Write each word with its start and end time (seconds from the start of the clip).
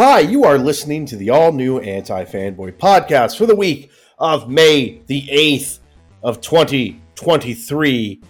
Hi, 0.00 0.20
you 0.20 0.44
are 0.44 0.58
listening 0.58 1.06
to 1.06 1.16
the 1.16 1.30
all 1.30 1.50
new 1.50 1.80
Anti 1.80 2.24
Fanboy 2.26 2.74
podcast 2.74 3.36
for 3.36 3.46
the 3.46 3.56
week 3.56 3.90
of 4.20 4.48
May 4.48 5.02
the 5.08 5.22
8th 5.22 5.80
of 6.22 6.40
2023. 6.40 8.22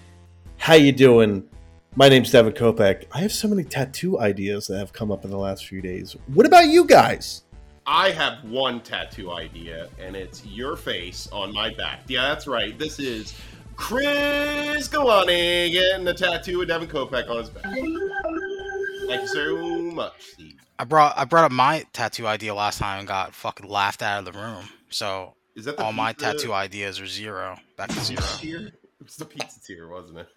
How 0.57 0.73
you 0.73 0.93
doing? 0.93 1.46
My 1.95 2.09
name's 2.09 2.31
Devon 2.33 2.54
Kopeck. 2.54 3.04
I 3.12 3.19
have 3.19 3.33
so 3.33 3.49
many 3.49 3.65
tattoo 3.65 4.19
ideas 4.19 4.67
that 4.69 4.79
have 4.79 4.95
come 4.95 5.12
up 5.12 5.27
in 5.27 5.31
the 5.31 5.37
last 5.37 5.67
few 5.67 5.83
days. 5.83 6.17
What 6.29 6.46
about 6.46 6.69
you 6.69 6.87
guys? 6.87 7.43
I 7.87 8.12
have 8.12 8.43
one 8.45 8.80
tattoo 8.80 9.30
idea, 9.30 9.91
and 9.98 10.16
it's 10.16 10.46
your 10.46 10.75
face 10.75 11.29
on 11.32 11.53
my 11.53 11.75
back. 11.75 12.00
Yeah, 12.09 12.29
that's 12.29 12.46
right. 12.46 12.79
This 12.79 12.98
is 12.98 13.35
Chris 13.77 14.89
Galanti 14.89 15.73
getting 15.73 16.09
a 16.09 16.14
tattoo 16.14 16.62
of 16.62 16.69
Devon 16.69 16.89
Kopeck 16.89 17.29
on 17.29 17.37
his 17.37 17.50
back. 17.50 17.64
Thank 17.64 19.21
you 19.21 19.27
so 19.27 19.59
much, 19.93 20.14
Steve. 20.32 20.68
I 20.79 20.84
brought 20.84 21.18
I 21.18 21.24
brought 21.24 21.45
up 21.45 21.52
my 21.52 21.84
tattoo 21.92 22.26
idea 22.26 22.54
last 22.54 22.78
time 22.78 23.00
and 23.00 23.09
got 23.09 23.34
fucking 23.34 23.69
laughed 23.69 24.02
out 24.02 24.20
of 24.20 24.32
the 24.32 24.38
room. 24.38 24.64
So 24.91 25.34
Is 25.56 25.64
that 25.64 25.77
the 25.77 25.82
all 25.84 25.92
my 25.92 26.12
pizza- 26.12 26.32
tattoo 26.34 26.52
ideas 26.52 27.00
are 27.00 27.06
zero. 27.06 27.59
Back 27.77 27.88
to 27.91 28.00
zero. 28.00 28.23
tier? 28.38 28.59
It 29.00 29.05
was 29.05 29.16
the 29.16 29.24
pizza 29.24 29.60
tier, 29.60 29.88
wasn't 29.88 30.19
it? 30.19 30.28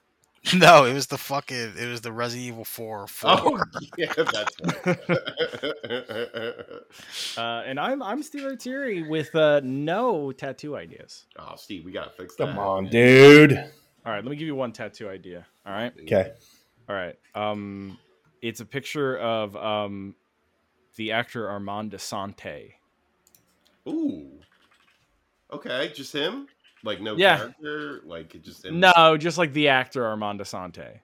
no, 0.56 0.86
it 0.86 0.94
was 0.94 1.06
the 1.08 1.20
fucking 1.20 1.74
it 1.78 1.86
was 1.88 2.02
the 2.02 2.12
Resident 2.12 2.48
Evil 2.48 2.66
4 2.66 3.06
4. 3.08 3.32
Oh, 3.32 3.64
yeah, 3.98 4.12
that's 4.18 4.86
right. 4.86 4.98
Uh, 7.38 7.64
and 7.66 7.80
I'm 7.80 8.02
I'm 8.02 8.24
Steve 8.24 8.44
Artieri 8.44 9.08
with 9.08 9.36
uh, 9.36 9.62
no 9.64 10.32
tattoo 10.32 10.76
ideas. 10.76 11.26
oh, 11.38 11.54
Steve, 11.56 11.86
we 11.86 11.92
gotta 11.92 12.10
fix 12.12 12.36
that. 12.38 12.48
Come 12.48 12.58
on, 12.60 12.88
dude. 12.88 13.54
All 13.54 14.12
right, 14.12 14.24
let 14.24 14.32
me 14.32 14.36
give 14.36 14.48
you 14.48 14.56
one 14.56 14.72
tattoo 14.72 15.08
idea. 15.10 15.46
All 15.66 15.74
right, 15.74 15.94
Okay. 16.02 16.32
all 16.90 16.96
right. 16.96 17.16
Um, 17.36 18.00
it's 18.42 18.60
a 18.60 18.66
picture 18.66 19.18
of 19.20 19.56
um, 19.56 20.16
the 21.02 21.12
actor 21.12 21.50
Armand 21.50 21.94
Assante. 21.94 22.74
Ooh. 23.88 24.30
Okay, 25.52 25.92
just 25.96 26.14
him? 26.14 26.48
Like 26.84 27.02
no 27.02 27.16
Yeah. 27.16 27.38
character? 27.38 28.02
Like 28.06 28.40
just 28.44 28.64
him? 28.64 28.80
No, 28.80 29.18
just 29.18 29.40
like 29.40 29.52
the 29.54 29.68
actor 29.70 30.06
Armand 30.06 30.40
Assante. 30.42 31.00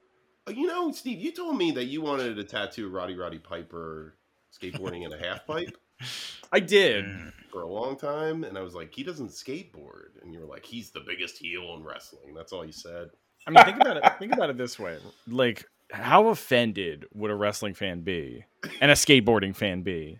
Oh, 0.46 0.52
You 0.52 0.68
know, 0.68 0.92
Steve, 0.92 1.20
you 1.20 1.32
told 1.32 1.58
me 1.58 1.72
that 1.72 1.86
you 1.86 2.02
wanted 2.02 2.36
to 2.36 2.44
tattoo 2.44 2.90
Roddy 2.90 3.16
Roddy 3.16 3.40
Piper 3.40 4.14
skateboarding 4.54 5.04
in 5.04 5.12
a 5.14 5.18
half 5.18 5.48
pipe 5.48 5.76
I 6.54 6.60
did. 6.60 7.06
Mm. 7.06 7.34
for 7.52 7.64
a 7.64 7.68
long 7.68 7.98
time, 7.98 8.44
and 8.44 8.56
I 8.56 8.62
was 8.62 8.76
like, 8.76 8.94
he 8.94 9.02
doesn't 9.04 9.30
skateboard, 9.30 10.22
and 10.22 10.32
you 10.32 10.40
were 10.40 10.46
like, 10.46 10.64
he's 10.64 10.92
the 10.92 11.00
biggest 11.00 11.40
heel 11.40 11.74
in 11.76 11.84
wrestling. 11.84 12.36
That's 12.36 12.54
all 12.54 12.64
you 12.64 12.72
said. 12.72 13.10
I 13.48 13.50
mean, 13.50 13.66
think 13.66 13.82
about 13.82 13.98
it. 13.98 14.04
Think 14.20 14.34
about 14.34 14.52
it 14.52 14.58
this 14.58 14.78
way: 14.78 15.00
like, 15.28 15.66
how 15.92 16.28
offended 16.28 17.06
would 17.14 17.32
a 17.32 17.36
wrestling 17.36 17.74
fan 17.74 18.02
be 18.02 18.46
and 18.82 18.92
a 18.92 18.96
skateboarding 18.96 19.56
fan 19.56 19.82
be 19.84 20.20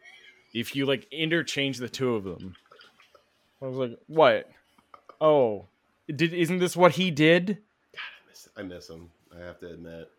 if 0.54 0.76
you 0.76 0.86
like 0.86 1.08
interchange 1.12 1.78
the 1.78 1.90
two 1.90 2.16
of 2.16 2.24
them? 2.24 2.56
I 3.62 3.66
was 3.66 3.78
like, 3.78 4.00
what? 4.08 4.50
Oh, 5.20 5.66
did 6.08 6.34
isn't 6.34 6.60
this 6.60 6.76
what 6.78 6.94
he 6.94 7.12
did? 7.12 7.48
God, 7.94 8.02
I 8.26 8.30
miss, 8.30 8.50
I 8.58 8.62
miss 8.64 8.90
him. 8.90 9.10
I 9.36 9.44
have 9.44 9.60
to 9.60 9.70
admit, 9.72 10.10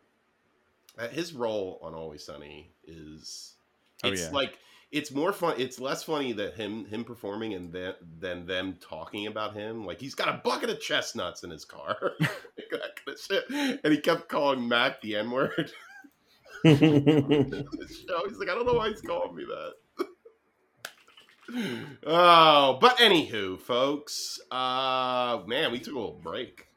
Uh, 0.99 1.09
his 1.09 1.33
role 1.33 1.79
on 1.83 1.95
Always 1.95 2.25
Sunny 2.25 2.71
is 2.87 3.55
Oh, 4.05 4.11
it's 4.11 4.23
yeah. 4.23 4.31
like 4.31 4.59
it's 4.91 5.13
more 5.13 5.33
fun. 5.33 5.55
It's 5.59 5.79
less 5.79 6.03
funny 6.03 6.33
that 6.33 6.55
him 6.55 6.87
him 6.87 7.05
performing 7.05 7.55
and 7.55 7.73
then 7.73 7.95
than 8.19 8.47
them 8.47 8.79
talking 8.81 9.27
about 9.27 9.55
him. 9.55 9.85
Like 9.85 10.01
he's 10.01 10.15
got 10.15 10.29
a 10.29 10.41
bucket 10.43 10.71
of 10.71 10.81
chestnuts 10.81 11.45
in 11.45 11.51
his 11.51 11.65
car, 11.65 12.13
that 12.21 12.71
kind 12.71 12.83
of 13.07 13.21
shit. 13.21 13.81
And 13.85 13.93
he 13.93 14.01
kept 14.01 14.29
calling 14.29 14.67
Matt 14.67 15.01
the 15.03 15.17
N 15.17 15.31
word. 15.31 15.71
He's 16.65 16.77
like, 16.79 18.49
I 18.49 18.55
don't 18.55 18.67
know 18.67 18.73
why 18.73 18.89
he's 18.89 19.01
calling 19.01 19.37
me 19.37 19.45
that. 19.45 19.75
oh, 22.05 22.79
but 22.81 22.99
anywho, 22.99 23.61
folks, 23.61 24.41
uh, 24.51 25.39
man, 25.47 25.71
we 25.71 25.79
took 25.79 25.95
a 25.95 25.99
little 25.99 26.21
break. 26.21 26.68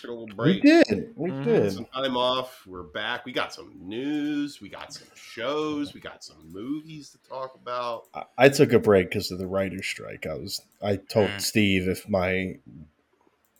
Took 0.00 0.10
a 0.10 0.12
little 0.12 0.26
we 0.26 0.60
break. 0.60 0.62
did. 0.62 1.12
We 1.16 1.30
Mhm. 1.30 1.44
did. 1.44 1.72
Some 1.72 1.84
time 1.86 2.16
off. 2.16 2.66
We're 2.66 2.82
back. 2.82 3.24
We 3.24 3.32
got 3.32 3.52
some 3.54 3.72
news. 3.80 4.60
We 4.60 4.68
got 4.68 4.92
some 4.92 5.06
shows. 5.14 5.94
We 5.94 6.00
got 6.00 6.24
some 6.24 6.50
movies 6.50 7.10
to 7.10 7.18
talk 7.28 7.54
about. 7.54 8.08
I- 8.12 8.24
I 8.38 8.48
took 8.48 8.72
a 8.72 8.78
break 8.80 9.10
because 9.10 9.30
of 9.30 9.38
the 9.38 9.46
writer's 9.46 9.86
strike. 9.86 10.26
I 10.26 10.34
was 10.34 10.60
I 10.82 10.96
told 10.96 11.30
Mm. 11.30 11.40
Steve 11.40 11.88
if 11.88 12.08
my 12.08 12.58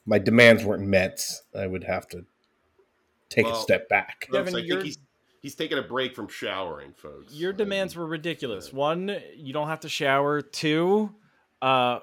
my 0.05 0.19
demands 0.19 0.65
weren't 0.65 0.87
met, 0.87 1.25
I 1.55 1.67
would 1.67 1.85
have 1.85 2.07
to 2.09 2.25
take 3.29 3.47
a 3.47 3.55
step 3.57 3.89
back. 3.89 4.27
Folks, 4.31 4.33
Devin, 4.53 4.55
I 4.65 4.69
think 4.69 4.83
he's 4.85 4.99
he's 5.43 5.55
taking 5.55 5.79
a 5.79 5.83
break 5.83 6.15
from 6.17 6.29
showering, 6.29 6.93
folks. 6.95 7.33
Your 7.35 7.53
I 7.53 7.57
demands 7.57 7.95
were 7.95 8.07
ridiculous. 8.07 8.73
One, 8.73 9.21
you 9.37 9.53
don't 9.53 9.69
have 9.69 9.81
to 9.81 9.89
shower. 9.89 10.43
Two, 10.43 11.15
uh, 11.63 12.01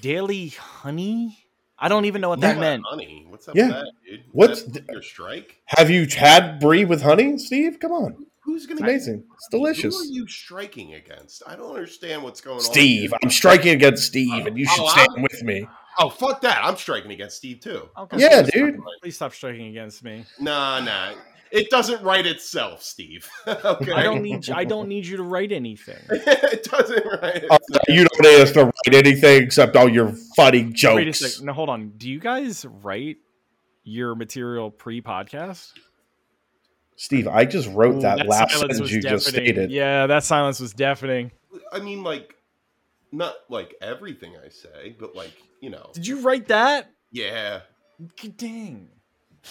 daily 0.00 0.48
honey. 0.48 1.46
I 1.80 1.88
don't 1.88 2.04
even 2.04 2.20
know 2.20 2.28
what 2.28 2.40
that 2.40 2.56
yeah, 2.56 2.60
meant. 2.60 2.82
Honey, 2.86 3.26
what's 3.28 3.48
up 3.48 3.56
Yeah. 3.56 3.66
with 3.66 3.74
that, 3.74 3.92
dude? 4.06 4.24
What's 4.32 4.60
Is 4.60 4.72
that 4.72 4.84
your 4.90 5.02
strike? 5.02 5.62
Have 5.66 5.90
you 5.90 6.06
had 6.06 6.60
brie 6.60 6.84
with 6.84 7.02
honey, 7.02 7.38
Steve? 7.38 7.78
Come 7.80 7.92
on, 7.92 8.26
Who's 8.40 8.66
gonna 8.66 8.80
it's 8.80 8.82
amazing. 8.82 9.24
It's 9.34 9.48
delicious. 9.50 9.94
Who 9.96 10.02
are 10.02 10.12
you 10.12 10.26
striking 10.28 10.94
against? 10.94 11.42
I 11.46 11.56
don't 11.56 11.70
understand 11.74 12.22
what's 12.22 12.40
going 12.40 12.56
on. 12.56 12.62
Steve. 12.62 13.14
I'm 13.22 13.30
striking 13.30 13.72
against 13.72 14.04
Steve, 14.06 14.46
and 14.46 14.58
you 14.58 14.66
oh, 14.68 14.74
should 14.74 14.84
Oh, 14.84 14.88
stand 14.88 15.08
I'm- 15.12 15.22
with 15.22 15.42
me. 15.42 15.66
Oh 15.98 16.08
fuck 16.08 16.40
that! 16.42 16.64
I'm 16.64 16.76
striking 16.76 17.10
against 17.10 17.36
Steve 17.36 17.60
too. 17.60 17.88
Okay. 17.98 18.18
Yeah, 18.18 18.42
dude. 18.42 18.78
Please 19.02 19.16
stop 19.16 19.34
striking 19.34 19.66
against 19.66 20.02
me. 20.02 20.24
Nah, 20.38 20.80
nah. 20.80 21.12
It 21.52 21.68
doesn't 21.70 22.02
write 22.02 22.26
itself, 22.26 22.82
Steve. 22.82 23.28
okay. 23.46 23.92
I 23.92 24.04
don't 24.04 24.22
need. 24.22 24.48
I 24.50 24.64
don't 24.64 24.88
need 24.88 25.06
you 25.06 25.16
to 25.16 25.22
write 25.22 25.50
anything. 25.50 25.98
it 26.10 26.64
doesn't 26.64 27.04
write 27.04 27.44
uh, 27.50 27.58
itself. 27.60 27.82
you 27.88 28.06
don't 28.06 28.22
need 28.22 28.40
us 28.40 28.52
to 28.52 28.64
write 28.66 28.94
anything 28.94 29.42
except 29.42 29.76
all 29.76 29.88
your 29.88 30.12
funny 30.36 30.64
jokes. 30.64 30.96
Wait 30.96 31.08
a 31.08 31.12
second. 31.12 31.46
No, 31.46 31.52
hold 31.52 31.68
on. 31.68 31.90
Do 31.96 32.08
you 32.08 32.20
guys 32.20 32.64
write 32.64 33.18
your 33.82 34.14
material 34.14 34.70
pre-podcast? 34.70 35.72
Steve, 36.96 37.26
I 37.26 37.46
just 37.46 37.68
wrote 37.70 37.96
Ooh, 37.96 38.00
that, 38.02 38.26
last 38.26 38.58
sentence 38.58 38.78
was 38.78 38.92
you 38.92 39.00
just 39.00 39.26
stated. 39.26 39.70
Yeah, 39.70 40.06
that 40.06 40.22
silence 40.22 40.60
was 40.60 40.74
deafening. 40.74 41.32
I 41.72 41.80
mean, 41.80 42.02
like, 42.02 42.34
not 43.10 43.34
like 43.48 43.74
everything 43.80 44.34
I 44.36 44.50
say, 44.50 44.94
but 44.98 45.16
like, 45.16 45.32
you 45.60 45.70
know, 45.70 45.90
Did 45.94 46.06
you 46.06 46.20
write 46.20 46.48
that? 46.48 46.90
yeah. 47.10 47.60
Dang. 48.36 48.88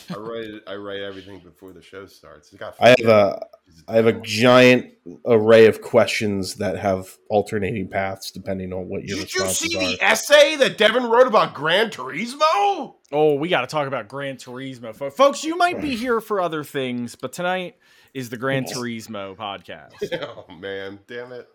I 0.10 0.18
write 0.18 0.50
I 0.68 0.76
write 0.76 1.02
everything 1.02 1.40
before 1.40 1.74
the 1.74 1.82
show 1.82 2.06
starts. 2.06 2.52
Got 2.52 2.76
I 2.80 2.90
have 2.90 3.08
a 3.08 3.46
I 3.88 3.96
have 3.96 4.08
a 4.08 4.14
giant 4.14 4.94
array 5.26 5.66
of 5.66 5.82
questions 5.82 6.56
that 6.56 6.78
have 6.78 7.18
alternating 7.30 7.88
paths 7.88 8.32
depending 8.32 8.74
on 8.74 8.88
what 8.88 9.04
your 9.06 9.20
Did 9.20 9.34
you 9.34 9.46
see 9.48 9.78
are. 9.78 9.80
the 9.80 9.98
essay 10.02 10.56
that 10.58 10.78
Devon 10.78 11.10
wrote 11.10 11.28
about 11.28 11.54
Gran 11.54 11.90
Turismo? 11.90 12.96
Oh, 13.12 13.36
we 13.36 13.50
got 13.50 13.62
to 13.62 13.68
talk 13.68 13.88
about 13.88 14.08
Gran 14.08 14.36
Turismo, 14.36 14.94
folks. 15.12 15.44
You 15.44 15.58
might 15.58 15.82
be 15.82 15.96
here 15.96 16.22
for 16.22 16.40
other 16.40 16.64
things, 16.64 17.16
but 17.16 17.34
tonight 17.34 17.76
is 18.14 18.30
the 18.30 18.38
Gran 18.38 18.66
Turismo 18.66 19.36
podcast. 19.36 19.94
oh 20.22 20.54
man, 20.54 21.00
damn 21.08 21.32
it! 21.32 21.48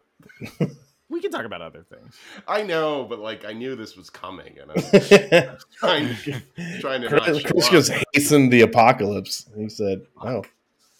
We 1.14 1.20
can 1.20 1.30
talk 1.30 1.44
about 1.44 1.62
other 1.62 1.84
things. 1.84 2.18
I 2.48 2.64
know, 2.64 3.04
but 3.04 3.20
like 3.20 3.44
I 3.44 3.52
knew 3.52 3.76
this 3.76 3.96
was 3.96 4.10
coming, 4.10 4.58
and 4.60 4.68
I 4.72 4.74
was 4.74 5.64
trying 5.78 6.08
to 6.08 6.42
trying 6.80 7.02
to 7.02 7.08
Chris, 7.08 7.38
show 7.38 7.48
Chris 7.48 7.66
up. 7.66 7.72
just 7.72 7.92
hastened 8.12 8.52
the 8.52 8.62
apocalypse. 8.62 9.48
He 9.56 9.68
said, 9.68 10.02
"Oh, 10.20 10.42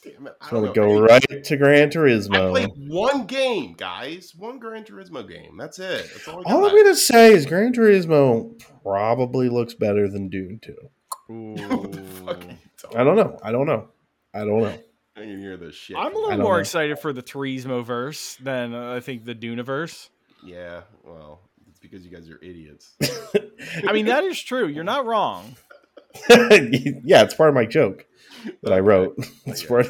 Damn 0.05 0.29
it! 0.29 0.37
I 0.41 0.45
just 0.45 0.53
don't 0.53 0.63
want 0.63 0.75
to 0.75 0.81
know. 0.81 0.87
go 0.99 1.01
right 1.01 1.45
to 1.45 1.57
Gran 1.57 1.91
Turismo." 1.91 2.47
I 2.47 2.51
played 2.51 2.71
one 2.89 3.27
game, 3.27 3.73
guys. 3.73 4.33
One 4.37 4.61
Gran 4.61 4.85
Turismo 4.85 5.29
game. 5.29 5.57
That's 5.57 5.81
it. 5.81 6.09
That's 6.13 6.29
all 6.29 6.39
I 6.41 6.43
got. 6.45 6.53
All 6.53 6.65
I'm 6.67 6.77
gonna 6.77 6.95
say 6.95 7.33
is 7.33 7.45
Gran 7.45 7.73
Turismo 7.73 8.57
probably 8.85 9.49
looks 9.49 9.75
better 9.75 10.09
than 10.09 10.29
Dune 10.29 10.61
2. 10.63 11.33
Ooh. 11.33 11.57
Fucking 12.25 12.59
I 12.95 13.03
don't 13.03 13.17
know. 13.17 13.37
I 13.43 13.51
don't 13.51 13.67
know. 13.67 13.89
I 14.33 14.41
don't 14.45 14.61
know. 14.63 14.79
I 15.17 15.21
can 15.21 15.39
hear 15.41 15.57
this 15.57 15.75
shit. 15.75 15.97
I'm 15.97 16.15
a 16.15 16.19
little 16.19 16.39
more 16.39 16.55
know. 16.55 16.61
excited 16.61 16.99
for 16.99 17.13
the 17.13 17.23
Turismo 17.23 17.85
verse 17.85 18.37
than 18.37 18.75
uh, 18.75 18.95
I 18.95 19.01
think 19.01 19.25
the 19.25 19.35
Duneverse. 19.35 20.09
Yeah, 20.45 20.81
well, 21.05 21.41
it's 21.69 21.79
because 21.79 22.05
you 22.05 22.11
guys 22.11 22.29
are 22.29 22.39
idiots. 22.43 22.95
I 23.89 23.93
mean, 23.93 24.07
that 24.07 24.25
is 24.25 24.41
true. 24.43 24.67
You're 24.67 24.85
not 24.85 25.07
wrong. 25.07 25.57
yeah, 26.31 27.23
it's 27.23 27.35
part 27.35 27.49
of 27.49 27.55
my 27.55 27.65
joke 27.65 28.07
that 28.63 28.73
I 28.73 28.81
wrote. 28.81 29.17
It's 29.47 29.63
part. 29.63 29.87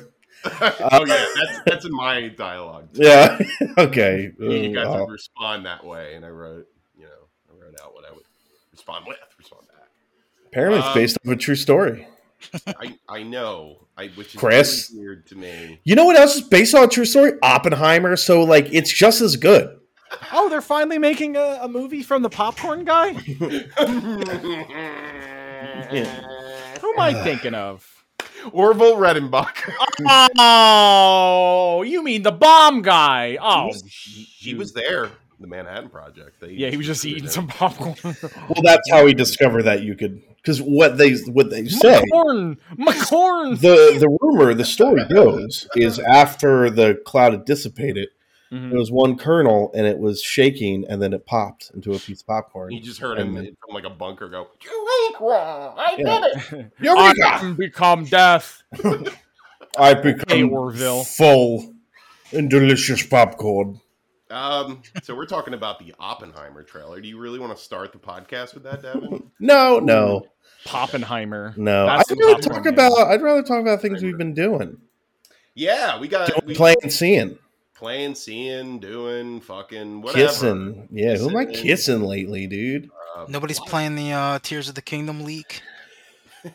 oh 0.47 1.05
yeah, 1.07 1.25
that's 1.37 1.61
that's 1.65 1.85
in 1.87 1.93
my 1.93 2.29
dialogue. 2.29 2.93
too. 2.93 3.03
Yeah. 3.03 3.39
okay. 3.79 4.31
You 4.39 4.75
guys 4.75 4.87
Uh, 4.89 4.99
would 5.01 5.13
respond 5.13 5.65
that 5.65 5.85
way, 5.85 6.15
and 6.17 6.25
I 6.25 6.29
wrote, 6.29 6.67
you 6.99 7.05
know, 7.05 7.11
I 7.51 7.65
wrote 7.65 7.81
out 7.83 7.95
what 7.95 8.05
I 8.07 8.13
would 8.13 8.25
respond 8.73 9.07
with, 9.09 9.17
respond 9.39 9.67
back. 9.69 9.89
apparently, 10.49 10.81
it's 10.81 10.89
Um, 10.89 10.95
based 10.95 11.19
off 11.25 11.33
a 11.33 11.37
true 11.37 11.55
story. 11.55 12.07
I 12.67 12.99
I 13.09 13.23
know, 13.23 13.87
I 13.97 14.09
which 14.09 14.35
is 14.35 14.41
Chris? 14.41 14.91
really 14.93 15.05
weird 15.05 15.27
to 15.29 15.37
me. 15.37 15.81
You 15.85 15.95
know 15.97 16.05
what 16.05 16.19
else 16.19 16.37
is 16.37 16.43
based 16.43 16.75
on 16.75 16.85
a 16.85 16.89
true 16.89 17.05
story? 17.05 17.33
Oppenheimer. 17.43 18.17
So, 18.17 18.43
like, 18.45 18.73
it's 18.73 18.93
just 18.93 19.21
as 19.21 19.37
good. 19.37 19.79
Oh, 20.33 20.49
they're 20.49 20.61
finally 20.61 20.99
making 20.99 21.37
a, 21.37 21.59
a 21.63 21.69
movie 21.69 22.03
from 22.03 22.23
the 22.23 22.31
popcorn 22.31 22.85
guy? 22.85 23.13
Who 23.15 23.45
am 26.93 27.01
I 27.01 27.15
thinking 27.25 27.55
of? 27.55 27.89
Orville 28.53 28.97
Redenbacher. 28.97 29.73
Oh, 30.39 31.83
you 31.83 32.03
mean 32.03 32.23
the 32.23 32.33
bomb 32.33 32.83
guy? 32.83 33.39
Oh, 33.41 33.73
he, 33.73 34.23
he 34.23 34.55
was 34.55 34.73
there. 34.73 35.11
The 35.45 35.51
Manhattan 35.51 35.91
Project. 35.91 36.41
They 36.41 36.53
Yeah, 36.53 36.71
he 36.71 36.79
was 36.79 36.87
just 36.87 37.05
eating 37.05 37.25
it. 37.25 37.31
some 37.31 37.49
popcorn. 37.49 37.97
Well, 38.49 38.63
that's 38.63 38.89
how 38.91 39.05
he 39.07 39.13
discovered 39.13 39.65
that 39.65 39.83
you 39.83 39.95
could 39.95 40.23
because 40.37 40.63
what 40.63 40.97
they 40.97 41.13
what 41.37 41.51
they 41.51 41.67
say 41.67 42.03
McCorn, 42.11 42.57
McCorn. 42.79 43.61
the 43.61 43.97
the 43.99 44.19
rumor 44.23 44.55
the 44.55 44.65
story 44.65 45.05
goes 45.07 45.69
is 45.77 45.99
after 45.99 46.71
the 46.71 46.95
cloud 47.05 47.33
had 47.35 47.45
dissipated 47.45 48.09
Mhm. 48.53 48.71
there 48.71 48.79
was 48.79 48.91
one 48.91 49.17
kernel 49.19 49.71
and 49.75 49.87
it 49.87 49.99
was 49.99 50.23
shaking 50.23 50.85
and 50.89 51.03
then 51.03 51.13
it 51.13 51.27
popped 51.27 51.71
into 51.75 51.93
a 51.93 51.99
piece 51.99 52.21
of 52.23 52.27
popcorn 52.27 52.71
You 52.73 52.81
just 52.81 53.01
heard 53.01 53.19
him 53.19 53.37
And- 53.37 53.49
from 53.67 53.75
like 53.75 53.85
a 53.85 53.91
bunker 53.91 54.29
go, 54.31 54.49
Eureka! 54.65 55.75
I 55.77 55.97
Yeah. 55.99 56.21
did 56.21 56.25
it! 56.25 56.73
I 56.81 56.85
Eureka! 56.85 57.39
can 57.41 57.55
become 57.55 58.05
death. 58.07 58.63
I 59.79 59.93
become 59.95 60.53
Orville. 60.53 61.05
full 61.05 61.75
and 62.33 62.49
delicious 62.49 63.05
popcorn 63.05 63.81
Um, 64.35 64.83
so 65.03 65.15
we're 65.15 65.27
talking 65.27 65.55
about 65.55 65.79
the 65.79 65.95
Oppenheimer 66.01 66.63
trailer. 66.65 67.01
Do 67.01 67.07
you 67.09 67.19
really 67.19 67.39
want 67.39 67.57
to 67.57 67.63
start 67.63 67.93
the 67.93 67.99
podcast 67.99 68.55
with 68.55 68.65
that, 68.65 68.83
Devon? 68.83 69.31
no 69.39 69.79
no 69.79 70.27
Poppenheimer. 70.67 71.57
no 71.57 71.87
That's 71.87 72.11
I'd 72.11 72.19
rather 72.19 72.41
talk 72.43 72.65
man. 72.65 72.75
about 72.75 72.93
I'd 73.09 73.23
rather 73.23 73.43
talk 73.43 73.61
about 73.61 73.81
things 73.81 74.03
we've 74.03 74.19
been 74.19 74.35
doing 74.35 74.79
yeah, 75.55 76.01
we 76.01 76.09
got 76.09 76.45
we, 76.45 76.55
playing 76.55 76.89
seeing 76.91 77.39
playing, 77.75 78.15
seeing, 78.17 78.81
doing, 78.81 79.41
fucking 79.41 80.03
whatever. 80.03 80.27
kissing 80.27 80.89
yeah 80.91 81.17
who 81.17 81.31
am 81.31 81.37
I 81.37 81.45
Kissing. 81.45 81.63
kissing 81.67 82.03
lately 82.03 82.47
dude 82.49 82.91
Uh, 83.17 83.27
Nobody's 83.29 83.61
playing 83.61 83.95
the 83.95 84.11
uh, 84.13 84.39
Tears 84.41 84.69
of 84.69 84.75
the 84.75 84.83
Kingdom 84.83 85.23
leak. 85.25 85.63
no 86.45 86.51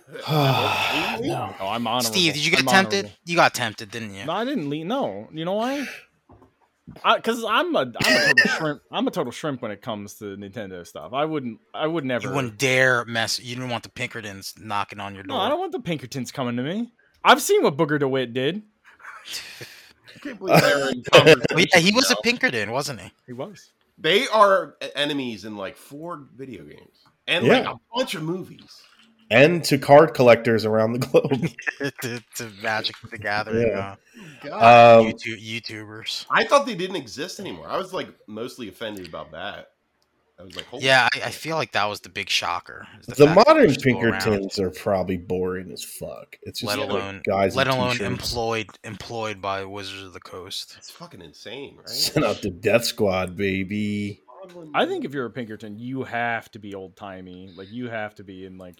Oh, 1.60 1.68
I'm 1.68 1.88
on. 1.88 2.02
Steve, 2.02 2.34
did 2.34 2.44
you 2.46 2.52
get 2.52 2.60
I'm 2.62 2.66
tempted? 2.68 2.98
honorable. 3.06 3.18
You 3.26 3.36
got 3.38 3.54
tempted, 3.54 3.90
didn't 3.92 4.14
you? 4.14 4.26
No, 4.26 4.34
I 4.34 4.46
didn't 4.46 4.70
leave. 4.70 4.86
No, 4.86 5.28
you 5.32 5.46
know 5.46 5.54
why? 5.54 5.86
Because 6.94 7.44
I'm 7.44 7.76
a 7.76 7.82
I'm 7.82 7.92
a 7.92 8.34
total 8.34 8.52
shrimp. 8.58 8.82
I'm 8.92 9.08
a 9.08 9.12
total 9.12 9.32
shrimp 9.32 9.62
when 9.62 9.72
it 9.72 9.82
comes 9.82 10.16
to 10.16 10.36
Nintendo 10.38 10.86
stuff. 10.86 11.14
I 11.14 11.26
wouldn't. 11.26 11.60
I 11.74 11.88
would 11.88 12.06
never. 12.06 12.28
You 12.28 12.34
wouldn't 12.36 12.58
dare 12.58 13.06
mess. 13.06 13.40
You 13.40 13.56
didn't 13.56 13.70
want 13.70 13.84
the 13.84 13.90
Pinkertons 13.90 14.54
knocking 14.60 15.00
on 15.00 15.14
your 15.16 15.24
door. 15.24 15.38
no. 15.38 15.44
I 15.44 15.50
don't 15.50 15.60
want 15.60 15.72
the 15.72 15.80
Pinkertons 15.80 16.32
coming 16.32 16.56
to 16.58 16.64
me. 16.64 16.92
I've 17.24 17.42
seen 17.42 17.64
what 17.64 17.76
Booker 17.78 18.00
DeWitt 18.00 18.34
did. 18.34 18.64
I 20.16 20.20
can't 20.20 20.40
believe 20.40 20.62
they're 20.62 20.90
in 20.90 21.04
conversation 21.12 21.46
Well, 21.54 21.66
yeah, 21.74 21.80
he 21.80 21.92
was 21.92 22.10
a. 22.12 22.16
Pinkerton, 22.24 22.72
wasn't 22.72 23.02
he? 23.02 23.12
He 23.28 23.34
was. 23.34 23.72
They 23.98 24.28
are 24.28 24.76
enemies 24.96 25.46
in 25.46 25.58
like 25.58 25.76
four 25.76 26.28
video 26.36 26.64
games 26.64 26.98
and 27.28 27.46
like 27.48 27.66
a 27.66 27.76
bunch 27.94 28.16
of 28.16 28.24
movies. 28.24 28.82
And 29.30 29.64
to 29.66 29.78
card 29.78 30.14
collectors 30.14 30.66
around 30.66 30.94
the 30.94 31.00
globe 31.00 31.50
to, 32.02 32.24
to 32.36 32.52
Magic 32.62 32.96
the 33.10 33.18
Gathering 33.18 33.68
Yeah. 33.68 33.96
Uh, 34.46 35.00
um, 35.02 35.06
YouTube, 35.06 35.44
YouTubers. 35.44 36.26
I 36.30 36.46
thought 36.46 36.66
they 36.66 36.76
didn't 36.76 36.96
exist 36.96 37.40
anymore. 37.40 37.68
I 37.68 37.78
was 37.78 37.94
like 37.94 38.10
mostly 38.28 38.70
offended 38.70 39.08
about 39.08 39.32
that. 39.32 39.72
I 40.40 40.44
was 40.44 40.56
like, 40.56 40.66
Holy 40.66 40.86
Yeah, 40.86 41.08
I. 41.14 41.22
I 41.26 41.32
feel 41.32 41.58
like 41.58 41.74
that 41.74 41.86
was 41.86 42.00
the 42.00 42.10
big 42.10 42.30
shocker. 42.30 42.88
is 43.08 43.18
the 43.18 43.28
modern 43.28 43.68
they're 43.68 43.74
still 43.74 43.98
around, 44.00 44.22
Pinkertons 44.22 44.58
are 44.60 44.70
probably 44.70 45.18
boring 45.18 45.70
as 45.72 45.84
fuck. 45.84 46.38
It's 46.44 46.62
just 46.62 46.68
let 46.68 46.80
like 46.80 46.90
alone 46.90 47.22
guys, 47.26 47.56
let 47.58 47.68
alone 47.68 47.92
t-shirts. 47.92 48.08
employed 48.08 48.70
employed 48.86 49.42
by 49.42 49.66
Wizards 49.66 50.04
of 50.04 50.14
the 50.14 50.22
Coast. 50.22 50.76
It's 50.78 50.92
fucking 50.92 51.22
insane, 51.22 51.76
right? 51.78 51.90
Sent 51.90 52.26
out 52.26 52.42
the 52.42 52.52
Death 52.52 52.86
Squad, 52.86 53.36
baby. 53.36 54.22
I 54.74 54.86
think 54.86 55.04
if 55.04 55.14
you're 55.14 55.26
a 55.26 55.30
Pinkerton, 55.30 55.78
you 55.78 56.04
have 56.04 56.50
to 56.52 56.60
be 56.60 56.74
old 56.74 56.96
timey. 56.96 57.52
Like 57.56 57.70
you 57.72 57.90
have 57.90 58.16
to 58.16 58.24
be 58.24 58.46
in 58.46 58.58
like 58.58 58.78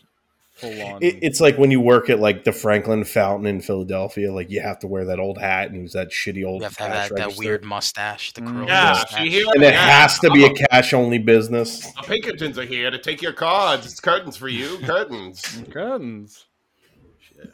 full 0.60 0.82
on. 0.84 1.02
It, 1.04 1.20
it's 1.22 1.40
like 1.42 1.58
when 1.58 1.72
you 1.72 1.80
work 1.82 2.10
at 2.10 2.20
like 2.20 2.44
the 2.44 2.52
Franklin 2.52 3.04
Fountain 3.04 3.48
in 3.48 3.62
Philadelphia, 3.62 4.32
like 4.34 4.50
you 4.50 4.62
have 4.62 4.80
to 4.80 4.88
wear 4.88 5.06
that 5.06 5.20
old 5.20 5.38
hat 5.40 5.72
and 5.72 5.82
use 5.82 5.94
that 5.94 6.10
shitty 6.10 6.46
old 6.46 6.62
You 6.62 6.66
have 6.66 6.78
to 6.78 6.84
have 6.84 7.10
that, 7.10 7.16
that 7.18 7.38
weird 7.38 7.64
mustache, 7.64 8.34
the 8.34 8.42
Mm. 8.42 8.48
curly 8.54 8.68
Yeah, 8.68 8.90
mustache. 8.90 9.28
here? 9.28 9.46
and 9.56 9.64
it 9.64 9.74
Yeah. 9.74 10.00
has 10.02 10.20
to 10.20 10.30
be 10.32 10.46
a 10.46 10.54
cash 10.54 10.94
only 10.94 11.18
business. 11.20 11.80
The 11.94 12.02
Pinkertons 12.04 12.58
are 12.60 12.66
here 12.66 12.92
to 12.92 12.98
take 12.98 13.22
your 13.22 13.34
cards. 13.34 13.86
It's 13.86 14.00
curtains 14.00 14.38
for 14.38 14.48
you. 14.50 14.78
Curtains. 14.80 15.62
curtains. 15.72 16.46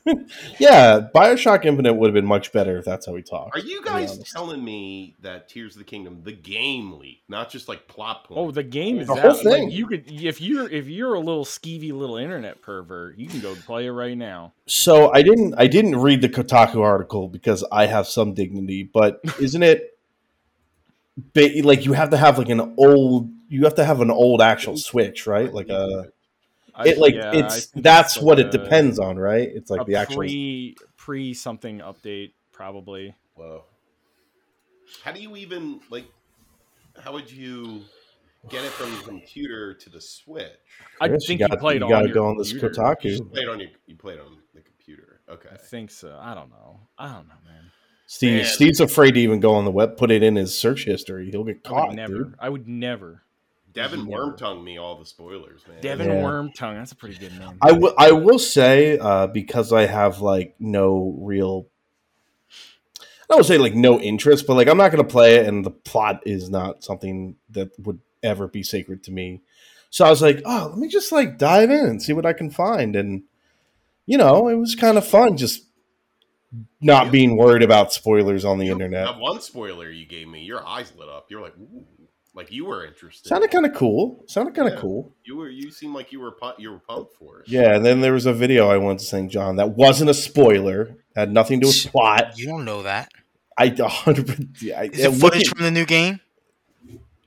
Yeah, 0.59 1.07
Bioshock 1.13 1.65
Infinite 1.65 1.93
would 1.95 2.07
have 2.07 2.13
been 2.13 2.25
much 2.25 2.51
better 2.51 2.77
if 2.77 2.85
that's 2.85 3.05
how 3.05 3.13
we 3.13 3.21
talk. 3.21 3.49
Are 3.53 3.59
you 3.59 3.83
guys 3.83 4.17
telling 4.19 4.63
me 4.63 5.15
that 5.21 5.49
Tears 5.49 5.73
of 5.73 5.79
the 5.79 5.83
Kingdom, 5.85 6.21
the 6.23 6.31
game 6.31 6.93
leaked, 6.99 7.29
not 7.29 7.49
just 7.49 7.67
like 7.67 7.87
plot 7.87 8.25
Oh, 8.29 8.51
the 8.51 8.63
game 8.63 8.99
is 8.99 9.07
The 9.07 9.13
out. 9.13 9.19
whole 9.19 9.31
Like, 9.31 9.43
thing. 9.43 9.71
you 9.71 9.87
could 9.87 10.03
if 10.09 10.39
you're 10.41 10.69
if 10.69 10.87
you're 10.87 11.13
a 11.13 11.19
little 11.19 11.45
skeevy 11.45 11.91
little 11.91 12.17
internet 12.17 12.61
pervert, 12.61 13.17
you 13.17 13.27
can 13.27 13.39
go 13.41 13.55
play 13.55 13.85
it 13.87 13.91
right 13.91 14.17
now. 14.17 14.53
So 14.67 15.11
I 15.13 15.21
didn't 15.21 15.55
I 15.57 15.67
didn't 15.67 15.97
read 15.97 16.21
the 16.21 16.29
Kotaku 16.29 16.81
article 16.81 17.27
because 17.27 17.63
I 17.71 17.85
have 17.87 18.07
some 18.07 18.33
dignity, 18.33 18.83
but 18.83 19.19
isn't 19.39 19.63
it 19.63 19.97
ba- 21.33 21.51
like 21.63 21.85
you 21.85 21.93
have 21.93 22.09
to 22.11 22.17
have 22.17 22.37
like 22.37 22.49
an 22.49 22.73
old 22.77 23.29
you 23.49 23.63
have 23.65 23.75
to 23.75 23.85
have 23.85 24.01
an 24.01 24.09
old 24.11 24.41
actual 24.41 24.77
Switch, 24.77 25.27
right? 25.27 25.53
Like 25.53 25.69
a 25.69 26.07
I- 26.75 26.87
it 26.89 26.97
like 26.97 27.15
yeah, 27.15 27.31
it's 27.33 27.65
think 27.67 27.83
that's 27.83 28.17
like 28.17 28.25
what 28.25 28.39
it 28.39 28.47
a- 28.47 28.51
depends 28.57 28.99
on, 28.99 29.17
right? 29.17 29.47
It's 29.53 29.69
like 29.69 29.81
a 29.81 29.83
the 29.85 29.95
actual 29.95 30.17
pre 30.17 30.75
pre 30.97 31.33
something 31.33 31.79
update 31.79 32.33
probably. 32.51 33.15
Whoa. 33.35 33.63
How 35.03 35.11
do 35.11 35.21
you 35.21 35.35
even 35.35 35.79
like? 35.89 36.05
How 36.99 37.11
would 37.13 37.31
you 37.31 37.81
get 38.49 38.63
it 38.63 38.71
from 38.71 38.91
the 38.95 39.01
computer 39.03 39.73
to 39.73 39.89
the 39.89 39.99
Switch? 39.99 40.51
I 41.01 41.07
Chris, 41.07 41.25
think 41.27 41.39
you 41.39 41.45
you, 41.45 41.49
gotta- 41.49 41.59
played 41.59 41.79
you 41.81 41.85
on 41.85 41.89
gotta 41.89 42.09
go 42.13 42.27
on 42.27 42.37
this 42.37 42.51
computer. 42.51 42.73
Kotaku. 42.75 43.05
You 43.17 43.23
played 43.25 43.47
on 43.47 43.59
your. 43.59 43.69
You 43.87 43.95
played 43.95 44.19
on 44.19 44.37
the 44.53 44.61
computer. 44.61 45.19
Okay. 45.29 45.49
I 45.51 45.57
think 45.57 45.91
so. 45.91 46.17
I 46.21 46.33
don't 46.35 46.49
know. 46.51 46.79
I 46.97 47.07
don't 47.07 47.27
know, 47.27 47.33
man. 47.45 47.71
Steve 48.07 48.43
Man. 48.43 48.45
Steve's 48.45 48.79
afraid 48.79 49.13
to 49.15 49.19
even 49.19 49.39
go 49.39 49.55
on 49.55 49.65
the 49.65 49.71
web, 49.71 49.97
put 49.97 50.11
it 50.11 50.21
in 50.21 50.35
his 50.35 50.55
search 50.55 50.85
history. 50.85 51.31
He'll 51.31 51.43
get 51.43 51.61
I 51.65 51.69
caught, 51.69 51.87
would 51.89 51.95
never. 51.97 52.13
dude. 52.13 52.35
I 52.39 52.49
would 52.49 52.67
never. 52.67 53.23
Devon 53.75 54.07
Never. 54.07 54.31
Wormtongue 54.31 54.63
me 54.63 54.77
all 54.77 54.97
the 54.97 55.05
spoilers, 55.05 55.61
man. 55.67 55.81
Devon 55.81 56.07
Yeah. 56.07 56.23
Wormtongue. 56.23 56.75
That's 56.77 56.93
a 56.93 56.95
pretty 56.95 57.17
good 57.17 57.37
name. 57.37 57.57
I 57.61 57.73
will. 57.73 57.93
I 57.97 58.11
will 58.13 58.39
say 58.39 58.97
uh, 58.97 59.27
because 59.27 59.71
I 59.73 59.85
have 59.85 60.21
like 60.21 60.55
no 60.59 61.15
real. 61.19 61.67
I 63.29 63.33
don't 63.35 63.43
say 63.43 63.57
like 63.57 63.73
no 63.75 63.99
interest, 63.99 64.47
but 64.47 64.53
like 64.55 64.67
I'm 64.67 64.77
not 64.77 64.91
going 64.91 65.03
to 65.03 65.09
play 65.11 65.35
it, 65.35 65.47
and 65.47 65.65
the 65.65 65.71
plot 65.71 66.21
is 66.25 66.49
not 66.49 66.83
something 66.83 67.35
that 67.49 67.71
would 67.79 67.99
ever 68.23 68.47
be 68.47 68.63
sacred 68.63 69.03
to 69.03 69.11
me. 69.11 69.41
So 69.89 70.05
I 70.05 70.09
was 70.09 70.21
like, 70.21 70.41
oh, 70.45 70.67
let 70.69 70.77
me 70.77 70.87
just 70.87 71.11
like 71.11 71.37
dive 71.37 71.69
in 71.69 71.85
and 71.85 72.01
see 72.01 72.13
what 72.13 72.25
I 72.25 72.33
can 72.33 72.49
find, 72.49 72.95
and 72.95 73.23
you 74.05 74.17
know, 74.17 74.47
it 74.47 74.55
was 74.55 74.75
kind 74.75 74.97
of 74.97 75.05
fun 75.05 75.35
just 75.37 75.63
not 76.79 77.11
being 77.11 77.35
worried 77.35 77.63
about 77.63 77.91
spoilers 77.91 78.45
on 78.45 78.59
the 78.59 78.67
You- 78.67 78.71
internet. 78.73 79.05
That 79.05 79.19
one 79.19 79.41
spoiler 79.41 79.89
you 79.89 80.05
gave 80.05 80.27
me, 80.27 80.43
your 80.43 80.65
eyes 80.65 80.93
lit 80.95 81.09
up. 81.09 81.25
You're 81.29 81.41
like, 81.41 81.57
Ooh. 81.57 81.83
Like 82.35 82.51
you 82.51 82.65
were 82.65 82.85
interested. 82.85 83.27
Sounded 83.29 83.49
kind 83.49 83.65
of 83.65 83.73
cool. 83.73 84.23
Sounded 84.27 84.53
kind 84.53 84.67
of 84.67 84.75
Yeah. 84.75 84.81
cool. 84.81 85.13
You 85.23 85.37
were. 85.37 85.49
You 85.49 85.71
seemed 85.71 85.95
like 85.95 86.11
you 86.11 86.19
were. 86.19 86.31
pu- 86.31 86.53
You 86.59 86.71
were 86.71 86.79
pumped 86.79 87.13
for 87.15 87.39
it. 87.39 87.47
Yeah, 87.47 87.75
and 87.75 87.85
then 87.85 88.01
there 88.01 88.13
was 88.13 88.25
a 88.25 88.33
video 88.33 88.67
I 88.69 88.77
went 88.77 88.99
to 88.99 89.05
St. 89.05 89.31
John 89.31 89.55
that 89.55 89.71
wasn't 89.71 90.09
a 90.09 90.13
spoiler, 90.13 90.97
had 91.15 91.31
nothing 91.31 91.59
to 91.61 91.65
do 91.65 91.67
with 91.69 91.91
plot. 91.91 92.37
You 92.37 92.47
don't 92.47 92.65
know 92.65 92.83
that. 92.83 93.09
I 93.57 93.69
100. 93.69 94.49
I, 94.75 94.83
Is 94.91 94.99
it 94.99 95.09
look 95.11 95.19
footage 95.33 95.47
at- 95.49 95.55
from 95.55 95.63
the 95.63 95.71
new 95.71 95.85
game? 95.85 96.19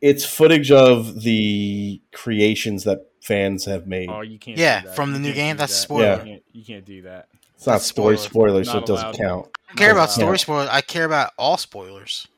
it's 0.00 0.24
footage 0.24 0.70
of 0.70 1.22
the 1.22 2.00
creations 2.12 2.84
that 2.84 3.06
fans 3.20 3.64
have 3.64 3.86
made. 3.86 4.08
Oh, 4.08 4.20
you 4.20 4.38
can't. 4.38 4.56
Yeah, 4.56 4.82
do 4.82 4.86
that. 4.88 4.94
from 4.96 5.12
the 5.12 5.18
You 5.18 5.24
new 5.24 5.32
game, 5.34 5.56
that's 5.56 5.72
that. 5.74 5.82
spoiler. 5.82 6.04
Yeah. 6.04 6.16
You 6.18 6.24
can't, 6.30 6.42
you 6.52 6.64
can't 6.64 6.84
do 6.84 7.02
that. 7.02 7.28
it's 7.56 7.66
not 7.66 7.72
that's 7.74 7.86
story 7.86 8.16
spoiler. 8.16 8.62
spoiler, 8.62 8.64
so 8.64 8.72
Not 8.74 8.82
it 8.82 8.86
doesn't 8.86 9.06
allowed. 9.06 9.16
count. 9.18 9.46
I 9.56 9.72
don't 9.72 9.76
care 9.78 9.90
about 9.92 10.10
story 10.12 10.38
spoilers. 10.38 10.68
I 10.70 10.80
care 10.82 11.04
about 11.04 11.32
all 11.36 11.56
spoilers. 11.56 12.28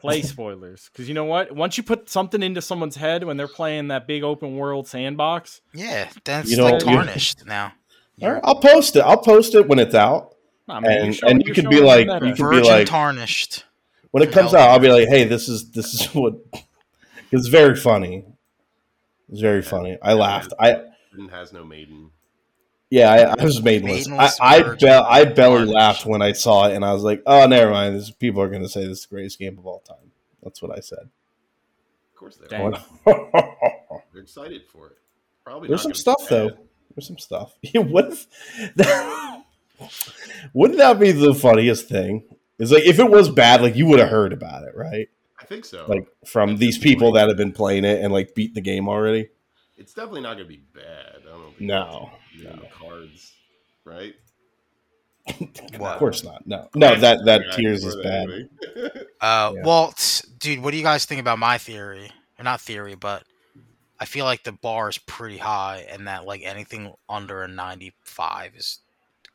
Play 0.00 0.22
spoilers, 0.22 0.88
because 0.92 1.08
you 1.08 1.14
know 1.14 1.24
what? 1.24 1.52
Once 1.54 1.76
you 1.76 1.82
put 1.82 2.08
something 2.08 2.42
into 2.42 2.60
someone's 2.62 2.96
head 2.96 3.24
when 3.24 3.36
they're 3.36 3.48
playing 3.48 3.88
that 3.88 4.06
big 4.06 4.22
open 4.22 4.56
world 4.56 4.88
sandbox, 4.88 5.60
Yeah, 5.74 6.08
that's 6.24 6.50
You 6.50 6.62
like 6.62 6.78
don't- 6.80 6.88
you- 6.90 6.96
tarnished 6.96 7.46
now. 7.46 7.72
All 8.22 8.32
right, 8.32 8.40
I'll 8.44 8.60
post 8.60 8.96
it. 8.96 9.00
I'll 9.00 9.16
post 9.22 9.54
it 9.54 9.66
when 9.68 9.78
it's 9.78 9.94
out. 9.94 10.34
I 10.68 10.80
mean, 10.80 10.90
And- 10.90 11.04
you're 11.06 11.12
showing- 11.14 11.32
and 11.32 11.42
you 11.46 11.54
could 11.54 11.68
be 11.70 11.80
like- 11.80 12.06
you 12.06 12.20
meta. 12.20 12.36
could 12.36 12.50
be 12.50 12.60
like- 12.68 12.86
tarnished. 12.86 13.64
When 14.12 14.22
it 14.22 14.32
comes 14.32 14.50
Hell 14.52 14.60
out, 14.60 14.70
I'll 14.70 14.78
be 14.80 14.90
like, 14.90 15.06
"Hey, 15.08 15.22
this 15.24 15.48
is 15.48 15.70
this 15.70 15.94
is 15.94 16.06
what." 16.14 16.34
It's 17.30 17.46
very 17.46 17.76
funny. 17.76 18.24
It's 19.30 19.40
very 19.40 19.62
funny. 19.62 19.96
I 20.02 20.14
laughed. 20.14 20.52
I 20.58 20.82
has 21.30 21.52
no 21.52 21.64
maiden. 21.64 22.10
Yeah, 22.90 23.10
I, 23.10 23.34
I 23.40 23.44
was 23.44 23.62
maidenless. 23.62 24.08
I 24.08 24.10
Maidenless 24.10 24.40
I, 24.40 24.62
virgin 24.62 24.88
be- 24.88 24.92
I 24.92 25.24
belly 25.24 25.66
tarnished. 25.66 25.72
laughed 25.72 26.06
when 26.06 26.22
I 26.22 26.32
saw 26.32 26.68
it, 26.68 26.74
and 26.74 26.84
I 26.84 26.92
was 26.92 27.02
like, 27.02 27.22
"Oh, 27.26 27.46
never 27.46 27.70
mind. 27.70 27.96
This 27.96 28.10
people 28.10 28.42
are 28.42 28.48
going 28.48 28.62
to 28.62 28.68
say 28.68 28.86
this 28.86 28.98
is 29.00 29.06
the 29.06 29.14
greatest 29.14 29.38
game 29.38 29.58
of 29.58 29.66
all 29.66 29.80
time." 29.80 30.12
That's 30.42 30.60
what 30.62 30.76
I 30.76 30.80
said. 30.80 31.08
Of 32.12 32.16
course 32.16 32.36
they 32.36 32.56
are. 32.56 32.72
They're 34.12 34.22
excited 34.22 34.62
for 34.72 34.88
it. 34.88 34.98
Probably. 35.44 35.68
There's 35.68 35.82
some 35.82 35.94
stuff 35.94 36.26
though. 36.28 36.48
bad. 36.50 36.58
There's 36.96 37.06
some 37.06 37.18
stuff. 37.18 37.54
Yeah, 37.62 37.80
what 37.82 38.06
if 38.12 38.74
that, 38.76 39.44
wouldn't 40.52 40.78
that 40.78 40.98
be 40.98 41.12
the 41.12 41.34
funniest 41.34 41.88
thing? 41.88 42.24
Is 42.58 42.72
like 42.72 42.84
if 42.84 42.98
it 42.98 43.10
was 43.10 43.28
bad, 43.30 43.62
like 43.62 43.76
you 43.76 43.86
would 43.86 44.00
have 44.00 44.10
heard 44.10 44.32
about 44.32 44.64
it, 44.64 44.76
right? 44.76 45.08
I 45.40 45.44
think 45.44 45.64
so. 45.64 45.86
Like 45.88 46.06
from 46.26 46.56
these 46.58 46.76
people 46.78 47.12
that 47.12 47.28
have 47.28 47.36
been 47.36 47.52
playing 47.52 47.84
it 47.84 48.02
and 48.02 48.12
like 48.12 48.34
beat 48.34 48.54
the 48.54 48.60
game 48.60 48.88
already. 48.88 49.28
it's 49.78 49.94
definitely 49.94 50.20
not 50.22 50.34
going 50.36 50.44
to 50.46 50.52
be 50.54 50.62
bad. 50.74 51.22
I 51.26 51.30
don't 51.30 51.56
think 51.56 51.60
No, 52.36 52.50
the 52.50 52.68
cards, 52.68 53.32
right? 53.84 54.14
Of 55.80 55.98
course 55.98 56.24
not. 56.24 56.46
No, 56.46 56.68
no, 56.74 56.94
that 56.96 57.24
that 57.24 57.42
Tears 57.52 57.84
is 57.84 57.96
bad. 57.96 58.28
Uh, 59.20 59.52
Yeah. 59.54 59.62
well, 59.64 59.94
dude, 60.38 60.62
what 60.62 60.70
do 60.70 60.78
you 60.78 60.82
guys 60.82 61.04
think 61.04 61.20
about 61.20 61.38
my 61.38 61.58
theory? 61.58 62.10
Or 62.38 62.44
not 62.44 62.60
theory, 62.60 62.94
but 62.94 63.24
I 64.00 64.06
feel 64.06 64.24
like 64.24 64.44
the 64.44 64.52
bar 64.52 64.88
is 64.88 64.98
pretty 64.98 65.36
high, 65.38 65.86
and 65.90 66.06
that 66.08 66.24
like 66.24 66.42
anything 66.42 66.94
under 67.08 67.42
a 67.42 67.48
ninety-five 67.48 68.54
is 68.56 68.78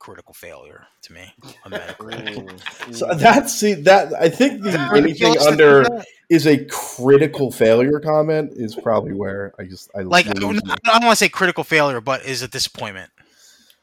critical 0.06 0.36
failure 0.36 0.86
to 1.02 1.14
me. 1.14 1.34
on 1.66 2.94
So 2.94 3.12
that's 3.16 3.56
see 3.56 3.74
that 3.74 4.14
I 4.14 4.30
think 4.30 4.62
the 4.62 4.70
that 4.70 4.94
anything 4.94 5.36
under 5.40 5.84
is 6.30 6.46
a 6.46 6.64
critical 6.66 7.52
failure 7.52 8.00
comment 8.00 8.52
is 8.56 8.76
probably 8.76 9.14
where 9.14 9.56
I 9.58 9.64
just 9.64 9.90
I 9.96 10.02
like 10.02 10.28
I 10.28 10.34
don't. 10.34 10.62
I 10.70 10.76
don't 10.86 11.06
want 11.06 11.14
to 11.14 11.16
say 11.16 11.30
critical 11.30 11.64
failure, 11.64 12.02
but 12.02 12.24
is 12.24 12.44
a 12.44 12.48
disappointment. 12.48 13.10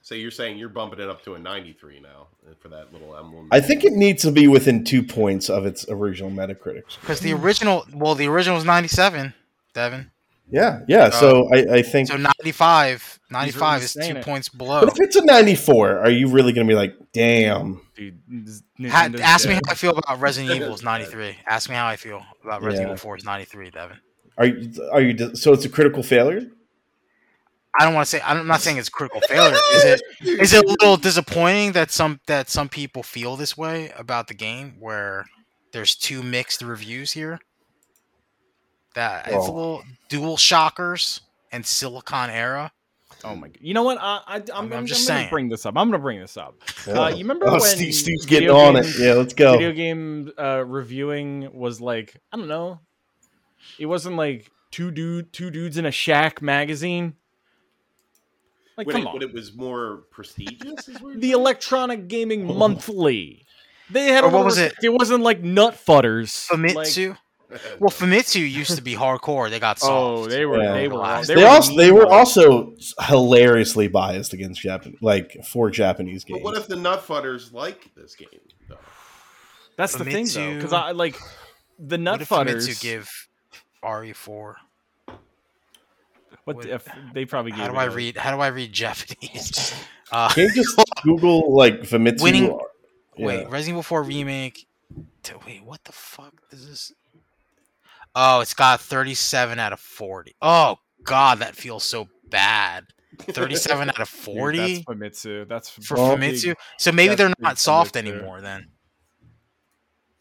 So 0.02 0.14
you're 0.14 0.30
saying 0.30 0.58
you're 0.58 0.68
bumping 0.68 1.00
it 1.00 1.08
up 1.08 1.24
to 1.24 1.34
a 1.34 1.38
93 1.38 2.00
now 2.00 2.28
uh, 2.46 2.54
for 2.60 2.68
that 2.68 2.92
little 2.92 3.16
emblem? 3.16 3.48
I 3.50 3.60
think 3.60 3.84
it 3.84 3.92
needs 3.92 4.22
to 4.22 4.30
be 4.30 4.46
within 4.46 4.84
two 4.84 5.02
points 5.02 5.48
of 5.48 5.64
its 5.64 5.88
original 5.88 6.30
Metacritic. 6.30 6.82
Because 7.00 7.20
the 7.20 7.32
original, 7.32 7.86
well, 7.94 8.16
the 8.16 8.26
original 8.26 8.56
was 8.56 8.64
97, 8.64 9.32
Devon. 9.74 10.10
Yeah, 10.52 10.80
yeah. 10.87 11.04
Uh, 11.04 11.11
so 11.11 11.49
I, 11.52 11.76
I 11.76 11.82
think. 11.82 12.09
So 12.09 12.16
95, 12.16 13.21
95 13.30 13.73
really 13.73 13.85
is 13.85 13.92
two 13.94 14.16
it. 14.18 14.25
points 14.25 14.49
below. 14.50 14.80
but 14.80 14.90
if 14.90 15.00
it's 15.00 15.16
a 15.16 15.25
94, 15.25 15.99
are 16.00 16.11
you 16.11 16.28
really 16.28 16.52
going 16.52 16.66
to 16.66 16.71
be 16.71 16.76
like, 16.76 16.94
damn? 17.12 17.80
Dude, 17.97 18.18
Ha- 18.28 19.09
Nintendo's 19.09 19.21
ask 19.21 19.49
me 19.49 19.54
how 19.54 19.61
I 19.68 19.75
feel 19.75 19.97
about 19.97 20.21
Resident 20.21 20.54
Evil 20.54 20.75
is 20.75 20.82
93. 20.82 21.37
Ask 21.47 21.71
me 21.71 21.76
how 21.76 21.87
I 21.87 21.97
feel 21.97 22.23
about 22.44 22.62
Resident 22.62 22.88
Yeah. 22.88 22.94
Evil 22.94 22.97
4 22.99 23.16
is 23.16 23.25
93, 23.25 23.71
Devon. 23.71 23.99
Are 24.37 24.47
you? 24.47 24.88
Are 24.92 25.00
you? 25.00 25.35
So 25.35 25.52
it's 25.52 25.64
a 25.64 25.68
critical 25.68 26.02
failure. 26.02 26.42
I 27.78 27.85
don't 27.85 27.94
want 27.94 28.06
to 28.06 28.11
say 28.11 28.21
I'm 28.23 28.47
not 28.47 28.61
saying 28.61 28.76
it's 28.76 28.90
critical 28.90 29.21
failure. 29.23 29.56
Is 29.75 29.85
it 29.85 30.02
is 30.21 30.52
it 30.52 30.64
a 30.64 30.68
little 30.68 30.97
disappointing 30.99 31.73
that 31.73 31.90
some 31.90 32.21
that 32.26 32.50
some 32.50 32.68
people 32.68 33.02
feel 33.02 33.37
this 33.37 33.56
way 33.56 33.90
about 33.97 34.28
the 34.28 34.35
game 34.35 34.76
where 34.78 35.25
there's 35.73 35.94
two 35.97 36.23
mixed 36.23 36.61
reviews 36.61 37.12
here? 37.12 37.40
That 38.94 39.26
it's 39.26 39.34
a 39.34 39.38
little 39.52 39.82
DualShockers 40.11 41.20
and 41.50 41.64
Silicon 41.64 42.30
Era. 42.30 42.72
Oh 43.25 43.37
my 43.37 43.49
god! 43.49 43.58
You 43.61 43.72
know 43.75 43.84
what? 43.84 43.99
I, 44.00 44.20
I, 44.26 44.37
I'm, 44.37 44.44
I'm 44.54 44.72
I'm, 44.72 44.87
just 44.87 45.06
gonna 45.06 45.20
saying. 45.20 45.30
bring 45.30 45.49
this 45.49 45.64
up. 45.64 45.76
I'm 45.76 45.88
gonna 45.88 46.02
bring 46.02 46.18
this 46.20 46.37
up. 46.37 46.56
Yeah. 46.87 46.94
Uh, 46.94 47.08
you 47.11 47.18
remember 47.18 47.46
Oh, 47.49 47.52
when 47.52 47.61
Steve, 47.61 47.94
Steve's 47.94 48.26
getting 48.26 48.49
video 48.49 48.56
on 48.66 48.75
games- 48.75 48.99
it. 48.99 49.04
Yeah, 49.06 49.12
let's 49.14 49.32
go. 49.34 49.52
Video 49.52 49.72
game 49.72 50.32
uh, 50.38 50.64
reviewing 50.66 51.49
was 51.52 51.80
like 51.80 52.16
I 52.32 52.37
don't 52.37 52.49
know. 52.49 52.80
It 53.78 53.87
wasn't 53.87 54.16
like 54.16 54.50
two 54.72 54.90
dude 54.90 55.32
two 55.32 55.50
dudes 55.50 55.76
in 55.76 55.87
a 55.87 55.92
shack 55.92 56.42
magazine. 56.42 57.14
Like 58.76 58.87
when, 58.87 58.94
come 58.96 59.02
it, 59.02 59.06
on, 59.08 59.12
when 59.14 59.22
it 59.22 59.32
was 59.32 59.54
more 59.54 60.04
prestigious? 60.11 60.88
Is 60.88 60.99
the? 61.16 61.30
Electronic 61.32 62.08
Gaming 62.08 62.46
Monthly. 62.46 63.44
They 63.90 64.06
had 64.06 64.25
Or 64.25 64.28
a 64.28 64.30
what 64.30 64.44
was 64.46 64.58
res- 64.58 64.72
it? 64.72 64.84
It 64.84 64.88
wasn't 64.92 65.22
like 65.22 65.42
nut 65.42 65.75
fudders. 65.75 66.50
Like, 66.50 66.75
Famitsu. 66.88 67.16
Well, 67.78 67.90
Famitsu 67.90 68.40
used 68.40 68.76
to 68.76 68.82
be 68.82 68.94
hardcore. 68.94 69.50
They 69.50 69.59
got 69.61 69.78
soft. 69.80 69.92
oh, 69.92 70.26
they 70.26 70.44
were 70.47 70.62
Yeah. 70.62 70.73
they 70.73 70.88
were 70.88 70.97
Last- 70.99 71.28
They, 71.28 71.37
were 71.37 71.47
also 71.47 71.76
they 71.76 71.92
were 71.92 72.06
also 72.06 72.75
hilariously 73.00 73.88
biased 73.88 74.32
against 74.32 74.61
Japan, 74.61 74.97
like 75.00 75.37
for 75.44 75.71
Japanese 75.71 76.25
games. 76.25 76.40
But 76.40 76.44
what 76.44 76.56
if 76.56 76.66
the 76.68 76.76
Nutfudders 76.76 77.52
like 77.52 77.90
this 77.94 78.14
game? 78.14 78.28
Though? 78.68 78.76
That's 79.76 79.94
the 79.97 80.04
thing 80.04 80.26
though, 80.32 80.54
because 80.54 80.73
I 80.73 80.92
like 80.92 81.16
the 81.78 81.99
nut 81.99 82.21
What 82.28 82.47
fudders. 82.47 82.80
Give 82.80 83.09
RE4? 83.82 84.54
what 86.44 86.56
what- 86.56 86.66
if 86.66 86.88
they 87.14 87.25
probably 87.25 87.52
How 87.52 87.68
do 87.68 87.76
I 87.76 87.85
it 87.85 87.88
a- 87.88 87.90
read? 87.90 88.16
How 88.16 88.35
do 88.35 88.40
I 88.40 88.49
read 88.49 88.73
Japanese? 88.73 89.75
Uh, 90.14 90.28
Can 90.28 90.42
you 90.44 90.52
just 90.56 90.78
Google 91.04 91.56
like 91.56 91.80
Famitsu? 91.85 92.21
Winning- 92.23 92.44
Yeah. 93.16 93.26
Wait, 93.26 93.49
Resident 93.49 93.68
Evil 93.76 93.82
4 93.82 94.02
remake. 94.02 94.66
To, 95.23 95.38
wait, 95.47 95.64
what 95.64 95.82
the 95.85 95.92
fuck 95.92 96.35
is 96.50 96.68
this? 96.68 96.92
Oh, 98.14 98.40
it's 98.40 98.54
got 98.54 98.81
37 98.81 99.59
out 99.59 99.73
of 99.73 99.81
40. 99.81 100.35
Oh 100.42 100.76
god, 101.04 101.38
that 101.40 101.57
feels 101.57 101.85
so 101.85 102.09
bad. 102.28 102.85
37 103.19 103.88
out 103.90 104.00
of 104.00 104.09
Dude, 104.25 104.25
40 104.25 104.59
That's 104.59 104.85
Famitsu. 104.85 105.49
That's 105.49 105.69
for 105.71 105.97
Well, 105.97 106.16
Famitsu. 106.16 106.54
So 106.78 106.92
maybe 106.92 107.09
that's 107.14 107.19
they're 107.19 107.35
not 107.38 107.59
soft 107.59 107.95
Famitsu. 107.95 108.12
anymore 108.12 108.40
then. 108.40 108.69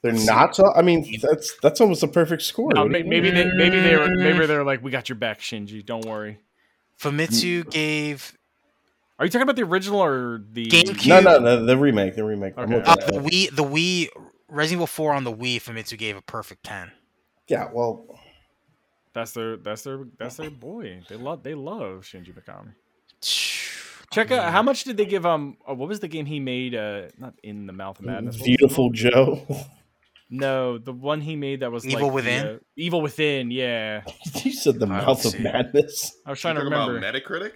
They're 0.04 0.14
not. 0.14 0.56
So, 0.56 0.74
I 0.74 0.82
mean, 0.82 1.06
that's 1.22 1.56
that's 1.62 1.80
almost 1.80 2.02
a 2.02 2.08
perfect 2.08 2.42
score. 2.42 2.72
No, 2.74 2.82
What 2.82 2.88
do 2.88 2.92
may- 2.94 3.00
you 3.00 3.06
maybe 3.06 3.30
they 3.30 3.46
maybe 3.54 3.80
they 3.80 3.96
were 3.96 4.10
maybe 4.16 4.46
they're 4.48 4.64
like, 4.64 4.84
we 4.84 4.90
got 4.90 5.10
your 5.10 5.16
back, 5.16 5.40
Shinji. 5.42 5.86
Don't 5.86 6.06
worry. 6.06 6.40
Famitsu 7.00 7.70
gave 7.70 8.36
Are 9.20 9.26
you 9.26 9.30
talking 9.32 9.44
about 9.44 9.56
the 9.58 9.64
original 9.64 10.04
or 10.04 10.42
the 10.52 10.66
GameCube. 10.68 11.08
No, 11.08 11.20
no, 11.20 11.40
no, 11.40 11.66
the 11.66 11.78
remake, 11.78 12.16
the 12.16 12.24
remake. 12.24 12.58
Okay. 12.58 12.82
uh, 12.84 12.96
the 12.96 13.16
it. 13.18 13.24
Wii. 13.24 13.56
The 13.56 13.64
Wii 13.64 14.08
Resident 14.48 14.78
Evil 14.78 14.88
4 14.88 15.14
on 15.14 15.24
the 15.24 15.34
Wii. 15.34 15.58
Famitsu 15.62 15.98
gave 15.98 16.18
a 16.18 16.22
perfect 16.22 16.64
10. 16.64 16.92
Yeah, 17.48 17.70
well, 17.72 18.06
That's 19.14 19.32
their 19.34 19.58
that's 19.58 19.82
their 19.84 20.06
that's 20.18 20.36
their 20.38 20.50
boy. 20.50 21.02
They 21.10 21.16
love 21.18 21.44
they 21.44 21.54
love 21.56 22.04
Shinji 22.04 22.34
Mikami. 22.34 22.74
Check 24.12 24.30
out 24.32 24.52
how 24.52 24.62
much 24.62 24.84
did 24.84 24.98
they 24.98 25.06
give 25.06 25.26
um 25.26 25.58
uh, 25.68 25.74
what 25.74 25.88
was 25.88 26.00
the 26.02 26.08
game 26.08 26.26
he 26.26 26.40
made 26.40 26.76
uh 26.76 27.04
not 27.18 27.34
in 27.44 27.66
the 27.68 27.74
mouth 27.74 28.00
of 28.00 28.06
madness. 28.06 28.36
What 28.36 28.40
was 28.40 28.46
the 28.46 28.56
beautiful? 28.58 28.90
Joe. 28.92 29.46
No, 30.30 30.78
the 30.78 30.94
one 30.94 31.20
he 31.20 31.36
made 31.36 31.60
that 31.60 31.72
was 31.74 31.86
Evil 31.86 32.08
like 32.08 32.14
Within? 32.16 32.46
uh, 32.48 32.58
Evil 32.78 33.02
Within, 33.02 33.52
yeah. 33.52 34.04
you 34.44 34.54
said 34.54 34.80
the 34.80 34.86
I 34.86 34.90
mouth 35.06 35.26
of 35.26 35.36
it. 35.36 35.42
madness. 35.42 36.16
I 36.26 36.30
was 36.30 36.40
trying 36.40 36.56
to 36.56 36.64
remember. 36.64 36.98
about 36.98 37.14
Metacritic? 37.14 37.52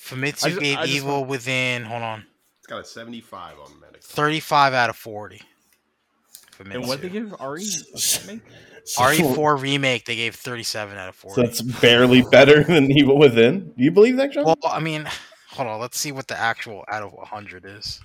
Famitsu 0.00 0.46
I 0.46 0.48
just- 0.50 0.60
gave 0.60 0.78
I 0.78 0.86
just 0.86 0.96
Evil 0.96 1.24
within. 1.24 1.84
Hold 1.84 2.02
on. 2.02 2.24
It's 2.58 2.66
got 2.66 2.80
a 2.80 2.84
75 2.84 3.60
on 3.60 3.68
Metacritic. 3.80 4.02
35 4.02 4.74
out 4.74 4.90
of 4.90 4.96
40. 4.96 5.40
and 6.58 6.68
Famitsu. 6.68 6.86
what 6.88 7.00
they 7.00 7.08
give 7.10 7.32
RE? 7.40 7.64
Make? 8.98 9.18
So, 9.18 9.34
RE4 9.34 9.60
remake, 9.60 10.04
they 10.04 10.16
gave 10.16 10.34
37 10.34 10.96
out 10.96 11.08
of 11.08 11.14
40. 11.16 11.34
so 11.34 11.42
that's 11.42 11.60
barely 11.62 12.22
better 12.22 12.62
than 12.64 12.90
Evil 12.90 13.18
Within. 13.18 13.72
Do 13.76 13.84
you 13.84 13.90
believe 13.90 14.16
that, 14.16 14.32
John? 14.32 14.44
well, 14.44 14.56
I 14.64 14.80
mean, 14.80 15.08
hold 15.50 15.68
on. 15.68 15.80
Let's 15.80 15.98
see 15.98 16.12
what 16.12 16.28
the 16.28 16.38
actual 16.38 16.84
out 16.88 17.02
of 17.02 17.12
100 17.12 17.64
is. 17.66 18.00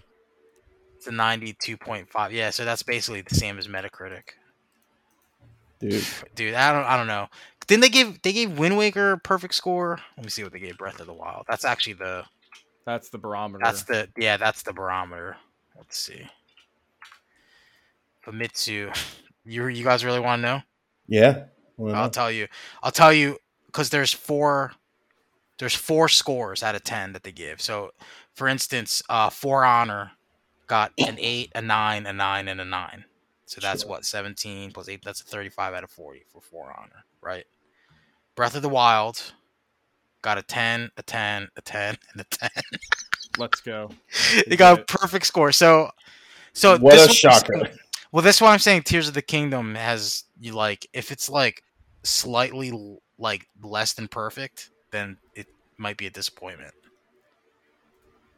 It's 0.98 1.08
a 1.08 1.12
92.5. 1.12 2.32
Yeah, 2.32 2.50
so 2.52 2.66
that's 2.66 2.84
basically 2.84 3.22
the 3.22 3.36
same 3.36 3.58
as 3.58 3.68
Metacritic. 3.68 4.24
Dude, 5.80 6.04
Dude, 6.36 6.54
I 6.54 6.72
don't, 6.72 6.86
I 6.86 6.96
don't 6.98 7.08
know. 7.08 7.28
Didn't 7.66 7.82
they 7.82 7.90
gave 7.90 8.22
they 8.22 8.34
gave 8.34 8.60
Wind 8.60 8.78
Waker 8.78 9.14
a 9.14 9.18
perfect 9.18 9.56
score? 9.56 10.00
Let 10.18 10.26
me 10.26 10.30
see 10.30 10.44
what 10.44 10.52
they 10.52 10.60
gave 10.60 10.78
Breath 10.78 11.00
of 11.00 11.08
the 11.08 11.14
Wild. 11.14 11.46
That's 11.48 11.64
actually 11.66 11.94
the 11.94 12.24
That's 12.86 13.10
the 13.10 13.18
barometer. 13.18 13.62
that's 13.64 13.84
the 13.84 14.10
yeah 14.18 14.38
that's 14.38 14.62
the 14.64 14.74
barometer. 14.74 15.38
Let's 15.78 15.98
see. 15.98 16.28
Famitsu, 18.26 18.96
you 19.46 19.68
you 19.68 19.84
guys 19.84 20.06
really 20.06 20.20
want 20.20 20.42
to 20.42 20.48
know? 20.48 20.62
Yeah. 21.12 21.44
Why 21.76 21.92
I'll 21.92 22.10
tell 22.10 22.32
you. 22.32 22.48
I'll 22.84 22.92
tell 22.92 23.12
you 23.14 23.38
because 23.68 23.90
there's 23.90 24.14
four. 24.14 24.72
There's 25.60 25.76
four 25.76 26.08
scores 26.10 26.64
out 26.64 26.74
of 26.76 26.84
ten 26.84 27.14
that 27.14 27.24
they 27.24 27.32
give. 27.32 27.62
So, 27.62 27.92
for 28.34 28.48
instance, 28.48 29.04
uh, 29.10 29.30
For 29.30 29.64
Honor 29.66 30.12
got 30.68 30.92
an 30.98 31.18
eight, 31.20 31.52
a 31.54 31.62
nine, 31.62 32.06
a 32.08 32.14
nine, 32.14 32.48
and 32.48 32.60
a 32.62 32.66
nine. 32.66 33.06
So 33.46 33.60
that's 33.62 33.82
Sure. 33.82 33.90
what 33.92 34.06
seventeen 34.06 34.72
plus 34.72 34.90
eight. 34.90 35.04
That's 35.04 35.22
a 35.22 35.24
thirty-five 35.26 35.74
out 35.74 35.84
of 35.84 35.92
forty 35.92 36.24
for 36.32 36.42
For 36.42 36.74
Honor, 36.76 37.04
right? 37.22 37.46
Breath 38.36 38.56
of 38.56 38.62
the 38.62 38.70
Wild 38.70 39.34
got 40.22 40.38
a 40.38 40.42
ten, 40.44 40.90
a 40.98 41.04
ten, 41.04 41.48
a 41.58 41.62
ten, 41.62 41.98
and 42.14 42.22
a 42.22 42.24
ten. 42.26 42.50
Let's 43.38 43.60
go. 43.62 43.90
they 44.48 44.56
got 44.56 44.80
a 44.80 44.84
perfect 44.84 45.26
score. 45.26 45.52
So, 45.52 45.90
so 46.54 46.78
what 46.80 46.94
this 46.94 47.06
a 47.06 47.08
was- 47.08 47.18
shocker. 47.18 47.70
well, 48.12 48.22
that's 48.24 48.42
why 48.42 48.52
I'm 48.54 48.60
saying 48.60 48.84
Tears 48.84 49.08
of 49.08 49.14
the 49.14 49.22
Kingdom 49.22 49.76
has 49.76 50.24
you 50.40 50.54
like 50.54 50.88
if 50.94 51.12
it's 51.12 51.30
like 51.30 51.64
slightly 52.04 52.72
like 53.18 53.48
less 53.62 53.94
than 53.94 54.08
perfect, 54.08 54.70
then 54.92 55.18
it 55.36 55.48
might 55.78 55.98
be 55.98 56.08
a 56.08 56.10
disappointment. 56.10 56.74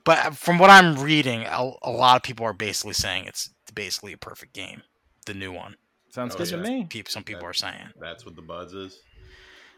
But 0.04 0.18
uh, 0.26 0.32
from 0.32 0.58
what 0.60 0.70
I'm 0.70 1.00
reading, 1.02 1.44
a, 1.44 1.72
a 1.82 1.90
lot 1.92 2.18
of 2.18 2.24
people 2.24 2.46
are 2.46 2.54
basically 2.54 2.94
saying 2.94 3.26
it's 3.26 3.50
basically 3.74 4.14
a 4.14 4.18
perfect 4.18 4.54
game, 4.54 4.82
the 5.26 5.34
new 5.34 5.52
one. 5.52 5.76
Sounds 6.10 6.36
Oh, 6.36 6.38
good 6.40 6.52
yeah. 6.52 6.58
to 6.58 6.64
me. 6.64 6.86
Peop 6.90 7.10
some 7.10 7.24
people 7.24 7.46
are 7.46 7.54
saying. 7.54 7.88
That's 8.00 8.26
what 8.26 8.36
the 8.36 8.42
buzz 8.42 8.74
is. 8.74 9.00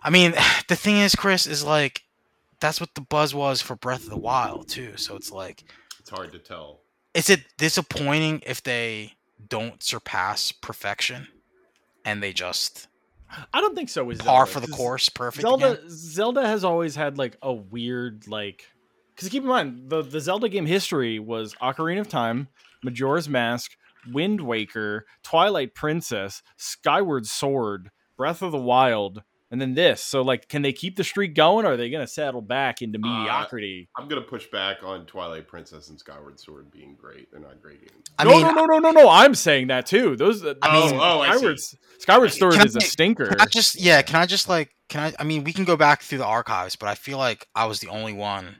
I 0.03 0.09
mean, 0.09 0.33
the 0.67 0.75
thing 0.75 0.97
is, 0.97 1.15
Chris, 1.15 1.45
is 1.45 1.63
like 1.63 2.01
that's 2.59 2.79
what 2.79 2.95
the 2.95 3.01
buzz 3.01 3.35
was 3.35 3.61
for 3.61 3.75
Breath 3.75 4.03
of 4.05 4.09
the 4.09 4.17
Wild 4.17 4.67
too. 4.67 4.97
So 4.97 5.15
it's 5.15 5.31
like, 5.31 5.63
It's 5.99 6.09
hard 6.09 6.31
to 6.31 6.39
tell. 6.39 6.79
is 7.13 7.29
it 7.29 7.41
disappointing 7.57 8.41
if 8.45 8.63
they 8.63 9.13
don't 9.47 9.81
surpass 9.83 10.51
perfection 10.51 11.27
and 12.03 12.21
they 12.21 12.33
just 12.33 12.87
I 13.53 13.61
don't 13.61 13.75
think 13.75 13.89
so. 13.89 14.09
Is 14.11 14.19
par 14.19 14.45
Zelda, 14.45 14.51
for 14.51 14.59
the 14.59 14.71
course 14.71 15.09
perfect 15.09 15.41
Zelda 15.41 15.71
again? 15.73 15.89
Zelda 15.89 16.47
has 16.47 16.63
always 16.63 16.95
had 16.95 17.17
like 17.17 17.37
a 17.41 17.53
weird 17.53 18.27
like 18.27 18.67
because 19.13 19.29
keep 19.29 19.43
in 19.43 19.49
mind 19.49 19.89
the 19.89 20.01
the 20.01 20.19
Zelda 20.19 20.47
game 20.47 20.65
history 20.65 21.19
was 21.19 21.53
Ocarina 21.55 22.01
of 22.01 22.09
Time, 22.09 22.47
Majora's 22.83 23.27
Mask, 23.27 23.75
Wind 24.11 24.41
Waker, 24.41 25.05
Twilight 25.23 25.73
Princess, 25.73 26.43
Skyward 26.57 27.25
Sword, 27.25 27.89
Breath 28.15 28.41
of 28.41 28.51
the 28.51 28.59
Wild, 28.59 29.23
and 29.55 29.61
and 29.61 29.75
then 29.75 29.83
this. 29.83 30.01
So 30.01 30.21
like, 30.21 30.49
can 30.49 30.61
they 30.61 30.73
keep 30.73 30.95
the 30.97 31.03
streak 31.03 31.33
going? 31.35 31.65
Or 31.65 31.71
are 31.73 31.77
they 31.77 31.89
going 31.89 32.05
to 32.05 32.11
settle 32.11 32.41
back 32.41 32.81
into 32.81 32.99
Uh, 33.03 33.07
mediocrity? 33.07 33.89
I'm 33.97 34.07
gonna 34.07 34.21
push 34.21 34.45
back 34.47 34.83
on 34.83 35.05
Twilight 35.05 35.47
Princess 35.47 35.89
and 35.89 35.99
Skyward 35.99 36.39
Sword 36.39 36.69
being 36.71 36.95
great. 36.95 37.31
They're 37.31 37.39
not 37.39 37.61
great 37.61 37.79
games. 37.81 38.05
I 38.19 38.25
no, 38.25 38.31
mean, 38.31 38.41
no, 38.41 38.51
no, 38.51 38.65
no, 38.65 38.79
no, 38.79 38.91
no. 38.91 39.09
I'm 39.09 39.33
saying 39.35 39.67
that 39.67 39.85
too. 39.85 40.15
Those. 40.15 40.45
I 40.45 40.55
I 40.61 40.73
mean, 40.79 40.91
mean- 40.91 40.99
Oh, 41.01 41.21
I 41.21 41.31
see. 41.31 41.37
Skyward, 41.37 41.59
Skyward 41.99 42.33
Sword 42.33 42.51
Can 42.53 42.61
I- 42.61 42.65
is 42.65 42.75
a 42.75 42.81
stinker. 42.81 43.27
Can 43.27 43.41
I 43.41 43.45
just 43.45 43.79
yeah, 43.79 44.01
can 44.01 44.17
I 44.17 44.25
just 44.25 44.49
like 44.49 44.69
can 44.89 45.01
I 45.01 45.13
I 45.19 45.23
mean 45.23 45.43
we 45.43 45.53
can 45.53 45.65
go 45.65 45.75
back 45.77 46.01
through 46.03 46.19
the 46.19 46.25
archives, 46.25 46.75
but 46.75 46.87
I 46.89 46.95
feel 46.95 47.17
like 47.17 47.47
I 47.55 47.65
was 47.65 47.79
the 47.79 47.87
only 47.87 48.13
one 48.13 48.57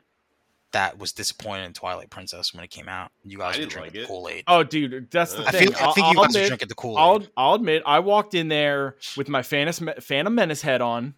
that 0.76 1.00
was 1.00 1.14
disappointed 1.14 1.64
in 1.64 1.72
Twilight 1.74 2.10
Princess 2.10 2.54
when 2.54 2.62
it 2.62 2.70
came 2.70 2.90
out. 2.90 3.10
You 3.24 3.38
guys 3.38 3.56
were 3.56 3.62
didn't 3.62 3.72
drinking 3.72 4.02
like 4.02 4.04
it. 4.04 4.08
Kool 4.10 4.28
Aid. 4.30 4.44
Oh, 4.46 4.62
dude, 4.62 5.10
that's 5.10 5.32
the 5.34 5.48
I 5.48 5.52
thing. 5.52 5.70
I 5.70 5.72
think 5.74 5.82
I 5.82 5.92
think 5.94 6.06
I'll, 6.06 6.14
you 6.14 6.20
I'll 6.20 6.26
guys 6.26 6.36
are 6.36 6.40
admit, 6.40 6.48
drinking 6.50 6.68
the 6.68 6.76
Kool 6.76 6.98
I'll, 6.98 7.16
Aid. 7.22 7.30
I'll 7.38 7.54
admit, 7.54 7.84
I 7.86 8.00
walked 8.00 8.34
in 8.34 8.50
there 8.50 8.98
with 9.16 9.30
my 9.30 9.42
Phantom, 9.42 9.90
Phantom 10.02 10.36
Menace 10.36 10.62
head 10.62 10.82
on, 10.82 11.14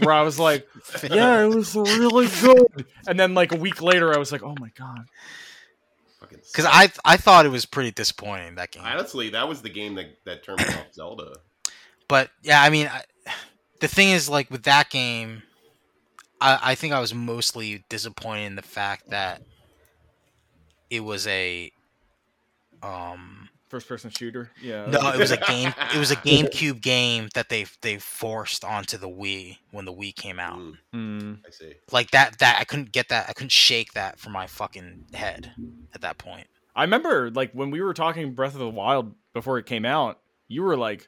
where 0.00 0.12
I 0.12 0.20
was 0.20 0.38
like, 0.48 0.68
"Yeah, 1.10 1.42
it 1.42 1.54
was 1.54 1.74
really 1.74 2.28
good," 2.42 2.84
and 3.06 3.18
then 3.18 3.32
like 3.32 3.52
a 3.52 3.56
week 3.56 3.80
later, 3.80 4.14
I 4.14 4.18
was 4.18 4.30
like, 4.30 4.42
"Oh 4.42 4.54
my 4.60 4.70
god." 4.78 5.06
Fucking 6.20 6.40
Because. 6.52 6.66
I 6.66 6.90
I 7.02 7.16
thought 7.16 7.46
it 7.46 7.50
was 7.50 7.64
pretty 7.64 7.92
disappointing 7.92 8.56
that 8.56 8.72
game. 8.72 8.82
honestly, 8.84 9.30
that 9.30 9.48
was 9.48 9.62
the 9.62 9.70
game 9.70 9.94
that 9.94 10.18
that 10.26 10.44
turned 10.44 10.58
me 10.60 10.66
off 10.66 10.92
Zelda. 10.92 11.32
But 12.08 12.28
yeah, 12.42 12.62
I 12.62 12.68
mean, 12.68 12.88
I, 12.88 13.04
the 13.80 13.88
thing 13.88 14.10
is, 14.10 14.28
like 14.28 14.50
with 14.50 14.64
that 14.64 14.90
game, 14.90 15.42
I, 16.40 16.58
I 16.62 16.74
think 16.74 16.92
I 16.92 17.00
was 17.00 17.14
mostly 17.14 17.84
disappointed 17.88 18.46
in 18.46 18.56
the 18.56 18.62
fact 18.62 19.10
that 19.10 19.42
it 20.90 21.00
was 21.00 21.26
a, 21.26 21.70
um, 22.82 23.48
First 23.68 23.86
person 23.86 24.08
shooter. 24.08 24.50
Yeah. 24.62 24.86
no, 24.86 25.10
it 25.12 25.18
was 25.18 25.30
a 25.30 25.36
game. 25.48 25.74
It 25.94 25.98
was 25.98 26.10
a 26.10 26.16
GameCube 26.16 26.80
game 26.80 27.28
that 27.34 27.50
they 27.50 27.66
they 27.82 27.98
forced 27.98 28.64
onto 28.64 28.96
the 28.96 29.10
Wii 29.10 29.58
when 29.72 29.84
the 29.84 29.92
Wii 29.92 30.14
came 30.14 30.38
out. 30.38 30.58
Mm, 30.58 30.74
Hmm. 30.94 31.32
I 31.46 31.50
see. 31.50 31.74
Like 31.92 32.10
that, 32.12 32.38
that 32.38 32.56
I 32.58 32.64
couldn't 32.64 32.92
get 32.92 33.10
that. 33.10 33.26
I 33.28 33.34
couldn't 33.34 33.52
shake 33.52 33.92
that 33.92 34.18
from 34.18 34.32
my 34.32 34.46
fucking 34.46 35.08
head 35.12 35.52
at 35.94 36.00
that 36.00 36.16
point. 36.16 36.46
I 36.74 36.82
remember 36.84 37.30
like 37.30 37.52
when 37.52 37.70
we 37.70 37.82
were 37.82 37.92
talking 37.92 38.32
Breath 38.32 38.54
of 38.54 38.60
the 38.60 38.70
Wild 38.70 39.14
before 39.34 39.58
it 39.58 39.66
came 39.66 39.84
out, 39.84 40.18
you 40.46 40.62
were 40.62 40.76
like 40.76 41.06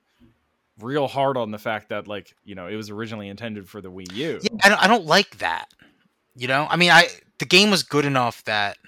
real 0.82 1.06
hard 1.08 1.36
on 1.36 1.50
the 1.50 1.58
fact 1.58 1.88
that 1.90 2.06
like 2.08 2.34
you 2.44 2.54
know 2.54 2.66
it 2.66 2.76
was 2.76 2.90
originally 2.90 3.28
intended 3.28 3.68
for 3.68 3.80
the 3.80 3.90
Wii 3.90 4.12
U. 4.12 4.40
Yeah, 4.42 4.48
I 4.64 4.68
don't, 4.68 4.82
I 4.82 4.86
don't 4.86 5.06
like 5.06 5.38
that. 5.38 5.66
You 6.34 6.48
know, 6.48 6.66
I 6.70 6.76
mean, 6.76 6.90
I 6.90 7.08
the 7.38 7.44
game 7.46 7.70
was 7.70 7.82
good 7.82 8.04
enough 8.04 8.44
that, 8.44 8.78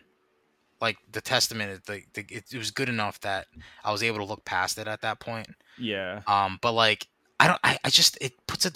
like, 0.80 0.96
the 1.10 1.20
testament, 1.20 1.84
the, 1.86 2.02
the 2.14 2.20
it, 2.30 2.44
it 2.52 2.58
was 2.58 2.70
good 2.70 2.88
enough 2.88 3.20
that 3.20 3.46
I 3.84 3.90
was 3.92 4.02
able 4.02 4.18
to 4.18 4.24
look 4.24 4.44
past 4.44 4.78
it 4.78 4.86
at 4.86 5.02
that 5.02 5.20
point. 5.20 5.48
Yeah. 5.78 6.20
Um, 6.26 6.58
but 6.62 6.72
like, 6.72 7.06
I 7.40 7.48
don't, 7.48 7.60
I, 7.64 7.78
I 7.84 7.90
just 7.90 8.16
it 8.20 8.32
puts 8.46 8.64
a 8.66 8.70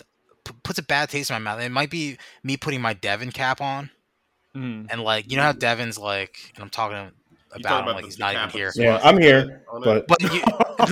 p- 0.45 0.55
puts 0.63 0.79
a 0.79 0.83
bad 0.83 1.11
taste 1.11 1.31
in 1.31 1.35
my 1.35 1.39
mouth. 1.39 1.61
It 1.63 1.71
might 1.71 1.91
be 1.91 2.19
me 2.43 2.57
putting 2.57 2.81
my 2.81 2.93
Devon 2.95 3.31
cap 3.33 3.61
on, 3.61 3.91
Mhm. 4.55 4.87
and 4.91 5.01
like, 5.03 5.31
you 5.31 5.37
know 5.37 5.43
how 5.45 5.53
Devon's 5.53 5.99
like, 5.99 6.53
and 6.55 6.63
I'm 6.65 6.71
talking 6.71 7.13
about 7.61 7.69
talking 7.69 7.89
him 7.89 7.95
like 7.97 8.05
he's 8.05 8.19
not 8.19 8.35
even 8.35 8.51
here. 8.51 8.73
Yeah, 8.75 9.01
I'm 9.03 9.19
here, 9.19 9.63
but 9.83 10.07
But 10.07 10.23
you, 10.33 10.43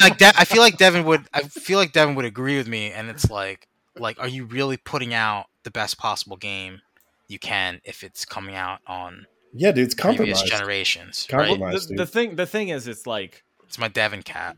like, 0.00 0.18
De- 0.18 0.32
I 0.38 0.44
feel 0.44 0.62
like 0.62 0.76
Devon 0.78 1.04
would. 1.04 1.22
I 1.32 1.42
feel 1.42 1.78
like 1.78 1.92
Devon 1.92 2.14
would 2.16 2.24
agree 2.24 2.56
with 2.56 2.68
me, 2.68 2.90
and 2.92 3.08
it's 3.08 3.30
like, 3.30 3.68
like, 3.98 4.18
are 4.18 4.28
you 4.28 4.44
really 4.44 4.76
putting 4.76 5.14
out 5.14 5.46
the 5.62 5.70
best 5.70 5.98
possible 5.98 6.36
game 6.36 6.80
you 7.28 7.38
can 7.38 7.80
if 7.84 8.02
it's 8.04 8.24
coming 8.24 8.54
out 8.54 8.80
on 8.86 9.26
yeah, 9.52 9.72
dude, 9.72 9.84
it's 9.86 9.94
previous 9.94 10.38
compromised. 10.40 10.46
generations? 10.46 11.26
Compromise. 11.28 11.60
Right? 11.60 11.72
The, 11.80 11.86
dude. 11.88 11.98
the 11.98 12.06
thing 12.06 12.36
the 12.36 12.46
thing 12.46 12.68
is 12.70 12.88
it's 12.88 13.06
like 13.06 13.44
It's 13.66 13.78
my 13.78 13.88
Devon 13.88 14.22
cap. 14.22 14.56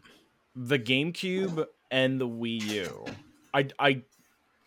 the 0.54 0.78
GameCube 0.78 1.66
and 1.90 2.20
the 2.20 2.26
Wii 2.28 2.62
U. 2.62 3.04
I 3.54 3.68
I 3.78 4.02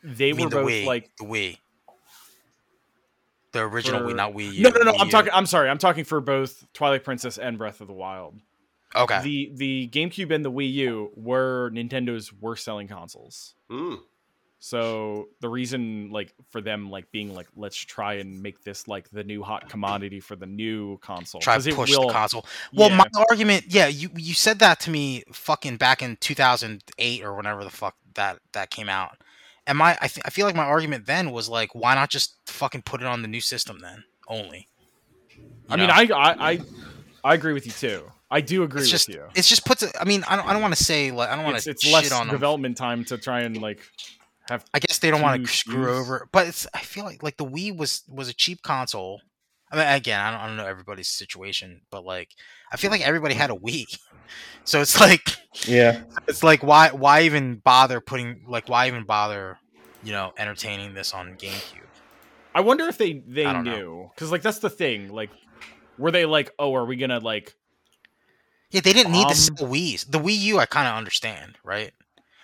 they 0.04 0.30
I 0.30 0.34
mean, 0.34 0.46
were 0.46 0.50
the 0.50 0.56
both 0.58 0.70
Wii, 0.70 0.86
like 0.86 1.10
the 1.18 1.26
Wii, 1.26 1.58
the 3.52 3.60
original 3.62 4.02
For- 4.02 4.08
Wii, 4.08 4.16
not 4.16 4.34
Wii 4.34 4.54
U. 4.54 4.62
no 4.64 4.70
no 4.70 4.82
no 4.84 4.92
Wii 4.94 5.00
I'm 5.02 5.08
U. 5.08 5.12
talking 5.12 5.32
I'm 5.34 5.46
sorry 5.46 5.70
I'm 5.70 5.78
talking 5.78 6.04
for 6.04 6.20
both 6.22 6.64
Twilight 6.74 7.04
Princess 7.04 7.38
and 7.38 7.58
Breath 7.58 7.82
of 7.82 7.88
the 7.88 7.94
Wild. 7.94 8.40
Okay, 8.96 9.22
The 9.22 9.52
the 9.56 9.90
GameCube 9.92 10.34
and 10.34 10.44
the 10.44 10.52
Wii 10.52 10.74
U 10.74 11.12
were 11.16 11.70
Nintendo's 11.74 12.34
worst 12.34 12.64
selling 12.66 12.88
consoles. 12.88 13.54
Mm, 13.70 14.00
So 14.58 15.30
the 15.42 15.48
reason 15.48 16.10
like 16.12 16.34
for 16.50 16.60
them 16.60 16.90
like 16.90 17.12
being 17.12 17.34
like 17.34 17.48
let's 17.56 17.78
try 17.78 18.16
and 18.16 18.42
make 18.42 18.64
this 18.64 18.88
like 18.88 19.08
the 19.12 19.24
new 19.24 19.44
hot 19.44 19.70
commodity 19.70 20.20
for 20.20 20.36
the 20.36 20.48
new 20.48 20.98
console. 21.00 21.40
try 21.40 21.54
'Cause 21.56 21.66
to 21.66 21.76
push 21.76 21.96
will- 21.96 22.08
the 22.08 22.14
console. 22.14 22.46
Well, 22.74 22.90
yeah. 22.90 22.98
my 22.98 23.06
argument, 23.30 23.66
yeah, 23.70 23.88
you 23.88 24.10
you 24.16 24.34
said 24.34 24.60
that 24.60 24.80
to 24.82 24.90
me 24.90 25.24
fucking 25.32 25.78
back 25.78 26.02
in 26.02 26.18
2008 26.18 27.24
or 27.24 27.36
whenever 27.36 27.64
the 27.64 27.70
fuck 27.70 27.96
that 28.16 28.40
that 28.54 28.70
came 28.72 28.90
out. 28.90 29.18
And 29.70 29.78
my 29.78 29.98
I, 30.02 30.08
th- 30.08 30.24
I 30.26 30.30
feel 30.32 30.46
like 30.46 30.56
my 30.56 30.64
argument 30.66 31.06
then 31.06 31.32
was 31.32 31.48
like, 31.48 31.74
why 31.74 31.96
not 31.96 32.10
just 32.10 32.36
fucking 32.48 32.82
put 32.82 33.00
it 33.02 33.08
on 33.08 33.22
the 33.22 33.28
new 33.30 33.40
system 33.40 33.80
then 33.80 34.04
only? 34.28 34.68
You 35.38 35.46
I 35.70 35.76
mean? 35.78 35.90
I, 35.90 36.08
I 36.14 36.52
I 36.52 36.60
I 37.24 37.34
agree 37.36 37.54
with 37.54 37.66
you 37.66 37.72
too. 37.72 38.12
I 38.32 38.42
do 38.42 38.64
agree 38.64 38.82
it's 38.82 38.88
with 38.88 38.92
just 38.92 39.10
you. 39.10 39.24
it's 39.36 39.48
just 39.48 39.66
puts. 39.66 39.84
A, 39.84 40.02
I 40.02 40.06
mean, 40.06 40.24
I 40.28 40.36
don't 40.36 40.48
I 40.48 40.54
don't 40.54 40.62
want 40.62 40.76
to 40.76 40.84
say 40.84 41.12
like 41.12 41.30
I 41.30 41.36
don't 41.36 41.46
want 41.46 41.56
It's, 41.58 41.66
to 41.66 41.72
it's 41.72 41.84
shit 41.84 41.94
less 41.94 42.12
on 42.12 42.28
them. 42.28 42.36
development 42.36 42.78
time 42.78 43.06
to 43.06 43.18
try 43.18 43.42
and 43.42 43.62
like 43.62 43.80
have 44.50 44.66
I 44.74 44.80
guess 44.80 44.98
they 45.00 45.12
don't 45.12 45.22
want 45.22 45.46
to 45.46 45.52
screw 45.52 45.86
SKUs. 45.86 46.00
over, 46.02 46.28
but 46.32 46.48
it's. 46.48 46.66
I 46.74 46.80
feel 46.80 47.04
like 47.06 47.22
like 47.24 47.38
the 47.38 47.46
Wii 47.46 47.78
was 47.78 48.04
was 48.10 48.28
a 48.30 48.34
cheap 48.34 48.62
console. 48.64 49.22
I 49.72 49.76
mean, 49.78 49.88
again, 49.88 50.20
I 50.20 50.32
don't, 50.32 50.40
I 50.42 50.48
don't 50.48 50.58
know 50.58 50.66
everybody's 50.66 51.08
situation, 51.08 51.82
but 51.92 52.04
like 52.06 52.30
I 52.72 52.78
feel 52.78 52.92
like 52.92 53.02
everybody 53.08 53.34
had 53.36 53.52
a 53.52 53.56
Wii, 53.56 53.86
so 54.64 54.82
it's 54.82 55.00
like 55.00 55.30
yeah, 55.68 56.02
it's 56.28 56.44
like 56.44 56.64
why 56.64 56.90
why 56.90 57.22
even 57.22 57.58
bother 57.58 58.00
putting 58.02 58.44
like 58.48 58.68
why 58.70 58.88
even 58.88 59.04
bother 59.06 59.58
you 60.04 60.12
know 60.12 60.34
entertaining 60.38 60.94
this 60.94 61.14
on 61.14 61.36
GameCube? 61.36 61.84
I 62.56 62.62
wonder 62.62 62.88
if 62.88 62.98
they 62.98 63.24
they 63.28 63.46
I 63.46 63.54
don't 63.54 63.64
know. 63.64 63.76
knew 63.78 64.10
because 64.16 64.32
like 64.32 64.42
that's 64.42 64.60
the 64.60 64.70
thing. 64.72 65.14
Like, 65.14 65.30
were 65.98 66.12
they 66.12 66.26
like, 66.26 66.52
oh, 66.58 66.74
are 66.76 66.86
we 66.86 66.96
gonna 66.96 67.20
like 67.20 67.54
Yeah, 68.72 68.82
they 68.82 68.94
didn't 68.94 69.12
need 69.12 69.26
Um, 69.26 69.30
to 69.30 69.36
sell 69.36 69.56
Wii's. 69.68 70.06
The 70.06 70.20
Wii 70.20 70.38
U, 70.40 70.58
I 70.60 70.66
kind 70.66 70.88
of 70.88 70.96
understand, 70.96 71.58
right? 71.64 71.92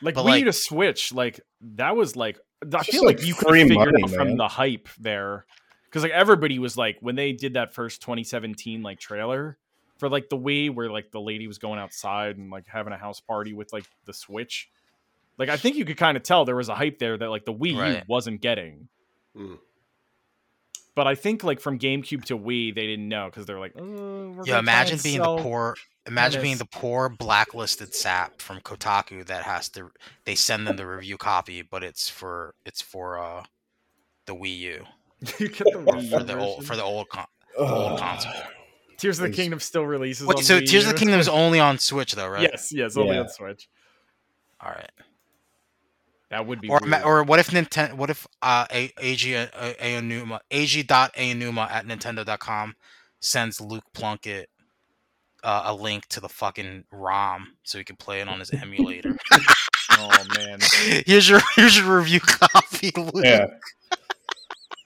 like 0.02 0.14
But, 0.16 0.26
Wii 0.26 0.30
like- 0.30 0.46
to 0.46 0.54
Switch? 0.54 1.12
Like 1.12 1.40
that 1.62 1.96
was 1.96 2.16
like 2.16 2.38
I 2.74 2.84
feel 2.84 3.06
like, 3.06 3.18
like, 3.18 3.28
you 3.28 3.34
could 3.34 3.48
free 3.50 3.60
have 3.60 3.68
figured 3.70 3.94
money, 3.94 4.04
out 4.04 4.10
from 4.12 4.28
man. 4.30 4.38
the 4.38 4.48
hype 4.48 4.90
there 5.00 5.46
because 5.96 6.04
like 6.04 6.12
everybody 6.12 6.60
was 6.60 6.76
like 6.76 6.98
when 7.00 7.16
they 7.16 7.32
did 7.32 7.54
that 7.54 7.74
first 7.74 8.02
2017 8.02 8.84
like 8.84 9.00
trailer 9.00 9.58
for 9.98 10.10
like 10.10 10.28
the 10.28 10.38
Wii 10.38 10.70
where 10.70 10.90
like 10.92 11.10
the 11.12 11.22
lady 11.22 11.48
was 11.48 11.58
going 11.58 11.80
outside 11.80 12.36
and 12.36 12.52
like 12.52 12.68
having 12.68 12.92
a 12.92 12.98
house 12.98 13.22
party 13.22 13.54
with 13.54 13.72
like 13.72 13.86
the 14.04 14.12
Switch. 14.12 14.70
Like 15.38 15.48
I 15.48 15.56
think 15.56 15.78
you 15.78 15.86
could 15.86 15.96
kind 15.96 16.18
of 16.18 16.24
tell 16.24 16.44
there 16.44 16.58
was 16.58 16.68
a 16.68 16.76
hype 16.76 17.00
there 17.00 17.18
that 17.18 17.30
like 17.30 17.46
the 17.46 17.54
Wii 17.54 17.72
U 17.72 17.80
Right. 17.80 18.04
wasn't 18.10 18.42
getting. 18.42 18.90
mm. 19.34 19.58
But 20.96 21.08
I 21.08 21.16
think 21.16 21.46
like 21.46 21.62
from 21.62 21.80
GameCube 21.80 22.26
to 22.26 22.38
Wii, 22.38 22.76
they 22.76 22.88
didn't 22.88 23.08
know 23.08 23.28
because 23.28 23.46
they're 23.46 23.60
like, 23.62 23.80
oh, 23.80 24.44
Yeah, 24.44 24.60
imagine 24.60 25.00
being 25.02 25.22
the 25.22 25.38
poor. 25.38 25.78
Imagine 26.06 26.42
being 26.42 26.58
the 26.58 26.66
poor 26.66 27.08
blacklisted 27.08 27.96
sap 27.96 28.42
from 28.42 28.60
Kotaku 28.60 29.26
that 29.28 29.44
has 29.44 29.70
to. 29.70 29.92
They 30.26 30.36
send 30.36 30.68
them 30.68 30.76
the 30.76 30.86
review 30.86 31.16
copy, 31.18 31.62
but 31.62 31.86
it's 31.86 32.10
for 32.10 32.54
it's 32.66 32.82
for 32.82 33.18
uh 33.18 33.46
the 34.26 34.36
Wii 34.36 34.60
U 34.60 34.86
you 35.40 35.50
get 35.50 35.66
the 35.72 35.80
Wii 35.80 36.10
for 36.10 36.24
the 36.24 36.38
old 36.38 36.66
for 36.66 36.76
the 36.76 36.84
old 36.84 37.10
con- 37.10 37.26
old 37.58 38.00
console. 38.00 38.32
Tears 38.98 39.20
of 39.20 39.30
the 39.30 39.36
Kingdom 39.36 39.60
still 39.60 39.84
releases. 39.86 40.26
Wait, 40.28 40.38
on 40.38 40.44
so 40.44 40.60
Wii 40.60 40.68
Tears 40.70 40.86
of 40.86 40.94
the 40.94 40.98
Kingdom 41.00 41.20
is 41.20 41.28
only 41.44 41.60
on 41.60 41.78
Switch 41.80 42.14
though, 42.14 42.28
right? 42.28 42.42
Yes, 42.44 42.72
yes, 42.74 42.96
only 42.98 43.16
Yeah. 43.16 43.22
on 43.22 43.30
Switch. 43.30 43.68
All 44.62 44.72
right. 44.72 44.92
That 46.32 46.48
would 46.48 46.60
be 46.60 46.70
Or 46.70 46.80
weird. 46.84 47.04
or 47.04 47.24
what 47.24 47.40
if 47.40 47.52
Nintendo? 47.52 47.94
What 47.94 48.10
if 48.10 48.26
uh, 48.42 48.66
A- 48.72 48.92
AG 49.00 49.36
uh, 49.36 49.48
Aonuma 49.82 50.40
AG 50.50 50.84
dot 50.84 51.14
Aonuma 51.16 51.70
at 51.70 51.86
Nintendo.com 51.86 52.76
sends 53.20 53.62
Luke 53.62 53.84
Plunkett 53.94 54.50
uh, 55.44 55.64
a 55.66 55.74
link 55.76 56.08
to 56.08 56.20
the 56.20 56.28
fucking 56.30 56.86
ROM 56.92 57.54
so 57.64 57.78
he 57.78 57.84
can 57.84 57.96
play 57.96 58.22
it 58.22 58.28
on 58.28 58.40
his 58.40 58.50
emulator. 58.52 59.16
oh 59.92 60.24
man, 60.36 60.60
here's 61.06 61.30
your 61.30 61.42
here's 61.56 61.78
your 61.78 61.98
review 61.98 62.20
copy, 62.22 62.92
Luke. 62.98 63.14
Yeah. 63.24 63.46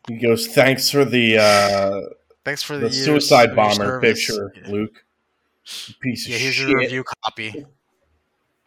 He 0.09 0.17
goes, 0.17 0.47
thanks 0.47 0.89
for 0.89 1.05
the 1.05 1.37
uh, 1.37 2.01
Thanks 2.43 2.63
for 2.63 2.77
the, 2.77 2.87
the 2.87 2.93
suicide 2.93 3.55
bomber 3.55 4.01
picture, 4.01 4.51
Yeah. 4.55 4.69
Luke. 4.71 5.03
Piece 6.01 6.25
of 6.25 6.31
Yeah, 6.31 6.37
here's 6.39 6.55
shit. 6.55 6.69
your 6.69 6.79
review 6.79 7.03
copy. 7.23 7.65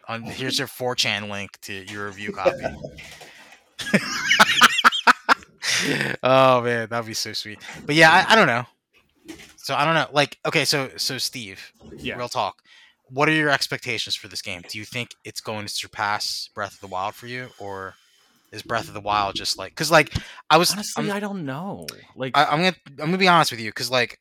On, 0.09 0.23
here's 0.23 0.59
your 0.59 0.69
4chan 0.69 1.29
link 1.31 1.59
to 1.63 1.73
your 1.73 2.07
review 2.07 2.33
copy. 2.33 2.63
oh 6.23 6.63
man, 6.63 6.89
that'd 6.89 7.07
be 7.07 7.15
so 7.15 7.33
sweet. 7.33 7.59
But 7.87 7.95
yeah, 7.95 8.11
I, 8.11 8.33
I 8.33 8.37
don't 8.37 8.47
know. 8.47 8.65
So 9.57 9.75
I 9.75 9.85
don't 9.85 9.95
know. 9.95 10.07
Like, 10.13 10.39
okay, 10.47 10.65
so 10.65 10.91
so 10.97 11.19
Steve, 11.19 11.73
yeah. 11.97 12.17
real 12.17 12.29
talk. 12.29 12.63
What 13.09 13.29
are 13.29 13.33
your 13.33 13.51
expectations 13.51 14.17
for 14.17 14.29
this 14.29 14.43
game? 14.43 14.63
Do 14.69 14.79
you 14.79 14.85
think 14.85 15.11
it's 15.25 15.41
going 15.41 15.67
to 15.67 15.73
surpass 15.73 16.49
Breath 16.55 16.75
of 16.75 16.81
the 16.81 16.87
Wild 16.87 17.15
for 17.15 17.27
you, 17.27 17.49
or 17.59 17.95
is 18.53 18.63
Breath 18.63 18.89
of 18.89 18.95
the 18.95 19.01
Wild 19.01 19.35
just 19.35 19.59
like? 19.59 19.73
Because 19.73 19.91
like 19.91 20.15
I 20.51 20.59
was, 20.59 20.73
Honestly, 20.73 21.11
I'm, 21.11 21.17
I 21.17 21.21
don't 21.21 21.45
know. 21.45 21.87
Like, 22.15 22.37
I, 22.37 22.45
I'm 22.45 22.59
gonna 22.59 22.77
I'm 22.91 22.97
gonna 23.07 23.19
be 23.19 23.29
honest 23.29 23.51
with 23.51 23.61
you 23.61 23.71
because 23.71 23.91
like 23.91 24.21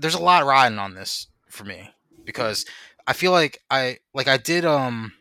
there's 0.00 0.14
a 0.14 0.22
lot 0.22 0.44
riding 0.44 0.78
on 0.78 0.94
this 0.94 1.26
for 1.48 1.64
me 1.64 1.90
because 2.24 2.64
I 3.06 3.12
feel 3.12 3.32
like 3.32 3.58
I 3.70 3.98
like 4.14 4.28
I 4.28 4.36
did 4.36 4.64
um 4.64 5.12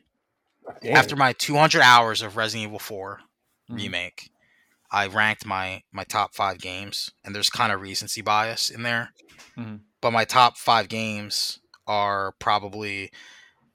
after 0.89 1.15
my 1.15 1.33
200 1.33 1.81
hours 1.81 2.21
of 2.21 2.37
Resident 2.37 2.67
Evil 2.67 2.79
4 2.79 3.19
Mhm. 3.69 3.75
remake, 3.75 4.29
I 4.91 5.07
ranked 5.07 5.45
my 5.45 5.83
my 5.91 6.03
top 6.03 6.33
five 6.35 6.59
games, 6.59 7.11
and 7.23 7.33
there's 7.33 7.49
kind 7.49 7.71
of 7.71 7.81
recency 7.81 8.21
bias 8.21 8.69
in 8.69 8.83
there. 8.83 9.13
Mhm. 9.57 9.81
But 10.01 10.11
my 10.11 10.25
top 10.25 10.57
five 10.57 10.87
games 10.89 11.59
are 11.87 12.33
probably 12.39 13.11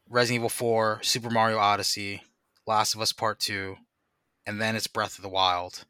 Resident 0.08 0.36
Evil 0.40 0.48
4, 0.48 1.00
Super 1.02 1.30
Mario 1.30 1.58
Odyssey, 1.58 2.22
Last 2.66 2.94
of 2.94 3.00
Us 3.00 3.12
Part 3.12 3.38
2, 3.40 3.76
and 4.46 4.60
then 4.60 4.76
it's 4.76 4.86
Breath 4.86 5.16
of 5.18 5.22
the 5.22 5.28
Wild, 5.28 5.84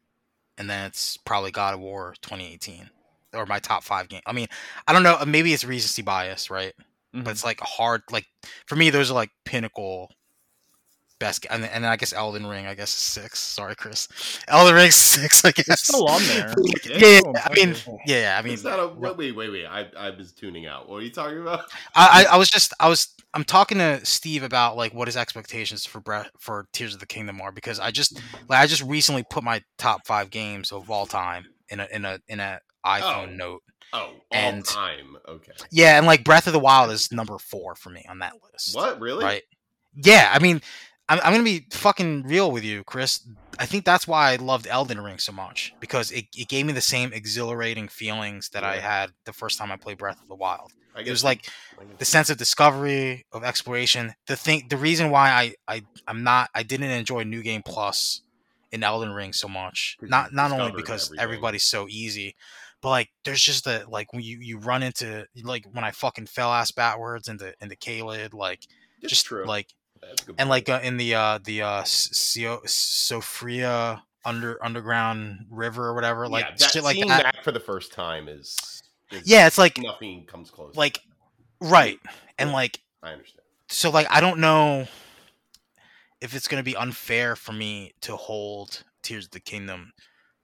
and 0.57 0.69
then 0.69 0.85
it's 0.87 1.17
probably 1.17 1.51
God 1.51 1.73
of 1.73 1.79
War 1.79 2.15
2018, 2.21 2.89
or 3.33 3.45
my 3.45 3.59
top 3.59 3.83
five 3.83 4.09
game. 4.09 4.21
I 4.25 4.33
mean, 4.33 4.47
I 4.87 4.93
don't 4.93 5.03
know. 5.03 5.23
Maybe 5.25 5.53
it's 5.53 5.65
recency 5.65 6.01
bias, 6.01 6.49
right? 6.49 6.73
Mhm. 7.15 7.23
But 7.23 7.31
it's 7.31 7.43
like 7.45 7.59
hard. 7.61 8.03
Like 8.11 8.25
for 8.65 8.75
me, 8.75 8.89
those 8.89 9.11
are 9.11 9.15
like 9.15 9.31
pinnacle 9.45 10.11
best. 11.19 11.45
And, 11.49 11.63
and 11.65 11.83
then 11.83 11.91
I 11.91 11.95
guess 11.95 12.13
Elden 12.13 12.45
Ring. 12.45 12.67
I 12.67 12.75
guess 12.75 12.89
is 12.89 12.95
six. 12.99 13.39
Sorry, 13.39 13.75
Chris. 13.75 14.07
Elden 14.47 14.75
Ring 14.75 14.91
six. 14.91 15.43
I 15.43 15.51
guess 15.51 15.67
It's 15.67 15.87
still 15.87 16.07
on 16.07 16.21
there. 16.27 16.53
Yeah, 16.85 17.19
yeah, 17.23 17.47
I 17.49 17.53
mean, 17.53 17.75
yeah. 18.05 18.37
I 18.39 18.41
mean, 18.41 18.53
Is 18.53 18.63
that 18.63 18.79
a 18.79 18.87
wait? 18.87 19.17
Wait, 19.17 19.31
wait, 19.35 19.51
wait! 19.51 19.65
I 19.65 19.87
I 19.97 20.09
was 20.11 20.31
tuning 20.31 20.65
out. 20.67 20.87
What 20.87 20.97
are 20.97 21.01
you 21.01 21.11
talking 21.11 21.41
about? 21.41 21.65
I, 21.95 22.25
I 22.29 22.35
I 22.35 22.37
was 22.37 22.49
just 22.49 22.73
I 22.79 22.87
was 22.87 23.09
I'm 23.33 23.43
talking 23.43 23.77
to 23.77 24.03
Steve 24.05 24.41
about 24.43 24.77
like 24.77 24.93
what 24.93 25.07
his 25.07 25.17
expectations 25.17 25.85
for 25.85 25.99
Breath 25.99 26.29
for 26.39 26.65
Tears 26.73 26.93
of 26.93 26.99
the 26.99 27.05
Kingdom 27.05 27.39
are 27.41 27.51
because 27.51 27.79
I 27.79 27.91
just 27.91 28.19
like 28.47 28.59
I 28.61 28.67
just 28.67 28.81
recently 28.83 29.23
put 29.29 29.43
my 29.43 29.61
top 29.77 30.07
five 30.07 30.29
games 30.29 30.71
of 30.71 30.89
all 30.89 31.05
time 31.05 31.45
in 31.69 31.79
a 31.79 31.87
in 31.91 32.05
a 32.05 32.19
in 32.27 32.39
a 32.39 32.59
iPhone 32.85 33.29
Oh. 33.33 33.35
note. 33.35 33.63
Oh, 33.93 33.99
all 33.99 34.15
And- 34.31 34.65
time. 34.65 35.15
Okay. 35.27 35.51
Yeah, 35.71 35.97
and 35.97 36.05
like 36.05 36.23
Breath 36.23 36.47
of 36.47 36.53
the 36.53 36.59
Wild 36.59 36.91
is 36.91 37.11
number 37.11 37.37
four 37.37 37.75
for 37.75 37.89
me 37.89 38.05
on 38.09 38.19
that 38.19 38.33
list. 38.51 38.75
What 38.75 38.99
really? 38.99 39.23
Right? 39.23 39.43
Yeah, 39.95 40.29
I 40.33 40.39
mean, 40.39 40.61
I'm 41.09 41.19
I'm 41.23 41.31
gonna 41.33 41.43
be 41.43 41.65
fucking 41.71 42.23
real 42.23 42.51
with 42.51 42.63
you, 42.63 42.83
Chris. 42.83 43.21
I 43.59 43.65
think 43.65 43.85
that's 43.85 44.07
why 44.07 44.31
I 44.31 44.35
loved 44.35 44.67
Elden 44.67 45.01
Ring 45.01 45.17
so 45.19 45.31
much 45.31 45.73
because 45.79 46.11
it, 46.11 46.25
it 46.35 46.47
gave 46.47 46.65
me 46.65 46.73
the 46.73 46.81
same 46.81 47.11
exhilarating 47.13 47.87
feelings 47.87 48.49
that 48.49 48.63
I 48.63 48.77
had 48.77 49.11
the 49.25 49.33
first 49.33 49.57
time 49.57 49.71
I 49.71 49.77
played 49.77 49.97
Breath 49.97 50.21
of 50.21 50.27
the 50.27 50.35
Wild. 50.35 50.73
It 50.95 51.09
was 51.11 51.23
like 51.23 51.47
the 51.99 52.05
sense 52.05 52.29
of 52.31 52.37
discovery 52.37 53.25
of 53.31 53.43
exploration 53.43 54.13
the 54.25 54.35
thing 54.35 54.65
the 54.67 54.77
reason 54.77 55.11
why 55.11 55.29
i, 55.29 55.53
I 55.67 55.83
i'm 56.07 56.23
not 56.23 56.49
i 56.55 56.63
didn't 56.63 56.89
enjoy 56.89 57.21
new 57.21 57.43
game 57.43 57.61
plus 57.61 58.21
in 58.71 58.81
elden 58.83 59.11
ring 59.11 59.31
so 59.31 59.47
much. 59.47 59.95
not 60.01 60.33
not 60.33 60.51
only 60.51 60.71
because 60.71 61.05
everything. 61.05 61.23
everybody's 61.23 61.65
so 61.65 61.87
easy 61.87 62.35
but 62.81 62.89
like 62.89 63.09
there's 63.25 63.43
just 63.43 63.67
a 63.67 63.85
like 63.87 64.11
when 64.11 64.23
you 64.23 64.39
you 64.41 64.57
run 64.57 64.81
into 64.81 65.27
like 65.43 65.67
when 65.71 65.83
i 65.83 65.91
fucking 65.91 66.25
fell 66.25 66.51
ass 66.51 66.71
backwards 66.71 67.27
into 67.27 67.53
into 67.61 67.75
Caelid, 67.75 68.33
like 68.33 68.61
It's 69.03 69.11
just 69.11 69.27
true. 69.27 69.45
like 69.45 69.67
That's 69.67 69.67
a 69.67 69.75
good 69.75 69.76
and 70.37 70.49
like 70.49 70.69
uh, 70.69 70.79
in 70.83 70.97
the 70.97 71.15
uh 71.15 71.39
the 71.43 71.61
uh 71.61 71.83
Sio- 71.83 72.63
Siofra 72.65 74.01
under 74.25 74.63
underground 74.63 75.45
river 75.49 75.87
or 75.87 75.95
whatever 75.95 76.27
like 76.27 76.45
yeah, 76.45 76.55
that, 76.57 76.71
shit 76.71 76.83
like 76.83 76.97
that. 77.07 77.23
that. 77.23 77.43
for 77.43 77.51
the 77.51 77.59
first 77.59 77.93
time 77.93 78.27
is, 78.27 78.55
is 79.11 79.23
yeah 79.25 79.47
it's 79.47 79.57
like 79.57 79.77
nothing 79.77 80.25
comes 80.25 80.51
close. 80.51 80.75
like 80.75 80.99
right 81.61 81.99
and 82.37 82.49
Yeah. 82.49 82.55
like 82.55 82.81
I 83.01 83.11
understand. 83.11 83.45
so 83.69 83.89
like 83.89 84.07
I 84.09 84.19
don't 84.19 84.39
know 84.39 84.87
if 86.19 86.33
it's 86.35 86.47
going 86.47 86.59
to 86.59 86.65
be 86.65 86.75
unfair 86.75 87.35
for 87.35 87.53
me 87.53 87.93
to 88.01 88.15
hold 88.15 88.83
Tears 89.03 89.25
of 89.25 89.31
the 89.31 89.39
Kingdom 89.39 89.91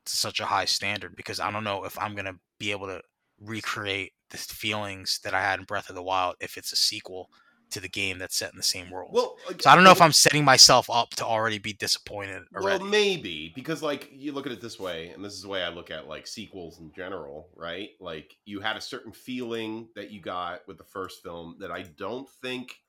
to 0.06 0.16
such 0.16 0.40
a 0.40 0.46
high 0.46 0.66
standard 0.66 1.16
because 1.16 1.40
I 1.40 1.52
don't 1.52 1.64
know 1.64 1.84
if 1.84 1.98
I'm 2.00 2.14
going 2.14 2.26
to 2.26 2.36
be 2.60 2.72
able 2.72 2.88
to 2.88 3.02
recreate 3.40 4.14
the 4.30 4.38
feelings 4.38 5.20
that 5.24 5.34
I 5.34 5.42
had 5.42 5.60
in 5.60 5.66
Breath 5.66 5.90
of 5.90 5.96
the 5.96 6.04
Wild 6.04 6.36
if 6.40 6.58
it's 6.58 6.72
a 6.72 6.76
sequel 6.78 7.30
to 7.74 7.80
the 7.80 7.90
game 7.90 8.18
that's 8.18 8.36
set 8.36 8.52
in 8.52 8.58
the 8.58 8.64
same 8.64 8.90
world. 8.90 9.10
Well, 9.12 9.38
like, 9.48 9.62
so 9.62 9.70
I 9.70 9.76
don't 9.76 9.84
know 9.84 9.92
if 9.92 10.02
I'm 10.02 10.12
setting 10.12 10.46
myself 10.46 10.90
up 10.90 11.12
to 11.16 11.26
already 11.26 11.58
be 11.58 11.74
disappointed 11.74 12.44
Well, 12.52 12.80
maybe 12.80 13.52
because 13.56 13.82
like 13.82 14.10
you 14.14 14.32
look 14.32 14.46
at 14.46 14.52
it 14.52 14.62
this 14.62 14.80
way, 14.80 15.10
and 15.10 15.24
this 15.24 15.34
is 15.34 15.42
the 15.42 15.50
way 15.50 15.64
I 15.64 15.70
look 15.70 15.92
at 15.92 16.08
like 16.08 16.28
sequels 16.28 16.80
in 16.80 16.92
general, 16.96 17.50
right? 17.56 17.90
Like 18.00 18.38
you 18.46 18.60
had 18.60 18.78
a 18.78 18.82
certain 18.82 19.12
feeling 19.12 19.88
that 19.96 20.12
you 20.12 20.22
got 20.22 20.68
with 20.68 20.78
the 20.78 20.84
first 20.84 21.24
film 21.24 21.58
that 21.60 21.72
I 21.72 21.84
don't 21.84 22.30
think 22.42 22.80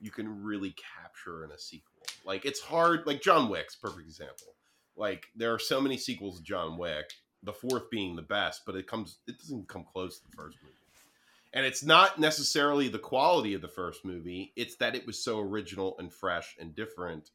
you 0.00 0.10
can 0.10 0.42
really 0.42 0.74
capture 0.96 1.44
in 1.44 1.50
a 1.50 1.58
sequel. 1.58 2.02
Like 2.24 2.44
it's 2.44 2.60
hard. 2.60 3.06
Like 3.06 3.22
John 3.22 3.48
Wick's 3.48 3.76
perfect 3.76 4.06
example. 4.06 4.54
Like 4.96 5.26
there 5.36 5.52
are 5.52 5.58
so 5.58 5.80
many 5.80 5.96
sequels 5.96 6.38
to 6.38 6.44
John 6.44 6.78
Wick, 6.78 7.10
the 7.42 7.52
fourth 7.52 7.90
being 7.90 8.16
the 8.16 8.22
best, 8.22 8.62
but 8.64 8.74
it 8.74 8.86
comes 8.86 9.18
it 9.26 9.38
doesn't 9.38 9.68
come 9.68 9.84
close 9.92 10.18
to 10.18 10.30
the 10.30 10.36
first 10.36 10.58
movie. 10.62 10.74
And 11.54 11.64
it's 11.64 11.84
not 11.84 12.18
necessarily 12.18 12.88
the 12.88 12.98
quality 12.98 13.54
of 13.54 13.62
the 13.62 13.68
first 13.68 14.04
movie, 14.04 14.52
it's 14.56 14.76
that 14.76 14.96
it 14.96 15.06
was 15.06 15.22
so 15.22 15.38
original 15.38 15.94
and 15.98 16.12
fresh 16.12 16.56
and 16.58 16.74
different 16.74 17.30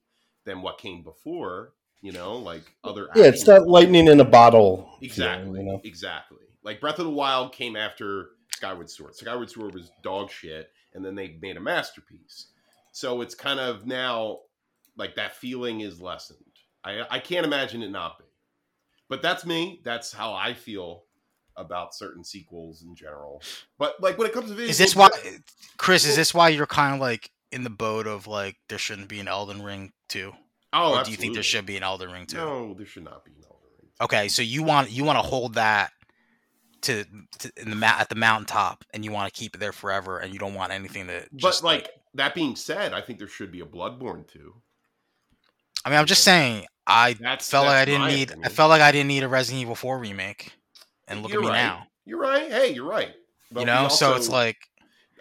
than 0.46 0.62
what 0.62 0.78
came 0.78 1.04
before, 1.04 1.74
you 2.02 2.12
know, 2.12 2.36
like 2.36 2.64
other 2.84 3.08
Yeah, 3.16 3.26
it's 3.26 3.46
that 3.46 3.68
lightning 3.68 4.08
in 4.08 4.20
a 4.20 4.26
bottle. 4.26 4.90
Exactly. 5.02 5.46
feeling, 5.46 5.62
you 5.62 5.72
know? 5.72 5.82
Exactly. 5.86 6.40
Like 6.64 6.82
Breath 6.82 7.00
of 7.00 7.06
the 7.06 7.12
Wild 7.12 7.54
came 7.54 7.78
after 7.78 8.32
Skyward 8.54 8.90
Sword. 8.90 9.16
Skyward 9.16 9.50
Sword 9.50 9.74
was 9.74 9.90
dog 10.04 10.30
shit, 10.30 10.70
and 10.94 11.04
then 11.04 11.16
they 11.16 11.38
made 11.42 11.56
a 11.56 11.62
masterpiece. 11.62 12.48
So 12.92 13.22
it's 13.22 13.36
kind 13.36 13.60
of 13.60 13.86
now 13.86 14.40
like 14.98 15.16
that 15.16 15.38
feeling 15.38 15.80
is 15.80 16.02
lessened. 16.02 16.40
I 16.84 17.04
I 17.10 17.20
can't 17.20 17.46
imagine 17.46 17.84
it 17.84 17.92
not 17.92 18.18
being. 18.18 18.30
But 19.08 19.22
that's 19.22 19.46
me. 19.46 19.82
That's 19.86 20.12
how 20.12 20.34
I 20.34 20.54
feel 20.54 21.06
about 21.60 21.94
certain 21.94 22.24
sequels 22.24 22.82
in 22.82 22.96
general. 22.96 23.42
But 23.78 24.02
like 24.02 24.18
when 24.18 24.28
it 24.28 24.34
comes 24.34 24.50
to 24.50 24.56
video 24.56 24.70
Is 24.70 24.78
this 24.78 24.96
why 24.96 25.10
Chris, 25.78 26.06
is 26.06 26.16
this 26.16 26.34
why 26.34 26.50
you're 26.50 26.66
kind 26.66 26.96
of 26.96 27.02
like 27.02 27.32
in 27.52 27.64
the 27.64 27.70
boat 27.70 28.08
of 28.08 28.28
like 28.28 28.58
there 28.70 28.78
shouldn't 28.78 29.10
be 29.10 29.20
an 29.20 29.28
Elden 29.28 29.62
Ring 29.62 29.92
2? 30.10 30.32
Oh, 30.72 31.00
or 31.00 31.04
do 31.04 31.12
you 31.12 31.18
think 31.18 31.34
there 31.34 31.44
should 31.44 31.66
be 31.66 31.78
an 31.78 31.84
Elden 31.84 32.12
Ring 32.12 32.26
2? 32.26 32.38
No, 32.38 32.74
there 32.74 32.86
should 32.86 33.04
not 33.04 33.26
be 33.26 33.32
an 33.32 33.44
Elden 33.44 33.70
Ring. 33.80 33.90
Okay, 34.02 34.28
so 34.28 34.42
you 34.42 34.64
want 34.64 34.92
you 34.92 35.04
want 35.04 35.18
to 35.18 35.28
hold 35.28 35.56
that 35.56 35.92
to, 36.82 37.06
to 37.40 37.52
in 37.58 37.70
the 37.70 37.76
ma- 37.76 37.98
at 38.00 38.10
the 38.10 38.16
mountaintop, 38.16 38.86
and 38.94 39.04
you 39.04 39.12
want 39.12 39.32
to 39.32 39.38
keep 39.38 39.56
it 39.56 39.60
there 39.60 39.72
forever, 39.72 40.20
and 40.20 40.34
you 40.34 40.40
don't 40.40 40.54
want 40.54 40.72
anything 40.72 41.08
to. 41.08 41.26
But 41.32 41.40
Just, 41.40 41.64
like 41.64 41.90
that 42.14 42.34
being 42.36 42.56
said, 42.56 42.94
I 42.94 43.02
think 43.02 43.20
there 43.20 43.28
should 43.28 43.52
be 43.52 43.62
a 43.62 43.66
Bloodborne 43.66 44.28
too. 44.28 44.56
I 45.86 45.90
mean, 45.90 46.00
I'm 46.00 46.06
just 46.06 46.24
saying, 46.24 46.66
I 46.86 47.14
That's 47.14 47.50
felt 47.50 47.66
like 47.66 47.76
I 47.76 47.86
didn't 47.86 48.08
need. 48.08 48.34
I 48.44 48.50
felt 48.50 48.70
like 48.70 48.82
I 48.82 48.92
didn't 48.92 49.08
need 49.08 49.24
a 49.24 49.28
Resident 49.28 49.62
Evil 49.62 49.76
4 49.76 50.00
remake, 50.00 50.54
and 51.10 51.22
look 51.22 51.32
You're 51.32 51.42
at 51.42 51.46
me 51.46 51.50
right. 51.50 51.64
now. 51.64 51.88
You're 52.06 52.20
right. 52.20 52.50
Hey, 52.50 52.74
you're 52.74 52.90
right. 52.90 53.14
But 53.52 53.62
you 53.62 53.66
know, 53.66 53.88
so 53.88 54.16
it's 54.16 54.30
like, 54.30 54.58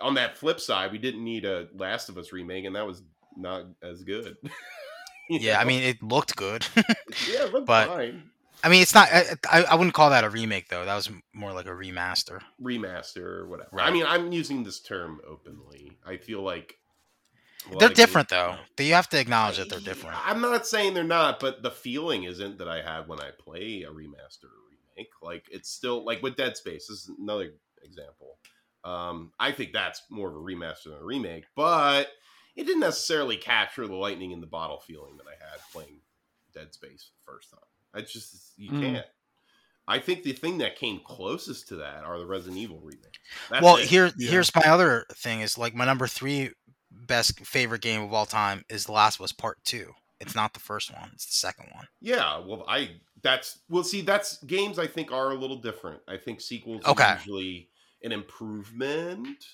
on 0.00 0.14
that 0.14 0.36
flip 0.36 0.60
side, 0.60 0.92
we 0.92 0.98
didn't 0.98 1.24
need 1.24 1.44
a 1.44 1.68
Last 1.74 2.08
of 2.08 2.18
Us 2.18 2.32
remake, 2.32 2.64
and 2.64 2.76
that 2.76 2.86
was 2.86 3.02
not 3.36 3.64
as 3.82 4.02
good. 4.02 4.36
Yeah, 5.30 5.60
I 5.60 5.64
mean, 5.64 5.82
it 5.82 6.02
looked 6.02 6.36
good. 6.36 6.66
yeah, 7.30 7.44
it 7.44 7.52
looked 7.52 7.66
but- 7.66 7.86
fine. 7.86 8.30
I 8.64 8.70
mean, 8.70 8.80
it's 8.82 8.94
not. 8.94 9.08
I, 9.12 9.62
I 9.64 9.74
wouldn't 9.74 9.94
call 9.94 10.10
that 10.10 10.24
a 10.24 10.30
remake 10.30 10.68
though. 10.68 10.84
That 10.84 10.96
was 10.96 11.10
more 11.32 11.52
like 11.52 11.66
a 11.66 11.70
remaster. 11.70 12.40
Remaster 12.60 13.22
or 13.22 13.46
whatever. 13.46 13.78
I 13.78 13.90
mean, 13.90 14.04
I'm 14.04 14.32
using 14.32 14.64
this 14.64 14.80
term 14.80 15.20
openly. 15.28 15.92
I 16.04 16.16
feel 16.16 16.42
like 16.42 16.74
lot 17.70 17.80
They're 17.80 17.88
different 17.90 18.28
though. 18.28 18.56
You 18.78 18.94
have 18.94 19.08
to 19.10 19.20
acknowledge 19.20 19.58
that 19.58 19.68
they're 19.68 19.80
different. 19.80 20.16
I'm 20.26 20.40
not 20.40 20.66
saying 20.66 20.94
they're 20.94 21.04
not, 21.04 21.40
but 21.40 21.62
the 21.62 21.70
feeling 21.70 22.24
isn't 22.24 22.58
that 22.58 22.68
I 22.68 22.82
have 22.82 23.08
when 23.08 23.20
I 23.20 23.30
play 23.38 23.82
a 23.82 23.90
remaster 23.90 24.50
or 24.98 25.04
remake. 25.04 25.08
Like 25.22 25.46
it's 25.50 25.70
still 25.70 26.04
like 26.04 26.22
with 26.22 26.36
Dead 26.36 26.56
Space. 26.56 26.86
This 26.88 26.98
is 27.04 27.10
another 27.18 27.50
example. 27.82 28.38
Um, 28.84 29.32
I 29.38 29.52
think 29.52 29.72
that's 29.72 30.02
more 30.10 30.28
of 30.28 30.34
a 30.34 30.38
remaster 30.38 30.84
than 30.84 30.98
a 31.00 31.04
remake, 31.04 31.44
but 31.56 32.08
it 32.56 32.64
didn't 32.64 32.80
necessarily 32.80 33.36
capture 33.36 33.86
the 33.86 33.94
lightning 33.94 34.30
in 34.30 34.40
the 34.40 34.46
bottle 34.46 34.78
feeling 34.80 35.16
that 35.18 35.26
I 35.26 35.32
had 35.50 35.60
playing 35.72 36.00
Dead 36.54 36.72
Space 36.72 37.10
the 37.26 37.32
first 37.32 37.50
time. 37.50 37.60
I 37.94 38.00
just 38.02 38.52
you 38.56 38.70
Mm. 38.70 38.80
can't. 38.80 39.06
I 39.86 39.98
think 40.00 40.22
the 40.22 40.32
thing 40.34 40.58
that 40.58 40.76
came 40.76 41.00
closest 41.02 41.68
to 41.68 41.76
that 41.76 42.04
are 42.04 42.18
the 42.18 42.26
Resident 42.26 42.58
Evil 42.58 42.78
remakes. 42.80 43.18
That's 43.50 43.62
well, 43.64 43.76
it. 43.76 43.86
here 43.88 44.10
Yeah. 44.18 44.30
here's 44.30 44.54
my 44.54 44.62
other 44.66 45.06
thing 45.14 45.40
is 45.40 45.56
like 45.56 45.74
my 45.74 45.86
number 45.86 46.06
three 46.06 46.50
best 46.90 47.40
favorite 47.40 47.80
game 47.82 48.02
of 48.02 48.12
all 48.12 48.26
time 48.26 48.64
is 48.68 48.84
The 48.84 48.92
Last 48.92 49.16
of 49.18 49.22
Us 49.24 49.32
Part 49.32 49.64
Two. 49.64 49.92
It's 50.20 50.34
not 50.34 50.52
the 50.52 50.60
first 50.60 50.92
one; 50.92 51.10
it's 51.14 51.26
the 51.26 51.32
second 51.32 51.70
one. 51.74 51.86
Yeah, 52.00 52.38
well, 52.38 52.64
I 52.68 53.00
that's 53.22 53.60
well, 53.68 53.84
see, 53.84 54.02
that's 54.02 54.42
games 54.44 54.78
I 54.78 54.86
think 54.86 55.12
are 55.12 55.30
a 55.30 55.34
little 55.34 55.56
different. 55.60 56.02
I 56.08 56.16
think 56.16 56.40
sequels 56.40 56.86
Okay. 56.86 56.88
are 56.88 57.26
usually 57.26 57.70
an 58.02 58.12
improvement 58.12 59.44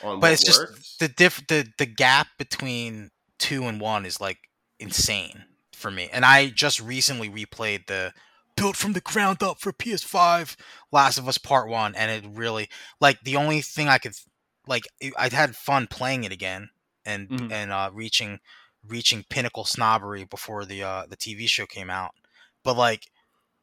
on 0.00 0.20
But 0.20 0.32
it's 0.32 0.44
just 0.44 0.64
works. 0.66 0.98
The 0.98 1.08
diff 1.08 1.46
the 1.46 1.68
the 1.78 1.86
gap 1.86 2.28
between 2.38 3.10
two 3.38 3.64
and 3.64 3.80
one 3.80 4.04
is 4.04 4.20
like 4.20 4.38
insane 4.80 5.44
for 5.72 5.90
me. 5.90 6.08
And 6.12 6.24
I 6.24 6.48
just 6.50 6.80
recently 6.80 7.30
replayed 7.30 7.86
the 7.86 8.12
built 8.56 8.76
from 8.76 8.92
the 8.92 9.00
ground 9.00 9.42
up 9.42 9.60
for 9.60 9.72
PS5 9.72 10.56
Last 10.90 11.18
of 11.18 11.28
Us 11.28 11.38
Part 11.38 11.68
1 11.68 11.94
and 11.94 12.10
it 12.10 12.28
really 12.36 12.68
like 13.00 13.20
the 13.22 13.36
only 13.36 13.60
thing 13.60 13.88
I 13.88 13.98
could 13.98 14.14
like 14.66 14.82
I'd 15.16 15.32
had 15.32 15.54
fun 15.56 15.86
playing 15.86 16.24
it 16.24 16.32
again 16.32 16.70
and 17.06 17.30
Mhm. 17.30 17.48
and 17.48 17.70
uh 17.70 17.90
reaching 17.92 18.40
reaching 18.84 19.24
pinnacle 19.30 19.64
snobbery 19.64 20.24
before 20.24 20.64
the 20.64 20.82
uh 20.82 21.06
the 21.06 21.16
TV 21.16 21.46
show 21.46 21.66
came 21.66 21.90
out. 21.90 22.12
But 22.68 22.76
like 22.76 23.06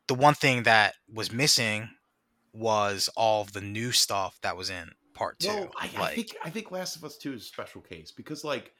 the 0.07 0.15
one 0.15 0.33
thing 0.33 0.63
that 0.63 0.95
was 1.13 1.31
missing 1.31 1.89
was 2.53 3.07
all 3.15 3.43
the 3.43 3.61
new 3.61 3.91
stuff 3.91 4.39
that 4.41 4.57
was 4.57 4.71
in 4.71 4.89
part 5.13 5.37
2. 5.37 5.47
well, 5.47 5.69
I, 5.79 5.91
I 5.95 6.15
think 6.15 6.35
I 6.43 6.49
think 6.49 6.71
Last 6.71 6.95
of 6.95 7.03
Us 7.03 7.15
Two 7.15 7.33
is 7.33 7.43
a 7.43 7.45
special 7.45 7.81
case 7.81 8.11
because 8.11 8.43
like 8.43 8.71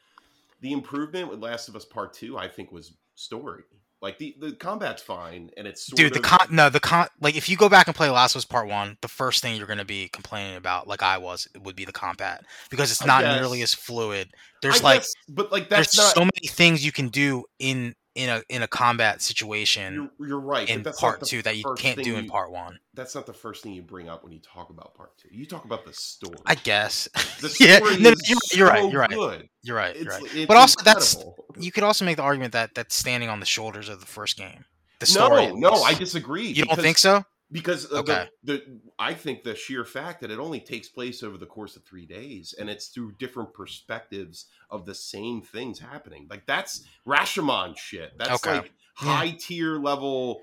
the 0.61 0.71
improvement 0.71 1.29
with 1.29 1.43
Last 1.43 1.69
of 1.69 1.75
Us 1.75 1.85
Part 1.85 2.13
Two, 2.13 2.39
I 2.39 2.47
think 2.47 2.71
was 2.71 2.93
story. 3.13 3.65
Like 4.01 4.17
the 4.17 4.35
the 4.39 4.53
combat's 4.53 5.03
fine, 5.03 5.51
and 5.57 5.67
it's 5.67 5.85
sort 5.85 5.97
Dude, 5.97 6.15
the 6.15 6.21
con 6.21 6.47
no 6.49 6.71
the 6.71 6.79
con 6.79 7.05
like 7.21 7.35
if 7.35 7.47
you 7.47 7.55
go 7.55 7.69
back 7.69 7.85
and 7.85 7.95
play 7.95 8.09
Last 8.09 8.33
of 8.33 8.39
Us 8.39 8.45
Part 8.45 8.67
One, 8.67 8.97
the 9.03 9.07
first 9.07 9.43
thing 9.43 9.57
you're 9.57 9.67
gonna 9.67 9.85
be 9.85 10.07
complaining 10.07 10.55
about, 10.55 10.87
like 10.87 11.03
I 11.03 11.19
was, 11.19 11.47
would 11.63 11.75
be 11.75 11.85
the 11.85 11.91
combat 11.91 12.43
because 12.71 12.89
it's 12.89 13.05
not 13.05 13.23
nearly 13.23 13.61
as 13.61 13.75
fluid. 13.75 14.29
I 14.33 14.37
There's 14.63 14.81
like 14.81 15.01
guess, 15.01 15.13
but 15.29 15.51
like 15.51 15.69
there's 15.69 15.85
that's 15.85 15.97
not. 15.97 16.15
so 16.15 16.21
many 16.21 16.47
things 16.47 16.83
you 16.83 16.91
can 16.91 17.09
do 17.09 17.43
in 17.59 17.93
in 18.15 18.29
a 18.29 18.41
in 18.49 18.63
a 18.63 18.67
combat 18.67 19.21
situation 19.21 20.09
you're, 20.17 20.27
you're 20.27 20.39
right. 20.39 20.69
in 20.69 20.83
that's 20.83 20.99
part 20.99 21.21
two 21.23 21.41
that 21.41 21.57
you 21.57 21.65
can't 21.77 22.01
do 22.01 22.15
in 22.15 22.25
you- 22.25 22.31
part 22.31 22.51
one. 22.51 22.79
That's 22.93 23.13
not 23.13 23.25
the 23.25 23.33
first 23.33 23.61
thing 23.61 23.73
you 23.73 23.81
bring 23.81 24.07
up 24.07 24.23
when 24.23 24.31
you 24.31 24.39
talk 24.39 24.69
about 24.69 24.95
part 24.95 25.17
two. 25.17 25.27
You 25.29 25.45
talk 25.45 25.65
about 25.65 25.85
the 25.85 25.91
story. 25.93 26.37
I 26.45 26.55
guess. 26.55 27.09
the 27.41 27.53
yeah, 27.59 27.79
no, 27.99 28.11
is 28.11 28.29
you're, 28.29 28.39
you're 28.53 28.67
right. 28.67 28.89
You're 28.89 29.01
right. 29.01 29.09
Good. 29.09 29.49
You're 29.63 29.75
right. 29.75 29.95
You're 29.97 30.11
right. 30.11 30.23
it's 30.33 30.45
But 30.45 30.57
also 30.57 30.81
that's- 30.83 31.17
You 31.59 31.71
could 31.71 31.83
also 31.83 32.03
make 32.05 32.17
the 32.17 32.23
argument 32.23 32.51
that 32.53 32.75
that's 32.75 32.95
standing 32.95 33.29
on 33.29 33.39
the 33.39 33.45
shoulders 33.45 33.87
of 33.87 33.99
the 33.99 34.05
first 34.05 34.37
game. 34.37 34.65
The 34.99 35.05
story. 35.05 35.45
at 35.45 35.55
no. 35.55 35.71
I 35.71 35.93
disagree. 35.93 36.47
You 36.47 36.65
don't 36.65 36.79
think 36.79 36.97
so? 36.97 37.23
Because 37.55 37.91
Okay. 37.91 38.27
the, 38.43 38.53
the 38.57 38.79
I 38.99 39.13
think 39.13 39.43
the 39.43 39.55
sheer 39.55 39.85
fact 39.85 40.21
that 40.21 40.29
it 40.31 40.39
only 40.39 40.59
takes 40.59 40.89
place 40.89 41.23
over 41.23 41.37
the 41.37 41.45
course 41.45 41.75
of 41.75 41.83
three 41.85 42.05
days, 42.05 42.53
and 42.59 42.69
it's 42.69 42.87
through 42.87 43.13
different 43.17 43.53
perspectives 43.53 44.45
of 44.69 44.85
the 44.85 44.93
same 44.95 45.41
things 45.41 45.79
happening. 45.79 46.27
Like 46.29 46.45
that's 46.45 46.83
Rashomon 47.07 47.77
shit. 47.77 48.17
That's 48.17 48.45
Okay. 48.45 48.57
like 48.57 48.71
high 48.95 49.35
tier 49.39 49.77
level 49.77 50.41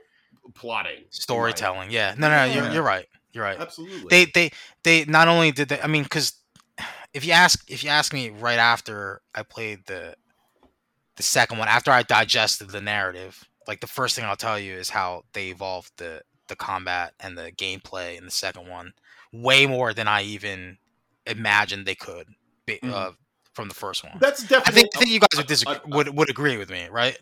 plotting, 0.54 0.96
in 0.96 1.02
my- 1.02 1.06
Storytelling. 1.10 1.90
Yeah. 1.90 2.14
No, 2.16 2.28
no, 2.30 2.44
you're 2.44 2.70
you're 2.72 2.82
right. 2.82 3.06
You're 3.32 3.44
right. 3.44 3.58
Absolutely. 3.60 4.08
they 4.10 4.24
they 4.34 4.50
they 4.84 5.04
not 5.10 5.28
only 5.28 5.52
did 5.52 5.68
they 5.70 5.80
i 5.80 5.86
mean 5.86 6.02
because 6.02 6.34
if 7.14 7.24
you 7.26 7.32
ask 7.32 7.70
if 7.70 7.82
you 7.84 7.88
ask 7.90 8.12
me 8.12 8.28
right 8.30 8.58
after 8.58 9.20
i 9.34 9.42
played 9.42 9.80
the 9.86 10.14
the 11.16 11.22
second 11.22 11.58
one 11.58 11.68
after 11.68 11.90
i 11.90 12.02
digested 12.02 12.68
the 12.70 12.80
narrative 12.80 13.44
like 13.66 13.80
the 13.80 13.86
first 13.86 14.16
thing 14.16 14.24
i'll 14.26 14.36
tell 14.36 14.58
you 14.58 14.74
is 14.74 14.90
how 14.90 15.22
they 15.32 15.48
evolved 15.48 15.92
the 15.96 16.20
the 16.52 16.56
combat 16.56 17.14
and 17.20 17.36
the 17.38 17.50
gameplay 17.52 18.16
in 18.18 18.24
the 18.24 18.30
second 18.30 18.68
one 18.68 18.92
way 19.32 19.66
more 19.66 19.92
than 19.94 20.06
i 20.08 20.22
even 20.22 20.78
imagined 21.26 21.86
they 21.86 21.94
could 21.94 22.26
be, 22.66 22.78
Mhm. 22.82 22.92
uh, 22.92 23.12
from 23.54 23.68
the 23.68 23.74
first 23.74 24.04
one 24.04 24.18
that's 24.20 24.44
i 24.44 24.46
definitely. 24.46 24.74
think 24.82 24.96
i 24.96 24.98
think 25.00 25.10
you 25.10 25.20
guys 25.20 25.36
would 25.36 25.46
disagree 25.46 25.78
would, 25.86 26.08
would 26.16 26.30
agree 26.30 26.56
with 26.58 26.70
me 26.70 26.88
right 26.90 27.18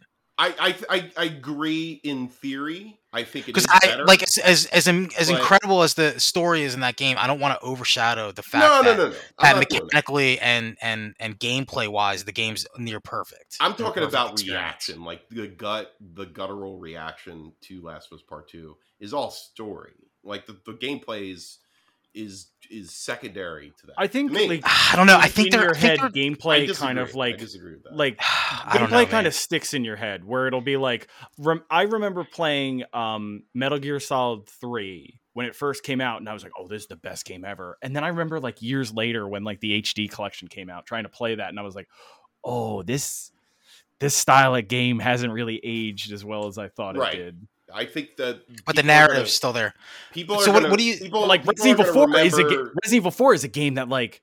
I, 0.48 0.76
I 0.88 1.10
I 1.16 1.24
agree 1.24 2.00
in 2.02 2.28
theory. 2.28 2.98
I 3.12 3.24
think 3.24 3.48
it 3.48 3.54
because 3.54 3.66
i 3.68 3.78
better. 3.80 4.04
like 4.04 4.22
as 4.22 4.38
as 4.38 4.66
as, 4.66 4.86
in- 4.86 5.10
as 5.18 5.30
incredible 5.30 5.82
as 5.82 5.94
the 5.94 6.18
story 6.20 6.62
is 6.62 6.74
in 6.74 6.80
that 6.80 6.94
game 6.94 7.16
i 7.18 7.26
don't 7.26 7.40
want 7.40 7.58
to 7.58 7.66
overshadow 7.66 8.30
the 8.30 8.42
fact 8.44 8.62
no, 8.64 8.82
that 8.84 8.96
no, 8.96 9.04
no, 9.04 9.10
no. 9.10 9.16
that 9.40 9.68
doing 9.68 9.82
that. 9.82 9.84
mechanically 9.84 10.38
and 10.38 10.76
and 10.80 11.14
and 11.18 11.38
gameplay 11.40 11.88
wise, 11.88 12.24
the 12.24 12.32
game's 12.32 12.66
near 12.78 13.00
perfect. 13.00 13.56
I'm 13.60 13.72
talking 13.72 13.86
perfect 13.94 14.10
about 14.12 14.32
experience. 14.32 14.88
reaction, 14.88 15.04
like 15.04 15.28
the 15.28 15.48
gut, 15.48 15.92
the 16.14 16.26
guttural 16.26 16.78
reaction 16.78 17.52
to 17.62 17.82
Last 17.82 18.12
of 18.12 18.18
Us 18.18 18.22
Part 18.22 18.48
Two 18.48 18.76
is 19.00 19.12
all 19.12 19.30
story. 19.30 19.92
Like 20.22 20.46
the, 20.46 20.56
the 20.64 20.74
gameplay 20.74 21.32
is 21.32 21.58
is 22.14 22.50
is 22.70 22.92
secondary 22.92 23.72
to 23.80 23.86
that. 23.86 23.94
I 23.98 24.06
think 24.06 24.32
To 24.32 24.38
me. 24.38 24.48
like 24.48 24.62
I 24.64 24.94
don't 24.96 25.06
know. 25.06 25.16
I 25.18 25.28
think 25.28 25.48
in 25.48 25.52
they're. 25.52 25.62
your 25.68 25.74
I 25.76 25.78
head 25.78 25.98
they're- 25.98 26.06
I 26.06 26.10
gameplay 26.10 26.76
kind 26.78 26.98
of 26.98 27.14
I 27.14 27.18
like 27.18 27.38
disagree 27.38 27.72
with 27.74 27.84
that. 27.84 27.96
like 27.96 28.18
I 28.20 28.74
don't 28.78 28.88
gameplay 28.88 29.04
know. 29.04 29.06
kind 29.06 29.26
of 29.26 29.34
sticks 29.34 29.74
in 29.74 29.84
your 29.84 29.96
head 29.96 30.24
where 30.24 30.46
it'll 30.46 30.60
be 30.60 30.76
like 30.76 31.08
rem- 31.38 31.64
I 31.70 31.82
remember 31.82 32.24
playing 32.24 32.84
um 32.92 33.42
Metal 33.54 33.78
Gear 33.78 34.00
Solid 34.00 34.46
3 34.48 35.20
when 35.34 35.46
it 35.46 35.54
first 35.54 35.84
came 35.84 36.00
out 36.00 36.18
and 36.20 36.28
I 36.28 36.32
was 36.32 36.42
like, 36.42 36.52
"Oh, 36.58 36.66
this 36.68 36.82
is 36.82 36.88
the 36.88 36.96
best 36.96 37.24
game 37.24 37.44
ever." 37.44 37.78
And 37.82 37.94
then 37.94 38.02
I 38.04 38.08
remember 38.08 38.40
like 38.40 38.60
years 38.62 38.92
later 38.92 39.26
when 39.28 39.44
like 39.44 39.60
the 39.60 39.80
HD 39.80 40.10
collection 40.10 40.48
came 40.48 40.68
out 40.70 40.86
trying 40.86 41.04
to 41.04 41.08
play 41.08 41.36
that 41.36 41.48
and 41.48 41.58
I 41.58 41.62
was 41.62 41.74
like, 41.74 41.88
"Oh, 42.44 42.82
this 42.82 43.30
this 44.00 44.14
style 44.16 44.54
of 44.56 44.66
game 44.66 44.98
hasn't 44.98 45.32
really 45.32 45.60
aged 45.62 46.12
as 46.12 46.24
well 46.24 46.46
as 46.46 46.56
I 46.58 46.68
thought 46.68 46.96
Right. 46.96 47.14
it 47.14 47.18
did." 47.18 47.48
I 47.74 47.84
think 47.86 48.16
that, 48.16 48.42
but 48.46 48.46
the 48.48 48.54
people 48.54 48.70
are 48.70 48.74
gonna- 48.74 48.86
narrative's 48.86 49.32
still 49.34 49.52
there. 49.52 49.74
people 50.12 50.36
are 50.36 50.42
So 50.42 50.52
what- 50.52 50.60
gonna- 50.60 50.70
what 50.70 50.78
do 50.78 50.84
you- 50.84 50.96
people, 50.98 51.26
like 51.26 51.42
people 51.42 51.54
Resident 51.54 51.80
Evil 51.80 51.92
4 51.92 52.06
gonna 52.06 52.18
is 52.24 52.38
a 52.38 52.44
Resident 52.44 52.92
Evil 52.92 53.10
4 53.10 53.34
is 53.34 53.44
a 53.44 53.48
game 53.48 53.74
that 53.74 53.88
like 53.88 54.22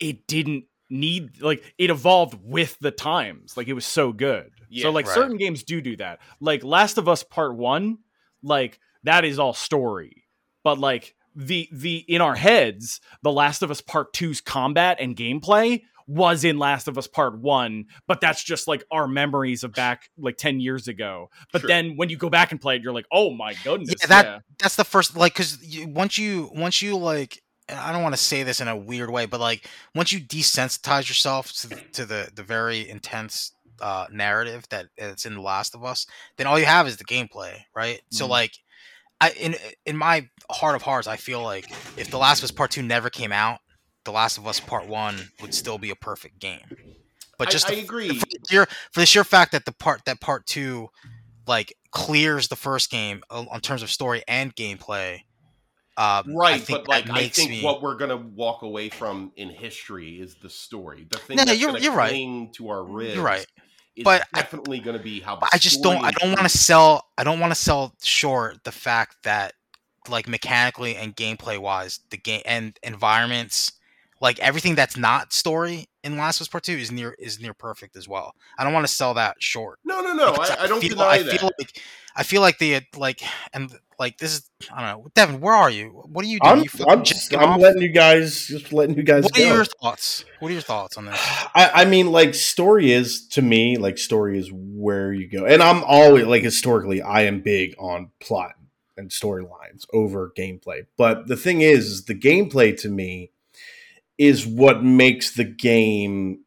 it 0.00 0.26
didn't 0.26 0.64
need 0.90 1.40
like 1.40 1.74
it 1.78 1.90
evolved 1.90 2.38
with 2.42 2.78
the 2.80 2.90
times. 2.90 3.56
Like 3.56 3.68
it 3.68 3.72
was 3.72 3.86
so 3.86 4.12
good. 4.12 4.50
Yeah, 4.68 4.82
so 4.82 4.90
like 4.90 5.06
right. 5.06 5.14
certain 5.14 5.36
games 5.36 5.62
do 5.62 5.80
do 5.80 5.96
that. 5.96 6.20
Like 6.40 6.62
Last 6.64 6.98
of 6.98 7.08
Us 7.08 7.22
Part 7.22 7.56
1, 7.56 7.98
like 8.42 8.80
that 9.04 9.24
is 9.24 9.38
all 9.38 9.54
story. 9.54 10.24
But 10.62 10.78
like 10.78 11.14
the 11.36 11.68
the 11.72 11.98
in 12.08 12.20
our 12.20 12.34
heads, 12.36 13.00
the 13.22 13.32
Last 13.32 13.62
of 13.62 13.70
Us 13.70 13.80
Part 13.80 14.12
2's 14.12 14.40
combat 14.40 14.98
and 15.00 15.16
gameplay 15.16 15.82
was 16.06 16.44
in 16.44 16.58
Last 16.58 16.86
of 16.88 16.98
Us 16.98 17.06
Part 17.06 17.38
1, 17.38 17.86
but 18.06 18.20
that's 18.20 18.42
just 18.44 18.68
like 18.68 18.84
our 18.90 19.08
memories 19.08 19.64
of 19.64 19.72
back 19.72 20.10
like 20.18 20.36
10 20.36 20.60
years 20.60 20.86
ago. 20.88 21.30
But 21.52 21.62
Sure. 21.62 21.68
then 21.68 21.96
when 21.96 22.08
you 22.10 22.16
go 22.16 22.28
back 22.28 22.52
and 22.52 22.60
play 22.60 22.76
it, 22.76 22.82
you're 22.82 22.92
like, 22.92 23.06
"Oh 23.12 23.30
my 23.30 23.54
goodness." 23.64 23.94
Yeah, 24.00 24.06
that- 24.08 24.24
yeah. 24.24 24.38
That's 24.58 24.76
the 24.76 24.84
first 24.84 25.16
like 25.16 25.32
because 25.34 25.62
you, 25.64 25.88
once 25.88 26.18
you 26.18 26.50
once 26.54 26.82
you 26.82 26.96
like. 26.96 27.40
I 27.66 27.92
don't 27.92 28.02
want 28.02 28.14
to 28.14 28.20
say 28.20 28.42
this 28.42 28.60
in 28.60 28.68
a 28.68 28.76
weird 28.76 29.08
way, 29.08 29.24
but 29.24 29.40
like 29.40 29.66
once 29.94 30.12
you 30.12 30.20
desensitize 30.20 31.08
yourself 31.08 31.50
to 31.60 31.68
the, 31.68 31.80
to 31.94 32.04
the 32.04 32.30
the 32.34 32.42
very 32.42 32.86
intense 32.86 33.52
uh, 33.80 34.06
narrative 34.12 34.64
that 34.68 34.88
it's 34.98 35.24
in 35.24 35.34
The 35.34 35.40
Last 35.40 35.74
of 35.74 35.82
Us, 35.82 36.06
then 36.36 36.46
all 36.46 36.58
you 36.58 36.66
have 36.66 36.86
is 36.86 36.98
the 36.98 37.04
gameplay, 37.06 37.60
right? 37.74 38.02
So 38.10 38.26
Mhm. 38.26 38.28
like, 38.28 38.52
I 39.18 39.30
in 39.30 39.54
in 39.86 39.96
my 39.96 40.28
heart 40.50 40.76
of 40.76 40.82
hearts, 40.82 41.06
I 41.08 41.16
feel 41.16 41.42
like 41.42 41.66
if 41.96 42.10
The 42.10 42.18
Last 42.18 42.40
of 42.40 42.44
Us 42.44 42.50
Part 42.50 42.70
Two 42.70 42.82
never 42.82 43.08
came 43.08 43.32
out, 43.32 43.60
The 44.04 44.12
Last 44.12 44.38
of 44.38 44.46
Us 44.46 44.60
Part 44.60 44.86
One 44.86 45.30
would 45.40 45.54
still 45.54 45.78
be 45.78 45.90
a 45.90 45.96
perfect 45.96 46.38
game. 46.38 46.60
But 47.38 47.50
just 47.50 47.68
I 47.68 47.74
the- 47.74 47.80
agree. 47.82 48.08
for 48.18 48.26
the 48.26 48.38
sheer 48.48 48.66
for 48.92 49.00
the 49.00 49.06
sheer 49.06 49.24
fact 49.24 49.52
that 49.52 49.64
the 49.64 49.72
part 49.72 50.02
that 50.06 50.20
Part 50.20 50.46
Two 50.46 50.90
like 51.46 51.74
clears 51.90 52.48
the 52.48 52.56
first 52.56 52.90
game 52.90 53.22
uh, 53.30 53.44
on 53.50 53.60
terms 53.60 53.82
of 53.82 53.90
story 53.90 54.22
and 54.28 54.54
gameplay. 54.56 55.20
Um, 55.96 56.04
I 56.06 56.22
Right, 56.34 56.60
think 56.62 56.80
but 56.86 56.88
like 56.88 57.10
I 57.10 57.28
think 57.28 57.50
me, 57.50 57.62
what 57.62 57.80
we're 57.82 57.96
gonna 57.96 58.16
walk 58.16 58.62
away 58.62 58.88
from 58.88 59.30
in 59.36 59.48
history 59.48 60.20
is 60.20 60.34
the 60.36 60.50
story. 60.50 61.06
The 61.08 61.18
thing 61.18 61.36
No, 61.36 61.42
no, 61.44 61.46
that's 61.46 61.60
you're- 61.60 61.80
you're 61.80 61.92
right. 61.92 62.52
to 62.54 62.68
our 62.68 62.82
ribs. 62.84 63.14
You're 63.14 63.24
right. 63.24 63.46
Is 63.96 64.02
But 64.02 64.26
I- 64.34 64.40
definitely 64.40 64.80
gonna 64.80 64.98
be 64.98 65.20
how. 65.20 65.38
I 65.52 65.58
just 65.58 65.82
don't. 65.82 66.04
I 66.04 66.10
don't 66.10 66.30
want 66.32 66.42
to 66.42 66.48
sell. 66.58 67.06
I 67.16 67.22
don't 67.22 67.38
want 67.38 67.52
to 67.52 67.54
sell 67.60 67.94
short 68.02 68.64
the 68.64 68.72
fact 68.72 69.18
that, 69.22 69.54
like 70.08 70.26
mechanically 70.26 70.96
and 70.96 71.14
gameplay 71.16 71.58
wise, 71.58 72.00
the 72.10 72.16
game 72.16 72.42
and 72.44 72.76
environments, 72.82 73.70
like 74.20 74.38
everything 74.38 74.74
that's 74.74 74.96
not 74.96 75.32
story 75.32 75.86
in 76.02 76.16
Last 76.16 76.36
of 76.36 76.42
Us 76.42 76.48
Part 76.48 76.64
Two 76.64 76.72
is 76.72 76.92
near 76.92 77.14
is 77.18 77.40
near 77.40 77.54
perfect 77.54 77.96
as 77.96 78.08
well. 78.08 78.34
I 78.58 78.64
don't 78.64 78.72
want 78.72 78.86
to 78.86 78.92
sell 78.92 79.14
that 79.14 79.36
short. 79.42 79.78
No, 79.84 80.00
no, 80.00 80.12
no. 80.14 80.32
because 80.32 80.50
I, 80.50 80.64
I 80.64 80.66
don't 80.66 80.80
feel, 80.80 80.90
deny 80.90 81.04
I 81.04 81.22
that. 81.22 81.38
feel 81.40 81.50
like 81.58 81.82
I 82.16 82.22
feel 82.22 82.40
like 82.40 82.58
the 82.58 82.80
like 82.96 83.22
and 83.52 83.72
like 83.98 84.18
this 84.18 84.34
is 84.34 84.50
I 84.72 84.80
don't 84.80 85.02
know. 85.04 85.08
Devon, 85.14 85.40
where 85.40 85.54
are 85.54 85.70
you? 85.70 85.88
What 85.88 86.24
are 86.24 86.28
you 86.28 86.38
doing? 86.40 86.52
I'm, 86.52 86.62
you 86.62 86.86
I'm 86.86 87.02
just 87.04 87.34
I'm 87.34 87.50
off? 87.50 87.60
letting 87.60 87.82
you 87.82 87.88
guys 87.88 88.46
just 88.46 88.72
letting 88.72 88.96
you 88.96 89.02
guys 89.02 89.24
What 89.24 89.34
go. 89.34 89.42
are 89.42 89.54
your 89.56 89.64
thoughts? 89.64 90.24
What 90.40 90.48
are 90.48 90.52
your 90.52 90.62
thoughts 90.62 90.96
on 90.96 91.06
this? 91.06 91.18
I, 91.54 91.70
I 91.74 91.84
mean, 91.84 92.12
like 92.12 92.34
story 92.34 92.92
is 92.92 93.26
to 93.28 93.42
me, 93.42 93.76
like 93.76 93.98
story 93.98 94.38
is 94.38 94.50
where 94.52 95.12
you 95.12 95.28
go, 95.28 95.46
and 95.46 95.62
I'm 95.62 95.82
always 95.84 96.26
like 96.26 96.42
historically, 96.42 97.02
I 97.02 97.22
am 97.22 97.40
big 97.40 97.74
on 97.78 98.10
plot 98.20 98.52
and 98.96 99.10
storylines 99.10 99.86
over 99.92 100.32
gameplay. 100.36 100.86
But 100.96 101.26
the 101.26 101.36
thing 101.36 101.62
is, 101.62 101.86
is 101.86 102.04
the 102.04 102.14
gameplay 102.14 102.80
to 102.80 102.88
me 102.88 103.32
is 104.18 104.46
what 104.46 104.82
makes 104.84 105.34
the 105.34 105.44
game 105.44 106.40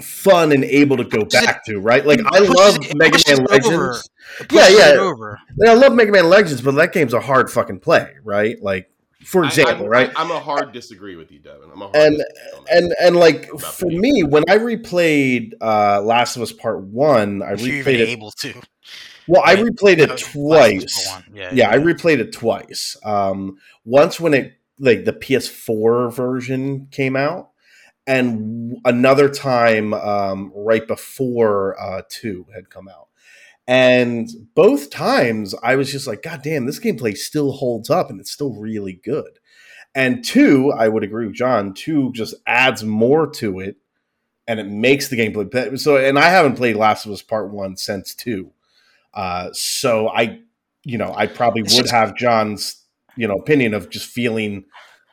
fun 0.00 0.50
and 0.52 0.64
able 0.64 0.96
to 0.96 1.04
go 1.04 1.24
Pushes 1.24 1.42
it- 1.42 1.46
back 1.46 1.64
to, 1.66 1.78
right? 1.78 2.04
Like 2.06 2.20
I 2.24 2.38
love 2.38 2.76
it- 2.80 2.96
Mega 2.96 3.12
pushes 3.12 3.38
Man 3.38 3.46
it 3.50 3.64
over. 3.66 3.76
Legends. 3.86 4.10
Yeah, 4.50 4.68
yeah. 4.68 4.92
over. 4.98 5.38
Yeah, 5.58 5.72
I 5.72 5.74
love 5.74 5.92
Mega 5.92 6.10
Man 6.12 6.28
Legends, 6.28 6.62
but 6.62 6.72
that 6.72 6.92
game's 6.92 7.12
a 7.12 7.20
hard 7.20 7.50
fucking 7.50 7.80
play, 7.80 8.14
right? 8.24 8.56
Like, 8.62 8.90
for 9.24 9.44
example, 9.44 9.84
I'm, 9.84 9.90
right? 9.90 10.10
I, 10.16 10.22
am 10.22 10.30
a 10.30 10.40
hard 10.40 10.72
disagree 10.72 11.16
with 11.16 11.30
you, 11.30 11.38
Devon. 11.40 11.70
I'm 11.72 11.82
a 11.82 11.88
hard 11.88 11.96
And- 11.96 12.16
disagree 12.16 12.58
on 12.58 12.64
that. 12.64 12.76
and 12.76 12.94
and 13.02 13.16
like 13.16 13.50
for 13.60 13.90
me, 13.90 14.22
when 14.22 14.44
I 14.48 14.56
replayed 14.56 15.52
uh 15.60 16.00
Last 16.00 16.36
of 16.36 16.42
Us 16.42 16.52
Part 16.52 16.80
One, 16.80 17.42
I 17.42 17.52
If 17.52 17.60
you're 17.60 17.76
even 17.76 17.94
replayed 17.94 17.98
it. 18.00 18.08
able 18.08 18.30
to. 18.30 18.54
Well, 19.28 19.42
I 19.44 19.54
right? 19.54 19.64
replayed 19.66 19.98
it 19.98 20.08
Last 20.08 20.22
of 20.22 20.28
Us 20.28 20.32
twice. 20.32 21.08
Part 21.08 21.26
One. 21.28 21.36
Yeah, 21.36 21.50
Yeah, 21.52 21.70
I 21.70 21.76
replayed 21.76 22.18
it 22.20 22.32
twice. 22.32 22.96
Um, 23.04 23.58
once 23.84 24.18
when 24.18 24.32
it 24.32 24.54
like 24.80 25.04
the 25.04 25.12
PS4 25.12 26.12
version 26.12 26.88
came 26.90 27.14
out, 27.14 27.50
and 28.06 28.78
another 28.84 29.28
time 29.28 29.94
um, 29.94 30.52
right 30.54 30.86
before 30.86 31.80
uh, 31.80 32.02
two 32.08 32.46
had 32.54 32.70
come 32.70 32.88
out. 32.88 33.06
And 33.66 34.28
both 34.56 34.90
times, 34.90 35.54
I 35.62 35.76
was 35.76 35.92
just 35.92 36.08
like, 36.08 36.22
God 36.22 36.42
damn, 36.42 36.66
this 36.66 36.80
gameplay 36.80 37.16
still 37.16 37.52
holds 37.52 37.88
up, 37.88 38.10
and 38.10 38.18
it's 38.18 38.32
still 38.32 38.54
really 38.54 38.94
good. 38.94 39.38
And 39.94 40.24
two, 40.24 40.72
I 40.72 40.88
would 40.88 41.04
agree 41.04 41.26
with 41.26 41.36
John. 41.36 41.74
Two 41.74 42.10
just 42.12 42.34
adds 42.46 42.82
more 42.82 43.28
to 43.34 43.60
it, 43.60 43.76
and 44.48 44.58
it 44.58 44.66
makes 44.66 45.06
the 45.06 45.16
gameplay 45.16 45.48
better. 45.48 45.76
So, 45.76 45.96
and 45.96 46.18
I 46.18 46.30
haven't 46.30 46.56
played 46.56 46.74
Last 46.74 47.06
of 47.06 47.12
Us 47.12 47.22
Part 47.22 47.50
One 47.52 47.76
since 47.76 48.12
two, 48.12 48.50
uh, 49.14 49.50
so 49.52 50.08
I, 50.08 50.40
you 50.82 50.98
know, 50.98 51.12
I 51.14 51.26
probably 51.26 51.62
would 51.62 51.90
have 51.90 52.16
John's, 52.16 52.79
you 53.16 53.26
know, 53.28 53.34
opinion 53.36 53.74
of 53.74 53.90
just 53.90 54.06
feeling 54.06 54.64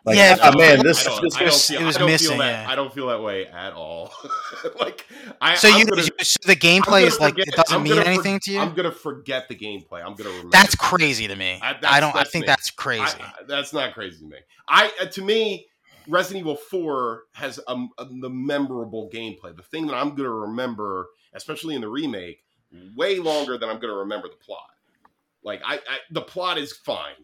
Like, 0.05 0.15
Yeah, 0.15 0.37
oh, 0.41 0.57
man, 0.57 0.83
this, 0.83 1.05
I 1.05 1.09
don't, 1.09 1.21
this 1.21 1.39
was 1.39 1.67
feel, 1.67 1.81
it 1.81 1.83
was 1.85 1.99
missing, 1.99 2.37
that, 2.37 2.65
yeah. 2.65 2.71
I 2.71 2.75
don't 2.75 2.93
feel 2.93 3.07
that 3.07 3.21
way 3.21 3.45
at 3.47 3.73
all. 3.73 4.13
like, 4.79 5.05
I, 5.41 5.55
So 5.55 5.67
you, 5.67 5.85
gonna, 5.85 6.03
you 6.03 6.09
so 6.23 6.37
the 6.45 6.55
gameplay 6.55 7.03
is 7.03 7.19
like 7.19 7.33
forget- 7.33 7.47
it 7.49 7.55
doesn't 7.55 7.83
mean 7.83 7.91
gonna 7.93 8.03
for- 8.05 8.09
anything 8.11 8.39
to 8.41 8.51
you. 8.53 8.59
I'm 8.59 8.73
gonna 8.73 8.91
forget 8.91 9.49
the 9.49 9.55
gameplay. 9.55 10.01
I'm 10.05 10.15
gonna 10.15 10.29
remember. 10.29 10.49
that's 10.51 10.75
crazy 10.75 11.27
to 11.27 11.35
me. 11.35 11.59
I- 11.61 11.75
I, 11.85 11.99
don't. 11.99 12.15
I 12.15 12.23
think 12.23 12.43
me. 12.43 12.47
that's 12.47 12.71
crazy. 12.71 13.03
I, 13.19 13.25
I- 13.25 13.43
that's 13.47 13.73
not 13.73 13.93
crazy 13.93 14.19
to 14.19 14.25
me. 14.25 14.37
I 14.69 14.91
uh, 15.01 15.05
to 15.07 15.21
me, 15.21 15.67
Resident 16.07 16.39
Evil 16.41 16.55
Four 16.55 17.23
has 17.33 17.59
a, 17.67 17.73
a- 17.97 18.05
the 18.21 18.29
memorable 18.29 19.09
gameplay. 19.13 19.53
The 19.55 19.63
thing 19.63 19.87
that 19.87 19.95
I'm 19.95 20.09
going 20.11 20.23
to 20.23 20.29
remember, 20.29 21.07
especially 21.33 21.75
in 21.75 21.81
the 21.81 21.89
remake, 21.89 22.45
way 22.95 23.19
longer 23.19 23.57
than 23.57 23.67
I'm 23.67 23.79
going 23.79 23.91
to 23.93 23.99
remember 23.99 24.29
the 24.29 24.37
plot. 24.37 24.69
Like 25.43 25.61
I, 25.65 25.75
I, 25.75 25.97
the 26.11 26.21
plot 26.21 26.57
is 26.57 26.71
fine, 26.71 27.15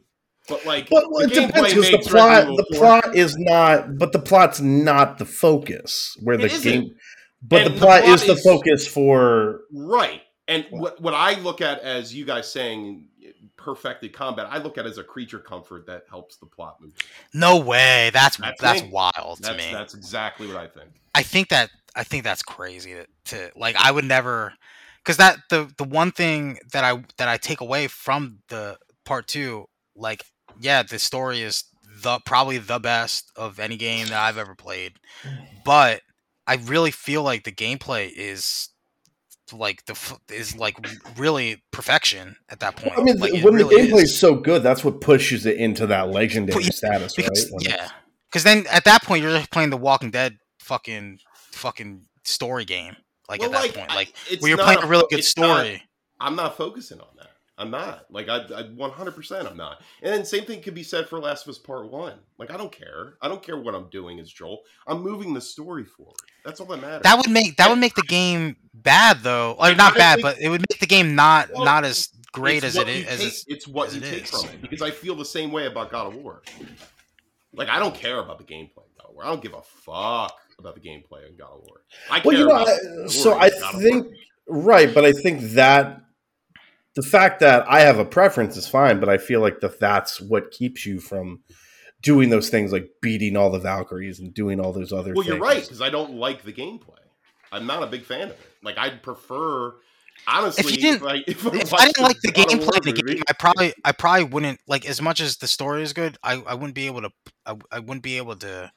but 0.47 0.65
like 0.65 0.89
But 0.89 1.05
well, 1.09 1.27
the 1.27 1.33
it 1.33 1.47
depends 1.47 1.73
because 1.73 1.91
the 1.91 1.97
plot 1.99 2.45
the 2.45 2.51
Evil 2.51 2.65
4 2.73 3.01
plot 3.01 3.15
is 3.15 3.35
not, 3.37 3.97
but 3.97 4.11
the 4.11 4.19
plot's 4.19 4.59
not 4.61 5.17
the 5.17 5.25
focus. 5.25 6.15
Where 6.21 6.37
the 6.37 6.45
It 6.45 6.53
isn't. 6.53 6.71
game, 6.71 6.95
but 7.41 7.61
And 7.61 7.69
the 7.69 7.73
the 7.79 7.85
plot, 7.85 8.03
plot 8.03 8.13
is 8.15 8.25
the 8.25 8.33
is- 8.33 8.43
focus 8.43 8.87
for. 8.87 9.61
Right. 9.71 10.21
And 10.47 10.65
what 10.71 10.99
what 11.01 11.13
I 11.13 11.39
look 11.39 11.61
at 11.61 11.79
as 11.81 12.13
you 12.13 12.25
guys 12.25 12.51
saying 12.51 13.07
perfected 13.55 14.11
combat, 14.11 14.47
I 14.49 14.57
look 14.57 14.77
at 14.77 14.85
as 14.85 14.97
a 14.97 15.03
creature 15.03 15.39
comfort 15.39 15.85
that 15.87 16.03
helps 16.09 16.35
the 16.37 16.45
plot 16.45 16.77
move. 16.81 16.93
no 17.33 17.57
way. 17.59 18.09
That's 18.13 18.35
That's 18.37 18.59
that's, 18.61 18.81
me. 18.81 18.89
wild 18.89 19.37
to 19.37 19.41
That's 19.43 19.57
me. 19.65 19.71
that's 19.71 19.93
exactly 19.93 20.47
what 20.47 20.57
I 20.57 20.67
think. 20.67 20.89
I 21.15 21.23
think 21.23 21.47
that 21.49 21.69
I 21.95 22.03
think 22.03 22.23
that's 22.25 22.43
crazy 22.43 22.93
to, 22.93 23.05
to 23.25 23.51
like 23.55 23.75
I 23.77 23.91
would 23.91 24.03
never 24.03 24.53
because 24.97 25.15
that 25.17 25.37
the 25.49 25.71
the 25.77 25.85
one 25.85 26.11
thing 26.11 26.57
that 26.73 26.83
I 26.83 27.01
that 27.17 27.29
I 27.29 27.37
take 27.37 27.61
away 27.61 27.87
from 27.87 28.39
the 28.49 28.77
part 29.05 29.27
two 29.27 29.67
like 29.95 30.25
yeah 30.59 30.83
the 30.83 30.99
story 30.99 31.41
is 31.41 31.63
the 32.01 32.19
probably 32.25 32.57
the 32.57 32.79
best 32.79 33.31
of 33.35 33.59
any 33.59 33.77
game 33.77 34.07
that 34.07 34.19
I've 34.19 34.37
ever 34.37 34.55
played 34.55 34.93
but 35.65 36.01
I 36.47 36.55
really 36.55 36.91
feel 36.91 37.23
like 37.23 37.43
the 37.43 37.51
gameplay 37.51 38.11
is 38.15 38.69
like 39.51 39.85
the 39.85 40.17
is 40.33 40.55
like 40.57 40.75
really 41.17 41.61
perfection 41.71 42.35
at 42.49 42.59
that 42.61 42.75
point 42.75 42.97
I 42.97 43.03
mean, 43.03 43.17
like, 43.19 43.33
when 43.43 43.53
really 43.55 43.75
the 43.87 43.91
gameplay 43.93 44.03
is. 44.03 44.11
is 44.11 44.19
so 44.19 44.35
good, 44.35 44.63
that's 44.63 44.83
what 44.83 44.99
pushes 45.01 45.45
it 45.45 45.57
into 45.57 45.85
that 45.87 46.09
legendary 46.09 46.63
status, 46.63 47.13
because 47.13 47.45
right? 47.45 47.51
When 47.53 47.61
yeah 47.65 47.89
because 48.31 48.43
then 48.43 48.65
at 48.71 48.83
that 48.85 49.03
point 49.03 49.21
you're 49.21 49.31
just 49.37 49.51
playing 49.51 49.69
the 49.69 49.77
Walking 49.77 50.09
Dead 50.11 50.37
fucking 50.59 51.19
fucking 51.51 52.05
story 52.23 52.65
game 52.65 52.95
like 53.29 53.41
Well, 53.41 53.49
at 53.49 53.53
that 53.53 53.61
like, 53.61 53.73
point 53.75 53.91
I- 53.91 53.95
like 53.95 54.13
it's 54.29 54.41
where 54.41 54.49
you're 54.49 54.57
playing 54.57 54.81
a 54.81 54.87
really 54.87 55.05
good 55.09 55.19
it's 55.19 55.37
not- 55.37 55.57
story. 55.59 55.83
I'm 56.19 56.35
not 56.37 56.55
focusing 56.57 56.99
on 57.01 57.07
that. 57.17 57.31
I'm 57.63 57.71
not. 57.71 58.05
Like 58.11 58.29
I, 58.29 58.37
I 58.37 58.63
100% 58.63 59.49
I'm 59.49 59.57
not. 59.57 59.81
And 60.01 60.13
then 60.13 60.25
same 60.25 60.43
thing 60.45 60.61
could 60.61 60.73
be 60.75 60.83
said 60.83 61.07
for 61.09 61.19
Last 61.19 61.45
of 61.47 61.49
Us 61.51 61.57
Part 61.57 61.89
1. 61.89 62.13
Like 62.37 62.51
I 62.51 62.57
don't 62.57 62.71
care. 62.71 63.15
I 63.21 63.27
don't 63.27 63.41
care 63.41 63.57
what 63.57 63.73
I'm 63.73 63.89
doing 63.89 64.19
as 64.19 64.31
Joel. 64.31 64.61
I'm 64.85 65.01
moving 65.01 65.33
the 65.33 65.41
story 65.41 65.85
forward. 65.85 66.15
That's 66.45 66.59
all 66.59 66.67
that 66.67 66.81
matters. 66.81 67.01
That 67.03 67.17
would 67.17 67.29
make 67.31 67.57
that 67.57 67.69
would 67.69 67.79
make 67.79 67.95
the 67.95 68.03
game 68.03 68.57
bad 68.73 69.19
though, 69.21 69.55
Like 69.59 69.77
not 69.77 69.95
bad, 69.95 70.15
think- 70.15 70.23
but 70.23 70.39
it 70.39 70.49
would 70.49 70.61
make 70.69 70.79
the 70.79 70.85
game 70.87 71.15
not 71.15 71.49
Well, 71.53 71.63
not 71.65 71.85
as 71.85 72.09
great 72.31 72.63
as 72.63 72.75
it 72.75 72.79
what 72.79 72.89
is. 72.89 73.03
you 73.03 73.07
As 73.09 73.21
it's, 73.25 73.45
it's 73.47 73.67
what 73.67 73.87
as 73.89 73.95
you 73.95 74.01
it 74.01 74.09
take 74.09 74.23
is. 74.23 74.29
from 74.29 74.49
it 74.49 74.61
because 74.61 74.81
I 74.81 74.91
feel 74.91 75.15
the 75.15 75.23
same 75.25 75.51
way 75.51 75.65
about 75.67 75.89
God 75.91 76.07
of 76.07 76.15
War. 76.15 76.41
Like 77.53 77.69
I 77.69 77.79
don't 77.79 77.95
care 77.95 78.19
about 78.19 78.37
the 78.39 78.43
gameplay 78.43 78.83
in 78.85 78.93
God 78.97 79.09
of 79.09 79.15
War. 79.15 79.23
I 79.25 79.27
don't 79.29 79.41
give 79.41 79.53
a 79.53 79.61
fuck 79.61 80.35
about 80.59 80.75
the 80.75 80.81
gameplay 80.81 81.29
in 81.29 81.35
God 81.37 81.51
of 81.53 81.61
War. 81.67 81.81
I 82.09 82.19
care 82.19 82.31
Well, 82.31 82.37
you 82.39 82.45
know, 82.45 82.51
about 82.55 82.67
I, 82.67 82.73
the 83.03 83.09
so 83.09 83.33
I 83.37 83.49
God 83.49 83.75
of 83.75 83.81
think 83.81 84.05
War. 84.47 84.61
right, 84.63 84.93
but 84.93 85.05
I 85.05 85.11
think 85.13 85.41
that 85.51 86.01
the 86.95 87.01
fact 87.01 87.39
that 87.39 87.65
I 87.69 87.81
have 87.81 87.99
a 87.99 88.05
preference 88.05 88.55
is 88.57 88.67
fine, 88.67 88.99
but 88.99 89.09
I 89.09 89.17
feel 89.17 89.41
like 89.41 89.59
that 89.61 89.79
that's 89.79 90.21
what 90.21 90.51
keeps 90.51 90.85
you 90.85 90.99
from 90.99 91.41
doing 92.01 92.29
those 92.29 92.49
things 92.49 92.71
like 92.71 92.89
beating 93.01 93.35
all 93.37 93.49
the 93.49 93.59
Valkyries 93.59 94.19
and 94.19 94.33
doing 94.33 94.59
all 94.59 94.73
those 94.73 94.91
other. 94.93 95.13
Well, 95.13 95.23
things. 95.23 95.27
you're 95.35 95.39
right 95.43 95.61
because 95.61 95.81
I 95.81 95.89
don't 95.89 96.13
like 96.15 96.43
the 96.43 96.53
gameplay. 96.53 96.97
I'm 97.51 97.65
not 97.65 97.81
a 97.83 97.87
big 97.87 98.03
fan 98.03 98.23
of 98.23 98.29
it. 98.31 98.39
Like 98.61 98.77
I'd 98.77 99.01
prefer, 99.03 99.73
honestly, 100.27 100.65
If 100.65 100.71
you 100.71 100.77
didn't- 100.81 101.01
like, 101.03 101.23
if, 101.27 101.45
If 101.45 101.73
I 101.73 101.85
didn't 101.87 102.03
like 102.03 102.19
the 102.21 102.31
God 102.31 102.53
of 102.53 102.59
War 102.59 102.69
gameplay 102.71 102.83
the 102.83 102.91
movie- 103.01 103.13
game, 103.15 103.23
I 103.29 103.33
probably 103.33 103.73
I 103.85 103.91
probably 103.91 104.25
wouldn't 104.25 104.59
like 104.67 104.85
as 104.85 105.01
much 105.01 105.19
as 105.21 105.37
the 105.37 105.47
story 105.47 105.81
is 105.83 105.93
good. 105.93 106.17
I, 106.23 106.33
I 106.41 106.53
wouldn't 106.55 106.75
be 106.75 106.87
able 106.87 107.01
to 107.01 107.11
I, 107.45 107.55
I 107.71 107.79
wouldn't 107.79 108.03
be 108.03 108.17
able 108.17 108.35
to 108.37 108.71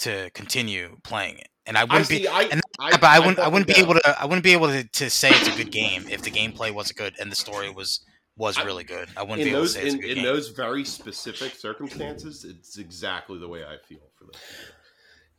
to 0.00 0.30
continue 0.34 0.96
playing 1.04 1.38
it, 1.38 1.48
and 1.66 1.76
I 1.78 1.82
I 1.82 1.84
wouldn't 1.84 2.06
see. 2.06 2.18
be. 2.20 2.28
I, 2.28 2.42
And 2.42 2.60
I, 2.78 2.90
Yeah, 2.90 2.96
but 2.96 3.04
I 3.10 3.18
wouldn't. 3.18 3.38
I 3.38 3.42
double 3.42 3.52
wouldn't 3.54 3.68
be 3.68 3.80
able 3.80 3.94
to. 3.94 4.20
I 4.20 4.24
wouldn't 4.26 4.44
be 4.44 4.52
able 4.52 4.68
to, 4.68 4.84
to 4.84 5.10
say 5.10 5.30
it's 5.30 5.48
a 5.48 5.56
good 5.56 5.70
game 5.70 6.06
if 6.08 6.22
the 6.22 6.30
gameplay 6.30 6.72
wasn't 6.72 6.98
good 6.98 7.14
and 7.20 7.30
the 7.30 7.36
story 7.36 7.70
was 7.70 8.00
was 8.36 8.58
I- 8.58 8.64
really 8.64 8.84
good. 8.84 9.08
I 9.16 9.22
wouldn't 9.22 9.40
in 9.40 9.44
be 9.46 9.50
able 9.50 9.60
those 9.60 9.74
to 9.74 9.80
say 9.80 9.86
it's 9.86 9.94
a 9.94 9.96
in, 9.96 10.00
good 10.02 10.10
in 10.10 10.14
game. 10.16 10.24
those 10.24 10.48
very 10.48 10.84
specific 10.84 11.54
circumstances. 11.54 12.44
It's 12.44 12.78
exactly 12.78 13.38
the 13.38 13.48
way 13.48 13.64
I 13.64 13.76
feel 13.88 14.00
for 14.18 14.24
this. 14.26 14.40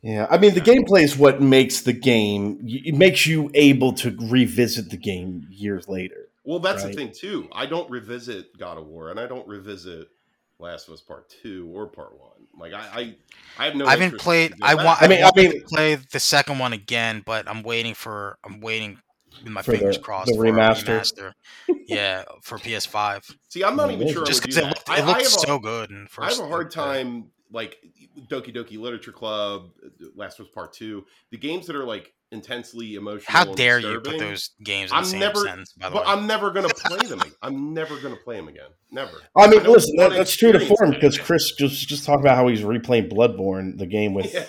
Yeah, 0.02 0.26
I 0.30 0.38
mean, 0.38 0.54
the 0.54 0.60
gameplay 0.60 1.02
is 1.02 1.16
what 1.16 1.40
makes 1.42 1.80
the 1.80 1.92
game. 1.92 2.60
It 2.64 2.94
makes 2.94 3.26
you 3.26 3.50
able 3.54 3.92
to 3.94 4.16
revisit 4.30 4.90
the 4.90 4.96
game 4.96 5.46
years 5.50 5.88
later. 5.88 6.28
Well, 6.44 6.60
that's 6.60 6.84
Right. 6.84 6.94
the 6.94 6.96
thing 6.96 7.12
too. 7.12 7.48
I 7.52 7.66
don't 7.66 7.90
revisit 7.90 8.56
God 8.56 8.78
of 8.78 8.86
War, 8.86 9.10
and 9.10 9.18
I 9.18 9.26
don't 9.26 9.46
revisit 9.48 10.08
Last 10.60 10.86
of 10.86 10.94
Us 10.94 11.00
Part 11.00 11.28
Two 11.42 11.68
or 11.74 11.86
Part 11.88 12.18
One. 12.20 12.35
Like 12.58 12.72
I, 12.72 12.78
I, 12.78 13.16
I 13.58 13.64
have 13.66 13.74
no. 13.76 13.86
I 13.86 13.90
haven't 13.96 14.18
played. 14.18 14.54
I 14.62 14.74
want. 14.74 15.02
I 15.02 15.06
I 15.06 15.08
mean- 15.08 15.18
mean, 15.20 15.24
I 15.24 15.30
mean- 15.36 15.52
to 15.60 15.66
play 15.66 15.94
the 15.96 16.20
second 16.20 16.58
one 16.58 16.72
again, 16.72 17.22
but 17.24 17.48
I'm 17.48 17.62
waiting 17.62 17.94
for. 17.94 18.38
I'm 18.44 18.60
waiting 18.60 18.98
with 19.42 19.52
my 19.52 19.62
fingers 19.62 19.96
the- 19.96 20.02
crossed 20.02 20.28
the 20.28 20.36
for 20.36 20.44
remaster? 20.44 21.00
remaster. 21.00 21.32
yeah, 21.86 22.24
for 22.42 22.58
PS5. 22.58 23.30
See, 23.48 23.62
I'm 23.62 23.76
not 23.76 23.90
even 23.90 24.08
sure. 24.10 24.22
I 24.22 24.26
Just 24.26 24.42
because 24.42 24.56
it 24.56 24.62
that. 24.62 24.68
looked, 24.68 24.88
I- 24.90 24.98
it 24.98 25.02
I 25.02 25.06
looked 25.06 25.22
have 25.22 25.26
a- 25.26 25.46
so 25.46 25.58
good. 25.58 25.90
In 25.90 26.08
I 26.18 26.30
have 26.30 26.40
a 26.40 26.48
hard 26.48 26.70
time 26.70 27.30
like 27.52 27.76
Doki 28.30 28.54
Doki 28.54 28.78
Literature 28.78 29.12
Club, 29.12 29.70
Last 30.14 30.40
of 30.40 30.46
Us 30.46 30.52
Part 30.52 30.72
Two, 30.72 31.04
the 31.30 31.36
games 31.36 31.66
that 31.66 31.76
are 31.76 31.84
like 31.84 32.12
intensely 32.32 32.94
emotional. 32.94 33.24
How 33.28 33.46
and 33.46 33.56
dare 33.56 33.78
you 33.78 34.00
put 34.00 34.18
those 34.18 34.50
games 34.62 34.90
in 34.90 34.96
I'm 34.96 35.04
the 35.04 35.10
same 35.10 35.20
never- 35.20 35.40
sentence? 35.44 35.72
By 35.72 35.88
the 35.88 35.94
But 35.94 36.06
way, 36.06 36.12
I'm 36.12 36.26
never 36.26 36.50
gonna 36.50 36.68
play 36.74 37.06
them. 37.06 37.20
I'm 37.42 37.72
never 37.74 37.98
gonna 38.00 38.16
play 38.16 38.36
them 38.36 38.48
again. 38.48 38.68
Never. 38.90 39.12
I 39.36 39.46
mean, 39.48 39.62
don't 39.62 39.72
listen, 39.74 39.96
that, 39.96 40.10
that's 40.12 40.36
true 40.36 40.52
to 40.52 40.60
form 40.60 40.90
because. 40.90 41.18
Chris 41.18 41.52
just 41.52 41.88
just 41.88 42.04
talked 42.04 42.20
about 42.20 42.36
how 42.36 42.48
he's 42.48 42.60
replaying 42.62 43.10
Bloodborne, 43.10 43.78
the 43.78 43.86
game 43.86 44.14
with 44.18 44.32
Yeah. 44.32 44.44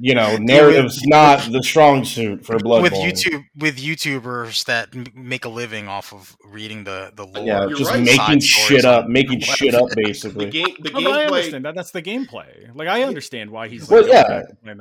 You 0.00 0.14
know 0.14 0.36
narratives 0.38 1.00
not 1.06 1.40
the 1.52 1.62
strong 1.62 2.04
suit 2.04 2.44
for 2.44 2.56
Bloodborne. 2.58 2.82
with 2.82 2.92
YouTube 2.94 3.44
with 3.56 3.76
YouTubers 3.78 4.64
that 4.66 4.94
m- 4.94 5.06
make 5.14 5.44
a 5.44 5.48
living 5.48 5.88
off 5.88 6.12
of 6.12 6.36
reading 6.44 6.84
the 6.84 7.12
the 7.14 7.26
lore. 7.26 7.44
yeah, 7.46 7.66
You're 7.66 7.78
just 7.78 7.90
right. 7.90 8.00
making 8.02 8.40
side 8.40 8.42
shit 8.42 8.84
up, 8.84 9.04
on- 9.06 9.12
making 9.12 9.40
shit 9.40 9.74
up, 9.74 9.88
The 9.90 10.02
basically. 10.04 10.50
game. 10.50 10.76
The 10.80 10.90
No, 10.90 11.02
but 11.02 11.12
I 11.12 11.24
understand 11.26 11.64
that. 11.64 11.74
That's 11.74 11.90
the 11.90 12.02
gameplay. 12.02 12.74
Like 12.74 12.88
I 12.88 13.02
understand 13.02 13.50
why 13.50 13.68
he's 13.68 13.88
Well, 13.88 14.02
like, 14.02 14.12
yeah. 14.12 14.22
that. 14.28 14.46
No, 14.64 14.72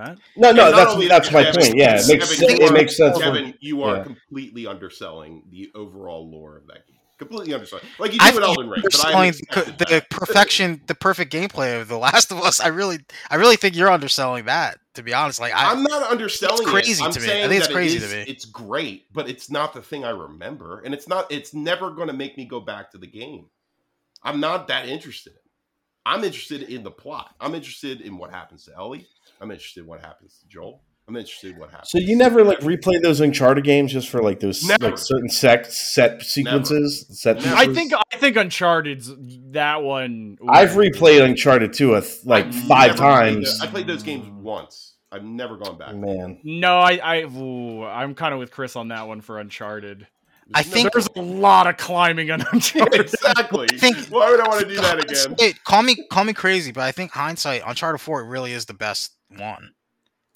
no, 0.51 0.67
And 0.67 0.77
that's 0.77 0.95
that's 1.07 1.29
that, 1.29 1.33
my 1.33 1.43
Kevin, 1.43 1.61
point. 1.63 1.75
Yeah, 1.77 1.99
it 1.99 2.07
makes 2.07 2.39
Kevin, 2.39 2.57
you 2.57 2.65
it 2.67 2.73
makes 2.73 2.97
sense. 2.97 3.17
for- 3.17 3.23
Kevin, 3.23 3.53
you 3.59 3.83
are 3.83 3.97
yeah. 3.97 4.03
completely 4.03 4.67
underselling 4.67 5.43
the 5.51 5.71
overall 5.75 6.29
lore 6.29 6.57
of 6.57 6.67
that 6.67 6.87
game. 6.87 6.97
Completely 7.21 7.53
underselling. 7.53 7.85
Like 7.99 8.13
you 8.13 8.17
I 8.19 8.31
do 8.31 8.37
with 8.37 8.45
think 8.45 8.57
Elden 8.57 8.71
Ring, 8.71 8.81
but 8.83 9.05
I 9.05 9.29
the, 9.29 9.75
the 9.77 10.05
perfection, 10.09 10.81
the 10.87 10.95
perfect 10.95 11.31
gameplay 11.31 11.79
of 11.79 11.87
The 11.87 11.99
Last 11.99 12.31
of 12.31 12.39
Us. 12.39 12.59
I 12.59 12.69
really, 12.69 12.97
I 13.29 13.35
really 13.35 13.57
think 13.57 13.75
you're 13.75 13.91
underselling 13.91 14.45
that. 14.45 14.79
To 14.95 15.03
be 15.03 15.13
honest, 15.13 15.39
like 15.39 15.53
I, 15.53 15.71
I'm 15.71 15.83
not 15.83 16.11
underselling 16.11 16.63
It's 16.63 16.71
crazy 16.71 17.03
it. 17.03 17.11
To 17.11 17.19
me. 17.19 17.27
I 17.27 17.47
think 17.47 17.61
it's 17.61 17.71
crazy 17.71 17.97
it 17.97 18.09
to 18.09 18.15
me. 18.15 18.25
It's 18.27 18.45
great, 18.45 19.05
but 19.13 19.29
it's 19.29 19.51
not 19.51 19.75
the 19.75 19.83
thing 19.83 20.03
I 20.03 20.09
remember, 20.09 20.79
and 20.79 20.95
it's 20.95 21.07
not. 21.07 21.31
It's 21.31 21.53
never 21.53 21.91
going 21.91 22.07
to 22.07 22.13
make 22.13 22.37
me 22.37 22.45
go 22.45 22.59
back 22.59 22.89
to 22.93 22.97
the 22.97 23.05
game. 23.05 23.45
I'm 24.23 24.39
not 24.39 24.67
that 24.69 24.89
interested. 24.89 25.33
I'm 26.03 26.23
interested 26.23 26.63
in 26.63 26.81
the 26.81 26.89
plot. 26.89 27.35
I'm 27.39 27.53
interested 27.53 28.01
in 28.01 28.17
what 28.17 28.31
happens 28.31 28.65
to 28.65 28.71
Ellie. 28.75 29.05
I'm 29.39 29.51
interested 29.51 29.81
in 29.81 29.85
what 29.85 30.01
happens 30.01 30.39
to 30.39 30.47
Joel. 30.47 30.81
I'm 31.11 31.17
interested 31.17 31.51
in 31.55 31.59
what 31.59 31.71
happens. 31.71 31.89
So 31.91 31.97
you 31.97 32.15
never 32.15 32.41
like 32.43 32.59
replay 32.59 33.01
those 33.01 33.19
Uncharted 33.19 33.65
games 33.65 33.91
just 33.91 34.07
for 34.07 34.21
like 34.23 34.39
those 34.39 34.63
Never. 34.65 34.85
like 34.85 34.97
certain 34.97 35.27
sec 35.27 35.65
set 35.65 36.21
sequences, 36.21 37.05
set. 37.21 37.37
Never. 37.43 37.53
I 37.55 37.73
think 37.73 37.91
I 38.13 38.17
think 38.17 38.37
Uncharted's 38.37 39.11
that 39.51 39.83
one. 39.83 40.37
I've 40.47 40.69
replayed 40.71 41.21
Uncharted 41.23 41.73
2 41.73 41.95
a 41.95 42.01
th- 42.01 42.25
like 42.25 42.45
I've 42.45 42.55
five 42.55 42.87
never 42.91 42.97
played 42.97 43.33
times. 43.45 43.59
I 43.61 43.67
played 43.67 43.87
those 43.87 44.03
games 44.03 44.25
once. 44.29 44.95
I've 45.11 45.25
never 45.25 45.57
gone 45.57 45.77
back. 45.77 45.93
Man, 45.95 46.39
No, 46.45 46.77
I 46.77 46.93
I 47.03 47.21
ooh, 47.23 47.83
I'm 47.83 48.15
kind 48.15 48.33
of 48.33 48.39
with 48.39 48.51
Chris 48.51 48.77
on 48.77 48.87
that 48.87 49.09
one 49.09 49.19
for 49.19 49.37
Uncharted. 49.37 50.07
I 50.53 50.63
think- 50.63 50.91
There's 50.93 51.07
a 51.15 51.21
lot 51.21 51.67
of 51.67 51.75
climbing 51.77 52.31
on 52.31 52.41
Uncharted. 52.53 53.01
exactly. 53.01 53.67
think- 53.67 53.97
Why 54.07 54.31
would 54.31 54.39
I 54.39 54.47
want 54.47 54.61
to 54.61 54.67
do 54.67 54.75
that 54.81 55.03
again? 55.03 55.35
Wait, 55.37 55.61
call 55.65 55.81
me, 55.83 55.95
call 56.09 56.23
me 56.23 56.31
crazy, 56.33 56.71
but 56.71 56.83
I 56.83 56.91
think 56.93 57.11
hindsight, 57.11 57.63
Uncharted 57.65 57.99
Four 57.99 58.23
really 58.25 58.53
is 58.53 58.65
the 58.65 58.73
best 58.73 59.13
one. 59.37 59.71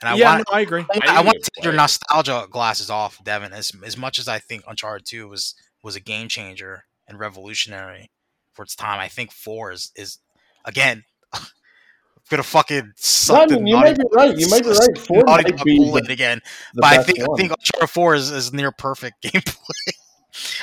And 0.01 0.09
I 0.09 0.15
yeah, 0.15 0.35
want, 0.35 0.47
no, 0.49 0.57
I 0.57 0.61
agree. 0.61 0.85
I, 0.91 0.99
I 1.07 1.17
I 1.17 1.21
want 1.21 1.41
to 1.43 1.49
take 1.55 1.63
your 1.63 1.73
nostalgia 1.73 2.47
glasses 2.49 2.89
off, 2.89 3.23
Devon. 3.23 3.53
As 3.53 3.71
as 3.85 3.97
much 3.97 4.19
as 4.19 4.27
I 4.27 4.39
think 4.39 4.63
Uncharted 4.67 5.05
Two 5.05 5.27
was 5.27 5.55
was 5.83 5.95
a 5.95 6.01
game 6.01 6.27
changer 6.27 6.83
and 7.07 7.19
revolutionary 7.19 8.09
for 8.53 8.63
its 8.63 8.75
time, 8.75 8.99
I 8.99 9.07
think 9.07 9.31
Four 9.31 9.71
is 9.71 9.91
is 9.95 10.19
again 10.65 11.03
gonna 12.29 12.43
fucking 12.43 12.77
No, 12.77 12.89
I 12.89 12.93
suck 12.95 13.49
mean, 13.51 13.67
you 13.67 13.75
naughty, 13.75 13.89
might 13.89 13.97
be 13.97 14.03
right. 14.13 14.37
You 14.37 14.49
might 14.49 14.63
be 14.63 14.69
right. 14.79 14.97
Four 14.97 15.23
naughty 15.23 15.43
might 15.43 15.57
dog 15.57 15.65
be 15.65 15.77
Kool-Aid 15.77 16.07
the, 16.07 16.13
again. 16.13 16.41
the 16.73 16.81
but 16.81 16.87
I 16.93 16.97
best 16.97 17.07
think 17.07 17.19
I 17.19 17.25
think 17.37 17.51
Uncharted 17.51 17.89
Four 17.89 18.15
is, 18.15 18.31
is 18.31 18.51
near 18.53 18.71
perfect 18.71 19.21
gameplay. 19.23 19.93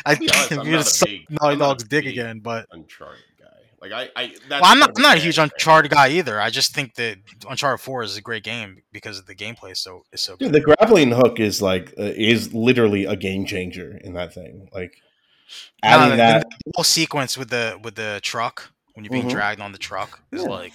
I 0.05 0.15
think 0.15 0.31
honest, 0.35 0.53
I'm, 0.53 0.67
you 0.67 0.73
not 0.73 0.81
a 0.81 0.85
just 0.85 0.97
suck 0.99 1.09
Naughty 1.31 1.53
I'm 1.55 1.59
not 1.59 1.73
a 1.73 1.79
Dog's 1.79 1.85
dick 1.85 2.05
again, 2.05 2.41
but 2.41 2.67
Uncharted 2.71 3.23
guy. 3.32 3.32
Like 3.83 3.91
I, 3.93 4.09
I 4.15 4.27
that's 4.49 4.63
Well, 4.63 4.71
I'm 4.71 4.79
not. 4.79 4.93
I'm 4.97 5.03
not 5.03 5.17
a 5.17 5.21
huge 5.21 5.35
thing. 5.37 5.43
Uncharted 5.53 5.91
guy 5.91 6.09
either. 6.11 6.41
I 6.41 6.51
just 6.51 6.73
think 6.73 6.95
that 6.95 7.17
Uncharted 7.51 7.81
Four 7.85 8.05
is 8.05 8.17
a 8.17 8.21
great 8.23 8.45
game 8.45 8.81
because 8.93 9.19
of 9.19 9.27
the 9.27 9.35
gameplay. 9.35 9.73
is 9.73 9.81
So 9.81 10.05
is 10.13 10.21
so 10.21 10.37
Dude, 10.37 10.53
good. 10.53 10.63
the 10.63 10.65
grappling 10.65 11.11
hook 11.11 11.41
is 11.41 11.61
like 11.61 11.93
uh, 11.99 12.03
is 12.15 12.55
literally 12.55 13.05
a 13.07 13.17
game 13.17 13.45
changer 13.45 13.99
in 14.05 14.13
that 14.15 14.33
thing. 14.33 14.69
Like 14.73 14.95
No, 15.83 15.89
adding 15.91 16.11
the- 16.11 16.17
that. 16.19 16.47
the 16.65 16.73
whole 16.77 16.85
sequence 16.85 17.37
with 17.37 17.51
the 17.51 17.79
with 17.83 17.97
the 17.97 18.21
truck 18.23 18.71
when 18.95 19.05
you're 19.05 19.11
being 19.13 19.27
Mhm. 19.27 19.31
dragged 19.33 19.61
on 19.61 19.73
the 19.73 19.79
truck 19.79 20.21
is 20.31 20.43
Yeah. 20.43 20.49
like. 20.49 20.73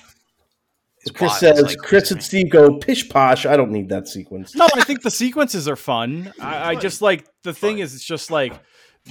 is 1.05 1.11
Chris 1.11 1.29
wild. 1.29 1.39
says, 1.39 1.61
like, 1.61 1.77
Chris 1.77 2.11
and. 2.11 2.21
Steve 2.21 2.49
go 2.49 2.77
pish 2.77 3.07
posh. 3.07 3.45
I 3.45 3.55
don't 3.55 3.71
need 3.71 3.87
that 3.89 4.09
sequence. 4.09 4.53
No, 4.53 4.67
I 4.75 4.81
think 4.83 5.01
the 5.03 5.11
sequences 5.11 5.65
are 5.69 5.77
fun. 5.77 6.33
I, 6.41 6.71
I 6.71 6.75
just 6.75 7.01
like 7.01 7.25
the 7.43 7.53
thing 7.53 7.75
Fun. 7.75 7.83
is, 7.83 7.95
it's 7.95 8.03
just 8.03 8.29
like 8.31 8.53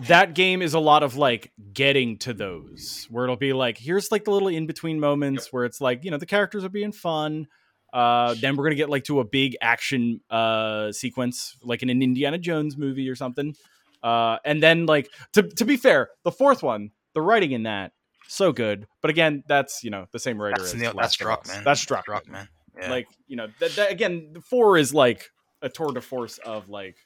that 0.05 0.35
game 0.35 0.63
is 0.63 0.75
a 0.75 0.79
lot 0.79 1.03
of 1.03 1.17
like 1.17 1.53
getting 1.73 2.19
to 2.19 2.35
those 2.35 3.07
where 3.11 3.25
it'll 3.25 3.37
be 3.37 3.53
like, 3.53 3.79
here's 3.79 4.13
like 4.13 4.25
the 4.25 4.31
little 4.31 4.49
in 4.49 4.67
between 4.67 5.01
moments 5.01 5.53
where 5.53 5.65
it's 5.65 5.81
like, 5.81 6.05
you 6.05 6.11
know, 6.11 6.19
the 6.19 6.27
characters 6.27 6.65
are 6.65 6.69
being 6.69 6.93
fun. 6.93 7.47
Uh, 7.93 8.35
then 8.41 8.57
we're 8.57 8.65
gonna 8.65 8.75
get 8.75 8.91
like 8.91 9.05
to 9.05 9.21
a 9.21 9.25
big 9.25 9.57
action 9.61 10.21
uh 10.31 10.93
sequence, 10.93 11.57
like 11.63 11.83
in 11.83 11.91
an 11.91 12.03
Indiana 12.03 12.39
Jones 12.39 12.77
movie 12.77 13.09
or 13.09 13.15
something. 13.15 13.55
Uh, 14.03 14.39
and 14.45 14.63
then 14.63 14.87
like 14.87 15.11
to 15.33 15.43
to 15.43 15.65
be 15.65 15.77
fair, 15.77 16.11
the 16.25 16.33
fourth 16.33 16.63
one, 16.63 16.91
the 17.15 17.23
writing 17.23 17.53
in 17.53 17.63
that 17.65 17.93
so 18.29 18.53
good. 18.53 18.87
But 19.01 19.11
again, 19.11 19.45
that's 19.49 19.83
you 19.83 19.91
know 19.91 20.07
the 20.13 20.19
same 20.19 20.41
writer 20.41 20.57
That's 20.59 20.75
as 20.75 20.81
Neil, 20.81 20.93
that's 20.95 21.21
man. 21.21 21.65
That's 21.65 21.81
struck 21.81 22.07
man. 22.29 22.49
Yeah. 22.79 22.91
Like 22.91 23.09
you 23.27 23.37
know 23.37 23.49
that, 23.61 23.77
that 23.77 23.91
again, 23.91 24.31
the 24.33 24.41
four 24.41 24.77
is 24.77 24.93
like 24.93 25.31
a 25.63 25.69
tour 25.69 25.93
de 25.93 26.01
force 26.01 26.39
of 26.39 26.69
like 26.69 26.97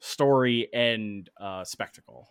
story 0.00 0.68
and 0.72 1.28
uh 1.40 1.64
spectacle. 1.64 2.28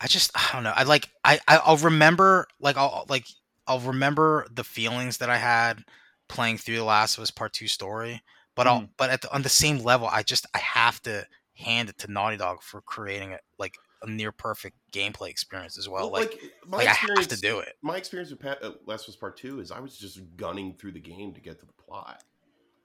I 0.00 0.06
just 0.06 0.30
I 0.34 0.52
don't 0.52 0.62
know. 0.62 0.72
I 0.74 0.82
like 0.82 1.08
I 1.24 1.38
I- 1.48 1.58
I'll 1.64 1.78
remember 1.78 2.46
like 2.60 2.76
I'll 2.76 3.06
like 3.08 3.26
I'll 3.66 3.80
remember 3.80 4.46
the 4.52 4.64
feelings 4.64 5.18
that 5.18 5.30
I 5.30 5.38
had 5.38 5.84
playing 6.28 6.58
through 6.58 6.76
the 6.76 6.84
Last 6.84 7.16
of 7.16 7.22
Us 7.22 7.30
Part 7.30 7.52
Two 7.52 7.68
story, 7.68 8.22
but 8.54 8.66
I'll 8.66 8.88
but 8.96 9.10
at 9.10 9.22
the, 9.22 9.34
on 9.34 9.42
the 9.42 9.48
same 9.48 9.78
level, 9.78 10.08
I 10.10 10.22
just 10.22 10.46
I 10.54 10.58
have 10.58 11.00
to 11.02 11.26
hand 11.54 11.88
it 11.88 11.98
to 11.98 12.10
Naughty 12.10 12.36
Dog 12.36 12.62
for 12.62 12.82
creating 12.82 13.32
a 13.32 13.38
like 13.58 13.74
a 14.02 14.10
near 14.10 14.30
perfect 14.30 14.76
gameplay 14.92 15.30
experience 15.30 15.78
as 15.78 15.88
well. 15.88 16.10
Well, 16.10 16.20
like 16.20 16.32
like, 16.32 16.52
my 16.66 16.78
like 16.78 16.88
I 16.88 16.92
have 16.92 17.08
experience 17.10 17.26
to 17.28 17.40
do 17.40 17.58
it. 17.60 17.72
my 17.82 17.96
experience 17.96 18.30
with 18.30 18.40
Pat, 18.40 18.62
uh, 18.62 18.72
Last 18.84 19.08
of 19.08 19.14
Us 19.14 19.16
Part 19.16 19.36
Two 19.38 19.60
is 19.60 19.72
I 19.72 19.80
was 19.80 19.96
just 19.96 20.20
gunning 20.36 20.74
through 20.74 20.92
the 20.92 21.00
game 21.00 21.32
to 21.32 21.40
get 21.40 21.58
to 21.60 21.66
the 21.66 21.72
plot. 21.72 22.22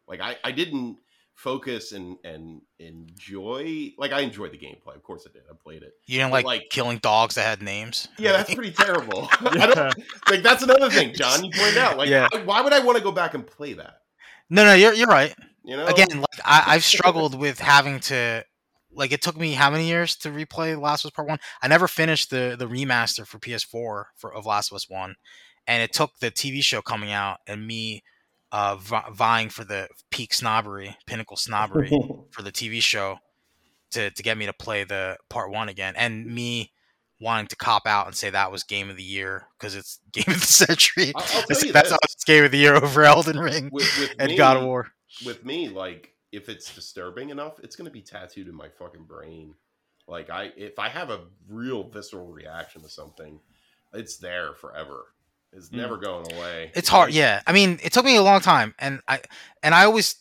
Like 0.08 0.22
I, 0.22 0.38
I 0.44 0.52
didn't 0.52 0.98
focus 1.36 1.92
and 1.92 2.18
and 2.24 2.62
enjoy. 2.80 3.92
Like 3.98 4.12
I 4.12 4.22
enjoyed 4.22 4.52
the 4.52 4.58
gameplay. 4.58 4.96
Of 4.96 5.04
course 5.04 5.26
I 5.30 5.32
did. 5.34 5.44
I 5.50 5.54
played 5.62 5.84
it. 5.84 5.94
You 6.08 6.20
didn't 6.20 6.32
like, 6.32 6.46
like- 6.46 6.70
killing 6.70 6.98
dogs 7.00 7.36
that 7.36 7.44
had 7.46 7.62
names. 7.62 8.08
Yeah, 8.18 8.32
that's 8.34 8.54
pretty 8.54 8.72
terrible. 8.78 9.28
I 9.40 9.68
don't 9.68 9.98
like. 10.30 10.44
That's 10.44 10.64
another 10.64 10.90
thing, 10.90 11.14
John. 11.14 11.44
You 11.44 11.52
pointed 11.52 11.78
out. 11.78 11.98
Like, 11.98 12.10
Yeah. 12.10 12.28
Why 12.46 12.62
would 12.62 12.74
I 12.74 12.80
want 12.80 12.98
to 12.98 13.04
go 13.04 13.12
back 13.12 13.34
and 13.34 13.46
play 13.46 13.74
that? 13.74 13.96
no, 14.50 14.64
no, 14.66 14.74
you're 14.74 14.94
you're 14.94 15.08
right. 15.08 15.34
You 15.64 15.78
know, 15.78 15.86
Again, 15.86 16.08
like 16.20 16.40
I, 16.44 16.64
I've 16.68 16.84
struggled 16.84 17.36
with 17.40 17.60
having 17.60 18.00
to. 18.02 18.44
Like 18.94 19.14
it 19.14 19.22
took 19.22 19.38
me 19.38 19.54
how 19.54 19.70
many 19.72 19.88
years 19.88 20.18
to 20.18 20.30
replay 20.30 20.78
Last 20.80 21.06
of 21.06 21.10
Us 21.10 21.16
Part 21.16 21.30
One? 21.30 21.40
I 21.62 21.70
never 21.70 21.88
finished 21.88 22.30
the 22.30 22.58
the 22.60 22.68
remaster 22.68 23.26
for 23.26 23.40
PS4 23.40 24.06
for 24.18 24.34
of 24.34 24.46
Last 24.46 24.70
of 24.72 24.76
Us 24.76 24.90
One, 24.90 25.16
and 25.66 25.82
it 25.82 25.94
took 25.94 26.20
the 26.20 26.30
TV 26.30 26.62
show 26.62 26.82
coming 26.82 27.14
out 27.14 27.38
and 27.48 27.66
me 27.66 28.04
uh, 28.52 28.76
vi- 28.76 29.10
vying 29.14 29.50
for 29.50 29.64
the 29.64 29.88
peak 30.10 30.34
snobbery, 30.34 30.96
pinnacle 31.06 31.38
snobbery 31.38 31.90
for 32.32 32.42
the 32.42 32.52
TV 32.52 32.82
show 32.82 33.18
to 33.92 34.10
to 34.12 34.24
get 34.24 34.38
me 34.38 34.46
to 34.46 34.54
play 34.54 34.84
the 34.84 35.18
Part 35.30 35.52
One 35.52 35.70
again, 35.70 35.94
and 35.98 36.26
me 36.26 36.72
wanting 37.20 37.48
to 37.48 37.56
cop 37.56 37.86
out 37.86 38.08
and 38.08 38.16
say 38.16 38.30
that 38.32 38.52
was 38.52 38.64
Game 38.64 38.90
of 38.90 38.98
the 38.98 39.04
Year 39.04 39.48
because 39.60 39.76
it's 39.76 40.00
Game 40.12 40.26
of 40.28 40.40
the 40.42 40.48
Century. 40.48 41.12
I'll, 41.16 41.24
I'll 41.24 41.46
That's, 41.48 41.60
tell 41.60 41.68
you 41.68 41.74
that's 41.74 41.92
it's 41.92 42.24
Game 42.24 42.44
of 42.44 42.52
the 42.52 42.58
Year 42.58 42.76
over 42.76 43.04
Elden 43.04 43.40
Ring 43.40 43.70
With, 43.72 43.84
with 44.00 44.16
and 44.20 44.32
me, 44.32 44.38
God 44.38 44.58
of 44.58 44.64
War. 44.64 44.92
with 45.26 45.46
me, 45.46 45.70
like 45.70 46.14
if 46.32 46.50
it's 46.50 46.74
disturbing 46.74 47.30
enough, 47.30 47.60
it's 47.64 47.76
gonna 47.76 47.90
be 47.92 48.02
tattooed 48.02 48.48
in 48.48 48.56
my 48.56 48.70
fucking 48.70 49.04
brain. 49.06 49.54
Like 50.08 50.30
I, 50.30 50.52
if 50.58 50.80
I 50.80 50.90
have 50.90 51.10
a 51.10 51.22
real 51.48 51.84
visceral 51.84 52.28
reaction 52.28 52.82
to 52.82 52.90
something, 52.90 53.40
it's 53.94 54.18
there 54.18 54.54
forever. 54.56 55.06
It's 55.54 55.70
Hmm. 55.70 55.78
never 55.78 55.98
going 55.98 56.32
away. 56.34 56.72
It's 56.76 56.88
hard, 56.90 57.12
yeah. 57.12 57.42
I 57.46 57.52
mean, 57.52 57.80
it 57.84 57.92
took 57.92 58.06
me 58.06 58.16
a 58.16 58.22
long 58.22 58.40
time, 58.42 58.74
and 58.80 59.02
I 59.08 59.20
and 59.64 59.76
I 59.76 59.84
always, 59.86 60.16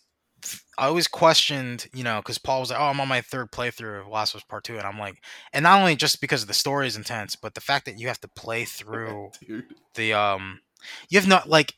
I 0.76 0.86
always 0.86 1.06
questioned, 1.06 1.86
you 1.94 2.02
know, 2.02 2.18
because 2.20 2.38
Paul 2.38 2.60
was 2.60 2.70
like, 2.70 2.80
"Oh, 2.80 2.84
I'm 2.84 3.00
on 3.00 3.08
my 3.08 3.20
third 3.20 3.52
playthrough 3.52 4.00
of 4.00 4.08
Last 4.08 4.34
of 4.34 4.38
Us 4.38 4.44
Part 4.44 4.64
2. 4.64 4.76
and 4.78 4.86
I'm 4.86 4.98
like, 4.98 5.22
and 5.52 5.62
not 5.62 5.78
only 5.78 5.94
just 5.96 6.20
because 6.20 6.46
the 6.46 6.54
story 6.54 6.86
is 6.88 6.96
intense, 6.96 7.36
but 7.36 7.54
the 7.54 7.60
fact 7.60 7.84
that 7.86 7.98
you 7.98 8.08
have 8.08 8.20
to 8.20 8.28
play 8.28 8.64
through 8.64 9.30
the 9.94 10.12
um, 10.14 10.60
you 11.08 11.18
have 11.18 11.28
not 11.28 11.48
like, 11.48 11.74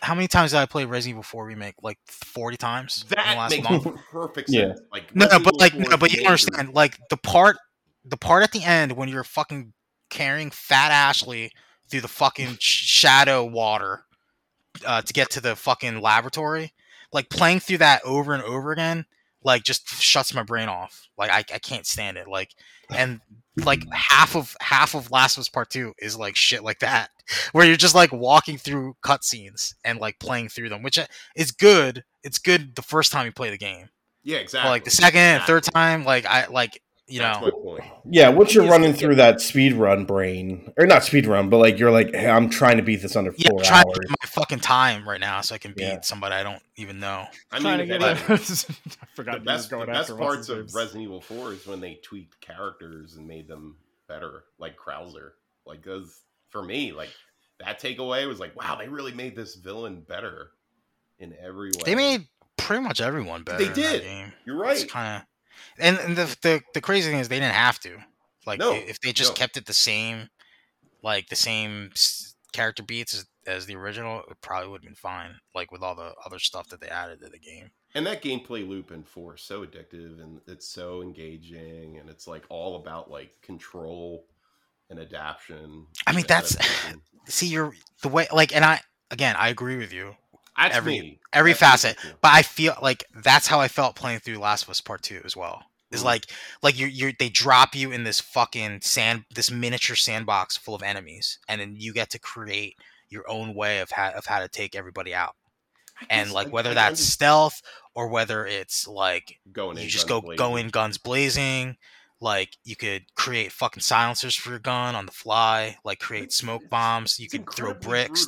how 0.00 0.14
many 0.14 0.28
times 0.28 0.52
did 0.52 0.58
I 0.58 0.66
play 0.66 0.84
Resident 0.84 1.14
Evil 1.14 1.22
4 1.24 1.46
remake? 1.46 1.74
Like 1.82 1.98
40 2.06 2.56
times 2.56 3.02
in 3.02 3.08
the 3.08 3.16
That 3.16 3.36
last 3.36 3.50
makes 3.50 3.68
month. 3.68 3.86
perfect 4.12 4.50
Yeah. 4.50 4.66
sense. 4.68 4.80
Like 4.92 5.14
No, 5.16 5.26
no, 5.32 5.38
but 5.40 5.58
like, 5.58 5.74
no, 5.74 5.96
but 5.96 6.12
you 6.12 6.24
understand, 6.24 6.74
like 6.74 6.98
the 7.10 7.16
part, 7.16 7.56
the 8.04 8.16
part 8.16 8.42
at 8.44 8.52
the 8.52 8.62
end 8.62 8.92
when 8.92 9.08
you're 9.08 9.24
fucking 9.24 9.72
carrying 10.10 10.50
Fat 10.50 10.92
Ashley 10.92 11.50
through 11.88 12.00
the 12.00 12.08
fucking 12.08 12.56
shadow 12.60 13.44
water 13.44 14.04
uh, 14.86 15.02
to 15.02 15.12
get 15.12 15.30
to 15.30 15.40
the 15.40 15.56
fucking 15.56 16.00
laboratory, 16.00 16.72
like 17.12 17.28
playing 17.28 17.60
through 17.60 17.78
that 17.78 18.02
over 18.04 18.34
and 18.34 18.42
over 18.42 18.72
again, 18.72 19.06
like 19.42 19.62
just 19.62 19.88
shuts 19.88 20.34
my 20.34 20.42
brain 20.42 20.68
off. 20.68 21.08
Like 21.16 21.30
I, 21.30 21.38
I 21.38 21.58
can't 21.58 21.86
stand 21.86 22.16
it. 22.16 22.26
Like 22.26 22.50
and 22.90 23.20
like 23.56 23.84
half 23.92 24.34
of 24.34 24.56
half 24.60 24.94
of 24.94 25.10
Last 25.10 25.36
of 25.36 25.42
Us 25.42 25.48
Part 25.48 25.70
Two 25.70 25.94
is 25.98 26.16
like 26.16 26.36
shit 26.36 26.64
like 26.64 26.80
that, 26.80 27.10
where 27.52 27.66
you're 27.66 27.76
just 27.76 27.94
like 27.94 28.12
walking 28.12 28.56
through 28.58 28.96
cutscenes 29.04 29.74
and 29.84 29.98
like 29.98 30.18
playing 30.18 30.48
through 30.48 30.70
them, 30.70 30.82
which 30.82 30.98
uh, 30.98 31.06
is 31.36 31.52
good. 31.52 32.04
It's 32.22 32.38
good 32.38 32.74
the 32.74 32.82
first 32.82 33.12
time 33.12 33.26
you 33.26 33.32
play 33.32 33.50
the 33.50 33.58
game. 33.58 33.90
Yeah, 34.24 34.38
But 34.38 34.42
exactly. 34.42 34.70
like 34.70 34.84
the 34.84 34.90
second 34.90 35.20
and 35.20 35.42
third 35.44 35.64
time, 35.64 36.04
like 36.04 36.24
I 36.24 36.46
like 36.46 36.80
you 37.06 37.18
That's 37.20 37.40
know, 37.40 37.46
my 37.46 37.50
point. 37.50 37.84
Yeah, 38.10 38.30
once 38.30 38.54
you're 38.54 38.66
running 38.68 38.90
yeah. 38.92 38.96
through 38.96 39.14
that 39.16 39.40
speed 39.40 39.74
run 39.74 40.04
brain, 40.06 40.72
or 40.78 40.86
not 40.86 41.04
speed 41.04 41.26
run, 41.26 41.50
but 41.50 41.58
like 41.58 41.78
you're 41.78 41.90
like, 41.90 42.14
hey, 42.14 42.28
I'm 42.30 42.48
trying 42.48 42.78
to 42.78 42.82
beat 42.82 43.02
this 43.02 43.14
under 43.16 43.34
yeah, 43.36 43.50
four 43.50 43.58
I'm 43.60 43.64
trying 43.64 43.86
hours. 43.86 43.94
to 43.94 44.00
get 44.00 44.10
my 44.10 44.28
fucking 44.28 44.60
time 44.60 45.06
right 45.08 45.20
now 45.20 45.40
so 45.42 45.54
I 45.54 45.58
can 45.58 45.72
beat 45.72 45.82
Yeah. 45.82 46.00
somebody 46.00 46.34
I 46.34 46.42
don't 46.42 46.62
even 46.76 47.00
know. 47.00 47.26
I 47.52 47.58
mean, 47.58 47.78
to 47.78 47.86
get 47.86 48.00
but- 48.00 48.16
I 48.30 48.36
forgot 49.14 49.34
he 49.34 49.38
was 49.40 49.66
best, 49.66 49.70
the 49.70 49.84
best 49.86 50.16
parts 50.16 50.48
of 50.48 50.58
name's- 50.58 50.74
Resident 50.74 51.04
Evil 51.04 51.20
4 51.20 51.52
is 51.52 51.66
when 51.66 51.80
they 51.80 51.94
tweaked 52.02 52.40
characters 52.40 53.16
and 53.16 53.26
made 53.28 53.48
them 53.48 53.76
better, 54.08 54.44
like 54.58 54.76
Krauser. 54.76 55.30
Like, 55.66 55.84
those, 55.84 56.20
for 56.50 56.62
me, 56.62 56.92
like, 56.92 57.10
that 57.60 57.80
takeaway 57.80 58.26
was 58.26 58.40
like, 58.40 58.56
wow, 58.56 58.76
they 58.76 58.88
really 58.88 59.12
made 59.12 59.36
this 59.36 59.54
villain 59.56 60.02
better 60.08 60.50
in 61.18 61.34
every 61.42 61.68
way. 61.68 61.82
They 61.84 61.94
made 61.94 62.26
pretty 62.56 62.82
much 62.82 63.00
everyone 63.00 63.42
better. 63.44 63.58
They 63.58 63.64
in 63.66 63.70
that 63.72 63.76
did. 63.76 64.02
game. 64.02 64.32
You're 64.46 64.64
It's 64.66 64.82
right. 64.82 64.90
kind 64.90 65.16
of, 65.22 65.28
and, 65.78 65.98
and 65.98 66.16
the, 66.16 66.36
the 66.42 66.62
the 66.74 66.80
crazy 66.80 67.10
thing 67.10 67.20
is 67.20 67.28
they 67.28 67.40
didn't 67.40 67.54
have 67.54 67.78
to. 67.80 67.98
Like 68.46 68.58
No, 68.58 68.72
if 68.72 69.00
they 69.00 69.12
just 69.12 69.30
no. 69.32 69.34
kept 69.34 69.56
it 69.56 69.66
the 69.66 69.72
same, 69.72 70.28
like 71.02 71.28
the 71.28 71.36
same 71.36 71.90
character 72.52 72.82
beats 72.82 73.14
as, 73.14 73.26
as 73.46 73.66
the 73.66 73.76
original, 73.76 74.22
it 74.30 74.36
probably 74.40 74.68
would 74.70 74.80
have 74.82 74.86
been 74.86 74.94
fine. 74.94 75.36
Like 75.54 75.72
with 75.72 75.82
all 75.82 75.94
the 75.94 76.12
other 76.24 76.38
stuff 76.38 76.68
that 76.68 76.80
they 76.80 76.88
added 76.88 77.20
to 77.20 77.28
the 77.28 77.38
game. 77.38 77.70
And 77.94 78.06
that 78.06 78.22
gameplay 78.22 78.66
loop 78.68 78.90
in 78.90 79.04
4 79.04 79.36
is 79.36 79.42
so 79.42 79.64
addictive 79.64 80.20
and 80.20 80.40
it's 80.48 80.68
so 80.68 81.00
engaging 81.00 81.98
and 81.98 82.10
it's 82.10 82.26
like 82.26 82.44
all 82.48 82.76
about 82.76 83.10
like 83.10 83.40
control 83.40 84.26
and 84.90 84.98
adaptation. 84.98 85.86
I 86.06 86.12
mean, 86.12 86.26
that's- 86.26 86.56
adaptation. 86.56 87.00
See, 87.26 87.46
you're 87.46 87.72
the 88.02 88.08
way 88.08 88.26
like, 88.32 88.54
and 88.54 88.64
I 88.64 88.80
again, 89.10 89.36
I 89.38 89.48
agree 89.48 89.76
with 89.76 89.92
you. 89.92 90.14
That's 90.56 90.76
every- 90.76 91.00
me. 91.00 91.18
every 91.32 91.52
That's 91.52 91.60
facet. 91.82 91.98
too. 91.98 92.12
but 92.20 92.32
I 92.32 92.42
feel 92.42 92.76
like 92.80 93.04
that's 93.14 93.46
how 93.46 93.60
I 93.60 93.68
felt 93.68 93.96
playing 93.96 94.20
through 94.20 94.38
Last 94.38 94.64
of 94.64 94.70
Us 94.70 94.80
Part 94.80 95.02
Two 95.02 95.20
as 95.24 95.36
well. 95.36 95.64
Is 95.90 96.00
Mhm. 96.02 96.04
like 96.06 96.26
like 96.62 96.78
you 96.78 96.86
you 96.86 97.12
they 97.18 97.28
drop 97.28 97.74
you 97.74 97.92
in 97.92 98.04
this 98.04 98.20
fucking 98.20 98.80
sand 98.80 99.24
this 99.34 99.50
miniature 99.50 99.96
sandbox 99.96 100.56
full 100.56 100.74
of 100.74 100.82
enemies, 100.82 101.38
and 101.48 101.60
then 101.60 101.76
you 101.76 101.92
get 101.92 102.10
to 102.10 102.18
create 102.18 102.76
your 103.08 103.28
own 103.30 103.54
way 103.54 103.78
of 103.80 103.90
how 103.92 104.10
of 104.10 104.26
how 104.26 104.40
to 104.40 104.48
take 104.48 104.74
everybody 104.74 105.14
out. 105.14 105.36
And 106.10 106.32
like 106.32 106.48
whether 106.52 106.70
I 106.70 106.74
that's 106.74 107.00
stealth 107.02 107.62
or 107.94 108.08
whether 108.08 108.44
it's 108.46 108.86
like 108.88 109.38
going 109.52 109.78
you 109.78 109.88
just 109.88 110.08
go 110.08 110.20
blazing. 110.20 110.38
go 110.38 110.56
in 110.56 110.68
guns 110.68 110.98
blazing. 110.98 111.76
Like 112.24 112.56
you 112.64 112.74
could 112.74 113.04
create 113.14 113.52
fucking 113.52 113.82
silencers 113.82 114.34
for 114.34 114.50
your 114.50 114.58
gun 114.58 114.94
on 114.94 115.04
the 115.04 115.12
fly. 115.12 115.76
Like 115.84 116.00
create 116.00 116.32
smoke 116.32 116.62
bombs. 116.70 117.20
You 117.20 117.28
could 117.28 117.48
throw 117.52 117.74
bricks 117.74 118.26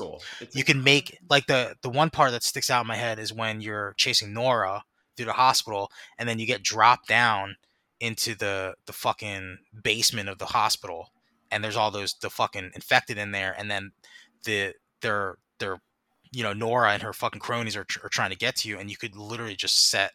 you 0.52 0.64
can 0.64 0.82
make 0.82 1.18
like 1.30 1.46
the 1.46 1.74
the 1.82 1.88
one 1.88 2.10
part 2.10 2.32
that 2.32 2.42
sticks 2.42 2.70
out 2.70 2.82
in 2.82 2.86
my 2.86 2.96
head 2.96 3.18
is 3.18 3.32
when 3.32 3.62
you're 3.62 3.94
chasing 3.96 4.34
Nora 4.34 4.84
through 5.16 5.26
the 5.26 5.32
hospital 5.32 5.90
and 6.18 6.28
then 6.28 6.38
you 6.38 6.46
get 6.46 6.62
dropped 6.62 7.08
down 7.08 7.56
into 8.00 8.34
the 8.34 8.74
the 8.86 8.92
fucking 8.92 9.58
basement 9.82 10.28
of 10.28 10.38
the 10.38 10.46
hospital 10.46 11.10
and 11.50 11.64
there's 11.64 11.76
all 11.76 11.90
those 11.90 12.14
the 12.20 12.28
fucking 12.28 12.70
infected 12.74 13.16
in 13.16 13.30
there 13.30 13.54
and 13.58 13.70
then 13.70 13.92
the 14.44 14.74
they're 15.00 15.36
they're 15.58 15.80
you 16.32 16.42
know 16.42 16.52
Nora 16.52 16.92
and 16.92 17.02
her 17.02 17.14
fucking 17.14 17.40
cronies 17.40 17.76
are, 17.76 17.86
are 18.02 18.10
trying 18.10 18.30
to 18.30 18.36
get 18.36 18.56
to 18.56 18.68
you 18.68 18.78
and 18.78 18.90
you 18.90 18.96
could 18.98 19.16
literally 19.16 19.56
just 19.56 19.88
set 19.88 20.12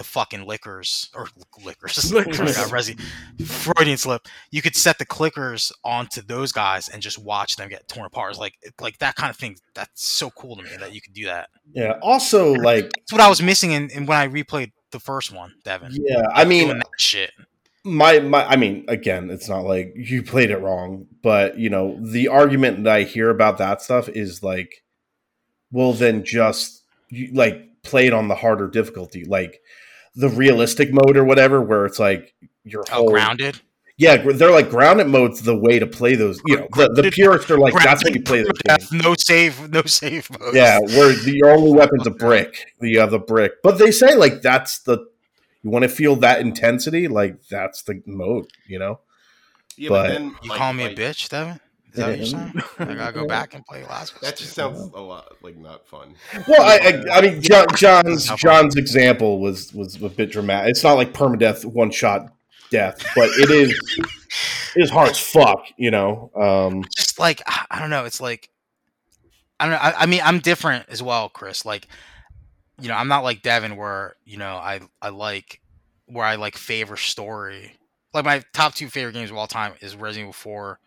the 0.00 0.04
fucking 0.04 0.46
lickers 0.46 1.10
or 1.14 1.28
lickers. 1.62 2.10
Lickers. 2.10 2.38
Oh 2.40 2.46
God, 2.46 2.70
Resi- 2.70 2.98
Freudian 3.46 3.98
slip. 3.98 4.26
You 4.50 4.62
could 4.62 4.74
set 4.74 4.98
the 4.98 5.04
clickers 5.04 5.70
onto 5.84 6.22
those 6.22 6.52
guys 6.52 6.88
and 6.88 7.02
just 7.02 7.18
watch 7.18 7.56
them 7.56 7.68
get 7.68 7.86
torn 7.86 8.06
apart. 8.06 8.38
Like 8.38 8.54
like 8.80 8.96
that 9.00 9.14
kind 9.14 9.28
of 9.28 9.36
thing. 9.36 9.58
That's 9.74 10.08
so 10.08 10.30
cool 10.30 10.56
to 10.56 10.62
me 10.62 10.70
that 10.80 10.94
you 10.94 11.02
could 11.02 11.12
do 11.12 11.26
that. 11.26 11.50
Yeah. 11.74 11.98
Also, 12.00 12.54
like, 12.54 12.90
That's 12.94 13.12
what 13.12 13.20
I 13.20 13.28
was 13.28 13.42
missing 13.42 13.72
in, 13.72 13.90
in 13.90 14.06
when 14.06 14.16
I 14.16 14.26
replayed 14.26 14.72
the 14.90 15.00
first 15.00 15.34
one, 15.34 15.52
Devon. 15.64 15.92
yeah. 15.92 16.22
I 16.32 16.46
mean, 16.46 16.80
shit. 16.98 17.30
my 17.84 18.20
my 18.20 18.44
i 18.46 18.56
mean 18.56 18.84
again 18.88 19.28
it's 19.30 19.48
not 19.48 19.64
like 19.64 19.92
you 19.96 20.22
played 20.22 20.50
it 20.50 20.58
wrong 20.58 21.06
but 21.22 21.58
you 21.58 21.68
know 21.70 21.98
the 22.02 22.28
argument 22.28 22.84
that 22.84 22.92
i 22.94 23.02
hear 23.04 23.30
about 23.30 23.56
that 23.58 23.80
stuff 23.82 24.08
is 24.08 24.42
like 24.42 24.82
well 25.72 25.92
then 25.92 26.22
just 26.24 26.84
you, 27.08 27.32
like 27.32 27.66
play 27.82 28.06
it 28.06 28.12
on 28.12 28.28
the 28.28 28.34
harder 28.34 28.68
difficulty 28.68 29.24
like 29.24 29.60
the 30.14 30.28
realistic 30.28 30.92
mode 30.92 31.16
or 31.16 31.24
whatever 31.24 31.60
where 31.62 31.86
it's 31.86 31.98
like 31.98 32.34
your 32.64 32.84
Oh, 32.90 32.94
whole 32.94 33.10
grounded. 33.10 33.60
yeah 33.96 34.16
they're 34.16 34.50
like 34.50 34.68
grounded 34.70 35.06
mode's 35.06 35.42
the 35.42 35.56
way 35.56 35.78
to 35.78 35.86
play 35.86 36.14
those 36.14 36.40
you 36.46 36.56
know 36.56 36.68
the, 36.74 36.82
the 36.88 36.92
Grounded- 36.94 37.12
purists 37.12 37.50
are 37.50 37.58
like 37.58 37.74
that's 37.74 38.02
how 38.02 38.08
you 38.08 38.22
play 38.22 38.42
those 38.42 38.58
games 38.66 38.90
No 38.92 39.14
save, 39.16 39.70
no 39.70 39.82
save. 39.82 40.28
Modes. 40.38 40.54
yeah 40.54 40.78
where 40.80 41.12
the, 41.14 41.32
your 41.36 41.50
only 41.50 41.72
weapon's 41.72 42.06
a 42.06 42.10
brick 42.10 42.66
you 42.80 42.98
have 43.00 43.10
the 43.12 43.18
brick 43.18 43.52
but 43.62 43.78
they 43.78 43.90
say 43.92 44.14
like 44.14 44.42
that's 44.42 44.80
the 44.80 44.98
you 45.62 45.70
want 45.70 45.82
to 45.84 45.88
feel 45.88 46.16
that 46.16 46.40
intensity 46.40 47.06
like 47.08 47.42
that's 47.48 47.82
the 47.82 48.02
mode 48.06 48.46
you 48.66 48.78
know 48.78 49.00
Yeah, 49.76 49.88
But- 49.90 50.02
but, 50.02 50.08
then 50.12 50.36
You 50.42 50.50
like- 50.50 50.58
call 50.58 50.72
me 50.72 50.84
like, 50.88 50.98
a 50.98 51.00
bitch, 51.00 51.28
Devon? 51.28 51.60
Is 51.92 51.96
that 51.96 52.08
what 52.08 52.18
you're 52.18 52.26
saying? 52.26 52.62
I 52.78 52.94
gotta 52.94 53.12
go 53.12 53.26
back 53.28 53.54
and 53.54 53.64
play 53.66 53.84
last. 53.84 54.20
That 54.20 54.36
just 54.36 54.54
sounds 54.54 54.78
a 54.78 55.00
lot 55.00 55.32
like 55.42 55.56
not 55.56 55.86
fun. 55.86 56.14
Well, 56.46 56.62
I, 56.62 57.04
I, 57.08 57.18
I 57.18 57.20
mean, 57.20 57.42
John, 57.42 57.66
John's 57.74 58.30
John's 58.36 58.76
example 58.76 59.40
was 59.40 59.72
was 59.74 60.00
a 60.02 60.08
bit 60.08 60.30
dramatic. 60.30 60.70
It's 60.70 60.84
not 60.84 60.94
like 60.94 61.12
permadeath, 61.12 61.64
one 61.64 61.90
shot 61.90 62.32
death, 62.70 63.04
but 63.16 63.28
it 63.30 63.50
is 63.50 63.98
it 64.76 64.84
is 64.84 64.90
hard 64.90 65.10
as 65.10 65.18
fuck. 65.18 65.64
You 65.76 65.90
know, 65.90 66.30
um, 66.36 66.84
just 66.96 67.18
like 67.18 67.42
I 67.46 67.66
I 67.70 67.80
don't 67.80 67.90
know. 67.90 68.04
It's 68.04 68.20
like 68.20 68.50
I 69.58 69.64
don't 69.64 69.72
know. 69.72 69.80
I, 69.80 70.02
I 70.02 70.06
mean, 70.06 70.20
I'm 70.24 70.38
different 70.38 70.86
as 70.88 71.02
well, 71.02 71.28
Chris. 71.28 71.64
Like, 71.64 71.88
you 72.80 72.88
know, 72.88 72.94
I'm 72.94 73.08
not 73.08 73.24
like 73.24 73.42
Devon, 73.42 73.76
where 73.76 74.14
you 74.24 74.36
know 74.36 74.54
I 74.54 74.80
I 75.02 75.08
like 75.08 75.60
where 76.06 76.24
I 76.24 76.36
like 76.36 76.56
favor 76.56 76.96
story. 76.96 77.76
Like 78.14 78.24
my 78.24 78.42
top 78.52 78.74
two 78.74 78.88
favorite 78.88 79.12
games 79.12 79.30
of 79.30 79.36
all 79.36 79.46
time 79.46 79.74
is 79.80 79.94
Resident 79.96 80.24
Evil 80.24 80.32
4 80.32 80.80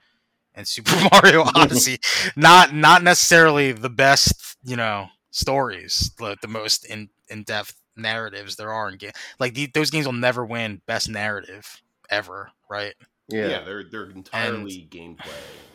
and 0.56 0.68
Super 0.68 0.91
Mario 1.12 1.43
Odyssey. 1.56 1.99
not 2.36 2.74
not 2.74 3.04
necessarily 3.04 3.72
the 3.72 3.89
best, 3.89 4.58
you 4.64 4.76
know, 4.76 5.08
stories, 5.32 6.12
the, 6.20 6.38
the 6.41 6.47
most 6.47 6.86
in 6.86 7.10
in 7.30 7.43
depth 7.43 7.76
narratives 7.95 8.56
there 8.56 8.72
are 8.72 8.89
in 8.89 8.97
game. 8.97 9.12
Like 9.39 9.54
the, 9.54 9.68
those 9.68 9.89
games 9.89 10.06
will 10.06 10.14
never 10.14 10.45
win 10.45 10.82
best 10.88 11.10
narrative 11.10 11.82
ever, 12.10 12.51
right? 12.70 12.93
Yeah, 13.30 13.47
yeah 13.47 13.62
they're 13.64 13.84
they're 13.86 14.10
entirely 14.10 14.88
gameplay, 14.91 15.30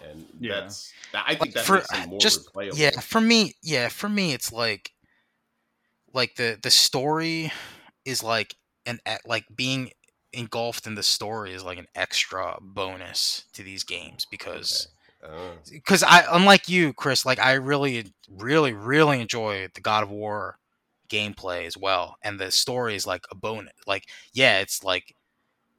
and 0.09 0.27
Yeah. 0.39 0.61
that's 0.61 0.93
I 1.15 1.31
think 1.31 1.41
Like, 1.41 1.53
that 1.55 1.65
for- 1.65 1.75
makes 1.77 1.93
uh, 1.93 2.01
them 2.01 2.11
more 2.11 2.21
just- 2.21 2.53
replayable. 2.53 2.77
Yeah, 2.79 3.01
for 3.01 3.21
me, 3.21 3.55
yeah, 3.63 3.89
for 3.89 4.09
me, 4.09 4.33
it's 4.35 4.53
like, 4.53 4.93
like 6.13 6.37
the 6.37 6.59
the 6.63 6.71
story 6.71 7.53
is 8.05 8.23
like 8.23 8.55
an 8.87 9.01
like 9.27 9.45
being 9.55 9.91
engulfed 10.33 10.87
in 10.87 10.95
the 10.95 11.03
story 11.03 11.55
is 11.55 11.65
like 11.65 11.79
an 11.79 11.87
extra 11.95 12.59
bonus 12.61 13.45
to 13.55 13.63
these 13.63 13.85
games 13.85 14.27
because 14.31 14.89
because 15.71 16.03
oh. 16.03 16.07
I 16.09 16.25
unlike 16.31 16.69
you, 16.69 16.93
Chris, 16.93 17.27
like 17.27 17.39
I 17.39 17.55
really, 17.55 18.13
really, 18.31 18.73
really 18.73 19.21
enjoy 19.21 19.69
the 19.75 19.81
God 19.81 20.03
of 20.03 20.11
War 20.11 20.59
gameplay 21.09 21.67
as 21.67 21.77
well, 21.77 22.17
and 22.23 22.39
the 22.39 22.51
story 22.51 22.95
is 22.95 23.07
like 23.07 23.25
a 23.31 23.35
bonus. 23.35 23.73
Like, 23.87 24.05
yeah, 24.33 24.61
it's 24.61 24.85
like 24.85 25.15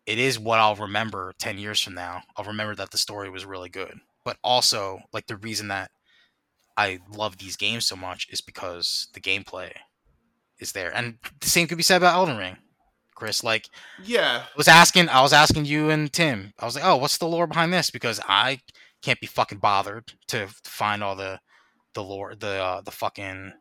it 0.06 0.20
is 0.20 0.40
what 0.40 0.60
I'll 0.60 0.76
remember 0.76 1.34
ten 1.40 1.58
years 1.58 1.82
from 1.82 1.94
now. 1.94 2.24
I'll 2.36 2.46
remember 2.46 2.76
that 2.76 2.92
the 2.92 2.98
story 2.98 3.30
was 3.30 3.46
really 3.46 3.70
good, 3.70 4.00
but 4.26 4.38
also 4.44 5.00
like 5.14 5.28
the 5.28 5.38
reason 5.38 5.70
that 5.70 5.92
I 6.76 7.00
love 7.16 7.38
these 7.38 7.56
games 7.56 7.86
so 7.86 7.96
much 7.96 8.28
is 8.30 8.42
because 8.42 9.08
the 9.14 9.22
gameplay 9.22 9.72
is 10.60 10.74
there, 10.74 10.94
and 10.94 11.18
the 11.40 11.50
same 11.50 11.68
could 11.68 11.78
be 11.78 11.84
said 11.84 11.98
about 11.98 12.16
Elden 12.16 12.38
Ring. 12.38 12.58
Chris, 13.20 13.44
like 13.44 13.70
yeah, 14.04 14.44
I 14.54 14.58
was 14.58 14.68
asking 14.68 15.10
I 15.10 15.22
was 15.22 15.34
asking 15.34 15.66
you 15.66 15.90
and 15.90 16.12
Tim. 16.12 16.54
I 16.58 16.66
was 16.66 16.76
like, 16.76 16.86
"Oh, 16.86 16.96
what's 16.98 17.18
the 17.18 17.28
lore 17.28 17.48
behind 17.48 17.74
this?" 17.74 17.92
Because 17.92 18.20
I 18.28 18.62
can't 19.02 19.20
be 19.20 19.28
fucking 19.28 19.60
bothered 19.60 20.14
to 20.30 20.48
find 20.64 21.04
all 21.04 21.16
the 21.16 21.40
the 21.94 22.04
lore, 22.04 22.36
the 22.36 22.64
uh, 22.64 22.82
the 22.82 22.92
fucking 22.92 23.54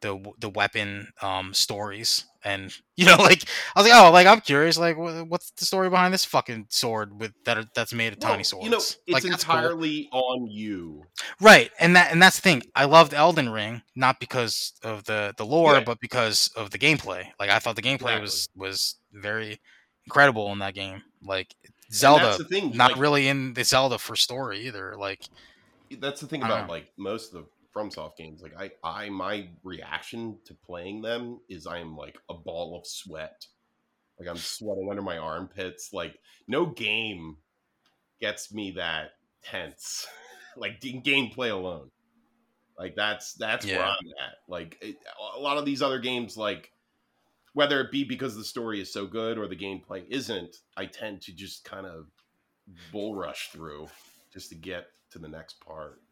the 0.00 0.32
the 0.38 0.48
weapon 0.50 1.08
um 1.22 1.54
stories 1.54 2.26
and 2.46 2.72
you 2.96 3.04
know 3.04 3.16
like 3.16 3.42
I 3.74 3.80
was 3.82 3.90
like, 3.90 4.00
"Oh, 4.02 4.10
like 4.12 4.26
I'm 4.26 4.40
curious 4.40 4.78
like 4.78 4.96
what's 4.96 5.50
the 5.50 5.66
story 5.66 5.90
behind 5.90 6.14
this 6.14 6.24
fucking 6.24 6.66
sword 6.70 7.20
with 7.20 7.32
that 7.44 7.58
are, 7.58 7.64
that's 7.74 7.92
made 7.92 8.12
of 8.12 8.20
tiny 8.20 8.38
Well, 8.38 8.44
swords?" 8.44 8.64
You 8.64 8.70
know, 8.70 8.76
it's 8.78 8.96
like 9.08 9.22
that's 9.24 9.44
cool. 9.44 9.56
entirely 9.56 10.08
on 10.12 10.46
you. 10.46 11.04
Right, 11.40 11.70
and 11.80 11.96
that 11.96 12.12
and 12.12 12.22
that's 12.22 12.36
the 12.36 12.42
thing. 12.42 12.62
I 12.74 12.84
loved 12.84 13.12
Elden 13.12 13.50
Ring 13.50 13.82
not 13.94 14.20
because 14.20 14.72
of 14.82 15.04
the 15.04 15.34
the 15.36 15.44
lore, 15.44 15.74
Yeah. 15.74 15.80
but 15.84 16.00
because 16.00 16.48
of 16.56 16.70
the 16.70 16.78
gameplay. 16.78 17.26
Like 17.38 17.50
I 17.50 17.58
thought 17.58 17.76
the 17.76 17.82
gameplay 17.82 18.20
was 18.20 18.48
was 18.56 18.96
very 19.12 19.60
incredible 20.06 20.52
in 20.52 20.60
that 20.60 20.74
game. 20.74 21.02
Like 21.22 21.54
Zelda, 21.92 22.42
thing. 22.44 22.76
not 22.76 22.92
like, 22.92 23.00
really 23.00 23.28
in 23.28 23.54
the 23.54 23.64
Zelda 23.64 23.98
for 23.98 24.16
story 24.16 24.66
either. 24.66 24.96
Like 24.98 25.22
That's 25.98 26.20
the 26.20 26.26
thing 26.26 26.42
about 26.42 26.68
like 26.68 26.92
most 26.96 27.34
of 27.34 27.42
the 27.42 27.46
FromSoft 27.76 28.16
games. 28.16 28.42
Like 28.42 28.54
I, 28.58 28.70
I, 28.82 29.10
my 29.10 29.48
reaction 29.62 30.38
to 30.46 30.54
playing 30.54 31.02
them 31.02 31.40
is 31.48 31.66
I 31.66 31.78
am 31.78 31.96
like 31.96 32.18
a 32.28 32.34
ball 32.34 32.78
of 32.78 32.86
sweat. 32.86 33.46
Like 34.18 34.28
I'm 34.28 34.36
sweating 34.36 34.88
under 34.90 35.02
my 35.02 35.18
armpits. 35.18 35.92
Like 35.92 36.18
no 36.48 36.66
game 36.66 37.36
gets 38.20 38.52
me 38.52 38.72
that 38.72 39.10
tense. 39.42 40.06
like 40.56 40.82
in 40.84 41.02
gameplay 41.02 41.50
alone. 41.50 41.90
Like 42.78 42.94
that's 42.94 43.34
that's 43.34 43.66
where 43.66 43.82
I'm 43.82 43.94
at. 44.22 44.34
Like 44.48 44.78
it, 44.80 44.96
a 45.34 45.40
lot 45.40 45.56
of 45.56 45.64
these 45.64 45.82
other 45.82 45.98
games, 45.98 46.36
like 46.36 46.70
whether 47.54 47.80
it 47.80 47.90
be 47.90 48.04
because 48.04 48.36
the 48.36 48.44
story 48.44 48.80
is 48.80 48.92
so 48.92 49.06
good 49.06 49.38
or 49.38 49.48
the 49.48 49.56
gameplay 49.56 50.04
isn't, 50.10 50.56
I 50.76 50.84
tend 50.84 51.22
to 51.22 51.32
just 51.32 51.64
kind 51.64 51.86
of 51.86 52.06
bull 52.92 53.14
rush 53.14 53.48
through 53.50 53.88
just 54.30 54.50
to 54.50 54.54
get 54.54 54.88
to 55.10 55.18
the 55.18 55.28
next 55.28 55.58
part. 55.60 56.02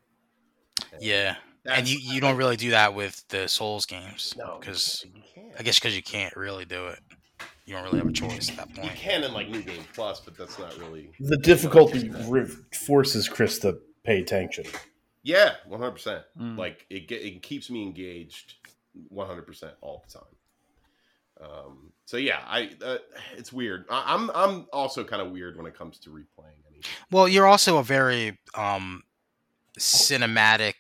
And 0.93 1.03
yeah, 1.03 1.37
and 1.67 1.89
you 1.89 1.99
you 1.99 2.21
don't 2.21 2.37
really 2.37 2.57
do 2.57 2.71
that 2.71 2.95
with 2.95 3.27
the 3.29 3.49
Souls 3.49 3.87
games 3.87 4.35
no 4.37 4.59
because. 4.61 5.05
I 5.57 5.63
guess 5.63 5.79
because 5.79 5.95
you 5.95 6.03
can't 6.03 6.35
really 6.37 6.65
do 6.65 6.89
it. 6.89 6.99
You 7.65 7.75
don't 7.75 7.85
really 7.85 7.99
have 7.99 8.09
a 8.09 8.13
choice 8.13 8.51
at 8.51 8.57
that 8.57 8.75
point. 8.75 8.91
you 8.91 8.97
can 8.97 9.23
in 9.23 9.33
like 9.33 9.49
New 9.49 9.63
Game 9.63 9.85
Plus, 9.95 10.21
but 10.21 10.37
that's 10.37 10.59
not 10.59 10.77
really. 10.79 11.11
the 11.21 11.37
difficulty 11.39 12.11
re- 12.27 12.47
forces 12.87 13.29
Chris 13.29 13.59
to 13.61 13.79
pay 14.03 14.21
attention. 14.21 14.65
Yeah, 15.23 15.55
one 15.67 15.79
hundred 15.81 15.93
percent. 15.93 16.25
Mm. 16.39 16.59
Like 16.59 16.87
it, 16.91 17.09
ge- 17.09 17.13
it 17.13 17.43
keeps 17.43 17.71
me 17.71 17.83
engaged, 17.85 18.55
one 19.09 19.29
hundred 19.29 19.47
percent 19.47 19.75
all 19.81 20.05
the 20.07 20.19
time. 20.19 21.49
Um, 21.51 21.93
so 22.05 22.17
yeah, 22.17 22.41
I 22.47 22.71
uh, 22.85 22.99
it's 23.37 23.53
weird. 23.53 23.85
I, 23.89 24.15
I'm 24.15 24.31
I'm 24.35 24.67
also 24.73 25.05
kind 25.05 25.23
of 25.23 25.31
weird 25.31 25.57
when 25.57 25.67
it 25.67 25.79
comes 25.79 25.99
to 26.01 26.11
replaying. 26.11 26.59
Any, 26.69 26.81
Well, 27.11 27.29
you're 27.29 27.47
also 27.47 27.79
a 27.79 27.83
very 27.85 28.39
um 28.55 29.05
cinematic 29.79 30.75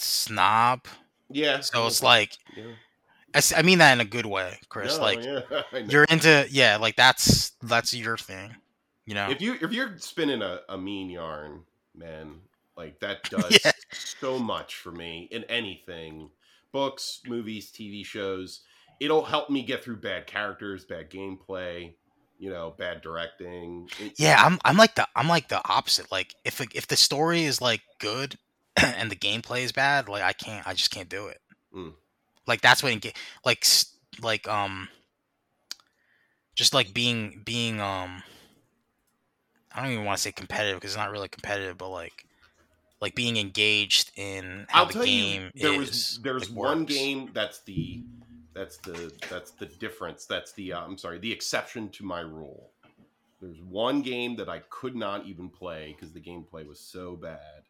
snob, 0.00 0.86
yeah, 1.30 1.60
so 1.60 1.86
it's 1.86 2.02
like 2.02 2.36
yeah. 2.56 2.64
I, 3.34 3.42
I 3.58 3.62
mean 3.62 3.78
that 3.78 3.92
in 3.92 4.00
a 4.00 4.04
good 4.04 4.26
way, 4.26 4.58
Chris. 4.68 4.96
No, 4.96 5.02
like 5.02 5.22
yeah, 5.24 5.40
you're 5.88 6.04
into 6.04 6.46
yeah, 6.50 6.76
like 6.76 6.96
that's 6.96 7.52
that's 7.62 7.94
your 7.94 8.16
thing, 8.16 8.54
you 9.06 9.14
know. 9.14 9.30
if 9.30 9.40
you 9.40 9.56
if 9.60 9.72
you're 9.72 9.96
spinning 9.98 10.42
a, 10.42 10.60
a 10.68 10.78
mean 10.78 11.10
yarn, 11.10 11.62
man, 11.94 12.36
like 12.76 12.98
that 13.00 13.22
does 13.30 13.58
Yeah. 13.64 13.72
so 13.92 14.38
much 14.38 14.76
for 14.76 14.90
me 14.92 15.28
in 15.30 15.44
anything, 15.44 16.30
books, 16.72 17.20
movies, 17.26 17.70
TV 17.70 18.04
shows. 18.04 18.60
It'll 19.00 19.24
help 19.24 19.48
me 19.48 19.62
get 19.62 19.84
through 19.84 19.98
bad 19.98 20.26
characters, 20.26 20.84
bad 20.84 21.08
gameplay, 21.08 21.94
you 22.38 22.50
know, 22.50 22.74
bad 22.76 23.00
directing. 23.00 23.88
It- 24.00 24.14
Yeah, 24.18 24.42
I'm 24.44 24.58
I'm 24.64 24.76
like 24.76 24.94
the 24.96 25.06
I'm 25.14 25.28
like 25.28 25.48
the 25.48 25.60
opposite. 25.68 26.10
Like 26.10 26.34
if 26.44 26.60
if 26.74 26.86
the 26.88 26.96
story 26.96 27.44
is 27.44 27.60
like 27.60 27.82
good 28.00 28.36
and 28.96 29.10
the 29.10 29.16
gameplay 29.16 29.62
is 29.62 29.72
bad, 29.72 30.08
like 30.08 30.22
I 30.22 30.32
can't 30.32 30.66
I 30.66 30.74
just 30.74 30.90
can't 30.90 31.08
do 31.08 31.26
it. 31.26 31.40
Mm. 31.74 31.92
Like 32.46 32.60
that's 32.60 32.82
what 32.82 32.98
ga- 33.00 33.12
like 33.44 33.64
like 34.22 34.48
um 34.48 34.88
just 36.54 36.74
like 36.74 36.92
being 36.92 37.42
being 37.44 37.80
um 37.80 38.22
I 39.72 39.82
don't 39.82 39.92
even 39.92 40.04
want 40.04 40.16
to 40.16 40.22
say 40.22 40.32
competitive 40.32 40.76
because 40.76 40.92
it's 40.92 40.98
not 40.98 41.10
really 41.10 41.28
competitive, 41.28 41.78
but 41.78 41.90
like 41.90 42.24
like 43.00 43.14
being 43.14 43.36
engaged 43.36 44.10
in 44.16 44.66
how 44.68 44.80
I'll 44.80 44.86
the 44.86 44.92
tell 44.94 45.04
game 45.04 45.50
you, 45.54 45.62
there 45.62 45.72
is. 45.74 45.78
was 45.90 46.20
there's 46.22 46.42
it 46.44 46.54
one 46.54 46.80
works. 46.80 46.92
game 46.92 47.30
that's 47.32 47.60
the 47.60 48.02
that's 48.54 48.78
the 48.78 49.12
that's 49.30 49.52
the 49.52 49.66
difference. 49.66 50.26
That's 50.26 50.52
the 50.52 50.72
uh, 50.72 50.80
I'm 50.80 50.98
sorry, 50.98 51.18
the 51.18 51.32
exception 51.32 51.90
to 51.90 52.04
my 52.04 52.20
rule. 52.20 52.70
There's 53.40 53.62
one 53.62 54.02
game 54.02 54.34
that 54.36 54.48
I 54.48 54.60
could 54.68 54.96
not 54.96 55.26
even 55.26 55.48
play 55.48 55.94
because 55.94 56.12
the 56.12 56.20
gameplay 56.20 56.66
was 56.66 56.80
so 56.80 57.14
bad, 57.14 57.62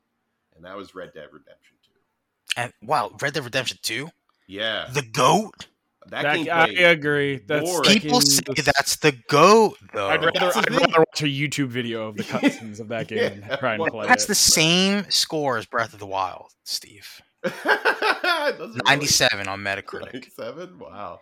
and 0.58 0.66
that 0.66 0.76
was 0.76 0.94
Red 0.94 1.12
Dead 1.14 1.28
Redemption 1.32 1.76
2. 1.84 2.60
And 2.60 2.72
wow, 2.82 3.10
Red 3.22 3.32
Dead 3.32 3.44
Redemption 3.44 3.78
2? 3.82 4.10
Yeah, 4.46 4.88
The 4.92 5.02
GOAT? 5.02 5.66
that, 6.08 6.22
That, 6.22 6.36
gameplay. 6.38 6.50
I 6.86 6.90
agree. 6.90 7.36
That's. 7.46 7.80
People 7.88 8.20
second- 8.22 8.56
say 8.56 8.62
that's 8.62 8.96
the 8.96 9.12
goat, 9.28 9.76
though. 9.92 10.08
I'd 10.08 10.24
rather, 10.24 10.50
I'd 10.58 10.70
rather 10.70 10.98
watch 10.98 11.20
a 11.22 11.26
YouTube 11.26 11.68
video 11.68 12.08
of 12.08 12.16
the 12.16 12.22
cutscenes 12.24 12.80
of 12.80 12.88
that 12.88 13.08
game 13.08 13.18
Yeah, 13.18 13.28
than 13.48 13.58
try 13.58 13.72
and 13.74 13.82
well, 13.82 13.90
play 13.90 14.06
That's 14.06 14.24
it. 14.24 14.28
the 14.28 14.34
same 14.34 15.04
score 15.10 15.58
as 15.58 15.66
Breath 15.66 15.92
of 15.92 15.98
the 16.00 16.06
Wild, 16.06 16.52
Steve. 16.64 17.20
Does 17.44 17.52
it 17.64 18.58
really? 18.64 18.80
97 18.84 19.46
on 19.48 19.60
Metacritic. 19.60 20.14
97? 20.14 20.78
Wow. 20.78 21.20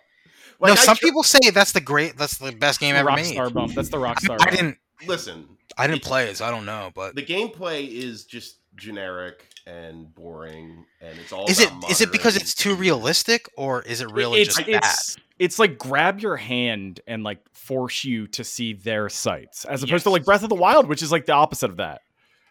no, 0.63 0.73
I 0.73 0.75
some 0.77 0.97
tr- 0.97 1.05
people 1.07 1.23
say 1.25 1.51
that's 1.51 1.73
the 1.73 1.81
great, 1.81 2.17
that's 2.17 2.39
the 2.39 2.53
best 2.53 2.79
game 2.81 2.95
ever 2.95 3.11
made. 3.13 3.37
Rockstar 3.37 3.53
bump. 3.53 3.75
That's 3.75 3.89
the 3.91 3.97
Rockstar. 3.99 4.35
I 4.35 4.37
bump. 4.37 4.51
didn't, 4.53 4.79
listen. 5.07 5.49
I 5.77 5.87
didn't 5.89 6.03
play 6.03 6.29
it, 6.31 6.37
so 6.37 6.45
I 6.47 6.51
don't 6.51 6.65
know. 6.65 6.91
But 6.95 7.17
The 7.17 7.25
gameplay 7.25 7.89
is 7.89 8.25
just 8.25 8.59
generic 8.77 9.49
and 9.67 10.15
boring, 10.15 10.85
and 11.01 11.19
it's 11.19 11.33
all. 11.33 11.47
is 11.49 11.61
it 11.61 11.71
about 11.71 11.91
is 11.91 12.01
it 12.01 12.13
because 12.13 12.37
it's 12.37 12.55
too 12.55 12.75
realistic, 12.75 13.49
or 13.57 13.83
is 13.83 14.01
it 14.01 14.11
really 14.13 14.43
it's, 14.43 14.57
just 14.57 14.69
it's, 14.69 15.17
it's 15.39 15.59
like 15.59 15.79
grab 15.79 16.21
your 16.21 16.37
hand 16.37 17.01
and 17.07 17.25
like 17.25 17.41
force 17.53 18.05
you 18.05 18.27
to 18.29 18.45
see 18.45 18.75
their 18.75 19.09
sights, 19.09 19.65
as 19.65 19.83
opposed 19.83 20.05
to 20.05 20.11
like 20.11 20.25
Breath 20.25 20.43
of 20.43 20.49
the 20.49 20.55
Wild, 20.55 20.89
which 20.89 21.03
is 21.03 21.11
like 21.11 21.27
the 21.27 21.33
opposite 21.33 21.71
of 21.71 21.79
that. 21.79 22.03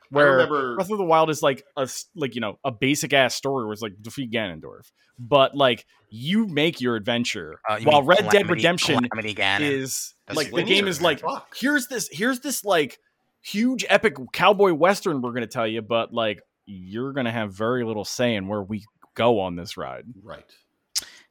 Where 0.10 0.34
remember. 0.34 0.76
Breath 0.76 0.92
of 0.92 0.98
the 0.98 1.04
Wild 1.04 1.30
is 1.30 1.42
like 1.42 1.64
a 1.78 1.82
s- 1.82 2.06
like 2.16 2.36
you 2.36 2.42
know 2.42 2.60
a 2.64 2.72
basic 2.72 3.14
ass 3.14 3.34
story 3.36 3.66
where 3.66 3.74
it's 3.74 3.82
like 3.82 3.94
defeat 4.02 4.32
Ganondorf, 4.32 4.92
but 5.18 5.56
like 5.56 5.86
you 6.10 6.48
make 6.48 6.82
your 6.82 6.96
adventure. 6.96 7.60
Uh, 7.70 7.78
you 7.78 7.86
while 7.86 8.02
mean 8.02 8.10
Red 8.10 8.30
Dead 8.30 8.50
Redemption 8.50 9.08
Calamity 9.10 9.36
is 9.66 10.14
That's 10.28 10.38
like 10.38 10.52
the 10.52 10.64
game 10.64 10.88
is 10.88 11.02
like 11.02 11.22
Fuck. 11.22 11.56
here's 11.60 11.88
this 11.88 12.08
here's 12.12 12.42
this 12.42 12.64
like 12.64 13.00
huge 13.46 13.86
epic 13.90 14.16
cowboy 14.34 14.74
western 14.74 15.22
we're 15.22 15.32
gonna 15.34 15.46
tell 15.48 15.68
you, 15.68 15.82
but 15.82 16.14
like 16.14 16.42
you're 16.66 17.14
gonna 17.14 17.32
have 17.32 17.54
very 17.54 17.84
little 17.86 18.06
say 18.06 18.36
in 18.36 18.48
where 18.48 18.62
we 18.64 18.84
go 19.14 19.40
on 19.40 19.56
this 19.56 19.78
ride. 19.78 20.06
right. 20.24 20.46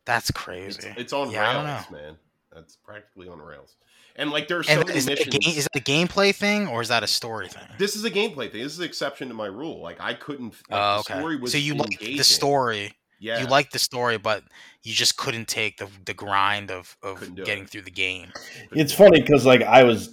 That's 0.06 0.30
crazy. 0.30 0.92
it's 0.98 1.12
on 1.14 1.30
Yeah, 1.30 1.64
rails, 1.64 1.90
man. 1.90 2.16
That's 2.52 2.76
practically 2.76 3.26
on 3.28 3.38
rails. 3.40 3.74
And 4.16 4.30
like, 4.30 4.46
there's 4.48 4.68
so 4.68 4.76
many 4.84 4.92
is, 4.98 5.06
that 5.06 5.12
a 5.12 5.24
missions. 5.26 5.38
game, 5.46 5.58
is 5.58 5.64
that 5.72 5.80
a 5.80 5.82
gameplay 5.82 6.34
thing, 6.34 6.68
or 6.68 6.82
is 6.82 6.88
that 6.88 7.02
a 7.02 7.06
story 7.06 7.48
thing? 7.48 7.62
this 7.78 7.96
is 7.96 8.04
a 8.04 8.10
gameplay 8.10 8.52
thing. 8.52 8.62
This 8.62 8.72
is 8.74 8.78
an 8.78 8.84
exception 8.84 9.28
to 9.28 9.34
my 9.34 9.46
rule. 9.46 9.80
Like, 9.80 9.96
I 10.00 10.12
couldn't. 10.14 10.54
Like, 10.70 10.80
Oh, 10.80 10.94
the 10.94 10.98
okay. 11.00 11.18
story 11.18 11.36
was 11.36 11.52
so 11.52 11.58
you 11.58 11.74
like 11.74 11.98
the 11.98 12.22
story. 12.22 12.92
Yeah. 13.18 13.40
You 13.40 13.46
like 13.46 13.70
the 13.70 13.78
story, 13.78 14.18
but 14.18 14.44
you 14.82 14.92
just 14.92 15.16
couldn't 15.16 15.48
take 15.48 15.78
the 15.78 15.88
the 16.04 16.14
grind 16.14 16.70
of 16.70 16.96
of 17.02 17.20
getting 17.34 17.64
it. 17.64 17.70
through 17.70 17.82
the 17.82 17.90
game. 17.90 18.30
It's 18.72 18.92
funny 18.92 19.20
because 19.22 19.46
like 19.46 19.62
I 19.62 19.82
was, 19.84 20.10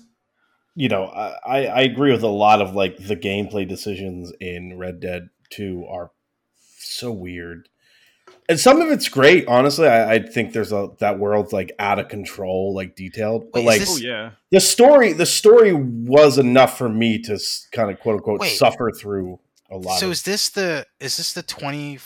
you 0.75 0.89
know, 0.89 1.05
I, 1.05 1.35
I 1.45 1.65
I 1.65 1.81
agree 1.81 2.11
with 2.11 2.23
a 2.23 2.27
lot 2.27 2.61
of 2.61 2.73
like 2.73 2.97
the 2.97 3.15
gameplay 3.15 3.67
decisions 3.67 4.31
in 4.39 4.77
Red 4.77 4.99
Dead 4.99 5.29
Two 5.49 5.85
are 5.89 6.11
so 6.77 7.11
weird, 7.11 7.69
and 8.47 8.59
some 8.59 8.81
of 8.81 8.89
it's 8.91 9.09
great. 9.09 9.47
Honestly, 9.47 9.87
I, 9.87 10.13
I 10.13 10.19
think 10.19 10.53
there's 10.53 10.71
a 10.71 10.89
that 10.99 11.19
world's 11.19 11.53
like 11.53 11.71
out 11.79 11.99
of 11.99 12.07
control, 12.07 12.73
like 12.73 12.95
detailed, 12.95 13.51
but 13.51 13.63
Wait, 13.63 13.75
is 13.75 13.79
like 13.79 13.79
this- 13.79 14.03
Oh 14.03 14.07
yeah. 14.07 14.31
the 14.51 14.59
story, 14.59 15.13
the 15.13 15.25
story 15.25 15.73
was 15.73 16.37
enough 16.37 16.77
for 16.77 16.89
me 16.89 17.19
to 17.23 17.39
kind 17.71 17.91
of 17.91 17.99
quote 17.99 18.15
unquote 18.15 18.39
Wait. 18.39 18.57
suffer 18.57 18.91
through 18.91 19.39
a 19.69 19.77
lot. 19.77 19.99
So 19.99 20.07
of, 20.07 20.13
is 20.13 20.23
this 20.23 20.49
the 20.49 20.85
is 20.99 21.17
this 21.17 21.33
the 21.33 21.43
twenty 21.43 21.99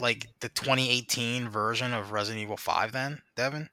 like 0.00 0.28
the 0.40 0.48
2018 0.48 1.48
version 1.48 1.92
of 1.92 2.12
Resident 2.12 2.42
Evil 2.42 2.56
5 2.56 2.92
then, 2.92 3.20
Devon? 3.36 3.68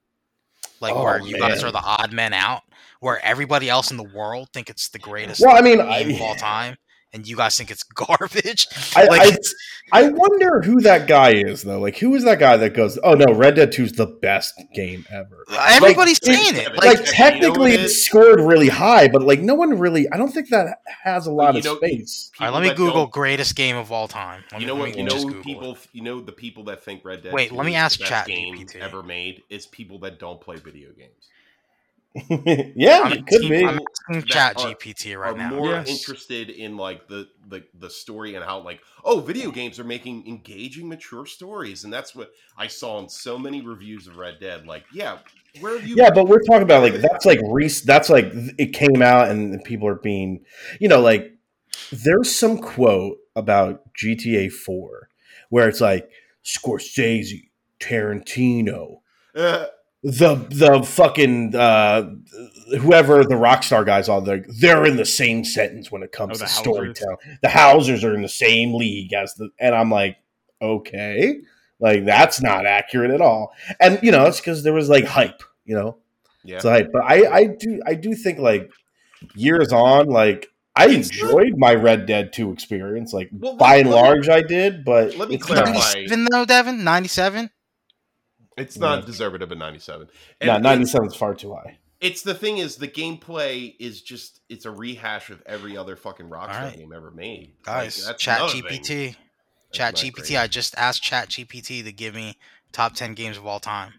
Like 0.79 0.93
Oh, 0.93 1.03
where 1.03 1.21
you 1.21 1.37
guys 1.37 1.63
are 1.63 1.71
the 1.71 1.81
odd 1.81 2.13
men 2.13 2.33
out, 2.33 2.61
where 2.99 3.23
everybody 3.25 3.69
else 3.69 3.91
in 3.91 3.97
the 3.97 4.03
world 4.03 4.49
think 4.53 4.69
it's 4.69 4.89
the 4.89 4.99
greatest 4.99 5.41
well, 5.41 5.55
I 5.55 5.61
mean, 5.61 5.77
game 5.77 6.15
of 6.15 6.21
all 6.21 6.35
time, 6.35 6.75
and 7.13 7.27
you 7.27 7.35
guys 7.37 7.57
think 7.57 7.71
it's 7.71 7.83
garbage. 7.95 8.67
I, 8.95 9.05
like, 9.05 9.21
I 9.91 9.99
I 10.05 10.09
wonder 10.09 10.61
who 10.61 10.81
that 10.81 11.07
guy 11.07 11.31
is 11.35 11.63
though. 11.63 11.79
Like, 11.79 11.97
who 11.97 12.13
is 12.15 12.23
that 12.25 12.39
guy 12.39 12.57
that 12.57 12.73
goes, 12.73 12.99
"Oh 13.03 13.13
no, 13.13 13.33
Red 13.33 13.55
Dead 13.55 13.71
2 13.71 13.83
is 13.83 13.91
the 13.93 14.07
best 14.07 14.53
game 14.75 15.05
ever." 15.09 15.45
everybody's 15.49 16.21
Like, 16.25 16.35
saying 16.35 16.55
it- 16.55 16.67
it. 16.67 16.75
like, 16.75 16.83
Like, 16.83 16.97
you 16.99 17.03
know 17.05 17.11
technically 17.11 17.71
it 17.73 17.79
it 17.79 17.85
is? 17.85 18.05
scored 18.05 18.41
really 18.41 18.67
high, 18.69 19.07
but 19.07 19.21
like 19.21 19.39
no 19.39 19.55
one 19.55 19.77
really. 19.79 20.07
I 20.11 20.17
don't 20.17 20.31
think 20.33 20.49
that 20.49 20.79
has 21.03 21.27
a 21.27 21.31
lot 21.31 21.53
you 21.53 21.59
of 21.59 21.65
know- 21.65 21.77
space. 21.77 22.31
all 22.39 22.47
right, 22.47 22.53
let 22.53 22.63
me 22.63 22.73
Google 22.73 23.07
greatest 23.07 23.55
game 23.55 23.77
of 23.77 23.91
all 23.91 24.07
time. 24.07 24.43
Let 24.51 24.61
You 24.61 24.67
know 24.67 24.73
let 24.75 24.79
what? 24.79 24.89
me 24.91 24.97
You 24.97 25.03
know 25.05 25.09
just 25.11 25.23
who 25.27 25.33
Google 25.35 25.39
it. 25.41 25.43
people. 25.45 25.77
You 25.93 26.01
know 26.03 26.21
the 26.21 26.31
people 26.33 26.63
that 26.65 26.83
think 26.83 27.05
Red 27.05 27.23
Dead. 27.23 27.33
Wait, 27.33 27.49
2 27.49 27.55
let 27.55 27.65
me 27.65 27.71
is 27.73 27.77
ask 27.77 27.97
the 27.99 28.03
best 28.03 28.09
Chat 28.11 28.27
game 28.27 28.55
GPT. 28.57 28.81
ever 28.81 29.01
made. 29.01 29.43
Is 29.49 29.65
people 29.65 29.99
that 29.99 30.19
don't 30.19 30.41
play 30.41 30.57
video 30.57 30.89
games. 30.91 31.11
yeah, 32.75 33.05
I'm, 33.05 33.13
it 33.13 33.27
could 33.27 33.41
be. 33.49 33.63
I'm 34.09 34.23
Chat 34.23 34.57
are- 34.57 34.69
GPT 34.69 35.15
are 35.15 35.19
right 35.19 35.37
now. 35.37 35.49
more 35.49 35.69
Yes. 35.71 35.87
interested 35.89 36.49
in 36.49 36.77
like 36.77 37.07
the, 37.07 37.27
the 37.47 37.63
the 37.77 37.89
story 37.89 38.35
and 38.35 38.43
how 38.43 38.59
like 38.59 38.81
oh 39.03 39.19
video 39.19 39.51
games 39.51 39.79
are 39.79 39.83
making 39.83 40.25
engaging 40.27 40.87
mature 40.87 41.25
stories 41.25 41.83
and 41.83 41.91
that's 41.91 42.15
what 42.15 42.31
I 42.57 42.67
saw 42.67 42.99
in 42.99 43.09
so 43.09 43.37
many 43.37 43.61
reviews 43.61 44.07
of 44.07 44.17
Red 44.17 44.39
Dead 44.39 44.65
like 44.65 44.85
yeah 44.93 45.19
where 45.59 45.73
have 45.77 45.85
you 45.87 45.95
Yeah, 45.95 46.09
but 46.11 46.27
we're 46.27 46.41
talking 46.41 46.63
about 46.63 46.83
like 46.83 47.01
that's 47.01 47.25
like 47.25 47.39
Reese. 47.43 47.81
That's 47.81 48.09
like 48.09 48.25
it 48.57 48.73
came 48.73 49.01
out 49.01 49.29
and 49.29 49.63
people 49.63 49.87
are 49.87 49.95
being, 49.95 50.45
you 50.79 50.87
know, 50.87 51.01
like 51.01 51.33
there's 51.91 52.33
some 52.33 52.57
quote 52.59 53.17
about 53.35 53.93
GTA 53.93 54.49
4 54.49 55.09
where 55.49 55.67
it's 55.67 55.81
like 55.81 56.09
Scorsese, 56.43 57.49
Tarantino, 57.79 58.97
Uh, 59.35 59.65
the 60.09 60.35
the 60.49 60.83
fucking 60.83 61.53
uh 61.53 62.09
whoever 62.79 63.23
the 63.23 63.35
rockstar 63.35 63.85
guys 63.85 64.07
are 64.07 64.21
they're, 64.21 64.45
they're 64.59 64.85
in 64.85 64.95
the 64.95 65.05
same 65.05 65.43
sentence 65.43 65.91
when 65.91 66.01
it 66.01 66.11
comes 66.13 66.29
Oh, 66.31 66.33
to 66.33 66.39
the 66.39 66.45
Housers. 66.45 66.57
storytelling 66.59 67.17
the 67.41 67.49
Housers 67.49 68.03
are 68.05 68.13
in 68.15 68.21
the 68.21 68.29
same 68.29 68.73
league 68.75 69.11
as 69.13 69.33
the 69.35 69.49
and 69.59 69.75
i'm 69.75 69.91
like 69.91 70.15
okay 70.61 71.39
like 71.79 72.05
that's 72.05 72.41
not 72.41 72.65
accurate 72.65 73.11
at 73.11 73.19
all 73.21 73.51
and 73.81 73.99
you 74.01 74.11
know 74.11 74.25
it's 74.25 74.39
because 74.39 74.63
there 74.63 74.73
was 74.73 74.87
like 74.87 75.05
hype 75.05 75.43
you 75.65 75.75
know 75.75 75.97
yeah 76.45 76.55
it's 76.55 76.63
hype 76.65 76.89
but 76.93 77.03
i 77.03 77.25
i 77.29 77.45
do 77.45 77.81
i 77.85 77.93
do 77.93 78.13
think 78.15 78.39
like 78.39 78.71
years 79.35 79.73
on 79.73 80.07
like 80.07 80.47
i 80.75 80.87
enjoyed 80.87 81.57
my 81.57 81.73
red 81.75 82.05
dead 82.05 82.31
2 82.31 82.51
experience 82.53 83.11
like 83.13 83.29
Well, 83.33 83.57
by 83.57 83.77
and 83.77 83.89
let 83.89 83.95
me- 83.95 84.01
large 84.01 84.29
i 84.29 84.41
did 84.41 84.85
but 84.85 85.15
let 85.17 85.27
me 85.29 85.35
it's 85.35 85.45
clarify. 85.45 85.71
not, 85.73 85.95
97 85.95 86.27
though, 86.31 86.45
Devon. 86.45 86.83
97. 86.83 87.49
It's 88.57 88.77
not 88.77 88.99
Yeah. 88.99 89.05
deserving 89.05 89.41
of 89.41 89.51
a 89.51 89.55
97 89.55 90.07
no, 90.43 90.57
97 90.57 91.07
is 91.07 91.15
far 91.15 91.33
too 91.35 91.53
high 91.53 91.77
it's 91.99 92.21
the 92.21 92.35
thing 92.35 92.57
is 92.59 92.75
the 92.77 92.87
gameplay 92.87 93.75
is 93.79 94.01
just 94.01 94.41
it's 94.49 94.65
a 94.65 94.71
rehash 94.71 95.29
of 95.29 95.41
every 95.45 95.75
other 95.77 95.95
fucking 95.95 96.27
Rockstar 96.27 96.55
Alright. 96.55 96.77
game 96.77 96.93
ever 96.93 97.11
made 97.11 97.53
Like, 97.65 97.65
Guys, 97.65 98.05
that's 98.05 98.21
Chat 98.21 98.39
another 98.39 98.53
thing 98.53 98.81
GPT. 98.81 99.05
that's 99.15 99.77
Chat 99.77 99.95
GPT. 99.95 100.13
great. 100.29 100.37
I 100.37 100.47
just 100.47 100.77
asked 100.77 101.01
Chat 101.03 101.29
GPT 101.29 101.83
to 101.83 101.91
give 101.91 102.13
me 102.15 102.37
top 102.71 102.93
10 102.93 103.13
games 103.15 103.37
of 103.37 103.45
all 103.47 103.59
time. 103.59 103.93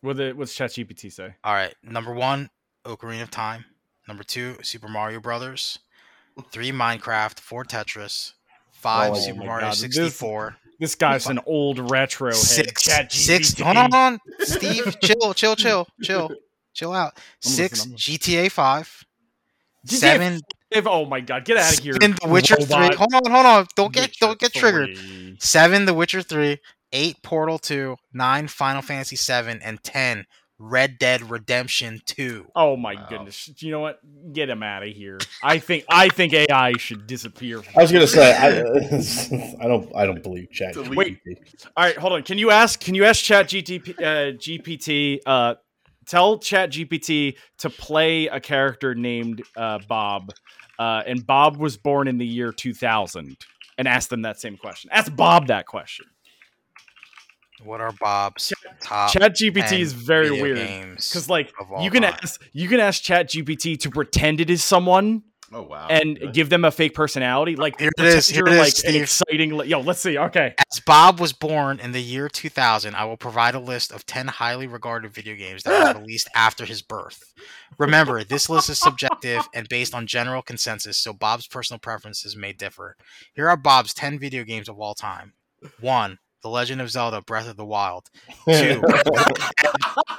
What 0.00 0.16
the, 0.16 0.32
what's 0.32 0.56
ChatGPT 0.56 1.10
say? 1.12 1.34
All 1.42 1.54
right. 1.54 1.74
Number 1.82 2.12
one, 2.12 2.50
Ocarina 2.84 3.22
of 3.22 3.30
Time. 3.32 3.64
Number 4.06 4.22
two, 4.22 4.56
Super 4.62 4.86
Mario 4.88 5.18
Brothers. 5.18 5.80
Three, 6.52 6.70
Minecraft. 6.70 7.40
Four, 7.40 7.64
Tetris. 7.64 8.34
Oh 8.34 8.62
Five, 8.70 9.10
Oh 9.12 9.14
Super 9.16 9.44
Mario 9.44 9.66
God, 9.66 9.74
64. 9.74 10.56
This 10.64 10.67
guy's 10.94 11.26
an 11.26 11.40
old 11.46 11.90
retro 11.90 12.28
head. 12.28 12.36
Six. 12.36 12.84
Six. 13.10 13.58
Hold 13.60 13.76
on, 13.76 13.90
hold 13.90 13.94
on. 13.94 14.18
Steve, 14.40 14.96
chill, 15.02 15.34
chill, 15.34 15.56
chill, 15.56 15.86
chill, 16.02 16.30
chill 16.72 16.92
out. 16.92 17.12
I'm 17.16 17.50
Six, 17.50 17.86
listening, 17.86 17.96
GTA 17.96 18.50
5. 18.50 19.04
GTA 19.86 19.98
Seven, 19.98 20.40
oh 20.86 21.04
my 21.06 21.20
god, 21.20 21.44
get 21.44 21.56
out 21.56 21.72
of 21.72 21.78
here! 21.78 21.94
seven, 21.94 22.16
The 22.20 22.28
Witcher 22.28 22.56
3. 22.56 22.94
Hold 22.94 23.14
on, 23.14 23.30
hold 23.30 23.46
on. 23.46 23.66
Don't 23.76 23.92
get, 23.92 24.02
Witcher 24.02 24.26
don't 24.26 24.38
get 24.38 24.52
triggered. 24.52 24.96
3. 24.96 25.36
Seven, 25.40 25.84
The 25.84 25.94
Witcher 25.94 26.22
3, 26.22 26.58
eight, 26.92 27.22
Portal 27.22 27.58
2, 27.58 27.96
nine, 28.12 28.48
Final 28.48 28.82
Fantasy 28.82 29.16
7, 29.16 29.60
and 29.62 29.82
10, 29.82 30.26
Red 30.58 30.98
Dead 30.98 31.30
Redemption 31.30 32.00
2. 32.06 32.46
Oh 32.56 32.76
my 32.76 32.94
Wow. 32.94 33.06
goodness! 33.08 33.50
You 33.58 33.70
know 33.70 33.80
what? 33.80 34.00
Get 34.32 34.48
him 34.50 34.62
out 34.62 34.82
of 34.82 34.88
here. 34.88 35.18
I 35.42 35.58
think 35.58 35.84
I 35.88 36.08
think 36.08 36.32
AI 36.32 36.72
should 36.78 37.06
disappear. 37.06 37.62
I 37.76 37.82
was 37.82 37.92
gonna 37.92 38.06
say 38.06 38.32
I, 38.32 38.48
I 39.64 39.68
don't 39.68 39.94
I 39.94 40.06
don't 40.06 40.22
believe 40.22 40.50
chat. 40.50 40.74
Delete. 40.74 40.96
Wait. 40.96 41.18
All 41.76 41.84
right, 41.84 41.96
hold 41.96 42.12
on. 42.12 42.22
Can 42.22 42.38
you 42.38 42.50
ask? 42.50 42.80
Can 42.80 42.94
you 42.94 43.04
ask 43.04 43.22
Chat 43.22 43.48
GTP, 43.48 44.00
uh, 44.00 44.32
GPT? 44.36 45.20
Uh, 45.24 45.54
tell 46.06 46.38
Chat 46.38 46.70
GPT 46.70 47.36
to 47.58 47.70
play 47.70 48.26
a 48.26 48.40
character 48.40 48.94
named 48.94 49.44
uh, 49.56 49.78
Bob, 49.88 50.32
uh, 50.78 51.02
and 51.06 51.24
Bob 51.24 51.56
was 51.56 51.76
born 51.76 52.08
in 52.08 52.18
the 52.18 52.26
year 52.26 52.52
2000, 52.52 53.36
and 53.76 53.88
ask 53.88 54.08
them 54.08 54.22
that 54.22 54.40
same 54.40 54.56
question. 54.56 54.90
Ask 54.92 55.14
Bob 55.14 55.46
that 55.48 55.66
question. 55.66 56.06
What 57.62 57.80
are 57.80 57.92
Bob's 58.00 58.52
top 58.82 59.10
Chat 59.12 59.34
GPT 59.36 59.80
is 59.80 59.92
very 59.92 60.30
weird 60.30 60.56
games 60.58 61.08
because, 61.08 61.28
like, 61.28 61.52
you 61.80 61.90
can 61.90 62.02
time? 62.02 62.14
ask 62.22 62.42
you 62.52 62.68
can 62.68 62.80
ask 62.80 63.02
Chat 63.02 63.28
GPT 63.28 63.78
to 63.80 63.90
pretend 63.90 64.40
it 64.40 64.48
is 64.50 64.62
someone 64.62 65.22
oh 65.52 65.62
wow 65.62 65.88
and 65.88 66.18
Really? 66.20 66.32
give 66.32 66.50
them 66.50 66.64
a 66.64 66.70
fake 66.70 66.94
personality. 66.94 67.56
Like 67.56 67.78
Here 67.80 67.88
it 67.88 67.96
pretend 67.96 68.18
is, 68.18 68.28
here 68.28 68.46
you're 68.46 68.48
it 68.48 68.52
is, 68.52 68.58
like 68.58 68.84
an 68.84 68.90
Steve. 68.92 69.02
exciting. 69.02 69.56
li- 69.56 69.66
Yo, 69.68 69.80
let's 69.80 70.00
see. 70.00 70.16
Okay, 70.18 70.54
As 70.72 70.80
Bob 70.80 71.18
was 71.20 71.32
born 71.32 71.80
in 71.80 71.92
the 71.92 72.02
year 72.02 72.28
2000, 72.28 72.94
I 72.94 73.04
will 73.06 73.16
provide 73.16 73.54
a 73.54 73.58
list 73.60 73.90
of 73.92 74.04
10 74.06 74.28
highly 74.28 74.66
regarded 74.66 75.12
video 75.12 75.34
games 75.34 75.62
that 75.64 75.94
were 75.94 76.00
released 76.02 76.28
after 76.34 76.64
his 76.64 76.82
birth. 76.82 77.32
Remember, 77.78 78.22
this 78.24 78.48
list 78.50 78.68
is 78.70 78.78
subjective 78.78 79.42
and 79.54 79.68
based 79.68 79.94
on 79.94 80.06
general 80.06 80.42
consensus, 80.42 80.98
so 80.98 81.12
Bob's 81.12 81.46
personal 81.48 81.78
preferences 81.80 82.36
may 82.36 82.52
differ. 82.52 82.96
Here 83.34 83.48
are 83.48 83.56
Bob's 83.56 83.94
10 83.94 84.18
video 84.18 84.44
games 84.44 84.68
of 84.68 84.78
all 84.78 84.94
time 84.94 85.32
1. 85.80 86.18
The 86.42 86.48
Legend 86.48 86.80
of 86.80 86.90
Zelda: 86.90 87.20
Breath 87.20 87.48
of 87.48 87.56
the 87.56 87.64
Wild. 87.64 88.10
Two, 88.46 88.82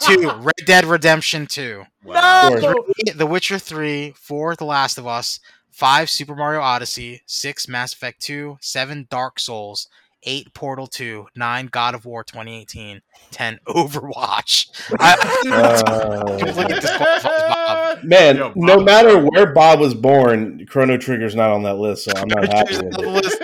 two, 0.01 0.31
Red 0.31 0.65
Dead 0.65 0.85
Redemption 0.85 1.45
Two. 1.47 1.83
Wow. 2.03 2.49
No! 2.49 2.59
Three, 2.59 3.13
The 3.13 3.25
Witcher 3.25 3.59
3, 3.59 4.13
4, 4.17 4.55
The 4.55 4.65
Last 4.65 4.97
of 4.97 5.05
Us, 5.07 5.39
5, 5.71 6.09
Super 6.09 6.35
Mario 6.35 6.61
Odyssey, 6.61 7.21
6, 7.25 7.67
Mass 7.67 7.93
Effect 7.93 8.21
2, 8.21 8.57
7, 8.61 9.07
Dark 9.09 9.39
Souls, 9.39 9.87
8, 10.23 10.53
Portal 10.53 10.87
2, 10.87 11.27
9, 11.35 11.67
God 11.67 11.95
of 11.95 12.05
War 12.05 12.23
2018, 12.23 13.01
10, 13.31 13.59
Overwatch. 13.67 14.67
I, 14.99 15.15
Uh, 15.49 17.23
Bob. 17.23 18.03
man, 18.03 18.37
Yo, 18.37 18.53
no 18.55 18.79
matter 18.79 19.17
where 19.19 19.53
Bob 19.53 19.79
was 19.79 19.93
born, 19.93 20.65
Chrono 20.67 20.97
Trigger's 20.97 21.35
not 21.35 21.51
on 21.51 21.63
that 21.63 21.75
list, 21.77 22.05
so 22.05 22.11
I'm 22.15 22.27
not 22.27 22.51
happy 22.51 22.77
with 22.77 22.99
it. 22.99 23.39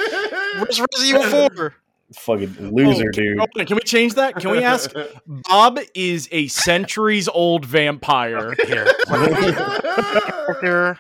Where's 0.58 0.80
Resident 0.82 1.26
Evil 1.26 1.50
4? 1.56 1.76
Fucking 2.16 2.56
oh, 2.60 2.64
loser, 2.70 3.06
Oh, 3.08 3.12
dude. 3.12 3.38
hold 3.38 3.68
Can 3.68 3.76
we 3.76 3.82
change 3.82 4.16
that? 4.16 4.36
Can 4.36 4.52
we 4.52 4.64
ask? 4.64 4.92
Bob 5.28 5.80
is 5.94 6.28
a 6.32 6.48
centuries 6.48 7.28
old 7.28 7.66
vampire. 7.66 8.54
Here, 8.68 8.86
character 9.08 11.00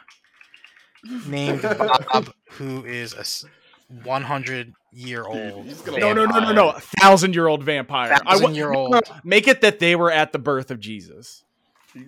named 1.27 1.61
Bob, 1.61 2.33
who 2.51 2.85
is 2.85 3.13
a 3.13 3.19
s- 3.19 3.45
100 4.03 4.73
year 4.91 5.23
old. 5.23 5.67
No, 5.87 6.13
no, 6.13 6.25
no, 6.25 6.39
no, 6.39 6.51
no. 6.53 6.69
A 6.71 6.79
thousand 6.79 7.35
year 7.35 7.47
old 7.47 7.63
vampire. 7.63 8.17
Thousand-year-old. 8.17 8.91
no, 8.91 9.01
no, 9.05 9.15
Make 9.23 9.47
it 9.47 9.61
that 9.61 9.79
they 9.79 9.95
were 9.95 10.11
at 10.11 10.31
the 10.31 10.39
birth 10.39 10.71
of 10.71 10.79
Jesus. 10.79 11.43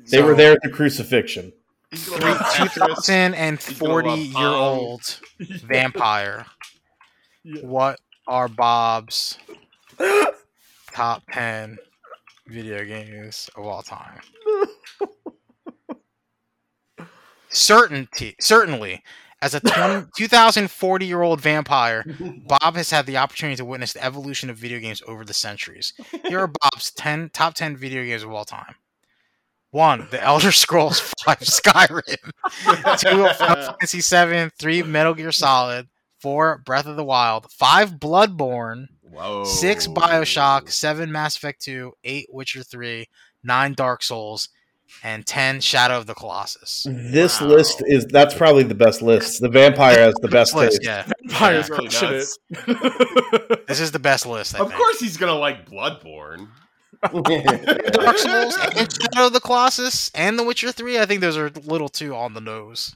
They 0.09 0.21
were 0.21 0.35
there 0.35 0.53
at 0.53 0.59
the 0.63 0.69
crucifixion. 0.69 1.53
He's 1.91 2.09
gonna 2.09 2.25
love 2.25 2.37
Tetris. 2.37 3.05
2040 3.05 4.09
love 4.09 4.19
year 4.19 4.47
old 4.47 5.19
vampire. 5.39 6.45
What 7.61 8.01
are 8.27 8.47
Bob's 8.47 9.37
top 10.93 11.23
10 11.31 11.77
video 12.47 12.83
games 12.85 13.49
of 13.55 13.65
all 13.65 13.81
time? 13.81 14.19
Certainty, 17.49 18.35
certainly, 18.39 19.01
as 19.41 19.53
a 19.53 19.59
20, 19.61 20.07
2040 20.17 21.05
year 21.05 21.21
old 21.21 21.39
vampire, 21.39 22.03
Bob 22.45 22.75
has 22.75 22.89
had 22.89 23.05
the 23.05 23.17
opportunity 23.17 23.55
to 23.55 23.65
witness 23.65 23.93
the 23.93 24.03
evolution 24.03 24.49
of 24.49 24.57
video 24.57 24.79
games 24.79 25.01
over 25.07 25.23
the 25.23 25.33
centuries. 25.33 25.93
Here 26.25 26.39
are 26.39 26.47
Bob's 26.47 26.91
10 26.91 27.29
top 27.33 27.53
10 27.53 27.77
video 27.77 28.03
games 28.03 28.23
of 28.23 28.31
all 28.31 28.45
time. 28.45 28.75
One, 29.71 30.07
The 30.11 30.21
Elder 30.23 30.51
Scrolls 30.51 30.99
5 31.25 31.39
Skyrim. 31.39 32.17
Two, 32.99 33.27
Final 33.35 33.63
Fantasy 33.73 34.01
7. 34.01 34.51
Three, 34.57 34.81
Metal 34.81 35.13
Gear 35.13 35.31
Solid. 35.31 35.87
Four, 36.19 36.57
Breath 36.65 36.85
of 36.87 36.95
the 36.95 37.03
Wild. 37.03 37.51
Five, 37.51 37.93
Bloodborne. 37.93 38.87
Whoa. 39.01 39.43
Six, 39.45 39.87
Bioshock. 39.87 40.69
Seven, 40.71 41.11
Mass 41.11 41.35
Effect 41.37 41.61
2. 41.61 41.93
Eight, 42.03 42.27
Witcher 42.31 42.63
3. 42.63 43.07
Nine, 43.43 43.73
Dark 43.73 44.01
Souls. 44.03 44.49
And 45.03 45.25
10, 45.27 45.59
Shadow 45.59 45.97
of 45.97 46.05
the 46.07 46.13
Colossus. 46.13 46.87
This 46.89 47.41
Wow. 47.41 47.47
list 47.47 47.83
is 47.85 48.05
that's 48.05 48.33
probably 48.33 48.63
the 48.63 48.73
best 48.73 49.01
list. 49.01 49.41
The 49.41 49.49
vampire 49.49 49.99
has 49.99 50.13
the 50.21 50.29
best 50.29 50.55
List, 50.55 50.81
taste. 50.81 50.85
yeah. 50.85 51.05
Vampires 51.25 51.67
Yeah, 51.69 51.75
really 51.75 51.89
crushing 51.89 52.27
it. 53.57 53.63
This 53.67 53.81
is 53.81 53.91
the 53.91 53.99
best 53.99 54.25
list, 54.25 54.55
I 54.55 54.59
Of 54.59 54.69
think. 54.69 54.77
course, 54.79 54.99
he's 55.01 55.17
gonna 55.17 55.35
like 55.35 55.69
Bloodborne. 55.69 56.47
Dark 57.03 58.17
Souls 58.17 58.57
and 58.75 58.91
Shadow 58.91 59.27
of 59.27 59.33
the 59.33 59.41
Colossus 59.43 60.09
and 60.15 60.39
The 60.39 60.43
Witcher 60.43 60.71
3, 60.71 60.99
I 60.99 61.05
think 61.05 61.19
those 61.21 61.35
are 61.37 61.47
a 61.47 61.51
little 61.65 61.89
too 61.89 62.15
on 62.15 62.33
the 62.33 62.41
nose. 62.41 62.95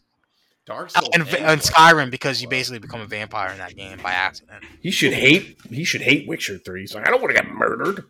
Dark 0.71 0.89
Souls 0.89 1.09
and, 1.13 1.27
and 1.27 1.35
and 1.35 1.61
Skyrim 1.61 2.11
because 2.11 2.41
you 2.41 2.47
basically 2.47 2.79
become 2.79 3.01
a 3.01 3.05
vampire 3.05 3.51
in 3.51 3.57
that 3.57 3.75
game 3.75 3.99
by 4.01 4.11
accident. 4.11 4.63
he 4.81 4.91
should 4.91 5.13
hate 5.13 5.57
he 5.69 5.83
should 5.83 6.01
hate 6.01 6.27
Witcher 6.27 6.57
3. 6.57 6.81
He's 6.81 6.95
like, 6.95 7.07
I 7.07 7.11
don't 7.11 7.21
want 7.21 7.35
to 7.35 7.41
get 7.41 7.51
murdered. 7.51 8.05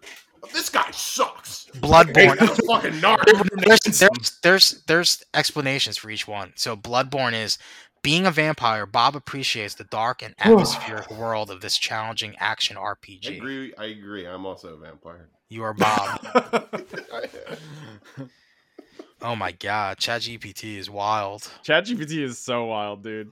This 0.53 0.70
guy 0.70 0.89
sucks. 0.91 1.68
Bloodborne. 1.76 2.39
He's 2.39 2.59
a 2.59 2.64
fucking 2.64 2.93
narc. 2.93 3.24
there's, 3.66 3.99
there's 3.99 4.39
there's 4.41 4.84
there's 4.88 5.24
explanations 5.34 5.97
for 5.97 6.09
each 6.09 6.28
one. 6.28 6.53
So 6.55 6.76
Bloodborne 6.76 7.34
is 7.34 7.57
being 8.03 8.26
a 8.26 8.32
vampire. 8.32 8.86
Bob 8.86 9.16
appreciates 9.16 9.76
the 9.76 9.84
dark 9.86 10.24
and 10.24 10.34
atmospheric 10.39 11.12
world 11.12 11.51
of 11.51 11.62
this 11.62 11.78
challenging 11.78 12.36
action 12.39 12.78
RPG. 12.78 13.28
I 13.28 13.36
agree. 13.36 13.74
I 13.78 13.86
agree. 13.86 14.26
I'm 14.26 14.45
also 14.45 14.74
a 14.74 14.78
vampire. 14.78 15.30
You 15.49 15.64
are 15.64 15.74
Bob. 15.74 16.22
oh 19.22 19.36
my 19.36 19.52
god, 19.52 19.98
ChatGPT 19.98 20.78
is 20.78 20.90
wild. 20.90 21.42
ChatGPT 21.66 22.20
is 22.24 22.38
so 22.38 22.66
wild, 22.66 23.04
dude. 23.04 23.32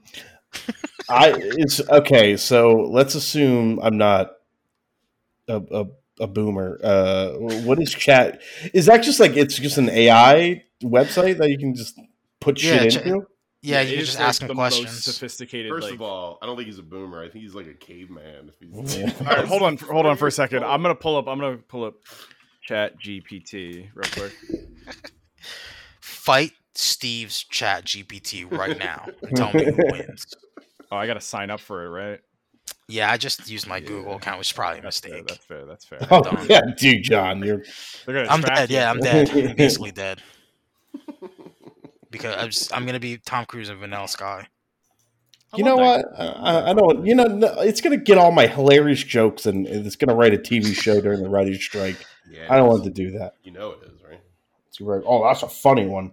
I 1.08 1.32
it's 1.36 1.80
okay, 1.88 2.36
so 2.36 2.70
let's 2.90 3.14
assume 3.14 3.78
I'm 3.82 3.96
not 3.98 4.32
a 5.48 5.60
a, 5.70 5.84
a 6.20 6.26
boomer. 6.26 6.78
Uh 6.82 7.30
what 7.64 7.80
is 7.80 7.92
chat? 7.92 8.40
Is 8.74 8.86
that 8.86 9.02
just 9.02 9.20
like 9.20 9.36
it's 9.36 9.56
just 9.56 9.78
an 9.78 9.88
AI 9.88 10.62
website 10.82 11.38
that 11.38 11.50
you 11.50 11.58
can 11.58 11.74
just 11.74 11.98
put 12.40 12.58
shit 12.58 12.82
Yeah, 12.82 12.88
Ch- 12.88 13.06
into? 13.06 13.26
Yeah, 13.62 13.82
you're 13.82 14.00
just 14.00 14.18
like, 14.18 14.28
asking 14.28 14.48
the 14.48 14.54
most 14.54 14.80
questions. 14.80 15.04
sophisticated. 15.04 15.70
First 15.70 15.86
like- 15.88 15.94
of 15.94 16.02
all, 16.02 16.38
I 16.40 16.46
don't 16.46 16.56
think 16.56 16.66
he's 16.66 16.78
a 16.78 16.82
boomer. 16.82 17.22
I 17.22 17.28
think 17.28 17.44
he's 17.44 17.54
like 17.54 17.66
a 17.66 17.74
caveman. 17.74 18.50
If 18.50 18.54
he's 18.58 18.96
Yeah. 18.98 19.12
All 19.20 19.36
right, 19.36 19.44
hold 19.44 19.62
on, 19.62 19.76
hold 19.76 20.06
on 20.06 20.16
for 20.16 20.26
a 20.28 20.32
second. 20.32 20.64
I'm 20.64 20.80
gonna 20.82 20.94
pull 20.94 21.16
up. 21.16 21.28
I'm 21.28 21.38
gonna 21.38 21.58
pull 21.58 21.84
up 21.84 21.94
Chat 22.62 22.98
GPT 22.98 23.88
real 23.94 24.10
quick. 24.12 24.32
Fight 26.30 26.52
Steve's 26.76 27.42
chat 27.42 27.84
GPT 27.86 28.48
right 28.56 28.78
now 28.78 29.08
and 29.22 29.36
tell 29.36 29.52
me 29.52 29.64
who 29.64 29.76
wins. 29.90 30.26
Oh, 30.92 30.96
I 30.96 31.06
gotta 31.06 31.20
sign 31.20 31.50
up 31.50 31.60
for 31.60 31.84
it, 31.84 31.88
right? 31.88 32.20
Yeah, 32.88 33.12
I 33.12 33.16
just 33.16 33.48
used 33.48 33.68
my 33.68 33.78
Google 33.78 34.16
account, 34.16 34.38
which 34.38 34.48
is 34.48 34.52
probably 34.52 34.80
a 34.80 34.82
That's 34.82 34.98
fair. 34.98 35.12
mistake. 35.12 35.28
That's 35.28 35.44
fair. 35.44 35.66
That's 35.66 35.84
fair. 35.84 35.98
Oh 36.10 36.20
Done. 36.20 36.46
yeah, 36.50 36.62
dude, 36.76 37.04
John, 37.04 37.44
you're 37.44 37.62
I'm 38.08 38.40
dead. 38.40 38.70
you. 38.70 38.76
Yeah, 38.76 38.90
I'm 38.90 38.98
dead. 38.98 39.30
I'm 39.30 39.54
basically 39.54 39.92
dead. 39.92 40.20
Because 42.10 42.34
I'm, 42.36 42.50
just, 42.50 42.76
I'm 42.76 42.86
gonna 42.86 42.98
be 42.98 43.18
Tom 43.18 43.44
Cruise 43.44 43.68
in 43.68 43.78
Vanilla 43.78 44.08
Sky. 44.08 44.48
I 45.52 45.56
you 45.56 45.62
know 45.62 45.76
what? 45.76 46.04
I, 46.18 46.70
I 46.70 46.74
don't. 46.74 47.06
You 47.06 47.14
know, 47.14 47.26
it's 47.58 47.80
gonna 47.80 47.96
get 47.96 48.18
all 48.18 48.32
my 48.32 48.48
hilarious 48.48 49.04
jokes, 49.04 49.46
and 49.46 49.68
it's 49.68 49.94
gonna 49.94 50.16
write 50.16 50.34
a 50.34 50.38
TV 50.38 50.74
show 50.74 51.00
during 51.00 51.22
the 51.22 51.28
writer's 51.28 51.62
strike. 51.62 52.04
yeah, 52.28 52.46
I 52.50 52.56
don't 52.56 52.68
want 52.68 52.82
to 52.82 52.90
do 52.90 53.12
that. 53.12 53.34
You 53.44 53.52
know 53.52 53.72
it 53.72 53.86
is, 53.86 54.02
right? 54.02 54.20
It's 54.68 54.80
like, 54.80 55.02
oh, 55.06 55.22
that's 55.24 55.44
a 55.44 55.48
funny 55.48 55.86
one. 55.86 56.12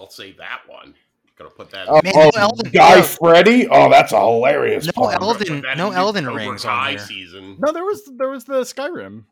I'll 0.00 0.10
say 0.10 0.32
that 0.32 0.60
one. 0.66 0.94
Gonna 1.36 1.50
put 1.50 1.70
that. 1.70 1.86
Oh, 1.88 2.00
Man, 2.04 2.12
oh, 2.16 2.30
no 2.34 2.40
Elden- 2.42 2.70
Guy 2.72 2.96
no. 2.96 3.02
Freddy. 3.02 3.66
Oh, 3.68 3.88
that's 3.90 4.12
a 4.12 4.20
hilarious. 4.20 4.86
No 4.86 4.92
pun. 4.92 5.22
Elden- 5.22 5.64
no 5.76 5.90
Elden 5.90 6.26
Rings 6.26 6.64
on 6.64 6.70
Kai 6.70 6.90
here. 6.90 6.98
season. 7.00 7.56
No, 7.58 7.72
there 7.72 7.84
was 7.84 8.10
there 8.16 8.28
was 8.28 8.44
the 8.44 8.60
Skyrim. 8.62 9.24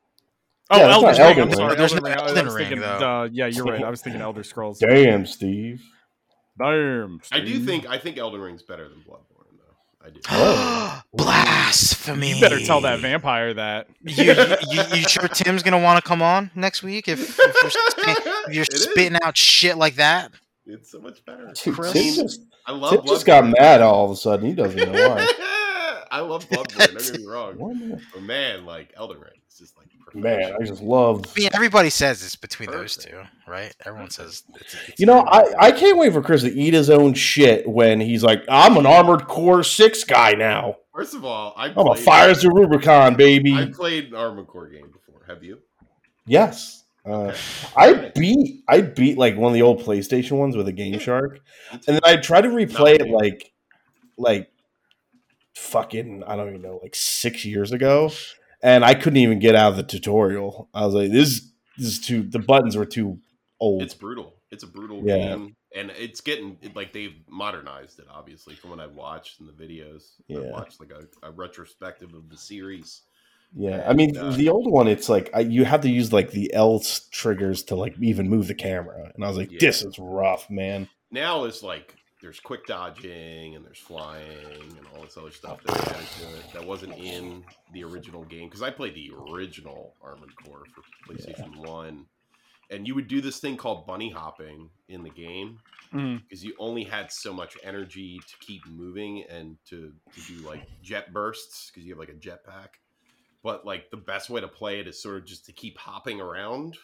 Oh, 0.71 0.79
that's 0.79 0.93
Elder 0.95 1.07
not 1.07 1.19
Ring. 1.19 1.21
Elden 1.21 1.43
I'm 1.43 1.49
Ring. 1.49 1.57
sorry, 1.57 1.77
There's 1.77 1.93
Elden 1.95 2.05
no 2.05 2.11
Ring. 2.11 2.29
Elden 2.29 2.47
Ring, 2.47 2.57
thinking, 2.57 2.81
though. 2.81 2.87
uh, 3.23 3.29
yeah, 3.33 3.47
you're 3.47 3.65
right. 3.65 3.83
I 3.83 3.91
was 3.91 4.01
thinking 4.03 4.21
Elder 4.23 4.43
Scrolls. 4.43 4.79
Damn, 4.79 5.27
Steve. 5.27 5.83
Damn. 6.59 7.21
I 7.33 7.41
do 7.41 7.59
think 7.61 7.87
I 7.89 7.99
think 7.99 8.19
Elden 8.19 8.41
Ring's 8.41 8.63
better 8.63 8.89
than 8.89 8.99
Bloodborne, 8.99 9.59
though. 9.59 10.07
I 10.07 10.11
do. 10.11 10.21
Oh. 10.31 11.03
Blasphemy! 11.15 12.35
You 12.35 12.41
better 12.41 12.61
tell 12.61 12.81
that 12.83 13.01
vampire 13.01 13.55
that. 13.55 13.89
You, 14.03 14.25
you, 14.25 14.33
you, 14.71 14.83
you 14.97 15.09
sure 15.09 15.29
Tim's 15.29 15.63
gonna 15.63 15.79
want 15.81 16.03
to 16.03 16.07
come 16.09 16.23
on 16.23 16.51
next 16.55 16.83
week 16.83 17.09
if, 17.09 17.21
if 17.21 17.39
you're, 17.39 17.71
if 18.49 18.55
you're 18.55 18.63
It 18.65 18.73
is. 18.75 18.83
spitting 18.85 19.19
out 19.23 19.37
shit 19.37 19.77
like 19.77 19.97
that? 19.97 20.31
It's 20.69 20.93
so 20.93 21.01
much 21.01 21.25
better. 21.25 21.53
Dude, 21.55 21.75
Chris? 21.75 21.93
Tim 21.93 22.15
just, 22.15 22.43
I 22.67 22.73
love 22.73 22.93
Tim 22.93 23.07
just 23.07 23.27
got 23.27 23.47
mad 23.47 23.81
all 23.81 24.05
of 24.05 24.11
a 24.11 24.17
sudden. 24.17 24.47
He 24.47 24.55
doesn't 24.55 24.77
know 24.77 25.09
why. 25.09 25.33
I 26.11 26.21
love 26.21 26.49
Bloodborne. 26.49 26.79
Don't 26.79 26.99
get 26.99 27.21
me 27.21 27.27
wrong. 27.29 28.01
But 28.13 28.23
man, 28.23 28.65
like 28.65 28.93
Elden 28.97 29.19
Ring, 29.19 29.41
it's 29.47 29.59
just 29.59 29.77
like 29.77 29.89
Man. 30.15 30.55
I 30.59 30.65
just 30.65 30.83
love. 30.83 31.25
I 31.27 31.41
mean, 31.41 31.51
everybody 31.53 31.91
says 31.91 32.23
it's 32.25 32.37
between 32.37 32.71
those 32.71 32.97
two, 32.97 33.23
right? 33.47 33.75
Everyone 33.85 34.11
says 34.11 34.43
it's, 34.55 34.75
it's 34.75 35.01
You 35.01 35.07
know, 35.07 35.21
I, 35.21 35.67
I 35.67 35.73
can't 35.73 35.99
wait 35.99 36.13
for 36.13 36.23
Chris 36.23 36.43
to 36.43 36.53
eat 36.53 36.75
his 36.75 36.91
own 36.91 37.15
shit 37.15 37.69
when 37.69 38.01
he's 38.01 38.23
like, 38.25 38.45
I'm 38.49 38.77
an 38.77 38.87
Armored 38.87 39.27
Core 39.27 39.63
6 39.63 40.05
guy 40.05 40.33
now. 40.33 40.77
First 40.95 41.15
of 41.15 41.25
all, 41.25 41.53
I 41.57 41.67
I'm 41.67 41.79
a 41.79 41.85
played, 41.85 42.05
Fires 42.05 42.45
of 42.45 42.53
Rubicon, 42.55 43.17
baby. 43.17 43.55
I 43.55 43.67
played 43.67 44.09
an 44.09 44.15
Armored 44.15 44.47
Core 44.47 44.69
game 44.69 44.91
before. 44.91 45.23
Have 45.27 45.45
you? 45.45 45.59
yes. 46.27 46.78
Uh, 47.09 47.35
I 47.77 48.13
beat 48.15 48.65
I 48.69 48.81
beat 48.83 49.17
like 49.17 49.37
one 49.37 49.51
of 49.51 49.55
the 49.55 49.63
old 49.63 49.81
PlayStation 49.81 50.33
ones 50.33 50.57
with 50.57 50.69
a 50.69 50.73
Game 50.73 50.99
Shark, 50.99 51.41
and 51.73 51.83
then 51.87 52.01
I 52.05 52.17
tried 52.17 52.43
to 52.43 52.49
replay 52.49 53.01
it 53.01 53.09
like 53.09 53.53
like 54.17 54.51
fucking 55.55 56.23
I 56.27 56.37
don't 56.37 56.49
even 56.49 56.63
know 56.63 56.81
like 56.83 56.95
six 56.95 57.45
years 57.45 57.73
ago, 57.73 58.11
and 58.63 58.85
I 58.85 58.95
couldn't 58.95 59.19
even 59.19 59.39
get 59.39 59.55
out 59.55 59.71
of 59.71 59.77
the 59.77 59.83
tutorial. 59.83 60.69
I 60.75 60.85
was 60.85 60.95
like, 60.95 61.11
this, 61.11 61.51
this 61.77 61.87
is 61.87 62.01
too. 62.01 62.23
The 62.23 62.39
buttons 62.39 62.77
were 62.77 62.87
too 62.87 63.19
old. 63.61 63.83
It's 63.83 63.95
brutal. 63.95 64.35
It's 64.51 64.63
a 64.63 64.67
brutal 64.67 65.03
Yeah. 65.05 65.17
game, 65.17 65.57
and 65.75 65.91
it's 65.91 66.21
getting 66.21 66.59
like 66.75 66.93
they've 66.93 67.17
modernized 67.29 67.99
it. 67.99 68.07
Obviously, 68.11 68.55
from 68.55 68.71
what 68.71 68.81
I 68.81 68.87
watched 68.87 69.41
in 69.41 69.47
the 69.47 69.53
videos, 69.53 70.03
I 70.31 70.35
Yeah. 70.35 70.51
watched 70.51 70.81
like 70.81 70.91
a, 70.91 71.07
a 71.27 71.31
retrospective 71.31 72.15
of 72.15 72.29
the 72.29 72.37
series. 72.37 73.03
Yeah, 73.55 73.85
I 73.89 73.93
mean 73.95 74.17
uh, 74.17 74.31
the 74.33 74.49
old 74.51 74.71
one. 74.71 74.89
It's 74.89 75.09
like 75.09 75.31
I, 75.35 75.41
you 75.41 75.65
have 75.65 75.81
to 75.83 75.91
use 75.91 76.13
like 76.13 76.31
the 76.33 76.53
L 76.53 76.77
s- 76.77 77.09
triggers 77.11 77.63
to 77.65 77.77
like 77.77 77.95
even 78.01 78.29
move 78.29 78.47
the 78.47 78.55
camera, 78.55 79.11
and 79.15 79.25
I 79.25 79.29
was 79.29 79.37
like, 79.37 79.51
Yeah. 79.51 79.59
"This 79.61 79.83
is 79.83 79.99
rough, 79.99 80.51
man." 80.51 80.89
Now 81.11 81.45
it's 81.45 81.63
like 81.63 81.95
there's 82.21 82.41
quick 82.41 82.67
dodging 82.67 83.55
and 83.55 83.65
there's 83.65 83.79
flying 83.79 84.27
and 84.61 84.87
all 84.95 85.03
this 85.03 85.17
other 85.17 85.31
stuff 85.31 85.63
that 85.65 85.77
added 85.89 86.07
to 86.21 86.27
it 86.37 86.53
that 86.53 86.65
wasn't 86.67 86.93
in 86.99 87.45
the 87.73 87.85
original 87.85 88.25
game 88.25 88.49
because 88.49 88.61
I 88.63 88.71
played 88.71 88.95
the 88.95 89.13
original 89.31 89.95
Armored 90.03 90.35
Core 90.45 90.65
for 90.75 90.83
PlayStation 91.11 91.57
One, 91.57 92.07
and 92.71 92.87
you 92.87 92.95
would 92.97 93.09
do 93.09 93.21
this 93.21 93.39
thing 93.39 93.57
called 93.57 93.87
bunny 93.87 94.11
hopping 94.11 94.69
in 94.89 95.03
the 95.03 95.11
game 95.11 95.59
because 95.91 96.45
you 96.45 96.55
only 96.59 96.85
had 96.85 97.11
so 97.11 97.33
much 97.33 97.57
energy 97.65 98.19
to 98.29 98.47
keep 98.47 98.67
moving 98.67 99.25
and 99.31 99.57
to, 99.71 99.91
to 100.15 100.21
do 100.27 100.47
like 100.47 100.69
jet 100.83 101.15
bursts 101.15 101.71
because 101.71 101.87
you 101.87 101.93
have 101.93 101.99
like 101.99 102.11
a 102.11 102.13
jetpack. 102.13 102.77
But 103.49 103.65
like 103.65 103.91
the 103.91 103.97
best 103.97 104.29
way 104.29 104.43
to 104.43 104.47
play 104.47 104.79
it 104.79 104.87
is 104.87 105.01
sort 105.01 105.17
of 105.17 105.25
just 105.25 105.47
to 105.47 105.53
keep 105.53 105.79
hopping 105.79 106.21
around. 106.21 106.77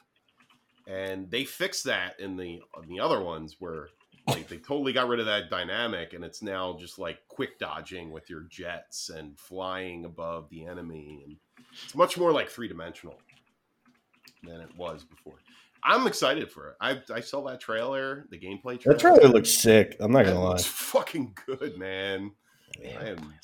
And 0.87 1.31
they 1.31 1.45
fixed 1.45 1.85
that 1.85 2.19
in 2.19 2.39
the 2.39 2.63
in 2.83 2.89
the 2.89 3.01
other 3.01 3.21
ones 3.21 3.57
where 3.59 3.89
like 4.29 4.49
they 4.49 4.57
totally 4.57 4.95
got 4.95 5.07
rid 5.07 5.21
of 5.21 5.27
that 5.27 5.51
dynamic 5.51 6.15
and 6.15 6.25
it's 6.25 6.41
now 6.41 6.75
just 6.81 6.99
like 6.99 7.19
quick 7.29 7.59
dodging 7.59 8.11
with 8.11 8.31
your 8.31 8.47
jets 8.49 9.11
and 9.11 9.39
flying 9.39 10.07
above 10.07 10.49
the 10.49 10.65
enemy 10.65 11.23
and 11.27 11.37
it's 11.85 11.95
much 11.95 12.17
more 12.17 12.33
like 12.33 12.49
three 12.49 12.67
dimensional 12.67 13.21
than 14.43 14.63
it 14.63 14.75
was 14.75 15.05
before. 15.05 15.37
I'm 15.83 16.07
excited 16.07 16.51
for 16.51 16.71
it. 16.71 16.77
I 16.81 17.03
I 17.15 17.21
saw 17.21 17.47
that 17.47 17.61
trailer, 17.61 18.25
the 18.31 18.39
gameplay 18.39 18.81
trailer. 18.81 18.97
That 18.97 19.01
trailer 19.01 19.29
looks 19.29 19.51
sick. 19.51 19.97
I'm 20.01 20.13
not 20.13 20.25
That 20.25 20.33
gonna 20.33 20.45
lie. 20.45 20.55
It's 20.55 20.65
fucking 20.65 21.37
good, 21.45 21.77
man. 21.77 22.33
Man. 22.83 22.97
I 22.99 23.09
am 23.11 23.35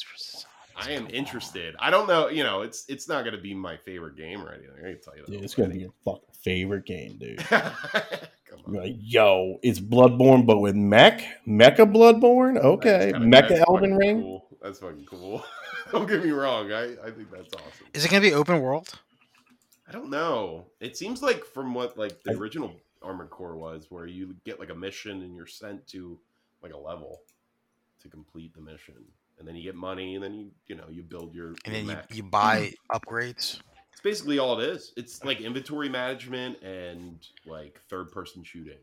I 0.86 0.92
am 0.92 1.06
interested. 1.10 1.74
I 1.78 1.90
don't 1.90 2.08
know, 2.08 2.28
you 2.28 2.42
know, 2.42 2.62
it's 2.62 2.84
it's 2.88 3.08
not 3.08 3.24
gonna 3.24 3.40
be 3.40 3.54
my 3.54 3.76
favorite 3.76 4.16
game 4.16 4.42
or 4.42 4.52
anything. 4.52 4.70
I 4.78 4.92
can 4.92 5.00
tell 5.00 5.16
you 5.16 5.24
that. 5.26 5.30
Dude, 5.32 5.42
it's 5.44 5.54
gonna 5.54 5.70
be 5.70 5.80
your 5.80 5.92
fucking 6.04 6.28
favorite 6.42 6.86
game, 6.86 7.16
dude. 7.18 7.38
Come 7.48 8.60
on. 8.66 8.74
Like, 8.74 8.96
yo, 8.98 9.58
it's 9.62 9.78
Bloodborne, 9.80 10.44
but 10.46 10.58
with 10.58 10.74
mech, 10.74 11.22
Mecha 11.46 11.90
Bloodborne. 11.90 12.58
Okay, 12.58 13.12
That's 13.12 13.24
Mecha 13.24 13.48
that's 13.48 13.68
Elden 13.68 13.96
Ring. 13.96 14.22
Cool. 14.22 14.46
That's 14.62 14.78
fucking 14.80 15.06
cool. 15.06 15.44
don't 15.92 16.08
get 16.08 16.24
me 16.24 16.30
wrong. 16.30 16.72
I, 16.72 16.92
I 17.04 17.10
think 17.10 17.30
that's 17.30 17.54
awesome. 17.54 17.86
Is 17.94 18.04
it 18.04 18.10
gonna 18.10 18.20
be 18.20 18.34
open 18.34 18.60
world? 18.60 18.88
I 19.88 19.92
don't 19.92 20.10
know. 20.10 20.66
It 20.80 20.96
seems 20.96 21.22
like 21.22 21.44
from 21.44 21.74
what 21.74 21.96
like 21.98 22.22
the 22.22 22.32
I- 22.32 22.34
original 22.34 22.74
Armored 23.02 23.30
Core 23.30 23.56
was, 23.56 23.86
where 23.90 24.06
you 24.06 24.34
get 24.44 24.60
like 24.60 24.70
a 24.70 24.74
mission 24.74 25.22
and 25.22 25.34
you're 25.34 25.46
sent 25.46 25.86
to 25.88 26.18
like 26.62 26.72
a 26.74 26.78
level 26.78 27.22
to 28.02 28.08
complete 28.08 28.54
the 28.54 28.60
mission, 28.60 28.94
and 29.40 29.48
then 29.48 29.56
you 29.56 29.64
get 29.64 29.74
money, 29.74 30.14
and 30.14 30.22
then 30.22 30.34
you 30.34 30.50
you 30.68 30.76
know 30.76 30.84
you 30.88 31.02
build 31.02 31.34
your 31.34 31.48
And 31.48 31.58
your 31.66 31.74
then 31.74 31.82
you, 31.86 31.92
mech. 31.94 32.14
you 32.14 32.22
buy 32.22 32.72
upgrades. 32.92 33.58
It's 33.92 34.00
basically 34.04 34.38
all 34.38 34.60
it 34.60 34.68
is. 34.68 34.92
It's 34.96 35.24
like 35.24 35.40
inventory 35.40 35.88
management 35.88 36.62
and 36.62 37.18
like 37.46 37.80
third 37.90 38.12
person 38.12 38.44
shooting. 38.44 38.78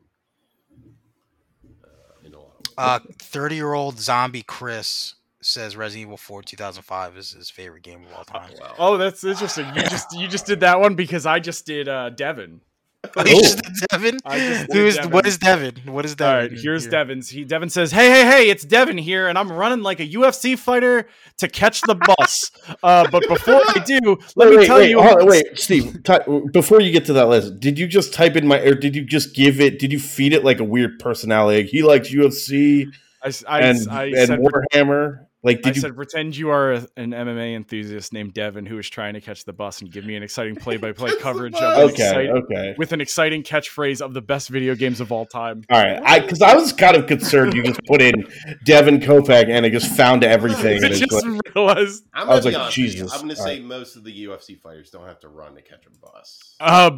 Uh, 1.83 1.87
in 2.25 2.33
a 2.33 2.39
lot 2.39 2.47
of 2.49 2.53
ways. 2.67 2.73
Uh, 2.77 2.99
thirty-year-old 3.19 3.99
zombie 3.99 4.43
Chris 4.43 5.15
says 5.41 5.77
Resident 5.77 6.07
Evil 6.07 6.17
4 6.17 6.41
2005 6.41 7.15
is 7.17 7.31
his 7.31 7.49
favorite 7.49 7.83
game 7.83 8.03
of 8.05 8.11
all 8.13 8.23
time. 8.25 8.51
wow. 8.59 8.73
Oh, 8.79 8.97
that's 8.97 9.23
interesting. 9.23 9.67
You 9.75 9.83
just 9.83 10.11
you 10.17 10.27
just 10.27 10.45
did 10.45 10.59
that 10.61 10.79
one 10.79 10.95
because 10.95 11.25
I 11.25 11.39
just 11.39 11.65
did 11.65 11.87
uh, 11.87 12.09
Devon. 12.09 12.61
Oh, 13.15 13.23
you 13.25 13.41
just 13.41 13.61
did 13.63 13.73
Devon? 13.89 14.19
I 14.25 14.37
just 14.39 14.67
did 14.67 14.75
Who 14.75 14.85
is 14.85 14.95
Devon. 14.95 15.11
what 15.11 15.25
is 15.27 15.37
Devon? 15.37 15.75
What 15.85 16.03
is 16.05 16.11
All 16.13 16.15
Devon? 16.17 16.35
right, 16.51 16.51
here's 16.59 16.83
Here. 16.83 16.91
Devon's. 16.91 17.29
He 17.29 17.43
Devon 17.45 17.69
says, 17.69 17.91
"Hey, 17.91 18.09
hey, 18.09 18.25
hey! 18.25 18.49
It's 18.49 18.65
Devon 18.65 18.97
here, 18.97 19.27
and 19.27 19.37
I'm 19.37 19.51
running 19.51 19.81
like 19.81 19.99
a 19.99 20.07
UFC 20.07 20.57
fighter 20.57 21.07
to 21.37 21.47
catch 21.47 21.81
the 21.81 21.95
bus. 21.95 22.51
uh, 22.83 23.07
but 23.09 23.27
before 23.27 23.61
I 23.69 23.83
do, 23.85 24.17
let 24.35 24.49
Wait, 24.49 24.51
me 24.51 24.57
wait, 24.57 24.67
tell 24.67 24.77
wait, 24.79 24.89
you, 24.89 25.01
hold 25.01 25.27
wait, 25.29 25.45
Steve. 25.57 26.03
Ty- 26.03 26.25
before 26.51 26.81
you 26.81 26.91
get 26.91 27.05
to 27.05 27.13
that 27.13 27.27
list, 27.29 27.59
did 27.59 27.79
you 27.79 27.87
just 27.87 28.13
type 28.13 28.35
in 28.35 28.45
my, 28.47 28.59
or 28.59 28.73
did 28.73 28.95
you 28.95 29.03
just 29.05 29.33
give 29.35 29.61
it? 29.61 29.79
Did 29.79 29.93
you 29.93 29.99
feed 29.99 30.33
it 30.33 30.43
like 30.43 30.59
a 30.59 30.63
weird 30.65 30.99
personality? 30.99 31.61
Like, 31.63 31.69
he 31.71 31.83
likes 31.83 32.09
UFC 32.09 32.87
I, 33.23 33.27
s- 33.27 33.43
I, 33.47 33.59
and 33.61 33.77
s- 33.77 33.87
I 33.87 34.05
and 34.05 34.27
said, 34.27 34.39
Warhammer. 34.39 35.26
Like, 35.43 35.65
I 35.65 35.69
you? 35.69 35.75
said, 35.75 35.95
pretend 35.95 36.35
you 36.35 36.49
are 36.49 36.73
a- 36.73 36.87
an 36.97 37.11
MMA 37.11 37.55
enthusiast 37.55 38.11
named 38.11 38.33
Devon 38.33 38.65
who 38.65 38.77
is 38.79 38.89
trying 38.89 39.13
to 39.13 39.21
catch 39.21 39.45
the 39.45 39.53
bus 39.53 39.81
and 39.81 39.91
give 39.91 40.03
me 40.03 40.15
an 40.15 40.23
exciting 40.23 40.55
play-by-play 40.55 41.15
coverage 41.21 41.53
of 41.53 41.61
an 41.61 41.83
okay, 41.83 41.93
exciting, 41.93 42.31
okay. 42.31 42.75
with 42.77 42.91
an 42.91 43.01
exciting 43.01 43.43
catchphrase 43.43 44.01
of 44.01 44.13
the 44.13 44.21
best 44.21 44.49
video 44.49 44.73
games 44.73 44.99
of 44.99 45.11
all 45.11 45.25
time. 45.25 45.61
All 45.69 45.81
right, 45.81 46.01
I 46.03 46.19
because 46.19 46.41
I 46.41 46.55
was 46.55 46.73
kind 46.73 46.97
of 46.97 47.05
concerned 47.05 47.53
you 47.53 47.63
just 47.63 47.79
put 47.85 48.01
in 48.01 48.25
Devon 48.65 48.99
Kopeck 48.99 49.47
and 49.49 49.65
it 49.65 49.71
just 49.71 49.95
found 49.95 50.23
everything. 50.23 50.83
I 50.83 50.89
just 50.89 51.11
like, 51.11 51.55
realized. 51.55 52.03
I'm 52.13 52.23
I 52.23 52.25
gonna 52.25 52.35
was 52.35 52.45
be 52.45 52.51
like, 52.51 52.61
honest. 52.61 52.75
Jesus. 52.75 53.13
I'm 53.13 53.21
gonna 53.21 53.35
say 53.35 53.59
right. 53.59 53.63
most 53.63 53.95
of 53.95 54.03
the 54.03 54.25
UFC 54.25 54.59
fighters 54.59 54.89
don't 54.89 55.05
have 55.05 55.19
to 55.19 55.29
run 55.29 55.55
to 55.55 55.61
catch 55.61 55.85
a 55.85 55.91
bus. 55.99 56.55
Uh, 56.59 56.91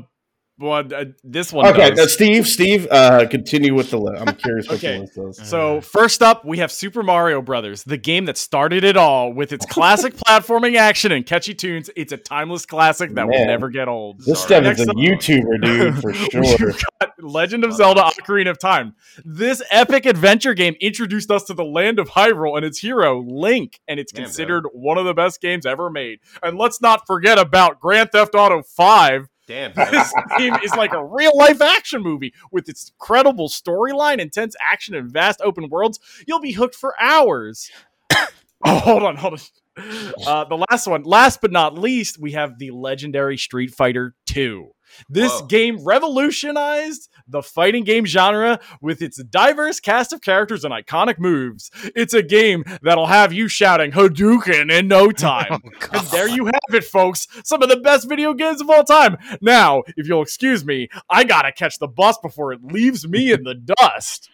well, 0.59 0.83
uh, 0.93 1.05
this 1.23 1.53
one. 1.53 1.67
okay, 1.67 1.89
does. 1.89 1.97
now 1.97 2.05
Steve, 2.05 2.47
Steve, 2.47 2.87
uh, 2.91 3.25
continue 3.27 3.73
with 3.73 3.91
the 3.91 3.97
list. 3.97 4.21
I'm 4.27 4.35
curious 4.35 4.67
what 4.67 4.75
Okay. 4.77 4.97
the 5.15 5.23
list 5.23 5.41
is. 5.41 5.47
So 5.49 5.81
first 5.81 6.21
up, 6.21 6.43
we 6.45 6.57
have 6.59 6.71
Super 6.71 7.01
Mario 7.01 7.41
Brothers, 7.41 7.83
the 7.83 7.97
game 7.97 8.25
that 8.25 8.37
started 8.37 8.83
it 8.83 8.97
all 8.97 9.31
with 9.33 9.53
its 9.53 9.65
classic 9.65 10.13
platforming 10.27 10.75
action 10.75 11.11
and 11.11 11.25
catchy 11.25 11.53
tunes. 11.53 11.89
It's 11.95 12.11
a 12.11 12.17
timeless 12.17 12.65
classic 12.65 13.13
that 13.15 13.27
will 13.27 13.45
never 13.45 13.69
get 13.69 13.87
old. 13.87 14.19
This 14.19 14.43
Sorry. 14.43 14.67
is 14.67 14.79
a 14.79 14.91
up- 14.91 14.97
YouTuber, 14.97 15.61
dude, 15.63 15.97
for 16.01 16.13
sure. 16.13 16.41
We've 16.41 16.83
got 16.99 17.11
Legend 17.23 17.63
of 17.63 17.73
Zelda: 17.73 18.01
Ocarina 18.01 18.49
of 18.49 18.59
Time. 18.59 18.95
This 19.23 19.61
epic 19.71 20.05
adventure 20.05 20.53
game 20.53 20.75
introduced 20.81 21.31
us 21.31 21.43
to 21.45 21.53
the 21.53 21.63
land 21.65 21.99
of 21.99 22.09
Hyrule 22.09 22.57
and 22.57 22.65
its 22.65 22.79
hero 22.79 23.21
Link, 23.21 23.79
and 23.87 23.99
it's 23.99 24.11
Damn, 24.11 24.25
considered 24.25 24.65
one 24.73 24.97
of 24.97 25.05
the 25.05 25.13
best 25.13 25.41
games 25.41 25.65
ever 25.65 25.89
made. 25.89 26.19
And 26.43 26.57
let's 26.57 26.81
not 26.81 27.05
forget 27.07 27.37
about 27.37 27.79
Grand 27.79 28.11
Theft 28.11 28.35
Auto 28.35 28.61
5. 28.61 29.27
Damn, 29.49 29.73
This 29.73 30.13
game 30.37 30.53
is 30.63 30.75
like 30.75 30.93
a 30.93 31.03
real 31.03 31.31
life 31.35 31.59
action 31.59 32.03
movie 32.03 32.35
with 32.51 32.69
its 32.69 32.91
incredible 32.91 33.49
storyline, 33.49 34.19
intense 34.19 34.55
action, 34.61 34.93
and 34.93 35.11
vast 35.11 35.41
open 35.41 35.69
worlds. 35.69 35.99
You'll 36.27 36.39
be 36.39 36.51
hooked 36.51 36.75
for 36.75 36.93
hours. 37.01 37.71
oh, 38.11 38.27
hold 38.63 39.01
on, 39.01 39.15
hold 39.15 39.33
on. 39.33 39.39
Uh, 40.27 40.43
the 40.43 40.65
last 40.69 40.85
one, 40.85 41.01
last 41.01 41.41
but 41.41 41.51
not 41.51 41.75
least, 41.75 42.19
we 42.19 42.33
have 42.33 42.59
the 42.59 42.69
legendary 42.69 43.37
Street 43.37 43.73
Fighter 43.73 44.13
2. 44.27 44.69
This 45.09 45.31
Whoa. 45.31 45.47
game 45.47 45.83
revolutionized 45.83 47.08
the 47.29 47.41
fighting 47.41 47.83
game 47.83 48.05
genre 48.05 48.59
with 48.81 49.01
its 49.01 49.21
diverse 49.23 49.79
cast 49.79 50.13
of 50.13 50.21
characters 50.21 50.63
and 50.63 50.73
iconic 50.73 51.19
moves. 51.19 51.69
It's 51.95 52.13
a 52.13 52.23
game 52.23 52.63
that'll 52.81 53.07
have 53.07 53.33
you 53.33 53.47
shouting 53.47 53.91
Hadouken 53.91 54.71
in 54.71 54.87
no 54.87 55.05
oh, 55.07 55.11
time. 55.11 55.61
Oh, 55.63 55.87
And 55.93 56.07
there 56.07 56.27
you 56.27 56.45
have 56.45 56.73
it, 56.73 56.83
folks. 56.83 57.27
Some 57.43 57.61
of 57.61 57.69
the 57.69 57.77
best 57.77 58.07
video 58.07 58.33
games 58.33 58.61
of 58.61 58.69
all 58.69 58.83
time. 58.83 59.17
Now, 59.41 59.83
if 59.97 60.07
you'll 60.07 60.21
excuse 60.21 60.65
me, 60.65 60.89
I 61.09 61.23
gotta 61.23 61.51
catch 61.51 61.79
the 61.79 61.87
bus 61.87 62.17
before 62.17 62.53
it 62.53 62.63
leaves 62.63 63.07
me 63.07 63.31
in 63.31 63.43
the 63.43 63.55
dust. 63.55 64.29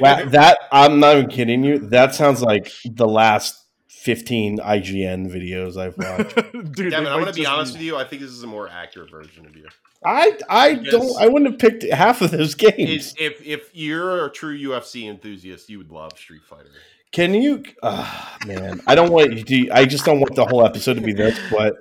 Wow, 0.00 0.24
that 0.26 0.58
I'm 0.72 1.00
not 1.00 1.16
even 1.16 1.30
kidding 1.30 1.64
you. 1.64 1.78
That 1.78 2.14
sounds 2.14 2.42
like 2.42 2.72
the 2.84 3.06
last 3.06 3.65
15 4.06 4.58
IGN 4.58 5.26
videos 5.30 5.76
I've 5.76 5.98
watched. 5.98 6.36
Dude, 6.74 6.92
Devon, 6.92 7.08
I'm 7.12 7.18
gonna 7.18 7.32
be 7.32 7.44
honest 7.44 7.72
with 7.72 7.82
you. 7.82 7.96
I 7.96 8.04
think 8.04 8.22
this 8.22 8.30
is 8.30 8.44
a 8.44 8.46
more 8.46 8.68
accurate 8.68 9.10
version 9.10 9.44
of 9.46 9.56
you. 9.56 9.66
I 10.04 10.38
I 10.48 10.68
Yes. 10.68 10.92
don't 10.92 11.20
I 11.20 11.26
wouldn't 11.26 11.50
have 11.50 11.58
picked 11.58 11.82
half 11.92 12.22
of 12.22 12.30
those 12.30 12.54
games. 12.54 13.14
If 13.18 13.44
if 13.44 13.70
you're 13.74 14.24
a 14.26 14.30
true 14.30 14.56
UFC 14.56 15.10
enthusiast, 15.10 15.68
you 15.68 15.78
would 15.78 15.90
love 15.90 16.12
Street 16.16 16.42
Fighter. 16.48 16.70
Can 17.10 17.34
you? 17.34 17.64
Uh, 17.82 18.08
man, 18.46 18.80
I 18.86 18.94
don't 18.94 19.10
want 19.10 19.32
you 19.32 19.42
to. 19.42 19.70
I 19.72 19.84
just 19.86 20.04
don't 20.04 20.20
want 20.20 20.34
the 20.36 20.44
whole 20.44 20.64
episode 20.64 20.94
to 20.94 21.00
be 21.00 21.12
this. 21.12 21.36
But 21.50 21.74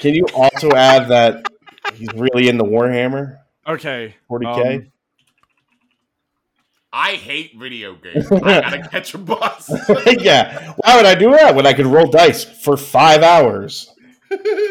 can 0.00 0.14
you 0.14 0.26
also 0.34 0.70
add 0.72 1.08
that 1.08 1.46
he's 1.94 2.12
really 2.14 2.48
into 2.48 2.64
Warhammer 2.64 3.38
Okay. 3.66 4.16
40k? 4.30 4.76
um, 4.76 4.92
I 6.92 7.12
hate 7.12 7.56
video 7.56 7.94
games. 7.94 8.30
I 8.32 8.38
gotta 8.38 8.88
catch 8.90 9.14
a 9.14 9.18
bus. 9.18 9.70
yeah. 10.18 10.72
Why 10.78 10.96
would 10.96 11.06
I 11.06 11.14
do 11.14 11.30
that 11.30 11.54
when 11.54 11.66
I 11.66 11.72
could 11.72 11.86
roll 11.86 12.10
dice 12.10 12.44
for 12.44 12.76
five 12.76 13.22
hours? 13.22 13.94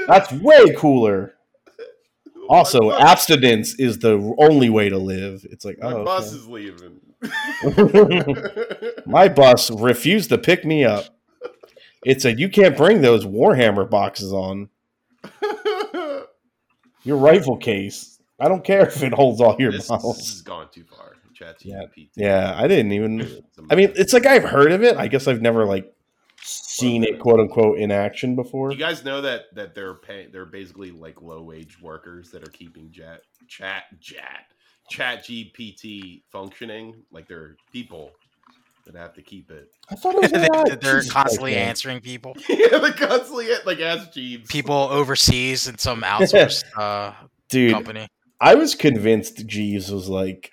That's 0.07 0.31
way 0.31 0.73
cooler. 0.75 1.35
Also, 2.51 2.91
abstinence 2.91 3.75
is 3.75 3.99
the 3.99 4.33
only 4.39 4.71
way 4.71 4.89
to 4.89 4.97
live. 4.97 5.45
It's 5.51 5.63
like, 5.63 5.77
my 5.77 5.93
oh, 5.93 6.03
bus 6.03 6.29
okay. 6.29 6.37
is 6.37 6.47
leaving. 6.47 6.99
my 9.05 9.27
bus 9.27 9.69
refused 9.69 10.29
to 10.29 10.37
pick 10.39 10.65
me 10.65 10.83
up. 10.83 11.05
It 12.03 12.23
said, 12.23 12.39
"You 12.39 12.49
can't 12.49 12.75
bring 12.75 13.03
those 13.03 13.23
Warhammer 13.23 13.87
boxes 13.87 14.33
on 14.33 14.69
your 17.03 17.17
rifle 17.17 17.57
case. 17.57 18.19
I 18.39 18.47
don't 18.47 18.63
care 18.63 18.87
if 18.87 19.03
it 19.03 19.13
holds 19.13 19.41
all 19.41 19.55
your 19.59 19.71
this, 19.71 19.81
this 19.81 19.89
models." 19.91 20.17
has 20.17 20.41
gone 20.41 20.69
too 20.71 20.85
far. 20.85 21.08
Chat 21.39 21.55
Yeah. 21.65 21.83
GPT. 21.97 22.09
Yeah, 22.15 22.53
I 22.57 22.67
didn't 22.67 22.91
even. 22.91 23.43
I 23.71 23.75
mean, 23.75 23.93
it's 23.95 24.13
like 24.13 24.25
I've 24.25 24.43
heard 24.43 24.71
of 24.73 24.83
it. 24.83 24.97
I 24.97 25.07
guess 25.07 25.27
I've 25.27 25.41
never 25.41 25.65
like 25.65 25.91
seen 26.43 27.03
it, 27.03 27.19
quote 27.19 27.39
unquote, 27.39 27.79
in 27.79 27.91
action 27.91 28.35
before. 28.35 28.71
you 28.71 28.77
guys 28.77 29.03
know 29.03 29.21
that 29.21 29.43
that 29.55 29.73
they're 29.75 29.95
paying. 29.95 30.31
They're 30.31 30.45
basically 30.45 30.91
like 30.91 31.21
low 31.21 31.41
wage 31.41 31.81
workers 31.81 32.29
that 32.31 32.43
are 32.47 32.51
keeping 32.51 32.91
chat 32.91 33.21
chat 33.47 33.83
chat 34.01 34.45
chat 34.89 35.23
GPT 35.25 36.23
functioning. 36.31 37.03
Like 37.11 37.27
they're 37.27 37.55
people 37.71 38.11
that 38.85 38.95
have 38.95 39.13
to 39.13 39.21
keep 39.21 39.51
it. 39.51 39.69
I 39.91 39.95
thought 39.95 40.15
it 40.15 40.21
was 40.21 40.31
They- 40.31 40.47
AI. 40.53 40.75
they're 40.75 40.97
Jesus 40.99 41.11
constantly 41.11 41.51
Christ, 41.51 41.59
man. 41.61 41.69
answering 41.69 41.99
people. 42.01 42.35
yeah, 42.49 42.77
they 42.79 42.91
constantly 42.91 43.47
like 43.65 43.79
ask 43.79 44.11
Jeeves. 44.13 44.49
People 44.51 44.75
overseas 44.75 45.67
and 45.67 45.79
some 45.79 46.01
outsourced 46.03 46.63
uh, 46.77 47.13
Dude, 47.49 47.71
company. 47.73 48.07
I 48.41 48.55
was 48.55 48.73
convinced 48.75 49.45
Jeeves 49.45 49.91
was 49.91 50.07
like 50.07 50.51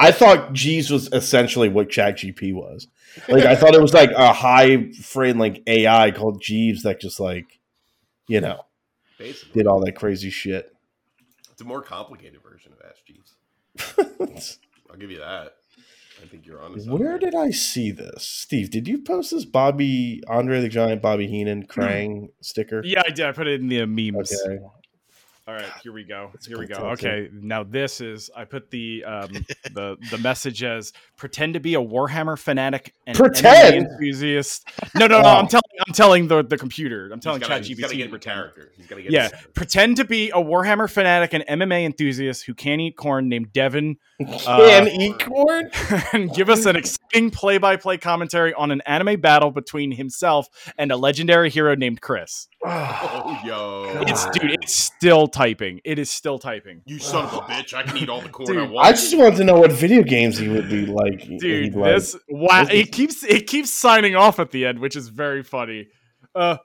I 0.00 0.12
thought 0.12 0.52
Jeeves 0.52 0.90
was 0.90 1.08
essentially 1.12 1.68
what 1.68 1.88
ChatGP 1.88 2.54
was. 2.54 2.86
Like 3.28 3.44
I 3.44 3.56
thought 3.56 3.74
it 3.74 3.82
was 3.82 3.94
like 3.94 4.10
a 4.12 4.32
high 4.32 4.92
frame 4.92 5.38
like 5.38 5.62
AI 5.66 6.12
called 6.12 6.40
Jeeves 6.40 6.84
that 6.84 7.00
just 7.00 7.18
like, 7.18 7.58
you 8.28 8.40
know, 8.40 8.60
Basically, 9.18 9.60
did 9.60 9.66
all 9.66 9.84
that 9.84 9.92
crazy 9.96 10.30
shit. 10.30 10.72
it's 11.50 11.60
a 11.60 11.64
more 11.64 11.82
complicated 11.82 12.40
version 12.42 12.72
of 12.72 12.78
Ask 12.88 13.04
Jeeves. 13.04 14.54
I'll 14.90 14.96
give 14.96 15.10
you 15.10 15.18
that. 15.18 15.54
I 16.22 16.26
think 16.26 16.46
you're 16.46 16.60
on. 16.60 16.72
Where 16.86 17.18
did 17.18 17.34
I 17.34 17.50
see 17.50 17.90
this? 17.90 18.24
Steve, 18.24 18.70
did 18.70 18.86
you 18.88 18.98
post 19.02 19.30
this 19.30 19.44
Bobby 19.44 20.22
Andre 20.28 20.60
the 20.60 20.68
Giant 20.68 21.00
Bobby 21.02 21.26
Heenan 21.28 21.66
Krang 21.66 22.28
sticker? 22.40 22.82
Yeah, 22.84 23.02
I 23.04 23.10
did. 23.10 23.26
I 23.26 23.32
put 23.32 23.46
it 23.46 23.60
in 23.60 23.68
the 23.68 23.86
memes. 23.86 24.32
Okay. 24.32 24.58
All 25.48 25.54
right, 25.54 25.64
here 25.82 25.92
we 25.94 26.04
go. 26.04 26.28
That's 26.34 26.46
Here 26.46 26.58
we 26.58 26.66
go. 26.66 26.74
cool, 26.76 26.94
too. 26.94 27.08
Okay, 27.08 27.30
now 27.32 27.64
this 27.64 28.02
is 28.02 28.28
I 28.36 28.44
put 28.44 28.70
the 28.70 29.02
um 29.04 29.32
the 29.72 29.96
the 30.10 30.18
message 30.22 30.62
as 30.62 30.92
pretend 31.16 31.54
to 31.54 31.60
be 31.60 31.74
a 31.74 31.80
Warhammer 31.80 32.38
fanatic 32.38 32.92
and 33.06 33.16
Pretend? 33.16 33.86
MMA 33.86 33.90
enthusiast. 33.92 34.68
No, 34.94 35.06
no, 35.06 35.22
no. 35.22 35.28
I'm 35.28 35.48
telling 35.48 35.62
I'm 35.86 35.94
telling 35.94 36.28
the 36.28 36.42
the 36.44 36.58
computer. 36.58 37.08
I'm 37.10 37.20
telling 37.20 37.40
gotta, 37.40 37.60
he's 37.64 37.80
gotta 37.80 37.94
ChatGPT 37.94 37.96
get 37.96 38.10
to 38.12 38.18
character. 38.18 38.72
He's 38.76 38.86
gotta 38.86 39.00
get. 39.00 39.10
Yeah, 39.10 39.30
pretend 39.54 39.96
to 39.96 40.04
be 40.04 40.28
a 40.28 40.34
Warhammer 40.34 40.90
fanatic 40.90 41.32
and 41.32 41.42
MMA 41.48 41.86
enthusiast 41.86 42.44
who 42.44 42.52
can't 42.52 42.82
eat 42.82 42.98
corn 42.98 43.30
named 43.30 43.50
Devon 43.54 43.96
Can 44.18 44.88
Uh, 44.88 44.90
eat 44.90 45.18
corn? 45.24 45.70
and 46.12 46.34
give 46.34 46.50
us 46.50 46.66
an 46.66 46.74
exciting 46.74 47.30
play-by-play 47.30 47.98
commentary 47.98 48.52
on 48.52 48.72
an 48.72 48.80
anime 48.84 49.20
battle 49.20 49.52
between 49.52 49.92
himself 49.92 50.48
and 50.76 50.90
a 50.90 50.96
legendary 50.96 51.50
hero 51.50 51.76
named 51.76 52.00
Chris. 52.00 52.48
Oh, 52.64 53.40
yo. 53.44 54.02
It's 54.06 54.24
dude, 54.30 54.52
it's 54.52 54.74
still 54.74 55.28
typing. 55.28 55.80
It 55.84 55.98
is 55.98 56.10
still 56.10 56.38
typing. 56.38 56.82
You 56.86 56.98
son 56.98 57.24
of 57.24 57.34
a 57.34 57.40
bitch! 57.52 57.74
I 57.74 57.82
can 57.82 57.96
eat 57.96 58.08
all 58.08 58.20
the 58.20 58.28
corn 58.28 58.58
I 58.58 58.62
want. 58.62 58.86
I 58.86 58.92
just 58.92 59.16
want 59.16 59.36
to 59.36 59.44
know 59.44 59.60
what 59.60 59.72
video 59.72 60.02
games 60.02 60.38
he 60.38 60.48
would 60.48 60.68
be 60.68 60.86
like. 60.86 61.20
he'd 61.20 61.40
Dude, 61.40 61.74
like. 61.74 61.94
this 61.94 62.16
wow, 62.28 62.64
this 62.64 62.74
it 62.74 62.92
keeps 62.92 63.24
it 63.24 63.46
keeps 63.46 63.70
signing 63.70 64.16
off 64.16 64.38
at 64.38 64.50
the 64.50 64.66
end, 64.66 64.80
which 64.80 64.96
is 64.96 65.08
very 65.08 65.42
funny. 65.42 65.88
Uh 66.34 66.58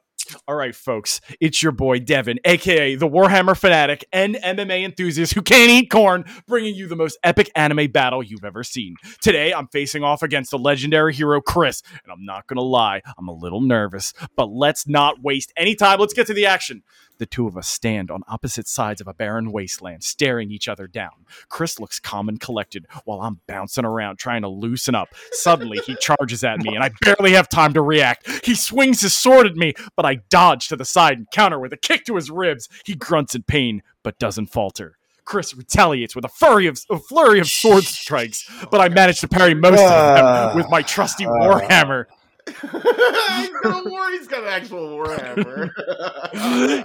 all 0.48 0.56
right, 0.56 0.76
folks, 0.76 1.22
it's 1.40 1.62
your 1.62 1.72
boy 1.72 2.00
Devon, 2.00 2.40
aka 2.46 2.96
the 2.96 3.08
Warhammer 3.08 3.58
fanatic 3.58 4.06
and 4.12 4.36
MMA 4.36 4.84
enthusiast 4.84 5.34
who 5.34 5.42
can't 5.42 5.70
eat 5.70 5.90
corn, 5.90 6.26
bringing 6.48 6.76
you 6.76 6.88
the 6.88 6.96
most 6.96 7.18
epic 7.24 7.52
anime 7.56 7.92
battle 7.92 8.24
you've 8.24 8.44
ever 8.44 8.64
seen. 8.64 8.96
Today, 9.22 9.54
I'm 9.54 9.68
facing 9.68 10.04
off 10.04 10.24
against 10.24 10.52
the 10.52 10.60
legendary 10.60 11.14
hero 11.14 11.42
Chris, 11.42 11.82
and 12.04 12.12
I'm 12.12 12.26
not 12.26 12.48
gonna 12.48 12.62
lie, 12.62 13.02
I'm 13.18 13.28
a 13.28 13.34
little 13.34 13.62
nervous, 13.62 14.14
but 14.36 14.50
let's 14.50 14.88
not 14.88 15.22
waste 15.22 15.54
any 15.58 15.76
time. 15.76 16.00
Let's 16.00 16.14
get 16.14 16.28
to 16.28 16.34
the 16.34 16.46
action. 16.46 16.84
The 17.20 17.26
two 17.26 17.48
of 17.48 17.58
us 17.58 17.68
stand 17.68 18.10
on 18.10 18.24
opposite 18.28 18.68
sides 18.68 19.00
of 19.00 19.08
a 19.08 19.14
barren 19.14 19.52
wasteland, 19.52 20.04
staring 20.04 20.52
each 20.52 20.68
other 20.68 20.88
down. 20.88 21.26
Chris 21.48 21.80
looks 21.80 22.00
calm 22.00 22.28
and 22.28 22.40
collected 22.40 22.88
while 23.06 23.22
I'm 23.22 23.40
bouncing 23.48 23.86
around 23.86 24.18
trying 24.18 24.42
to 24.42 24.48
loosen 24.48 24.96
up. 24.96 25.10
Suddenly, 25.32 25.80
he 25.86 25.96
charges 25.96 26.44
at 26.44 26.60
me, 26.60 26.76
and 26.76 26.84
I 26.84 26.92
barely 27.02 27.34
have 27.34 27.50
time 27.50 27.74
to 27.74 27.82
react. 27.82 28.46
He 28.46 28.56
swings 28.56 29.02
his 29.02 29.16
sword 29.16 29.46
at 29.46 29.56
me, 29.56 29.74
but 29.96 30.06
I 30.06 30.16
dodge 30.30 30.68
to 30.70 30.76
the 30.76 30.86
side 30.86 31.18
and 31.18 31.30
counter 31.32 31.60
with 31.60 31.74
a 31.74 31.78
kick 31.78 32.06
to 32.06 32.16
his 32.16 32.32
ribs. 32.32 32.68
He 32.86 32.96
grunts 32.96 33.36
in 33.36 33.44
pain, 33.44 33.84
but 34.02 34.20
doesn't 34.20 34.48
falter. 34.48 34.98
Chris 35.26 35.56
retaliates 35.56 36.16
with 36.16 36.26
a 36.26 36.30
flurry 36.30 36.68
of 36.68 36.78
a 36.90 36.98
flurry 36.98 37.40
of 37.40 37.48
sword 37.48 37.84
strikes, 37.86 38.50
but 38.70 38.82
I 38.82 38.90
manage 38.90 39.22
to 39.22 39.28
parry 39.28 39.54
most 39.54 39.82
of 39.82 40.16
them 40.16 40.56
with 40.56 40.70
my 40.70 40.82
trusty 40.82 41.26
uh, 41.26 41.30
warhammer. 41.30 42.06
He's 42.48 43.50
got 43.62 43.86
a 43.86 43.90
war. 43.90 44.10
He's 44.12 44.28
got 44.28 44.44
an 44.44 44.50
actual 44.50 44.98
warhammer. 44.98 45.70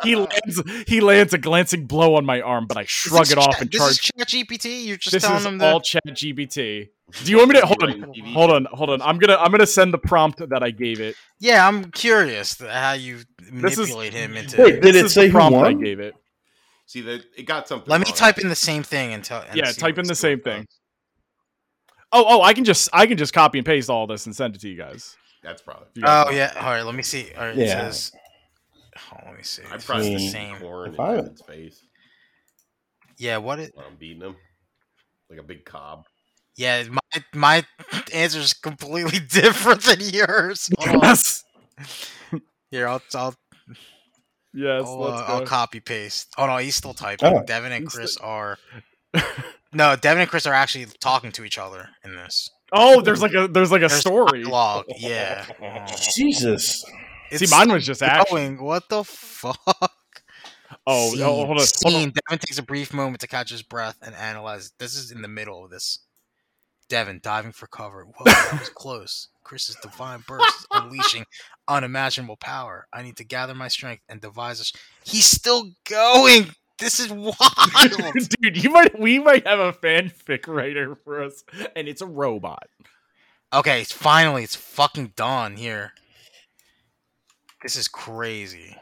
he 0.04 0.14
lands 0.16 0.62
he 0.86 1.00
lands 1.00 1.34
a 1.34 1.38
glancing 1.38 1.86
blow 1.86 2.14
on 2.16 2.24
my 2.24 2.40
arm, 2.40 2.66
but 2.66 2.76
I 2.76 2.84
shrug 2.84 3.22
This 3.26 3.32
it 3.32 3.38
is 3.38 3.44
off 3.46 3.52
Chat- 3.54 3.61
and 3.62 3.70
this 3.70 3.80
charge. 3.80 3.92
is 3.92 3.98
Chat 3.98 4.28
GPT. 4.28 4.84
You're 4.86 4.96
just 4.96 5.12
This 5.12 5.22
telling 5.22 5.38
is 5.38 5.44
them 5.44 5.61
all 5.62 5.78
that. 5.78 5.84
Chat 5.84 6.04
GPT. 6.06 6.88
Do 7.24 7.30
you 7.30 7.38
want 7.38 7.48
me 7.50 7.61
to 7.61 7.66
hold 7.66 7.82
on? 7.82 8.02
Hold 8.32 8.50
on, 8.50 8.64
hold 8.66 8.90
on. 8.90 9.02
I'm 9.02 9.18
gonna 9.18 9.36
I'm 9.36 9.50
gonna 9.50 9.66
send 9.66 9.92
the 9.94 9.98
prompt 9.98 10.46
that 10.48 10.62
I 10.62 10.70
gave 10.70 11.00
it. 11.00 11.16
Yeah, 11.40 11.66
I'm 11.66 11.90
curious 11.90 12.61
how 12.61 12.92
you 12.92 13.20
This 13.50 13.72
is- 13.72 13.78
manipulate 13.78 14.12
him 14.12 14.36
into. 14.36 14.62
Wait, 14.62 14.72
did 14.80 14.82
This 14.82 14.96
it 14.96 15.04
is 15.06 15.14
say 15.14 15.20
the 15.22 15.26
who 15.28 15.32
prompt 15.32 15.59
I 15.59 15.72
gave 15.72 16.00
it? 16.00 16.14
See 16.86 17.00
that 17.02 17.22
it 17.36 17.42
got 17.44 17.66
something. 17.68 17.90
Let 17.90 18.00
me 18.00 18.06
wrong. 18.06 18.14
type 18.16 18.38
in 18.38 18.48
the 18.48 18.54
same 18.54 18.82
thing 18.82 19.12
and 19.12 19.24
tell. 19.24 19.42
and 19.48 19.56
Yeah, 19.56 19.72
type 19.72 19.98
in 19.98 20.06
the 20.06 20.14
same 20.14 20.40
doing. 20.40 20.56
thing. 20.59 20.66
Oh, 22.12 22.24
oh, 22.26 22.42
I 22.42 22.54
can 22.54 22.64
just 22.64 22.88
I 22.92 23.06
can 23.06 23.18
just 23.18 23.32
copy 23.34 23.59
and 23.59 23.66
paste 23.66 23.90
all 23.90 24.06
this 24.06 24.24
and 24.26 24.34
send 24.34 24.54
it 24.54 24.61
to 24.62 24.68
you 24.68 24.76
guys. 24.76 25.16
That's 25.43 25.62
probably. 25.62 25.86
You 25.95 26.03
guys 26.03 26.11
Oh 26.11 26.24
want- 26.26 26.36
yeah. 26.36 26.53
All 26.57 26.62
right. 26.70 26.82
Let 26.82 26.95
me 26.95 27.03
see. 27.03 27.28
All 27.36 27.45
right. 27.47 27.57
It 27.59 27.66
Yeah. 27.66 27.91
says. 27.91 28.12
Oh, 29.12 29.16
let 29.26 29.36
me 29.36 29.43
see. 29.43 29.62
I 29.70 29.74
It's 29.76 29.84
probably 29.84 30.11
the 30.11 30.16
mean, 30.16 30.30
same. 30.30 30.57
corn 30.59 30.93
if 30.95 31.01
I- 31.01 31.18
in 31.18 31.30
his 31.30 31.43
face 31.43 31.82
Yeah. 33.18 33.36
What 33.39 33.59
it? 33.61 33.72
while 33.74 33.86
I'm 33.86 33.97
beating 33.97 34.22
him 34.22 34.36
like 35.30 35.39
a 35.39 35.43
big 35.43 35.64
cob. 35.64 36.05
Yeah. 36.57 36.82
My 36.91 37.22
my 37.34 37.66
answer 38.12 38.41
is 38.41 38.53
completely 38.53 39.18
different 39.30 39.82
than 39.82 40.01
yours. 40.01 40.68
Hold 40.78 40.97
on. 40.97 41.03
Yes. 41.03 41.45
Here, 42.70 42.89
I'll 42.89 43.01
I'll 43.14 43.34
Yes. 44.55 44.82
I'll, 44.86 44.99
let's 44.99 45.22
uh, 45.22 45.26
go. 45.26 45.32
I'll 45.34 45.47
copy 45.47 45.78
paste. 45.78 46.28
Oh 46.36 46.47
no, 46.47 46.57
he's 46.57 46.74
still 46.74 46.95
typing. 46.95 47.28
Oh. 47.36 47.45
Devon 47.45 47.70
and 47.72 47.84
He's 47.84 47.93
Chris 47.95 48.16
are. 48.16 48.59
No, 49.70 49.97
Devon 49.97 50.22
and 50.22 50.30
Chris 50.30 50.47
are 50.47 50.55
actually 50.55 50.86
talking 50.99 51.30
to 51.32 51.45
each 51.45 51.59
other 51.59 51.91
in 52.03 52.16
this. 52.16 52.49
Oh, 52.72 53.00
there's 53.00 53.22
like 53.22 53.34
a 53.34 53.48
there's 53.48 53.70
like 53.72 53.82
a 53.82 53.88
There's 53.88 54.00
story. 54.00 54.42
Dialogue. 54.42 54.84
Yeah. 54.96 55.86
Jesus. 56.14 56.84
See, 57.32 57.46
mine 57.50 57.70
was 57.72 57.84
just 57.86 58.02
action. 58.02 58.36
going. 58.56 58.62
What 58.62 58.88
the 58.88 59.04
fuck? 59.04 59.92
Oh, 60.86 61.10
Scene. 61.10 61.22
oh, 61.22 61.44
hold 61.46 61.60
on, 61.60 61.66
hold 61.82 61.94
on. 61.94 62.02
Devon 62.12 62.38
takes 62.38 62.58
a 62.58 62.62
brief 62.62 62.92
moment 62.94 63.20
to 63.20 63.26
catch 63.26 63.50
his 63.50 63.62
breath 63.62 63.96
and 64.02 64.14
analyze. 64.14 64.72
This 64.78 64.94
is 64.96 65.10
in 65.10 65.22
the 65.22 65.28
middle 65.28 65.64
of 65.64 65.70
this. 65.70 66.00
Devon 66.88 67.20
diving 67.22 67.52
for 67.52 67.66
cover. 67.66 68.04
Whoa, 68.04 68.24
that 68.24 68.56
was 68.58 68.68
close. 68.74 69.28
Chris's 69.44 69.76
divine 69.82 70.24
burst 70.26 70.46
is 70.60 70.66
unleashing 70.70 71.24
unimaginable 71.66 72.36
power. 72.36 72.86
I 72.92 73.02
need 73.02 73.16
to 73.18 73.24
gather 73.24 73.54
my 73.54 73.68
strength 73.68 74.02
and 74.08 74.20
devise 74.20 74.60
a. 74.60 74.64
Sh- 74.64 74.72
He's 75.04 75.26
still 75.26 75.70
going. 75.88 76.50
This 76.78 77.00
is 77.00 77.10
wild. 77.12 77.34
Dude, 78.40 78.62
you 78.62 78.70
might 78.70 78.98
we 78.98 79.18
might 79.18 79.46
have 79.46 79.58
a 79.58 79.72
fanfic 79.72 80.46
writer 80.46 80.94
for 81.04 81.22
us, 81.22 81.42
and 81.74 81.88
it's 81.88 82.00
a 82.02 82.06
robot. 82.06 82.68
okay, 83.52 83.80
it's 83.80 83.92
finally 83.92 84.44
it's 84.44 84.54
fucking 84.56 85.12
done 85.16 85.56
here. 85.56 85.92
This 87.62 87.74
is 87.76 87.88
crazy. 87.88 88.76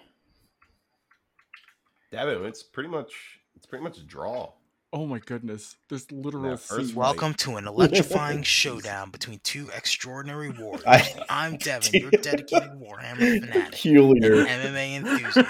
Devon, 2.13 2.45
it's 2.45 2.63
pretty 2.63 2.89
much 2.91 3.13
it's 3.57 3.67
pretty 3.67 3.83
much 3.83 3.97
a 3.99 4.03
draw. 4.03 4.53
Oh 4.93 5.07
my 5.07 5.19
goodness, 5.19 5.77
there's 5.89 6.11
literal 6.13 6.51
That 6.51 6.61
first 6.61 6.95
Welcome 6.95 7.35
to 7.35 7.57
an 7.57 7.67
electrifying 7.67 8.43
showdown 8.45 9.11
between 9.11 9.41
two 9.43 9.69
extraordinary 9.77 10.51
warriors. 10.51 10.85
I- 10.87 11.15
I'm 11.29 11.57
Devon, 11.57 11.91
your 11.95 12.11
dedicated 12.23 12.71
Warhammer 12.73 13.41
fanatic, 13.41 13.73
Peculiar. 13.73 14.45
MMA 14.47 14.97
enthusiast, 14.97 15.49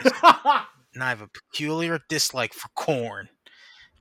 and 0.97 1.05
I 1.05 1.11
have 1.11 1.21
a 1.21 1.29
peculiar 1.29 2.01
dislike 2.09 2.55
for 2.55 2.69
corn. 2.75 3.29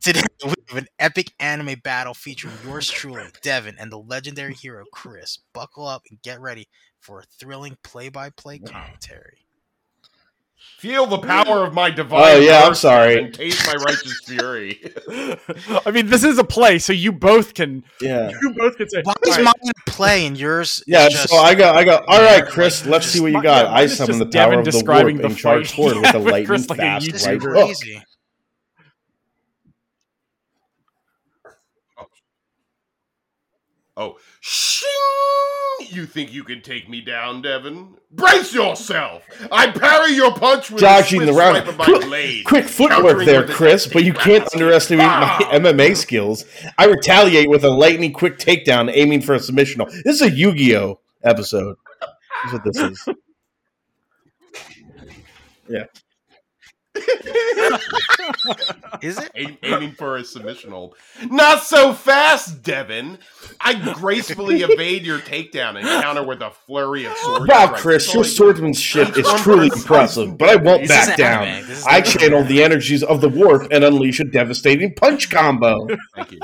Today 0.01 0.21
we 0.45 0.53
have 0.69 0.77
an 0.77 0.87
epic 0.97 1.33
anime 1.39 1.75
battle 1.83 2.13
featuring 2.13 2.55
yours 2.65 2.89
truly, 2.89 3.25
Devon, 3.41 3.75
and 3.77 3.91
the 3.91 3.99
legendary 3.99 4.53
hero 4.53 4.85
Chris. 4.91 5.39
Buckle 5.53 5.85
up 5.85 6.03
and 6.09 6.21
get 6.21 6.39
ready 6.39 6.67
for 7.01 7.19
a 7.19 7.23
thrilling 7.23 7.77
play-by-play 7.83 8.59
commentary. 8.59 9.44
Feel 10.86 11.07
the 11.07 11.17
power 11.17 11.63
of 11.65 11.73
my 11.73 11.89
divine. 11.89 12.36
Oh, 12.36 12.38
yeah, 12.39 12.61
I'm 12.63 12.75
sorry. 12.75 13.17
And 13.17 13.33
taste 13.33 13.65
my 13.65 13.73
righteous 13.73 14.21
fury. 14.23 14.79
I 15.83 15.89
mean, 15.89 16.05
this 16.05 16.23
is 16.23 16.38
a 16.38 16.43
play, 16.43 16.77
so 16.77 16.93
you 16.93 17.11
both 17.11 17.55
can 17.55 17.83
Yeah. 17.99 18.29
you 18.39 18.53
both 18.55 18.77
can 18.77 18.88
say. 18.89 19.01
Why 19.01 19.15
is 19.25 19.39
mine 19.39 19.53
in 19.63 19.71
play 19.88 20.27
and 20.27 20.38
yours? 20.38 20.81
is 20.81 20.83
Yeah, 20.86 21.09
just, 21.09 21.29
so 21.29 21.38
I 21.38 21.55
go, 21.55 21.71
I 21.71 21.83
go. 21.86 22.03
All 22.07 22.21
right, 22.21 22.45
Chris, 22.45 22.86
let's 22.86 23.07
see 23.07 23.19
what 23.19 23.31
you 23.31 23.41
got. 23.41 23.65
yeah, 23.65 23.71
I 23.71 23.81
is 23.83 23.97
summon 23.97 24.19
the 24.19 24.25
power 24.27 24.51
Devon 24.51 24.59
of 24.59 24.65
the 24.65 24.71
describing 24.71 25.15
warp 25.15 25.21
the 25.21 25.27
and 25.29 25.38
charge 25.38 25.69
fight. 25.69 25.75
forward 25.75 26.01
with 26.01 26.13
Yeah, 26.13 26.19
a 26.19 26.19
lightning 26.19 26.45
Chris 26.45 26.69
like 26.69 26.77
a 26.79 26.81
fast 26.83 27.07
YouTube 27.07 27.11
This 27.13 27.21
is 27.21 27.27
right 27.27 27.39
YouTuber. 27.39 27.53
hook. 27.55 27.65
crazy. 27.65 28.03
Oh, 31.97 32.05
oh 33.97 34.17
shing! 35.79 35.88
You 35.95 36.05
think 36.05 36.33
you 36.33 36.43
can 36.43 36.61
take 36.61 36.89
me 36.89 37.01
down, 37.01 37.41
Devon? 37.41 37.95
Brace 38.11 38.53
yourself! 38.53 39.23
I 39.51 39.71
parry 39.71 40.13
your 40.13 40.33
punch 40.33 40.71
with 40.71 40.81
Dodging 40.81 41.21
a 41.23 41.25
the 41.25 41.33
round. 41.33 41.57
swipe 41.57 41.67
of 41.67 41.77
my 41.77 41.86
Quick- 41.86 42.01
blade. 42.03 42.45
Quick 42.45 42.65
footwork 42.65 43.25
there, 43.25 43.45
Chris, 43.47 43.88
but 43.88 44.03
you 44.03 44.13
can't 44.13 44.43
fast 44.43 44.55
underestimate 44.55 45.05
my 45.07 45.13
ah! 45.13 45.49
MMA 45.53 45.95
skills. 45.95 46.45
I 46.77 46.86
retaliate 46.86 47.49
with 47.49 47.63
a 47.63 47.69
lightning 47.69 48.13
quick 48.13 48.38
takedown, 48.39 48.89
aiming 48.93 49.21
for 49.21 49.33
a 49.36 49.39
submission. 49.39 49.83
This 50.03 50.21
is 50.21 50.21
a 50.21 50.31
Yu-Gi-Oh 50.31 50.99
episode. 51.23 51.75
That's 52.01 52.53
what 52.53 52.63
this 52.63 52.77
is. 52.77 53.07
Is 59.01 59.17
it? 59.17 59.32
Aim- 59.36 59.57
aiming 59.63 59.91
for 59.93 60.17
a 60.17 60.23
submission 60.23 60.71
hold. 60.71 60.95
Not 61.30 61.63
so 61.63 61.93
fast, 61.93 62.63
Devon. 62.63 63.17
I 63.61 63.93
gracefully 63.93 64.61
evade 64.61 65.03
your 65.03 65.19
takedown 65.19 65.78
and 65.78 65.86
counter 66.03 66.23
with 66.23 66.41
a 66.41 66.51
flurry 66.51 67.05
of 67.05 67.15
sword 67.17 67.47
Wow, 67.49 67.65
strikes. 67.67 67.82
Chris, 67.82 68.13
your 68.13 68.23
swordsmanship 68.23 69.17
is 69.17 69.28
truly 69.41 69.67
impressive, 69.67 70.38
but 70.38 70.49
I 70.49 70.55
won't 70.55 70.82
This 70.82 70.89
back 70.89 71.03
isn't 71.03 71.17
down. 71.17 71.43
anime. 71.43 71.67
This 71.67 71.80
is 71.80 71.86
I 71.88 71.99
not 71.99 72.05
channel 72.07 72.43
the 72.43 72.63
energies 72.63 73.03
of 73.03 73.21
the 73.21 73.30
warp 73.30 73.71
and 73.71 73.84
unleash 73.84 74.19
a 74.19 74.23
devastating 74.26 74.93
punch 74.95 75.30
combo. 75.30 75.88
Thank 76.15 76.32
you. 76.32 76.39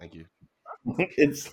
Thank 0.00 0.14
you. 0.14 0.24
it's 1.16 1.50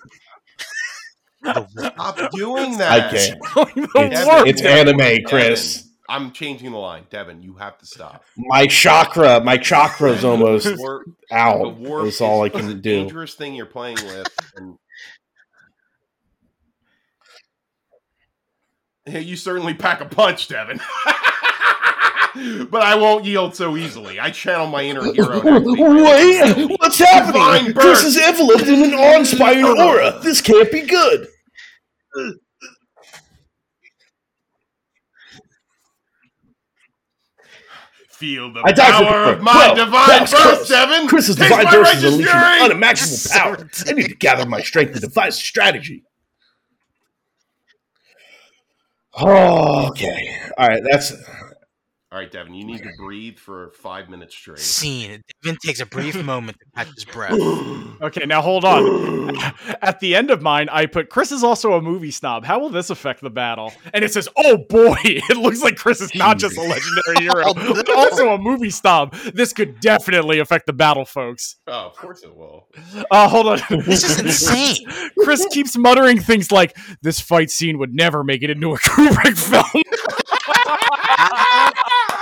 Stop 1.43 2.31
doing 2.31 2.73
I 2.75 2.77
that. 2.77 3.11
can't. 3.13 3.39
the 3.75 3.91
It's, 4.11 4.25
worst. 4.27 4.47
it's 4.47 4.61
anime, 4.61 5.23
Chris. 5.25 5.87
I'm 6.11 6.31
changing 6.33 6.71
the 6.71 6.77
line. 6.77 7.05
Devon, 7.09 7.41
you 7.41 7.53
have 7.53 7.77
to 7.77 7.85
stop. 7.85 8.25
My 8.35 8.67
chakra, 8.67 9.39
my 9.39 9.57
chakra's 9.57 10.25
almost 10.25 10.77
War, 10.77 11.05
the 11.29 11.35
out. 11.35 11.77
warp 11.77 12.03
That's 12.03 12.19
all 12.19 12.43
I 12.43 12.47
is 12.47 12.51
can 12.51 12.67
do. 12.67 12.81
dangerous 12.81 13.33
thing 13.33 13.55
you're 13.55 13.65
playing 13.65 13.95
with. 13.95 14.27
And... 14.57 14.77
Yeah, 19.07 19.19
you 19.19 19.37
certainly 19.37 19.73
pack 19.73 20.01
a 20.01 20.05
punch, 20.05 20.49
Devon. 20.49 20.81
but 22.69 22.81
I 22.81 22.95
won't 22.95 23.23
yield 23.23 23.55
so 23.55 23.77
easily. 23.77 24.19
I 24.19 24.31
channel 24.31 24.67
my 24.67 24.83
inner 24.83 25.13
hero. 25.13 25.41
Wait, 25.41 26.77
what's 26.77 26.99
happening? 26.99 27.73
Chris 27.73 28.03
is 28.03 28.17
enveloped 28.17 28.67
in 28.67 28.83
an 28.83 28.93
awe-inspiring 28.93 29.65
aura. 29.65 30.19
This 30.21 30.41
can't 30.41 30.69
be 30.71 30.81
good. 30.81 31.29
Feel 38.21 38.53
the 38.53 38.61
I 38.63 38.71
power 38.73 39.33
of 39.33 39.41
my 39.41 39.51
Well, 39.73 39.75
divine 39.75 40.19
burst, 40.21 40.35
close. 40.35 40.69
Devon. 40.69 41.07
Chris's 41.07 41.35
Taste 41.35 41.49
divine 41.49 41.65
burst 41.73 41.95
is 41.95 42.03
unleashing 42.03 42.31
fury. 42.31 42.61
unimaginable 42.61 43.17
power. 43.31 43.69
I 43.87 43.91
need 43.93 44.09
to 44.09 44.15
gather 44.15 44.45
my 44.45 44.61
strength 44.61 44.93
to 44.93 44.99
devise 44.99 45.37
a 45.37 45.41
strategy. 45.41 46.03
Oh, 49.15 49.87
okay. 49.89 50.37
All 50.57 50.67
right, 50.67 50.83
that's 50.89 51.13
All 52.13 52.19
right, 52.19 52.29
Devon, 52.29 52.53
you 52.53 52.65
need 52.65 52.79
to 52.79 52.89
breathe 52.97 53.37
for 53.37 53.71
five 53.71 54.09
minutes 54.09 54.35
straight. 54.35 54.59
Scene. 54.59 55.23
Devon 55.43 55.57
takes 55.65 55.79
a 55.79 55.85
brief 55.85 56.21
moment 56.25 56.57
to 56.59 56.65
catch 56.75 56.93
his 56.93 57.05
breath. 57.05 57.39
Okay, 58.01 58.25
now 58.25 58.41
hold 58.41 58.65
on. 58.65 59.35
At 59.83 59.99
the 59.99 60.15
end 60.15 60.31
of 60.31 60.41
mine, 60.41 60.69
I 60.69 60.87
put 60.87 61.09
Chris 61.09 61.31
is 61.31 61.43
also 61.43 61.73
a 61.73 61.81
movie 61.81 62.09
snob. 62.09 62.43
How 62.43 62.57
will 62.59 62.71
this 62.71 62.89
affect 62.89 63.21
the 63.21 63.29
battle? 63.29 63.71
And 63.93 64.03
it 64.03 64.11
says, 64.11 64.27
"Oh 64.35 64.57
boy, 64.57 64.95
it 65.03 65.37
looks 65.37 65.61
like 65.61 65.75
Chris 65.75 66.01
is 66.01 66.15
not 66.15 66.39
just 66.39 66.57
a 66.57 66.61
legendary 66.61 67.19
hero, 67.19 67.53
but 67.53 67.87
also 67.91 68.33
a 68.33 68.39
movie 68.39 68.71
snob. 68.71 69.13
This 69.35 69.53
could 69.53 69.79
definitely 69.81 70.39
affect 70.39 70.65
the 70.65 70.73
battle, 70.73 71.05
folks." 71.05 71.57
Oh, 71.67 71.73
of 71.85 71.95
course 71.95 72.23
it 72.23 72.35
will. 72.35 72.67
Uh, 73.11 73.29
hold 73.29 73.47
on. 73.47 73.59
This 73.85 74.03
is 74.03 74.19
insane. 74.19 75.11
Chris 75.19 75.45
keeps 75.51 75.77
muttering 75.77 76.19
things 76.19 76.51
like, 76.51 76.75
"This 77.03 77.19
fight 77.19 77.51
scene 77.51 77.77
would 77.77 77.93
never 77.93 78.23
make 78.23 78.41
it 78.41 78.49
into 78.49 78.73
a 78.73 78.79
Kubrick 78.79 79.37
film." 79.37 79.83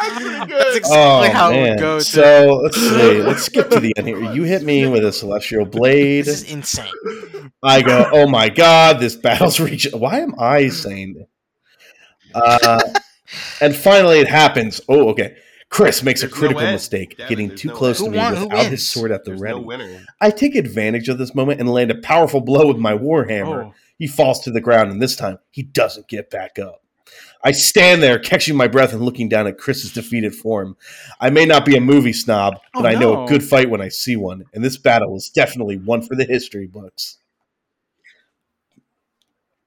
That's 0.02 0.22
pretty 0.22 0.38
That's 0.40 0.52
good. 0.52 0.69
Exactly 0.80 1.30
oh 1.30 1.32
how 1.32 1.50
it 1.52 1.54
man. 1.54 1.70
would 1.72 1.80
go. 1.80 2.00
so 2.00 2.60
let's 2.64 2.78
see. 2.78 3.22
Let's 3.22 3.44
skip 3.44 3.70
to 3.70 3.80
the 3.80 3.94
end 3.98 4.08
here. 4.08 4.32
You 4.34 4.44
hit 4.44 4.64
me 4.64 4.88
with 4.88 5.04
a 5.06 5.12
celestial 5.12 5.66
blade. 5.66 6.26
this 6.26 6.44
is 6.44 6.52
insane. 6.52 7.52
I 7.62 7.82
go, 7.82 8.10
oh 8.12 8.28
my 8.28 8.50
god, 8.50 9.00
this 9.00 9.16
battle's 9.16 9.60
reaching. 9.70 10.00
Why 10.00 10.20
am 10.20 10.34
I 10.40 10.70
saying 10.70 11.14
this? 11.16 11.28
Uh, 12.34 12.80
and 13.62 13.76
finally, 13.76 14.20
it 14.20 14.28
happens. 14.28 14.82
Oh, 14.88 15.10
okay. 15.10 15.38
Chris 15.70 16.02
makes 16.02 16.22
There's 16.22 16.32
a 16.32 16.36
critical 16.36 16.64
end. 16.64 16.72
mistake, 16.74 17.16
Devon, 17.18 17.30
getting 17.30 17.56
too 17.56 17.68
no 17.68 17.76
close 17.76 18.02
end. 18.02 18.14
to 18.14 18.20
me 18.20 18.44
without 18.46 18.66
his 18.66 18.88
sword 18.90 19.12
at 19.12 19.24
the 19.24 19.32
There's 19.32 19.42
ready. 19.42 19.62
no. 19.62 20.00
I 20.20 20.32
take 20.32 20.56
advantage 20.56 21.10
of 21.10 21.20
this 21.20 21.36
moment 21.36 21.60
and 21.60 21.70
land 21.70 21.92
a 21.92 21.96
powerful 22.02 22.42
blow 22.42 22.68
with 22.68 22.78
my 22.78 22.94
warhammer. 22.94 23.66
Oh. 23.66 23.74
He 24.00 24.08
falls 24.08 24.40
to 24.42 24.52
the 24.52 24.62
ground, 24.62 24.92
and 24.92 25.02
this 25.02 25.16
time 25.16 25.38
he 25.52 25.62
doesn't 25.62 26.08
get 26.08 26.32
back 26.32 26.58
up. 26.58 26.82
I 27.44 27.52
stand 27.52 28.04
there, 28.04 28.20
catching 28.20 28.58
my 28.58 28.68
breath 28.68 28.92
and 28.92 29.02
looking 29.02 29.30
down 29.30 29.48
at 29.48 29.58
Chris's 29.58 29.94
defeated 29.94 30.36
form. 30.36 30.76
I 31.22 31.30
may 31.30 31.46
not 31.46 31.64
be 31.66 31.78
a 31.78 31.82
movie 31.82 32.12
snob, 32.14 32.56
but 32.74 32.86
Oh, 32.86 32.88
I 32.90 32.94
know 32.96 33.14
no. 33.14 33.24
a 33.24 33.28
good 33.28 33.44
fight 33.44 33.70
when 33.70 33.80
I 33.82 33.88
see 33.88 34.16
one, 34.18 34.44
and 34.54 34.64
this 34.64 34.76
battle 34.78 35.16
is 35.16 35.30
definitely 35.30 35.78
one 35.78 36.02
for 36.02 36.16
the 36.16 36.26
history 36.26 36.68
books. 36.68 37.18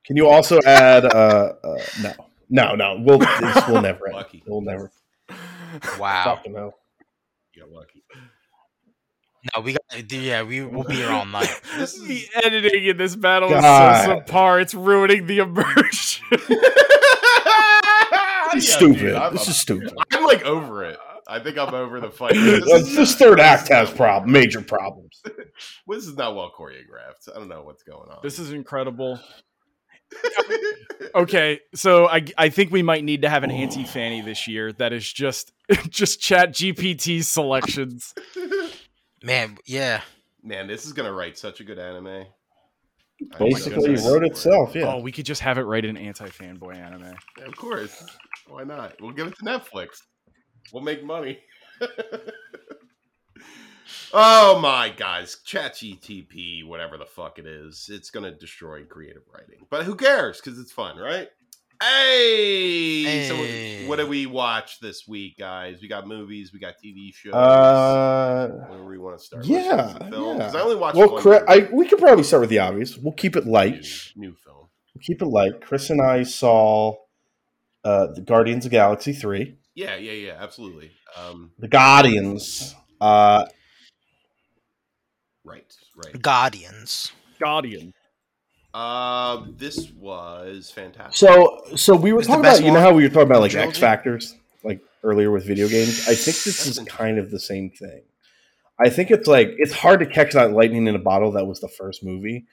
Can 0.04 0.16
you 0.16 0.28
also 0.28 0.58
add? 0.66 1.04
Uh, 1.06 1.52
uh, 1.64 1.78
no, 2.02 2.12
no, 2.50 2.74
no. 2.74 2.96
We'll 3.00 3.18
this 3.18 3.66
will 3.68 3.80
never 3.82 4.06
end. 4.08 4.16
Lucky. 4.16 4.42
We'll 4.46 4.60
never 4.60 4.90
Wow. 5.98 6.24
fucking 6.36 6.52
know. 6.52 6.74
You 7.54 7.62
got 7.62 7.70
lucky. 7.72 8.01
No, 9.54 9.62
we 9.62 9.72
got. 9.72 10.12
Yeah, 10.12 10.42
we 10.42 10.60
will 10.64 10.84
be 10.84 10.94
here 10.94 11.10
all 11.10 11.26
night. 11.26 11.50
This 11.76 11.94
is 11.94 12.06
The 12.06 12.26
editing 12.44 12.84
in 12.86 12.96
this 12.96 13.16
battle 13.16 13.48
God. 13.50 13.94
is 14.00 14.04
so 14.04 14.20
subpar. 14.20 14.62
It's 14.62 14.74
ruining 14.74 15.26
the 15.26 15.38
immersion. 15.38 16.26
Yeah, 18.54 18.60
stupid. 18.60 18.98
dude, 18.98 19.14
I'm, 19.14 19.32
this 19.32 19.48
is 19.48 19.56
stupid. 19.58 19.94
I'm 20.12 20.24
like 20.24 20.44
over 20.44 20.84
it. 20.84 20.98
I 21.26 21.38
think 21.40 21.56
I'm 21.56 21.72
over 21.72 22.00
the 22.00 22.10
fight. 22.10 22.32
This 22.36 22.66
is, 22.66 22.94
this 22.94 23.14
third 23.14 23.40
act 23.40 23.68
has 23.68 23.90
prob- 23.90 24.26
major 24.26 24.60
problems. 24.60 25.22
this 25.24 26.06
is 26.06 26.16
not 26.18 26.36
well 26.36 26.52
choreographed. 26.54 27.34
I 27.34 27.38
don't 27.38 27.48
know 27.48 27.62
what's 27.62 27.82
going 27.82 28.10
on. 28.10 28.18
this 28.22 28.38
is 28.38 28.52
incredible. 28.52 29.18
Okay, 31.14 31.60
so 31.74 32.06
I 32.08 32.26
I 32.36 32.50
think 32.50 32.70
we 32.70 32.82
might 32.82 33.04
need 33.04 33.22
to 33.22 33.30
have 33.30 33.42
an 33.42 33.50
anti 33.62 33.84
fanny 33.84 34.20
this 34.20 34.46
year 34.46 34.72
that 34.74 34.92
is 34.92 35.10
just 35.10 35.52
just 35.88 36.20
Chat 36.20 36.52
GPT 36.52 37.24
selections. 37.24 38.12
Man, 39.22 39.56
yeah. 39.66 40.02
Man, 40.42 40.66
this 40.66 40.84
is 40.86 40.92
gonna 40.92 41.12
write 41.12 41.38
such 41.38 41.60
a 41.60 41.64
good 41.64 41.78
anime. 41.78 42.26
Basically, 43.38 43.82
goodness. 43.82 44.06
wrote 44.06 44.24
itself. 44.24 44.74
Yeah. 44.74 44.94
Oh, 44.94 45.00
we 45.00 45.12
could 45.12 45.26
just 45.26 45.40
have 45.42 45.58
it 45.58 45.62
write 45.62 45.84
an 45.84 45.96
anti 45.96 46.28
fanboy 46.28 46.76
anime. 46.76 47.14
Yeah, 47.38 47.44
of 47.44 47.56
course. 47.56 48.04
Why 48.48 48.64
not? 48.64 49.00
We'll 49.00 49.12
give 49.12 49.28
it 49.28 49.38
to 49.38 49.44
Netflix. 49.44 50.02
We'll 50.72 50.82
make 50.82 51.04
money. 51.04 51.38
oh 54.12 54.58
my 54.60 54.88
guys, 54.88 55.36
ChatGTP, 55.46 56.66
whatever 56.66 56.98
the 56.98 57.06
fuck 57.06 57.38
it 57.38 57.46
is, 57.46 57.88
it's 57.92 58.10
gonna 58.10 58.32
destroy 58.32 58.84
creative 58.84 59.22
writing. 59.32 59.66
But 59.70 59.84
who 59.84 59.94
cares? 59.94 60.40
Because 60.40 60.58
it's 60.58 60.72
fun, 60.72 60.98
right? 60.98 61.28
Hey! 61.82 63.02
Hey. 63.02 63.28
So 63.28 63.88
what 63.88 63.96
did 63.96 64.08
we 64.08 64.26
watch 64.26 64.78
this 64.80 65.06
week, 65.08 65.36
guys? 65.38 65.78
We 65.82 65.88
got 65.88 66.06
movies, 66.06 66.52
we 66.52 66.60
got 66.60 66.74
TV 66.82 67.12
shows. 67.12 67.34
Uh, 67.34 68.48
Where 68.68 68.78
do 68.78 68.84
we 68.84 68.98
want 68.98 69.18
to 69.18 69.24
start? 69.24 69.44
yeah, 69.44 69.58
Let's 69.60 69.90
start 69.90 69.92
with 69.92 70.10
the 70.10 70.16
film, 70.16 70.38
'cause 70.38 70.54
yeah. 70.54 70.60
I 70.60 70.62
only 70.62 70.76
watched 70.76 70.96
well, 70.96 71.12
one 71.12 71.22
Chris. 71.22 71.42
I 71.48 71.68
we 71.72 71.86
could 71.88 71.98
probably 71.98 72.22
start 72.24 72.42
with 72.42 72.50
the 72.50 72.60
obvious. 72.60 72.96
We'll 72.96 73.14
keep 73.14 73.34
it 73.36 73.46
light. 73.46 73.84
new, 74.14 74.28
new 74.28 74.34
film. 74.36 74.68
We'll 74.94 75.02
keep 75.02 75.20
it 75.22 75.26
light. 75.26 75.60
Chris 75.60 75.90
and 75.90 76.00
I 76.00 76.22
saw 76.22 76.94
uh, 77.84 78.06
the 78.14 78.20
Guardians 78.20 78.64
of 78.64 78.70
Galaxy 78.70 79.12
three. 79.12 79.56
Yeah, 79.74 79.96
yeah, 79.96 80.12
yeah, 80.12 80.36
absolutely. 80.38 80.92
Um, 81.16 81.50
The 81.58 81.66
Guardians. 81.68 82.76
Uh, 83.00 83.46
right, 85.44 85.64
right. 85.96 86.22
Guardians. 86.22 87.10
Guardian. 87.40 87.92
Uh, 88.74 89.44
this 89.58 89.90
was 89.92 90.70
fantastic. 90.70 91.14
so 91.16 91.62
so 91.76 91.94
we 91.94 92.12
were 92.12 92.20
It's 92.20 92.28
talking 92.28 92.40
about 92.40 92.64
you 92.64 92.72
know 92.72 92.80
how 92.80 92.92
we 92.94 93.02
were 93.02 93.08
talking 93.10 93.22
about 93.28 93.40
like 93.40 93.50
trilogy? 93.50 93.70
X 93.70 93.78
factors 93.78 94.34
like 94.64 94.80
earlier 95.02 95.30
with 95.30 95.44
video 95.44 95.68
games. 95.68 96.00
I 96.08 96.14
think 96.14 96.38
this 96.42 96.66
is 96.66 96.78
kind 96.80 97.18
of 97.18 97.30
the 97.30 97.38
same 97.40 97.70
thing. 97.70 98.02
I 98.80 98.88
think 98.88 99.10
it's 99.10 99.28
like 99.28 99.54
it's 99.58 99.72
hard 99.72 100.00
to 100.00 100.06
catch 100.06 100.32
that 100.32 100.52
lightning 100.52 100.86
in 100.86 100.94
a 100.94 100.98
bottle 100.98 101.32
that 101.32 101.46
was 101.46 101.60
the 101.60 101.68
first 101.68 102.02
movie, 102.02 102.46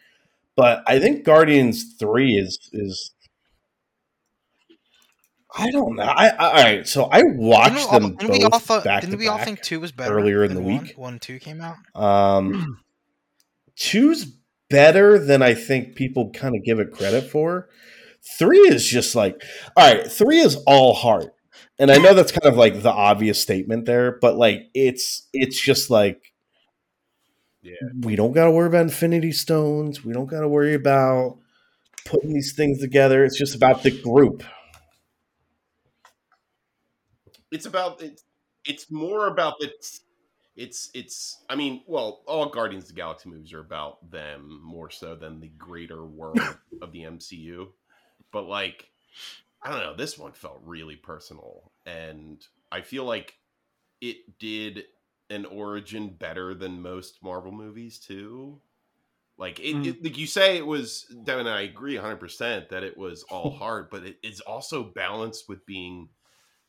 but 0.55 0.83
I 0.85 0.99
think 0.99 1.23
Guardians 1.23 1.93
three 1.97 2.33
is 2.33 2.69
is. 2.73 3.11
I 5.57 5.71
don't 5.71 5.95
know. 5.95 6.03
I, 6.03 6.27
I 6.27 6.37
all 6.37 6.53
right. 6.53 6.87
So 6.87 7.05
I 7.05 7.23
watched 7.23 7.73
Didn't 7.75 7.77
we 7.77 7.83
all, 7.85 7.99
them 8.01 8.15
didn't 8.17 8.31
we 8.31 8.39
both 8.43 8.53
all 8.53 8.59
thought, 8.59 8.83
back 8.83 9.01
didn't 9.01 9.13
to 9.13 9.17
we 9.17 9.27
all 9.27 9.39
think 9.39 9.61
two 9.61 9.79
was 9.79 9.91
better 9.91 10.17
earlier 10.19 10.43
in 10.43 10.53
the 10.53 10.61
one? 10.61 10.83
week. 10.83 10.97
One 10.97 11.17
two 11.17 11.39
came 11.39 11.61
out. 11.61 11.77
Um, 11.95 12.79
two's 13.75 14.25
better 14.69 15.17
than 15.19 15.41
I 15.41 15.53
think 15.53 15.95
people 15.95 16.31
kind 16.31 16.55
of 16.55 16.63
give 16.63 16.79
it 16.79 16.91
credit 16.91 17.29
for. 17.29 17.69
Three 18.37 18.59
is 18.59 18.85
just 18.85 19.15
like, 19.15 19.41
all 19.77 19.93
right, 19.93 20.11
three 20.11 20.39
is 20.39 20.57
all 20.67 20.93
heart, 20.93 21.33
and 21.79 21.89
I 21.91 21.97
know 21.97 22.13
that's 22.13 22.31
kind 22.33 22.45
of 22.51 22.57
like 22.57 22.81
the 22.81 22.91
obvious 22.91 23.41
statement 23.41 23.85
there, 23.85 24.17
but 24.19 24.37
like 24.37 24.67
it's 24.73 25.27
it's 25.33 25.59
just 25.59 25.89
like, 25.89 26.33
Yeah. 27.61 27.75
we 28.01 28.15
don't 28.15 28.33
got 28.33 28.45
to 28.45 28.51
worry 28.51 28.67
about 28.67 28.81
Infinity 28.83 29.31
Stones. 29.31 30.03
We 30.03 30.13
don't 30.13 30.27
got 30.27 30.41
to 30.41 30.47
worry 30.49 30.73
about 30.73 31.37
putting 32.05 32.33
these 32.33 32.53
things 32.55 32.79
together. 32.79 33.23
It's 33.23 33.37
just 33.37 33.55
about 33.55 33.83
the 33.83 33.91
group. 33.91 34.43
It's 37.51 37.65
about 37.65 38.01
it's 38.01 38.23
it's 38.65 38.91
more 38.91 39.27
about 39.27 39.55
it's 39.59 40.01
it's 40.59 40.89
it's 40.93 41.37
I 41.49 41.55
mean, 41.55 41.83
well, 41.87 42.21
all 42.27 42.49
Guardians 42.49 42.83
of 42.83 42.89
the 42.89 42.95
Galaxy 42.95 43.29
movies 43.29 43.53
are 43.53 43.61
about 43.61 44.11
them 44.11 44.59
more 44.61 44.89
so 44.89 45.15
than 45.15 45.39
the 45.39 45.47
greater 45.47 46.05
world 46.05 46.37
of 46.81 46.91
the 46.91 47.03
MCU. 47.03 47.69
But 48.33 48.43
like 48.43 48.89
I 49.63 49.71
don't 49.71 49.79
know, 49.79 49.95
this 49.95 50.17
one 50.17 50.33
felt 50.33 50.61
really 50.65 50.97
personal 50.97 51.71
and 51.85 52.45
I 52.71 52.81
feel 52.81 53.05
like 53.05 53.35
it 54.01 54.37
did 54.37 54.83
an 55.29 55.45
origin 55.45 56.09
better 56.09 56.53
than 56.53 56.81
most 56.81 57.23
Marvel 57.23 57.51
movies 57.53 57.97
too. 57.97 58.59
Like 59.37 59.59
it, 59.61 59.75
Mm. 59.77 59.87
it 59.87 60.03
like 60.03 60.17
you 60.17 60.27
say 60.27 60.57
it 60.57 60.67
was 60.67 61.05
Devon 61.23 61.47
and 61.47 61.55
I 61.55 61.61
agree 61.61 61.95
100% 61.95 62.67
that 62.69 62.83
it 62.83 62.97
was 62.97 63.23
all 63.23 63.51
hard 63.57 63.89
but 63.89 64.03
it, 64.05 64.17
it's 64.23 64.41
also 64.41 64.83
balanced 64.83 65.47
with 65.47 65.65
being 65.65 66.09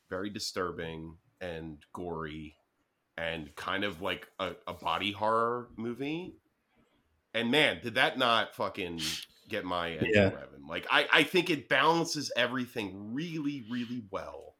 very 0.09 0.29
disturbing 0.29 1.17
and 1.41 1.79
gory 1.93 2.55
and 3.21 3.55
kind 3.55 3.83
of 3.85 4.01
like 4.01 4.27
a, 4.39 4.53
a 4.67 4.73
body 4.73 5.11
horror 5.11 5.69
movie 5.77 6.35
And 7.33 7.51
man, 7.51 7.79
did 7.81 7.95
that 7.95 8.17
not 8.17 8.55
fucking 8.55 9.19
get 9.47 9.65
my 9.65 9.91
engine 9.91 10.13
Yeah. 10.13 10.29
revving? 10.29 10.67
Like 10.67 10.87
I, 10.89 11.07
I 11.11 11.23
think 11.23 11.49
it 11.49 11.69
balances 11.69 12.31
everything 12.35 13.13
really, 13.13 13.65
really 13.69 14.03
well. 14.11 14.55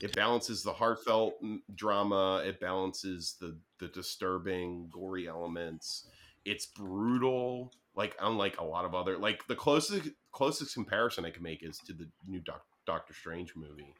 It 0.00 0.14
balances 0.14 0.62
the 0.62 0.74
heartfelt 0.74 1.38
drama. 1.74 2.42
It 2.46 2.60
balances 2.60 3.36
the 3.40 3.58
the 3.80 3.88
disturbing, 3.88 4.90
gory 4.90 5.28
elements. 5.28 6.06
It's 6.44 6.66
brutal, 6.66 7.74
like 7.96 8.16
unlike 8.20 8.58
a 8.60 8.64
lot 8.64 8.84
of 8.84 8.94
other. 8.94 9.18
Like 9.18 9.46
the 9.48 9.56
closest 9.56 10.10
closest 10.32 10.74
comparison 10.74 11.24
I 11.24 11.30
can 11.30 11.44
make 11.44 11.62
is 11.64 11.80
to 11.86 11.94
the 11.94 12.10
new 12.26 12.40
Doc, 12.40 12.64
Doctor 12.86 13.14
Strange 13.14 13.54
movie, 13.56 13.96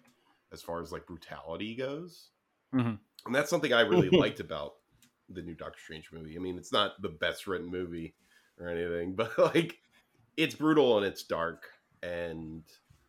as 0.53 0.63
far 0.63 0.83
as 0.83 0.93
like 0.93 1.07
brutality 1.07 1.77
goes. 1.77 2.32
Mhm. 2.73 2.99
And 3.27 3.35
that's 3.35 3.51
something 3.51 3.73
I 3.73 3.83
really 3.83 4.11
liked 4.11 4.41
about 4.41 4.75
the 5.29 5.43
new 5.43 5.55
Doctor 5.55 5.79
Strange 5.81 6.11
movie. 6.13 6.37
I 6.37 6.41
mean, 6.41 6.59
it's 6.59 6.73
not 6.73 7.01
the 7.01 7.09
best 7.09 7.47
written 7.47 7.69
movie 7.69 8.17
or 8.59 8.69
anything, 8.69 9.15
but 9.17 9.37
like 9.39 9.79
it's 10.37 10.55
brutal 10.55 10.97
and 10.99 11.07
it's 11.07 11.25
dark 11.25 11.71
and 12.03 12.65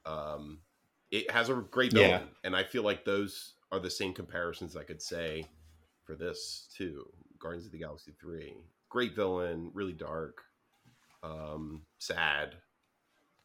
um 0.06 0.61
it 1.11 1.30
has 1.31 1.49
a 1.49 1.56
great 1.56 1.94
villain. 1.94 2.22
Yeah. 2.22 2.23
And 2.44 2.56
I 2.56 2.64
feel 2.64 2.84
like 2.84 3.06
those 3.06 3.56
are 3.72 3.80
the 3.80 3.90
same 3.90 4.14
comparisons 4.14 4.76
I 4.76 4.84
could 4.84 5.02
say 5.02 5.52
for 6.06 6.15
this 6.15 6.69
too. 6.76 7.06
Guardians 7.40 7.65
of 7.68 7.72
the 7.72 7.80
Galaxy 7.80 8.14
3. 8.19 8.56
Great 8.90 9.15
villain, 9.15 9.72
really 9.73 9.94
dark, 9.94 10.44
um, 11.23 11.85
sad. 11.99 12.61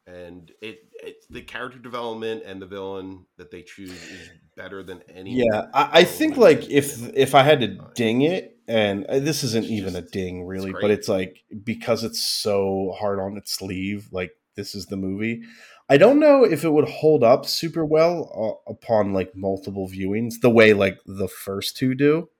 And 0.08 0.50
it, 0.62 0.84
it 1.02 1.24
the 1.28 1.42
character 1.42 1.78
development 1.78 2.42
and 2.46 2.62
the 2.62 2.66
villain 2.66 3.26
that 3.36 3.50
they 3.50 3.62
choose 3.62 3.90
is 3.90 4.30
better 4.56 4.82
than 4.82 5.02
any 5.14 5.42
Yeah, 5.42 5.66
I, 5.74 6.00
I 6.00 6.04
think 6.04 6.38
like 6.38 6.70
if 6.70 7.14
if 7.14 7.34
I 7.34 7.42
had 7.42 7.60
to 7.60 7.78
ding 7.94 8.22
it, 8.22 8.56
and 8.66 9.04
uh, 9.06 9.18
this 9.18 9.44
isn't 9.44 9.64
It's 9.64 9.72
even 9.72 9.96
a 9.96 10.02
ding 10.02 10.46
really, 10.46 10.72
but 10.72 10.90
it's 10.90 11.08
like 11.08 11.44
because 11.62 12.04
it's 12.04 12.24
so 12.24 12.94
hard 12.98 13.20
on 13.20 13.36
its 13.36 13.52
sleeve, 13.52 14.08
like 14.10 14.32
this 14.56 14.74
is 14.74 14.86
the 14.86 14.96
movie. 14.96 15.42
I 15.90 15.98
don't 15.98 16.20
know 16.20 16.44
if 16.44 16.64
it 16.64 16.70
would 16.70 16.88
hold 16.88 17.22
up 17.22 17.44
super 17.44 17.84
well 17.84 18.62
uh, 18.66 18.70
upon 18.70 19.12
like 19.12 19.36
multiple 19.36 19.88
viewings, 19.88 20.40
the 20.40 20.50
way 20.50 20.72
like 20.72 20.98
the 21.04 21.28
first 21.28 21.76
two 21.76 21.94
do. 21.94 22.30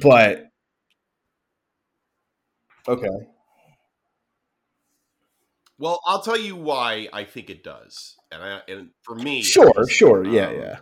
But 0.00 0.50
okay, 2.88 3.08
Well, 5.80 6.02
I'll 6.04 6.20
tell 6.20 6.36
you 6.36 6.56
why 6.56 7.08
I 7.10 7.24
think 7.24 7.48
it 7.48 7.64
does, 7.64 8.16
and 8.30 8.42
I, 8.42 8.60
and 8.68 8.90
for 9.00 9.14
me, 9.14 9.40
sure, 9.40 9.72
least, 9.78 9.92
sure, 9.92 10.26
yeah, 10.26 10.48
um, 10.48 10.54
yeah, 10.60 10.76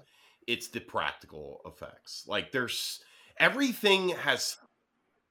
It's 0.49 0.67
the 0.69 0.81
practical 0.81 1.61
effects. 1.65 2.25
Like 2.27 2.51
there's 2.51 2.99
everything 3.39 4.09
has 4.09 4.57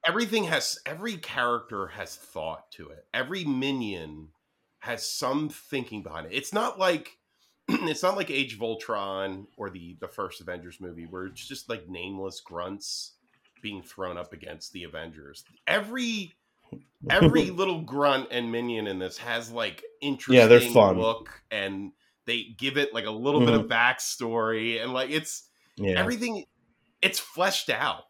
everything 0.06 0.44
has 0.44 0.78
every 0.86 1.18
character 1.18 1.88
has 1.88 2.16
thought 2.16 2.72
to 2.72 2.88
it. 2.88 3.04
Every 3.12 3.44
minion 3.44 4.28
has 4.78 5.06
some 5.06 5.50
thinking 5.50 6.02
behind 6.02 6.28
it. 6.28 6.32
It's 6.32 6.54
not 6.54 6.78
like 6.78 7.18
it's 7.68 8.02
not 8.02 8.16
like 8.16 8.30
Age 8.30 8.54
of 8.54 8.62
Ultron 8.62 9.48
or 9.58 9.68
the 9.68 9.98
the 10.00 10.08
first 10.08 10.40
Avengers 10.40 10.80
movie 10.80 11.04
where 11.04 11.26
it's 11.26 11.46
just 11.46 11.68
like 11.68 11.86
nameless 11.90 12.40
grunts 12.40 13.16
being 13.60 13.82
thrown 13.82 14.16
up 14.16 14.32
against 14.32 14.72
the 14.72 14.84
Avengers. 14.84 15.44
Every 15.66 16.37
every 17.10 17.50
little 17.50 17.80
grunt 17.82 18.28
and 18.30 18.50
minion 18.52 18.86
in 18.86 18.98
this 18.98 19.18
has 19.18 19.50
like 19.50 19.82
interesting 20.00 20.34
Yeah, 20.40 20.46
they're 20.46 20.60
fun. 20.60 20.98
look 20.98 21.30
and 21.50 21.92
they 22.26 22.54
give 22.58 22.76
it 22.76 22.92
like 22.92 23.06
a 23.06 23.10
little 23.10 23.40
bit 23.40 23.54
of 23.54 23.66
backstory 23.66 24.82
and 24.82 24.92
like 24.92 25.10
it's 25.10 25.48
yeah, 25.76 25.92
everything 25.98 26.44
it's 27.02 27.18
fleshed 27.18 27.70
out 27.70 28.02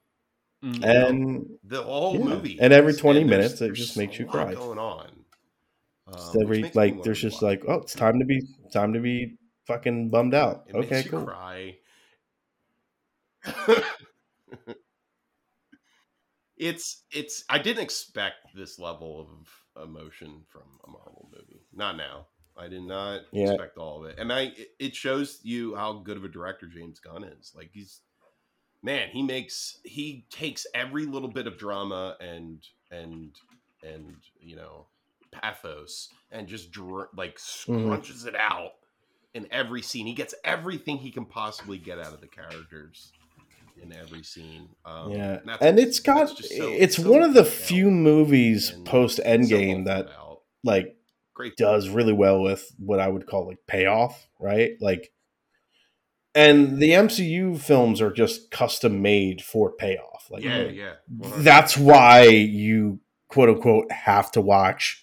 Mhm. 0.64 0.84
and 0.84 1.46
the 1.62 1.82
whole 1.82 2.18
Yeah. 2.18 2.24
movie 2.24 2.58
And 2.60 2.72
every 2.72 2.94
20 2.94 3.20
there's- 3.24 3.30
minutes, 3.30 3.60
it 3.60 3.74
just 3.74 3.96
makes 3.96 4.18
you 4.18 4.24
lot 4.26 4.32
cry. 4.34 4.54
going 4.54 4.78
on 4.78 5.06
um, 6.08 6.14
just 6.14 6.36
every 6.42 6.62
makes 6.62 6.74
like 6.74 7.02
there's 7.04 7.20
just 7.20 7.38
rewatch 7.38 7.42
like 7.42 7.62
oh, 7.68 7.74
it's 7.74 7.94
time 7.94 8.18
to 8.18 8.24
be 8.24 8.40
time 8.72 8.92
to 8.94 9.00
be 9.00 9.36
fucking 9.66 10.08
bummed 10.08 10.34
out. 10.34 10.64
it 10.68 10.74
okay, 10.74 10.90
makes 10.96 11.04
you 11.04 11.10
cool. 11.12 11.26
cry 11.26 11.76
it's 16.58 17.04
it's 17.12 17.44
i 17.48 17.58
didn't 17.58 17.82
expect 17.82 18.54
this 18.54 18.78
level 18.78 19.20
of 19.20 19.84
emotion 19.88 20.42
from 20.48 20.62
a 20.86 20.90
marvel 20.90 21.28
movie. 21.32 21.60
Not 21.72 21.96
now. 21.96 22.26
I 22.56 22.66
did 22.66 22.82
not 22.82 23.20
Yeah. 23.32 23.50
expect 23.52 23.78
all 23.78 24.04
of 24.04 24.10
it. 24.10 24.18
And 24.18 24.32
i 24.32 24.52
it- 24.78 24.96
shows 24.96 25.38
you 25.44 25.76
how 25.76 25.92
good 25.94 26.16
of 26.16 26.24
a 26.24 26.28
director 26.28 26.66
james 26.66 26.98
gunn 26.98 27.22
is. 27.24 27.52
Like 27.54 27.70
he's 27.72 28.00
man 28.82 29.08
he 29.12 29.22
makes 29.22 29.78
he 29.84 30.24
takes 30.30 30.66
every 30.74 31.06
little 31.06 31.28
bit 31.28 31.46
of 31.46 31.58
drama 31.58 32.16
and 32.20 32.66
and 32.90 33.30
and 33.82 34.16
you 34.40 34.56
know 34.56 34.86
pathos 35.30 36.08
and 36.32 36.48
just 36.48 36.70
dr- 36.72 37.08
like 37.16 37.36
Mm-hmm. 37.36 37.88
scrunches 37.90 38.26
it 38.26 38.34
out 38.34 38.72
in 39.34 39.46
every 39.52 39.82
scene. 39.82 40.06
He 40.06 40.14
gets 40.14 40.34
everything 40.44 40.96
he 40.98 41.10
can 41.12 41.26
possibly 41.26 41.78
get 41.78 41.98
out 42.00 42.14
of 42.14 42.20
the 42.20 42.26
characters 42.26 43.12
in 43.82 43.92
every 43.92 44.22
scene 44.22 44.68
um 44.84 45.10
yeah, 45.12 45.38
that's- 45.44 45.58
and 45.60 45.78
it's 45.78 46.00
got 46.00 46.28
so- 46.38 46.44
it's 46.72 46.96
so 46.96 47.10
one 47.10 47.22
of 47.22 47.34
the 47.34 47.44
few 47.44 47.90
movies 47.90 48.72
post 48.84 49.20
Endgame 49.24 49.84
that 49.86 50.08
like 50.64 50.96
great 51.34 51.56
does 51.56 51.88
really 51.88 52.12
well 52.12 52.42
with 52.42 52.72
what 52.78 52.98
I 53.00 53.08
would 53.08 53.26
call 53.26 53.46
like 53.46 53.58
payoff, 53.66 54.26
right? 54.40 54.72
Like, 54.80 55.12
and 56.34 56.78
the 56.78 56.90
MCU 56.90 57.58
films 57.58 58.00
are 58.00 58.12
just 58.12 58.50
custom 58.50 59.02
made 59.02 59.42
for 59.42 59.72
payoff. 59.72 60.26
Like, 60.30 60.42
yeah 60.42 60.62
yeah 60.64 60.92
100%. 61.16 61.42
that's 61.44 61.76
why 61.78 62.24
you 62.24 63.00
quote 63.28 63.48
unquote 63.48 63.90
have 63.92 64.30
to 64.32 64.40
watch 64.40 65.02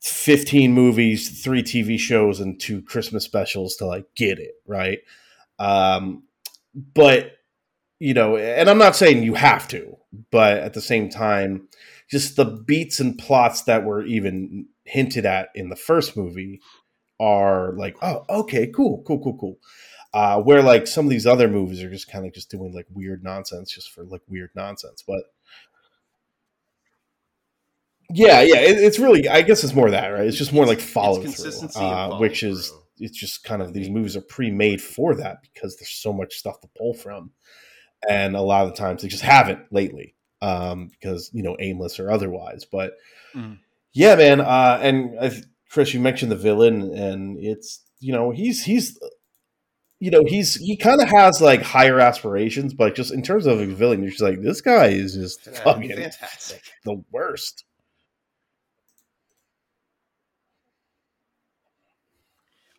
15 0.00 0.72
movies, 0.72 1.42
three 1.42 1.62
TV 1.62 1.98
shows, 1.98 2.40
and 2.40 2.58
two 2.60 2.82
Christmas 2.82 3.24
specials 3.24 3.76
to 3.76 3.86
like 3.86 4.06
get 4.16 4.38
it, 4.38 4.54
right? 4.66 4.98
Um, 5.58 6.24
but 6.94 7.32
you 8.02 8.14
know, 8.14 8.36
and 8.36 8.68
I'm 8.68 8.78
not 8.78 8.96
saying 8.96 9.22
you 9.22 9.34
have 9.34 9.68
to, 9.68 9.96
but 10.32 10.58
at 10.58 10.74
the 10.74 10.80
same 10.80 11.08
time, 11.08 11.68
just 12.10 12.34
the 12.34 12.44
beats 12.44 12.98
and 12.98 13.16
plots 13.16 13.62
that 13.62 13.84
were 13.84 14.04
even 14.04 14.66
hinted 14.82 15.24
at 15.24 15.50
in 15.54 15.68
the 15.68 15.76
first 15.76 16.16
movie 16.16 16.60
are 17.20 17.72
like, 17.76 17.96
oh, 18.02 18.24
okay, 18.28 18.66
cool, 18.66 19.04
cool, 19.06 19.22
cool, 19.22 19.38
cool. 19.38 19.56
Uh, 20.12 20.42
where 20.42 20.64
like 20.64 20.88
some 20.88 21.06
of 21.06 21.10
these 21.10 21.28
other 21.28 21.46
movies 21.46 21.80
are 21.80 21.90
just 21.90 22.10
kind 22.10 22.26
of 22.26 22.34
just 22.34 22.50
doing 22.50 22.74
like 22.74 22.86
weird 22.90 23.22
nonsense 23.22 23.70
just 23.70 23.92
for 23.92 24.02
like 24.02 24.22
weird 24.26 24.50
nonsense. 24.56 25.04
But 25.06 25.22
yeah, 28.10 28.40
yeah, 28.42 28.58
it, 28.58 28.78
it's 28.78 28.98
really, 28.98 29.28
I 29.28 29.42
guess 29.42 29.62
it's 29.62 29.76
more 29.76 29.92
that, 29.92 30.08
right? 30.08 30.26
It's 30.26 30.36
just 30.36 30.52
more 30.52 30.66
like 30.66 30.80
follow 30.80 31.22
through, 31.22 31.68
uh, 31.76 32.18
which 32.18 32.42
is 32.42 32.72
it's 32.98 33.16
just 33.16 33.44
kind 33.44 33.62
of 33.62 33.72
these 33.72 33.88
movies 33.88 34.16
are 34.16 34.22
pre-made 34.22 34.82
for 34.82 35.14
that 35.14 35.36
because 35.42 35.76
there's 35.76 35.90
so 36.02 36.12
much 36.12 36.34
stuff 36.34 36.60
to 36.62 36.68
pull 36.76 36.94
from, 36.94 37.30
and 38.08 38.34
a 38.36 38.40
lot 38.40 38.64
of 38.66 38.72
the 38.72 38.76
times 38.76 39.02
they 39.02 39.08
just 39.08 39.22
haven't 39.22 39.72
lately 39.72 40.14
um, 40.40 40.88
because 40.88 41.30
you 41.32 41.42
know 41.42 41.56
aimless 41.60 41.98
or 42.00 42.10
otherwise. 42.10 42.64
But 42.64 42.94
Mhm. 43.34 43.58
yeah, 43.92 44.14
man, 44.16 44.40
uh, 44.40 44.78
and 44.82 45.18
I, 45.20 45.32
Chris, 45.70 45.94
you 45.94 46.00
mentioned 46.00 46.32
the 46.32 46.36
villain, 46.36 46.92
and 46.94 47.38
it's 47.38 47.80
you 48.00 48.12
know 48.12 48.30
he's 48.30 48.64
he's 48.64 48.98
you 50.00 50.10
know 50.10 50.24
he's 50.26 50.54
he 50.56 50.76
kind 50.76 51.00
of 51.00 51.08
has 51.08 51.40
like 51.40 51.62
higher 51.62 52.00
aspirations, 52.00 52.74
but 52.74 52.94
just 52.94 53.12
in 53.12 53.22
terms 53.22 53.46
of 53.46 53.60
a 53.60 53.66
villain, 53.66 54.02
you're 54.02 54.10
just 54.10 54.22
like 54.22 54.42
this 54.42 54.60
guy 54.60 54.88
is 54.88 55.14
just 55.14 55.46
Yeah, 55.46 55.62
fucking 55.64 55.90
fantastic 55.96 56.62
the 56.84 57.02
worst. 57.12 57.64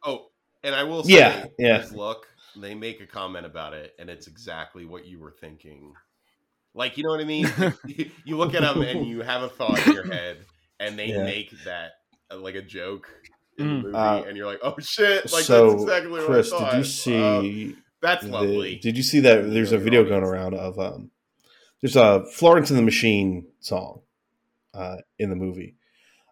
Oh, 0.04 0.28
and 0.64 0.76
I 0.76 0.84
will 0.84 1.04
say, 1.04 1.14
Yeah, 1.14 1.46
yeah. 1.58 1.80
his 1.82 1.94
look, 1.94 2.28
they 2.56 2.76
make 2.76 3.02
a 3.02 3.06
comment 3.08 3.46
about 3.46 3.74
it, 3.74 3.94
and 4.00 4.10
it's 4.10 4.28
exactly 4.28 4.86
what 4.86 5.06
you 5.06 5.20
were 5.20 5.32
thinking. 5.32 5.94
Like, 6.74 6.98
you 6.98 7.04
know 7.04 7.10
what 7.12 7.20
I 7.20 7.26
mean? 7.26 7.52
you, 8.26 8.38
look 8.38 8.54
at 8.54 8.62
them 8.62 8.82
and 8.82 9.06
you 9.08 9.22
have 9.22 9.44
a 9.44 9.50
thought 9.50 9.86
in 9.88 9.94
your 9.94 10.06
head, 10.12 10.38
and 10.80 10.98
they 10.98 11.08
Yeah. 11.08 11.24
make 11.24 11.52
that 11.66 11.92
uh, 12.32 12.38
like 12.38 12.56
a 12.56 12.62
joke 12.62 13.08
in 13.58 13.66
Mm. 13.66 13.70
the 13.82 13.88
movie, 13.90 13.96
Uh, 13.98 14.24
and 14.24 14.38
you're 14.38 14.48
like, 14.48 14.60
oh 14.64 14.76
shit! 14.80 15.32
Like 15.32 15.44
so, 15.44 15.70
that's 15.72 15.84
exactly 15.84 16.12
what 16.12 16.26
Chris, 16.26 16.52
I 16.52 16.58
thought. 16.58 16.72
did 16.72 16.78
you 16.78 16.82
Uh, 16.82 16.84
see? 17.42 17.76
that's 18.02 18.26
the- 18.26 18.32
lovely. 18.32 18.76
did 18.78 18.98
you 18.98 19.04
see 19.04 19.20
that? 19.22 19.50
There's 19.52 19.72
a 19.72 19.78
video 19.78 20.04
going 20.04 20.24
around 20.24 20.56
of 20.56 20.80
um, 20.80 21.12
there's 21.82 21.96
a 21.96 22.26
Florence 22.26 22.70
and 22.72 22.80
the 22.80 22.84
Machine 22.84 23.48
song 23.60 24.02
uh, 24.74 24.98
in 25.20 25.30
the 25.30 25.36
movie, 25.36 25.76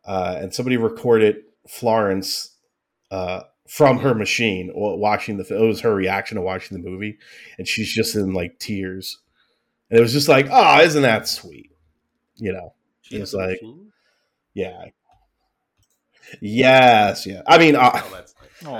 uh, 0.05 0.37
and 0.41 0.53
somebody 0.55 0.77
recorded 0.77 1.43
Florence 1.67 2.55
uh, 3.11 3.41
from 3.67 3.99
her 3.99 4.13
machine 4.13 4.71
wa- 4.73 4.95
watching 4.95 5.37
the. 5.37 5.43
It 5.43 5.65
was 5.67 5.81
her 5.81 5.93
reaction 5.95 6.35
to 6.35 6.41
watching 6.41 6.81
the 6.81 6.89
movie, 6.89 7.17
and 7.57 7.67
she's 7.67 7.91
just 7.91 8.15
in 8.15 8.33
like 8.33 8.59
tears, 8.59 9.19
and 9.89 9.99
it 9.99 10.01
was 10.01 10.13
just 10.13 10.27
like, 10.27 10.47
oh, 10.51 10.81
isn't 10.81 11.01
that 11.03 11.27
sweet? 11.27 11.71
You 12.35 12.53
know, 12.53 12.73
She 13.01 13.15
has 13.19 13.29
it's 13.29 13.33
a 13.33 13.37
like- 13.37 13.49
machine? 13.61 13.91
yeah. 14.53 14.85
Yes, 16.39 17.25
yeah. 17.25 17.41
I 17.47 17.57
mean, 17.57 17.75
uh, 17.75 17.91
Oh, 17.93 18.09
nice. 18.11 18.33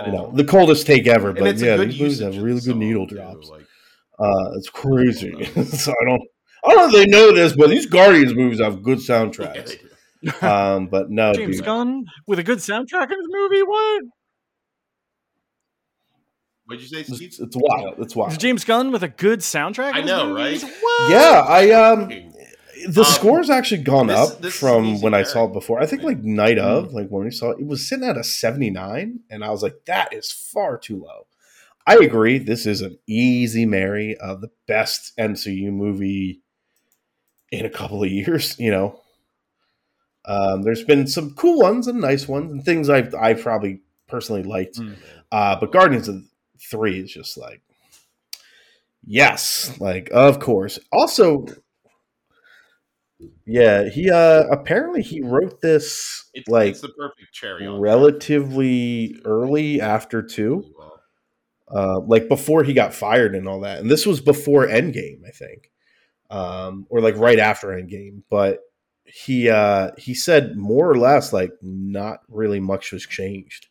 You 0.05 0.11
know, 0.13 0.31
the 0.33 0.43
coldest 0.45 0.85
take 0.85 1.07
ever, 1.07 1.33
but 1.33 1.57
yeah, 1.57 1.75
these 1.77 1.99
movies 1.99 2.19
have 2.19 2.37
really 2.37 2.59
good 2.59 2.63
song, 2.71 2.79
needle 2.79 3.07
too, 3.07 3.15
drops. 3.15 3.49
Like, 3.49 3.65
Uh, 4.19 4.51
it's 4.55 4.69
crazy. 4.69 5.33
Well 5.55 5.65
so 5.65 5.91
I 5.91 6.05
don't, 6.05 6.21
I 6.63 6.69
don't 6.69 6.77
know 6.77 6.85
if 6.85 6.91
they 6.93 7.05
know 7.11 7.31
this, 7.33 7.53
but 7.53 7.69
these 7.71 7.87
Guardians 7.87 8.35
movies 8.35 8.59
have 8.61 8.83
good 8.83 8.99
soundtracks. 9.09 9.79
they 10.21 10.29
do. 10.39 10.47
Um, 10.47 10.85
but 10.87 11.09
no, 11.09 11.33
James 11.33 11.57
dude. 11.57 11.65
Gunn 11.65 12.05
with 12.27 12.37
a 12.37 12.43
good 12.43 12.59
soundtrack 12.59 13.11
in 13.11 13.17
his 13.17 13.27
movie. 13.29 13.63
What? 13.63 14.03
What'd 16.71 16.81
you 16.81 16.87
say, 16.87 17.03
Steve? 17.03 17.27
It's, 17.27 17.39
it's 17.39 17.55
wild. 17.57 17.95
It's 17.99 18.13
Is 18.13 18.15
wild. 18.15 18.39
James 18.39 18.63
Gunn 18.63 18.91
with 18.91 19.03
a 19.03 19.07
good 19.09 19.39
soundtrack? 19.39 19.93
I 19.93 20.01
know, 20.01 20.27
movies? 20.33 20.63
right? 20.63 20.73
What? 20.81 21.11
Yeah, 21.11 21.45
I 21.47 21.71
um, 21.71 22.07
the 22.87 23.01
Um, 23.01 23.05
score's 23.05 23.49
actually 23.49 23.83
gone 23.83 24.07
this- 24.07 24.17
up 24.17 24.41
this 24.41 24.57
from 24.57 25.01
when 25.01 25.13
I 25.13 25.23
saw 25.23 25.45
it 25.45 25.53
before. 25.53 25.79
I 25.81 25.85
think 25.85 26.03
like 26.03 26.19
night 26.23 26.57
Hmm. 26.57 26.63
of, 26.65 26.93
like 26.93 27.09
when 27.09 27.25
we 27.25 27.31
saw 27.31 27.51
it, 27.51 27.59
it 27.59 27.67
was 27.67 27.87
sitting 27.87 28.07
at 28.07 28.17
a 28.17 28.23
seventy 28.23 28.69
nine, 28.69 29.19
and 29.29 29.43
I 29.43 29.49
was 29.51 29.61
like, 29.61 29.85
that 29.85 30.13
is 30.13 30.31
far 30.31 30.77
too 30.77 30.97
low. 31.03 31.27
I 31.85 31.95
agree. 31.95 32.37
This 32.37 32.65
is 32.65 32.81
an 32.81 32.97
easy 33.07 33.65
Mary 33.65 34.15
of 34.17 34.39
the 34.41 34.51
best 34.67 35.13
MCU 35.19 35.71
movie 35.71 36.41
in 37.51 37.65
a 37.65 37.69
couple 37.69 38.01
of 38.03 38.09
years. 38.09 38.55
You 38.59 38.71
know, 38.71 39.01
um, 40.25 40.61
there's 40.61 40.83
been 40.83 41.07
some 41.07 41.33
cool 41.33 41.59
ones 41.59 41.87
and 41.87 41.99
nice 41.99 42.27
ones 42.27 42.51
and 42.51 42.63
things 42.63 42.89
I've 42.89 43.13
I 43.15 43.33
probably 43.33 43.81
personally 44.07 44.43
liked, 44.43 44.77
Mm. 44.77 44.95
uh, 45.31 45.55
but 45.59 45.71
Guardians 45.71 46.07
of 46.07 46.23
Three 46.69 46.99
is 47.01 47.11
just 47.11 47.37
like, 47.37 47.61
yes, 49.05 49.77
like 49.79 50.09
of 50.11 50.39
course. 50.39 50.79
Also, 50.91 51.45
yeah, 53.45 53.89
he 53.89 54.09
uh 54.09 54.45
apparently 54.51 55.01
he 55.01 55.21
wrote 55.21 55.61
this 55.61 56.29
It's 56.33 56.47
like 56.49 56.71
it's 56.71 56.81
the 56.81 56.89
perfect 56.89 57.33
cherry 57.33 57.67
relatively 57.67 59.15
early 59.25 59.81
after 59.81 60.21
two 60.21 60.63
uh, 61.73 61.99
like 62.01 62.27
before 62.27 62.63
he 62.63 62.73
got 62.73 62.93
fired 62.93 63.35
and 63.35 63.47
all 63.47 63.61
that. 63.61 63.79
And 63.79 63.89
this 63.89 64.05
was 64.05 64.19
before 64.21 64.67
Endgame, 64.67 65.21
I 65.25 65.31
think, 65.31 65.71
um, 66.29 66.85
or 66.89 67.01
like 67.01 67.17
right 67.17 67.39
after 67.39 67.69
Endgame. 67.69 68.23
But 68.29 68.59
he 69.05 69.49
uh, 69.49 69.91
he 69.97 70.13
said 70.13 70.57
more 70.57 70.89
or 70.89 70.97
less 70.97 71.33
like 71.33 71.51
not 71.61 72.19
really 72.29 72.59
much 72.59 72.91
was 72.91 73.05
changed. 73.05 73.67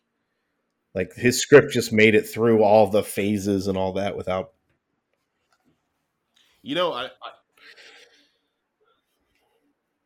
Like 0.94 1.14
his 1.14 1.40
script 1.40 1.72
just 1.72 1.92
made 1.92 2.14
it 2.14 2.28
through 2.28 2.62
all 2.62 2.88
the 2.88 3.02
phases 3.02 3.68
and 3.68 3.78
all 3.78 3.92
that 3.94 4.16
without. 4.16 4.52
You 6.62 6.74
know, 6.74 6.92
I, 6.92 7.04
I 7.04 7.30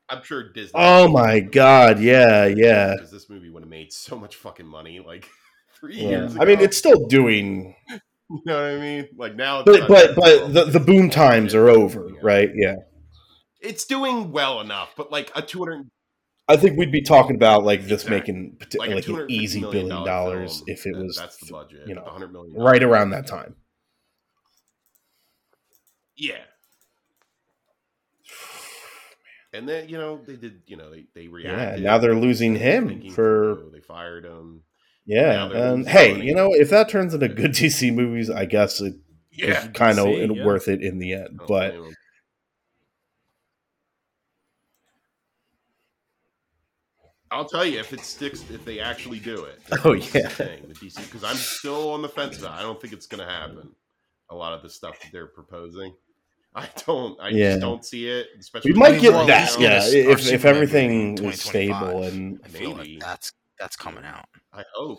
I'm 0.08 0.22
sure 0.22 0.52
Disney. 0.52 0.72
Oh 0.74 1.08
my 1.08 1.40
god! 1.40 1.98
Yeah, 2.00 2.46
yeah. 2.46 2.94
because 2.94 3.10
this 3.10 3.30
movie 3.30 3.50
would 3.50 3.62
have 3.62 3.70
made 3.70 3.92
so 3.92 4.16
much 4.16 4.36
fucking 4.36 4.66
money 4.66 5.00
like 5.00 5.28
three 5.74 5.96
yeah. 5.96 6.08
years. 6.08 6.34
Ago. 6.34 6.42
I 6.42 6.46
mean, 6.46 6.60
it's 6.60 6.76
still 6.76 7.06
doing, 7.06 7.74
you 7.88 8.40
know 8.44 8.54
what 8.54 8.64
I 8.64 8.78
mean. 8.78 9.08
Like 9.16 9.36
now, 9.36 9.62
but 9.64 9.88
but 9.88 10.14
but 10.14 10.52
the, 10.52 10.64
the 10.64 10.80
boom 10.80 11.10
times 11.10 11.54
are 11.54 11.68
over, 11.68 12.08
right? 12.22 12.50
Yeah. 12.54 12.76
It's 13.60 13.86
doing 13.86 14.30
well 14.30 14.60
enough, 14.60 14.92
but 14.96 15.10
like 15.10 15.32
a 15.34 15.40
two 15.40 15.60
hundred. 15.60 15.90
I 16.46 16.56
think 16.56 16.76
we'd 16.78 16.92
be 16.92 17.00
talking 17.02 17.36
about 17.36 17.64
like 17.64 17.82
this 17.82 18.04
Exactly. 18.04 18.32
making 18.32 18.58
Like, 18.78 18.90
like, 18.90 19.08
an 19.08 19.30
easy 19.30 19.60
billion 19.60 19.88
billion 19.88 20.04
dollar 20.04 20.46
film, 20.46 20.62
if 20.66 20.86
it 20.86 20.94
was 20.96 21.16
that's 21.16 21.36
the 21.38 21.52
budget, 21.52 21.88
you 21.88 21.94
know, 21.94 22.04
hundred 22.04 22.32
million, 22.32 22.54
right 22.54 22.82
around 22.82 23.10
that 23.10 23.26
time. 23.26 23.56
Yeah. 26.16 26.42
And 29.52 29.68
then 29.68 29.88
you 29.88 29.96
know 29.98 30.20
they 30.26 30.36
did 30.36 30.62
you 30.66 30.76
know 30.76 30.90
they 30.90 31.06
they 31.14 31.28
reacted. 31.28 31.80
Yeah, 31.80 31.90
now 31.90 31.98
they're 31.98 32.14
losing 32.16 32.56
him 32.56 33.10
for 33.12 33.52
oh, 33.52 33.70
they 33.72 33.80
fired 33.80 34.24
him. 34.24 34.62
yeah. 35.06 35.46
And 35.46 35.88
hey, 35.88 36.20
you 36.20 36.34
know 36.34 36.52
if 36.52 36.70
that 36.70 36.88
turns 36.88 37.14
into 37.14 37.28
good 37.28 37.52
DC 37.52 37.94
movies, 37.94 38.30
I 38.30 38.46
guess 38.46 38.80
it 38.80 38.94
Yeah, 39.30 39.64
is 39.66 39.68
kind 39.72 39.98
of 39.98 40.08
yeah. 40.08 40.44
worth 40.44 40.66
it 40.68 40.82
in 40.82 40.98
the 40.98 41.12
end. 41.14 41.38
Don't 41.38 41.48
But 41.48 41.74
I'll 47.34 47.44
tell 47.48 47.64
you 47.64 47.78
if 47.80 47.92
it 47.92 48.00
sticks, 48.00 48.42
if 48.50 48.64
they 48.64 48.80
actually 48.80 49.18
do 49.18 49.44
it. 49.44 49.58
Oh, 49.84 49.94
This 49.94 50.06
is 50.06 50.12
the 50.12 50.18
yeah. 50.20 50.28
thing 50.28 50.68
with 50.68 50.78
DC 50.80 50.96
because 51.04 51.24
I'm 51.24 51.36
still 51.36 51.90
on 51.92 52.02
the 52.02 52.08
fence 52.08 52.38
about. 52.38 52.56
it. 52.56 52.60
I 52.60 52.62
don't 52.62 52.80
think 52.80 52.92
it's 52.92 53.06
going 53.06 53.26
to 53.26 53.30
happen. 53.30 53.68
A 54.30 54.34
lot 54.34 54.52
of 54.52 54.62
the 54.62 54.70
stuff 54.70 54.98
that 55.00 55.12
they're 55.12 55.26
proposing, 55.26 55.92
I 56.54 56.68
don't. 56.86 57.20
I 57.20 57.28
Yeah. 57.30 57.50
just 57.50 57.60
don't 57.60 57.84
see 57.84 58.08
it. 58.08 58.28
Especially 58.38 58.72
we 58.72 58.78
might 58.78 59.00
get 59.00 59.12
well, 59.12 59.26
that, 59.26 59.48
he's 59.48 59.58
yeah. 59.58 59.80
If 59.84 60.26
if 60.32 60.44
everything 60.44 61.16
movie 61.16 61.26
is 61.28 61.42
stable 61.42 62.04
and 62.04 62.40
Maybe. 62.52 62.66
like 62.66 63.00
that's 63.00 63.32
that's 63.58 63.76
coming 63.76 64.04
out. 64.04 64.26
I 64.52 64.62
hope. 64.74 64.98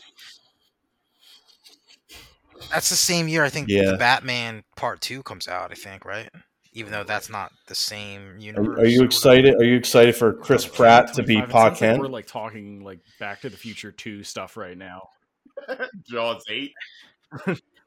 That's 2.71 2.89
the 2.89 2.95
same 2.95 3.27
year 3.27 3.43
I 3.43 3.49
think 3.49 3.67
Yeah. 3.69 3.91
the 3.91 3.97
Batman 3.97 4.63
Part 4.75 5.01
Two 5.01 5.23
comes 5.23 5.47
out. 5.47 5.71
I 5.71 5.75
think 5.75 6.05
right, 6.05 6.29
even 6.75 6.91
though 6.91 7.03
that's 7.03 7.29
not 7.29 7.51
the 7.67 7.73
same 7.75 8.21
are, 8.33 8.37
universe. 8.37 8.77
are 8.77 8.81
or 8.81 8.85
you 8.85 9.03
excited? 9.03 9.55
Are 9.55 9.63
you 9.63 9.75
excited 9.75 10.15
for 10.15 10.33
Chris 10.33 10.67
Pratt 10.67 11.13
to 11.13 11.23
be 11.23 11.35
25, 11.35 11.49
Pa 11.51 11.63
sounds 11.73 11.81
like 11.81 11.99
we're 11.99 12.07
like 12.07 12.27
talking 12.27 12.83
like 12.83 12.99
Back 13.19 13.41
to 13.41 13.49
the 13.49 13.57
Future 13.57 13.91
two 13.91 14.23
stuff 14.23 14.55
right 14.57 14.77
now. 14.77 15.09
Jaws 16.07 16.43
eight. 16.49 16.73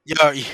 Yo, 0.04 0.30
you, 0.30 0.44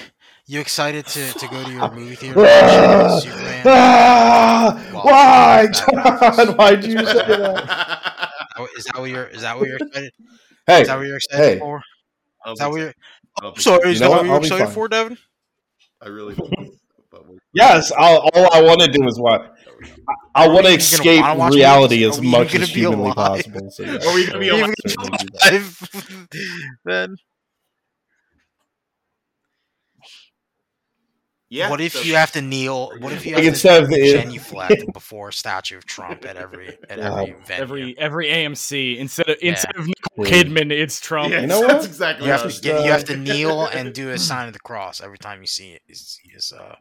you 0.46 0.60
excited 0.60 1.06
to, 1.06 1.32
to 1.34 1.46
go 1.48 1.62
to 1.62 1.70
your 1.70 1.90
movie 1.92 2.16
theater? 2.16 2.40
Superman? 3.20 3.62
Ah, 3.66 4.84
Well, 4.92 5.02
why, 5.04 5.66
John? 5.72 6.56
Why'd 6.56 6.84
you 6.84 6.98
say 6.98 7.04
that? 7.04 8.30
Oh, 8.56 8.66
that 8.76 8.98
what 8.98 9.10
you're? 9.10 9.26
Is 9.28 9.42
that 9.42 9.56
what 9.58 9.68
you're 9.68 9.76
excited? 9.78 10.12
Hey, 10.66 10.82
Is 10.82 10.88
that 10.88 10.96
what 10.98 11.06
you're 11.06 11.16
excited 11.16 11.52
hey. 11.54 11.58
for? 11.60 11.80
Is 12.48 12.58
that 12.58 12.68
what 12.70 12.80
you're? 12.80 12.88
I 13.38 13.42
don't 13.42 13.56
I'm 13.56 13.60
sorry. 13.62 13.82
so. 13.82 13.88
Is 13.88 13.94
You 13.94 14.00
that 14.00 14.10
what 14.10 14.16
what? 14.18 14.24
you're 14.26 14.34
I'll 14.34 14.40
be 14.40 14.46
excited 14.46 14.64
fine. 14.66 14.74
for, 14.74 14.88
Devon? 14.88 15.18
I 16.02 16.08
really 16.08 16.34
don't. 16.34 16.50
But 16.50 16.58
we're- 16.58 16.78
yes. 17.54 17.92
I'll, 17.96 18.18
all 18.34 18.52
I 18.54 18.62
want 18.62 18.80
to 18.80 18.88
do 18.88 19.06
is 19.08 19.18
what 19.18 19.54
I 20.34 20.46
Are 20.46 20.52
want 20.52 20.66
to 20.66 20.72
escape 20.74 21.24
reality 21.52 22.00
movies? 22.04 22.18
as 22.18 22.22
much 22.22 22.54
as 22.54 22.68
humanly 22.70 23.10
alive? 23.10 23.44
possible. 23.44 23.70
So, 23.70 23.82
yeah, 23.84 23.98
Are 24.06 24.14
we 24.14 24.26
gonna 24.26 24.38
be 24.40 24.48
alive? 24.48 24.74
certainly 24.86 25.18
do 25.18 25.26
that. 25.34 26.28
then 26.84 27.16
Yeah. 31.54 31.70
what 31.70 31.80
if 31.80 31.92
so- 31.92 32.00
you 32.02 32.16
have 32.16 32.32
to 32.32 32.42
kneel? 32.42 32.90
What 32.98 33.12
if 33.12 33.24
you 33.24 33.34
have 33.36 33.44
instead 33.44 33.80
to 33.82 33.86
the- 33.86 34.12
genuflect 34.12 34.84
before 34.92 35.28
a 35.28 35.32
statue 35.32 35.76
of 35.78 35.84
Trump 35.86 36.24
at 36.24 36.36
every 36.36 36.68
at 36.90 36.98
every 36.98 37.32
Wow. 37.32 37.38
venue? 37.46 37.62
Every 37.62 37.98
every 37.98 38.26
AMC 38.28 38.98
instead 38.98 39.28
of 39.28 39.36
Yeah. 39.40 39.50
instead 39.52 39.76
of 39.76 39.86
Nicole 39.86 40.24
Kidman, 40.24 40.72
it's 40.72 41.00
Trump. 41.00 41.32
Yeah, 41.32 41.42
You 41.42 41.46
know 41.46 41.60
that's 41.60 41.72
what? 41.74 41.84
exactly 41.86 42.26
you 42.26 42.32
have 42.32 42.42
what 42.44 42.52
I 42.52 42.56
to 42.56 42.62
get, 42.62 42.84
you 42.84 42.90
have 42.90 43.04
to 43.04 43.16
kneel 43.16 43.66
and 43.66 43.92
do 43.94 44.10
a 44.10 44.18
sign 44.18 44.48
of 44.48 44.52
the 44.52 44.60
cross 44.60 45.00
every 45.00 45.18
time 45.18 45.40
you 45.40 45.46
see 45.46 45.70
it. 45.72 45.82
Is, 45.88 46.18
is, 46.34 46.52
uh, 46.52 46.74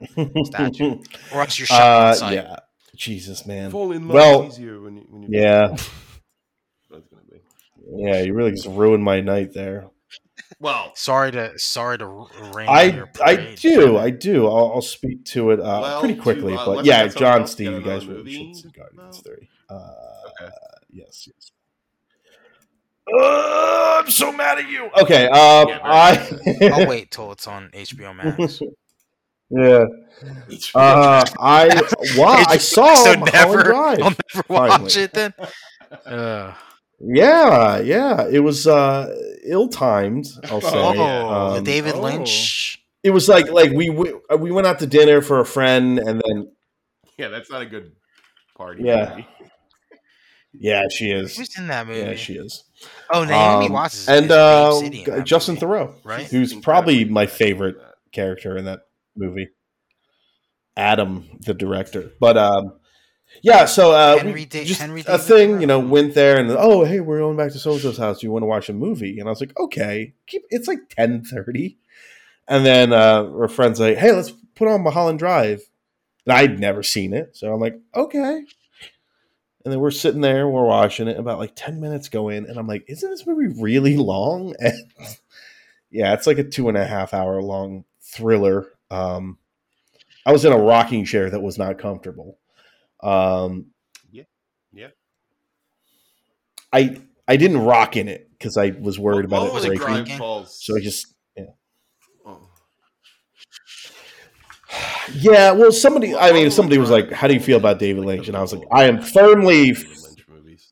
Statue. 0.45 0.97
or 1.33 1.41
else 1.41 1.59
you're 1.59 1.65
shot 1.67 2.21
Uh, 2.21 2.29
yeah. 2.31 2.55
Jesus, 2.95 3.45
man. 3.45 3.71
Fall 3.71 3.91
in 3.91 4.07
love 4.07 4.13
Well, 4.15 4.45
easier 4.47 4.79
when 4.81 4.97
you, 4.97 5.05
when 5.09 5.23
you 5.23 5.29
Yeah, 5.31 5.67
That's 6.89 7.07
gonna 7.07 7.23
be. 7.31 7.37
yeah. 7.95 8.21
You 8.21 8.33
really 8.33 8.51
just 8.51 8.67
ruined 8.67 9.03
my 9.03 9.19
night 9.21 9.53
there. 9.53 9.87
Well, 10.59 10.91
Sorry 10.95 11.31
to 11.31 11.57
sorry 11.59 11.97
to 11.97 12.05
rain 12.53 12.67
I 12.69 13.03
I 13.23 13.55
do 13.55 13.97
I 13.97 14.09
do. 14.09 14.47
I'll, 14.47 14.73
I'll 14.75 14.81
speak 14.81 15.25
to 15.25 15.51
it 15.51 15.59
uh, 15.59 15.80
Well, 15.81 15.99
pretty 15.99 16.15
to, 16.15 16.21
quickly, 16.21 16.55
uh, 16.55 16.65
but 16.65 16.85
yeah, 16.85 17.03
you 17.03 17.09
got 17.09 17.13
something 17.13 17.19
John, 17.21 17.39
else 17.41 17.49
to 17.49 17.53
Steve, 17.55 17.71
you 17.71 17.81
guys 17.81 18.05
really 18.05 18.31
should 18.31 18.55
see 18.55 18.69
Guardians 18.69 19.21
well, 19.25 19.35
Three. 19.35 19.49
Uh, 19.69 19.89
Okay. 20.41 20.51
Yes, 20.91 21.27
yes. 21.27 21.51
Uh, 23.11 24.01
I'm 24.03 24.09
so 24.09 24.31
mad 24.31 24.59
at 24.59 24.69
you. 24.69 24.89
Okay, 25.01 25.27
um, 25.27 25.67
Yeah, 25.67 25.80
I. 25.84 26.69
I'll 26.73 26.88
wait 26.88 27.11
till 27.11 27.31
it's 27.31 27.47
on 27.47 27.69
HBO 27.73 28.15
Max. 28.15 28.61
yeah. 29.49 29.85
Uh, 30.75 31.25
I 31.39 31.67
wow, 32.15 32.43
I 32.47 32.57
saw 32.57 32.93
so 32.95 33.13
never, 33.13 33.63
Drive. 33.63 33.99
I'll 33.99 34.11
never 34.11 34.43
watch 34.47 34.71
finally. 34.71 34.93
it 35.01 35.13
then. 35.13 35.34
Uh, 36.05 36.53
Yeah, 37.05 37.80
yeah. 37.80 38.27
It 38.30 38.39
was 38.39 38.65
uh 38.67 39.13
ill-timed, 39.45 40.25
I'll 40.45 40.61
say. 40.61 40.69
Oh, 40.73 40.93
oh, 40.97 41.55
Um, 41.57 41.63
David 41.63 41.95
oh. 41.95 42.01
Lynch. 42.01 42.81
it 43.03 43.11
was 43.11 43.27
like 43.27 43.49
like 43.49 43.71
we 43.71 43.89
we 43.89 44.13
we 44.39 44.51
went 44.51 44.67
out 44.67 44.80
to 44.80 44.88
dinner 44.88 45.21
for 45.21 45.39
a 45.39 45.45
friend 45.45 45.99
and 45.99 46.21
then 46.25 46.51
yeah, 47.17 47.27
that's 47.27 47.49
not 47.49 47.61
a 47.61 47.65
good 47.65 47.91
party. 48.55 48.84
Yeah. 48.84 49.09
movie. 49.09 49.27
yeah, 50.53 50.84
she 50.89 51.11
is. 51.11 51.35
Who's 51.38 51.57
in 51.57 51.67
that 51.67 51.88
movie? 51.88 51.99
Yeah, 51.99 52.15
she 52.15 52.34
is. 52.35 52.63
oh, 53.11 53.23
Naomi 53.25 53.65
Um, 53.67 53.73
Watts 53.73 53.95
is 54.03 54.07
and 54.09 54.25
is 54.27 54.31
uh, 54.31 54.71
City 54.80 55.03
in 55.05 55.25
Justin 55.25 55.55
movie, 55.55 55.65
Theroux, 55.65 55.95
right? 56.05 56.25
who's 56.25 56.53
probably 56.53 57.05
my 57.05 57.25
favorite 57.25 57.75
character 58.13 58.55
in 58.57 58.65
that 58.65 58.81
movie. 59.15 59.49
Adam, 60.75 61.27
the 61.45 61.53
director, 61.53 62.11
but 62.19 62.35
um, 62.38 62.73
yeah. 63.41 63.65
So 63.65 63.91
uh, 63.91 64.18
Henry 64.18 64.45
Da- 64.45 64.64
just 64.64 64.81
Henry 64.81 65.03
a 65.07 65.18
thing, 65.18 65.61
you 65.61 65.68
know, 65.68 65.80
went 65.80 66.14
there 66.14 66.39
and 66.39 66.51
oh, 66.51 66.84
hey, 66.84 66.99
we're 66.99 67.19
going 67.19 67.38
back 67.38 67.51
to 67.51 67.60
so 67.60 67.73
and 67.73 67.81
so's 67.81 67.97
house. 67.97 68.19
Do 68.19 68.27
you 68.27 68.31
want 68.31 68.43
to 68.43 68.47
watch 68.47 68.69
a 68.69 68.73
movie? 68.73 69.19
And 69.19 69.27
I 69.27 69.31
was 69.31 69.41
like, 69.41 69.57
okay. 69.60 70.14
Keep 70.27 70.43
it's 70.49 70.68
like 70.68 70.89
ten 70.89 71.23
thirty, 71.23 71.77
and 72.47 72.65
then 72.65 72.93
uh, 72.93 73.23
our 73.23 73.47
friends 73.47 73.80
like, 73.80 73.97
hey, 73.97 74.11
let's 74.11 74.31
put 74.55 74.68
on 74.68 74.84
Mulholland 74.84 75.19
Drive. 75.19 75.61
And 76.26 76.34
I'd 76.34 76.60
never 76.60 76.84
seen 76.84 77.14
it, 77.14 77.35
so 77.35 77.53
I'm 77.53 77.60
like, 77.60 77.77
okay. 77.93 78.45
And 79.65 79.72
then 79.72 79.80
we're 79.80 79.91
sitting 79.91 80.22
there, 80.22 80.47
we're 80.47 80.65
watching 80.65 81.07
it. 81.07 81.18
About 81.18 81.39
like 81.39 81.53
ten 81.55 81.81
minutes 81.81 82.10
go 82.10 82.30
in, 82.30 82.45
and 82.45 82.57
I'm 82.57 82.68
like, 82.68 82.85
isn't 82.88 83.10
this 83.10 83.27
movie 83.27 83.60
really 83.61 83.97
long? 83.97 84.55
And 84.64 85.18
yeah, 85.91 86.14
it's 86.15 86.26
like 86.26 86.39
a 86.39 86.43
two 86.43 86.69
and 86.69 86.77
a 86.77 86.85
half 86.85 87.14
hour 87.14 87.39
long 87.41 87.85
thriller. 88.01 88.68
Um, 88.89 89.38
I 90.26 90.31
was 90.31 90.43
in 90.43 90.51
a 90.51 90.57
rocking 90.57 91.05
chair 91.05 91.30
that 91.30 91.41
was 91.41 91.60
not 91.60 91.77
comfortable. 91.77 92.39
Um, 93.03 93.67
Yeah. 94.11 94.23
Yeah. 94.71 94.88
I 96.71 97.01
I 97.27 97.38
didn't 97.38 97.59
rock 97.59 97.95
in 97.97 98.07
it 98.07 98.30
because 98.31 98.57
I 98.57 98.71
was 98.80 98.97
worried 98.99 99.25
about 99.25 99.41
what 99.43 99.49
it 99.49 99.53
was 99.53 99.65
it, 99.65 99.77
breaking. 99.77 100.17
Greg? 100.17 100.47
So 100.47 100.75
I 100.75 100.80
just 100.80 101.07
Oh. 102.25 102.49
yeah. 105.13 105.51
Well, 105.51 105.71
somebody. 105.71 106.15
I 106.15 106.31
mean, 106.31 106.49
somebody 106.49 106.77
was 106.80 106.89
like, 106.89 107.11
"How 107.11 107.27
do 107.27 107.34
you 107.34 107.39
feel 107.39 107.57
about 107.57 107.77
David 107.80 108.05
Lynch?" 108.05 108.27
And 108.27 108.35
I 108.38 108.41
was 108.41 108.53
like, 108.53 108.67
"I 108.71 108.85
am 108.85 109.01
firmly." 109.01 109.73
Lynch 109.73 110.25
movies. 110.27 110.71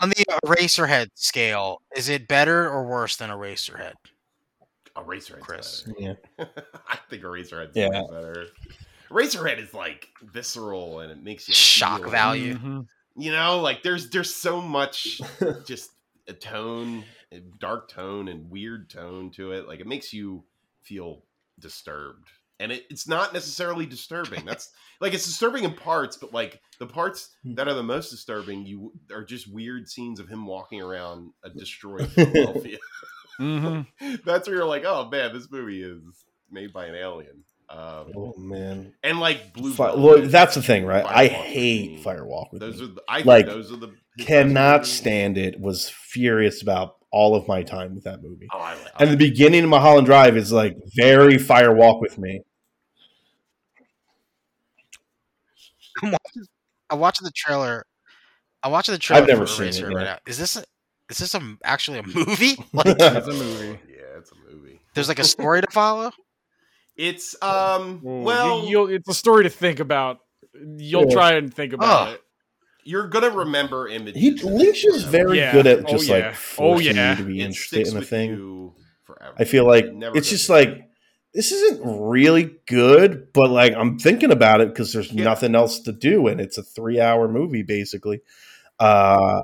On 0.00 0.10
the 0.10 0.24
Eraserhead 0.44 1.08
scale, 1.14 1.80
is 1.96 2.08
it 2.08 2.28
better 2.28 2.68
or 2.70 2.86
worse 2.86 3.16
than 3.16 3.30
Eraserhead? 3.30 3.94
Eraserhead's 4.94 5.42
Chris. 5.42 5.82
better. 5.82 6.16
Yeah. 6.38 6.44
I 6.88 6.98
think 7.10 7.22
Eraserhead's 7.22 7.74
Yeah. 7.74 7.88
better. 8.10 8.46
Eraserhead 9.10 9.58
is 9.62 9.72
like 9.74 10.08
visceral 10.22 11.00
and 11.00 11.10
it 11.12 11.22
makes 11.22 11.48
you 11.48 11.54
Shock 11.54 11.98
feel 12.00 12.08
it. 12.08 12.10
value. 12.10 12.54
Mhm. 12.54 12.86
You 13.16 13.32
know, 13.32 13.60
like 13.60 13.82
there's 13.82 14.10
there's 14.10 14.34
so 14.34 14.60
much 14.60 15.20
just 15.66 15.90
a 16.28 16.32
tone, 16.32 17.04
a 17.32 17.40
dark 17.60 17.88
tone 17.88 18.28
and 18.28 18.50
weird 18.50 18.90
tone 18.90 19.30
to 19.32 19.52
it. 19.52 19.66
Like 19.68 19.80
it 19.80 19.86
makes 19.86 20.12
you 20.12 20.44
feel 20.82 21.22
disturbed. 21.58 22.28
And 22.58 22.72
it, 22.72 22.84
it's 22.88 23.06
not 23.06 23.34
necessarily 23.34 23.84
disturbing. 23.86 24.44
That's 24.46 24.70
like 25.00 25.12
it's 25.14 25.26
disturbing 25.26 25.64
in 25.64 25.74
parts, 25.74 26.16
but 26.16 26.32
like 26.32 26.60
the 26.78 26.86
parts 26.86 27.30
that 27.44 27.68
are 27.68 27.74
the 27.74 27.82
most 27.82 28.10
disturbing, 28.10 28.64
you 28.66 28.92
are 29.12 29.24
just 29.24 29.46
weird 29.52 29.88
scenes 29.88 30.20
of 30.20 30.28
him 30.28 30.46
walking 30.46 30.80
around 30.80 31.32
a 31.44 31.50
destroyed 31.50 32.10
Philadelphia. 32.12 32.78
Mhm. 33.38 33.86
That's 34.24 34.48
where 34.48 34.56
you're 34.56 34.66
like, 34.66 34.84
oh 34.86 35.08
man, 35.10 35.32
this 35.34 35.50
movie 35.50 35.82
is 35.82 36.00
made 36.50 36.72
by 36.72 36.86
an 36.86 36.94
alien. 36.94 37.44
Um, 37.68 38.12
Oh 38.16 38.34
man. 38.38 38.94
and 39.02 39.18
like 39.18 39.52
Blue. 39.52 39.72
Fi- 39.72 39.86
Velvet, 39.86 40.00
well, 40.02 40.28
that's 40.28 40.54
the 40.54 40.62
thing, 40.62 40.86
right? 40.86 41.04
I 41.04 41.28
Firewalk 41.28 41.32
with 41.32 41.32
hate 41.32 41.90
Me. 41.92 42.02
Firewalk 42.04 42.52
with 42.52 42.60
Those 42.60 42.78
Me. 42.80 42.84
are 42.84 42.88
the, 42.88 43.02
I 43.08 43.22
Like, 43.22 43.46
those 43.46 43.72
are 43.72 43.76
the 43.76 43.94
Cannot 44.20 44.86
stand 44.86 45.36
it. 45.36 45.60
Was 45.60 45.88
furious 45.90 46.62
about 46.62 46.96
all 47.10 47.34
of 47.34 47.46
my 47.48 47.62
time 47.62 47.94
with 47.94 48.04
that 48.04 48.22
movie. 48.22 48.46
Oh, 48.52 48.58
I, 48.58 48.76
And 48.98 49.10
the 49.10 49.16
beginning 49.16 49.64
of 49.64 49.70
Mulholland 49.70 50.06
Drive 50.06 50.36
is 50.36 50.52
like 50.52 50.76
very 50.96 51.34
Firewalk 51.34 52.00
with 52.00 52.16
Me. 52.18 52.40
I'm 56.02 56.10
watching, 56.12 56.42
I'm 56.90 56.98
watching 57.00 57.24
the 57.24 57.32
trailer. 57.34 57.84
I'm 58.62 58.72
watching 58.72 58.92
the 58.92 58.98
trailer. 58.98 59.22
I've 59.22 59.28
never 59.28 59.46
for 59.46 59.70
seen 59.70 59.84
it, 59.84 59.94
right 59.94 60.04
now. 60.04 60.18
Is 60.26 60.38
this 60.38 60.56
a, 60.56 60.64
is 61.10 61.18
this 61.18 61.34
a, 61.34 61.56
actually 61.64 61.98
a 61.98 62.02
movie? 62.02 62.56
Like, 62.72 62.86
It's 62.86 63.02
a 63.26 63.32
movie. 63.32 63.78
Yeah, 63.88 64.18
it's 64.18 64.30
a 64.32 64.34
movie. 64.50 64.80
there's 64.94 65.08
like 65.08 65.18
a 65.18 65.24
story 65.24 65.60
to 65.62 65.68
follow. 65.70 66.10
It's 66.96 67.40
um. 67.42 68.00
Ooh, 68.04 68.22
well, 68.22 68.66
you, 68.66 68.78
will 68.80 68.88
it's 68.88 69.08
a 69.08 69.14
story 69.14 69.44
to 69.44 69.50
think 69.50 69.80
about. 69.80 70.18
You'll 70.54 71.06
Yeah. 71.08 71.14
try 71.14 71.32
and 71.34 71.52
think 71.52 71.72
about 71.74 72.08
Ugh. 72.08 72.14
it. 72.14 72.22
you're 72.84 73.08
gonna 73.08 73.30
remember 73.30 73.88
images. 73.88 74.20
He 74.22 74.30
Lynch 74.30 74.84
is 74.86 75.02
very 75.02 75.38
Yeah. 75.38 75.52
good 75.52 75.66
at 75.66 75.80
Oh, 75.86 75.90
just 75.90 76.06
yeah. 76.08 76.14
like 76.14 76.24
Oh, 76.26 76.32
forcing 76.34 76.96
yeah. 76.96 77.10
you 77.10 77.16
to 77.16 77.24
be 77.24 77.40
It 77.40 77.44
interested 77.44 77.86
in 77.88 77.96
a 77.96 78.02
thing. 78.02 78.72
forever. 79.04 79.34
I 79.38 79.44
feel 79.44 79.66
like 79.66 79.92
Never 79.92 80.16
it's 80.16 80.30
just 80.30 80.48
away. 80.48 80.64
like 80.66 80.82
this 81.34 81.52
isn't 81.52 81.82
really 81.84 82.56
good, 82.66 83.32
but 83.34 83.50
like 83.50 83.74
I'm 83.74 83.98
thinking 83.98 84.30
about 84.30 84.60
it 84.62 84.68
because 84.68 84.92
there's 84.92 85.12
Yeah. 85.12 85.24
nothing 85.24 85.54
else 85.54 85.80
to 85.80 85.92
do, 85.92 86.28
and 86.28 86.40
it's 86.40 86.56
a 86.58 86.62
three 86.62 86.98
hour 87.00 87.28
movie 87.28 87.62
basically. 87.62 88.20
Uh, 88.78 89.42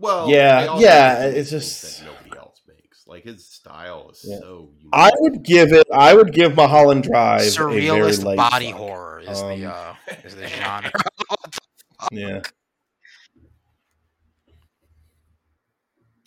Well, 0.00 0.30
Yeah, 0.30 0.78
yeah, 0.78 1.24
it's 1.24 1.50
just- 1.50 1.98
that 2.00 2.06
nobody 2.06 2.38
else 2.38 2.60
makes. 2.68 2.96
Like 3.08 3.24
his 3.24 3.44
style 3.46 4.10
is 4.12 4.20
Yeah. 4.24 4.38
so. 4.38 4.68
Unique. 4.76 4.90
I 4.92 5.10
would 5.20 5.42
give 5.42 5.72
it. 5.72 5.86
I 5.92 6.14
would 6.14 6.32
give 6.32 6.54
Mulholland 6.54 7.04
Drive 7.04 7.40
a 7.40 7.50
very 7.50 7.82
Surrealist 7.82 8.22
light 8.22 8.36
body 8.36 8.70
fuck. 8.70 8.80
horror 8.80 9.20
is 9.20 9.40
Um, 9.40 9.48
the 9.60 9.66
uh, 9.66 9.94
is 10.24 10.34
the 10.36 10.46
genre. 10.46 10.92
Yeah, 12.12 12.42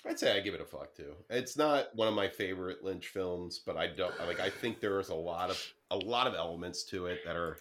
I'd 0.05 0.19
say 0.19 0.35
I 0.35 0.39
give 0.41 0.53
it 0.55 0.61
a 0.61 0.65
fuck 0.65 0.93
too. 0.95 1.13
It's 1.29 1.55
not 1.55 1.95
one 1.95 2.07
of 2.07 2.13
my 2.13 2.27
favorite 2.27 2.83
Lynch 2.83 3.07
films, 3.07 3.61
but 3.65 3.77
I 3.77 3.87
don't 3.87 4.13
like. 4.27 4.39
I 4.39 4.49
think 4.49 4.81
there 4.81 4.99
is 4.99 5.09
a 5.09 5.15
lot 5.15 5.49
of 5.49 5.63
a 5.91 5.95
lot 5.97 6.27
of 6.27 6.33
elements 6.33 6.83
to 6.85 7.05
it 7.05 7.19
that 7.25 7.35
are 7.35 7.57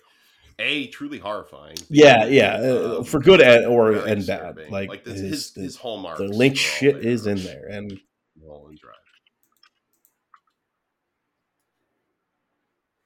a 0.58 0.88
truly 0.88 1.18
horrifying. 1.18 1.76
yeah, 1.88 2.24
yeah. 2.26 2.58
uh, 2.60 2.96
Um, 2.98 3.04
for 3.04 3.20
good 3.20 3.40
and 3.40 3.66
or 3.66 3.92
very 3.92 4.10
and 4.12 4.26
bad. 4.26 4.56
disturbing. 4.56 4.70
Like, 4.72 5.04
the, 5.04 5.12
his, 5.12 5.20
his, 5.20 5.50
the, 5.52 5.60
his 5.62 5.76
hallmarks. 5.76 6.18
the 6.20 6.26
Lynch 6.28 6.58
shit 6.58 7.04
is 7.04 7.26
in 7.26 7.38
there, 7.42 7.68
and 7.70 8.00
Mulholland 8.38 8.78
Drive. 8.78 8.94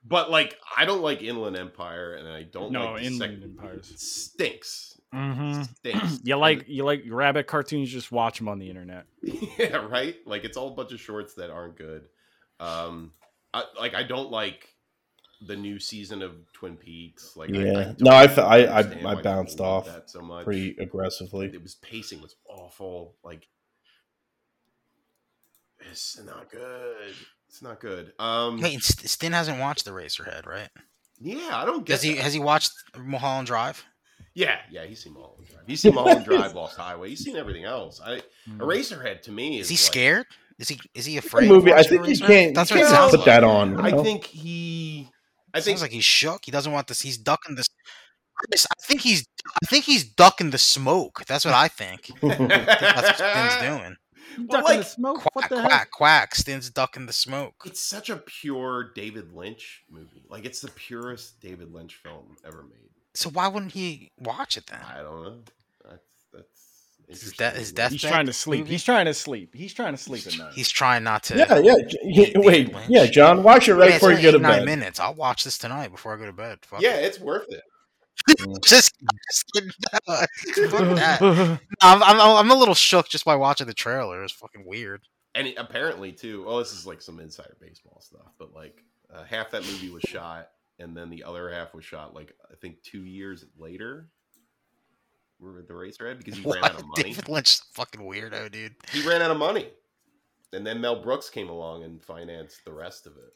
But 0.06 0.30
like, 0.30 0.58
I 0.76 0.84
don't 0.84 1.02
like 1.02 1.22
Inland 1.22 1.56
Empire, 1.56 2.14
and 2.14 2.28
I 2.28 2.42
don't 2.42 2.72
No, 2.72 2.92
like 2.92 3.04
Inland 3.04 3.18
second 3.18 3.42
Empires. 3.42 3.92
Stinks. 3.96 5.00
Mm-hmm. 5.14 5.62
Stinks. 5.76 6.20
You 6.24 6.36
like 6.36 6.68
you 6.68 6.84
like 6.84 7.04
rabbit 7.08 7.46
cartoons? 7.46 7.90
Just 7.90 8.12
watch 8.12 8.38
them 8.38 8.48
on 8.48 8.58
the 8.58 8.68
internet. 8.68 9.06
yeah, 9.22 9.76
right. 9.76 10.16
Like 10.26 10.44
it's 10.44 10.56
all 10.56 10.68
a 10.68 10.74
bunch 10.74 10.92
of 10.92 11.00
shorts 11.00 11.34
that 11.34 11.50
aren't 11.50 11.76
good. 11.76 12.08
Um, 12.60 13.12
I, 13.52 13.64
like 13.78 13.94
I 13.94 14.02
don't 14.02 14.30
like 14.30 14.68
the 15.46 15.56
new 15.56 15.78
season 15.78 16.22
of 16.22 16.32
Twin 16.52 16.76
Peaks. 16.76 17.36
Like, 17.36 17.50
yeah. 17.50 17.92
I, 17.92 17.94
no, 18.00 18.10
I 18.10 18.26
fe- 18.28 18.42
I 18.42 18.80
I, 18.80 18.80
I 18.80 19.22
bounced 19.22 19.56
people 19.56 19.66
off 19.66 19.86
that 19.86 20.10
so 20.10 20.20
much. 20.20 20.44
pretty 20.44 20.76
aggressively. 20.78 21.46
It 21.46 21.62
was 21.62 21.76
pacing 21.76 22.20
was 22.20 22.36
awful. 22.48 23.14
Like, 23.22 23.46
it's 25.90 26.20
not 26.24 26.50
good. 26.50 27.14
It's 27.54 27.62
not 27.62 27.78
good. 27.78 28.12
Um, 28.18 28.60
Wait, 28.60 28.82
Stin 28.82 29.30
hasn't 29.32 29.60
watched 29.60 29.86
Eraserhead, 29.86 30.44
right? 30.44 30.68
yeah, 31.20 31.50
I 31.52 31.64
don't 31.64 31.86
get. 31.86 31.92
Does 31.94 32.02
he? 32.02 32.14
that. 32.14 32.22
Has 32.22 32.34
he 32.34 32.40
watched 32.40 32.72
Mulholland 32.98 33.46
Drive? 33.46 33.84
Yeah, 34.34 34.58
yeah, 34.72 34.84
he's 34.86 35.04
seen 35.04 35.12
Mulholland 35.14 35.46
Drive. 35.46 35.62
He's 35.64 35.80
seen 35.80 35.94
Mulholland 35.94 36.24
Drive, 36.28 36.52
Lost 36.54 36.76
Highway. 36.76 37.10
He's 37.10 37.22
seen 37.24 37.36
everything 37.36 37.62
else. 37.64 38.00
I. 38.04 38.22
Eraserhead 38.56 39.22
to 39.22 39.30
me 39.30 39.60
is 39.60 39.66
Is 39.66 39.68
he 39.70 39.74
like- 39.76 39.92
scared? 39.92 40.26
Is 40.58 40.68
he? 40.68 40.80
Is 40.94 41.04
he 41.06 41.16
afraid? 41.16 41.48
movie. 41.48 41.70
of 41.70 41.76
I 41.78 41.84
think 41.84 42.08
you 42.08 42.14
Eraserhead? 42.14 42.26
can't. 42.26 42.54
That's 42.56 42.70
you 42.72 42.76
what 42.78 42.80
it 42.82 42.86
can't 42.86 42.96
sounds 42.96 43.10
put 43.12 43.20
like. 43.20 43.26
that 43.26 43.44
on. 43.44 43.70
you 43.70 43.78
I 44.00 44.02
think 44.02 44.24
he. 44.24 45.08
I 45.54 45.58
I 45.58 45.60
think 45.60 45.78
Sounds 45.78 45.82
like 45.82 45.92
he's 45.92 46.02
shook. 46.04 46.44
He 46.46 46.50
doesn't 46.50 46.72
want 46.72 46.88
this. 46.88 47.00
He's 47.02 47.18
ducking 47.18 47.54
this. 47.54 47.68
Chris, 48.36 48.66
I 48.66 48.74
think 48.84 49.00
he's. 49.02 49.24
I 49.62 49.66
think 49.66 49.84
he's 49.84 50.02
ducking 50.02 50.50
the 50.50 50.58
smoke. 50.58 51.22
That's 51.28 51.44
what 51.44 51.54
I 51.54 51.68
think. 51.68 52.10
That's 52.20 52.40
what 52.40 53.14
Stin's 53.16 53.62
doing. 53.78 53.96
Well, 54.38 54.46
Ducking 54.46 54.64
like, 54.64 54.78
the 54.78 54.84
smoke. 54.84 55.20
Quack, 55.20 55.34
what 55.34 55.48
the 55.48 55.56
quack, 55.60 55.70
heck? 55.70 55.90
quack. 55.90 56.34
Stin's 56.34 56.70
ducking 56.70 57.06
the 57.06 57.12
smoke. 57.12 57.54
It's 57.64 57.80
such 57.80 58.10
a 58.10 58.16
pure 58.16 58.92
David 58.94 59.32
Lynch 59.34 59.84
movie. 59.90 60.24
Like 60.28 60.44
it's 60.44 60.60
the 60.60 60.70
purest 60.70 61.40
David 61.40 61.72
Lynch 61.72 61.94
film 61.96 62.36
ever 62.46 62.62
made. 62.62 62.90
So 63.14 63.30
why 63.30 63.48
wouldn't 63.48 63.72
he 63.72 64.10
watch 64.18 64.56
it 64.56 64.66
then? 64.66 64.80
I 64.88 65.02
don't 65.02 65.22
know. 65.22 65.36
That's 65.88 66.02
that's 66.32 67.20
His 67.22 67.32
interesting. 67.32 67.64
de- 67.64 67.72
death- 67.74 67.92
He's 67.92 68.02
trying 68.02 68.26
to 68.26 68.32
sleep. 68.32 68.60
movie? 68.60 68.72
He's 68.72 68.82
trying 68.84 69.04
to 69.06 69.14
sleep. 69.14 69.54
He's 69.54 69.72
trying 69.74 69.92
to 69.92 69.98
sleep 70.02 70.26
at 70.26 70.36
night. 70.38 70.52
He's 70.54 70.68
trying 70.70 71.04
not 71.04 71.22
to. 71.24 71.36
Yeah, 71.36 71.58
yeah. 71.58 71.74
He- 72.02 72.32
wait, 72.34 72.72
Lynch. 72.74 72.86
yeah, 72.88 73.06
John, 73.06 73.42
watch 73.42 73.68
it 73.68 73.74
right 73.74 73.90
Yeah, 73.90 73.96
before 73.96 74.10
you 74.10 74.16
only 74.16 74.22
go 74.24 74.30
to 74.32 74.36
eight, 74.38 74.42
nine 74.42 74.58
bed. 74.60 74.64
minutes. 74.64 74.98
I'll 74.98 75.14
watch 75.14 75.44
this 75.44 75.58
tonight 75.58 75.92
before 75.92 76.14
I 76.14 76.18
go 76.18 76.26
to 76.26 76.32
bed. 76.32 76.58
Fuck 76.62 76.80
Yeah, 76.80 76.94
it. 76.96 77.04
it's 77.04 77.20
worth 77.20 77.46
it. 77.52 77.62
just, 78.64 78.94
just 79.30 79.52
kidding. 79.52 79.70
Fuck 80.06 80.28
that. 80.96 81.18
No, 81.20 81.58
I'm, 81.82 82.02
I'm, 82.02 82.20
I'm 82.20 82.50
a 82.50 82.54
little 82.54 82.74
shook 82.74 83.08
just 83.08 83.24
by 83.24 83.36
watching 83.36 83.66
the 83.66 83.74
trailer. 83.74 84.22
It's 84.22 84.32
fucking 84.32 84.64
weird. 84.64 85.02
And 85.34 85.48
it, 85.48 85.54
apparently 85.58 86.12
too. 86.12 86.44
Oh, 86.46 86.58
this 86.58 86.72
is 86.72 86.86
like 86.86 87.02
some 87.02 87.20
insider 87.20 87.56
baseball 87.60 88.00
stuff, 88.00 88.32
but 88.38 88.54
like 88.54 88.82
uh, 89.12 89.24
half 89.24 89.50
that 89.50 89.62
movie 89.62 89.90
was 89.90 90.02
shot, 90.02 90.50
and 90.78 90.96
then 90.96 91.10
the 91.10 91.24
other 91.24 91.50
half 91.50 91.74
was 91.74 91.84
shot 91.84 92.14
like 92.14 92.34
I 92.50 92.54
think 92.54 92.82
two 92.82 93.04
years 93.04 93.44
later. 93.58 94.08
We're 95.40 95.58
at 95.58 95.68
Eraserhead 95.68 96.18
because 96.18 96.38
he 96.38 96.48
ran 96.48 96.64
out 96.64 96.78
of 96.78 96.86
money. 96.86 97.02
David 97.02 97.28
Lynch, 97.28 97.58
fucking 97.72 98.00
weirdo, 98.00 98.52
dude. 98.52 98.76
He 98.92 99.06
ran 99.06 99.20
out 99.20 99.32
of 99.32 99.36
money, 99.36 99.66
and 100.52 100.64
then 100.64 100.80
Mel 100.80 101.02
Brooks 101.02 101.28
came 101.28 101.50
along 101.50 101.82
and 101.82 102.02
financed 102.02 102.64
the 102.64 102.72
rest 102.72 103.06
of 103.06 103.16
it 103.16 103.34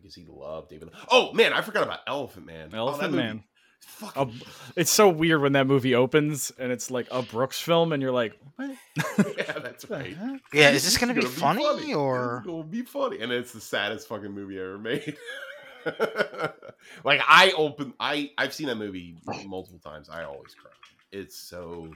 because 0.00 0.14
he 0.14 0.24
loved 0.28 0.70
David. 0.70 0.90
Oh 1.10 1.32
man, 1.32 1.52
I 1.52 1.60
forgot 1.62 1.82
about 1.82 2.00
Elephant 2.06 2.46
Man. 2.46 2.70
Oh, 2.72 2.78
Elephant 2.78 3.12
movie- 3.12 3.22
Man. 3.22 3.44
Fucking 3.82 4.22
A- 4.22 4.80
it's 4.80 4.90
so 4.90 5.08
weird 5.08 5.40
when 5.40 5.52
that 5.54 5.66
movie 5.66 5.94
opens 5.94 6.52
and 6.58 6.70
it's 6.70 6.90
like 6.90 7.06
a 7.10 7.22
Brooks 7.22 7.58
film, 7.60 7.92
and 7.94 8.02
you're 8.02 8.12
like, 8.12 8.34
what? 8.56 8.70
yeah, 9.38 9.52
that's 9.58 9.88
right. 9.88 10.14
Yeah, 10.52 10.68
is 10.70 10.84
this 10.84 10.88
It's 10.88 10.98
gonna 10.98 11.14
be 11.14 11.22
funny, 11.22 11.62
It's 11.64 11.94
or 11.94 12.42
gonna 12.44 12.64
be 12.64 12.82
funny, 12.82 13.20
and 13.20 13.32
it's 13.32 13.52
the 13.52 13.60
saddest 13.60 14.06
fucking 14.08 14.32
movie 14.32 14.58
ever 14.60 14.76
made. 14.78 15.16
like 17.04 17.20
I 17.26 17.52
open, 17.56 17.94
I 17.98 18.30
I've 18.36 18.52
seen 18.52 18.66
that 18.66 18.76
movie 18.76 19.16
multiple 19.46 19.80
times. 19.80 20.08
I 20.10 20.24
always 20.24 20.54
cry. 20.54 20.72
It's 21.12 21.36
so 21.36 21.90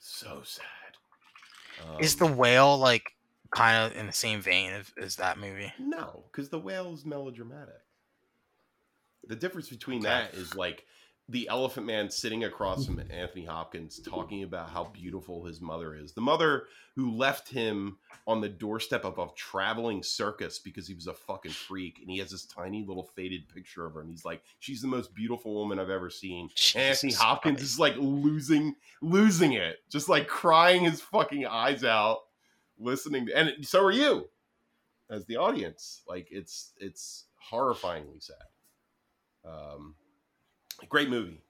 so 0.00 0.40
sad. 0.44 2.00
is 2.00 2.20
Um, 2.20 2.28
the 2.28 2.34
whale 2.34 2.76
like 2.78 3.12
kind 3.50 3.84
of 3.84 3.96
in 3.98 4.06
the 4.06 4.12
same 4.12 4.40
vein 4.40 4.72
of, 4.72 4.92
as 5.02 5.16
that 5.16 5.38
movie? 5.38 5.72
no? 5.78 6.24
Because 6.30 6.48
the 6.50 6.58
whale 6.58 6.92
is 6.94 7.04
melodramatic. 7.04 7.80
The 9.26 9.36
difference 9.36 9.68
between 9.68 9.98
Okay. 10.00 10.08
that 10.08 10.34
is 10.34 10.54
like 10.54 10.86
the 11.28 11.46
Elephant 11.48 11.86
Man 11.86 12.10
sitting 12.10 12.42
across 12.44 12.86
from 12.86 13.00
Anthony 13.10 13.44
Hopkins 13.44 14.00
talking 14.00 14.42
about 14.42 14.70
how 14.70 14.84
beautiful 14.84 15.44
his 15.44 15.60
mother 15.60 15.94
is. 15.94 16.12
The 16.12 16.20
mother 16.20 16.64
who 16.96 17.12
left 17.14 17.48
him 17.48 17.98
on 18.26 18.40
the 18.40 18.48
doorstep 18.48 19.04
of 19.04 19.18
a 19.18 19.28
traveling 19.36 20.02
circus 20.02 20.58
because 20.58 20.88
he 20.88 20.94
was 20.94 21.06
a 21.06 21.14
fucking 21.14 21.52
freak. 21.52 21.98
And 22.00 22.10
he 22.10 22.18
has 22.18 22.30
this 22.32 22.44
tiny 22.46 22.84
little 22.84 23.04
faded 23.14 23.48
picture 23.48 23.86
of 23.86 23.94
her. 23.94 24.00
And 24.00 24.10
he's 24.10 24.24
like, 24.24 24.42
she's 24.58 24.82
the 24.82 24.88
most 24.88 25.14
beautiful 25.14 25.54
woman 25.54 25.78
I've 25.78 25.90
ever 25.90 26.10
seen. 26.10 26.48
And 26.74 26.84
Anthony 26.84 27.12
Hopkins 27.12 27.58
Christ. 27.58 27.72
is 27.72 27.78
like 27.78 27.94
losing, 27.98 28.74
losing 29.00 29.52
it, 29.52 29.76
just 29.88 30.08
like 30.08 30.26
crying 30.26 30.82
his 30.82 31.00
fucking 31.00 31.46
eyes 31.46 31.84
out, 31.84 32.18
listening. 32.80 33.26
To, 33.26 33.36
and 33.36 33.66
so 33.66 33.84
are 33.84 33.92
you 33.92 34.28
as 35.10 35.24
the 35.26 35.36
audience. 35.36 36.02
Like 36.08 36.28
it's, 36.30 36.72
it's 36.78 37.26
horrifyingly 37.52 38.22
sad. 38.22 38.36
Um, 39.44 39.94
great 40.88 41.10
movie 41.10 41.42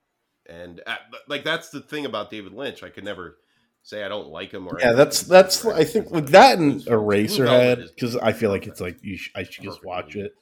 and 0.48 0.81
uh, 0.86 0.97
like 1.28 1.44
that's 1.44 1.70
the 1.70 1.81
thing 1.81 2.05
about 2.05 2.31
david 2.31 2.52
lynch 2.52 2.82
i 2.82 2.89
could 2.89 3.05
never 3.05 3.39
say 3.82 4.05
i 4.05 4.09
don't 4.09 4.28
like 4.28 4.52
him 4.52 4.66
or 4.66 4.78
Yeah, 4.81 4.93
that's 4.93 5.23
that's. 5.23 5.65
I 5.65 5.85
think 5.85 6.11
like 6.11 6.27
that 6.28 6.59
and 6.59 6.81
Eraserhead 6.82 7.89
because 7.94 8.16
I 8.16 8.32
feel 8.32 8.51
like 8.51 8.66
it's 8.66 8.81
like 8.81 8.98
you. 9.02 9.16
Sh- 9.16 9.31
I 9.35 9.44
should 9.44 9.65
just 9.65 9.85
watch 9.85 10.15
movie. 10.15 10.27
it. 10.27 10.35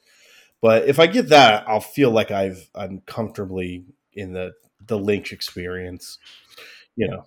But 0.61 0.87
if 0.89 0.99
I 0.99 1.07
get 1.07 1.29
that, 1.29 1.63
I'll 1.67 1.79
feel 1.79 2.11
like 2.11 2.31
I've 2.31 2.69
I'm 2.75 3.01
comfortably 3.05 3.85
in 4.13 4.33
the 4.33 4.53
the 4.85 4.97
Lynch 4.97 5.31
experience. 5.31 6.19
You 6.97 7.07
know. 7.07 7.25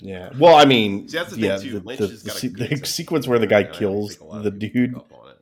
Yeah. 0.00 0.30
Well, 0.38 0.56
I 0.56 0.64
mean, 0.64 1.08
See, 1.08 1.16
that's 1.18 1.30
the 1.30 1.36
thing, 1.36 1.44
yeah, 1.44 1.56
too. 1.58 1.78
the, 1.80 1.86
Lynch 1.86 2.00
the, 2.00 2.08
has 2.08 2.22
the, 2.22 2.30
se- 2.30 2.48
good 2.48 2.70
the 2.80 2.86
sequence 2.86 3.28
where 3.28 3.38
the 3.38 3.46
guy 3.46 3.64
kills 3.64 4.10
think 4.16 4.20
a 4.22 4.24
lot 4.24 4.38
of 4.38 4.44
the 4.44 4.50
dude, 4.50 4.94
up 4.96 5.12
on 5.12 5.30
it. 5.30 5.36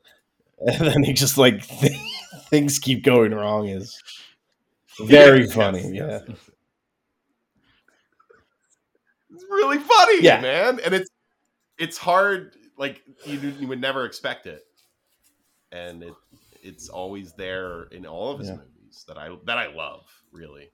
and 0.80 0.86
then 0.88 1.02
he 1.04 1.12
just 1.12 1.38
like 1.38 1.64
things 2.50 2.78
keep 2.80 3.04
going 3.04 3.32
wrong 3.32 3.68
is 3.68 4.02
very 5.06 5.42
Yes, 5.42 5.54
funny. 5.54 5.82
yes, 5.82 5.92
yeah. 5.94 6.20
yes. 6.28 6.38
it's 9.34 9.44
really 9.50 9.78
funny 9.78 10.22
Yeah. 10.22 10.40
man 10.40 10.80
and 10.84 10.94
it's 10.94 11.10
it's 11.78 11.96
hard 11.98 12.56
like 12.76 13.02
you, 13.24 13.38
you 13.60 13.68
would 13.68 13.80
never 13.80 14.04
expect 14.04 14.46
it 14.46 14.62
and 15.70 16.02
it 16.02 16.14
it's 16.62 16.88
always 16.88 17.32
there 17.34 17.84
in 17.84 18.06
all 18.06 18.32
of 18.32 18.40
his 18.40 18.48
Yeah. 18.48 18.56
movies 18.56 19.04
that 19.06 19.16
i 19.18 19.30
that 19.44 19.58
i 19.58 19.72
love 19.72 20.02
really 20.32 20.70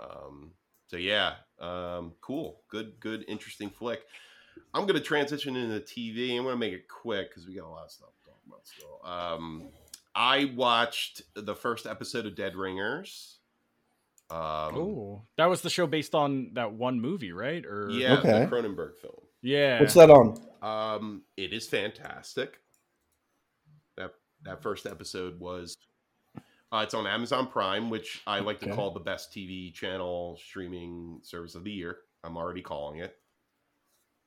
um 0.00 0.50
so 0.88 0.96
yeah 0.96 1.34
um 1.60 2.12
cool 2.20 2.62
good 2.68 2.98
good 3.00 3.24
interesting 3.28 3.70
flick 3.70 4.02
i'm 4.74 4.86
gonna 4.86 5.00
transition 5.00 5.54
into 5.56 5.78
tv 5.80 6.36
i'm 6.36 6.44
gonna 6.44 6.56
make 6.56 6.72
it 6.72 6.88
quick 6.88 7.30
because 7.30 7.46
we 7.46 7.54
got 7.54 7.64
a 7.66 7.68
lot 7.68 7.84
of 7.84 7.90
stuff 7.90 8.08
to 8.24 8.30
talk 8.30 8.40
about 8.46 8.66
still 8.66 9.00
um 9.04 9.68
i 10.14 10.46
watched 10.56 11.22
the 11.34 11.54
first 11.54 11.86
episode 11.86 12.26
of 12.26 12.34
dead 12.34 12.56
ringers 12.56 13.38
um 14.30 14.38
Oh, 14.76 15.22
that 15.38 15.46
was 15.46 15.62
the 15.62 15.70
show 15.70 15.86
based 15.86 16.14
on 16.14 16.50
that 16.52 16.72
one 16.74 17.00
movie, 17.00 17.32
right? 17.32 17.64
Or 17.64 17.88
yeah 17.90 18.18
Okay. 18.18 18.40
the 18.40 18.46
cronenberg 18.46 18.96
film 18.98 19.14
yeah. 19.40 19.80
What's 19.80 19.94
that 19.94 20.10
on? 20.10 20.36
um, 20.62 21.22
it 21.36 21.52
is 21.52 21.66
fantastic. 21.68 22.58
That 23.96 24.12
that 24.42 24.62
first 24.62 24.84
episode 24.84 25.38
was. 25.40 25.76
Uh, 26.70 26.80
it's 26.82 26.94
on 26.94 27.06
Amazon 27.06 27.46
Prime, 27.46 27.88
which 27.88 28.20
I 28.26 28.40
like 28.40 28.60
to 28.60 28.74
call 28.74 28.90
the 28.90 29.00
best 29.00 29.32
TV 29.32 29.72
channel 29.72 30.38
streaming 30.44 31.20
service 31.22 31.54
of 31.54 31.64
the 31.64 31.70
year. 31.70 31.98
I'm 32.22 32.36
already 32.36 32.60
calling 32.60 33.00
it. 33.00 33.16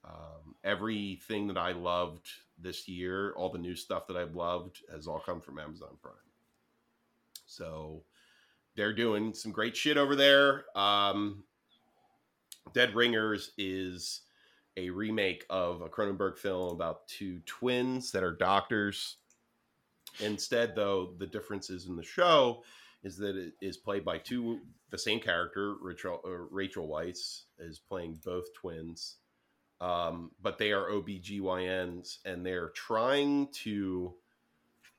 Um, 0.03 0.55
everything 0.63 1.47
that 1.47 1.57
I 1.57 1.73
loved 1.73 2.27
this 2.57 2.87
year, 2.87 3.33
all 3.33 3.51
the 3.51 3.59
new 3.59 3.75
stuff 3.75 4.07
that 4.07 4.17
I've 4.17 4.35
loved, 4.35 4.79
has 4.91 5.07
all 5.07 5.19
come 5.19 5.39
from 5.39 5.59
Amazon 5.59 5.97
Prime. 6.01 6.15
So 7.45 8.03
they're 8.75 8.93
doing 8.93 9.33
some 9.33 9.51
great 9.51 9.77
shit 9.77 9.97
over 9.97 10.15
there. 10.15 10.65
Um, 10.75 11.43
Dead 12.73 12.95
Ringers 12.95 13.51
is 13.57 14.21
a 14.77 14.89
remake 14.89 15.45
of 15.49 15.81
a 15.81 15.89
Cronenberg 15.89 16.37
film 16.37 16.73
about 16.73 17.07
two 17.07 17.41
twins 17.45 18.11
that 18.11 18.23
are 18.23 18.35
doctors. 18.35 19.17
Instead, 20.19 20.75
though, 20.75 21.13
the 21.17 21.27
differences 21.27 21.87
in 21.87 21.95
the 21.95 22.03
show 22.03 22.63
is 23.03 23.17
that 23.17 23.35
it 23.35 23.53
is 23.61 23.77
played 23.77 24.05
by 24.05 24.17
two 24.17 24.59
the 24.89 24.97
same 24.97 25.19
character. 25.19 25.75
Rachel, 25.81 26.21
uh, 26.25 26.29
Rachel 26.49 26.87
Weisz 26.87 27.43
is 27.59 27.79
playing 27.79 28.19
both 28.23 28.53
twins, 28.53 29.17
um, 29.79 30.31
but 30.41 30.57
they 30.57 30.71
are 30.71 30.89
OBGYNs 30.89 32.17
and 32.25 32.45
they're 32.45 32.69
trying 32.69 33.47
to 33.63 34.13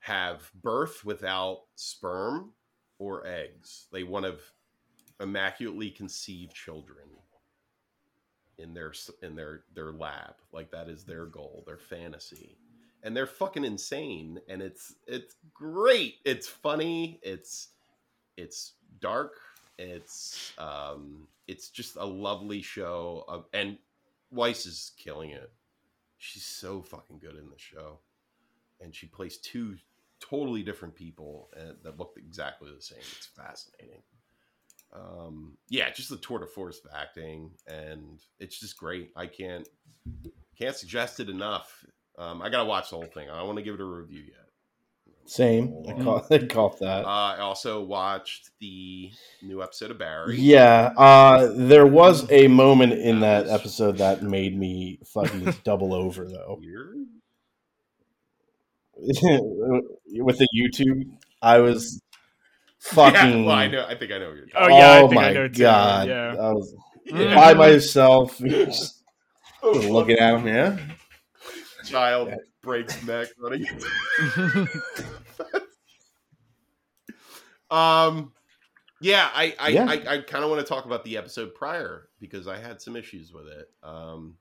have 0.00 0.50
birth 0.62 1.04
without 1.04 1.60
sperm 1.76 2.52
or 2.98 3.26
eggs. 3.26 3.86
They 3.92 4.02
want 4.02 4.26
to 4.26 4.36
immaculately 5.20 5.90
conceive 5.90 6.52
children 6.54 7.06
in 8.58 8.74
their 8.74 8.92
in 9.22 9.34
their 9.34 9.64
their 9.74 9.92
lab 9.92 10.34
like 10.52 10.70
that 10.70 10.88
is 10.88 11.04
their 11.04 11.26
goal 11.26 11.64
their 11.66 11.78
fantasy 11.78 12.58
and 13.02 13.16
they're 13.16 13.26
fucking 13.26 13.64
insane 13.64 14.40
and 14.48 14.62
it's 14.62 14.94
it's 15.06 15.34
great. 15.52 16.16
It's 16.24 16.46
funny. 16.46 17.18
It's 17.22 17.68
it's 18.36 18.74
dark. 19.00 19.34
It's 19.78 20.52
um 20.58 21.26
it's 21.48 21.68
just 21.68 21.96
a 21.96 22.04
lovely 22.04 22.62
show 22.62 23.24
of, 23.28 23.46
and 23.52 23.76
Weisz 24.34 24.66
is 24.66 24.92
killing 24.96 25.30
it. 25.30 25.50
She's 26.18 26.44
so 26.44 26.80
fucking 26.80 27.18
good 27.18 27.36
in 27.36 27.50
the 27.50 27.58
show. 27.58 27.98
And 28.80 28.94
she 28.94 29.06
plays 29.06 29.38
two 29.38 29.76
totally 30.20 30.62
different 30.62 30.94
people 30.94 31.50
that 31.82 31.98
look 31.98 32.14
exactly 32.16 32.70
the 32.74 32.82
same. 32.82 32.98
It's 32.98 33.26
fascinating. 33.26 34.02
Um 34.92 35.56
yeah 35.68 35.90
just 35.90 36.10
the 36.10 36.18
tour 36.18 36.38
de 36.38 36.46
force 36.46 36.80
of 36.84 36.90
acting 36.94 37.50
and 37.66 38.20
it's 38.38 38.60
just 38.60 38.76
great. 38.76 39.10
I 39.16 39.26
can't 39.26 39.68
can't 40.56 40.76
suggest 40.76 41.18
it 41.18 41.28
enough 41.28 41.84
um 42.18 42.42
i 42.42 42.48
gotta 42.48 42.64
watch 42.64 42.90
the 42.90 42.96
whole 42.96 43.04
thing 43.06 43.28
i 43.30 43.36
don't 43.38 43.46
want 43.46 43.58
to 43.58 43.62
give 43.64 43.74
it 43.74 43.80
a 43.80 43.84
review 43.84 44.20
yet 44.22 44.36
Same. 45.24 45.84
I 45.88 45.92
caught, 46.02 46.30
I 46.32 46.38
caught 46.46 46.74
uh, 46.82 46.84
that. 46.84 47.06
i 47.06 47.38
also 47.38 47.82
watched 47.82 48.50
the 48.60 49.10
new 49.42 49.62
episode 49.62 49.90
of 49.92 49.98
barry 49.98 50.36
Yeah, 50.38 50.92
uh, 50.96 51.52
there 51.54 51.86
was 51.86 52.30
a 52.30 52.48
moment 52.48 52.94
in 52.94 53.20
That 53.20 53.46
that 53.46 53.46
episode 53.60 53.98
that 53.98 54.22
made 54.36 54.58
me 54.58 54.98
fucking 55.06 55.54
double 55.64 55.94
over 55.94 56.28
though. 56.28 56.58
weird 56.60 56.96
With 60.14 60.38
the 60.38 60.48
YouTube, 60.54 61.16
I 61.40 61.58
was 61.58 62.00
fucking. 62.80 63.14
yeah, 63.40 63.46
well, 63.46 63.50
i 63.50 63.66
know 63.68 63.84
i 63.88 63.94
think 63.96 64.12
i 64.12 64.18
know 64.18 64.28
what 64.28 64.36
you're 64.36 64.46
Oh, 64.54 64.68
talking 64.68 64.76
yeah, 64.76 64.90
I 64.90 64.98
oh 65.00 65.08
think 65.08 65.20
I 65.20 65.24
my 65.28 65.32
know 65.32 65.48
too, 65.48 65.62
god! 65.62 66.08
yeah. 66.08 66.36
I 66.38 66.52
was 66.52 66.74
about. 67.10 67.34
by 67.34 67.54
myself, 67.54 68.38
just 68.38 69.02
looking 69.62 70.18
at 70.18 70.34
him. 70.34 70.46
Yeah, 70.46 70.78
child 71.84 72.32
breaks 72.62 73.02
neck 73.04 73.28
running 73.38 73.66
um 77.70 78.32
yeah 79.00 79.30
i 79.34 79.54
i 79.58 79.68
Yeah. 79.70 79.86
i, 79.88 79.92
I 79.94 80.18
kind 80.20 80.44
of 80.44 80.50
want 80.50 80.60
to 80.60 80.66
talk 80.66 80.84
about 80.84 81.04
the 81.04 81.16
episode 81.16 81.54
prior 81.54 82.08
because 82.20 82.46
i 82.46 82.58
had 82.58 82.80
some 82.80 82.96
issues 82.96 83.32
with 83.32 83.46
it. 83.48 83.70
Um 83.82 84.36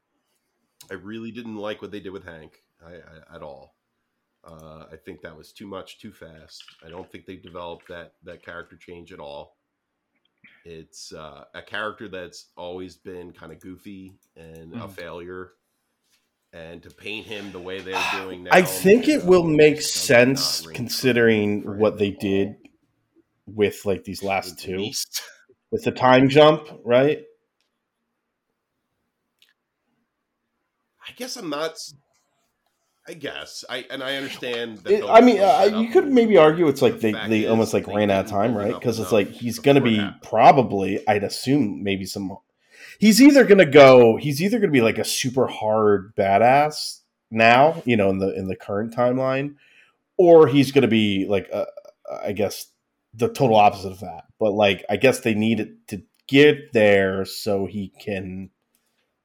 i 0.90 0.96
really 0.96 1.32
didn't 1.32 1.58
like 1.58 1.82
what 1.82 1.92
they 1.92 2.00
did 2.00 2.12
with 2.12 2.26
hank 2.26 2.64
I, 2.86 2.96
I 2.96 3.36
at 3.36 3.42
all. 3.44 3.76
Uh 4.44 4.86
i 4.92 4.96
think 4.96 5.22
that 5.22 5.36
was 5.38 5.52
too 5.54 5.68
much 5.68 6.00
too 6.00 6.12
fast. 6.12 6.64
I 6.86 6.90
don't 6.90 7.10
think 7.12 7.26
they 7.26 7.38
developed 7.38 7.88
that 7.88 8.14
that 8.24 8.44
character 8.44 8.76
change 8.76 9.14
at 9.14 9.20
all. 9.20 9.58
It's 10.64 11.12
uh, 11.12 11.46
a 11.56 11.62
character 11.64 12.08
that's 12.08 12.50
always 12.56 12.96
been 12.96 13.32
kind 13.32 13.52
of 13.52 13.60
goofy 13.60 14.14
and 14.36 14.74
a 14.76 14.78
Mhm. 14.88 14.92
failure 14.92 15.54
and 16.53 16.84
to 16.84 16.90
paint 16.90 17.26
him 17.26 17.52
the 17.52 17.60
way 17.60 17.80
they're 17.80 18.03
doing 18.22 18.44
now 18.44 18.52
I 18.53 18.61
think 18.64 19.07
it 19.07 19.23
will 19.26 19.44
make 19.45 19.82
sense 19.82 20.65
considering 20.68 21.61
what 21.80 21.98
they 21.98 22.11
did 22.11 22.56
with 23.45 23.86
like 23.86 24.03
these 24.03 24.23
last 24.23 24.60
two 24.60 24.78
Beast. 24.78 25.22
with 25.72 25.84
the 25.84 25.91
time 25.91 26.30
jump, 26.30 26.68
right? 26.84 27.23
I 31.07 31.14
guess 31.15 31.36
I'm 31.36 31.49
not. 31.49 31.78
I 33.07 33.14
guess 33.14 33.65
I 33.69 33.86
and 33.90 34.03
I 34.03 34.15
understand. 34.15 34.78
That 34.80 34.91
It- 34.94 35.03
I 35.10 35.22
mean, 35.22 35.40
uh, 35.40 35.82
you 35.82 35.90
could 35.90 36.07
maybe 36.11 36.38
argue 36.38 36.68
it's 36.68 36.82
like 36.82 36.99
The 36.99 37.11
they, 37.11 37.28
they 37.28 37.48
almost 37.48 37.73
like 37.73 37.88
ran 37.88 38.11
out 38.11 38.26
of 38.26 38.32
time, 38.32 38.56
right? 38.56 38.73
Because 38.73 38.99
it's 38.99 39.11
like 39.11 39.30
he's 39.30 39.60
going 39.60 39.76
to 39.76 39.82
be 39.82 40.07
probably, 40.23 41.06
I'd 41.07 41.23
assume, 41.23 41.84
maybe 41.84 42.06
some. 42.06 42.38
He's 43.02 43.19
either 43.19 43.45
to 43.57 43.65
go. 43.65 44.15
He's 44.18 44.44
either 44.44 44.60
to 44.60 44.68
be 44.68 44.80
like 44.80 44.99
a 44.99 45.03
super 45.03 45.48
hard 45.48 46.15
badass 46.15 46.99
now, 47.32 47.82
you 47.84 47.98
know, 47.98 48.11
in 48.11 48.19
the 48.19 48.32
in 48.38 48.48
the 48.48 48.56
current 48.56 48.95
timeline, 48.95 49.56
or 50.18 50.45
he's 50.48 50.72
to 50.84 50.88
be 50.88 51.26
like, 51.28 51.49
a, 51.49 51.65
I 52.23 52.32
guess, 52.32 52.68
the 53.15 53.28
total 53.28 53.56
opposite 53.56 53.91
of 53.91 54.02
that. 54.02 54.26
But 54.40 54.52
like, 54.52 54.86
I 54.88 54.98
guess 54.98 55.22
they 55.22 55.34
need 55.34 55.60
it 55.60 55.88
to 55.88 56.03
get 56.28 56.73
there 56.73 57.26
so 57.26 57.65
he 57.65 57.91
can 57.99 58.52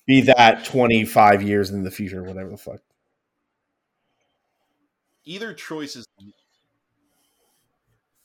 be 0.06 0.22
that 0.22 0.64
twenty 0.64 1.04
five 1.04 1.42
years 1.42 1.68
in 1.68 1.84
the 1.84 1.90
future, 1.90 2.22
whatever 2.22 2.48
the 2.48 2.56
fuck. 2.56 2.80
Either 5.26 5.52
choice 5.52 5.96
is 5.96 6.06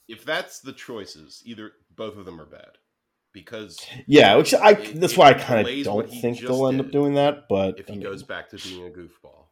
if 0.08 0.24
that's 0.24 0.62
the 0.62 0.72
choices, 0.72 1.44
either 1.44 1.74
both 1.94 2.16
of 2.16 2.24
them 2.24 2.40
are 2.40 2.46
bad 2.46 2.78
because 3.34 3.80
Yeah, 4.08 4.36
which 4.36 4.54
I 4.54 4.72
It- 4.72 5.00
that's 5.00 5.16
why 5.18 5.30
I 5.30 5.34
kind 5.34 5.68
of 5.68 5.84
don't 5.84 6.10
think 6.10 6.40
they'll 6.42 6.68
end 6.68 6.80
up 6.82 6.92
doing 6.92 7.14
that. 7.16 7.48
But 7.50 7.80
if 7.80 7.90
I 7.90 7.94
he 7.94 8.00
mean, 8.00 8.08
goes 8.08 8.24
back 8.24 8.50
to 8.50 8.58
being 8.58 8.86
a 8.86 8.90
goofball. 8.90 9.46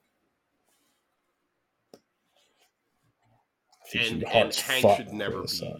and- 3.93 4.23
and 4.23 4.53
Hank 4.56 4.97
should 4.97 5.14
never 5.14 5.43
be-. 5.43 5.73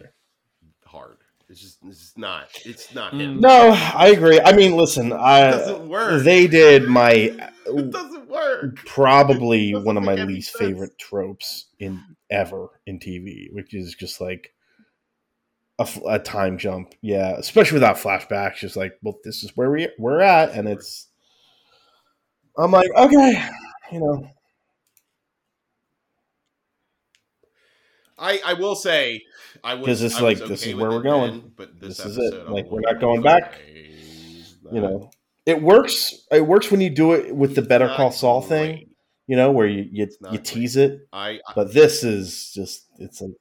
Hard. 0.86 1.18
It's 1.48 1.62
just 1.62 1.78
it's 1.86 2.14
not. 2.18 2.50
It's 2.66 2.94
not 2.94 3.14
Mm. 3.14 3.20
him. 3.20 3.40
No, 3.40 3.72
I 3.96 4.10
agree. 4.10 4.40
I 4.40 4.54
mean, 4.54 4.76
listen, 4.76 5.12
I 5.14 5.52
they 6.20 6.48
did 6.48 6.88
my 6.88 7.12
it 7.66 7.92
doesn't 7.92 8.28
work. 8.30 8.76
probably 8.86 9.74
one 9.76 9.98
of 9.98 10.04
my 10.04 10.16
least 10.16 10.52
sense. 10.54 10.60
favorite 10.70 10.98
tropes 11.00 11.68
in 11.80 12.00
ever 12.30 12.70
in 12.86 13.00
TV, 13.00 13.50
which 13.52 13.74
is 13.74 13.96
just 13.96 14.22
like 14.22 14.54
a, 15.80 15.88
a 16.08 16.20
time 16.20 16.58
jump. 16.58 16.94
Yeah, 17.02 17.36
especially 17.38 17.76
without 17.78 17.96
flashbacks. 17.98 18.58
Just 18.58 18.76
like, 18.76 18.94
well, 19.02 19.18
this 19.24 19.44
is 19.44 19.52
where 19.56 19.72
we 19.72 19.88
we're 19.98 20.22
at, 20.22 20.52
and 20.52 20.68
it's. 20.68 21.08
I'm 22.58 22.72
like, 22.72 22.90
okay, 22.98 23.48
you 23.92 24.00
know, 24.02 24.30
I 28.18 28.42
I 28.46 28.54
will 28.54 28.76
say 28.76 29.24
I 29.64 29.76
was 29.76 29.86
'Cause 29.86 30.02
it's 30.02 30.22
like, 30.22 30.40
was 30.40 30.50
this 30.50 30.62
okay 30.64 30.72
is 30.72 30.76
where 30.76 30.90
we're 30.90 31.02
going. 31.02 31.32
then, 31.42 31.52
but 31.56 31.80
this, 31.80 31.98
This 31.98 32.06
is 32.06 32.18
it. 32.18 32.34
I'm 32.46 32.52
Like, 32.54 32.70
we're 32.70 32.82
not 32.82 33.00
going 33.00 33.22
back. 33.22 33.60
"Please, 33.66 34.56
you 34.72 34.82
know, 34.82 35.10
it 35.46 35.62
works. 35.62 36.26
It 36.32 36.46
works 36.46 36.70
when 36.70 36.82
you 36.82 36.90
do 36.90 37.14
it 37.14 37.34
with 37.34 37.56
the 37.56 37.62
Better 37.62 37.88
Call 37.96 38.12
Saul 38.12 38.42
thing. 38.42 38.90
You 39.28 39.36
know, 39.36 39.52
where 39.52 39.68
you 39.68 39.88
you, 39.92 40.06
you 40.06 40.28
great. 40.30 40.44
tease 40.44 40.76
it, 40.76 41.08
I, 41.14 41.40
I 41.48 41.54
but 41.56 41.72
this 41.74 42.04
is 42.04 42.52
just 42.54 42.88
it's 42.98 43.22
like 43.22 43.32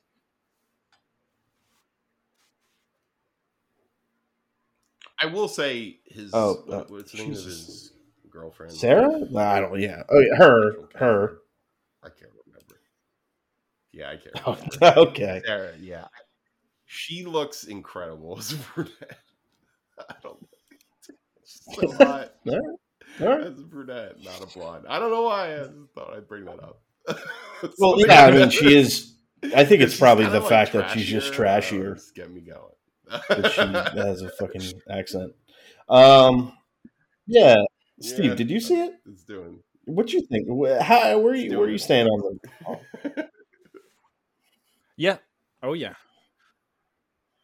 I 5.20 5.26
will 5.26 5.48
say 5.48 5.98
his 6.06 6.30
Oh, 6.32 6.62
uh, 6.70 6.84
what's 6.88 7.12
the 7.12 7.18
name 7.18 7.32
of 7.32 7.36
his 7.44 7.92
girlfriend? 8.30 8.72
Sarah. 8.72 9.26
Nah, 9.30 9.52
I 9.52 9.60
don't. 9.60 9.80
Yeah. 9.80 10.02
Oh, 10.08 10.20
yeah. 10.20 10.36
Her. 10.36 10.72
Her. 10.94 11.38
I 12.02 12.08
can't 12.08 12.30
remember. 12.46 12.80
Yeah, 13.92 14.10
I 14.10 14.16
can't 14.16 14.46
Oh, 14.46 14.58
remember. 14.80 15.00
okay. 15.10 15.42
Sarah, 15.44 15.72
yeah. 15.80 16.06
She 16.86 17.24
looks 17.24 17.64
incredible 17.64 18.38
as 18.38 18.52
a 18.52 18.56
brunette. 18.74 19.18
I 19.98 20.14
don't 20.22 20.40
know. 20.40 20.48
She's 21.44 21.60
so 21.74 22.04
hot 22.04 22.32
All 22.46 23.26
right. 23.26 23.40
As 23.46 23.58
a 23.58 23.62
brunette, 23.64 24.22
not 24.22 24.42
a 24.42 24.46
blonde. 24.46 24.84
I 24.88 24.98
don't 24.98 25.10
know 25.10 25.22
why. 25.22 25.56
I 25.60 25.66
thought 25.94 26.14
I'd 26.14 26.28
bring 26.28 26.44
that 26.44 26.62
up. 26.62 26.80
Well, 27.78 27.98
yeah. 27.98 28.26
I 28.26 28.30
mean, 28.30 28.50
she 28.50 28.76
is. 28.78 29.14
I 29.56 29.64
think 29.64 29.82
it's 29.82 29.98
probably 29.98 30.26
the 30.26 30.38
like, 30.38 30.48
fact 30.48 30.72
that 30.74 30.90
she's 30.92 31.06
just 31.06 31.32
trashier. 31.32 31.92
it's 31.92 32.12
getting 32.12 32.34
me 32.34 32.40
going. 32.42 32.60
That 33.08 33.52
she 33.52 33.60
has 33.98 34.22
a 34.22 34.30
fucking 34.30 34.72
accent. 34.90 35.32
Um. 35.88 36.52
Yeah. 37.26 37.56
Steve, 38.00 38.26
Yeah, 38.26 38.34
did 38.34 38.50
you 38.50 38.60
see 38.60 38.80
it? 38.80 38.94
It's 39.10 39.24
doing. 39.24 39.60
What 39.84 40.12
you 40.12 40.22
think? 40.22 40.48
How? 40.82 41.18
Where 41.18 41.32
are 41.32 41.36
you? 41.36 41.58
Where 41.58 41.66
are 41.66 41.70
you 41.70 41.76
it. 41.76 41.80
staying 41.80 42.06
on 42.06 42.38
the? 42.66 43.28
Yeah. 44.96 45.18
Oh 45.62 45.74
yeah. 45.74 45.94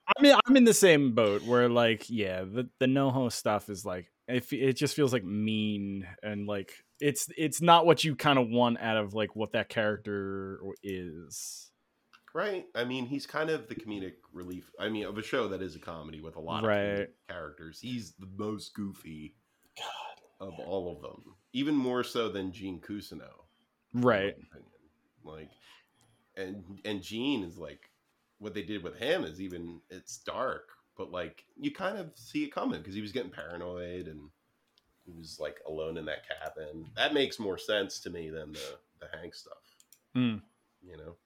I 0.06 0.20
mean, 0.22 0.36
I'm 0.44 0.56
in 0.56 0.64
the 0.64 0.74
same 0.74 1.14
boat 1.14 1.42
where, 1.44 1.68
like, 1.68 2.10
yeah, 2.10 2.42
the 2.42 2.68
the 2.78 2.86
NoHo 2.86 3.32
stuff 3.32 3.70
is 3.70 3.86
like, 3.86 4.10
it, 4.28 4.52
it 4.52 4.72
just 4.74 4.94
feels 4.94 5.12
like 5.12 5.24
mean 5.24 6.06
and 6.22 6.46
like 6.46 6.72
it's 7.00 7.28
it's 7.36 7.62
not 7.62 7.86
what 7.86 8.04
you 8.04 8.16
kind 8.16 8.38
of 8.38 8.48
want 8.48 8.80
out 8.80 8.96
of 8.96 9.14
like 9.14 9.34
what 9.36 9.52
that 9.52 9.68
character 9.68 10.60
is. 10.82 11.70
Right. 12.34 12.66
I 12.74 12.84
mean, 12.84 13.06
he's 13.06 13.26
kind 13.26 13.48
of 13.48 13.68
the 13.68 13.76
comedic 13.76 14.14
relief. 14.32 14.70
I 14.78 14.88
mean, 14.88 15.06
of 15.06 15.16
a 15.16 15.22
show 15.22 15.48
that 15.48 15.62
is 15.62 15.76
a 15.76 15.78
comedy 15.78 16.20
with 16.20 16.34
a 16.36 16.40
lot 16.40 16.64
of 16.64 16.68
Right. 16.68 16.98
comedic 16.98 17.08
characters. 17.28 17.80
He's 17.80 18.12
the 18.14 18.26
most 18.36 18.74
goofy 18.74 19.36
of 20.40 20.58
all 20.58 20.92
of 20.94 21.00
them, 21.00 21.36
even 21.52 21.76
more 21.76 22.02
so 22.02 22.28
than 22.28 22.52
Gene 22.52 22.80
Cousineau. 22.80 23.44
Right. 23.92 24.34
Like, 25.22 25.50
and 26.36 26.80
and 26.84 27.00
Gene 27.02 27.44
is 27.44 27.56
like, 27.56 27.90
what 28.38 28.52
they 28.52 28.62
did 28.62 28.82
with 28.82 28.98
him 28.98 29.24
is 29.24 29.40
even 29.40 29.80
it's 29.88 30.18
dark, 30.18 30.68
but 30.96 31.12
like 31.12 31.44
you 31.56 31.72
kind 31.72 31.96
of 31.98 32.10
see 32.18 32.42
it 32.44 32.52
coming 32.52 32.80
because 32.80 32.94
he 32.96 33.00
was 33.00 33.12
getting 33.12 33.30
paranoid 33.30 34.08
and 34.08 34.28
he 35.04 35.12
was 35.12 35.38
like 35.38 35.60
alone 35.68 35.96
in 35.98 36.04
that 36.06 36.24
cabin. 36.28 36.90
That 36.96 37.14
makes 37.14 37.38
more 37.38 37.58
sense 37.58 38.00
to 38.00 38.10
me 38.10 38.28
than 38.30 38.52
the 38.52 38.78
the 39.00 39.06
Hank 39.16 39.34
stuff 39.34 39.58
Mm. 40.16 40.42
you 40.82 40.96
know. 40.96 41.16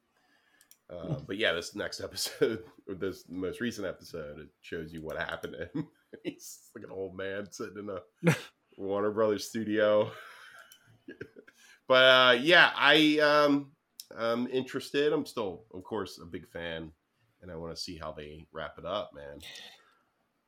Uh, 0.91 1.17
but 1.27 1.37
yeah, 1.37 1.53
this 1.53 1.75
next 1.75 2.01
episode, 2.05 2.65
or 2.89 2.95
this 2.95 3.25
most 3.29 3.61
recent 3.61 3.87
episode, 3.87 4.39
it 4.39 4.49
shows 4.61 4.93
you 4.93 5.03
what 5.03 5.17
happened 5.17 5.55
to 5.59 5.79
him. 5.79 5.89
He's 6.25 6.71
like 6.75 6.85
an 6.85 6.91
old 6.91 7.17
man 7.17 7.51
sitting 7.51 7.79
in 7.79 7.91
a 7.91 8.35
Warner 8.77 9.11
Brothers 9.11 9.49
studio. 9.49 10.11
but 11.87 12.05
uh, 12.05 12.39
yeah, 12.41 12.71
I 12.75 13.19
um, 13.19 13.73
I'm 14.17 14.47
interested. 14.49 15.13
I'm 15.13 15.27
still, 15.27 15.65
of 15.75 15.83
course, 15.85 16.19
a 16.23 16.27
big 16.27 16.49
fan, 16.49 16.93
and 17.43 17.51
I 17.51 17.57
want 17.57 17.75
to 17.75 17.81
see 17.81 17.99
how 17.99 18.13
they 18.13 18.47
wrap 18.53 18.77
it 18.79 18.87
up. 18.87 19.11
Man, 19.15 19.41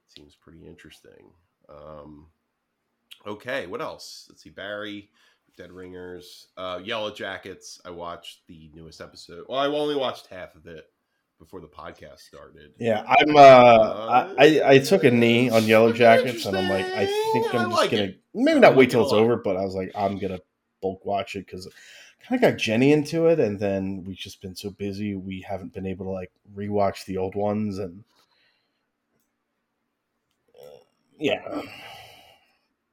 seems 0.09 0.35
pretty 0.35 0.67
interesting. 0.67 1.33
Um, 1.69 2.29
okay, 3.27 3.67
what 3.67 3.83
else? 3.83 4.27
Let's 4.29 4.43
see, 4.43 4.51
Barry. 4.51 5.11
Dead 5.57 5.73
Ringers, 5.73 6.49
uh, 6.57 6.81
Yellow 6.83 7.13
Jackets. 7.13 7.81
I 7.85 7.91
watched 7.91 8.47
the 8.47 8.71
newest 8.75 9.01
episode. 9.01 9.45
Well, 9.49 9.59
I 9.59 9.67
only 9.67 9.95
watched 9.95 10.27
half 10.29 10.55
of 10.55 10.67
it 10.67 10.85
before 11.39 11.61
the 11.61 11.67
podcast 11.69 12.21
started. 12.21 12.73
Yeah, 12.79 13.05
I'm. 13.07 13.37
Uh, 13.37 14.35
I 14.39 14.63
I 14.65 14.79
took 14.79 15.05
a 15.05 15.11
knee 15.11 15.51
on 15.51 15.65
Yellow 15.65 15.93
Jackets, 15.93 16.47
and 16.47 16.57
I'm 16.57 16.69
like, 16.69 16.85
I 16.85 17.07
think. 17.33 17.55
I 17.55 17.59
I'm 17.59 17.71
just 17.71 17.83
like 17.83 17.91
gonna 17.91 18.03
it. 18.05 18.21
maybe 18.35 18.61
not 18.61 18.77
wait 18.77 18.91
till 18.91 19.03
it's 19.03 19.13
over, 19.13 19.37
but 19.37 19.57
I 19.57 19.63
was 19.63 19.75
like, 19.75 19.93
I'm 19.95 20.19
gonna 20.19 20.41
bulk 20.81 21.05
watch 21.05 21.37
it 21.37 21.47
because 21.47 21.69
kind 22.21 22.45
of 22.45 22.51
got 22.51 22.59
Jenny 22.59 22.93
into 22.93 23.27
it, 23.27 23.41
and 23.41 23.59
then 23.59 24.05
we've 24.05 24.17
just 24.17 24.41
been 24.41 24.55
so 24.55 24.71
busy 24.71 25.15
we 25.15 25.41
haven't 25.41 25.73
been 25.73 25.87
able 25.87 26.07
to 26.07 26.13
like 26.13 26.31
rewatch 26.55 27.05
the 27.07 27.17
old 27.17 27.35
ones, 27.35 27.79
and 27.79 28.05
uh, 30.55 30.85
yeah, 31.19 31.63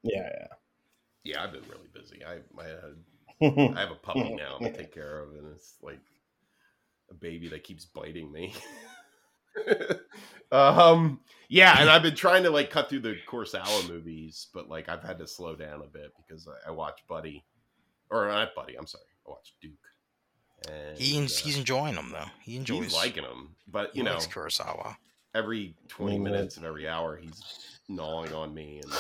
yeah, 0.04 0.48
Yeah, 1.28 1.44
I've 1.44 1.52
been 1.52 1.64
really 1.70 1.90
busy. 1.94 2.24
I 2.26 2.36
I. 2.62 2.66
I 3.76 3.80
have 3.80 3.92
a 3.92 3.96
puppy 4.02 4.34
now 4.34 4.58
to 4.58 4.72
take 4.76 4.92
care 4.92 5.20
of, 5.22 5.30
and 5.36 5.46
it's 5.54 5.76
like 5.84 6.00
a 7.12 7.14
baby 7.14 7.48
that 7.50 7.64
keeps 7.64 7.86
biting 7.86 8.32
me. 8.32 8.56
um, 10.52 11.20
yeah, 11.50 11.80
and 11.80 11.90
I've 11.90 12.02
been 12.02 12.16
trying 12.16 12.44
to 12.44 12.50
like 12.50 12.70
cut 12.70 12.90
through 12.90 13.02
the 13.02 13.16
Kurosawa 13.30 13.88
movies, 13.88 14.48
but 14.54 14.70
like 14.70 14.90
I've 14.90 15.04
had 15.04 15.20
to 15.20 15.28
slow 15.28 15.56
down 15.56 15.82
a 15.84 15.88
bit 15.88 16.12
because 16.18 16.48
I, 16.48 16.70
I 16.70 16.72
watched 16.72 17.08
Buddy, 17.08 17.44
or 18.10 18.28
not 18.28 18.56
Buddy. 18.56 18.76
I'm 18.76 18.88
sorry, 18.88 19.04
I 19.28 19.30
watched 19.30 19.54
Duke. 19.62 19.74
And, 20.72 20.98
He, 20.98 21.18
uh, 21.18 21.22
he's 21.22 21.58
enjoying 21.58 21.96
them 21.96 22.10
though. 22.12 22.26
He 22.42 22.56
enjoys. 22.58 22.86
he's 22.86 22.94
liking 22.96 23.24
them, 23.24 23.56
but 23.68 23.96
you 23.96 24.04
know, 24.04 24.16
Kurosawa. 24.18 24.96
every 25.36 25.76
20 25.90 26.18
Mm. 26.18 26.24
minutes 26.24 26.58
of 26.58 26.64
every 26.64 26.88
hour 26.88 27.18
he's 27.18 27.80
gnawing 27.88 28.34
on 28.34 28.54
me 28.54 28.82
and 28.84 28.92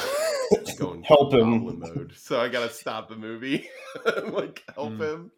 going 0.80 1.04
Help 1.08 1.34
him. 1.34 1.80
mode 1.80 2.14
so 2.18 2.40
i 2.42 2.48
gotta 2.48 2.70
stop 2.70 3.10
the 3.10 3.16
movie 3.16 3.70
like 4.30 4.64
help 4.76 4.94
Mm. 4.94 5.00
him 5.14 5.32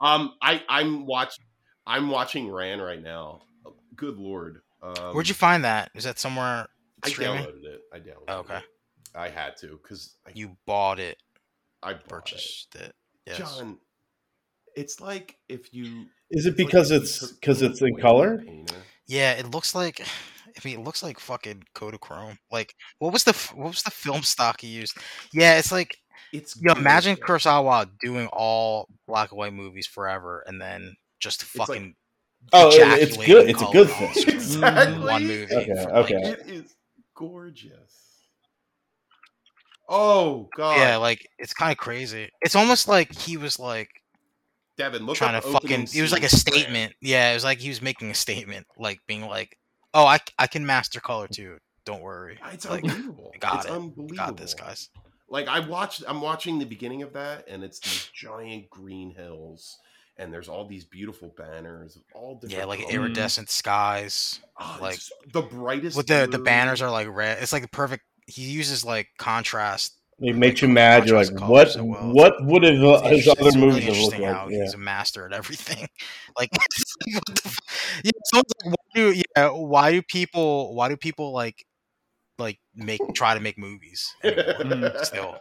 um 0.00 0.32
i 0.42 0.62
i'm 0.68 1.06
watch 1.06 1.38
i'm 1.86 2.08
watching 2.10 2.50
ran 2.50 2.80
right 2.80 3.02
now 3.02 3.42
good 3.96 4.16
lord 4.16 4.60
um 4.82 5.14
Where'd 5.14 5.28
you 5.28 5.34
find 5.34 5.64
that? 5.64 5.90
Is 5.94 6.04
that 6.04 6.18
somewhere 6.18 6.66
i 7.02 7.08
downloaded 7.10 7.64
it 7.64 7.80
i 7.92 7.98
downloaded 7.98 8.24
Oh, 8.28 8.38
okay. 8.40 8.56
it. 8.56 8.62
i 9.14 9.28
had 9.28 9.56
to 9.58 9.78
because 9.82 10.16
You 10.34 10.56
bought 10.66 10.98
it, 10.98 11.18
I 11.82 11.92
bought 11.94 12.08
purchased 12.08 12.74
it. 12.74 12.80
it. 12.82 12.94
Yes. 13.26 13.38
john 13.38 13.78
it's 14.74 15.00
like 15.00 15.36
if 15.48 15.72
you 15.74 16.06
Is 16.30 16.46
it 16.46 16.50
it's 16.50 16.58
like 16.58 16.66
because 16.66 16.90
it's 16.90 17.32
because 17.32 17.62
it's 17.62 17.82
in 17.82 17.94
color? 17.96 18.38
painter- 18.38 18.74
Yeah, 19.06 19.32
it 19.32 19.50
looks 19.50 19.74
like. 19.74 20.04
I 20.56 20.60
mean, 20.68 20.80
it 20.80 20.84
looks 20.84 21.02
like 21.02 21.18
fucking 21.18 21.64
Kodachrome. 21.74 22.36
Like, 22.50 22.74
what 22.98 23.12
was 23.12 23.24
the 23.24 23.32
what 23.54 23.68
was 23.68 23.82
the 23.82 23.90
film 23.90 24.22
stock 24.22 24.60
he 24.60 24.68
used? 24.68 24.96
Yeah, 25.32 25.58
it's 25.58 25.72
like 25.72 25.96
it's 26.32 26.60
yo. 26.60 26.72
Imagine 26.72 27.16
gorgeous. 27.16 27.46
Kurosawa 27.46 27.88
doing 28.00 28.28
all 28.32 28.88
black 29.06 29.30
and 29.30 29.38
white 29.38 29.54
movies 29.54 29.86
forever, 29.86 30.44
and 30.46 30.60
then 30.60 30.94
just 31.20 31.42
like- 31.56 31.68
fucking. 31.68 31.94
Oh, 32.52 32.70
it's 32.72 33.16
good. 33.16 33.48
It's 33.48 33.62
a 33.62 33.66
good 33.66 33.88
on 33.88 34.08
thing. 34.08 34.24
Exactly. 34.34 34.98
One 35.04 35.26
movie. 35.26 35.54
Okay, 35.54 35.66
for, 35.66 35.90
like- 35.92 36.04
okay. 36.10 36.14
It 36.30 36.50
is 36.50 36.74
gorgeous. 37.14 38.02
Oh 39.88 40.48
god. 40.56 40.78
yeah, 40.78 40.96
like 40.96 41.26
it's 41.38 41.52
kind 41.54 41.70
of 41.72 41.78
crazy. 41.78 42.30
It's 42.40 42.56
almost 42.56 42.88
like 42.88 43.12
he 43.14 43.36
was 43.36 43.58
like 43.58 43.88
Devon, 44.78 45.04
look 45.06 45.16
trying 45.16 45.34
up 45.34 45.44
to 45.44 45.50
fucking. 45.50 45.88
It 45.94 46.02
was 46.02 46.12
like 46.12 46.22
a 46.22 46.28
scenes 46.28 46.44
brand. 46.44 46.62
statement. 46.62 46.94
Yeah, 47.00 47.30
it 47.30 47.34
was 47.34 47.44
like 47.44 47.58
he 47.58 47.68
was 47.68 47.82
making 47.82 48.10
a 48.10 48.14
statement, 48.14 48.66
like 48.78 49.00
being 49.06 49.22
like, 49.26 49.56
"Oh, 49.94 50.04
I, 50.06 50.18
I 50.38 50.46
can 50.46 50.64
master 50.66 51.00
color 51.00 51.28
too. 51.28 51.58
Don't 51.84 52.02
worry. 52.02 52.38
Ah, 52.42 52.50
it's 52.52 52.68
Like, 52.68 52.84
unbelievable. 52.84 53.32
got 53.40 53.56
it's 53.56 53.64
it. 53.66 53.70
unbelievable. 53.72 54.16
got 54.16 54.36
this, 54.36 54.54
guys." 54.54 54.88
Like 55.28 55.48
I 55.48 55.60
watched 55.60 56.02
I'm 56.06 56.20
watching 56.20 56.58
the 56.58 56.66
beginning 56.66 57.02
of 57.02 57.14
that 57.14 57.48
and 57.48 57.64
it's 57.64 57.78
these 57.80 58.10
giant 58.14 58.68
green 58.68 59.10
hills 59.14 59.78
and 60.18 60.30
there's 60.32 60.46
all 60.48 60.68
these 60.68 60.84
beautiful 60.84 61.32
banners, 61.38 61.96
of 61.96 62.02
all 62.14 62.34
different. 62.34 62.52
Yeah, 62.58 62.64
like 62.66 62.80
colors. 62.80 62.94
iridescent 62.94 63.48
skies. 63.48 64.40
Oh, 64.60 64.78
like- 64.80 65.00
the 65.32 65.40
brightest. 65.40 65.96
With 65.96 66.06
the 66.06 66.28
the 66.30 66.38
banners 66.38 66.82
are 66.82 66.90
like 66.90 67.08
red. 67.08 67.42
It's 67.42 67.52
like 67.52 67.62
the 67.62 67.68
perfect. 67.68 68.02
He 68.26 68.42
uses 68.42 68.84
like 68.84 69.08
contrast. 69.18 69.96
It 70.22 70.36
makes 70.36 70.62
you 70.62 70.68
mad. 70.68 71.08
You're 71.08 71.22
like, 71.22 71.48
what? 71.48 71.72
so 71.72 71.84
well. 71.84 72.12
What 72.12 72.44
would 72.44 72.62
have 72.62 72.82
uh, 72.82 73.02
his 73.08 73.26
other 73.26 73.48
it's 73.48 73.56
really 73.56 73.68
movies 73.68 73.84
have 73.86 73.96
looked 73.96 74.18
like? 74.20 74.50
Yeah. 74.50 74.62
he's 74.62 74.74
a 74.74 74.78
master 74.78 75.26
at 75.26 75.32
everything. 75.32 75.86
Like, 76.38 76.50
what 77.12 77.26
the 77.26 77.42
f- 77.44 77.58
yeah, 78.02 78.10
someone's 78.24 78.52
like, 78.64 78.74
why 78.74 78.84
do 78.94 79.22
yeah? 79.36 79.48
Why 79.50 79.92
do 79.92 80.00
people? 80.00 80.74
Why 80.74 80.88
do 80.88 80.96
people 80.96 81.32
like 81.32 81.66
like 82.38 82.58
make 82.74 83.02
try 83.12 83.34
to 83.34 83.40
make 83.40 83.58
movies 83.58 84.14
anymore, 84.24 84.92
still? 85.02 85.36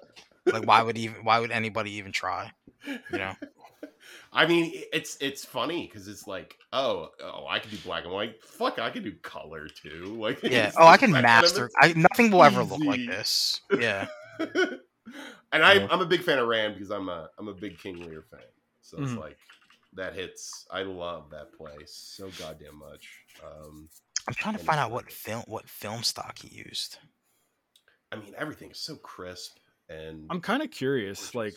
Like, 0.45 0.67
why 0.67 0.81
would 0.81 0.97
even? 0.97 1.23
Why 1.23 1.39
would 1.39 1.51
anybody 1.51 1.91
even 1.93 2.11
try? 2.11 2.51
You 2.85 3.17
know? 3.17 3.33
I 4.33 4.45
mean, 4.45 4.71
it's 4.91 5.17
it's 5.21 5.45
funny 5.45 5.87
because 5.87 6.09
it's 6.09 6.27
like, 6.27 6.57
oh, 6.73 7.09
oh, 7.23 7.45
I 7.47 7.59
can 7.59 7.71
do 7.71 7.77
black 7.77 8.03
and 8.03 8.13
white. 8.13 8.43
Fuck, 8.43 8.79
I 8.79 8.89
can 8.89 9.03
do 9.03 9.13
color 9.21 9.67
too. 9.67 10.17
Like, 10.19 10.43
Yeah. 10.43 10.71
Oh, 10.77 10.87
I 10.87 10.97
can 10.97 11.11
that 11.11 11.23
kind 11.23 11.37
of 11.37 11.43
master. 11.43 11.69
I 11.81 11.93
nothing 11.93 12.31
will 12.31 12.43
ever 12.43 12.63
look 12.63 12.83
like 12.83 13.05
this. 13.07 13.61
Yeah. 13.79 14.07
and 15.51 15.63
I, 15.63 15.88
I'm 15.89 16.01
a 16.01 16.05
big 16.05 16.22
fan 16.23 16.39
of 16.39 16.47
Ran 16.47 16.73
because 16.73 16.91
I'm 16.91 17.09
a 17.09 17.30
I'm 17.38 17.47
a 17.47 17.53
big 17.53 17.77
King 17.80 18.05
Lear 18.05 18.23
fan. 18.30 18.39
So 18.81 19.01
it's 19.01 19.11
Mhm. 19.13 19.19
like 19.19 19.38
that 19.93 20.13
hits. 20.13 20.65
I 20.72 20.84
love 20.84 21.30
that 21.31 21.53
place 21.53 21.91
so 21.93 22.30
goddamn 22.39 22.77
much. 22.77 23.09
Um, 23.43 23.89
I'm 24.27 24.34
trying 24.34 24.55
to 24.57 24.63
find 24.63 24.80
out 24.80 24.91
what 24.91 25.11
film 25.11 25.43
what 25.47 25.68
film 25.69 26.03
stock 26.03 26.39
he 26.39 26.55
used. 26.55 26.97
I 28.11 28.18
mean, 28.18 28.34
everything 28.38 28.72
is 28.72 28.77
so 28.80 28.95
crisp 28.95 29.57
and 29.89 30.26
I'm 30.30 30.41
kind 30.41 30.61
of 30.61 30.72
curious, 30.72 31.34
like, 31.34 31.55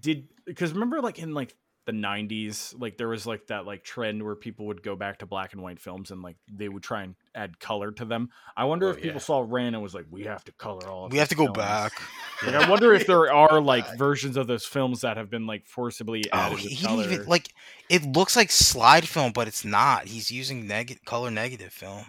did 0.00 0.28
because 0.44 0.72
remember 0.72 1.00
like 1.00 1.18
in 1.18 1.32
like 1.32 1.54
the 1.88 1.92
90s 1.94 2.78
like 2.78 2.98
there 2.98 3.08
was 3.08 3.26
like 3.26 3.46
that 3.46 3.64
like 3.64 3.82
trend 3.82 4.22
where 4.22 4.34
people 4.36 4.66
would 4.66 4.82
go 4.82 4.94
back 4.94 5.18
to 5.20 5.24
black 5.26 5.54
and 5.54 5.62
white 5.62 5.80
films 5.80 6.10
and 6.10 6.20
like 6.20 6.36
they 6.52 6.68
would 6.68 6.82
try 6.82 7.02
and 7.02 7.14
add 7.34 7.58
color 7.58 7.90
to 7.90 8.04
them 8.04 8.28
i 8.58 8.64
wonder 8.64 8.88
Oh, 8.88 8.90
if 8.90 8.96
people 8.96 9.12
yeah. 9.12 9.18
saw 9.18 9.42
ran 9.48 9.72
and 9.72 9.82
was 9.82 9.94
like 9.94 10.04
we 10.10 10.24
have 10.24 10.44
to 10.44 10.52
color 10.52 10.86
all 10.86 11.06
of 11.06 11.12
We 11.12 11.16
have 11.18 11.28
these 11.30 11.38
to 11.38 11.46
go 11.46 11.46
films." 11.46 11.56
back. 11.56 11.92
like 12.44 12.54
i 12.56 12.68
wonder 12.68 12.92
if 12.92 13.06
there 13.06 13.32
are 13.32 13.58
like 13.58 13.86
back. 13.86 13.96
versions 13.96 14.36
of 14.36 14.46
those 14.46 14.66
films 14.66 15.00
that 15.00 15.16
have 15.16 15.30
been 15.30 15.46
like 15.46 15.64
forcibly 15.66 16.24
Oh, 16.30 16.36
added 16.36 16.58
he, 16.58 16.68
he 16.74 16.84
color 16.86 17.02
didn't 17.04 17.12
even 17.14 17.26
like. 17.26 17.48
It 17.88 18.02
looks 18.04 18.36
like 18.36 18.50
slide 18.50 19.08
film, 19.08 19.32
but 19.32 19.48
it's 19.48 19.64
not. 19.64 20.08
He's 20.08 20.30
using 20.30 20.66
negative 20.66 21.02
color 21.06 21.30
negative 21.30 21.72
film. 21.72 22.04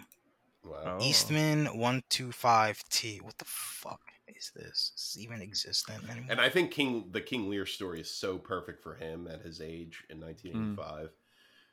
wow. 0.62 0.98
Oh. 1.00 1.02
Eastman 1.02 1.66
one 1.78 2.02
two 2.10 2.32
five 2.32 2.82
T. 2.90 3.18
What 3.22 3.38
the 3.38 3.46
fuck 3.46 4.02
is 4.40 4.50
this? 4.54 4.92
Is 4.96 5.12
this 5.14 5.18
even 5.18 5.42
existent 5.42 6.02
anymore? 6.10 6.26
And 6.30 6.40
I 6.40 6.48
think 6.48 6.70
King 6.70 7.08
the 7.12 7.20
King 7.20 7.48
Lear 7.50 7.66
story 7.66 8.00
is 8.00 8.10
so 8.10 8.38
perfect 8.38 8.82
for 8.82 8.94
him 8.94 9.28
at 9.30 9.42
his 9.42 9.60
age 9.60 10.04
in 10.10 10.20
1985 10.20 11.10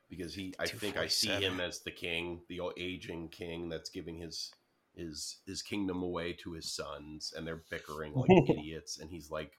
because 0.10 0.34
he 0.34 0.54
I 0.60 0.68
think 0.68 0.98
I 0.98 1.08
see 1.08 1.30
him 1.30 1.60
as 1.60 1.80
the 1.80 1.92
king, 1.92 2.42
the 2.50 2.60
old 2.60 2.74
aging 2.78 3.30
king 3.30 3.70
that's 3.70 3.90
giving 3.90 4.18
his 4.18 4.52
his 4.96 5.38
his 5.46 5.62
kingdom 5.62 6.02
away 6.04 6.34
to 6.34 6.54
his 6.54 6.72
sons 6.72 7.34
and 7.36 7.46
they're 7.48 7.64
bickering 7.70 8.14
like 8.14 8.30
idiots 8.50 9.00
and 9.00 9.10
he's 9.10 9.30
like 9.32 9.54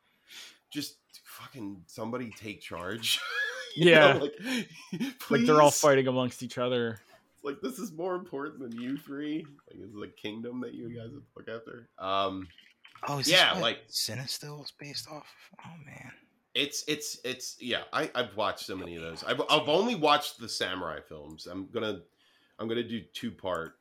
just 0.71 0.97
fucking 1.25 1.83
somebody 1.87 2.31
take 2.31 2.61
charge. 2.61 3.21
You 3.77 3.95
know, 3.95 4.01
Yeah. 4.01 4.15
like, 4.15 4.35
like 5.31 5.47
they're 5.47 5.61
all 5.63 5.71
fighting 5.71 6.09
amongst 6.09 6.43
each 6.43 6.59
other 6.59 6.99
Like 7.45 7.61
this 7.61 7.79
is 7.79 7.93
more 7.93 8.17
important 8.17 8.59
than 8.61 8.73
you 8.81 8.97
three. 8.97 9.47
Like 9.69 9.79
it's 9.79 9.95
a 10.03 10.21
kingdom 10.21 10.61
that 10.63 10.75
you 10.75 10.89
guys 10.89 11.13
have 11.13 11.23
to 11.23 11.29
look 11.37 11.49
after. 11.49 11.89
Um 11.99 12.49
oh, 13.07 13.19
is 13.19 13.31
yeah, 13.31 13.55
this 13.55 13.55
what 13.55 13.63
like- 13.63 13.89
Cinestill 13.89 14.65
is 14.65 14.73
based 14.79 15.09
off. 15.11 15.27
Oh 15.65 15.77
man. 15.85 16.13
It's 16.55 16.83
it's 16.89 17.19
it's 17.25 17.57
yeah. 17.61 17.83
I 17.93 18.11
I've 18.15 18.37
watched 18.37 18.65
so 18.67 18.75
many 18.75 18.97
of 18.97 19.03
those. 19.03 19.23
I've 19.23 19.41
I've 19.49 19.69
only 19.69 19.95
watched 19.95 20.41
the 20.41 20.49
samurai 20.49 20.99
films. 21.07 21.47
I'm 21.47 21.69
gonna 21.69 22.01
I'm 22.59 22.67
gonna 22.69 22.83
do 22.83 23.01
two 23.13 23.31
part 23.31 23.79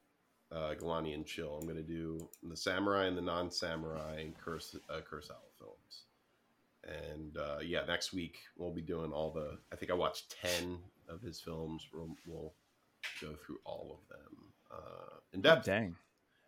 uh, 0.51 0.75
Galanti 0.79 1.13
and 1.15 1.25
Chill. 1.25 1.57
I'm 1.59 1.67
gonna 1.67 1.81
do 1.81 2.19
the 2.43 2.55
samurai 2.55 3.05
and 3.05 3.17
the 3.17 3.21
non 3.21 3.49
samurai 3.49 4.19
and 4.19 4.37
Kurs, 4.37 4.75
uh, 4.89 4.99
Kurosawa 5.09 5.49
films. 5.57 6.03
And 6.83 7.37
uh, 7.37 7.59
yeah, 7.63 7.83
next 7.85 8.13
week 8.13 8.37
we'll 8.57 8.71
be 8.73 8.81
doing 8.81 9.11
all 9.11 9.31
the. 9.31 9.57
I 9.71 9.75
think 9.75 9.91
I 9.91 9.95
watched 9.95 10.35
ten 10.41 10.77
of 11.09 11.21
his 11.21 11.39
films. 11.39 11.87
We'll, 11.93 12.15
we'll 12.27 12.53
go 13.21 13.33
through 13.45 13.59
all 13.65 13.99
of 13.99 14.07
them 14.09 14.37
uh, 14.71 15.15
in 15.33 15.41
depth. 15.41 15.65
dang 15.65 15.95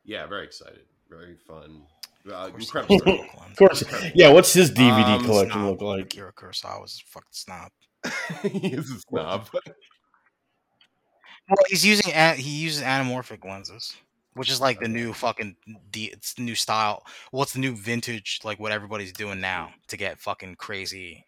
Yeah, 0.03 0.27
very 0.27 0.45
excited. 0.45 0.85
Very 1.09 1.35
fun. 1.35 1.81
Uh, 2.27 2.33
Of 2.33 2.51
course, 2.51 2.63
incredible. 2.65 2.99
there's 2.99 3.01
story. 3.01 3.29
Oakland. 3.29 3.51
Of 3.51 3.57
course. 3.57 3.83
Yeah. 4.15 4.31
What's 4.33 4.53
his 4.53 4.71
DVD 4.71 5.17
Um, 5.19 5.25
collection 5.25 5.53
Snob. 5.61 5.69
look 5.69 5.81
like? 5.81 6.05
Akira 6.05 6.33
Kurosawa's 6.33 7.01
a 7.05 7.09
fucking 7.09 7.29
snob. 7.31 7.71
he 8.43 8.73
is 8.73 8.89
a 8.91 8.99
snob. 8.99 9.47
Well, 9.53 9.63
he's 11.67 11.85
using 11.85 12.13
he 12.35 12.61
uses 12.61 12.83
anamorphic 12.83 13.43
lenses, 13.43 13.95
which 14.33 14.51
is 14.51 14.61
like 14.61 14.79
the 14.79 14.87
new 14.87 15.13
fucking 15.13 15.55
the 15.91 16.05
it's 16.05 16.33
the 16.33 16.43
new 16.43 16.55
style. 16.55 17.03
What's 17.31 17.53
the 17.53 17.59
new 17.59 17.75
vintage 17.75 18.39
like 18.43 18.59
what 18.59 18.71
everybody's 18.71 19.11
doing 19.13 19.39
now 19.41 19.71
to 19.87 19.97
get 19.97 20.19
fucking 20.19 20.55
crazy, 20.55 21.25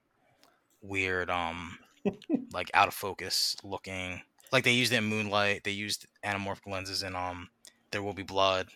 weird 0.81 1.29
um, 1.31 1.79
like 2.53 2.69
out 2.73 2.87
of 2.87 2.93
focus 2.93 3.55
looking. 3.63 4.21
Like 4.51 4.63
they 4.63 4.73
used 4.73 4.91
it 4.93 4.97
in 4.97 5.05
Moonlight. 5.05 5.63
They 5.63 5.71
used 5.71 6.05
anamorphic 6.25 6.67
lenses 6.67 7.03
in 7.03 7.15
um, 7.15 7.49
There 7.91 8.03
Will 8.03 8.13
Be 8.13 8.23
Blood. 8.23 8.67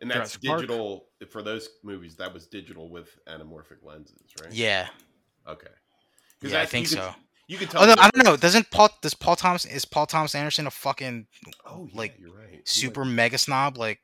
And 0.00 0.10
that's 0.10 0.32
Jurassic 0.32 0.42
Park. 0.44 0.60
digital 0.60 1.06
for 1.30 1.42
those 1.42 1.68
movies. 1.82 2.16
That 2.16 2.32
was 2.32 2.46
digital 2.46 2.88
with 2.88 3.08
anamorphic 3.26 3.82
lenses, 3.82 4.16
right? 4.42 4.52
Yeah, 4.52 4.88
Okay. 5.46 5.66
yeah, 6.42 6.60
I 6.60 6.66
think 6.66 6.88
could, 6.88 6.98
so. 6.98 7.14
You 7.48 7.56
can 7.58 7.66
tell. 7.68 7.82
Oh 7.82 7.94
I 7.98 8.10
don't 8.10 8.24
know. 8.24 8.36
Doesn't 8.36 8.70
Paul 8.70 8.90
does 9.02 9.14
Paul 9.14 9.34
Thomas 9.36 9.64
is 9.64 9.84
Paul 9.84 10.06
Thomas 10.06 10.34
Anderson 10.34 10.66
a 10.66 10.70
fucking 10.70 11.26
Oh, 11.64 11.88
yeah, 11.90 11.98
like, 11.98 12.14
you're 12.20 12.32
right. 12.34 12.60
Super 12.68 13.04
mega 13.04 13.38
snob 13.38 13.76
like 13.78 14.00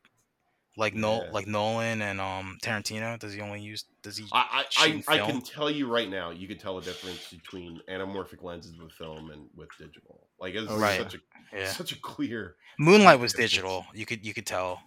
like 0.77 0.95
no 0.95 1.23
Yeah. 1.23 1.31
like 1.31 1.47
Nolan 1.47 2.01
and 2.03 2.21
um 2.21 2.59
Tarantino? 2.63 3.19
Does 3.19 3.35
he 3.35 3.41
only 3.43 3.61
use 3.61 3.85
does 4.03 4.17
he 4.17 4.25
I 4.33 4.65
I, 4.79 5.03
I, 5.09 5.15
I 5.15 5.19
can 5.19 5.43
tell 5.43 5.71
you 5.71 5.87
right 5.93 6.09
now. 6.09 6.31
You 6.31 6.49
can 6.49 6.57
tell 6.59 6.75
the 6.81 6.85
difference 6.87 7.29
between 7.31 7.81
anamorphic 7.89 8.43
lenses 8.43 8.77
with 8.79 8.93
film 8.93 9.31
and 9.31 9.47
with 9.55 9.69
digital. 9.79 10.27
Like 10.41 10.55
it's 10.55 10.69
Oh, 10.71 10.79
Right. 10.79 10.99
such 10.99 11.15
a 11.15 11.19
yeah. 11.57 11.71
such 11.71 11.93
a 11.93 12.01
clear. 12.01 12.57
Moonlight 12.79 13.21
was 13.21 13.35
digital. 13.35 13.85
You 13.95 14.07
could 14.07 14.25
you 14.27 14.33
could 14.35 14.47
tell, 14.47 14.81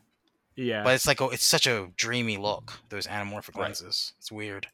yeah 0.58 0.84
but 0.84 0.94
it's 0.96 1.08
like 1.08 1.22
a, 1.22 1.26
it's 1.30 1.46
such 1.46 1.68
a 1.68 1.88
dreamy 1.96 2.36
look. 2.38 2.74
Those 2.90 3.08
anamorphic 3.08 3.56
Right. 3.56 3.68
lenses. 3.68 4.14
It's 4.20 4.32
weird. 4.32 4.68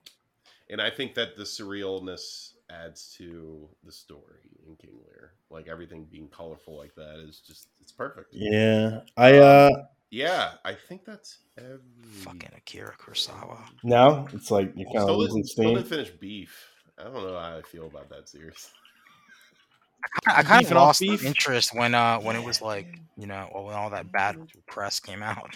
And 0.69 0.81
I 0.81 0.89
think 0.89 1.13
that 1.15 1.35
the 1.35 1.43
surrealness 1.43 2.53
adds 2.71 3.13
to 3.17 3.69
the 3.83 3.91
story 3.91 4.49
in 4.65 4.75
King 4.77 4.97
Lear. 5.05 5.33
Like 5.51 5.67
everything 5.67 6.05
being 6.09 6.29
colorful 6.29 6.77
like 6.77 6.95
that 6.95 7.19
is 7.27 7.41
just 7.45 7.67
it's 7.81 7.91
perfect. 7.91 8.29
Yeah. 8.33 9.01
I 9.17 9.37
uh 9.37 9.69
Yeah, 10.09 10.53
I 10.63 10.73
think 10.73 11.05
that's 11.05 11.39
every. 11.57 11.79
Fucking 12.23 12.51
Akira 12.55 12.95
Kurosawa. 12.97 13.59
now 13.83 14.27
it's 14.33 14.49
like 14.51 14.71
you 14.75 14.85
kind 14.85 14.97
of 14.97 15.03
Still, 15.03 15.17
losing 15.17 15.35
didn't, 15.41 15.49
still 15.49 15.75
didn't 15.75 15.87
finish 15.87 16.09
Beef. 16.11 16.55
I 16.97 17.03
don't 17.03 17.13
know 17.15 17.37
how 17.37 17.57
I 17.57 17.61
feel 17.63 17.87
about 17.87 18.09
that 18.09 18.29
series. 18.29 18.69
I 20.27 20.43
kind 20.43 20.61
of 20.61 20.67
Beefing 20.67 20.77
off 20.77 20.99
lost 20.99 20.99
beef? 20.99 21.23
interest 21.23 21.73
when 21.73 21.93
uh 21.95 22.19
when 22.19 22.35
it 22.35 22.43
was 22.43 22.61
like 22.61 22.99
you 23.17 23.27
know 23.27 23.49
when 23.53 23.75
all 23.75 23.89
that 23.91 24.11
bad 24.11 24.37
press 24.67 24.99
came 24.99 25.23
out. 25.23 25.55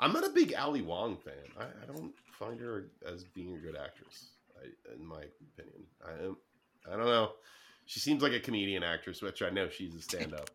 I'm 0.00 0.12
not 0.12 0.26
a 0.26 0.30
big 0.30 0.54
Ali 0.54 0.82
Wong 0.82 1.16
fan. 1.16 1.34
I, 1.58 1.64
I 1.64 1.86
don't 1.86 2.12
find 2.38 2.60
her 2.60 2.90
as 3.06 3.24
being 3.24 3.54
a 3.54 3.58
good 3.58 3.76
actress, 3.76 4.30
I, 4.60 4.66
in 4.94 5.06
my 5.06 5.22
opinion. 5.58 5.84
I 6.04 6.24
am, 6.24 6.36
I 6.92 6.96
don't 6.96 7.06
know. 7.06 7.32
She 7.86 8.00
seems 8.00 8.22
like 8.22 8.32
a 8.32 8.40
comedian 8.40 8.82
actress, 8.82 9.22
which 9.22 9.42
I 9.42 9.50
know 9.50 9.68
she's 9.68 9.94
a 9.94 10.00
stand-up. 10.02 10.50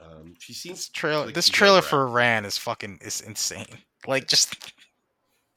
Um, 0.00 0.34
she 0.38 0.52
This 0.66 0.80
seems 0.80 0.88
trailer 0.88 1.26
like 1.26 1.34
this 1.34 1.48
trailer 1.48 1.82
for 1.82 2.06
Ran 2.06 2.44
is 2.44 2.58
fucking 2.58 2.98
is 3.02 3.20
insane. 3.20 3.78
Like 4.06 4.28
just 4.28 4.72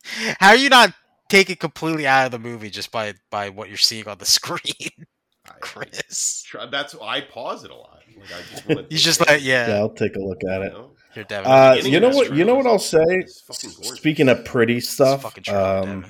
how 0.39 0.49
are 0.49 0.55
you 0.55 0.69
not 0.69 0.93
taken 1.29 1.55
completely 1.55 2.05
out 2.07 2.25
of 2.25 2.31
the 2.31 2.39
movie 2.39 2.69
just 2.69 2.91
by 2.91 3.13
by 3.31 3.49
what 3.49 3.69
you're 3.69 3.77
seeing 3.77 4.07
on 4.07 4.17
the 4.19 4.25
screen, 4.25 5.07
I- 5.47 5.51
I 5.51 5.55
Chris? 5.59 6.43
try- 6.47 6.65
that's 6.67 6.95
I 7.01 7.22
pause 7.22 7.63
it 7.63 7.72
a 7.72 7.76
lot. 7.76 7.99
Like 8.17 8.26
I 8.31 8.41
just 8.51 8.67
want 8.69 8.89
to. 8.89 8.95
Just 8.95 9.19
like 9.27 9.43
yeah, 9.43 9.67
Yeah, 9.69 9.76
I'll 9.77 9.89
take 9.93 10.15
a 10.15 10.19
look 10.19 10.41
at 10.49 10.61
it. 10.61 10.73
know? 10.73 10.91
you're 11.15 11.26
Uh, 11.45 11.76
you 11.76 11.99
know 11.99 12.09
what? 12.09 12.35
You 12.35 12.43
know 12.45 12.55
what 12.55 12.65
I'll 12.67 12.80
say. 12.80 13.03
is 13.03 13.41
fucking 13.47 13.72
gorgeous. 13.81 13.97
Speaking 13.97 14.30
of 14.30 14.43
pretty 14.45 14.80
stuff, 14.81 15.22
fucking 15.23 15.43
trailer, 15.43 15.80
um, 15.81 16.05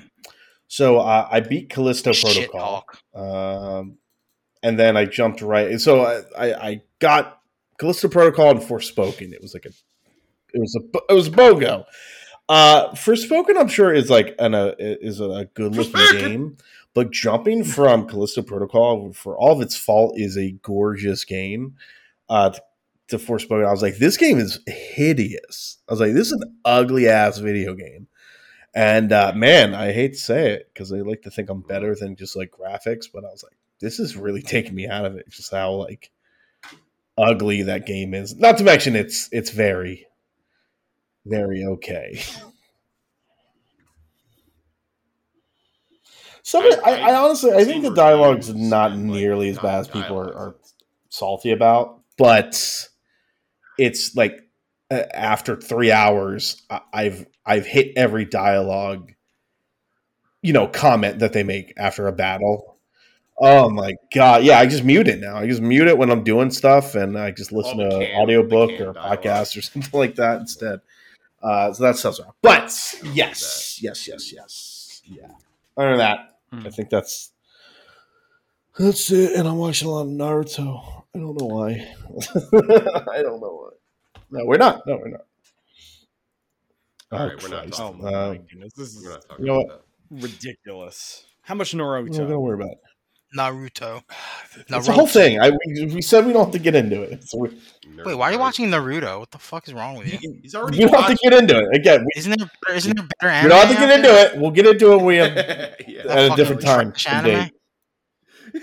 so 0.68 0.98
uh, 0.98 1.28
I 1.30 1.40
beat 1.40 1.70
Callisto 1.70 2.12
Shit 2.12 2.50
Protocol. 2.50 2.84
talk. 3.14 3.20
um, 3.20 3.98
and 4.62 4.78
then 4.78 4.96
I 4.96 5.04
jumped 5.04 5.42
right. 5.42 5.78
So 5.80 6.00
I, 6.04 6.22
I, 6.48 6.54
I 6.68 6.82
got 6.98 7.40
Callisto 7.78 8.08
Protocol 8.08 8.50
and 8.50 8.60
Forspoken. 8.60 9.32
It 9.32 9.40
was 9.42 9.54
like 9.54 9.64
a, 9.66 9.70
it 10.54 10.58
was 10.60 10.74
a, 10.76 10.98
it 11.10 11.14
was 11.14 11.28
BOGO. 11.28 11.84
Uh, 12.48 12.90
Forspoken, 12.92 13.56
I'm 13.58 13.68
sure 13.68 13.92
is 13.92 14.08
like 14.10 14.34
an 14.38 14.54
a 14.54 14.74
is 14.78 15.20
a 15.20 15.48
good 15.54 15.74
looking 15.76 16.18
game, 16.18 16.56
but 16.96 17.10
jumping 17.10 17.62
from 17.62 18.08
Callisto 18.08 18.40
Protocol 18.40 19.12
for 19.12 19.36
all 19.36 19.52
of 19.52 19.60
its 19.60 19.76
fault 19.76 20.14
is 20.16 20.38
a 20.38 20.52
gorgeous 20.62 21.26
game. 21.26 21.76
Uh, 22.26 22.48
to, 22.48 22.62
to 23.08 23.18
Forspoken, 23.18 23.66
I 23.66 23.70
was 23.70 23.82
like, 23.82 23.98
this 23.98 24.16
game 24.16 24.38
is 24.38 24.60
hideous. 24.66 25.76
I 25.86 25.92
was 25.92 26.00
like, 26.00 26.14
this 26.14 26.28
is 26.28 26.40
an 26.40 26.56
ugly 26.64 27.06
ass 27.06 27.36
video 27.36 27.74
game. 27.74 28.08
And 28.74 29.12
uh, 29.12 29.34
man, 29.36 29.74
I 29.74 29.92
hate 29.92 30.14
to 30.14 30.18
say 30.18 30.52
it 30.52 30.70
because 30.72 30.90
I 30.90 31.00
like 31.00 31.20
to 31.22 31.30
think 31.30 31.50
I'm 31.50 31.60
better 31.60 31.94
than 31.94 32.16
just 32.16 32.34
like 32.34 32.50
graphics, 32.50 33.04
but 33.12 33.26
I 33.26 33.28
was 33.28 33.44
like, 33.44 33.58
this 33.78 34.00
is 34.00 34.16
really 34.16 34.40
taking 34.40 34.74
me 34.74 34.88
out 34.88 35.04
of 35.04 35.16
it. 35.16 35.28
Just 35.28 35.52
how 35.52 35.72
like 35.72 36.10
ugly 37.18 37.64
that 37.64 37.84
game 37.84 38.14
is. 38.14 38.34
Not 38.36 38.56
to 38.56 38.64
mention 38.64 38.96
it's 38.96 39.28
it's 39.32 39.50
very, 39.50 40.06
very 41.26 41.62
okay. 41.62 42.22
Some, 46.46 46.62
it- 46.64 46.78
I, 46.86 47.10
I 47.10 47.14
honestly, 47.16 47.50
I 47.52 47.64
think 47.64 47.82
the 47.82 47.92
dialogue's 47.92 48.54
not 48.54 48.96
nearly 48.96 49.48
as 49.48 49.58
bad 49.58 49.80
as 49.80 49.88
people 49.88 50.16
are, 50.16 50.32
are 50.32 50.54
salty 51.08 51.50
about, 51.50 51.98
but 52.16 52.88
it's 53.78 54.14
like 54.14 54.46
uh, 54.88 55.02
after 55.12 55.56
three 55.56 55.90
hours, 55.90 56.62
I- 56.70 56.82
I've 56.92 57.26
I've 57.44 57.66
hit 57.66 57.94
every 57.96 58.26
dialogue, 58.26 59.10
you 60.40 60.52
know, 60.52 60.68
comment 60.68 61.18
that 61.18 61.32
they 61.32 61.42
make 61.42 61.74
after 61.76 62.06
a 62.06 62.12
battle. 62.12 62.76
Oh 63.38 63.68
my 63.68 63.94
god! 64.14 64.44
Yeah, 64.44 64.60
I 64.60 64.66
just 64.66 64.84
mute 64.84 65.08
it 65.08 65.18
now. 65.18 65.36
I 65.38 65.48
just 65.48 65.60
mute 65.60 65.88
it 65.88 65.98
when 65.98 66.12
I'm 66.12 66.22
doing 66.22 66.52
stuff, 66.52 66.94
and 66.94 67.18
I 67.18 67.32
just 67.32 67.50
listen 67.50 67.78
to 67.78 67.96
an 67.98 68.20
audiobook 68.22 68.70
or 68.80 68.92
dialogue. 68.92 69.20
podcast 69.24 69.56
or 69.58 69.62
something 69.62 69.98
like 69.98 70.14
that 70.14 70.38
instead. 70.42 70.78
Uh, 71.42 71.72
so 71.72 71.82
that 71.82 71.96
stuff's 71.96 72.20
wrong. 72.20 72.34
But 72.40 72.70
yes, 73.12 73.80
yes, 73.82 74.06
yes, 74.06 74.32
yes, 74.32 75.02
yeah. 75.04 75.26
Other 75.76 75.90
than 75.90 75.98
that, 75.98 76.35
Hmm. 76.52 76.66
I 76.66 76.70
think 76.70 76.90
that's 76.90 77.32
that's 78.78 79.10
it. 79.10 79.34
And 79.38 79.48
I'm 79.48 79.56
watching 79.58 79.88
a 79.88 79.90
lot 79.90 80.02
of 80.02 80.08
Naruto. 80.08 81.02
I 81.14 81.18
don't 81.18 81.40
know 81.40 81.46
why. 81.46 81.70
I 83.12 83.22
don't 83.22 83.40
know 83.40 83.70
why. 83.70 83.70
No, 84.30 84.44
we're 84.44 84.58
not. 84.58 84.86
No, 84.86 84.96
we're 84.96 85.08
not. 85.08 85.20
All 87.12 87.20
Oh, 87.20 87.28
right, 87.28 87.42
we're 87.42 87.48
not 87.48 87.80
Oh 87.80 87.92
my 87.92 88.12
Uh, 88.12 88.32
goodness, 88.34 88.72
this 88.74 88.96
is 88.96 89.04
We're 89.04 89.12
not 89.12 89.22
talking 89.28 89.46
You 89.46 89.52
know 89.52 89.60
about 89.60 89.84
ridiculous. 90.10 91.26
How 91.42 91.54
much 91.54 91.74
no, 91.74 91.84
Naruto? 91.84 92.16
don't 92.28 92.40
worry 92.42 92.54
about 92.56 92.72
it. 92.72 92.80
Naruto. 93.34 94.02
It's 94.68 94.86
the 94.86 94.92
whole 94.92 95.06
thing. 95.06 95.38
I 95.38 95.50
we, 95.50 95.84
we 95.94 96.02
said 96.02 96.24
we 96.24 96.32
don't 96.32 96.44
have 96.46 96.52
to 96.52 96.58
get 96.58 96.74
into 96.74 97.02
it. 97.02 97.24
So 97.28 97.38
we. 97.38 97.48
Wait, 98.04 98.14
why 98.14 98.30
are 98.30 98.32
you 98.32 98.38
watching 98.38 98.70
Naruto? 98.70 99.18
What 99.20 99.30
the 99.30 99.38
fuck 99.38 99.68
is 99.68 99.74
wrong 99.74 99.96
with 99.98 100.10
you? 100.10 100.38
He's 100.42 100.54
already 100.54 100.78
we 100.78 100.84
don't 100.90 101.02
have 101.02 101.10
to 101.10 101.16
get 101.22 101.34
into 101.34 101.58
it 101.58 101.76
again. 101.76 102.00
We, 102.00 102.08
Isn't 102.16 102.38
there 102.38 102.50
better, 102.62 102.76
isn't 102.76 102.96
there 102.96 103.06
better 103.20 103.30
we 103.30 103.36
anime? 103.36 103.50
don't 103.50 103.66
have 103.66 103.76
to 103.76 103.80
get 103.86 103.96
into 103.96 104.08
there? 104.08 104.34
it. 104.34 104.40
We'll 104.40 104.50
get 104.50 104.66
into 104.66 104.92
it 104.92 104.96
when 104.96 105.04
we 105.04 105.16
have 105.18 105.36
yeah. 105.86 106.02
at 106.08 106.32
a 106.32 106.36
different 106.36 106.62
time. 106.62 106.94
anime? 107.06 107.50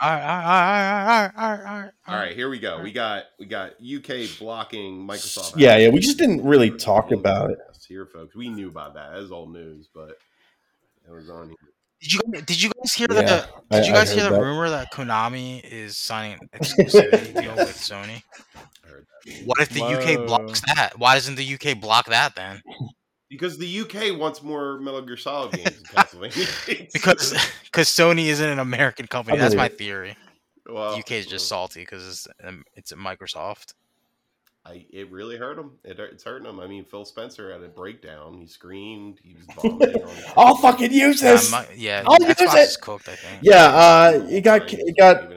All 0.00 0.10
right, 0.10 0.20
all 0.20 0.28
right, 0.28 1.04
all 1.04 1.06
right, 1.06 1.32
all 1.36 1.50
right, 1.50 1.60
all 1.70 1.80
right. 1.82 1.90
All 2.08 2.16
right, 2.16 2.34
here 2.34 2.48
we 2.50 2.58
go. 2.58 2.80
We 2.82 2.90
got 2.90 3.24
we 3.38 3.46
got 3.46 3.74
UK 3.74 4.36
blocking 4.40 5.06
Microsoft. 5.06 5.52
Yeah, 5.56 5.76
yeah. 5.76 5.90
We 5.90 6.00
just 6.00 6.18
didn't 6.18 6.42
really 6.44 6.70
talk 6.72 7.12
about 7.12 7.50
it. 7.52 7.58
here, 7.86 8.04
folks. 8.06 8.34
We 8.34 8.48
knew 8.48 8.66
about 8.66 8.94
that. 8.94 9.12
That 9.12 9.20
was 9.20 9.30
old 9.30 9.52
news, 9.52 9.88
but 9.94 10.16
it 11.06 11.10
was 11.10 11.28
on. 11.30 11.48
here. 11.48 11.56
Did 12.00 12.12
you 12.12 12.20
did 12.42 12.62
you 12.62 12.70
guys 12.80 12.92
hear 12.94 13.06
Yeah, 13.10 13.22
the 13.22 13.48
I- 13.70 13.76
did 13.78 13.86
you 13.86 13.92
guys 13.92 14.12
hear 14.12 14.24
the 14.24 14.30
that. 14.30 14.40
rumor 14.40 14.68
that 14.70 14.92
Konami 14.92 15.62
is 15.62 15.96
signing 15.96 16.38
an 16.40 16.48
exclusivity 16.58 17.32
deal 17.42 17.54
with 17.54 17.76
Sony? 17.76 18.22
I 18.56 18.88
heard 18.88 19.06
that. 19.24 19.42
What 19.46 19.60
if 19.60 19.68
the 19.70 19.80
Whoa. 19.80 20.00
UK 20.00 20.26
blocks 20.26 20.60
that? 20.74 20.98
Why 20.98 21.14
doesn't 21.14 21.36
the 21.36 21.54
UK 21.54 21.80
block 21.80 22.06
that 22.06 22.34
then? 22.34 22.60
Because 23.30 23.56
the 23.56 23.80
UK 23.80 24.18
wants 24.18 24.42
more 24.42 24.78
Metal 24.80 25.00
Gear 25.02 25.16
Solid 25.16 25.52
games 25.56 25.78
in 25.78 25.84
Pennsylvania. 25.84 26.46
Because 26.92 27.32
because 27.64 27.88
Sony 27.88 28.26
isn't 28.26 28.48
an 28.50 28.58
American 28.58 29.06
company. 29.06 29.38
That's 29.38 29.54
my 29.54 29.68
theory. 29.68 30.16
well, 30.68 30.94
UK 30.96 31.12
is 31.12 31.26
just 31.26 31.46
salty 31.48 31.80
because 31.80 32.06
it's 32.06 32.28
um, 32.44 32.64
it's 32.74 32.90
a 32.92 32.96
Microsoft. 32.96 33.74
I, 34.64 34.86
it 34.90 35.10
really 35.10 35.36
hurt 35.36 35.58
him. 35.58 35.72
It, 35.82 35.98
it's 35.98 36.22
hurting 36.22 36.48
him. 36.48 36.60
I 36.60 36.68
mean, 36.68 36.84
Phil 36.84 37.04
Spencer 37.04 37.50
had 37.52 37.62
a 37.62 37.68
breakdown. 37.68 38.38
He 38.38 38.46
screamed. 38.46 39.18
He 39.24 39.34
was 39.34 39.44
vomiting. 39.56 40.02
I'll 40.36 40.56
fucking 40.56 40.92
use 40.92 41.20
Yeah, 41.20 41.32
this. 41.32 41.50
my, 41.50 41.66
yeah 41.74 42.04
I'll 42.06 42.16
use 42.22 42.36
Xbox 42.36 42.54
it. 42.54 42.58
is 42.68 42.76
cooked. 42.76 43.08
I 43.08 43.16
think. 43.16 43.40
Yeah, 43.42 43.64
uh, 43.66 44.26
it 44.30 44.42
got 44.42 44.72
it 44.72 44.96
got 44.96 45.32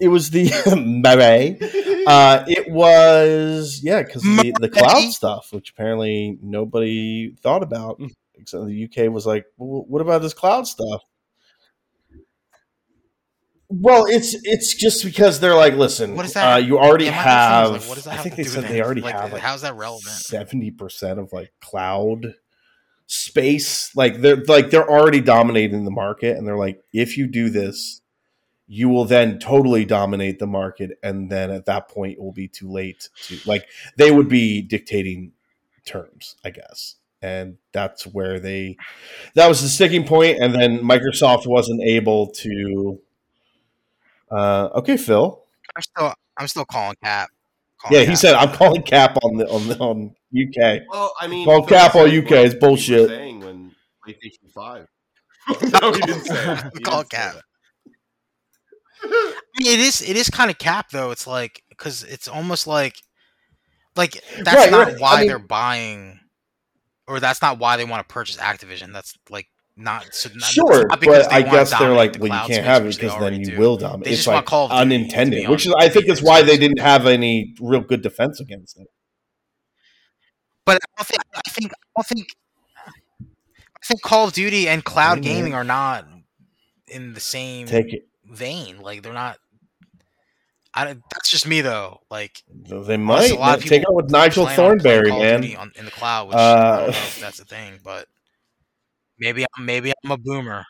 it 0.00 0.08
was 0.08 0.30
the 0.30 0.50
Mary. 1.02 1.58
Uh, 2.06 2.44
it 2.46 2.70
was 2.72 3.80
yeah, 3.82 4.02
because 4.02 4.22
the, 4.22 4.54
the 4.60 4.68
cloud 4.68 5.10
stuff, 5.12 5.48
which 5.52 5.70
apparently 5.70 6.38
nobody 6.42 7.34
thought 7.42 7.62
about. 7.62 7.98
Mm. 7.98 8.10
Except 8.36 8.64
the 8.66 8.84
UK 8.84 9.12
was 9.12 9.26
like, 9.26 9.44
well, 9.58 9.84
"What 9.86 10.00
about 10.00 10.22
this 10.22 10.32
cloud 10.32 10.66
stuff?" 10.66 11.02
Well, 13.72 14.04
it's 14.06 14.34
it's 14.42 14.74
just 14.74 15.04
because 15.04 15.38
they're 15.38 15.54
like, 15.54 15.74
listen, 15.74 16.16
What 16.16 16.26
is 16.26 16.32
that? 16.34 16.54
Uh, 16.54 16.56
you 16.58 16.76
already 16.78 17.04
Yeah, 17.04 17.12
my 17.12 17.16
whole 17.16 17.22
thing 17.24 17.30
is, 17.30 17.30
have. 17.30 17.70
like, 17.70 17.88
what 17.88 17.94
does 17.94 18.04
that 18.04 18.10
I 18.10 18.14
have 18.14 18.22
think 18.24 18.34
to 18.34 18.36
they 18.38 18.42
do 18.42 18.48
said 18.50 18.64
they 18.64 18.82
already 18.82 19.00
Like, 19.00 19.14
have 19.14 19.32
like 19.32 19.42
how's 19.42 19.62
that 19.62 19.76
relevant? 19.76 20.12
seventy 20.12 20.70
percent 20.72 21.20
of 21.20 21.32
like 21.32 21.52
cloud 21.60 22.34
space. 23.06 23.94
Like 23.94 24.20
they're 24.20 24.42
like 24.48 24.70
they're 24.70 24.88
already 24.90 25.20
dominating 25.20 25.84
the 25.84 25.90
market, 25.92 26.36
and 26.36 26.46
they're 26.46 26.56
like, 26.58 26.82
if 26.92 27.16
you 27.16 27.28
do 27.28 27.48
this, 27.48 28.00
you 28.66 28.88
will 28.88 29.04
then 29.04 29.38
totally 29.38 29.84
dominate 29.84 30.40
the 30.40 30.46
market, 30.48 30.98
and 31.02 31.30
then 31.30 31.50
at 31.52 31.66
that 31.66 31.88
point, 31.88 32.14
it 32.14 32.20
will 32.20 32.32
be 32.32 32.48
too 32.48 32.68
late 32.70 33.08
to 33.26 33.38
like 33.46 33.68
they 33.96 34.10
would 34.10 34.28
be 34.28 34.62
dictating 34.62 35.32
terms, 35.86 36.34
I 36.44 36.50
guess. 36.50 36.96
And 37.22 37.58
that's 37.72 38.04
where 38.04 38.40
they 38.40 38.76
that 39.34 39.46
was 39.46 39.62
the 39.62 39.68
sticking 39.68 40.04
point, 40.06 40.38
and 40.42 40.54
then 40.54 40.80
Microsoft 40.80 41.46
wasn't 41.46 41.82
able 41.82 42.30
to. 42.32 43.00
Uh, 44.30 44.68
okay, 44.76 44.96
Phil. 44.96 45.42
I'm 45.76 45.82
still 45.82 46.14
I'm 46.36 46.48
still 46.48 46.64
calling 46.64 46.96
Cap. 47.02 47.28
Calling 47.80 47.94
Yeah, 47.98 48.00
he 48.04 48.12
Cap. 48.12 48.18
said 48.18 48.34
I'm 48.34 48.52
calling 48.54 48.82
cap 48.82 49.16
on 49.22 49.36
the 49.36 49.48
on 49.48 49.68
the 49.68 49.78
on 49.78 50.14
UK. 50.34 50.82
Well, 50.90 51.12
I 51.20 51.26
mean, 51.26 51.44
Call 51.44 51.66
Phil 51.66 51.78
cap 51.78 51.94
on 51.94 52.08
UK 52.10 52.30
what 52.30 52.32
is 52.44 52.52
we 52.54 52.56
were 52.56 52.60
bullshit. 52.60 53.08
Saying 53.08 53.40
when 53.40 53.72
PlayStation 54.06 54.50
Five. 54.54 54.86
no, 55.48 55.92
he 55.92 56.00
didn't 56.02 56.24
say. 56.24 56.56
He 56.74 56.80
Call 56.80 56.98
didn't 56.98 57.10
Cap. 57.10 57.34
that. 57.34 57.42
I 59.02 59.34
mean, 59.58 59.72
it 59.72 59.80
is 59.80 60.02
it 60.02 60.16
is 60.16 60.28
kind 60.30 60.50
of 60.50 60.58
Cap 60.58 60.90
though. 60.90 61.10
It's 61.10 61.26
like 61.26 61.62
because 61.70 62.02
it's 62.04 62.28
almost 62.28 62.66
like 62.66 62.96
like 63.96 64.22
that's 64.42 64.56
Right, 64.56 64.70
not 64.70 64.86
right. 64.88 65.00
why 65.00 65.14
I 65.14 65.18
mean- 65.20 65.28
they're 65.28 65.38
buying, 65.38 66.20
or 67.08 67.18
that's 67.20 67.40
not 67.42 67.58
why 67.58 67.76
they 67.76 67.84
want 67.84 68.06
to 68.06 68.12
purchase 68.12 68.36
Activision. 68.36 68.92
That's 68.92 69.14
like 69.30 69.48
not 69.80 70.14
so 70.14 70.28
not, 70.34 70.42
Sure, 70.42 70.86
not 70.86 71.00
but 71.00 71.32
I 71.32 71.42
guess 71.42 71.76
they're 71.78 71.94
like, 71.94 72.12
the 72.14 72.20
well, 72.28 72.42
you 72.42 72.54
can't 72.54 72.64
have 72.66 72.86
it 72.86 72.96
because 72.96 73.18
then 73.18 73.40
you 73.40 73.46
do. 73.46 73.58
will 73.58 73.76
dominate. 73.76 74.04
They 74.04 74.12
It's 74.12 74.26
like 74.26 74.44
Call 74.44 74.68
Duty 74.68 74.80
unintended, 74.80 75.48
which 75.48 75.66
is 75.66 75.74
I 75.78 75.88
think 75.88 76.08
is 76.08 76.22
why 76.22 76.42
they 76.42 76.56
didn't 76.58 76.80
have 76.80 77.06
any 77.06 77.54
real 77.60 77.80
good 77.80 78.02
defense 78.02 78.40
against 78.40 78.78
it. 78.78 78.88
But 80.66 80.76
I 80.76 80.78
don't 80.98 81.06
think 81.06 81.22
I 81.34 81.50
think 81.50 81.72
I 81.72 81.76
don't 81.96 82.06
think 82.06 82.26
I 83.82 83.86
think 83.86 84.02
Call 84.02 84.28
of 84.28 84.32
Duty 84.34 84.68
and 84.68 84.84
cloud 84.84 85.14
man. 85.16 85.22
gaming 85.22 85.54
are 85.54 85.64
not 85.64 86.06
in 86.86 87.14
the 87.14 87.20
same 87.20 87.66
Take 87.66 87.92
it. 87.92 88.06
vein. 88.30 88.80
Like 88.80 89.02
they're 89.02 89.12
not. 89.12 89.38
I 90.72 90.84
don't, 90.84 91.02
that's 91.10 91.28
just 91.30 91.48
me 91.48 91.62
though. 91.62 92.00
Like 92.10 92.42
They 92.48 92.96
might 92.96 93.32
a 93.32 93.34
lot 93.36 93.58
of 93.58 93.64
take 93.64 93.82
out 93.82 93.94
with 93.94 94.10
Nigel 94.10 94.44
plan 94.46 94.60
on 94.60 94.78
playing 94.78 95.02
Thornberry, 95.02 95.10
man. 95.10 95.56
On, 95.56 95.72
in 95.76 95.84
the 95.84 95.90
cloud, 95.90 96.28
which 96.28 96.36
Uh, 96.36 96.38
I 96.38 96.76
don't 96.76 96.80
know 96.82 96.88
if 96.90 97.20
that's 97.20 97.40
a 97.40 97.44
thing, 97.44 97.80
but 97.82 98.06
maybe 99.20 99.44
I'm 99.56 99.64
maybe 99.64 99.92
I'm 100.04 100.10
a 100.10 100.16
boomer. 100.18 100.64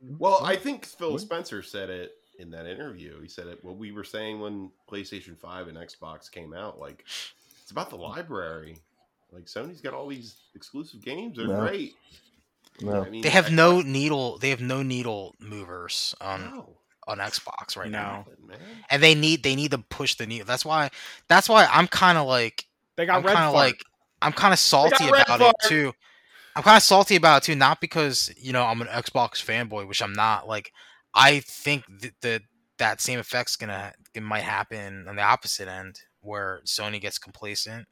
Well, 0.00 0.40
I 0.44 0.56
think 0.56 0.86
Phil 0.86 1.18
Spencer 1.18 1.62
said 1.62 1.90
it 1.90 2.12
in 2.38 2.50
that 2.50 2.66
interview. 2.66 3.20
He 3.20 3.28
said 3.28 3.48
it 3.48 3.64
what 3.64 3.76
we 3.76 3.90
were 3.90 4.04
saying 4.04 4.40
when 4.40 4.70
PlayStation 4.90 5.36
5 5.36 5.68
and 5.68 5.76
Xbox 5.76 6.30
came 6.30 6.54
out. 6.54 6.78
Like, 6.78 7.04
it's 7.62 7.70
about 7.72 7.90
the 7.90 7.96
mm. 7.96 8.08
library. 8.08 8.78
Like, 9.32 9.46
Sony's 9.46 9.80
got 9.80 9.94
all 9.94 10.08
these 10.08 10.36
exclusive 10.54 11.02
games. 11.02 11.36
They're 11.36 11.48
No. 11.48 11.60
great. 11.60 11.96
No. 12.80 13.02
I 13.02 13.10
mean, 13.10 13.22
They 13.22 13.30
have 13.30 13.46
I- 13.46 13.50
no 13.50 13.80
needle. 13.80 14.38
They 14.38 14.50
have 14.50 14.60
no 14.60 14.82
needle 14.82 15.34
movers 15.40 16.14
on 16.20 16.42
No. 16.42 16.78
on 17.08 17.18
Xbox 17.18 17.76
right 17.76 17.90
No. 17.90 17.98
now, 17.98 18.26
Nothing, 18.46 18.84
and 18.90 19.02
they 19.02 19.14
need 19.16 19.42
they 19.42 19.56
need 19.56 19.72
to 19.72 19.78
push 19.78 20.14
the 20.14 20.26
needle. 20.26 20.46
That's 20.46 20.64
why. 20.64 20.90
That's 21.26 21.48
why 21.48 21.66
I'm 21.66 21.88
kind 21.88 22.18
of 22.18 22.26
like 22.28 22.66
They 22.96 23.06
got 23.06 23.16
I'm 23.16 23.22
red 23.24 23.34
kind 23.34 23.46
of 23.48 23.54
like 23.54 23.82
I'm 24.22 24.32
kind 24.32 24.52
of 24.52 24.60
salty 24.60 25.08
about 25.08 25.26
fart. 25.26 25.54
it 25.64 25.68
too. 25.68 25.92
I'm 26.58 26.64
kind 26.64 26.76
of 26.76 26.82
salty 26.82 27.14
about 27.14 27.44
it 27.44 27.46
too, 27.46 27.54
not 27.54 27.80
because 27.80 28.34
you 28.36 28.52
know 28.52 28.64
I'm 28.64 28.80
an 28.82 28.88
Xbox 28.88 29.34
fanboy, 29.44 29.86
which 29.86 30.02
I'm 30.02 30.12
not. 30.12 30.48
Like 30.48 30.72
I 31.14 31.38
think 31.38 31.84
that 32.00 32.12
the, 32.20 32.40
that 32.78 33.00
same 33.00 33.20
effect's 33.20 33.54
gonna 33.54 33.92
it 34.12 34.24
might 34.24 34.42
happen 34.42 35.06
on 35.08 35.14
the 35.14 35.22
opposite 35.22 35.68
end, 35.68 36.00
where 36.20 36.60
Sony 36.66 37.00
gets 37.00 37.16
complacent 37.16 37.86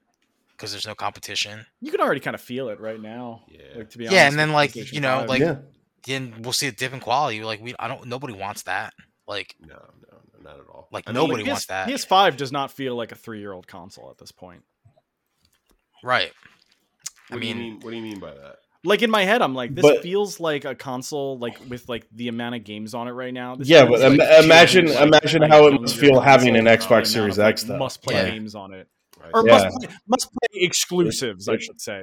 because 0.51 0.73
there's 0.73 0.87
no 0.87 0.97
competition. 0.97 1.65
you 1.81 1.93
can 1.93 2.01
already 2.01 2.19
kind 2.19 2.35
of 2.35 2.41
feel 2.41 2.69
it 2.69 2.81
right 2.81 3.01
now. 3.01 3.45
Yeah. 3.49 3.61
Like 3.77 3.91
to 3.91 3.99
be 3.99 4.07
honest, 4.07 4.15
Yeah, 4.17 4.27
and 4.27 4.37
then, 4.39 4.51
like, 4.53 4.75
you 4.75 5.01
know, 5.01 5.19
5. 5.21 5.29
like- 5.29 5.41
yeah. 5.41 5.57
Then 6.05 6.35
we'll 6.41 6.53
see 6.53 6.67
a 6.67 6.73
dip 6.73 6.93
in 6.93 6.99
quality. 7.01 7.45
Like 7.45 7.61
we, 7.61 7.75
I 7.79 7.87
don't. 7.87 8.07
Nobody 8.07 8.33
wants 8.35 8.63
that. 8.63 8.95
Like 9.29 9.55
No, 9.61 9.75
no, 9.75 10.19
no, 10.43 10.51
not 10.51 10.59
at 10.59 10.67
all. 10.69 10.89
Like, 10.91 11.05
I 11.07 11.13
mean, 11.13 11.23
nobody 11.23 11.45
PS, 11.45 11.49
wants 11.49 11.67
that. 11.67 11.89
PS5 11.89 12.37
does 12.37 12.51
not 12.51 12.73
feel 12.73 12.97
like 12.97 13.13
a 13.13 13.17
three-year-old 13.17 13.69
console 13.69 14.11
at 14.11 14.19
this 14.19 14.33
point. 14.33 14.63
right. 16.03 16.33
What 17.29 17.39
I 17.39 17.41
do 17.41 17.47
you 17.47 17.55
mean- 17.55 17.65
mean? 17.75 17.81
What 17.81 17.91
do 17.91 17.97
you 17.97 18.03
mean 18.03 18.19
by 18.21 18.33
that? 18.35 18.57
Like 18.85 19.03
in 19.03 19.11
my 19.11 19.25
head, 19.25 19.43
I'm 19.43 19.55
like, 19.55 19.75
this 19.75 19.83
But- 19.83 20.03
feels 20.03 20.39
like 20.39 20.65
a 20.65 20.75
console, 20.77 21.39
like 21.39 21.59
with 21.69 21.89
like 21.89 22.07
the 22.13 22.29
amount 22.29 22.55
of 22.55 22.63
games 22.65 22.95
on 22.95 23.09
it 23.09 23.13
right 23.13 23.35
now. 23.35 23.57
This 23.57 23.69
Yeah, 23.69 23.85
but 23.85 23.99
like 24.01 24.13
im- 24.13 24.45
imagine- 24.45 24.87
like- 24.87 25.09
imagine 25.09 25.41
like 25.43 25.51
how 25.51 25.67
it 25.67 25.81
must 25.81 25.97
feel 25.97 26.21
having 26.21 26.57
an 26.57 26.67
Xbox 26.67 27.09
Series 27.09 27.39
X, 27.39 27.65
though. 27.65 27.79
Must 27.79 28.01
play 28.03 28.15
Yeah. 28.15 28.31
games 28.31 28.55
on 28.55 28.73
it, 28.75 28.87
Right. 29.21 29.31
or 29.35 29.45
Yeah. 29.47 29.53
must 29.55 29.77
play, 29.81 29.89
must 30.07 30.29
play 30.31 30.61
exclusives, 30.63 31.49
I 31.49 31.59
should 31.59 31.81
say. 31.81 32.01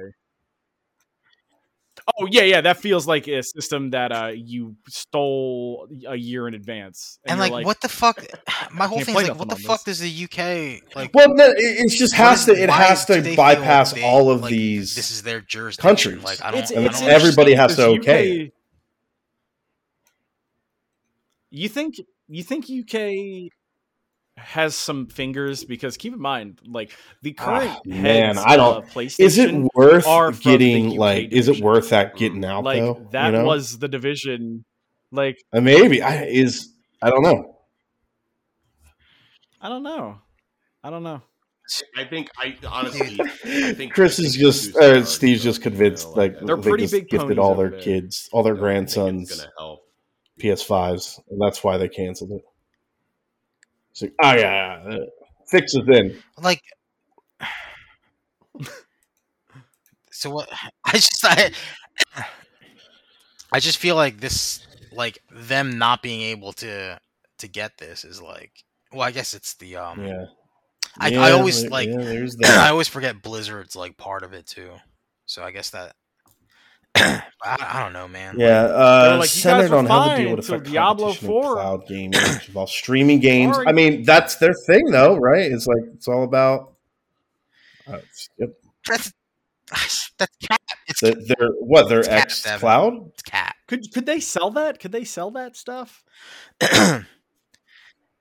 Oh 2.06 2.26
yeah, 2.30 2.42
yeah. 2.42 2.60
That 2.60 2.76
feels 2.76 3.06
like 3.06 3.26
a 3.28 3.42
system 3.42 3.90
that 3.90 4.12
uh 4.12 4.32
you 4.34 4.76
stole 4.88 5.88
a 6.06 6.16
year 6.16 6.46
in 6.46 6.52
advance. 6.54 7.18
And, 7.24 7.38
you're 7.38 7.48
like, 7.48 7.64
what 7.64 7.80
the 7.80 7.88
fuck? 7.88 8.22
My 8.72 8.86
whole 8.86 9.00
thing 9.00 9.16
is 9.16 9.28
like, 9.28 9.38
what 9.38 9.48
the 9.48 9.54
nothing 9.54 9.70
on 9.70 9.76
fuck 9.78 9.84
does 9.86 10.00
the 10.00 10.24
UK 10.24 10.94
like? 10.94 11.10
Well, 11.14 11.34
no, 11.34 11.46
it, 11.46 11.56
it 11.56 11.88
just 11.88 12.14
has 12.14 12.40
is- 12.40 12.56
to. 12.56 12.62
It 12.62 12.68
has 12.68 13.06
to 13.06 13.22
they 13.22 13.30
like 13.36 13.58
bypass 13.58 13.94
they- 13.94 14.02
all 14.04 14.30
of 14.30 14.42
like, 14.42 14.50
these. 14.50 14.94
This 14.94 15.10
is 15.10 15.22
their 15.22 15.40
jurisdiction. 15.40 15.88
countries. 15.88 16.22
Like 16.24 16.42
I 16.44 16.50
don't. 16.50 16.60
It's, 16.60 16.72
I 16.72 16.74
don't 16.74 16.84
it's 16.86 17.00
everybody 17.00 17.54
has 17.54 17.76
to 17.76 17.86
okay 17.86 18.46
UK 18.46 18.52
You 21.50 21.68
think 21.68 21.94
you 22.28 22.42
think 22.42 22.64
UK 22.64 23.50
has 24.36 24.74
some 24.74 25.06
fingers 25.06 25.64
because 25.64 25.96
keep 25.96 26.12
in 26.12 26.20
mind, 26.20 26.60
like 26.66 26.90
the 27.22 27.32
current 27.32 27.70
Ah, 27.70 27.80
man, 27.86 28.36
I 28.38 28.56
don't- 28.56 28.78
of 28.84 28.90
PlayStation. 28.90 29.20
is 29.20 29.38
it 29.38 29.54
worth 29.74 30.06
are 30.06 30.32
from 30.32 30.36
the 30.52 30.58
getting 30.58 30.90
UK 30.92 30.98
like? 30.98 31.32
Is 31.32 31.48
it 31.48 31.60
worth 31.60 31.90
that 31.90 32.16
getting 32.16 32.44
out 32.44 32.64
like 32.64 32.80
though? 32.80 33.08
that 33.12 33.26
you 33.26 33.32
know? 33.38 33.44
was 33.44 33.78
the 33.78 33.88
division. 33.88 34.64
Like 35.12 35.36
Uh, 35.52 35.60
maybe 35.60 36.02
I 36.02 36.24
is. 36.24 36.68
I 37.00 37.10
don't 37.10 37.22
know. 37.22 37.56
I 39.60 39.68
don't 39.68 39.82
know. 39.82 40.18
I 40.82 40.90
don't 40.90 41.02
know. 41.02 41.22
I 41.96 42.04
think 42.04 42.28
I 42.36 42.56
honestly, 42.68 43.18
I 43.44 43.72
think 43.72 43.94
Chris 43.94 44.20
I 44.20 44.24
is 44.24 44.36
just, 44.36 44.68
it's 44.70 44.74
too 44.76 44.84
uh, 44.84 45.04
Steve's 45.04 45.42
though, 45.42 45.50
just 45.50 45.60
you 45.60 45.62
convinced 45.70 46.08
know, 46.08 46.14
like 46.14 46.32
I 46.32 46.38
They're 46.40 46.46
don't 46.48 46.60
they 46.60 46.68
pretty 46.70 46.84
just 46.84 46.92
big 46.92 47.08
gifted 47.08 47.38
all 47.38 47.54
their 47.54 47.70
there. 47.70 47.80
kids, 47.80 48.28
all 48.32 48.42
their 48.42 48.52
think 48.54 48.60
grandsons 48.62 49.46
help. 49.56 49.80
PS5s, 50.42 51.20
and 51.30 51.40
that's 51.40 51.64
why 51.64 51.78
they 51.78 51.88
canceled 51.88 52.32
it. 52.32 52.42
It's 53.94 54.02
like, 54.02 54.12
oh 54.22 54.32
yeah, 54.34 54.82
yeah, 54.88 54.94
uh, 54.96 55.06
fix 55.48 55.74
it 55.74 55.86
then. 55.86 56.20
like. 56.42 56.62
So 60.10 60.30
what? 60.30 60.48
I 60.84 60.92
just 60.92 61.24
I, 61.24 61.50
I 63.52 63.60
just 63.60 63.78
feel 63.78 63.96
like 63.96 64.20
this, 64.20 64.66
like 64.92 65.18
them 65.30 65.78
not 65.78 66.02
being 66.02 66.22
able 66.22 66.52
to 66.54 66.98
to 67.38 67.48
get 67.48 67.78
this 67.78 68.04
is 68.04 68.20
like. 68.20 68.52
Well, 68.92 69.02
I 69.02 69.10
guess 69.10 69.34
it's 69.34 69.54
the 69.54 69.76
um. 69.76 70.04
Yeah, 70.04 70.24
I, 70.98 71.08
Yeah, 71.08 71.20
I 71.22 71.30
always 71.32 71.62
there- 71.62 71.70
like. 71.70 71.88
yeah, 71.88 72.26
I 72.64 72.70
always 72.70 72.88
forget 72.88 73.22
Blizzard's 73.22 73.76
like 73.76 73.96
part 73.96 74.22
of 74.22 74.32
it 74.32 74.46
too. 74.46 74.70
So 75.26 75.42
I 75.42 75.50
guess 75.50 75.70
that. 75.70 75.94
I, 76.96 77.22
I 77.42 77.82
don't 77.82 77.92
know, 77.92 78.08
man. 78.08 78.36
Yeah, 78.38 78.66
They 78.66 78.72
uh, 78.74 79.16
like, 79.18 79.28
centered 79.28 79.72
on 79.72 79.86
how 79.86 80.14
to 80.14 80.22
deal 80.22 80.30
with 80.36 80.40
until 80.40 80.54
affect 80.56 80.70
Diablo 80.70 81.06
competition 81.08 81.28
in 81.36 81.42
4. 81.42 81.52
cloud 81.54 81.86
gaming, 81.86 82.20
which 82.32 82.48
involves 82.48 82.72
streaming 82.72 83.20
games. 83.20 83.56
I 83.66 83.72
mean, 83.72 84.02
that's 84.04 84.36
their 84.36 84.54
thing, 84.66 84.90
though, 84.90 85.16
right? 85.16 85.50
It's 85.50 85.66
like 85.66 85.82
it's 85.94 86.08
all 86.08 86.22
about. 86.24 86.72
Uh, 87.86 87.98
yep. 88.38 88.50
That's 88.88 89.12
that's 90.18 90.36
cat. 90.36 90.60
It's, 90.86 91.00
The- 91.00 91.34
Their 91.38 91.48
what? 91.60 91.88
Their 91.88 92.00
It's 92.00 92.08
cat, 92.08 92.22
X 92.22 92.42
Devon. 92.44 92.60
Cloud. 92.60 93.08
it's 93.12 93.22
cat. 93.22 93.56
Could 93.66 93.92
could 93.92 94.06
they 94.06 94.20
sell 94.20 94.50
that? 94.52 94.78
Could 94.78 94.92
they 94.92 95.04
sell 95.04 95.30
that 95.32 95.56
stuff? 95.56 96.04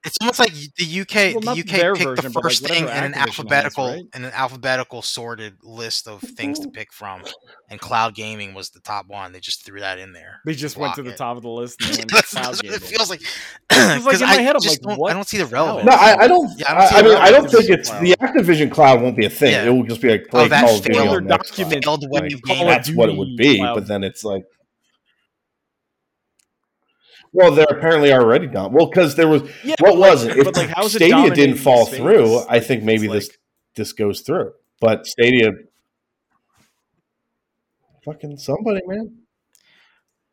it's 0.06 0.18
almost 0.22 0.40
like 0.40 0.52
the 0.54 1.02
UK. 1.02 1.44
Well, 1.44 1.56
the 1.56 1.62
UK 1.62 1.68
picked 1.68 1.98
version, 2.04 2.16
the 2.16 2.22
but, 2.30 2.36
like, 2.36 2.44
first 2.44 2.68
thing 2.68 2.84
in 2.84 2.90
an 2.90 3.14
Activision 3.14 3.16
has, 3.16 3.28
alphabetical 3.28 3.88
right? 3.88 4.04
in 4.16 4.26
an 4.26 4.32
alphabetical 4.34 5.02
sorted 5.02 5.56
list 5.64 6.08
of 6.08 6.22
things 6.22 6.60
to 6.60 6.70
pick 6.70 6.92
from, 6.92 7.24
and 7.70 7.80
cloud 7.80 8.14
gaming 8.16 8.54
was 8.54 8.70
the 8.72 8.80
top 8.82 9.08
one. 9.08 9.32
They 9.32 9.40
just 9.40 9.66
threw 9.66 9.80
that 9.80 10.00
in 10.00 10.12
there. 10.14 10.42
They 10.46 10.54
just 10.56 10.76
went 10.78 10.96
to 10.96 11.04
the 11.04 11.12
it. 11.12 11.18
top 11.18 11.38
of 11.38 11.44
the 11.44 11.50
list 11.50 11.82
and 11.82 11.94
they 11.96 12.04
that's, 12.10 12.32
cloud 12.34 12.56
that's 12.56 12.64
what 12.64 12.74
it 12.76 12.82
feels 12.82 13.10
like. 13.10 13.22
like, 13.72 14.04
Because 14.04 14.22
in 14.22 14.28
my 14.28 14.34
I 14.34 14.42
head, 14.42 14.56
I'm 14.56 14.62
like, 14.68 14.80
don't, 14.82 15.00
what 15.00 15.12
I 15.12 15.14
don't 15.14 15.28
see 15.28 15.38
the 15.38 15.46
relevance. 15.46 15.86
No, 15.86 15.94
I, 15.94 16.16
I 16.24 16.28
don't. 16.28 16.52
Yeah, 16.60 16.66
I 16.70 16.74
don't 16.74 16.82
I, 16.82 16.88
see 16.88 16.96
I 16.96 17.02
mean, 17.04 17.16
I 17.18 17.32
don't 17.32 17.50
think 17.52 17.70
it's 17.70 17.90
cloud. 17.90 18.04
the 18.04 18.12
Activision 18.18 18.72
Cloud 18.72 19.02
won't 19.02 19.16
be 19.18 19.26
a 19.26 19.30
thing. 19.30 19.52
Yeah. 19.52 19.66
It 19.66 19.70
will 19.70 19.84
just 19.84 20.02
be 20.02 20.10
like 20.10 20.28
play 20.28 20.46
Oh, 20.46 20.48
that 20.50 20.66
Call 20.66 20.76
of 20.78 20.84
Duty 20.84 20.94
failed. 21.00 21.08
on 21.18 21.24
Their 21.28 21.38
Xbox. 21.38 21.48
document- 21.58 21.84
failed 21.86 22.10
way 22.10 22.20
Like, 22.22 22.34
of 22.34 22.42
Call 22.42 22.66
that's 22.68 22.92
what 22.92 23.10
it 23.10 23.16
would 23.18 23.36
be. 23.38 23.60
But 23.60 23.88
then 23.88 24.04
it's 24.04 24.24
like, 24.24 24.44
well, 27.34 27.52
they're 27.54 27.66
apparently 27.70 28.14
already 28.14 28.48
done. 28.48 28.72
Well, 28.72 28.86
because 28.88 29.16
there 29.16 29.28
was 29.28 29.42
Yeah, 29.64 29.76
what 29.80 29.98
was 29.98 30.24
like- 30.26 30.36
it? 30.36 30.40
If 30.40 30.46
but 30.46 30.56
like, 30.58 30.70
how 30.70 30.86
is 30.86 30.96
it 30.96 31.00
Stadia 31.00 31.16
dominating 31.16 31.46
didn't 31.46 31.60
fall 31.62 31.86
the 31.86 31.98
through. 31.98 32.40
I 32.48 32.60
think 32.60 32.84
maybe 32.84 33.06
it's 33.08 33.14
this 33.14 33.28
like- 33.30 33.40
this 33.76 33.94
goes 33.94 34.22
through. 34.22 34.54
But 34.80 35.06
Stadia, 35.08 35.52
fucking 38.06 38.38
somebody, 38.38 38.82
man. 38.86 39.18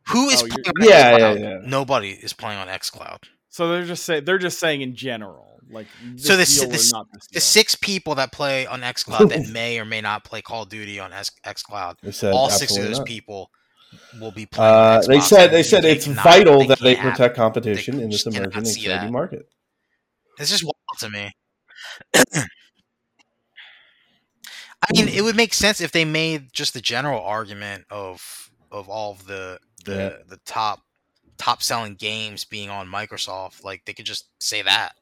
Who 0.09 0.29
is 0.29 0.43
Oh, 0.43 0.47
playing 0.47 0.67
on 0.67 0.89
Yeah, 0.89 1.19
xCloud? 1.19 1.41
yeah, 1.41 1.49
yeah. 1.49 1.59
Nobody 1.65 2.11
is 2.11 2.33
playing 2.33 2.59
on 2.59 2.69
XCloud. 2.69 3.25
So 3.49 3.69
they're 3.69 3.85
just 3.85 4.05
saying 4.05 4.25
they're 4.25 4.39
just 4.39 4.59
saying 4.59 4.81
in 4.81 4.95
general, 4.95 5.61
like 5.71 5.87
this 6.15 6.27
So 6.27 6.37
the 6.37 6.45
deal 6.45 6.71
the 6.71 6.91
not 6.93 7.07
this 7.13 7.27
The 7.33 7.41
six 7.41 7.75
people 7.75 8.15
that 8.17 8.33
play 8.33 8.67
on 8.67 8.81
XCloud 8.83 9.29
that 9.31 9.49
may 9.53 9.79
or 9.79 9.85
may 9.85 10.01
not 10.01 10.25
play 10.25 10.41
Call 10.43 10.63
of 10.65 10.69
Duty 10.69 10.99
on 11.01 11.13
X- 11.13 11.31
XCloud, 11.45 12.33
all 12.33 12.49
six 12.51 12.77
of 12.77 12.85
those 12.85 12.99
not. 12.99 13.07
people 13.07 13.51
will 14.21 14.33
be 14.33 14.47
playing. 14.47 14.73
Uh, 14.73 15.03
they 15.07 15.21
said 15.21 15.49
they 15.51 15.63
said 15.63 15.85
it's 15.85 16.07
vital 16.07 16.67
that 16.67 16.81
they 16.81 16.97
protect 16.97 17.37
competition 17.37 17.99
they 17.99 18.05
in 18.05 18.11
this 18.11 18.27
emerging 18.27 18.63
exciting 18.63 19.13
market. 19.13 19.49
It's 20.39 20.51
just 20.51 20.65
wild 20.65 20.75
to 21.01 21.11
me. 21.11 21.31
I 24.83 24.87
mean, 24.95 25.09
it 25.09 25.23
would 25.23 25.37
make 25.37 25.53
sense 25.53 25.81
if 25.81 25.93
they 25.93 26.05
made 26.05 26.53
just 26.53 26.73
the 26.75 26.81
general 26.81 27.21
argument 27.23 27.85
of 27.91 28.51
of 28.73 28.89
all 28.89 29.13
of 29.13 29.27
the 29.27 29.59
the 29.85 29.95
Yeah. 29.95 30.17
the 30.29 30.39
top 30.47 30.81
top 31.37 31.63
selling 31.63 31.95
games 31.95 32.45
being 32.45 32.71
on 32.71 32.87
Microsoft. 32.89 33.63
Like 33.65 33.85
they 33.85 33.93
could 33.93 34.07
just 34.07 34.27
say 34.43 34.63
that. 34.63 34.93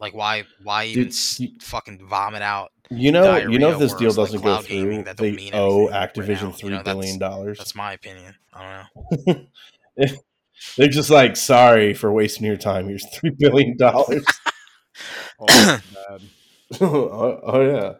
Like 0.00 0.14
why 0.14 0.44
why 0.62 0.86
even 0.86 1.04
Dude, 1.04 1.12
s- 1.12 1.40
you- 1.40 1.50
fucking 1.60 2.06
vomit 2.06 2.42
out? 2.42 2.72
You 2.90 3.12
know, 3.12 3.36
you 3.36 3.58
know, 3.58 3.72
if 3.72 3.78
this 3.78 3.92
deal 3.94 4.12
doesn't 4.12 4.38
go 4.38 4.42
cloud 4.42 4.66
gaming 4.66 5.04
through, 5.04 5.36
they 5.36 5.50
owe 5.52 5.86
anything 5.88 5.90
right 5.92 6.14
Activision 6.14 6.42
now. 6.42 6.56
You 6.58 6.70
know, 6.70 6.82
billion 6.82 7.18
that's- 7.18 7.18
dollars. 7.18 7.58
That's 7.58 7.74
my 7.74 7.92
opinion. 7.92 8.34
I 8.54 8.86
don't 9.26 9.26
know. 9.26 10.06
They're 10.76 10.88
just 10.88 11.10
like, 11.10 11.36
sorry 11.36 11.94
for 11.94 12.12
wasting 12.12 12.46
your 12.46 12.56
time. 12.56 12.88
Here's 12.88 13.06
three 13.14 13.30
billion 13.30 13.76
dollars. 13.76 14.24
Oh, 15.40 15.80
oh, 16.80 17.40
oh, 17.44 17.60
yeah. 17.60 17.92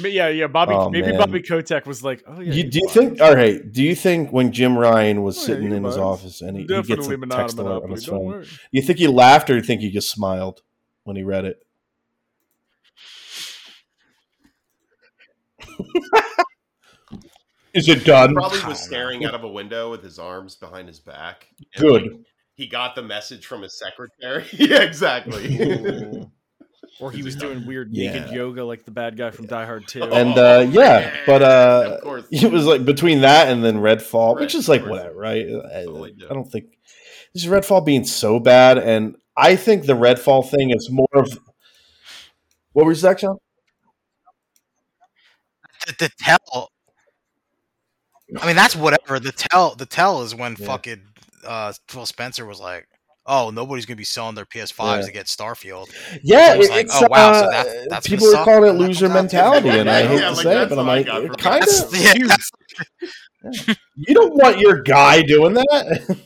But 0.00 0.10
yeah, 0.12 0.28
yeah. 0.28 0.48
Bobby, 0.48 0.74
Oh, 0.74 0.90
maybe 0.90 1.08
man. 1.08 1.18
Bobby 1.18 1.40
Kotick 1.42 1.86
was 1.86 2.02
like, 2.02 2.24
"Oh 2.26 2.40
yeah." 2.40 2.52
you, 2.52 2.64
do 2.64 2.78
you 2.80 2.88
fine. 2.88 2.94
think? 3.10 3.20
All 3.20 3.34
right. 3.34 3.60
Do 3.72 3.82
you 3.84 3.94
think 3.94 4.32
when 4.32 4.50
Jim 4.52 4.76
Ryan 4.76 5.22
was 5.22 5.38
Oh, 5.38 5.40
yeah, 5.40 5.46
sitting 5.46 5.68
you're 5.68 5.76
in 5.76 5.84
his 5.84 5.96
office 5.96 6.40
and 6.40 6.56
he, 6.56 6.62
he 6.64 6.82
gets 6.82 7.06
a 7.06 7.16
text 7.28 7.58
alert 7.58 7.84
on 7.84 7.90
his 7.90 8.04
phone, 8.06 8.26
worry. 8.26 8.46
you 8.72 8.82
think 8.82 8.98
he 8.98 9.06
laughed 9.06 9.50
or 9.50 9.54
you 9.56 9.62
think 9.62 9.80
he 9.80 9.90
just 9.90 10.10
smiled 10.10 10.62
when 11.04 11.14
he 11.16 11.22
read 11.22 11.44
it? 11.44 11.64
Is 17.74 17.88
it 17.88 18.04
done? 18.04 18.34
Probably 18.34 18.62
was 18.64 18.82
staring 18.82 19.24
out 19.24 19.34
of 19.34 19.44
a 19.44 19.48
window 19.48 19.90
with 19.90 20.02
his 20.02 20.18
arms 20.18 20.56
behind 20.56 20.88
his 20.88 21.00
back. 21.00 21.48
Good. 21.78 22.02
like, 22.02 22.12
he 22.54 22.66
got 22.66 22.94
the 22.94 23.02
message 23.02 23.46
from 23.46 23.62
his 23.62 23.78
secretary. 23.78 24.44
yeah, 24.52 24.82
exactly. 24.82 26.28
Or 27.00 27.10
he 27.10 27.22
was 27.22 27.34
doing 27.34 27.66
weird 27.66 27.88
Yeah. 27.90 28.12
naked 28.12 28.32
yoga 28.32 28.64
like 28.64 28.84
the 28.84 28.90
bad 28.90 29.16
guy 29.16 29.30
from 29.30 29.46
Die 29.46 29.64
Hard 29.64 29.88
2. 29.88 30.04
And 30.04 30.36
uh, 30.38 30.66
yeah, 30.70 31.16
but 31.26 31.42
uh, 31.42 31.98
Of 32.04 32.26
it 32.30 32.52
was 32.52 32.66
like 32.66 32.84
between 32.84 33.22
that 33.22 33.48
and 33.48 33.64
then 33.64 33.76
Redfall, 33.78 34.38
which 34.38 34.54
is 34.54 34.68
like 34.68 34.82
of 34.82 34.88
course. 34.88 34.98
whatever, 35.00 35.18
right? 35.18 35.46
I, 35.74 35.80
I 35.80 36.34
don't 36.34 36.48
think 36.52 36.66
this 37.32 37.44
is 37.44 37.48
Redfall 37.50 37.84
being 37.84 38.04
so 38.04 38.38
bad, 38.38 38.78
and 38.78 39.16
I 39.36 39.56
think 39.56 39.86
the 39.86 39.94
Redfall 39.94 40.48
thing 40.48 40.70
is 40.70 40.90
more 40.90 41.08
of 41.14 41.36
what 42.72 42.84
were 42.84 42.92
you 42.92 42.96
saying, 42.96 43.16
Sean? 43.16 43.38
The, 46.02 46.08
the 46.08 46.14
tell. 46.18 46.68
I 48.40 48.46
mean, 48.46 48.56
that's 48.56 48.74
whatever. 48.76 49.18
The 49.20 49.32
tell. 49.32 49.74
The 49.74 49.86
tell 49.86 50.22
is 50.22 50.34
when 50.34 50.56
Yeah. 50.58 50.66
fucking 50.66 51.02
uh, 51.46 51.72
Phil 51.88 52.06
Spencer 52.06 52.46
was 52.46 52.60
like, 52.60 52.86
"Oh, 53.26 53.50
nobody's 53.50 53.84
gonna 53.84 53.96
be 53.96 54.04
selling 54.04 54.34
their 54.34 54.46
PS5s 54.46 55.00
Yeah. 55.00 55.06
to 55.06 55.12
get 55.12 55.26
Starfield." 55.26 55.88
Yeah, 56.22 56.54
So 56.54 56.60
it's 56.60 56.68
it- 56.68 56.70
like, 56.70 56.84
it's 56.86 57.02
oh, 57.02 57.06
wow, 57.10 57.32
so 57.32 57.46
uh, 57.46 57.50
that- 57.50 57.86
that's 57.90 58.08
people 58.08 58.34
are 58.34 58.44
calling 58.44 58.70
it 58.74 58.78
loser 58.78 59.08
mentality, 59.08 59.68
and 59.70 59.90
I 59.90 60.00
Yeah, 60.02 60.08
hate 60.08 60.14
yeah, 60.20 60.28
to 60.28 60.32
like, 60.34 60.42
say 60.42 60.62
it, 60.62 60.68
but 60.68 60.78
I'm 60.78 60.86
like, 60.86 61.06
it 61.08 61.38
kind 61.38 61.62
of. 61.64 61.96
yeah, 61.96 62.12
that's, 62.26 62.50
You 63.96 64.14
don't 64.14 64.34
want 64.34 64.58
your 64.60 64.82
guy 64.82 65.22
doing 65.22 65.54
that. 65.54 66.16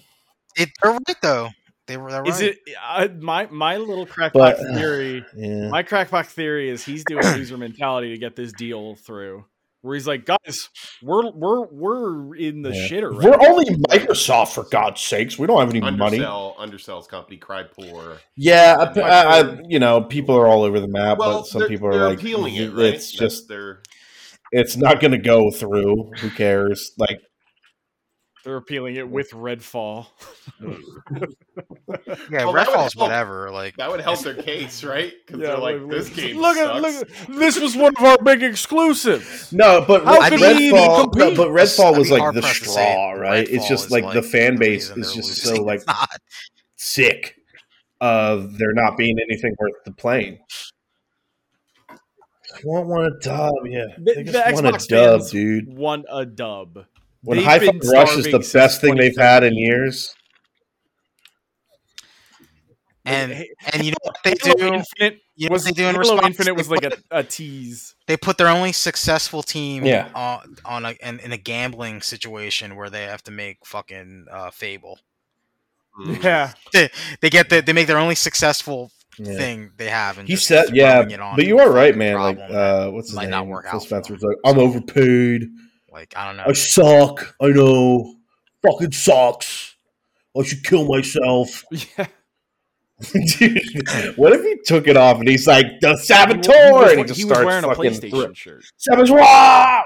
it, 0.57 0.71
they're 0.83 0.93
right 0.93 1.17
though. 1.23 1.49
They 1.87 1.97
were. 1.97 2.09
Right. 2.09 2.27
Is 2.29 2.41
it 2.41 2.59
I, 2.83 3.09
my 3.09 3.47
my 3.47 3.77
little 3.79 4.07
crackpot 4.07 4.57
But- 4.59 4.75
theory? 4.75 5.25
yeah. 5.37 5.69
My 5.71 5.83
crackpot 5.83 6.27
theory 6.27 6.69
is 6.69 6.85
he's 6.85 7.05
doing 7.05 7.25
loser 7.25 7.57
mentality 7.57 8.11
to 8.11 8.19
get 8.19 8.37
this 8.37 8.53
deal 8.53 8.97
through. 8.97 9.45
Where 9.87 9.95
he's 9.95 10.07
like, 10.07 10.27
guys, 10.27 10.69
we're 11.01 11.31
we're 11.31 11.65
we're 11.67 12.35
in 12.35 12.63
the 12.63 12.71
Yeah. 12.75 12.89
shitter. 12.89 13.15
We're 13.15 13.31
Right 13.31 13.49
only 13.49 13.65
Microsoft 13.89 14.49
for 14.55 14.65
God's 14.65 15.01
sakes. 15.01 15.39
We 15.39 15.47
don't 15.47 15.61
have 15.61 15.71
any 15.71 15.81
money. 15.81 16.19
Undersell, 16.19 16.57
undersells 16.59 17.09
company, 17.09 17.37
cried 17.37 17.71
poor. 17.71 18.19
Yeah, 18.37 18.77
I, 18.97 19.01
I, 19.01 19.41
I- 19.41 19.61
you 19.69 19.79
know, 19.79 20.03
people 20.03 20.37
are 20.37 20.49
all 20.49 20.63
over 20.65 20.81
the 20.81 20.89
map, 20.89 21.19
Well, 21.19 21.41
but 21.43 21.47
some 21.47 21.69
people 21.69 21.87
are 21.89 21.93
they're 21.93 22.09
like, 22.09 22.19
appealing 22.19 22.57
it, 22.57 22.73
right? 22.73 22.87
it's 22.95 23.11
That's 23.11 23.13
just, 23.13 23.49
their 23.49 23.83
it's 24.51 24.77
not 24.77 25.01
going 25.01 25.13
to 25.13 25.19
go 25.19 25.51
through. 25.53 26.13
Who 26.19 26.31
cares? 26.31 26.91
Like, 26.99 27.21
They're 28.47 28.57
appealing 28.59 28.95
it 28.95 29.09
with 29.11 29.33
Redfall. 29.33 30.07
Yeah, 32.31 32.45
Well, 32.45 32.53
that 32.53 32.69
would 32.69 32.77
Redfall's 32.77 32.97
whatever. 32.97 33.51
Like 33.51 33.77
That 33.77 33.91
would 33.91 34.01
help 34.01 34.21
their 34.21 34.35
case, 34.35 34.85
right? 34.85 35.13
Because 35.27 35.41
they're 35.41 35.57
like, 35.59 35.89
this 35.89 36.09
game 36.11 36.37
Look 36.39 36.57
sucks. 36.57 36.69
at 36.69 36.83
look. 36.83 36.95
at- 37.31 37.37
This 37.39 37.59
was 37.59 37.77
one 37.77 37.93
of 37.97 38.05
our 38.05 38.19
big 38.23 38.43
exclusives. 38.43 39.53
No, 39.53 39.85
but 39.87 40.05
How 40.05 40.21
Red- 40.21 40.33
could 40.33 40.57
he 40.59 40.69
even 40.69 40.81
Redfall, 40.81 40.97
no, 40.97 41.03
compete? 41.25 41.37
but 41.37 41.49
Redfall 41.49 41.93
I'd 41.95 41.99
was 41.99 42.11
like 42.11 42.35
the 42.35 42.41
pressed 42.41 42.65
say 42.65 42.71
straw, 42.71 43.13
right? 43.13 43.49
It's 43.49 43.69
just 43.69 43.87
is, 43.87 43.91
like 43.93 44.13
the 44.13 44.23
fan 44.23 44.57
base 44.59 44.91
is 44.91 44.95
they're 44.95 45.23
just 45.23 45.43
so 45.43 45.63
like 45.63 45.85
not. 45.87 46.09
sick 46.77 47.37
of 48.01 48.59
there 48.59 48.73
not 48.73 48.97
being 48.97 49.17
anything 49.29 49.55
worth 49.59 49.75
the 49.85 49.93
playing. 49.93 50.39
I 51.91 51.97
want 52.65 52.87
one 52.87 53.05
a 53.07 53.19
dub, 53.21 53.53
yeah. 53.67 53.87
The, 53.99 54.15
the 54.15 54.25
just 54.25 54.55
want 54.55 54.67
a 54.67 54.71
Xbox 54.73 54.89
dub, 54.89 55.21
fans 55.21 55.31
dude. 55.31 55.77
want 55.77 56.07
a 56.11 56.25
dub. 56.27 56.85
When 57.27 57.39
They've 57.39 57.47
Rush 57.93 58.17
is 58.19 58.31
the 58.31 58.39
best 58.39 58.81
thing 58.81 58.95
they've 58.95 59.17
had 59.17 59.43
in 59.43 59.55
years. 59.55 60.15
And 63.05 63.33
and 63.73 63.85
you 63.85 63.91
know 63.91 63.97
what 64.03 64.17
they 64.25 64.35
do? 64.35 64.51
Infinite 64.59 65.21
You 65.37 65.49
know 65.49 65.53
was 65.53 65.65
what 65.65 65.75
they 65.75 65.83
do 65.83 65.89
in 65.89 65.97
response? 65.97 66.27
Infinite 66.27 66.55
was 66.55 66.69
like 66.71 66.85
a, 66.85 66.93
a 67.11 67.25
tease. 67.25 67.95
they 68.07 68.17
put 68.17 68.39
their 68.39 68.49
only 68.49 68.73
successful 68.73 69.43
team 69.43 69.85
Yeah. 69.85 70.09
on 70.15 70.57
on 70.65 70.85
a 70.85 70.91
in, 71.01 71.19
in 71.21 71.33
a 71.33 71.37
gambling 71.37 72.01
situation 72.01 72.77
where 72.77 72.91
they 72.91 73.03
have 73.03 73.23
to 73.25 73.31
make 73.33 73.59
fucking 73.65 74.27
uh, 74.31 74.51
Fable. 74.51 74.99
Yeah, 76.23 76.53
They, 76.73 76.91
they 77.21 77.31
get 77.31 77.49
the, 77.49 77.61
they 77.63 77.73
make 77.73 77.87
their 77.87 77.99
only 77.99 78.15
successful 78.17 78.91
Yeah. 79.19 79.37
thing 79.37 79.71
they 79.79 79.89
have. 79.89 80.19
And 80.19 80.29
He 80.29 80.35
just 80.35 80.47
said, 80.47 80.67
yeah, 80.77 81.01
it 81.09 81.21
on 81.21 81.37
but 81.37 81.47
you 81.47 81.59
are 81.59 81.71
right, 81.71 81.97
man. 81.97 82.15
Like, 82.17 82.39
uh, 82.39 82.91
what's 82.91 83.09
his 83.09 83.17
might 83.17 83.23
name? 83.23 83.31
not 83.31 83.47
work 83.47 83.65
Phil 83.65 83.77
out 83.77 83.83
for 83.83 83.87
Spencer 83.89 84.13
them. 84.13 84.21
was 84.21 84.23
like, 84.23 84.37
I'm 84.45 84.59
overpaid. 84.59 85.45
Like 85.97 86.15
I 86.17 86.27
don't 86.27 86.37
know. 86.37 86.45
I 86.47 86.53
suck. 86.53 87.35
I 87.41 87.49
know. 87.49 88.15
Fucking 88.63 88.93
sucks. 88.93 89.75
I 90.39 90.43
should 90.45 90.63
kill 90.65 90.87
myself. 90.87 91.65
yeah. 91.71 92.07
Dude, 93.13 93.61
what 94.17 94.33
if 94.33 94.43
he 94.43 94.57
took 94.65 94.87
it 94.89 94.97
off 94.97 95.19
and 95.19 95.29
he's 95.29 95.47
like 95.47 95.67
the 95.81 95.89
He 95.89 95.93
was- 95.93 96.07
Saboteur, 96.07 96.91
and 96.91 96.99
he 97.01 97.05
just 97.05 97.19
he 97.21 97.25
was 97.27 97.33
starts 97.37 97.45
wearing 97.47 97.65
a 97.65 97.75
fucking 97.75 97.93
PlayStation 97.93 98.37
shirt. 98.37 98.65
Saboteur. 98.79 99.83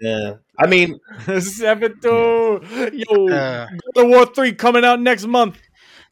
yeah, 0.00 0.34
I 0.58 0.66
mean, 0.66 0.98
Saboteur. 1.40 2.60
Yo, 2.92 3.28
Uh, 3.28 3.66
God 3.94 4.04
of 4.04 4.08
War 4.08 4.26
Three 4.26 4.52
coming 4.52 4.84
out 4.84 5.00
next 5.00 5.26
month. 5.26 5.58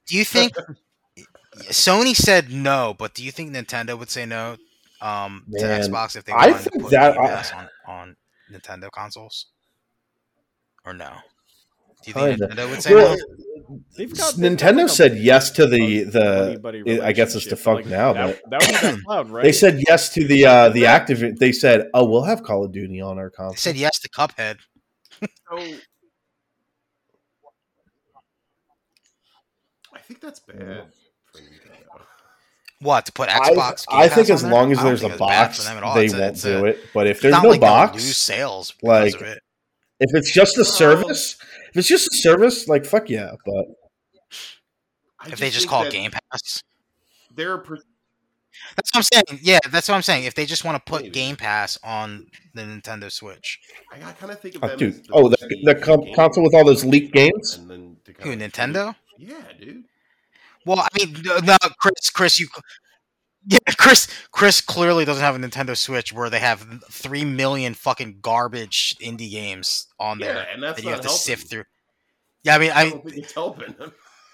do 0.07 0.17
you 0.17 0.25
think 0.25 0.53
Sony 1.71 2.15
said 2.15 2.51
no? 2.53 2.95
But 2.99 3.15
do 3.15 3.25
you 3.25 3.31
think 3.33 3.53
Nintendo 3.55 3.99
would 3.99 4.11
say 4.11 4.27
no 4.27 4.57
um, 5.01 5.45
to 5.59 5.65
Xbox 5.65 6.17
if 6.17 6.25
they 6.25 6.33
I 6.33 6.49
wanted 6.49 6.53
to 6.65 6.71
think 6.71 6.83
put 6.83 6.91
that- 6.93 7.15
Game 7.15 7.23
I- 7.25 7.29
Pass 7.29 7.53
on, 7.89 7.99
on 8.11 8.17
Nintendo 8.53 8.91
consoles? 8.91 9.47
Or 10.85 10.93
no? 10.95 11.11
Do 12.05 12.11
you 12.11 12.15
think 12.15 12.39
Kinda. 12.39 12.55
Nintendo 12.55 12.71
would 12.71 12.83
say 12.83 12.95
well, 12.95 13.17
no? 13.17 13.25
They've 13.97 14.17
got- 14.17 14.17
they've 14.17 14.17
got 14.17 14.35
Nintendo 14.35 14.77
like 14.77 14.87
a- 14.87 14.89
said 14.89 15.19
yes 15.19 15.51
to 15.51 15.67
the 15.67 16.05
the. 16.05 16.59
buddy-buddy 16.63 17.01
I 17.03 17.13
guess 17.13 17.35
it's 17.35 17.45
relationship, 17.47 17.51
defunct 17.59 17.83
like, 17.87 17.91
now, 17.91 18.13
That, 18.13 18.41
but 18.49 18.51
that 18.51 18.61
was 18.71 18.81
that 18.81 19.01
cloud, 19.05 19.31
right? 19.31 19.43
they 19.43 19.53
said 19.53 19.83
yes 19.87 20.09
to 20.15 20.25
the 20.27 20.47
uh 20.47 20.69
the 20.71 20.85
Activision. 20.85 21.37
They 21.39 21.53
said, 21.53 21.89
"Oh, 21.93 22.05
we'll 22.09 22.23
have 22.23 22.43
Call 22.45 22.65
of 22.65 22.73
Duty 22.73 23.01
on 23.01 23.19
our 23.19 23.31
console." 23.31 23.53
They 23.53 23.57
said 23.59 23.77
yes 23.77 23.99
to 24.01 24.09
Cuphead. 24.09 24.59
So, 25.21 25.27
I 29.95 29.99
think 30.01 30.21
that's 30.21 30.41
bad 30.41 30.57
for 31.27 31.39
Nintendo. 31.39 31.68
What 32.81 33.07
to 33.07 33.13
put 33.13 33.29
I, 33.29 33.51
Xbox? 33.51 33.87
Game 33.89 33.99
I 34.01 34.09
think 34.09 34.31
as 34.31 34.45
on 34.45 34.51
there? 34.51 34.59
long 34.61 34.73
as 34.73 34.83
there's 34.83 35.03
a 35.03 35.09
box, 35.17 35.59
for 35.59 35.65
them 35.65 35.79
at 35.79 35.83
all. 35.83 35.95
they 35.95 36.05
It's 36.05 36.15
won't 36.15 36.25
it's 36.27 36.43
do 36.43 36.65
a- 36.65 36.69
it. 36.69 36.81
But 36.95 37.07
if 37.09 37.21
there's 37.21 37.43
no 37.43 37.49
like 37.51 37.61
box, 37.61 37.95
lose 37.95 38.17
sales 38.17 38.73
like, 38.83 39.15
of 39.17 39.23
it. 39.23 39.43
if 40.01 40.15
it's 40.15 40.33
just 40.33 40.57
a 40.59 40.65
service, 40.65 41.37
if 41.71 41.77
it's 41.79 41.89
just 41.89 42.07
a 42.13 42.17
service, 42.17 42.69
like 42.69 42.85
fuck 42.87 43.11
yeah. 43.11 43.33
But 43.45 43.65
I 45.21 45.31
If 45.31 45.39
they 45.41 45.51
just 45.51 45.69
call 45.69 45.83
it 45.85 45.93
Game 45.93 46.13
Pass, 46.13 46.63
There 47.35 47.53
are 47.53 47.59
per- 47.59 47.79
that's 48.77 48.91
what 48.95 48.99
I'm 48.99 49.03
saying. 49.03 49.41
Yeah, 49.43 49.59
that's 49.71 49.89
what 49.89 49.95
I'm 49.97 50.03
saying. 50.03 50.25
If 50.25 50.35
they 50.35 50.47
just 50.47 50.65
want 50.65 50.77
to 50.85 50.89
put 50.91 51.03
Maybe. 51.03 51.13
Game 51.15 51.37
Pass 51.37 51.79
on 51.83 52.27
the 52.55 52.63
Nintendo 52.63 53.11
Switch, 53.11 53.59
I, 53.93 53.97
I 54.11 54.13
kind 54.13 54.31
of 54.31 54.41
think 54.41 54.55
of 54.57 54.63
oh, 54.65 54.69
them 54.69 54.79
dude, 54.79 54.95
as 54.95 55.03
oh, 55.11 55.29
the, 55.29 55.37
the 55.65 56.13
console 56.15 56.45
with 56.45 56.55
all 56.55 56.65
those 56.65 56.85
leaked 56.85 57.13
games. 57.13 57.57
and 57.57 57.69
then 57.71 57.97
who 58.07 58.13
kinda- 58.37 58.49
Nintendo? 58.49 58.95
Yeah, 59.17 59.35
dude. 59.59 59.85
Well, 60.69 60.81
I 60.81 60.89
mean, 60.99 61.17
no, 61.25 61.39
no, 61.39 61.57
Chris, 61.81 62.11
Chris, 62.11 62.39
you, 62.39 62.47
yeah, 63.47 63.59
Chris, 63.79 64.07
Chris 64.33 64.61
clearly 64.61 65.07
doesn't 65.07 65.23
have 65.23 65.35
a 65.35 65.39
Nintendo 65.39 65.75
Switch 65.75 66.13
where 66.13 66.29
they 66.29 66.41
have 66.41 66.61
three 66.91 67.25
million 67.25 67.73
fucking 67.73 68.19
garbage 68.21 68.95
indie 69.01 69.31
games 69.31 69.87
on 69.99 70.19
Yeah, 70.19 70.27
there 70.27 70.47
and 70.53 70.63
that's 70.63 70.77
that 70.77 70.83
you 70.83 70.91
not 70.91 71.03
have 71.03 71.11
to 71.11 71.17
sift 71.17 71.49
through. 71.49 71.65
Yeah, 72.45 72.55
I 72.55 72.59
mean, 72.59 72.71
I 72.71 72.81
I, 72.81 72.91
don't 72.91 73.03
think 73.03 73.17
it's 73.17 73.33
helping 73.33 73.75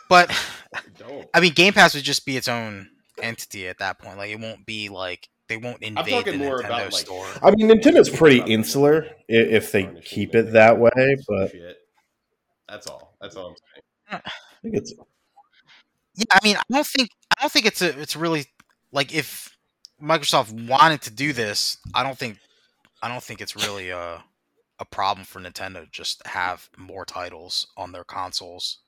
but 0.09 0.29
I 0.75 0.81
don't. 0.99 1.25
I 1.33 1.39
mean, 1.39 1.53
Game 1.53 1.73
Pass 1.73 1.95
would 1.95 2.03
just 2.03 2.27
be 2.27 2.37
its 2.37 2.49
own 2.49 2.89
entity 3.23 3.69
at 3.69 3.79
that 3.79 4.01
point. 4.01 4.19
Like, 4.19 4.31
it 4.31 4.41
won't 4.41 4.67
be 4.67 4.89
like 4.89 5.29
they 5.49 5.57
won't 5.57 5.85
invade 5.85 6.05
the 6.07 6.11
talking 6.33 6.39
more 6.39 6.59
Nintendo 6.59 6.67
about, 6.67 6.93
like, 6.93 7.07
store. 7.07 7.27
I 7.45 7.53
mean, 7.53 7.69
Nintendo's 7.69 8.11
pretty 8.11 8.41
insular 8.41 9.05
i- 9.07 9.13
if 9.29 9.71
they 9.71 9.87
keep 10.05 10.35
it 10.35 10.53
that 10.53 10.81
way. 10.81 11.17
But 11.29 11.53
Shit. 11.53 11.77
That's 12.69 12.89
all. 12.89 13.17
That's 13.21 13.37
all 13.37 13.51
I'm 13.51 13.57
saying. 13.73 14.23
I 14.27 14.31
think 14.63 14.75
it's 14.77 14.95
Yeah, 16.15 16.25
I 16.31 16.39
mean, 16.45 16.57
I 16.57 16.63
don't 16.71 16.87
think 16.87 17.11
I 17.37 17.43
don't 17.43 17.53
think 17.53 17.67
it's 17.67 17.83
a 17.83 17.99
it's 18.01 18.17
really 18.17 18.47
like 18.93 19.15
if 19.15 19.57
Microsoft 20.03 20.69
wanted 20.69 21.03
to 21.03 21.11
do 21.11 21.33
this, 21.33 21.79
I 21.95 22.03
don't 22.03 22.19
think 22.19 22.39
I 23.03 23.09
don't 23.09 23.23
think 23.23 23.41
it's 23.41 23.57
really 23.57 23.91
a 23.91 24.25
a 24.79 24.85
problem 24.85 25.25
for 25.25 25.41
Nintendo 25.41 25.85
to 25.85 25.87
just 25.91 26.27
have 26.27 26.69
more 26.77 27.05
titles 27.05 27.67
on 27.77 27.93
their 27.93 28.05
consoles. 28.05 28.79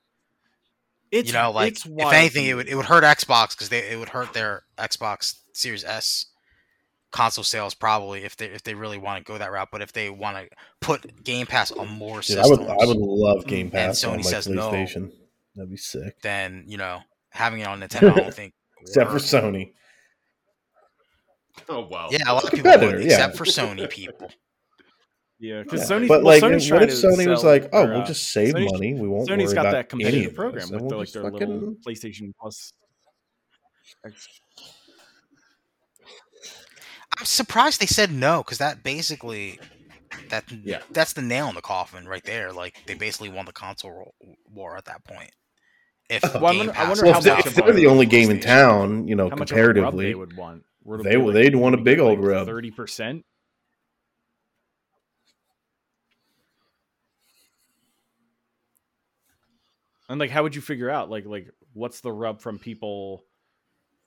It's, 1.11 1.29
you 1.29 1.33
know, 1.33 1.51
like 1.51 1.73
it's 1.73 1.85
if 1.85 2.13
anything, 2.13 2.45
it 2.45 2.53
would 2.55 2.67
it 2.67 2.75
would 2.75 2.85
hurt 2.85 3.03
Xbox 3.03 3.51
because 3.51 3.69
they 3.69 3.89
it 3.89 3.97
would 3.97 4.09
hurt 4.09 4.33
their 4.33 4.63
Xbox 4.77 5.35
Series 5.53 5.83
S 5.83 6.25
console 7.11 7.43
sales 7.43 7.73
probably 7.73 8.25
if 8.25 8.35
they 8.35 8.47
if 8.47 8.63
they 8.63 8.73
really 8.73 8.97
want 8.97 9.25
to 9.25 9.31
go 9.31 9.37
that 9.37 9.51
route. 9.51 9.69
But 9.71 9.81
if 9.81 9.93
they 9.93 10.09
want 10.09 10.37
to 10.37 10.49
put 10.81 11.23
Game 11.23 11.45
Pass 11.47 11.71
on 11.71 11.87
more 11.87 12.21
dude, 12.21 12.37
I 12.37 12.43
systems, 12.43 12.59
would 12.59 12.69
I 12.69 12.85
would 12.85 12.97
love 12.97 13.45
Game 13.45 13.67
And 13.67 13.71
Pass 13.71 14.03
on 14.03 14.19
Sony 14.19 14.23
my 14.23 14.29
says 14.29 14.47
no. 14.47 14.71
PlayStation. 14.71 15.11
That'd 15.55 15.71
be 15.71 15.77
sick. 15.77 16.21
then 16.21 16.65
you 16.67 16.77
know 16.77 16.99
having 17.37 17.59
it 17.61 17.67
on 17.67 17.79
Nintendo, 17.79 18.11
I 18.11 18.19
don't 18.21 18.33
think. 18.33 18.53
would 18.81 18.87
Except 18.89 19.11
for. 19.11 19.17
Sony. 19.17 19.73
Oh 21.69 21.87
wow. 21.87 22.07
Yeah, 22.11 22.19
a 22.27 22.33
lot 22.33 22.43
of 22.43 22.51
people 22.51 22.71
competitor, 22.71 22.97
would, 22.97 23.05
yeah. 23.05 23.13
except 23.13 23.37
for 23.37 23.45
Sony 23.45 23.89
people. 23.89 24.29
yeah, 25.39 25.63
because 25.63 25.89
Yeah. 25.89 25.97
Sony's 25.97 26.07
but 26.07 26.23
well, 26.23 26.39
like, 26.39 26.43
Sony's 26.43 26.71
what 26.71 26.83
if 26.83 26.89
Sony 26.91 27.27
was 27.27 27.43
like, 27.43 27.69
"Oh, 27.73 27.83
or, 27.83 27.87
we'll 27.89 28.01
uh, 28.01 28.05
just 28.05 28.31
save 28.31 28.53
Sony's- 28.53 28.71
money. 28.73 28.93
We 28.93 29.07
won't 29.07 29.27
Sony's 29.29 29.45
worry 29.47 29.55
got 29.55 29.61
about 29.61 29.71
that 29.71 29.77
any 29.77 30.03
competitive 30.03 30.29
of 30.31 30.35
program 30.35 30.61
this, 30.61 30.71
with 30.71 30.81
we'll 30.81 30.89
their, 30.89 30.97
like 30.99 31.11
their 31.11 31.23
fucking 31.23 31.49
little 31.49 31.75
PlayStation 31.85 32.33
Plus. 32.39 32.73
I'm 37.19 37.25
surprised 37.25 37.81
they 37.81 37.85
said 37.87 38.11
no 38.11 38.43
because 38.43 38.59
that 38.59 38.83
basically 38.83 39.59
that 40.29 40.43
Yeah. 40.63 40.81
that's 40.91 41.13
the 41.13 41.21
nail 41.21 41.49
in 41.49 41.55
the 41.55 41.61
coffin 41.61 42.07
right 42.07 42.23
there. 42.23 42.51
Like 42.51 42.83
they 42.85 42.93
basically 42.93 43.29
won 43.29 43.45
the 43.45 43.53
console 43.53 44.13
war 44.51 44.77
at 44.77 44.85
that 44.85 45.03
point. 45.05 45.31
If 46.09 46.23
Well, 46.23 46.45
I 46.47 46.51
Game 46.51 46.57
wonder- 46.67 46.73
I 46.77 46.87
wonder 46.87 47.03
Well, 47.05 47.15
was 47.15 47.25
if, 47.25 47.43
they, 47.43 47.49
if 47.49 47.55
they're 47.55 47.73
the 47.73 47.87
only 47.87 48.05
game 48.05 48.29
in 48.29 48.39
town, 48.39 49.07
you 49.07 49.15
know, 49.15 49.29
How 49.29 49.35
much 49.35 49.51
of 49.51 49.57
a 49.57 49.61
rub 49.61 49.73
comparatively, 49.75 50.05
they 50.05 50.15
would 50.15 50.37
want? 50.37 50.63
Would 50.85 51.03
they 51.03 51.17
would- 51.17 51.35
like, 51.35 51.43
they'd 51.43 51.55
want 51.55 51.75
a 51.75 51.77
maybe 51.77 51.91
big 51.91 51.99
like 51.99 52.17
old 52.17 52.25
rub. 52.25 52.47
Thirty 52.47 52.71
percent. 52.71 53.25
And 60.09 60.19
like, 60.19 60.29
how 60.29 60.43
would 60.43 60.55
you 60.55 60.61
figure 60.61 60.89
out 60.89 61.09
like 61.09 61.25
like 61.25 61.49
what's 61.73 62.01
the 62.01 62.11
rub 62.11 62.41
from 62.41 62.59
people 62.59 63.23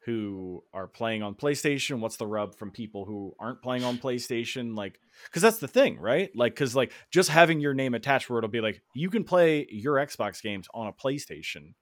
who 0.06 0.64
are 0.72 0.86
playing 0.86 1.22
on 1.22 1.34
PlayStation? 1.34 2.00
What's 2.00 2.16
the 2.16 2.26
rub 2.26 2.54
from 2.56 2.70
people 2.70 3.04
who 3.04 3.34
aren't 3.38 3.62
playing 3.62 3.84
on 3.84 3.98
PlayStation? 3.98 4.74
Like, 4.76 4.98
because 5.26 5.42
that's 5.42 5.58
the 5.58 5.68
thing, 5.68 5.98
right? 6.00 6.30
Like, 6.34 6.54
because 6.54 6.74
like 6.74 6.92
just 7.10 7.28
having 7.28 7.60
your 7.60 7.74
name 7.74 7.94
attached, 7.94 8.30
where 8.30 8.38
it'll 8.38 8.48
be 8.48 8.62
like 8.62 8.80
you 8.94 9.10
can 9.10 9.24
play 9.24 9.66
your 9.70 9.96
Xbox 9.96 10.42
games 10.42 10.68
on 10.72 10.86
a 10.86 10.92
PlayStation, 10.92 11.74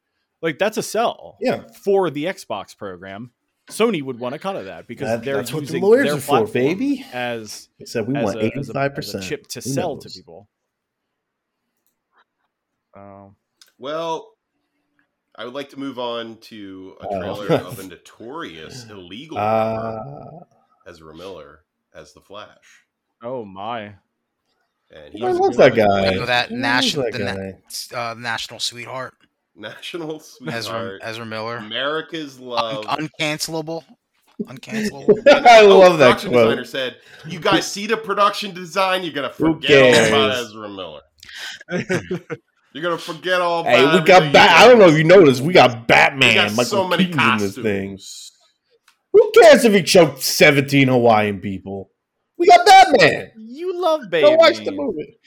like 0.43 0.59
that's 0.59 0.77
a 0.77 0.82
sell 0.82 1.36
yeah, 1.40 1.65
for 1.82 2.10
the 2.10 2.24
Xbox 2.24 2.77
program. 2.77 3.32
Sony 3.70 4.02
would 4.02 4.19
want 4.19 4.35
a 4.35 4.39
cut 4.39 4.56
of 4.56 4.65
that 4.65 4.86
because 4.86 5.09
That- 5.09 5.24
they're 5.24 5.36
that's 5.36 5.52
what 5.52 5.60
the 5.60 5.73
using 5.74 5.82
lawyers 5.82 6.06
their 6.06 6.15
are 6.15 6.20
for, 6.20 6.27
platform 6.47 6.52
baby. 6.52 7.05
as 7.12 7.69
they 7.78 7.85
said 7.85 8.06
we 8.09 8.16
as 8.16 8.24
want 8.24 8.36
a- 8.36 8.39
as 8.39 8.44
a- 8.44 8.47
eighty 8.47 8.73
five 8.73 8.90
as 8.90 8.93
a 8.93 8.94
percent 8.94 9.24
chip 9.24 9.47
to 9.48 9.60
sell 9.60 9.98
to 9.98 10.09
people. 10.09 10.48
Um, 12.94 13.36
Well, 13.78 14.32
I 15.36 15.44
would 15.44 15.55
like 15.55 15.69
to 15.70 15.78
move 15.78 15.98
on 15.98 16.39
to 16.39 16.97
a 17.01 17.06
Oh. 17.06 17.19
trailer 17.20 17.52
of 17.60 17.78
a 17.78 17.85
notorious 17.85 18.85
illegal 18.90 19.36
rapper, 19.36 20.44
Uh, 20.86 20.90
Ezra 20.90 21.15
Miller 21.15 21.65
as 21.94 22.12
the 22.12 22.20
Flash, 22.20 22.86
oh 23.23 23.44
my! 23.44 23.94
and 24.90 25.12
he 25.12 25.23
I 25.23 25.31
love 25.32 25.56
that 25.56 25.74
guy. 25.77 26.12
You 26.12 26.20
know 26.20 26.27
that 26.27 26.51
national- 26.51 27.05
that 27.10 27.12
the 27.12 27.93
na- 27.94 28.10
uh, 28.10 28.15
national 28.15 28.59
sweetheart 28.60 29.15
national 29.59 30.16
Ezra 30.47 30.62
sweetheart, 30.62 31.01
Ezra 31.02 31.26
Miller, 31.26 31.56
America's 31.59 32.39
Un- 32.39 32.44
love. 32.47 32.85
uncancelable, 32.86 33.85
uncancelable. 34.44 35.18
I 35.28 35.60
Oh, 35.62 35.78
love 35.78 35.98
that 35.98 36.20
production 36.20 36.32
designer 36.32 36.64
said, 36.64 36.97
"You 37.26 37.40
guys 37.40 37.70
see 37.70 37.86
the 37.86 37.97
production 37.97 38.55
design, 38.55 39.02
you're 39.02 39.12
gonna 39.12 39.30
forget 39.32 40.12
all 40.12 40.28
about? 40.28 40.36
Ezra 40.44 40.68
Miller." 40.68 41.01
You're 42.74 42.82
gonna 42.82 42.98
forget 42.98 43.40
all. 43.40 43.64
Hey, 43.64 43.82
about 43.82 43.94
we 43.94 44.06
got 44.06 44.16
everything 44.16 44.32
Bat. 44.35 44.51
I 44.60 44.68
don't 44.68 44.78
know 44.78 44.89
if 44.89 44.97
you 44.98 45.02
noticed, 45.05 45.40
we 45.40 45.55
got 45.55 45.74
We 45.74 45.86
Batman. 45.86 46.35
got 46.35 46.51
Michael 46.52 46.64
so 46.64 46.86
many 46.86 47.06
Keaton's 47.06 47.22
in 47.22 47.39
this 47.39 47.55
costumes. 47.56 47.62
thing. 47.64 47.98
Who 49.14 49.32
cares 49.40 49.64
if 49.64 49.72
he 49.72 49.82
choked 49.82 50.20
seventeen 50.22 50.89
Hawaiian 50.89 51.40
people? 51.40 51.90
We 52.36 52.47
got 52.47 52.64
Batman. 52.66 53.32
You 53.36 53.80
love 53.80 54.10
baby. 54.10 54.26
Go 54.28 54.35
watch 54.35 54.62
the 54.64 54.72
movie. 54.72 55.18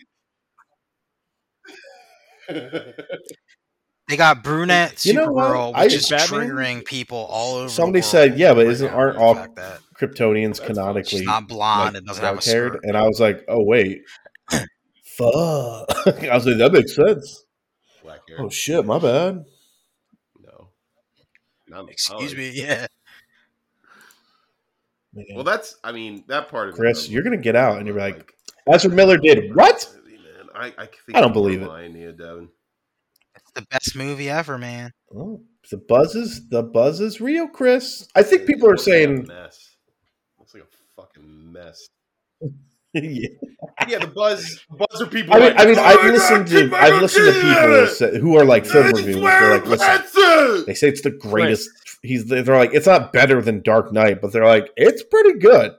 They 4.12 4.18
got 4.18 4.44
brunette 4.44 5.06
You 5.06 5.14
know 5.14 5.32
what? 5.32 5.46
Supergirl, 5.52 5.72
I- 5.74 5.84
which 5.86 5.94
is 5.94 6.10
Batman? 6.10 6.50
triggering 6.50 6.84
people 6.86 7.18
all 7.30 7.56
over. 7.56 7.64
the 7.68 7.70
Somebody 7.70 8.02
world 8.02 8.12
said, 8.12 8.38
yeah, 8.38 8.54
but 8.54 8.68
isn't 8.68 8.90
aren't 8.90 9.18
all 9.18 9.36
that 9.36 9.80
Kryptonians 9.98 10.58
That's 10.58 10.68
canonically 10.68 11.20
she's 11.20 11.22
not 11.22 11.48
blonde 11.48 11.94
like, 11.94 11.96
and 11.96 12.08
doesn't 12.08 12.22
have 12.26 12.38
a 12.38 12.42
skirt? 12.42 12.82
And 12.84 12.98
I 12.98 13.04
was 13.08 13.22
like, 13.22 13.46
oh 13.48 13.64
wait, 13.64 14.02
fuck. 14.50 14.60
I 15.30 16.34
was 16.34 16.46
like, 16.46 16.58
that 16.58 16.72
makes 16.74 16.94
sense. 16.94 17.46
Black 18.04 18.20
hair. 18.28 18.42
Oh 18.42 18.50
shit, 18.50 18.86
my 18.86 19.00
bad. 19.00 19.46
no. 20.44 20.68
Not 21.70 21.90
Excuse 21.90 22.36
me, 22.36 22.50
yeah. 22.50 22.88
Man. 25.14 25.26
Well, 25.36 25.46
that's. 25.46 25.78
I 25.86 25.94
mean, 25.94 26.26
that 26.28 26.50
part 26.50 26.68
of 26.68 26.76
it, 26.76 26.78
Chris, 26.78 27.08
you're 27.08 27.24
gonna 27.24 27.38
get 27.38 27.56
out, 27.56 27.78
and 27.78 27.88
you're 27.88 27.96
like, 27.98 28.18
like, 28.18 28.34
what 28.66 28.92
Miller 28.92 29.18
did 29.18 29.56
what? 29.56 29.90
Man, 30.06 30.50
I, 30.54 30.66
I, 30.78 30.86
think 30.88 31.16
I 31.16 31.22
don't 31.22 31.30
you're 31.30 31.34
believe 31.34 31.62
it. 31.62 31.68
lying 31.70 31.94
to 31.94 32.00
you, 32.00 32.12
Devon. 32.12 32.50
It's 33.54 33.62
the 33.62 33.68
best 33.70 33.96
movie 33.96 34.30
ever, 34.30 34.58
man. 34.58 34.92
Oh, 35.14 35.42
the 35.70 35.78
buzz 35.78 36.16
is 36.16 36.48
the 36.50 36.64
buzz 36.64 37.02
is 37.02 37.20
real, 37.20 37.48
Chris. 37.48 38.08
I 38.16 38.24
think 38.24 38.48
people 38.48 38.68
are 38.68 38.72
Looks 38.72 38.88
like 38.88 38.96
a 38.96 39.06
saying, 39.06 39.26
mess. 39.28 39.76
Looks 40.40 40.54
like 40.54 40.64
a 40.64 41.02
fucking 41.02 41.52
mess. 41.52 41.88
yeah. 42.94 43.28
Yeah, 43.88 44.00
the 44.00 44.08
buzz. 44.08 44.64
Buzz 44.70 45.02
are 45.02 45.06
people. 45.06 45.34
I 45.34 45.40
mean, 45.40 45.50
like, 45.50 45.60
I 45.60 45.66
mean, 45.66 45.80
"Oh 45.80 45.84
I've 45.84 46.12
listened 46.12 46.48
to 46.48 46.76
I've 46.76 47.02
listened 47.02 47.34
to 47.34 47.42
people 47.42 47.88
say, 47.88 48.20
who 48.20 48.38
are 48.38 48.46
like 48.46 48.66
film 48.66 48.88
reviewers. 48.88 49.22
They're 49.22 49.60
like, 49.60 49.66
listen, 49.66 50.66
they 50.66 50.74
say 50.74 50.88
it's 50.90 51.02
the 51.02 51.12
greatest. 51.12 51.70
He's 52.04 52.26
they're 52.26 52.44
like, 52.44 52.74
it's 52.74 52.88
not 52.88 53.12
better 53.14 53.42
than 53.42 53.62
Dark 53.62 53.92
Knight, 53.92 54.22
but 54.22 54.32
they're 54.32 54.46
like, 54.46 54.72
it's 54.78 55.04
pretty 55.04 55.40
good. 55.40 55.74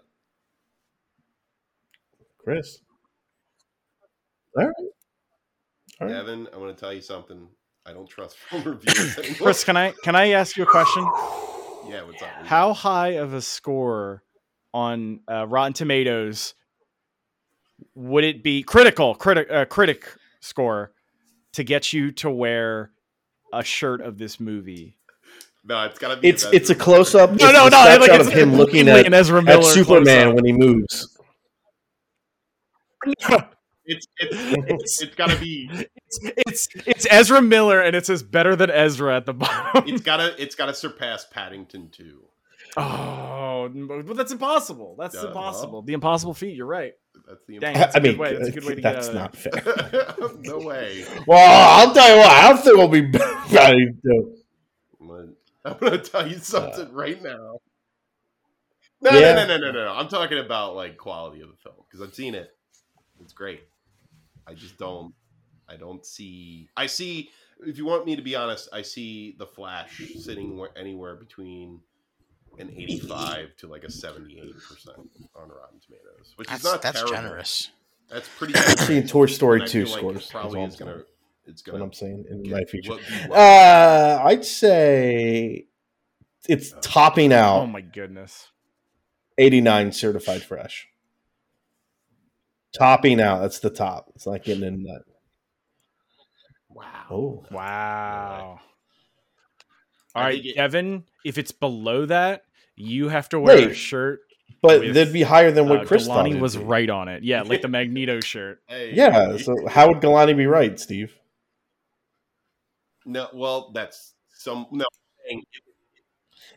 Chris, 2.39 2.81
all 4.57 4.66
right, 4.66 4.74
all 6.01 6.07
right. 6.07 6.12
Devon, 6.12 6.49
I 6.53 6.59
want 6.59 6.77
to 6.77 6.81
tell 6.81 6.93
you 6.93 7.03
something. 7.03 7.49
I 7.86 7.92
don't 7.92 8.09
trust 8.09 8.36
film 8.50 8.62
reviews. 8.64 9.18
anymore. 9.18 9.36
Chris, 9.38 9.64
can 9.64 9.76
I 9.76 9.92
can 10.04 10.14
I 10.14 10.30
ask 10.30 10.56
you 10.56 10.62
a 10.64 10.66
question? 10.66 11.02
Yeah, 11.88 12.02
what's 12.04 12.22
up? 12.22 12.28
How 12.44 12.72
high 12.72 13.10
of 13.16 13.34
a 13.34 13.42
score 13.42 14.22
on 14.72 15.20
uh, 15.30 15.46
Rotten 15.46 15.72
Tomatoes 15.72 16.54
would 17.94 18.24
it 18.24 18.42
be? 18.42 18.62
Critical, 18.62 19.14
critic, 19.14 19.48
uh, 19.50 19.64
critic 19.64 20.06
score 20.40 20.92
to 21.54 21.64
get 21.64 21.92
you 21.92 22.12
to 22.12 22.30
wear 22.30 22.92
a 23.52 23.62
shirt 23.64 24.00
of 24.00 24.16
this 24.16 24.38
movie. 24.40 24.96
No, 25.64 25.84
it's 25.84 25.98
got 25.98 26.14
to 26.14 26.20
be. 26.20 26.28
It's 26.28 26.44
it's 26.52 26.70
a 26.70 26.74
close 26.74 27.14
up. 27.14 27.30
No, 27.30 27.52
no, 27.52 27.64
no. 27.64 27.68
Snapshot 27.68 28.00
Like 28.00 28.20
it's 28.20 28.28
of 28.28 28.32
him 28.32 28.54
looking 28.54 28.86
like 28.86 29.06
at, 29.06 29.12
Ezra 29.14 29.44
at 29.44 29.64
Superman 29.64 30.04
close-up. 30.04 30.34
when 30.36 30.44
he 30.44 30.52
moves. 30.52 31.18
It's 33.84 34.06
it's 34.18 35.02
it's 35.02 35.14
got 35.16 35.30
to 35.30 35.38
be. 35.38 35.68
It's, 35.72 36.20
it's 36.36 36.68
it's 36.86 37.06
Ezra 37.10 37.42
Miller, 37.42 37.80
and 37.80 37.96
it 37.96 38.06
says 38.06 38.22
better 38.22 38.54
than 38.54 38.70
Ezra 38.70 39.16
at 39.16 39.26
the 39.26 39.32
bottom. 39.34 39.84
It's 39.88 40.02
got 40.02 40.18
to 40.18 40.40
it's 40.40 40.54
got 40.54 40.66
to 40.66 40.74
surpass 40.74 41.26
Paddington 41.30 41.88
2. 41.90 42.20
oh, 42.76 43.68
but 44.06 44.16
that's 44.16 44.32
impossible. 44.32 44.96
That's 44.98 45.14
Yeah, 45.14 45.26
impossible. 45.28 45.72
well. 45.72 45.82
the 45.82 45.92
impossible 45.94 46.34
feat. 46.34 46.54
You're 46.56 46.66
right. 46.66 46.92
That's 47.28 47.44
the. 47.46 47.59
Dang. 47.59 47.74
I, 47.76 47.78
That's 47.78 47.94
a 47.94 47.98
I 47.98 48.00
good 48.00 48.09
mean, 48.10 48.18
way- 48.18 48.34
that's 48.36 48.48
a 48.48 48.52
good 48.52 48.64
way 48.64 48.74
to 48.76 48.80
get 48.80 48.94
that's 48.94 49.09
out 49.09 49.14
not 49.14 49.36
fair. 49.36 50.28
no 50.40 50.59
way. 50.59 51.04
Well, 51.26 51.86
I'll 51.88 51.92
tell 51.94 52.09
you 52.10 52.16
what. 52.18 52.30
I 52.30 52.48
don't 52.48 52.59
think 52.62 52.76
we'll 52.76 52.88
be 52.88 53.10
Paddington. 53.50 54.36
I'm 55.64 55.76
gonna, 55.78 55.98
tell 55.98 56.26
you 56.26 56.38
something 56.38 56.86
uh, 56.88 56.92
right 56.92 57.22
now. 57.22 57.59
No, 59.00 59.10
Yeah. 59.10 59.34
no, 59.34 59.46
no, 59.46 59.56
no, 59.59 59.70
no, 59.72 59.84
no. 59.86 59.92
I'm 59.92 60.09
talking 60.09 60.38
about 60.38 60.74
like 60.74 60.96
quality 60.96 61.40
of 61.42 61.48
the 61.50 61.56
film 61.56 61.76
because 61.88 62.00
I've 62.06 62.14
seen 62.14 62.34
it. 62.34 62.50
It's 63.20 63.32
great. 63.32 63.60
I 64.47 64.55
just 64.55 64.78
don't. 64.78 65.14
I 65.69 65.77
don't 65.77 66.05
see. 66.05 66.69
I 66.77 66.86
see. 66.86 67.31
If 67.64 67.78
you 67.78 67.86
want 67.86 68.06
me 68.06 68.16
to 68.16 68.23
be 68.23 68.35
honest, 68.35 68.69
I 68.73 68.82
see 68.82 69.36
the 69.39 69.47
Flash 69.47 70.02
sitting 70.19 70.64
anywhere 70.77 71.14
between 71.14 71.81
an 72.59 72.70
85 72.77 73.56
to 73.59 73.66
like 73.69 73.85
a 73.85 73.90
78 73.90 74.55
percent 74.55 74.98
on 75.35 75.48
Rotten 75.48 75.81
Tomatoes, 75.81 76.35
which 76.36 76.48
That's 76.48 76.64
is 76.64 76.70
not 76.70 76.82
that's 76.82 76.97
terrible. 76.98 77.14
generous. 77.14 77.70
That's 78.10 78.28
pretty. 78.36 78.55
I've 78.55 78.64
generous. 78.64 78.86
seen 78.86 79.06
Toy 79.06 79.27
Story 79.27 79.66
two 79.66 79.85
like 79.85 79.98
scores. 79.98 80.27
Probably 80.31 80.62
is 80.62 80.77
gonna. 80.77 81.02
It's 81.47 81.62
gonna. 81.62 81.82
I'm 81.82 81.93
saying 81.93 82.24
in 82.28 82.51
my 82.51 82.64
future. 82.64 82.98
Uh, 83.31 84.20
I'd 84.24 84.44
say 84.44 85.66
it's 86.48 86.74
topping 86.81 87.32
out. 87.32 87.60
Oh 87.62 87.66
my 87.66 87.81
goodness. 87.81 88.48
89 89.39 89.93
certified 89.93 90.43
fresh. 90.43 90.89
Topping 92.73 93.20
out. 93.20 93.40
That's 93.43 93.59
the 93.61 93.70
top. 93.70 94.11
It's 94.15 94.27
not 94.27 94.43
getting 94.43 94.65
in 94.65 94.82
that. 94.85 95.03
wow. 96.70 97.05
Oh, 97.11 97.44
Wow. 97.51 98.61
I 100.15 100.19
All 100.19 100.24
right, 100.27 100.35
think 100.35 100.47
it- 100.47 100.57
Devon. 100.57 101.05
If 101.24 101.39
it's 101.39 101.53
below 101.53 102.07
that, 102.07 102.44
you 102.77 103.09
have 103.09 103.28
to 103.31 103.39
wear 103.40 103.70
a 103.70 103.74
shirt. 103.74 104.20
but 104.61 104.81
With, 104.81 104.94
that'd 104.94 105.12
be 105.12 105.23
higher 105.23 105.51
than 105.51 105.69
what 105.69 105.81
Uh, 105.81 105.85
Chris. 105.85 106.07
Galanti 106.09 106.39
was 106.39 106.57
be. 106.57 106.65
right 106.65 106.89
on 106.90 107.09
it. 107.09 107.23
Yeah, 107.23 107.43
like 107.43 107.62
the 107.62 107.69
Magneto 107.69 108.20
shirt. 108.20 108.61
Hey. 108.69 108.93
Yeah. 108.94 109.36
So 109.39 109.66
how 109.69 109.89
would 109.89 109.99
Galanti 110.03 110.36
be 110.36 110.47
right, 110.47 110.78
Steve? 110.78 111.15
No, 113.05 113.28
well, 113.32 113.70
that's 113.73 114.15
some 114.35 114.66
no. 114.70 114.85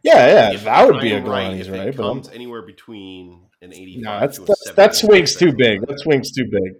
Yeah, 0.04 0.28
yeah. 0.28 0.54
if 0.54 0.64
that 0.66 0.86
would 0.88 1.02
be 1.02 1.14
a 1.14 1.18
I'm 1.18 1.26
right, 1.26 1.54
if 1.60 1.70
right. 1.70 1.88
it 1.88 1.96
But 1.98 2.04
I'm, 2.10 2.16
comes 2.22 2.30
anywhere 2.30 2.62
between 2.62 3.44
an 3.61 3.73
eighty-five 3.73 4.03
no, 4.03 4.19
that's, 4.19 4.38
to 4.38 4.44
a 4.44 4.45
that's 4.48 4.72
that 4.76 4.95
swing's 4.95 5.36
too 5.36 5.53
big. 5.53 5.80
right. 5.80 5.88
That 5.90 5.99
swing's 5.99 6.32
too 6.32 6.45
big. 6.52 6.73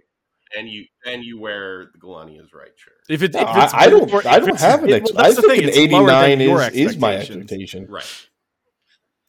And 0.56 0.68
you 0.68 0.84
and 1.04 1.24
you 1.24 1.40
wear 1.40 1.90
the 1.92 1.98
Galanti 1.98 2.40
is 2.40 2.52
right 2.54 2.70
shirt. 2.76 2.94
If 3.08 3.22
it, 3.22 3.34
No, 3.34 3.40
if 3.40 3.46
I, 3.48 3.64
it's 3.64 3.74
I 3.74 3.86
don't. 3.88 4.26
I 4.26 4.38
don't 4.38 4.60
have 4.60 4.84
an. 4.84 4.90
it- 4.90 4.92
Ex- 5.02 5.12
well, 5.12 5.26
I 5.26 5.32
think 5.34 5.62
an 5.62 5.68
it's 5.68 5.92
lower 5.92 6.06
than 6.06 6.40
89 6.40 6.40
is 6.40 6.74
is 6.92 6.96
my 6.98 7.16
expectation. 7.16 7.86
Right. 7.88 8.26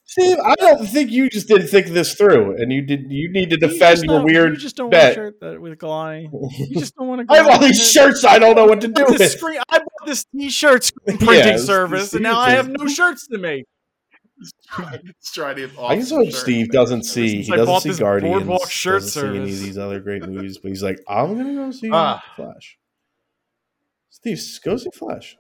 Steve, 0.10 0.38
I 0.40 0.56
don't 0.56 0.86
think 0.88 1.12
you 1.12 1.30
just 1.30 1.48
didn't 1.50 1.68
think 1.68 1.88
this 1.88 2.16
through, 2.16 2.56
and 2.62 2.72
you 2.72 2.82
did. 2.82 3.12
You 3.12 3.30
need 3.32 3.50
to 3.50 3.58
defend 3.58 3.98
just 3.98 4.06
your 4.06 4.24
weird 4.24 4.52
You 4.54 4.58
just 4.58 4.78
don't 4.78 4.90
bet. 4.90 5.18
want 5.18 5.28
a 5.28 5.32
shirt 5.32 5.40
that, 5.42 5.62
with 5.62 5.78
Galanti. 5.80 6.30
You 6.70 6.76
just 6.80 6.96
don't 6.96 7.08
want 7.08 7.28
to. 7.28 7.34
I 7.34 7.38
have 7.38 7.48
all 7.48 7.60
these 7.60 7.92
shirts. 7.92 8.24
I 8.24 8.40
don't 8.40 8.56
know 8.56 8.66
what 8.66 8.80
to 8.82 8.88
do 8.88 9.02
I 9.02 9.04
bought 9.04 9.10
with. 9.12 9.18
this, 9.20 9.34
screen, 9.34 9.60
I 9.70 9.80
bought 9.80 10.06
this 10.06 10.24
T-shirt 10.34 10.84
screen 10.86 11.18
printing 11.20 11.48
Yeah, 11.54 11.58
service, 11.58 12.14
and 12.14 12.24
now 12.24 12.40
I 12.40 12.52
have 12.52 12.70
no 12.70 12.88
shirts 12.88 13.28
to 13.28 13.38
make. 13.38 13.66
Let's. 14.40 15.38
I 15.80 15.96
just 15.96 16.12
hope 16.12 16.32
Steve 16.32 16.70
doesn't 16.70 17.04
see. 17.04 17.44
since 17.44 17.48
He 17.48 17.54
I 17.54 17.58
doesn't 17.58 17.94
see 17.96 18.00
Guardians. 18.00 18.34
Boardwalk 18.36 18.70
shirt 18.70 19.02
doesn't 19.02 19.22
see 19.24 19.28
any 19.38 19.40
of 19.52 19.60
these 19.60 19.78
other 19.78 20.00
great 20.00 20.24
movies, 20.28 20.58
but 20.60 20.70
he's 20.70 20.84
like, 20.84 21.00
I'm 21.08 21.38
gonna 21.38 21.54
go 21.54 21.72
see 21.72 21.90
Ah. 21.92 22.24
Flash. 22.36 22.78
Steve, 24.10 24.40
go 24.64 24.78
see 24.78 24.90
Flash. 24.94 25.38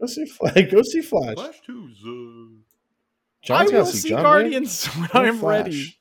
Go 0.00 0.06
see 0.06 0.26
Flash. 0.26 0.54
Go 0.70 0.82
see 0.82 1.00
Flash. 1.00 1.34
Flash 1.36 1.60
two's, 1.64 1.98
uh, 2.04 2.56
John's 3.42 3.72
I 3.72 3.78
will 3.78 3.86
see 3.86 3.98
see 3.98 4.08
John 4.10 4.18
Wick. 4.18 4.24
Guardians 4.24 4.86
when 4.96 5.08
Go 5.12 5.18
I'm 5.20 5.38
Flash. 5.38 5.66
ready. 5.66 5.96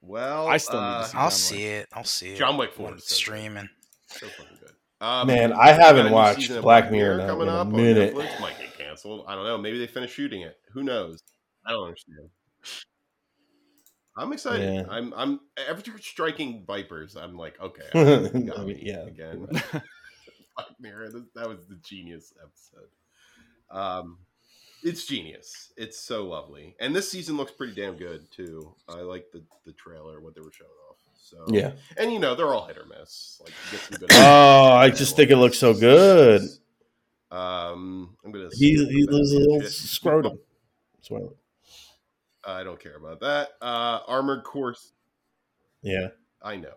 Well, 0.00 0.46
I 0.46 0.56
still 0.58 0.80
need 0.80 0.86
to 0.86 0.92
uh, 0.92 1.04
see 1.04 1.16
I'll 1.18 1.22
John 1.22 1.30
see 1.30 1.64
it. 1.64 1.88
I'll 1.92 2.04
see 2.04 2.28
it. 2.30 2.36
John 2.38 2.56
Wick 2.56 2.70
when 2.78 2.88
4 2.88 2.96
is 2.96 3.02
it's 3.02 3.08
so 3.10 3.14
good. 3.14 3.16
streaming. 3.16 3.68
so 4.08 4.26
fucking 4.28 4.46
good. 4.52 4.55
Um, 5.00 5.26
Man, 5.26 5.52
I 5.52 5.72
haven't 5.72 6.10
watched 6.10 6.50
Black 6.62 6.90
Mirror 6.90 7.18
now 7.18 7.26
coming 7.26 7.48
in 7.48 7.54
a 7.54 7.58
up 7.58 7.68
minute. 7.68 8.14
Netflix. 8.14 8.40
Might 8.40 8.58
get 8.58 8.78
canceled. 8.78 9.24
I 9.28 9.34
don't 9.34 9.44
know. 9.44 9.58
Maybe 9.58 9.78
they 9.78 9.86
finish 9.86 10.12
shooting 10.12 10.42
it. 10.42 10.56
Who 10.72 10.82
knows? 10.82 11.22
I 11.66 11.72
don't 11.72 11.84
understand. 11.84 12.30
I'm 14.16 14.32
excited. 14.32 14.74
Yeah. 14.74 14.84
I'm. 14.88 15.12
I'm. 15.14 15.40
After 15.68 15.98
striking 15.98 16.64
vipers, 16.66 17.16
I'm 17.16 17.36
like, 17.36 17.60
okay. 17.60 17.82
I 17.92 18.28
got 18.28 18.32
mean, 18.32 18.66
me 18.66 18.78
yeah. 18.82 19.02
Again. 19.02 19.46
Black 20.56 20.68
Mirror. 20.80 21.10
That, 21.10 21.26
that 21.34 21.48
was 21.48 21.66
the 21.66 21.76
genius 21.82 22.32
episode. 22.42 22.88
Um, 23.70 24.18
it's 24.82 25.04
genius. 25.04 25.72
It's 25.76 26.00
so 26.00 26.26
lovely, 26.26 26.74
and 26.80 26.96
this 26.96 27.10
season 27.10 27.36
looks 27.36 27.52
pretty 27.52 27.74
damn 27.74 27.96
good 27.96 28.30
too. 28.30 28.74
I 28.88 29.00
like 29.00 29.26
the 29.32 29.42
the 29.66 29.72
trailer, 29.72 30.20
what 30.20 30.34
they 30.34 30.40
were 30.40 30.52
showing 30.52 30.70
off. 30.85 30.85
So 31.26 31.44
Yeah. 31.48 31.72
and 31.96 32.12
you 32.12 32.20
know 32.20 32.36
they're 32.36 32.54
all 32.54 32.66
hit 32.66 32.78
or 32.78 32.84
miss. 32.86 33.40
Like 33.42 33.52
you 33.72 33.78
get 33.78 33.80
some 33.80 33.98
good. 33.98 34.10
Oh, 34.12 34.72
I 34.76 34.90
just 34.90 35.16
think 35.16 35.32
it 35.32 35.36
looks 35.36 35.58
so 35.58 35.74
good. 35.74 36.42
Um, 37.32 38.16
I'm 38.24 38.30
gonna. 38.30 38.48
He 38.52 38.74
he 38.86 39.04
loses 39.06 39.32
a 39.32 39.38
little 39.40 39.62
scrotum. 39.68 40.38
I 42.44 42.62
don't 42.62 42.78
care 42.78 42.96
about 42.96 43.18
that. 43.20 43.48
Uh, 43.60 44.00
armored 44.06 44.44
course. 44.44 44.92
Yeah. 45.82 46.08
I 46.40 46.54
know. 46.56 46.74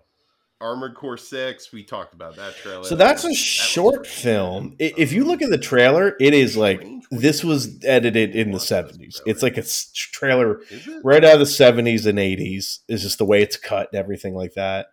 Armored 0.61 0.94
Core 0.95 1.18
Six. 1.18 1.72
We 1.72 1.84
talked 1.84 2.14
about 2.14 2.36
that 2.36 2.56
trailer. 2.57 2.84
So 2.84 2.95
that's 2.95 3.22
That 3.22 3.27
a 3.30 3.31
was- 3.31 3.38
short 3.38 4.06
film. 4.06 4.76
If 4.77 5.14
you 5.14 5.23
look 5.23 5.41
at 5.41 5.49
the 5.49 5.57
trailer, 5.57 6.15
it 6.19 6.34
is 6.34 6.57
like 6.57 6.86
this 7.11 7.44
was 7.44 7.84
edited 7.86 8.36
in 8.36 8.52
the 8.52 8.60
seventies. 8.60 9.22
It's 9.26 9.41
like 9.41 9.57
a 9.57 9.64
trailer 9.95 10.61
right 11.03 11.23
out 11.23 11.34
of 11.36 11.40
the 11.40 11.45
seventies 11.45 12.06
and 12.06 12.19
eighties. 12.19 12.80
Is 12.90 13.03
just 13.03 13.18
the 13.19 13.26
way 13.26 13.41
it's 13.41 13.56
cut 13.57 13.90
and 13.94 13.99
everything 13.99 14.36
like 14.36 14.53
that. 14.56 14.88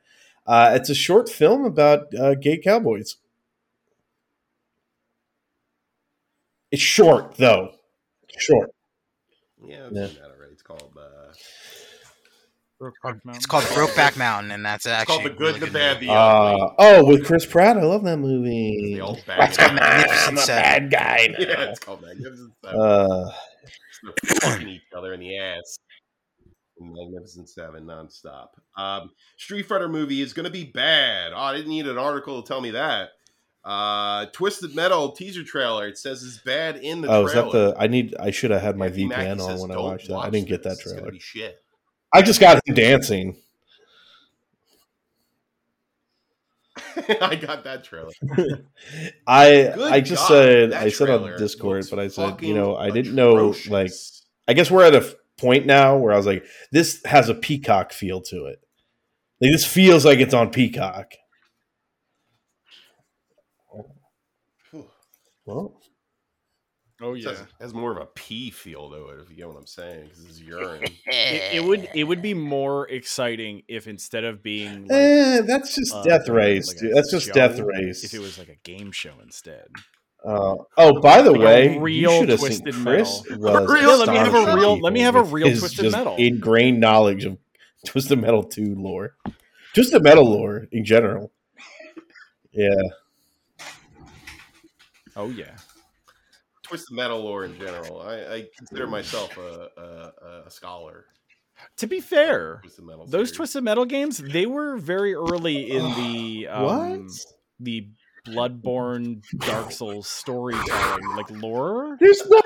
Uh, 0.46 0.72
it's 0.76 0.88
a 0.90 0.94
short 0.94 1.28
film 1.28 1.64
about 1.64 2.14
uh, 2.14 2.34
gay 2.36 2.58
cowboys. 2.58 3.16
It's 6.70 6.82
short 6.82 7.34
though. 7.36 7.72
Short. 8.38 8.70
Yeah, 9.64 9.88
Yeah. 9.90 10.04
it's 10.04 10.14
yeah. 10.14 10.20
right. 10.22 10.50
It's 10.52 10.62
called. 10.62 10.92
Uh, 10.96 11.15
It's 12.78 13.46
called 13.46 13.64
Brokeback 13.64 14.18
Mountain, 14.18 14.52
and 14.52 14.64
that's 14.64 14.84
it's 14.84 14.92
actually 14.92 15.16
called 15.16 15.24
the 15.24 15.30
good, 15.30 15.40
really 15.40 15.60
the 15.60 15.66
good 15.66 15.72
bad, 15.72 16.00
the 16.00 16.10
ugly. 16.10 16.62
Uh, 16.62 16.74
oh, 16.78 17.04
with 17.06 17.24
Chris 17.24 17.46
Pratt, 17.46 17.78
I 17.78 17.82
love 17.82 18.04
that 18.04 18.18
movie. 18.18 18.94
the 18.94 19.00
old 19.00 19.24
bad. 19.26 19.48
It's 19.48 19.56
called 19.56 19.78
guy. 19.78 19.96
Magnificent 19.96 20.38
I'm 20.38 20.44
Seven. 20.44 20.62
bad 20.62 20.90
guy. 20.90 21.26
now. 21.28 21.36
yeah, 21.38 21.70
it's 21.70 21.78
called 21.78 22.02
Magnificent 22.02 22.52
Seven. 22.62 22.80
Uh, 22.80 23.30
They're 24.02 24.40
fucking 24.40 24.68
each 24.68 24.82
other 24.94 25.14
in 25.14 25.20
the 25.20 25.38
ass. 25.38 25.78
Magnificent 26.78 27.48
Seven 27.48 27.84
nonstop. 27.86 28.48
Um, 28.76 29.10
Street 29.38 29.62
Fighter 29.62 29.88
movie 29.88 30.20
is 30.20 30.34
going 30.34 30.44
to 30.44 30.50
be 30.50 30.64
bad. 30.64 31.32
Oh, 31.32 31.38
I 31.38 31.56
didn't 31.56 31.70
need 31.70 31.86
an 31.86 31.96
article 31.96 32.42
to 32.42 32.46
tell 32.46 32.60
me 32.60 32.72
that. 32.72 33.08
Uh, 33.64 34.26
Twisted 34.26 34.74
Metal 34.74 35.12
teaser 35.12 35.44
trailer. 35.44 35.88
It 35.88 35.96
says 35.96 36.22
it's 36.22 36.38
bad 36.38 36.76
in 36.76 37.00
the 37.00 37.08
oh, 37.08 37.24
is 37.26 37.32
that 37.32 37.50
the? 37.50 37.74
I 37.78 37.86
need. 37.86 38.14
I 38.20 38.30
should 38.30 38.50
have 38.50 38.60
had 38.60 38.76
my 38.76 38.86
Anthony 38.86 39.06
Mackie 39.06 39.30
VPN 39.30 39.40
on 39.40 39.60
when 39.60 39.70
I 39.70 39.74
"Don't 39.74 39.84
watched 39.84 40.08
that. 40.08 40.16
I 40.18 40.30
didn't 40.30 40.48
get 40.48 40.62
that 40.64 40.76
this. 40.76 40.80
It's 40.80 40.92
trailer. 40.92 41.10
be 41.10 41.18
shit. 41.18 41.62
I 42.12 42.22
just 42.22 42.40
got 42.40 42.60
him 42.66 42.74
dancing. 42.74 43.36
I 47.20 47.36
got 47.36 47.64
that 47.64 47.84
trailer. 47.84 48.12
I 49.26 49.72
Good 49.74 49.92
I 49.92 50.00
just 50.00 50.22
God, 50.22 50.28
said 50.28 50.72
I 50.72 50.88
said 50.88 51.10
on 51.10 51.36
Discord, 51.38 51.86
but 51.90 51.98
I 51.98 52.08
said 52.08 52.42
you 52.42 52.54
know 52.54 52.76
I 52.76 52.90
didn't 52.90 53.14
know 53.14 53.54
like. 53.68 53.92
I 54.48 54.52
guess 54.52 54.70
we're 54.70 54.84
at 54.84 54.94
a 54.94 55.16
point 55.38 55.66
now 55.66 55.96
where 55.96 56.12
I 56.12 56.16
was 56.16 56.26
like 56.26 56.44
this 56.70 57.02
has 57.04 57.28
a 57.28 57.34
Peacock 57.34 57.92
feel 57.92 58.20
to 58.22 58.46
it. 58.46 58.60
Like 59.40 59.52
this 59.52 59.66
feels 59.66 60.04
like 60.04 60.18
it's 60.20 60.34
on 60.34 60.50
Peacock. 60.50 61.14
Well, 65.44 65.80
Oh 67.02 67.14
It 67.14 67.22
yeah. 67.24 67.30
has, 67.30 67.44
has 67.60 67.74
more 67.74 67.92
of 67.92 67.98
a 67.98 68.06
pee 68.06 68.50
feel 68.50 68.88
to 68.90 69.08
it, 69.10 69.20
if 69.20 69.30
you 69.30 69.36
get 69.36 69.48
what 69.48 69.56
I'm 69.58 69.66
saying, 69.66 70.04
because 70.04 70.24
it's 70.24 70.40
urine. 70.40 70.82
It, 71.08 71.56
it 71.56 71.64
would 71.64 71.88
it 71.94 72.04
would 72.04 72.20
be 72.22 72.34
more 72.34 72.88
exciting 72.88 73.62
if 73.68 73.86
instead 73.86 74.24
of 74.24 74.42
being 74.42 74.82
like, 74.82 74.90
eh, 74.92 75.40
that's 75.42 75.74
just 75.74 75.94
uh, 75.94 76.02
Death 76.02 76.28
Race. 76.28 76.68
like 76.68 76.78
dude. 76.78 76.94
That's 76.96 77.10
just 77.10 77.32
Death 77.32 77.58
Race. 77.60 78.02
If 78.04 78.12
it 78.14 78.18
was 78.20 78.38
like 78.38 78.48
a 78.48 78.56
game 78.64 78.90
show 78.92 79.12
instead. 79.22 79.66
Uh, 80.24 80.56
oh, 80.76 81.00
by 81.00 81.22
the 81.22 81.30
Like 81.30 81.40
way, 81.40 81.78
real 81.78 82.12
you 82.12 82.18
should 82.20 82.28
have 82.30 82.40
seen 82.40 82.48
Twisted 82.62 82.74
Chris 82.74 83.22
Metal. 83.30 83.40
was 83.62 83.70
Real- 83.70 83.98
let 83.98 84.08
me 84.08 84.16
have 84.16 84.34
a 84.34 84.56
real- 84.56 84.78
let 84.80 84.92
me 84.92 85.00
have 85.00 85.14
a 85.14 85.22
real 85.22 85.48
Twisted 85.56 85.84
just 85.84 85.96
Metal. 85.96 86.16
Ingrained 86.16 86.80
knowledge 86.80 87.24
of 87.24 87.38
Twisted 87.86 88.18
Metal 88.20 88.42
2 88.42 88.74
lore. 88.76 89.14
Twisted 89.74 90.02
Metal 90.02 90.24
lore 90.28 90.66
in 90.72 90.84
general. 90.84 91.30
Yeah. 92.52 92.74
Oh 95.14 95.28
yeah. 95.28 95.56
Twisted 96.66 96.96
Metal 96.96 97.22
lore 97.22 97.44
in 97.44 97.58
general. 97.58 98.02
I, 98.02 98.14
I 98.34 98.44
consider 98.56 98.86
myself 98.86 99.36
a, 99.38 99.68
a, 99.76 100.42
a 100.46 100.50
scholar. 100.50 101.06
To 101.78 101.86
be 101.86 102.00
fair, 102.00 102.58
Twisted 102.62 102.84
those 102.86 103.28
series. 103.28 103.32
Twisted 103.32 103.64
Metal 103.64 103.84
games 103.84 104.18
they 104.18 104.46
were 104.46 104.76
very 104.76 105.14
early 105.14 105.70
in 105.70 105.82
the 105.94 106.48
um, 106.50 106.64
what? 106.64 107.10
the 107.60 107.88
Bloodborne 108.26 109.22
Dark 109.38 109.70
Souls 109.70 110.08
storytelling, 110.08 111.16
like 111.16 111.30
lore. 111.30 111.96
There's 112.00 112.22
no 112.28 112.40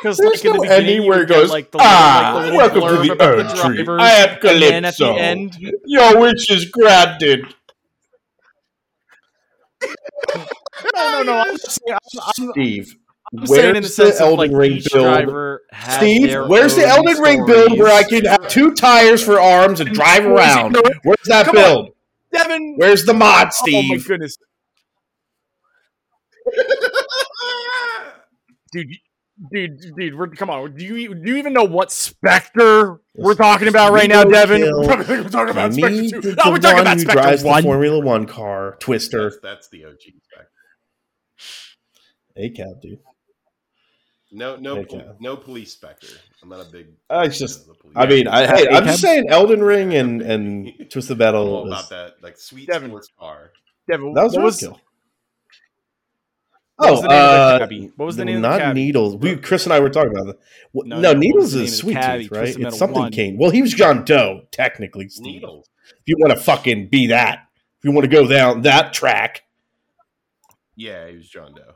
Because 0.00 0.18
There's 0.18 0.20
like 0.20 0.44
no 0.44 0.52
the 0.52 0.58
beginning, 0.60 0.70
ending 0.70 1.02
you 1.02 1.08
where 1.08 1.18
it 1.18 1.20
would 1.22 1.28
get, 1.28 1.34
goes, 1.34 1.50
like 1.50 1.70
the 1.72 1.78
"Ah, 1.80 2.32
like, 2.36 2.72
the 2.72 2.80
welcome 2.80 3.06
to 3.08 3.14
the 3.14 3.22
Earth 3.22 3.60
Tree. 3.60 3.76
drivers, 3.76 4.00
I 4.00 4.10
am 4.10 4.38
and 4.42 4.62
then 4.62 4.84
at 4.84 4.96
the 4.96 5.08
end, 5.08 5.58
your 5.84 6.20
wish 6.20 6.48
is 6.50 6.66
granted. 6.66 7.44
no, 9.82 10.42
no, 10.94 11.22
no. 11.24 11.38
I'm, 11.38 11.56
just 11.56 11.80
saying, 11.84 11.98
I'm, 12.14 12.20
I'm, 12.38 12.50
Steve, 12.52 12.94
I'm 13.38 13.46
saying 13.46 13.76
in 13.76 13.82
the 13.82 13.88
where's 13.88 13.94
sense 13.94 14.18
the 14.18 14.24
of 14.24 14.30
Elden 14.32 14.38
like 14.38 14.50
Ring 14.58 14.82
build? 14.92 15.60
Steve, 15.88 16.48
where's 16.48 16.74
the 16.74 16.82
own 16.84 17.06
Elden 17.06 17.22
Ring 17.22 17.46
build 17.46 17.78
where 17.78 17.92
I 17.92 18.02
can 18.02 18.24
have 18.24 18.48
two 18.48 18.72
tires 18.74 19.22
for 19.22 19.38
arms 19.40 19.80
and 19.80 19.92
drive 19.94 20.26
around? 20.26 20.72
going? 20.72 20.94
Where's 21.04 21.18
that 21.26 21.46
Come 21.46 21.56
on. 21.56 21.62
build? 21.62 21.90
Devon? 22.32 22.74
Where's 22.76 23.04
the 23.04 23.14
mod, 23.14 23.52
Steve? 23.52 23.84
Oh 23.90 23.94
my 23.94 24.02
goodness, 24.02 24.36
dude, 28.72 28.88
dude, 29.52 29.80
dude. 29.96 30.18
We're, 30.18 30.28
come 30.28 30.50
on. 30.50 30.74
Do 30.76 30.84
you 30.84 31.14
do 31.14 31.30
you 31.30 31.36
even 31.36 31.52
know 31.52 31.64
what 31.64 31.92
Spectre 31.92 33.00
we're 33.16 33.34
talking 33.34 33.68
about 33.68 33.92
right 33.92 34.08
now, 34.08 34.24
Devon? 34.24 34.62
We're 34.62 34.86
talking 35.28 35.50
about 35.50 35.72
Spectre 35.74 35.90
me 35.96 36.10
two. 36.10 36.16
Oh, 36.18 36.20
the, 36.20 36.34
No, 36.44 36.50
we're 36.50 36.58
talking 36.58 36.74
one 36.74 36.80
about 36.80 36.96
who 36.96 37.00
Spectre 37.02 37.22
drives 37.22 37.42
the. 37.42 37.62
Formula 37.62 38.00
One 38.00 38.26
car, 38.26 38.76
Twister. 38.80 39.30
That's, 39.30 39.38
that's 39.42 39.68
the 39.68 39.84
OG 39.84 40.00
spec. 40.24 40.46
A 42.36 42.50
cab, 42.50 42.80
dude. 42.80 42.98
No, 44.32 44.56
no, 44.56 44.78
Okay. 44.78 44.98
pol- 45.00 45.16
no 45.20 45.36
police 45.36 45.72
specter. 45.72 46.06
I'm 46.42 46.48
not 46.48 46.60
a 46.66 46.70
big. 46.70 46.86
Uh, 47.10 47.24
it's 47.26 47.38
just- 47.38 47.66
the 47.66 47.74
police. 47.74 47.96
I 47.96 48.06
mean, 48.06 48.28
I, 48.28 48.46
hey, 48.46 48.68
I'm 48.68 48.84
just 48.84 49.00
saying 49.00 49.26
Elden 49.28 49.62
Ring 49.62 49.94
and 49.94 50.22
and 50.22 50.72
Twisted 50.90 51.20
I'm 51.20 51.34
all 51.34 51.64
Metal. 51.64 51.66
about 51.68 51.82
is- 51.84 51.88
that, 51.90 52.22
like 52.22 52.38
sweet 52.38 52.68
Devon. 52.68 52.90
sports 52.90 53.08
car. 53.18 53.50
Devon, 53.90 54.12
That 54.14 54.22
was 54.24 54.34
what 54.34 54.44
was, 54.44 54.60
roadkill. 54.60 54.78
what 56.76 56.90
was 56.90 56.98
Oh, 56.98 57.02
the 57.02 57.08
name 57.08 57.18
of 57.18 57.24
the 57.26 57.26
uh, 57.54 57.58
cabbie? 57.58 57.92
What 57.96 58.06
was 58.06 58.16
the 58.16 58.24
name 58.24 58.36
of 58.36 58.42
not 58.42 58.58
the? 58.60 58.74
Needles. 58.74 59.16
We 59.16 59.36
Chris 59.36 59.64
and 59.64 59.72
I 59.72 59.80
were 59.80 59.90
talking 59.90 60.12
about 60.12 60.26
that. 60.26 60.38
Well, 60.72 60.86
No, 60.86 61.00
no, 61.00 61.12
no, 61.12 61.18
Needles 61.18 61.54
is 61.54 61.76
Sweet 61.76 61.94
cabbie? 61.94 62.28
Tooth, 62.28 62.38
right? 62.38 62.56
It's 62.56 62.78
something 62.78 62.98
one. 63.00 63.12
Kane. 63.12 63.36
Well, 63.36 63.50
he 63.50 63.62
was 63.62 63.72
John 63.74 64.04
Doe, 64.04 64.42
technically. 64.52 65.08
Steve. 65.08 65.24
Needles. 65.24 65.68
If 65.90 66.02
you 66.06 66.16
want 66.20 66.32
to 66.32 66.40
fucking 66.42 66.88
be 66.88 67.08
that, 67.08 67.48
if 67.78 67.84
you 67.84 67.90
want 67.92 68.04
to 68.04 68.08
go 68.10 68.26
down 68.28 68.62
that 68.62 68.92
track, 68.92 69.42
Yeah, 70.76 71.08
he 71.08 71.16
was 71.16 71.28
John 71.28 71.52
Doe. 71.54 71.74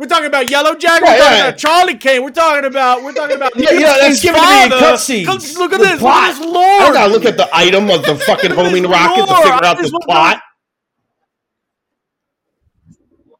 We're 0.00 0.06
talking 0.06 0.28
about 0.28 0.48
Yellow 0.48 0.74
Jacket. 0.76 1.02
Right, 1.02 1.12
we're 1.12 1.18
talking 1.18 1.36
yeah. 1.36 1.48
about 1.48 1.58
Charlie 1.58 1.96
Kane. 1.98 2.22
We're 2.22 2.30
talking 2.30 2.64
about. 2.64 3.02
We're 3.04 3.12
talking 3.12 3.36
about. 3.36 3.54
Yeah, 3.54 3.72
yeah, 3.72 3.96
that's 4.00 4.22
given 4.22 4.40
me 4.40 4.64
in 4.64 4.70
father. 4.70 4.86
cutscenes. 4.86 5.26
Look, 5.26 5.58
look 5.58 5.72
at 5.74 5.78
The 5.80 5.84
this. 5.88 5.98
plot. 6.00 6.36
Look 6.36 6.36
at 6.36 6.38
this 6.38 6.46
I 6.48 6.52
lore. 6.52 6.78
don't 6.80 6.92
gotta 6.94 7.12
look 7.12 7.24
at 7.26 7.36
the 7.36 7.48
item 7.54 7.90
of 7.90 8.02
the 8.06 8.16
fucking 8.16 8.50
homing 8.56 8.84
rocket 8.84 9.26
to 9.26 9.36
figure 9.36 9.52
out 9.52 9.76
I 9.76 9.82
the 9.82 10.00
plot. 10.06 10.42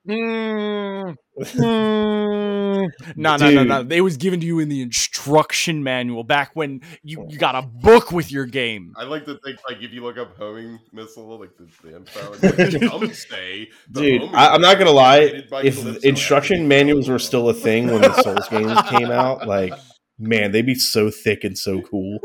Mm, 0.07 1.17
mm. 1.41 2.91
No, 3.17 3.37
no, 3.37 3.51
no, 3.51 3.65
no. 3.65 3.83
Dude. 3.83 3.93
It 3.93 4.01
was 4.01 4.17
given 4.17 4.41
to 4.41 4.47
you 4.47 4.59
in 4.59 4.69
the 4.69 4.83
instruction 4.83 5.83
manual 5.83 6.25
back 6.25 6.51
when 6.55 6.81
you, 7.03 7.27
you 7.29 7.39
got 7.39 7.55
a 7.55 7.63
book 7.63 8.13
with 8.13 8.31
your 8.33 8.47
game. 8.47 8.95
I 8.97 9.05
like 9.05 9.25
to 9.27 9.39
think 9.45 9.59
like 9.69 9.83
if 9.83 9.93
you 9.93 10.03
look 10.03 10.19
up 10.19 10.37
homing 10.37 10.79
missile, 10.93 11.39
like 11.39 11.51
the, 11.57 11.69
the 11.83 11.97
info, 11.97 12.33
it's 12.41 12.75
like, 12.75 12.91
some 12.91 13.13
say 13.13 13.69
Dude, 13.91 14.23
I, 14.33 14.55
I'm 14.55 14.61
not 14.61 14.79
gonna 14.79 14.91
lie. 14.91 15.45
If 15.63 16.05
instruction 16.05 16.69
manuals 16.69 17.09
were 17.09 17.19
still 17.19 17.49
a 17.49 17.55
thing 17.55 17.89
when 17.89 18.03
the 18.03 18.23
Souls 18.23 18.49
games 18.49 18.81
came 18.89 19.11
out, 19.11 19.47
like 19.47 19.75
man, 20.19 20.53
they'd 20.53 20.67
be 20.67 20.75
so 20.75 21.11
thick 21.11 21.45
and 21.45 21.57
so 21.57 21.81
cool. 21.83 22.19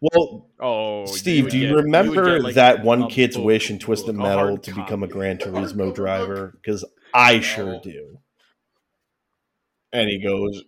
Well, 0.00 0.46
Oh, 0.58 1.04
Steve, 1.06 1.44
would 1.44 1.50
do 1.52 1.58
you 1.58 1.66
get- 1.68 1.74
would 1.74 1.84
remember 1.84 2.34
get, 2.38 2.42
like, 2.42 2.54
that 2.54 2.82
one 2.84 3.02
a 3.04 3.08
kid's 3.08 3.36
book, 3.36 3.44
wish 3.46 3.70
in 3.70 3.78
Twisted 3.78 4.10
a 4.14 4.18
Metal 4.18 4.38
hard 4.38 4.62
to 4.64 4.74
become 4.74 5.02
a. 5.02 5.06
Gran 5.08 5.36
Turismo 5.38 5.94
driver? 5.94 6.52
Because 6.62 6.84
I 7.12 7.34
No. 7.36 7.40
sure 7.40 7.80
do. 7.82 8.18
And 9.92 10.08
he 10.08 10.18
goes, 10.18 10.58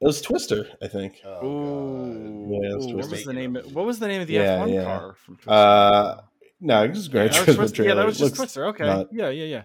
"It 0.00 0.04
was 0.06 0.20
Twister, 0.20 0.68
I 0.82 0.88
think." 0.88 1.20
Oh, 1.24 1.46
Ooh, 1.46 2.48
Yeah, 2.62 2.68
that's 2.72 2.84
ooh, 2.86 2.96
what 2.96 3.10
was 3.10 3.24
the 3.24 3.32
name? 3.32 3.54
What 3.72 3.86
was 3.86 3.98
the 3.98 4.08
name 4.08 4.20
of 4.20 4.26
the 4.26 4.34
Yeah, 4.34 4.58
F1 4.58 4.72
yeah. 4.74 4.84
car 4.84 5.14
from 5.24 5.34
Twisted? 5.36 5.52
Uh, 5.52 6.20
no, 6.60 6.84
it 6.84 6.90
was 6.90 7.08
Gran 7.08 7.28
that 7.28 7.46
was 7.46 7.46
Turismo 7.46 7.56
Twister. 7.58 7.76
trailer. 7.76 7.88
Yeah, 7.90 7.94
that 7.94 8.06
was 8.06 8.18
just 8.18 8.30
looks 8.32 8.36
Twister. 8.38 8.66
Okay, 8.66 8.84
not- 8.84 9.08
yeah, 9.12 9.28
yeah, 9.30 9.44
yeah. 9.44 9.62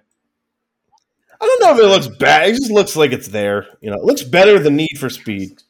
I 1.41 1.45
don't 1.45 1.61
know 1.61 1.73
if 1.73 1.79
it 1.79 1.87
looks 1.87 2.17
bad. 2.17 2.49
It 2.49 2.55
just 2.55 2.69
looks 2.71 2.95
like 2.97 3.11
it's 3.13 3.29
there. 3.29 3.65
You 3.81 3.89
know, 3.91 3.95
it 3.97 4.03
looks 4.03 4.23
better 4.23 4.59
than 4.59 4.75
Need 4.75 4.97
for 4.99 5.09
Speed, 5.09 5.63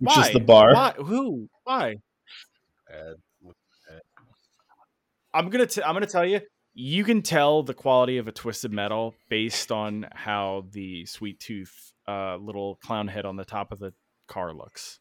Looks 0.00 0.16
bad, 0.16 0.18
which 0.18 0.26
is 0.26 0.26
Why? 0.26 0.32
the 0.32 0.44
bar. 0.44 0.74
Why? 0.74 0.92
Who? 0.96 1.48
Why? 1.64 1.96
I'm 5.32 5.48
gonna 5.48 5.66
t- 5.66 5.82
I'm 5.82 5.94
gonna 5.94 6.06
tell 6.06 6.26
you. 6.26 6.40
You 6.72 7.04
can 7.04 7.22
tell 7.22 7.62
the 7.62 7.74
quality 7.74 8.18
of 8.18 8.28
a 8.28 8.32
twisted 8.32 8.72
metal 8.72 9.14
based 9.28 9.72
on 9.72 10.06
how 10.12 10.64
the 10.70 11.04
sweet 11.06 11.40
tooth 11.40 11.92
uh, 12.08 12.36
little 12.36 12.76
clown 12.76 13.08
head 13.08 13.26
on 13.26 13.36
the 13.36 13.44
top 13.44 13.72
of 13.72 13.78
the 13.80 13.92
car 14.28 14.52
looks. 14.54 14.98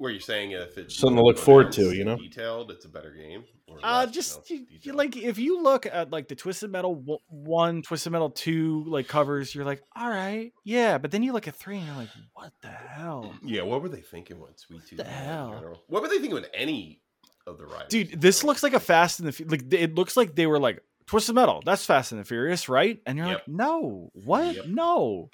Where 0.00 0.10
you're 0.10 0.18
saying 0.20 0.52
if 0.52 0.78
it's 0.78 0.96
Something 0.96 1.18
to 1.18 1.22
look 1.22 1.36
forward 1.36 1.72
to, 1.72 1.92
you 1.92 2.04
know? 2.06 2.16
detailed, 2.16 2.70
it's 2.70 2.86
a 2.86 2.88
better 2.88 3.10
game. 3.12 3.44
Or 3.68 3.78
Uh, 3.82 4.04
less, 4.06 4.14
just 4.14 4.48
you 4.48 4.56
you, 4.56 4.62
know, 4.62 4.78
you, 4.80 4.92
like 4.94 5.14
if 5.16 5.38
you 5.38 5.62
look 5.62 5.84
at 5.84 6.10
like 6.10 6.26
the 6.26 6.34
Twisted 6.34 6.70
Metal 6.70 7.20
one, 7.28 7.82
Twisted 7.82 8.10
Metal 8.10 8.30
two, 8.30 8.82
like 8.86 9.08
covers, 9.08 9.54
you're 9.54 9.66
like, 9.66 9.82
all 9.94 10.08
right, 10.08 10.52
yeah. 10.64 10.96
But 10.96 11.10
then 11.10 11.22
you 11.22 11.32
look 11.34 11.46
at 11.48 11.54
three, 11.54 11.76
and 11.76 11.86
you're 11.86 11.96
like, 11.96 12.08
what 12.32 12.52
the 12.62 12.68
hell, 12.68 13.34
Yeah, 13.44 13.60
what 13.62 13.82
were 13.82 13.90
they 13.90 14.00
thinking 14.00 14.40
when 14.40 14.56
Sweet 14.56 14.86
Tooth? 14.86 14.96
the 14.96 15.04
came 15.04 15.12
out 15.12 15.52
in 15.56 15.62
hell? 15.64 15.82
What 15.88 16.00
were 16.02 16.08
they 16.08 16.14
thinking 16.16 16.32
with 16.34 16.48
any 16.54 17.02
of 17.46 17.58
the 17.58 17.66
riders? 17.66 17.88
dude? 17.90 18.20
This 18.20 18.42
looks 18.42 18.62
like 18.62 18.72
a 18.72 18.80
Fast 18.80 19.18
and 19.20 19.28
the 19.28 19.32
Fu- 19.32 19.44
like 19.44 19.70
it 19.72 19.94
looks 19.94 20.16
like 20.16 20.34
they 20.34 20.46
were 20.46 20.58
like 20.58 20.82
Twisted 21.06 21.34
Metal. 21.34 21.62
That's 21.62 21.84
Fast 21.84 22.12
and 22.12 22.20
the 22.22 22.24
Furious, 22.24 22.70
right? 22.70 22.98
And 23.04 23.18
you're 23.18 23.26
Yep. 23.26 23.36
like, 23.36 23.48
no, 23.48 24.10
what? 24.14 24.56
Yep. 24.56 24.64
No, 24.66 25.28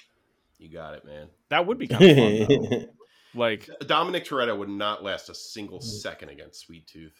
You 0.59 0.70
got 0.70 0.94
it, 0.94 1.05
man. 1.05 1.28
that 1.51 1.66
would 1.66 1.78
be 1.78 1.86
kind 1.86 2.05
of 2.05 2.48
fun. 2.48 2.88
Though. 3.35 3.40
Like 3.40 3.69
Dominic 3.86 4.24
Toretto 4.24 4.57
would 4.59 4.69
not 4.69 5.03
last 5.03 5.28
a 5.28 5.35
single 5.35 5.81
second 5.81 6.28
against 6.31 6.61
Sweet 6.61 6.86
Tooth. 6.86 7.16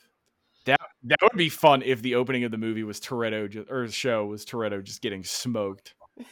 that 0.65 0.81
that 1.05 1.19
would 1.23 1.37
be 1.37 1.49
fun 1.49 1.83
if 1.83 2.03
the 2.03 2.15
opening 2.15 2.45
of 2.45 2.51
the 2.51 2.59
movie 2.59 2.83
was 2.85 3.01
Toretto 3.01 3.49
ju- 3.51 3.66
or 3.70 3.87
the 3.87 3.93
show 3.93 4.27
was 4.27 4.45
Toretto 4.45 4.83
just 4.83 5.03
getting 5.03 5.23
smoked. 5.24 5.95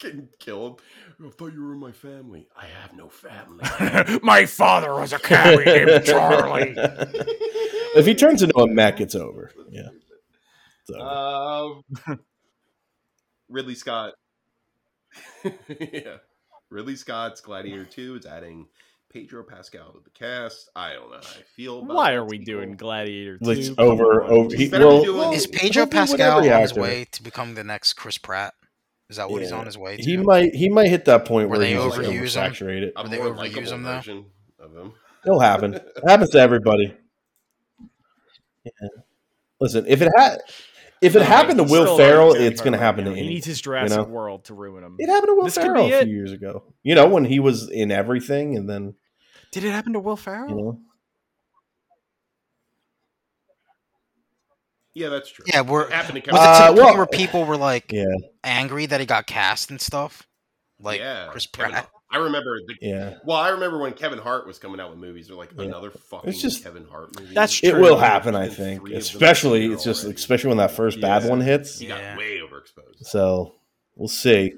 Can 0.00 0.28
kill 0.40 0.66
him. 0.66 0.76
I 1.26 1.30
thought 1.30 1.52
you 1.52 1.62
were 1.62 1.72
in 1.74 1.78
my 1.78 1.92
family. 1.92 2.48
I 2.60 2.66
have 2.66 2.92
no 2.92 3.08
family. 3.08 3.64
My 4.24 4.46
father 4.46 4.92
was 4.94 5.12
a 5.12 5.18
cabby 5.20 5.64
named 5.64 6.04
Charlie. 6.04 6.74
if 6.76 8.04
he 8.04 8.12
turns 8.16 8.42
into 8.42 8.58
a 8.58 8.66
mech, 8.66 9.00
it's 9.00 9.14
over. 9.14 9.52
Yeah. 9.70 9.90
So, 10.86 11.00
Um, 11.00 11.82
Ridley 13.48 13.76
Scott. 13.76 14.14
yeah. 15.44 16.16
Ridley 16.70 16.96
Scott's 16.96 17.40
Gladiator 17.40 17.84
2 17.84 18.16
is 18.16 18.26
adding 18.26 18.66
Pedro 19.12 19.42
Pascal 19.44 19.92
to 19.92 20.00
the 20.02 20.10
cast. 20.10 20.70
I 20.74 20.94
don't 20.94 21.10
know 21.10 21.16
how 21.16 21.22
I 21.22 21.42
feel 21.54 21.78
about 21.82 21.94
Why 21.94 22.12
are 22.14 22.24
we 22.24 22.38
sequel. 22.38 22.54
doing 22.54 22.76
Gladiator 22.76 23.38
like, 23.40 23.58
2? 23.58 23.74
over, 23.78 24.22
over. 24.24 24.54
He, 24.56 24.68
Better 24.68 24.84
be 24.84 24.88
well, 24.88 25.02
doing- 25.04 25.32
Is 25.34 25.46
Pedro 25.46 25.86
Pascal 25.86 26.38
every 26.38 26.50
on 26.52 26.62
his 26.62 26.74
way 26.74 27.06
to 27.12 27.22
become 27.22 27.54
the 27.54 27.64
next 27.64 27.92
Chris 27.94 28.18
Pratt? 28.18 28.54
Is 29.10 29.16
that 29.18 29.28
what 29.30 29.42
he's 29.42 29.52
on 29.52 29.66
his 29.66 29.76
way 29.76 29.98
to? 29.98 30.02
He 30.02 30.16
might. 30.16 30.54
He 30.54 30.70
might 30.70 30.88
hit 30.88 31.04
that 31.04 31.26
point 31.26 31.50
Where 31.50 31.58
where, 31.58 31.68
they 31.68 31.74
he's 31.74 31.84
just 31.84 31.98
overuse 31.98 32.36
him? 32.36 32.52
oversaturated. 32.52 32.92
A 32.96 33.08
They 33.08 33.18
more 33.18 33.34
overuse 33.34 33.70
him, 33.70 33.82
though? 33.82 33.96
version 33.96 34.24
of 34.58 34.74
him. 34.74 34.92
It'll 35.26 35.40
happen. 35.40 35.74
It 35.96 36.08
happens 36.08 36.30
to 36.30 36.38
everybody. 36.38 36.96
Yeah. 38.64 38.70
Listen, 39.60 39.84
if 39.86 40.00
it 40.02 40.08
had, 40.16 40.38
if 41.00 41.14
it 41.14 41.18
Okay, 41.20 41.26
happened 41.26 41.58
to 41.58 41.64
Will 41.64 41.84
still 41.84 41.96
Ferrell, 41.96 42.32
it's 42.34 42.60
going 42.60 42.72
to 42.72 42.78
happen 42.78 43.04
right 43.04 43.10
to 43.12 43.16
him. 43.16 43.24
He 43.24 43.30
needs 43.34 43.46
his 43.46 43.60
Jurassic 43.60 43.98
know? 43.98 44.04
World 44.04 44.44
to 44.46 44.54
ruin 44.54 44.82
him. 44.82 44.96
It 44.98 45.08
happened 45.08 45.28
to 45.30 45.34
Will 45.34 45.44
This 45.44 45.54
could 45.56 45.64
Ferrell 45.66 45.86
be 45.88 45.92
a 45.92 46.02
few 46.04 46.12
years 46.14 46.32
ago. 46.32 46.64
You 46.82 46.94
know 46.94 47.06
when 47.08 47.24
he 47.24 47.38
was 47.38 47.68
in 47.70 47.90
everything, 47.90 48.56
and 48.56 48.68
then 48.68 48.94
Did 49.52 49.64
it 49.64 49.70
happen 49.70 49.92
to 49.92 50.00
Will 50.00 50.16
Ferrell? 50.16 50.48
you 50.50 50.56
know. 50.56 50.80
Yeah, 54.94 55.08
that's 55.08 55.30
true. 55.30 55.44
Yeah, 55.48 55.62
we're 55.62 55.84
It 55.86 55.92
happened 55.92 56.22
to 56.22 56.30
was 56.30 56.38
Kevin. 56.40 56.40
it 56.40 56.58
to 56.58 56.62
Uh, 56.64 56.66
point 56.68 56.78
well- 56.78 56.96
where 56.96 57.06
people 57.06 57.44
were 57.46 57.56
like 57.56 57.90
Yeah, 57.92 58.04
angry 58.44 58.86
that 58.86 59.00
he 59.00 59.06
got 59.06 59.26
cast 59.26 59.70
and 59.70 59.80
stuff, 59.80 60.26
like 60.78 61.00
yeah, 61.00 61.28
Chris 61.30 61.46
Kevin- 61.46 61.72
Pratt. 61.72 61.88
I 62.10 62.18
remember 62.18 62.58
the 62.66 62.74
yeah. 62.82 63.14
Well, 63.24 63.38
I 63.38 63.48
remember 63.50 63.78
when 63.78 63.94
Kevin 63.94 64.18
Hart 64.18 64.46
was 64.46 64.58
coming 64.58 64.80
out 64.80 64.90
with 64.90 64.98
movies. 64.98 65.28
They're 65.28 65.36
like 65.36 65.52
Yeah. 65.56 65.64
another 65.64 65.90
fucking 65.90 66.28
it's 66.28 66.42
just- 66.42 66.62
Kevin 66.62 66.86
Hart 66.90 67.18
movie. 67.18 67.32
That's 67.34 67.54
true. 67.54 67.70
It 67.70 67.72
True. 67.72 67.80
will 67.80 67.96
happen, 67.98 68.34
I 68.36 68.48
think. 68.48 68.82
three 68.82 68.90
of 68.94 69.02
them 69.02 69.14
Especially, 69.14 69.72
it's 69.72 69.82
just 69.82 70.04
already. 70.04 70.16
especially 70.16 70.48
when 70.48 70.58
that 70.58 70.72
first 70.72 71.00
bad 71.00 71.24
one 71.26 71.40
hits. 71.40 71.78
He 71.78 71.86
Yeah. 71.86 72.10
got 72.10 72.18
way 72.18 72.38
overexposed. 72.40 73.06
So 73.06 73.54
we'll 73.96 74.08
see. 74.08 74.56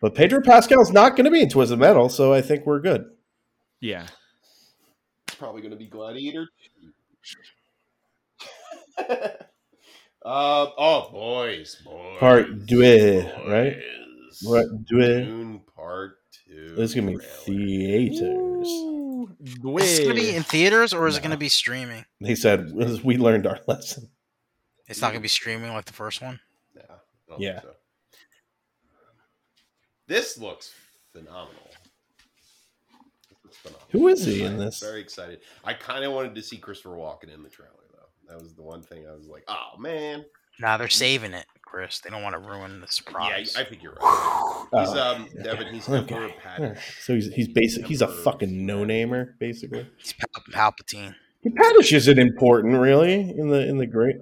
But 0.00 0.14
Pedro 0.14 0.42
Pascal's 0.42 0.92
not 0.92 1.16
going 1.16 1.24
to 1.24 1.30
be 1.32 1.40
in 1.40 1.48
Twisted 1.48 1.80
Metal, 1.80 2.08
so 2.08 2.32
I 2.32 2.40
think 2.40 2.66
we're 2.66 2.78
good. 2.80 3.10
Yeah. 3.80 4.06
It's 5.26 5.36
probably 5.36 5.60
going 5.60 5.72
to 5.72 5.76
be 5.76 5.86
Gladiator. 5.86 6.48
uh, 8.98 9.28
oh, 10.24 11.10
boys, 11.12 11.76
boys. 11.84 12.18
Part 12.18 12.66
deux, 12.66 13.30
right? 13.46 13.76
boys. 13.76 14.42
What 14.42 14.84
do 14.86 15.00
it? 15.00 15.24
Dune 15.24 15.60
Part 15.74 16.18
Two. 16.46 16.74
This 16.76 16.90
is 16.90 16.94
going 16.94 17.12
to 17.12 17.18
be 17.18 17.24
theaters. 17.44 18.68
Ooh, 18.68 19.76
Is 19.78 19.98
it 19.98 20.04
gonna 20.04 20.14
be 20.14 20.34
in 20.34 20.42
theaters 20.42 20.92
or 20.92 21.06
is 21.06 21.16
it 21.16 21.22
gonna 21.22 21.36
be 21.36 21.48
streaming? 21.48 22.04
They 22.20 22.34
said 22.34 22.72
we 22.72 23.16
learned 23.16 23.46
our 23.46 23.60
lesson. 23.66 24.08
It's 24.88 25.00
not 25.00 25.08
gonna 25.08 25.20
be 25.20 25.28
streaming 25.28 25.72
like 25.72 25.84
the 25.84 25.92
first 25.92 26.22
one. 26.22 26.40
Yeah. 26.74 26.82
Yeah. 27.38 27.60
so. 27.60 27.70
This 30.06 30.38
looks 30.38 30.72
phenomenal. 31.12 31.65
This 33.66 33.74
looks 33.74 33.82
phenomenal. 33.84 33.88
Who 33.92 34.08
is 34.08 34.24
he 34.24 34.42
in 34.42 34.52
I'm 34.52 34.58
this? 34.58 34.80
Very 34.80 35.00
excited. 35.00 35.40
I 35.64 35.74
kind 35.74 36.04
of 36.04 36.12
wanted 36.12 36.34
to 36.34 36.42
see 36.42 36.56
Christopher 36.56 36.96
Walken 36.96 37.32
in 37.34 37.42
the 37.42 37.48
trailer 37.48 37.72
though. 37.92 38.32
That 38.34 38.42
was 38.42 38.54
the 38.54 38.62
one 38.62 38.82
thing 38.82 39.06
I 39.08 39.12
was 39.14 39.26
like, 39.28 39.44
oh 39.48 39.78
man. 39.78 40.24
Nah, 40.58 40.78
they're 40.78 40.88
saving 40.88 41.34
it, 41.34 41.44
Chris. 41.60 42.00
They 42.00 42.08
don't 42.08 42.22
want 42.22 42.34
to 42.34 42.38
ruin 42.38 42.80
the 42.80 42.86
surprise. 42.88 43.52
Yeah, 43.54 43.60
I 43.60 43.64
think 43.64 43.82
you're 43.82 43.92
right. 43.92 44.66
He's 44.80 44.88
Oh, 44.94 45.14
um 45.14 45.28
Devon. 45.42 45.72
He's 45.74 45.86
Emperor 45.88 46.30
okay. 46.46 46.74
So 47.00 47.14
he's 47.14 47.28
he's 47.34 47.48
basic. 47.48 47.86
He's 47.86 48.00
a 48.00 48.08
fucking 48.08 48.64
no 48.64 48.82
namer, 48.84 49.36
basically. 49.38 49.86
He's 49.98 50.14
Pal- 50.14 50.72
Palpatine. 50.72 51.14
Padishah 51.46 51.92
isn't 51.92 52.18
important, 52.18 52.78
really, 52.80 53.14
in 53.38 53.48
the 53.48 53.68
in 53.68 53.76
the 53.76 53.86
great. 53.86 54.16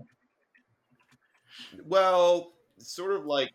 Well, 1.85 2.53
sort 2.79 3.13
of 3.13 3.25
like 3.27 3.51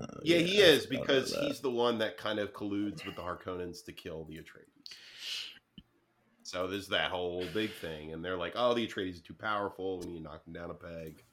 Uh, 0.00 0.06
yeah, 0.22 0.38
he 0.38 0.62
I 0.62 0.66
is 0.66 0.86
because 0.86 1.34
he's 1.34 1.60
the 1.60 1.70
one 1.70 1.98
that 1.98 2.16
kind 2.16 2.38
of 2.38 2.52
colludes 2.52 3.04
with 3.06 3.16
the 3.16 3.22
Harkonnens 3.22 3.84
to 3.84 3.92
kill 3.92 4.24
the 4.24 4.36
Atreides. 4.36 4.76
So 6.42 6.66
there's 6.66 6.88
that 6.88 7.10
whole 7.10 7.44
big 7.54 7.72
thing, 7.72 8.12
and 8.12 8.24
they're 8.24 8.36
like, 8.36 8.52
"Oh, 8.54 8.74
the 8.74 8.86
Atreides 8.86 9.18
are 9.18 9.24
too 9.24 9.34
powerful. 9.34 10.00
We 10.00 10.06
need 10.06 10.18
to 10.18 10.22
knock 10.22 10.44
them 10.44 10.52
down 10.52 10.70
a 10.70 10.74
peg." 10.74 11.24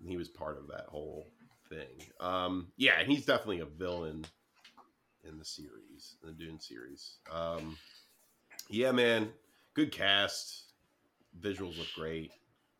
And 0.00 0.08
he 0.08 0.16
was 0.16 0.28
part 0.28 0.58
of 0.58 0.68
that 0.68 0.86
whole 0.88 1.26
thing. 1.68 2.06
Um, 2.20 2.72
yeah, 2.76 2.98
and 2.98 3.10
he's 3.10 3.24
definitely 3.24 3.60
a 3.60 3.66
villain 3.66 4.26
in 5.26 5.38
the 5.38 5.44
series, 5.44 6.16
in 6.22 6.28
the 6.28 6.34
Dune 6.34 6.60
series. 6.60 7.18
Um, 7.32 7.78
yeah, 8.68 8.92
man, 8.92 9.30
good 9.74 9.92
cast. 9.92 10.72
Visuals 11.40 11.78
look 11.78 11.92
great. 11.94 12.32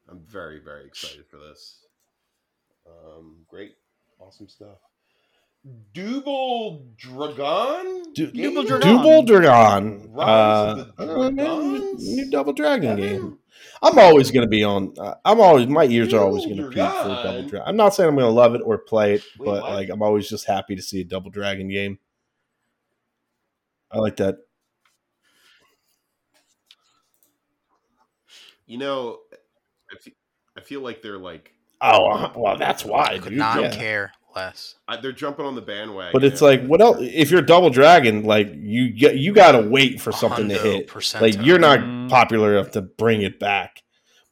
I'm 0.09 0.21
very, 0.21 0.61
very 0.61 0.87
excited 0.87 1.27
for 1.27 1.39
this. 1.39 1.87
Um, 2.87 3.37
great, 3.49 3.77
awesome 4.19 4.49
stuff. 4.49 4.79
Double 5.95 6.87
Dragon? 6.97 8.13
Du- 8.15 8.31
game? 8.33 8.55
Double 8.55 8.63
Dragon. 8.67 8.89
Double 8.97 9.23
Dragon. 9.23 10.13
Rise 10.13 10.29
Uh, 10.29 10.85
of 10.99 11.09
the 11.09 11.15
uh, 11.15 11.31
man, 11.31 11.35
Dragons? 11.35 12.09
new 12.09 12.31
Double 12.31 12.53
Dragon 12.53 12.91
Evan? 12.91 13.01
game. 13.01 13.39
I'm 13.83 13.99
always 13.99 14.31
going 14.31 14.43
to 14.45 14.49
be 14.49 14.63
on. 14.65 14.95
Uh, 14.99 15.15
I'm 15.25 15.41
always 15.41 15.67
my 15.67 15.85
ears 15.85 16.13
are 16.13 16.21
always 16.21 16.45
going 16.45 16.57
to 16.59 16.63
Double 16.71 16.75
peak 16.75 16.77
for 17.03 17.09
Dragon? 17.09 17.23
Double 17.23 17.49
Dragon. 17.49 17.69
I'm 17.69 17.77
not 17.77 17.95
saying 17.95 18.09
I'm 18.09 18.15
going 18.17 18.27
to 18.27 18.31
love 18.31 18.55
it 18.55 18.61
or 18.65 18.79
play 18.79 19.15
it, 19.15 19.23
Wait, 19.39 19.47
but 19.47 19.63
what? 19.63 19.73
like 19.73 19.89
I'm 19.91 20.03
always 20.03 20.29
just 20.29 20.47
happy 20.47 20.77
to 20.77 20.83
see 20.83 21.01
a 21.01 21.05
Double 21.05 21.31
Dragon 21.31 21.69
game. 21.69 21.99
I 23.91 23.99
like 23.99 24.17
that. 24.17 24.37
You 28.67 28.79
know, 28.79 29.19
I 30.57 30.61
feel 30.61 30.81
like 30.81 31.03
they're 31.03 31.19
like 31.19 31.53
Oh 31.81 32.33
well, 32.37 32.57
that's 32.57 32.85
why, 32.85 33.05
I 33.05 33.19
could 33.19 33.31
dude. 33.31 33.39
not 33.39 33.61
yeah. 33.61 33.71
care 33.71 34.13
less. 34.37 34.75
I- 34.89 34.97
they're 34.97 35.13
jumping 35.13 35.45
on 35.47 35.55
the 35.55 35.63
bandwagon. 35.63 36.13
But 36.13 36.25
it's 36.25 36.41
like, 36.43 36.65
what 36.67 36.81
else? 36.81 36.99
If 37.01 37.31
you're 37.31 37.43
Double 37.43 37.71
Dragon, 37.71 38.25
like 38.25 38.53
you 38.55 38.91
get, 38.91 39.17
you 39.17 39.33
got 39.33 39.53
to 39.53 39.61
wait 39.63 40.01
for 40.01 40.13
something 40.13 40.49
to 40.49 40.59
hit. 40.59 40.91
Like 41.21 41.37
you're 41.41 41.59
not 41.59 41.81
Mm. 41.81 42.09
popular 42.11 42.55
enough 42.57 42.71
to 42.73 42.83
bring 42.83 43.23
it 43.23 43.39
back. 43.41 43.83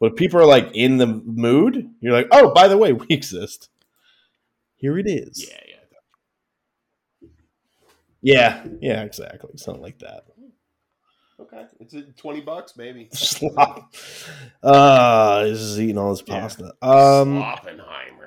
But 0.01 0.13
if 0.13 0.17
people 0.17 0.41
are 0.41 0.47
like 0.47 0.71
in 0.75 0.97
the 0.99 1.07
mood, 1.07 1.89
you're 2.01 2.13
like, 2.13 2.29
oh, 2.33 2.53
by 2.53 2.67
the 2.69 2.77
way, 2.77 2.93
we 2.93 3.07
exist. 3.09 3.69
Here 4.77 4.99
it 4.99 5.07
is. 5.07 5.49
yeah, 5.49 5.59
yeah. 7.23 7.29
yeah, 8.21 8.65
yeah, 8.81 9.03
exactly. 9.03 9.51
Something 9.57 9.83
like 9.83 9.99
that. 10.01 10.25
Okay, 11.41 11.65
it's 11.81 11.95
twenty 12.21 12.41
bucks, 12.41 12.77
maybe. 12.77 13.09
Slop. 13.13 13.93
Uh, 14.63 15.45
he's 15.47 15.59
just 15.59 15.79
eating 15.79 15.99
all 15.99 16.11
his 16.11 16.23
Yeah. 16.27 16.41
pasta. 16.41 16.65
Um, 16.83 17.39
Oppenheimer. 17.39 18.22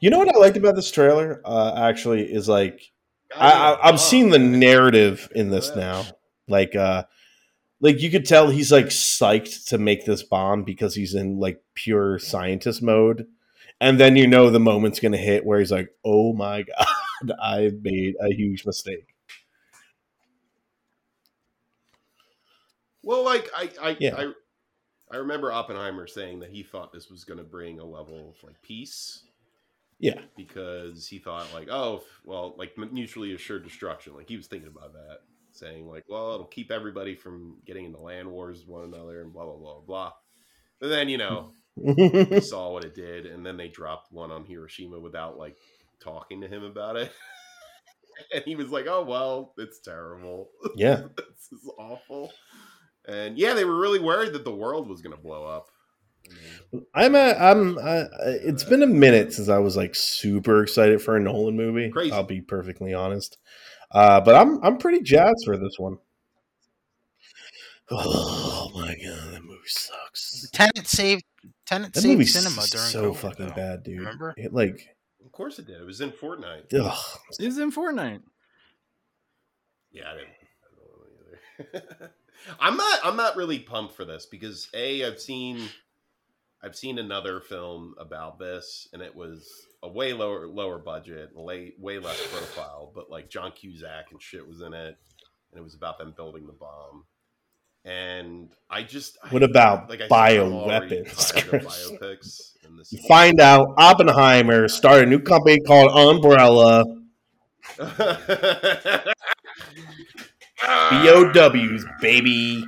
You 0.00 0.10
know 0.10 0.18
what 0.18 0.34
I 0.34 0.38
liked 0.38 0.56
about 0.56 0.74
this 0.74 0.90
trailer? 0.90 1.40
Uh, 1.44 1.74
actually, 1.76 2.22
is 2.22 2.48
like 2.48 2.92
I, 3.36 3.52
I, 3.52 3.88
I'm 3.88 3.98
seeing 3.98 4.30
the 4.30 4.38
narrative 4.38 5.28
in 5.34 5.50
this 5.50 5.74
now. 5.74 6.04
Like, 6.48 6.74
uh, 6.74 7.04
like 7.80 8.00
you 8.00 8.10
could 8.10 8.26
tell 8.26 8.50
he's 8.50 8.72
like 8.72 8.86
psyched 8.86 9.66
to 9.68 9.78
make 9.78 10.04
this 10.04 10.22
bomb 10.22 10.64
because 10.64 10.94
he's 10.94 11.14
in 11.14 11.38
like 11.38 11.62
pure 11.74 12.18
scientist 12.18 12.82
mode, 12.82 13.26
and 13.80 13.98
then 13.98 14.16
you 14.16 14.26
know 14.26 14.50
the 14.50 14.60
moment's 14.60 15.00
gonna 15.00 15.16
hit 15.16 15.44
where 15.44 15.58
he's 15.58 15.72
like, 15.72 15.90
"Oh 16.04 16.32
my 16.32 16.62
god, 17.28 17.32
I 17.42 17.70
made 17.80 18.14
a 18.20 18.34
huge 18.34 18.66
mistake." 18.66 19.14
Well, 23.02 23.24
like 23.24 23.48
I, 23.56 23.70
I, 23.80 23.96
Yeah. 23.98 24.14
I, 24.16 24.32
I 25.12 25.16
remember 25.16 25.50
Oppenheimer 25.50 26.06
saying 26.06 26.40
that 26.40 26.50
he 26.50 26.62
thought 26.62 26.92
this 26.92 27.10
was 27.10 27.24
going 27.24 27.38
to 27.38 27.44
bring 27.44 27.80
a 27.80 27.84
level 27.84 28.30
of 28.30 28.44
like 28.44 28.60
peace 28.62 29.24
Yeah, 30.00 30.20
because 30.36 31.06
he 31.06 31.18
thought 31.18 31.52
like, 31.54 31.68
oh, 31.70 32.02
well, 32.24 32.54
like 32.58 32.76
mutually 32.78 33.34
assured 33.34 33.64
destruction. 33.64 34.14
Like 34.14 34.28
he 34.28 34.36
was 34.36 34.46
thinking 34.46 34.68
about 34.74 34.94
that. 34.94 35.18
saying 35.52 35.86
like, 35.86 36.04
"Well, 36.08 36.34
it'll 36.34 36.46
keep 36.46 36.70
everybody 36.70 37.14
from 37.14 37.58
getting 37.66 37.84
into 37.84 37.98
land 38.00 38.30
wars 38.30 38.60
with 38.60 38.68
one 38.68 38.84
another," 38.84 39.20
and 39.22 39.32
blah 39.32 39.44
blah 39.44 39.56
blah 39.56 39.80
blah. 39.80 40.12
But 40.80 40.88
then 40.88 41.08
you 41.10 41.18
know 41.18 41.52
we 41.76 42.40
saw 42.40 42.72
what 42.72 42.84
it 42.84 42.94
did, 42.94 43.26
and 43.26 43.44
then 43.44 43.56
they 43.58 43.68
dropped 43.68 44.12
one 44.12 44.30
on 44.30 44.44
Hiroshima 44.46 44.98
without 44.98 45.36
like 45.38 45.56
talking 46.00 46.40
to 46.40 46.48
him 46.48 46.64
about 46.64 46.96
it. 46.96 47.12
and 48.34 48.44
he 48.44 48.56
was 48.56 48.70
like, 48.70 48.86
"Oh 48.88 49.04
well, 49.04 49.54
it's 49.58 49.80
terrible. 49.80 50.50
yeah. 50.76 51.02
this 51.16 51.52
is 51.52 51.70
awful." 51.78 52.32
And 53.06 53.38
yeah, 53.38 53.54
they 53.54 53.64
were 53.64 53.78
really 53.78 53.98
worried 53.98 54.32
that 54.34 54.44
the 54.44 54.54
world 54.54 54.88
was 54.88 55.02
going 55.02 55.16
to 55.16 55.22
blow 55.22 55.44
up. 55.44 55.66
I 56.72 56.76
mean, 56.76 56.86
I'm 56.94 57.14
a, 57.14 57.18
I'm 57.18 57.78
I, 57.78 58.06
it's 58.22 58.64
been 58.64 58.82
a 58.82 58.86
minute 58.86 59.32
since 59.32 59.48
I 59.48 59.58
was 59.58 59.76
like 59.76 59.94
super 59.94 60.62
excited 60.62 61.02
for 61.02 61.16
a 61.16 61.20
Nolan 61.20 61.56
movie. 61.56 61.90
Crazy. 61.90 62.12
I'll 62.12 62.22
be 62.22 62.40
perfectly 62.40 62.94
honest. 62.94 63.38
Uh, 63.90 64.20
but 64.20 64.34
I'm 64.36 64.62
I'm 64.62 64.78
pretty 64.78 65.00
jazzed 65.00 65.44
for 65.44 65.56
this 65.56 65.78
one. 65.78 65.98
Oh 67.90 68.70
my 68.72 68.94
god, 69.04 69.32
that 69.34 69.42
movie 69.44 69.58
sucks. 69.66 70.48
Tenet 70.52 70.86
saved 70.86 71.24
Tenet 71.66 71.92
That 71.92 72.00
saved 72.00 72.12
movie's 72.12 72.32
cinema 72.34 72.66
during 72.68 72.86
so 72.86 73.12
COVID, 73.12 73.16
fucking 73.16 73.46
though. 73.48 73.54
bad, 73.54 73.82
dude. 73.82 73.98
Remember? 73.98 74.34
It, 74.36 74.52
like, 74.52 74.96
of 75.24 75.32
course 75.32 75.58
it 75.58 75.66
did. 75.66 75.80
It 75.80 75.86
was 75.86 76.00
in 76.00 76.12
Fortnite. 76.12 76.72
ugh. 76.74 77.18
was 77.40 77.58
in 77.58 77.72
Fortnite. 77.72 78.22
Yeah, 79.90 80.04
I 80.08 80.14
didn't. 80.14 80.28
I 80.62 81.72
don't 81.72 81.72
know 81.72 81.78
either. 81.80 82.12
I'm 82.60 82.76
not. 82.76 83.00
I'm 83.04 83.16
not 83.16 83.36
really 83.36 83.58
pumped 83.58 83.94
for 83.96 84.04
this 84.04 84.26
because 84.26 84.68
a 84.72 85.04
I've 85.04 85.20
seen, 85.20 85.68
I've 86.62 86.76
seen 86.76 86.98
another 86.98 87.40
film 87.40 87.94
about 87.98 88.38
this, 88.38 88.88
and 88.92 89.00
it 89.00 89.14
was 89.14 89.48
a 89.82 89.88
way 89.88 90.12
lower 90.12 90.46
lower 90.46 90.78
budget, 90.78 91.30
way 91.34 91.72
way 91.78 91.98
less 91.98 92.20
profile, 92.26 92.92
but 92.94 93.10
like 93.10 93.30
John 93.30 93.52
Cusack 93.52 94.06
and 94.10 94.20
shit 94.20 94.46
was 94.46 94.60
in 94.60 94.74
it, 94.74 94.98
and 95.52 95.58
it 95.58 95.62
was 95.62 95.74
about 95.74 95.98
them 95.98 96.12
building 96.16 96.46
the 96.46 96.52
bomb. 96.52 97.04
And 97.86 98.50
I 98.68 98.82
just 98.82 99.16
What 99.30 99.42
I- 99.42 99.46
about 99.46 99.88
like 99.88 100.02
I 100.02 100.08
said, 100.08 100.40
I'm 100.40 100.52
already 100.52 101.00
bioweapons, 101.02 101.32
tired 101.50 101.62
biopics, 102.02 102.52
and 102.66 102.78
this 102.78 102.92
find 103.08 103.40
out 103.40 103.72
Oppenheimer 103.78 104.68
started 104.68 105.06
a 105.06 105.10
new 105.10 105.20
company 105.20 105.60
called 105.60 105.90
Umbrella. 105.92 106.84
BOWs, 110.62 111.84
baby. 112.00 112.64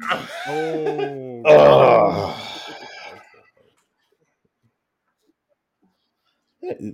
Oh, 0.48 1.42
Ugh. 1.44 2.48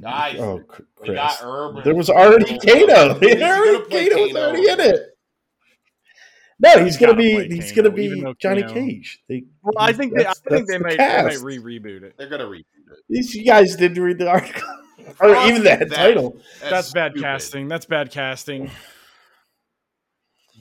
Guys, 0.01 0.37
oh, 0.39 0.63
C- 0.77 0.85
we 1.03 1.15
got 1.15 1.31
Chris. 1.39 1.43
Urban. 1.45 1.83
There 1.85 1.95
was 1.95 2.11
already 2.11 2.59
Kano. 2.59 3.19
He's 3.19 3.35
gonna 3.37 3.45
Already 3.45 3.85
play 3.89 4.09
Kano 4.09 4.23
was 4.23 4.33
Kano. 4.33 4.47
already 4.49 4.69
in 4.69 4.81
it. 4.81 5.01
No, 6.61 6.71
he's 6.79 6.85
He's 6.85 6.97
gonna 6.99 7.15
be 7.15 7.49
he's 7.49 7.71
Kano, 7.73 7.83
gonna 7.91 7.95
be 7.97 8.21
though 8.21 8.35
Johnny 8.41 8.63
Kano- 8.63 8.75
Cage. 8.75 9.21
They, 9.29 9.45
well, 9.63 9.75
I 9.79 9.93
think 9.93 10.15
they, 10.17 10.27
I 10.27 10.33
think 10.49 10.67
they 10.69 10.79
the 10.79 10.85
might, 10.85 10.99
they 10.99 11.23
might 11.23 11.41
re 11.41 11.59
reboot 11.59 12.03
it. 12.03 12.15
They're 12.19 12.29
gonna 12.29 12.47
reboot 12.47 12.65
it. 12.91 12.99
These 13.09 13.35
you 13.35 13.45
guys 13.45 13.77
didn't 13.77 14.03
read 14.03 14.19
the 14.19 14.29
article 14.29 14.63
or 15.21 15.35
Fuck 15.35 15.49
even 15.49 15.63
that, 15.65 15.79
that. 15.89 15.91
title. 15.93 16.37
That's 16.61 16.93
bad 16.93 17.15
casting. 17.17 17.69
That's 17.69 17.87
bad 17.87 18.11
casting. 18.11 18.71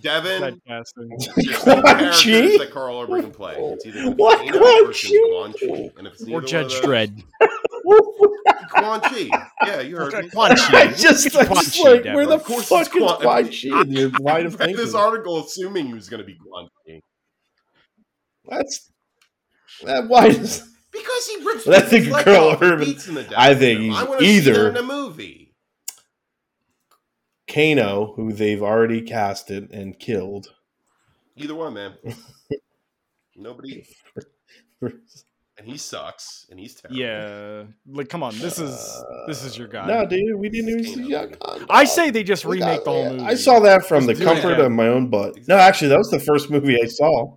Devon, 0.03 0.39
Bad 0.41 0.59
casting. 0.67 1.09
there's 1.09 1.25
two 1.33 1.53
Quan 1.63 1.81
characters 1.81 2.23
Chi? 2.23 2.57
that 2.63 2.69
Karl 2.71 3.01
Urban 3.01 3.21
can 3.23 3.31
play. 3.31 3.55
It's 3.57 3.83
either 3.87 4.03
gonna 4.03 4.15
be 4.15 4.21
What 4.21 4.37
Quan 4.37 4.55
or 4.85 4.91
it's 4.91 5.03
gonna 5.03 5.13
be 5.13 5.19
Chi? 5.19 5.29
Quan 5.31 5.53
Chi. 5.53 5.91
And 5.97 6.07
if 6.07 6.13
it's 6.13 6.27
Or 6.29 6.41
Judge 6.41 6.73
one 6.83 6.93
of 6.93 7.09
those- 7.09 7.09
Dredd. 7.09 7.23
Quan 8.69 8.99
Chi. 9.01 9.29
Yeah, 9.65 9.81
you 9.81 9.95
heard 9.97 10.13
me. 10.23 10.29
Quan 10.29 10.51
I 10.53 10.55
Chi. 10.55 10.87
just, 10.93 11.35
I 11.35 11.45
Quan 11.45 11.63
just 11.63 11.77
Chi, 11.81 11.89
like, 11.91 12.03
where 12.05 12.25
the 12.25 12.39
fuck 12.39 12.81
is 12.81 12.87
Quan- 12.89 13.19
Quan 13.21 13.45
Chi 13.45 13.81
in 13.81 13.91
your 13.91 14.09
line 14.19 14.45
of 14.47 14.59
read 14.59 14.75
this 14.75 14.93
article 14.93 15.39
assuming 15.43 15.87
he 15.87 15.93
was 15.93 16.09
gonna 16.09 16.23
be 16.23 16.35
Quan 16.35 16.67
Chi. 16.85 16.99
That's 18.49 18.91
that. 19.83 20.07
Why 20.07 20.29
does 20.29 20.63
Because 20.91 21.27
he 21.27 21.43
rips 21.45 21.67
I 21.67 21.79
think 21.81 22.11
Karl 22.23 22.57
Urban- 22.61 22.79
beats 22.85 23.07
in 23.07 23.15
the 23.15 23.27
I 23.37 23.55
think 23.55 23.79
he's 23.81 23.95
I 23.95 24.19
either- 24.19 24.69
in 24.69 24.77
a 24.77 24.83
movie. 24.83 25.43
Kano, 27.49 28.13
who 28.15 28.33
they've 28.33 28.61
already 28.61 29.01
casted 29.01 29.71
and 29.71 29.97
killed? 29.97 30.53
Either 31.37 31.55
one, 31.55 31.75
man. 31.75 31.93
Nobody 33.37 33.85
and 35.57 35.67
he 35.67 35.77
sucks 35.77 36.45
and 36.49 36.59
he's 36.59 36.75
terrible. 36.75 36.99
Yeah, 36.99 37.63
like 37.87 38.09
come 38.09 38.23
on, 38.23 38.37
this 38.37 38.59
is 38.59 39.03
this 39.27 39.43
is 39.43 39.57
your 39.57 39.67
uh, 39.67 39.71
guy. 39.71 39.87
No, 39.87 40.05
dude, 40.05 40.37
we 40.37 40.49
didn't 40.49 40.69
even 40.69 40.83
see 40.83 40.93
Kano. 40.95 41.07
Young 41.07 41.35
I 41.69 41.85
say 41.85 42.09
they 42.11 42.23
just 42.23 42.45
We 42.45 42.59
remake 42.59 42.77
got- 42.77 42.85
the 42.85 42.91
whole 42.91 43.03
yeah, 43.03 43.11
movie. 43.11 43.25
I 43.25 43.35
saw 43.35 43.59
that 43.61 43.85
from 43.85 44.05
Just 44.07 44.19
the 44.19 44.25
comfort 44.25 44.59
of 44.59 44.71
my 44.71 44.87
own 44.87 45.09
butt. 45.09 45.47
No, 45.47 45.55
actually, 45.57 45.89
that 45.89 45.97
was 45.97 46.11
the 46.11 46.19
first 46.19 46.49
movie 46.49 46.79
I 46.81 46.85
saw. 46.85 47.35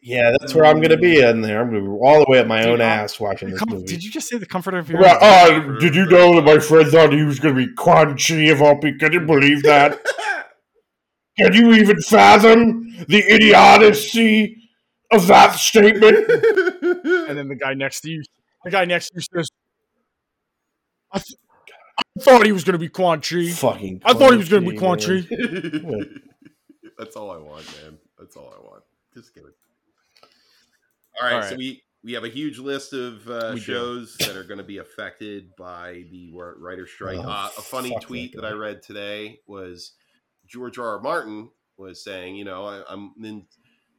Yeah, 0.00 0.30
that's 0.38 0.54
where 0.54 0.64
I'm 0.64 0.80
gonna 0.80 0.96
be 0.96 1.16
mm. 1.16 1.30
in 1.30 1.40
there. 1.40 1.60
I'm 1.60 1.68
gonna 1.68 1.80
be 1.80 1.88
all 1.88 2.20
the 2.20 2.26
way 2.28 2.38
at 2.38 2.46
my 2.46 2.62
Dude, 2.62 2.74
own 2.74 2.80
I- 2.80 2.84
ass 2.84 3.18
watching 3.18 3.48
The 3.48 3.54
this 3.54 3.60
com- 3.60 3.70
movie. 3.70 3.86
Did 3.86 4.04
you 4.04 4.10
just 4.10 4.28
say 4.28 4.38
the 4.38 4.46
comfort 4.46 4.74
of 4.74 4.88
your 4.88 5.00
Right, 5.00 5.16
uh, 5.20 5.48
oh, 5.50 5.80
did 5.80 5.96
you 5.96 6.06
know 6.06 6.36
that 6.36 6.44
my 6.44 6.60
friend 6.60 6.88
thought 6.88 7.12
he 7.12 7.24
was 7.24 7.40
going 7.40 7.56
to 7.56 7.66
be 7.66 7.72
Quan 7.74 8.16
Chi 8.16 8.34
of 8.52 8.62
all 8.62 8.76
people? 8.78 9.00
Can 9.00 9.12
you 9.12 9.20
believe 9.20 9.64
that? 9.64 10.00
Can 11.38 11.52
you 11.52 11.74
even 11.74 12.00
fathom 12.00 13.04
the 13.08 13.22
idiocy 13.28 14.55
of 15.12 15.26
that 15.28 15.52
statement? 15.56 16.30
And 17.28 17.36
then 17.36 17.48
the 17.48 17.56
guy 17.56 17.74
next 17.74 18.02
to 18.02 18.10
you, 18.10 18.22
the 18.64 18.70
guy 18.70 18.84
next 18.84 19.08
to 19.10 19.16
you 19.16 19.20
says, 19.20 19.48
"I, 21.12 21.18
th- 21.18 21.36
I 21.98 22.20
thought 22.20 22.46
he 22.46 22.52
was 22.52 22.62
going 22.62 22.74
to 22.74 22.78
be 22.78 22.88
Quan 22.88 23.20
Chi. 23.20 23.50
Fucking. 23.50 24.02
I 24.04 24.12
thought 24.14 24.30
he 24.32 24.38
was 24.38 24.48
going 24.48 24.64
to 24.64 24.70
be 24.70 24.76
Quan 24.76 24.98
Quan 24.98 25.22
Chi, 25.22 25.28
Chi." 25.28 26.04
That's 26.98 27.16
all 27.16 27.30
I 27.32 27.38
want, 27.38 27.64
man. 27.82 27.98
That's 28.18 28.36
all 28.36 28.54
I 28.56 28.62
want. 28.64 28.84
Just 29.12 29.34
kidding. 29.34 29.50
All 31.20 31.26
right, 31.28 31.42
All 31.42 31.50
so 31.50 31.56
we 31.56 31.82
we 32.04 32.12
have 32.12 32.24
a 32.24 32.28
huge 32.28 32.58
list 32.58 32.92
of 32.92 33.28
uh, 33.28 33.50
We 33.54 33.58
do. 33.60 33.64
shows 33.64 34.16
that 34.18 34.36
are 34.36 34.44
going 34.44 34.58
to 34.58 34.64
be 34.64 34.78
affected 34.78 35.54
by 35.56 36.04
the 36.12 36.30
wor- 36.32 36.56
writer 36.58 36.86
strike. 36.86 37.18
Oh, 37.18 37.28
uh, 37.28 37.48
a 37.58 37.62
funny 37.62 37.96
tweet 38.00 38.34
that 38.34 38.42
that 38.42 38.52
I 38.52 38.54
read 38.54 38.82
today 38.82 39.40
was 39.46 39.92
George 40.46 40.78
R. 40.78 40.86
R. 40.96 41.00
Martin 41.00 41.50
was 41.76 42.02
saying, 42.04 42.36
you 42.36 42.44
know, 42.44 42.64
I, 42.64 42.82
I'm 42.88 43.12
in 43.22 43.44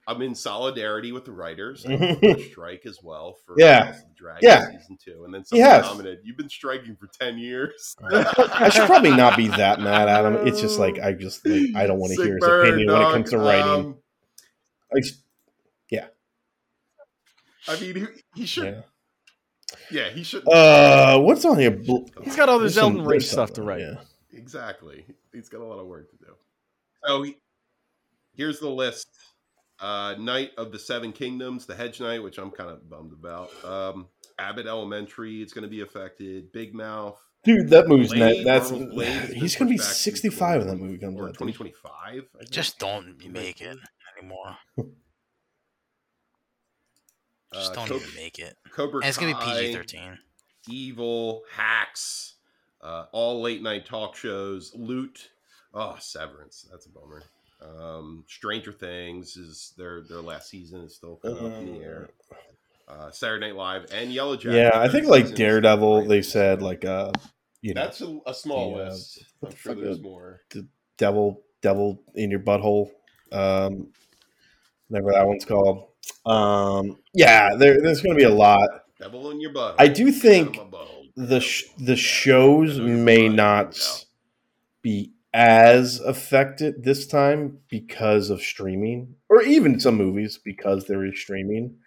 I'm 0.10 0.22
in 0.22 0.34
solidarity 0.34 1.12
with 1.12 1.26
the 1.26 1.34
writers. 1.34 1.86
I 1.86 1.98
think 1.98 2.22
they're 2.22 2.40
strike 2.40 2.86
as 2.86 3.00
well 3.04 3.36
for 3.46 3.56
Yeah. 3.58 3.88
House 3.88 4.02
Dragon 4.16 4.40
Yeah. 4.42 4.66
season 4.72 4.98
two. 5.04 5.26
And 5.26 5.34
then 5.34 5.42
He 5.42 5.46
someone 5.60 5.70
has. 5.70 5.86
commented, 5.86 6.20
"You've 6.24 6.38
been 6.38 6.50
striking 6.50 6.96
for 6.96 7.08
ten 7.08 7.38
years." 7.38 7.96
I 8.10 8.70
should 8.70 8.86
probably 8.86 9.12
not 9.12 9.36
be 9.36 9.48
that 9.50 9.82
mad 9.82 10.08
at 10.08 10.24
him. 10.26 10.48
It's 10.48 10.62
just 10.62 10.80
like 10.80 10.98
I 11.00 11.12
just 11.12 11.46
like, 11.46 11.76
I 11.76 11.86
don't 11.88 12.00
want 12.00 12.14
to 12.16 12.24
hear 12.24 12.36
his 12.36 12.40
burn, 12.40 12.68
opinion 12.68 12.88
when 12.94 13.02
it 13.02 13.12
comes 13.12 13.30
to 13.32 13.38
writing. 13.38 13.64
Um, 13.86 13.98
I 14.96 15.00
just- 15.02 15.24
I 17.70 17.78
mean, 17.82 17.96
he, 17.96 18.42
he 18.42 18.46
should. 18.46 18.64
yeah. 18.64 18.82
Yeah, 19.92 20.10
he 20.10 20.24
should. 20.24 20.48
Uh, 20.48 21.20
what's 21.20 21.44
on 21.44 21.60
here? 21.60 21.78
He's 22.24 22.36
got 22.38 22.48
other 22.48 22.60
there's 22.62 22.76
some- 22.76 22.94
Elden 22.94 23.06
Ring 23.06 23.20
stuff 23.20 23.52
to 23.54 23.62
write. 23.62 23.82
yeah. 23.82 23.96
Exactly. 24.32 25.06
He's 25.34 25.50
got 25.50 25.60
a 25.62 25.66
lot 25.66 25.80
of 25.80 25.88
work 25.88 26.10
to 26.12 26.18
do. 26.18 26.34
So 27.06 27.24
he, 27.24 27.38
here's 28.34 28.60
the 28.60 28.70
list. 28.70 29.10
Uh, 29.80 30.16
Knight 30.18 30.52
of 30.58 30.72
the 30.72 30.80
Seven 30.80 31.12
Kingdoms, 31.12 31.66
the 31.66 31.76
Hedge 31.76 32.00
Knight, 32.00 32.24
which 32.24 32.38
I'm 32.40 32.50
kind 32.52 32.70
of 32.72 32.90
bummed 32.90 33.14
about. 33.14 33.50
Um, 33.64 34.08
Abbott 34.40 34.66
Elementary, 34.66 35.42
it's 35.42 35.54
going 35.54 35.64
to 35.64 35.70
be 35.70 35.82
affected. 35.82 36.52
Big 36.52 36.74
Mouth. 36.74 37.20
Dude, 37.44 37.70
that 37.70 37.88
movie's 37.88 38.12
Blade, 38.12 38.46
not. 38.46 38.60
That's 38.60 38.72
Marvel's 38.72 38.94
Blade 38.94 39.30
he's 39.36 39.56
gonna 39.56 39.70
be 39.70 39.78
pushed 39.78 39.88
back 39.90 39.96
to 39.96 40.02
65 40.02 40.60
when 40.60 40.68
that 40.68 40.84
movie 40.84 40.98
comes 40.98 41.18
or 41.18 41.26
out. 41.30 41.34
2025. 41.36 41.92
I. 41.94 42.44
Just 42.50 42.78
don't 42.80 43.16
make 43.32 43.62
it 43.62 43.78
anymore. 44.18 44.58
Just 47.54 47.72
Uh, 47.72 47.76
don't 47.76 47.88
Co- 47.90 47.96
even 47.96 48.16
make 48.16 48.40
it. 48.40 48.58
Cobra 48.72 49.00
And 49.00 49.08
it's 49.08 49.18
gonna 49.18 49.38
be 49.38 49.46
PG 49.46 49.74
thirteen. 49.74 50.18
Evil, 50.68 51.44
Hacks, 51.54 52.36
uh, 52.82 53.06
all 53.14 53.42
late 53.42 53.62
night 53.62 53.86
talk 53.86 54.18
shows, 54.18 54.74
Loot, 54.76 55.30
oh 55.74 55.96
Severance, 56.00 56.66
that's 56.70 56.88
a 56.88 56.90
bummer. 56.90 57.24
Um, 57.62 58.24
Stranger 58.28 58.72
Things 58.72 59.36
is 59.36 59.74
their 59.78 60.02
their 60.04 60.22
last 60.22 60.50
season 60.50 60.82
is 60.82 60.96
still 60.96 61.20
kind 61.24 61.38
of 61.38 61.46
up 61.46 61.60
in 61.60 61.74
the 61.74 61.84
air. 61.84 62.10
Uh, 62.88 63.12
Saturday 63.12 63.48
Night 63.48 63.56
Live 63.56 63.86
and 63.92 64.14
Yellow 64.14 64.38
Jacket. 64.38 64.58
Yeah, 64.58 64.72
I 64.80 64.88
think 64.88 65.08
like 65.08 65.36
Daredevil, 65.36 66.06
they 66.06 66.22
said 66.22 66.62
like 66.62 66.86
uh, 66.86 67.12
you 67.62 67.74
know, 67.74 67.82
that's 67.82 68.02
a, 68.02 68.20
a 68.28 68.34
small 68.34 68.76
the, 68.76 68.84
uh, 68.84 68.90
list. 68.90 69.26
what 69.40 69.50
I'm 69.50 69.56
the 69.56 69.58
sure 69.60 69.76
there's 69.76 70.00
uh, 70.00 70.02
more. 70.04 70.42
devil, 70.98 71.42
devil 71.62 72.02
in 72.16 72.30
your 72.32 72.40
butthole, 72.40 72.92
um, 73.32 73.88
whatever 74.88 75.12
that 75.12 75.28
one's 75.28 75.44
called. 75.46 75.88
Um, 76.26 76.98
yeah, 77.14 77.56
there, 77.56 77.82
there's 77.82 78.02
gonna 78.02 78.16
be 78.16 78.24
a 78.24 78.30
lot. 78.30 78.70
Devil 79.00 79.32
in 79.32 79.42
your 79.42 79.52
butt. 79.52 79.76
I 79.80 79.88
do 79.90 80.12
think 80.12 80.58
Out 80.58 80.68
of 80.68 80.72
my 80.72 80.78
butthole. 80.78 81.04
the 81.18 81.40
sh- 81.42 81.66
the 81.78 81.96
shows 81.98 82.80
may 82.80 83.28
not 83.28 83.78
be 84.82 85.12
as 85.34 86.00
affected 86.00 86.84
this 86.84 87.06
time 87.08 87.60
because 87.70 88.30
of 88.30 88.42
streaming, 88.42 89.16
or 89.30 89.42
even 89.44 89.80
some 89.80 89.96
movies 89.96 90.40
because 90.44 90.86
there 90.86 91.06
is 91.06 91.20
streaming. 91.20 91.78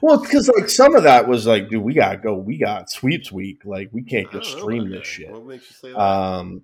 Well, 0.00 0.20
because 0.20 0.48
like 0.48 0.68
some 0.68 0.96
of 0.96 1.04
that 1.04 1.28
was 1.28 1.46
like, 1.46 1.68
dude, 1.68 1.82
we 1.82 1.94
gotta 1.94 2.16
go. 2.18 2.34
We 2.34 2.58
got 2.58 2.90
sweeps 2.90 3.30
week. 3.30 3.60
Like 3.64 3.90
we 3.92 4.02
can't 4.02 4.30
just 4.32 4.50
stream 4.50 4.86
about 4.88 4.98
this 4.98 5.06
shit. 5.06 5.30
What 5.30 5.46
makes 5.46 5.70
you 5.70 5.76
say 5.76 5.92
that? 5.92 6.00
Um, 6.00 6.62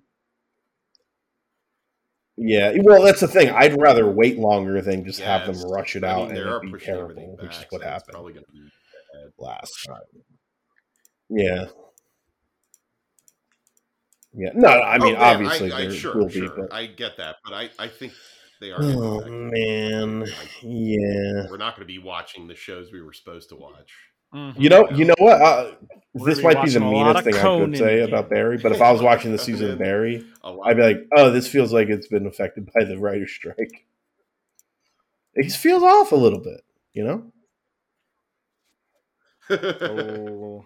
Yeah, 2.35 2.73
well, 2.81 3.03
that's 3.03 3.21
the 3.21 3.27
thing. 3.27 3.49
I'd 3.51 3.79
rather 3.79 4.09
wait 4.09 4.39
longer 4.39 4.81
than 4.81 5.05
just 5.05 5.21
have 5.21 5.45
them 5.45 5.71
rush 5.71 5.95
it 5.95 6.03
I 6.03 6.09
out 6.09 6.17
mean, 6.17 6.27
and 6.29 6.37
they 6.37 6.41
it 6.41 6.47
are 6.47 6.59
be 6.59 6.71
terrible, 6.79 7.11
everything 7.11 7.37
which 7.39 7.51
is 7.55 7.65
what 7.69 7.81
so 7.81 7.87
happened 7.87 8.13
Probably 8.13 8.33
gonna 8.33 8.45
be 8.51 8.59
bad. 8.59 9.31
last 9.37 9.71
time. 9.87 10.01
Yeah. 11.29 11.65
Yeah. 14.35 14.49
No, 14.55 14.67
I 14.69 14.97
mean, 14.97 15.15
Oh, 15.15 15.19
man, 15.19 15.35
obviously 15.35 15.71
I, 15.71 15.77
I, 15.77 15.81
there 15.81 15.91
sure, 15.91 16.15
will 16.17 16.27
be, 16.27 16.33
sure. 16.33 16.49
but 16.55 16.73
I 16.73 16.87
get 16.87 17.17
that, 17.17 17.37
but 17.43 17.53
I, 17.53 17.69
I 17.77 17.87
think 17.87 18.13
they 18.59 18.71
are. 18.71 18.79
oh 18.81 19.21
man. 19.25 20.21
Like, 20.21 20.31
yeah. 20.61 21.47
we're 21.49 21.57
not 21.57 21.75
going 21.75 21.85
to 21.87 21.93
be 21.93 21.99
watching 21.99 22.47
the 22.47 22.55
shows 22.55 22.91
we 22.91 23.01
were 23.01 23.13
supposed 23.13 23.49
to 23.49 23.55
watch. 23.55 23.91
You 24.57 24.67
know, 24.67 24.89
you 24.89 25.05
know 25.05 25.13
what? 25.19 25.39
Uh, 25.39 25.75
this 26.15 26.41
might 26.41 26.63
be 26.63 26.71
the 26.71 26.79
watching 26.79 26.81
a 26.81 26.91
lot 26.91 26.91
meanest 26.91 27.17
of 27.19 27.23
thing 27.25 27.35
I 27.35 27.65
could 27.65 27.77
say 27.77 27.99
about 27.99 28.31
Barry, 28.31 28.57
but 28.57 28.71
if 28.71 28.81
I 28.81 28.91
was 28.91 28.99
watching 29.09 29.31
the 29.31 29.37
season 29.37 29.69
of 29.69 29.77
Barry, 29.77 30.25
I'd 30.43 30.75
be 30.75 30.81
like, 30.81 31.07
"Oh, 31.15 31.29
this 31.29 31.47
feels 31.47 31.71
like 31.71 31.89
it's 31.89 32.07
been 32.07 32.25
affected 32.25 32.67
by 32.73 32.83
the 32.83 32.97
writer's 32.97 33.31
strike." 33.31 33.85
It 35.35 35.43
just 35.43 35.57
feels 35.57 35.83
off 35.83 36.11
a 36.11 36.15
little 36.15 36.39
bit, 36.39 36.61
you 36.93 37.03
know. 37.03 37.31
Oh. 39.51 40.65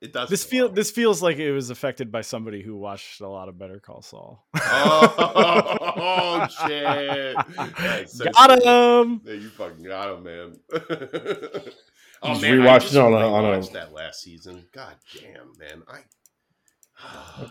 It 0.00 0.12
does. 0.12 0.28
This 0.28 0.44
feel 0.44 0.68
this 0.68 0.90
feels 0.92 1.20
like 1.22 1.38
it 1.38 1.50
was 1.50 1.70
affected 1.70 2.12
by 2.12 2.20
somebody 2.20 2.62
who 2.62 2.76
watched 2.76 3.20
a 3.20 3.28
lot 3.28 3.48
of 3.48 3.58
Better 3.58 3.80
Call 3.80 4.00
Saul. 4.02 4.46
Oh, 4.54 6.46
shit! 6.66 7.36
That's 7.76 8.16
so 8.18 8.24
Got 8.26 8.50
stupid. 8.60 8.64
him. 8.64 9.20
Yeah, 9.24 9.32
you 9.34 9.48
fucking 9.50 9.82
got 9.84 10.14
him, 10.14 10.22
man. 10.22 10.52
oh 10.72 12.28
Just 12.28 12.42
man, 12.42 12.58
rewatched 12.58 12.68
I 12.68 12.78
just 12.78 12.94
it 12.94 13.00
on 13.00 13.12
a- 13.12 13.16
on 13.16 13.44
a- 13.44 13.48
rewatched 13.58 13.72
that 13.72 13.92
last 13.92 14.22
season. 14.22 14.66
God 14.72 14.94
damn, 15.20 15.52
man, 15.58 15.82
I. 15.88 15.98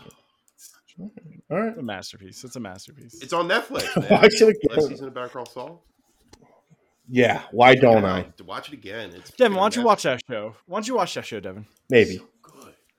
All 1.00 1.10
right, 1.50 1.68
It's 1.68 1.78
a 1.78 1.82
masterpiece. 1.82 2.42
It's 2.44 2.56
a 2.56 2.60
masterpiece. 2.60 3.20
It's 3.22 3.32
on 3.32 3.46
Netflix. 3.48 3.84
Man. 4.00 4.10
Watch 4.20 4.40
it 4.40 4.56
Last 4.70 4.88
season 4.88 5.06
of 5.08 5.14
Better 5.14 5.28
Call 5.28 5.46
Saul. 5.46 5.84
Yeah, 7.08 7.42
why 7.52 7.74
don't 7.76 8.02
Yeah, 8.02 8.14
I? 8.16 8.26
watch 8.44 8.68
it 8.68 8.74
again? 8.74 9.12
It's 9.14 9.30
Devon, 9.30 9.56
why 9.56 9.62
don't 9.62 9.76
you 9.76 9.82
watch 9.84 10.02
that 10.02 10.20
show? 10.28 10.56
Why 10.66 10.76
don't 10.78 10.88
you 10.88 10.96
watch 10.96 11.14
that 11.14 11.24
show, 11.24 11.38
Devon? 11.40 11.66
Maybe, 11.88 12.16
So 12.16 12.18
good. 12.18 12.28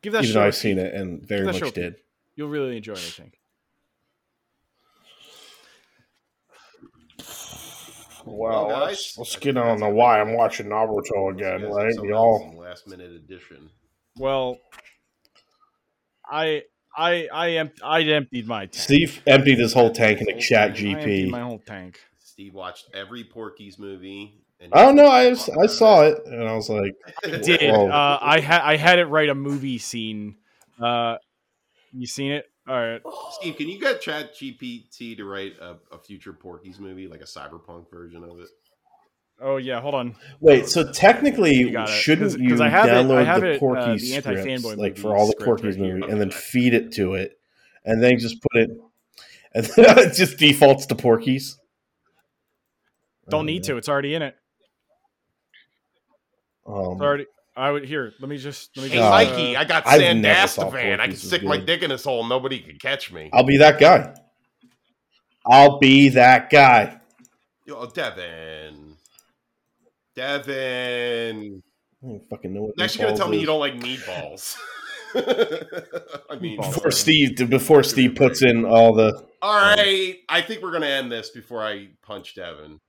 Give 0.01 0.13
that 0.13 0.23
even 0.23 0.33
show. 0.33 0.39
though 0.39 0.45
a 0.45 0.47
I've 0.47 0.55
seen 0.55 0.77
it 0.79 0.93
and 0.93 1.27
very 1.27 1.45
much 1.45 1.57
show 1.57 1.71
did. 1.71 1.95
You'll 2.35 2.49
really 2.49 2.77
enjoy 2.77 2.93
it. 2.93 2.99
I 2.99 3.01
think. 3.01 3.39
Well, 8.25 8.67
Well, 8.67 8.79
let's, 8.85 9.17
let's 9.17 9.35
get 9.37 9.57
on 9.57 9.79
the 9.79 9.89
why 9.89 10.19
I'm 10.21 10.33
watching 10.35 10.67
Naruto 10.67 11.33
again, 11.33 11.69
right? 11.69 11.93
Y'all, 12.03 12.53
last 12.57 12.87
minute 12.87 13.11
edition. 13.11 13.69
Well, 14.17 14.57
I 16.29 16.63
I 16.95 17.27
I 17.33 17.49
em- 17.51 17.71
I 17.83 18.01
emptied 18.01 18.47
my 18.47 18.65
tank. 18.67 18.75
Steve 18.75 19.21
emptied 19.25 19.57
his 19.59 19.73
whole 19.73 19.91
tank 19.91 20.21
in 20.21 20.29
Whole 20.29 20.39
Chat 20.39 20.75
tank. 20.75 20.87
I 20.87 20.99
emptied 20.99 21.27
GP. 21.27 21.31
my 21.31 21.41
whole 21.41 21.59
tank. 21.59 21.99
Steve 22.19 22.53
watched 22.53 22.89
every 22.93 23.23
Porky's 23.23 23.79
movie. 23.79 24.43
And 24.61 24.73
I 24.73 24.83
don't 24.83 24.95
know. 24.95 25.05
I 25.07 25.29
was, 25.29 25.47
I 25.49 25.67
saw 25.67 26.01
it 26.03 26.25
and 26.25 26.43
I 26.43 26.53
was 26.53 26.69
like, 26.69 26.93
Did 27.23 27.71
Whoa. 27.73 27.87
uh, 27.89 28.19
I 28.21 28.39
had 28.41 28.61
I 28.61 28.75
had 28.75 28.99
it 28.99 29.05
write 29.05 29.29
a 29.29 29.35
movie 29.35 29.77
scene? 29.77 30.35
Uh, 30.79 31.17
you 31.93 32.05
seen 32.07 32.31
it? 32.31 32.45
All 32.67 32.75
right. 32.75 33.01
Steve, 33.39 33.55
can 33.55 33.67
you 33.69 33.79
get 33.79 34.01
Chat 34.01 34.35
GPT 34.35 35.17
to 35.17 35.23
write 35.25 35.53
a, 35.61 35.77
a 35.91 35.97
future 35.97 36.33
Porky's 36.33 36.79
movie, 36.79 37.07
like 37.07 37.21
a 37.21 37.25
cyberpunk 37.25 37.89
version 37.89 38.23
of 38.23 38.39
it? 38.41 38.49
Oh 39.41 39.55
yeah, 39.55 39.79
hold 39.79 39.95
on. 39.95 40.15
wait. 40.41 40.67
So 40.67 40.91
technically, 40.91 41.55
You 41.55 41.71
got 41.71 41.89
it. 41.89 41.93
shouldn't 41.93 42.31
'Cause- 42.33 42.41
you 42.41 42.49
'cause 42.49 42.59
I 42.61 42.67
have 42.67 42.87
it- 42.87 42.91
I 42.91 42.93
download 42.95 43.25
have 43.25 43.41
the 43.41 43.51
it, 43.51 43.55
uh, 43.55 43.59
Porky's 43.59 44.01
the 44.13 44.21
scripts, 44.21 44.65
like 44.77 44.97
for 44.97 45.15
all 45.15 45.27
the 45.27 45.35
Porky's 45.45 45.77
right 45.77 45.85
here. 45.85 45.95
movie, 45.97 46.11
and 46.11 46.19
then 46.19 46.29
feed 46.31 46.73
it 46.73 46.91
to 46.95 47.13
it, 47.13 47.39
and 47.85 48.03
then 48.03 48.19
just 48.19 48.41
put 48.41 48.61
it, 48.63 48.69
and 49.55 49.65
then 49.65 49.73
it 49.99 50.13
just 50.13 50.37
defaults 50.37 50.85
to 50.87 50.95
Porky's? 50.95 51.57
Don't 53.29 53.45
need 53.45 53.63
to. 53.63 53.77
It's 53.77 53.87
already 53.87 54.13
in 54.15 54.21
it. 54.23 54.35
Um, 56.69 56.93
It's 56.93 57.01
already. 57.01 57.25
I 57.55 57.71
would 57.71 57.83
here. 57.83 58.13
Let 58.19 58.29
me 58.29 58.37
just. 58.37 58.75
Let 58.77 58.83
me 58.83 58.89
Hey, 58.89 58.97
just, 58.97 59.11
Uh, 59.11 59.59
I 59.59 59.65
got 59.65 59.87
I've 59.87 60.01
Sandevistan. 60.01 60.65
I 60.65 60.71
can 60.71 60.97
Porky's 60.97 61.09
was 61.09 61.27
stick 61.27 61.43
my 61.43 61.57
dick 61.57 61.81
in 61.81 61.89
this 61.89 62.03
hole. 62.03 62.25
Nobody 62.25 62.59
can 62.59 62.77
catch 62.77 63.11
me. 63.11 63.29
I'll 63.33 63.43
be 63.43 63.57
that 63.57 63.79
guy. 63.79 64.13
I'll 65.45 65.79
be 65.79 66.09
that 66.09 66.49
guy. 66.49 66.99
Yo, 67.65 67.85
Devon. 67.87 68.95
Devon. 70.15 71.63
I 72.03 72.07
don't 72.07 72.29
fucking 72.29 72.53
know 72.53 72.61
what. 72.63 72.73
You're 72.77 72.85
actually 72.85 73.05
gonna 73.05 73.17
tell 73.17 73.27
me 73.27 73.39
you 73.39 73.45
don't 73.45 73.59
like 73.59 73.75
meatballs. 73.75 74.55
I 75.15 76.35
mean, 76.39 76.59
Meatballs. 76.59 76.73
before 76.73 76.91
Steve 76.91 77.49
before 77.49 77.83
Steve 77.83 78.15
puts 78.15 78.43
in 78.43 78.63
all 78.63 78.93
the 78.93 79.27
all 79.41 79.55
right. 79.55 80.17
I 80.27 80.41
think 80.41 80.61
we're 80.61 80.71
going 80.71 80.83
to 80.83 80.89
end 80.89 81.11
this 81.11 81.29
before 81.29 81.63
I 81.63 81.89
punch 82.01 82.35
Devon. 82.35 82.79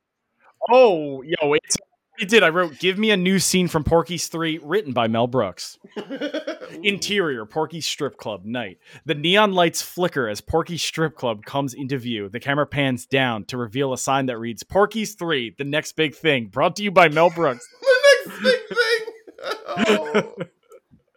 Oh, 0.71 1.23
yo, 1.23 1.55
it's, 1.55 1.77
it 2.21 2.29
did. 2.29 2.43
I 2.43 2.49
wrote, 2.51 2.79
"Give 2.79 2.99
me 2.99 3.11
a 3.11 3.17
new 3.17 3.39
scene 3.39 3.67
from 3.69 3.83
Porky's 3.85 4.29
3, 4.29 4.59
written 4.63 4.93
by 4.93 5.09
Mel 5.09 5.27
Brooks." 5.27 5.79
Interior: 6.83 7.45
Porky's 7.47 7.87
strip 7.87 8.17
club 8.17 8.45
night. 8.45 8.79
The 9.05 9.15
neon 9.15 9.53
lights 9.53 9.83
flicker 9.83 10.29
as 10.29 10.41
Porky's 10.41 10.83
strip 10.83 11.17
club 11.17 11.45
comes 11.45 11.75
into 11.75 11.99
view. 11.99 12.29
The 12.29 12.41
camera 12.41 12.67
pans 12.67 13.07
down 13.07 13.45
to 13.47 13.57
reveal 13.57 13.93
a 13.93 13.99
sign 13.99 14.27
that 14.27 14.39
reads 14.39 14.63
"Porky's 14.63 15.15
3: 15.15 15.55
The 15.59 15.65
Next 15.65 15.93
Big 15.97 16.15
Thing." 16.15 16.47
Brought 16.47 16.77
to 16.77 16.83
you 16.83 16.91
by 16.91 17.09
Mel 17.09 17.31
Brooks. 17.31 17.67
the 17.81 18.27
next 18.27 18.43
big 18.43 18.61
thing. 18.69 20.37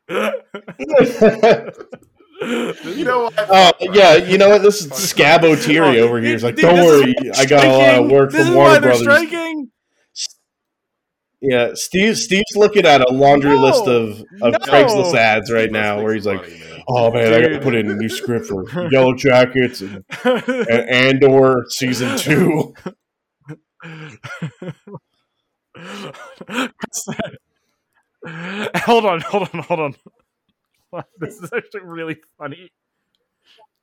Oh. 0.09 1.73
You 2.83 3.05
know 3.05 3.23
what? 3.23 3.33
Oh 3.37 3.71
yeah, 3.79 4.15
you 4.15 4.37
know 4.37 4.49
what? 4.49 4.61
This 4.63 4.81
is 4.81 4.91
Scabo 4.91 5.55
Thierry 5.57 6.01
over 6.01 6.19
here. 6.19 6.33
He's 6.33 6.43
like, 6.43 6.57
don't 6.57 6.75
worry, 6.85 7.15
I 7.37 7.45
got 7.45 7.63
a 7.63 7.69
lot 7.69 7.79
of 7.79 8.09
striking. 8.09 8.09
work 8.09 8.31
This 8.31 8.41
from 8.41 8.49
is 8.49 8.55
why 8.55 8.63
Warner 8.63 8.79
they're 8.81 8.89
Brothers. 8.89 9.01
striking. 9.01 9.71
Yeah, 11.43 11.71
Steve. 11.75 12.17
Steve's 12.17 12.55
looking 12.55 12.85
at 12.85 13.01
a 13.01 13.13
laundry 13.13 13.57
No, 13.57 13.63
list 13.63 13.87
of 13.87 14.21
of 14.41 14.53
no. 14.53 14.59
Craigslist 14.59 15.15
ads 15.15 15.51
right 15.51 15.67
He 15.67 15.71
now, 15.71 16.01
where 16.01 16.13
he's 16.13 16.23
some 16.23 16.37
like, 16.37 16.43
money, 16.43 16.59
man. 16.59 16.83
"Oh 16.87 17.11
man, 17.11 17.33
I 17.33 17.41
got 17.41 17.49
to 17.49 17.59
put 17.59 17.75
in 17.75 17.91
a 17.91 17.95
new 17.95 18.09
script 18.09 18.47
for 18.47 18.65
Yellow 18.91 19.13
Jackets 19.13 19.81
and, 19.81 20.05
and 20.25 20.69
Andor 20.89 21.65
season 21.69 22.17
two. 22.17 22.73
hold 28.85 29.05
on, 29.05 29.21
hold 29.21 29.49
on, 29.53 29.59
hold 29.63 29.79
on. 29.81 29.95
This 31.19 31.37
is 31.41 31.51
actually 31.53 31.81
really 31.83 32.17
funny. 32.37 32.71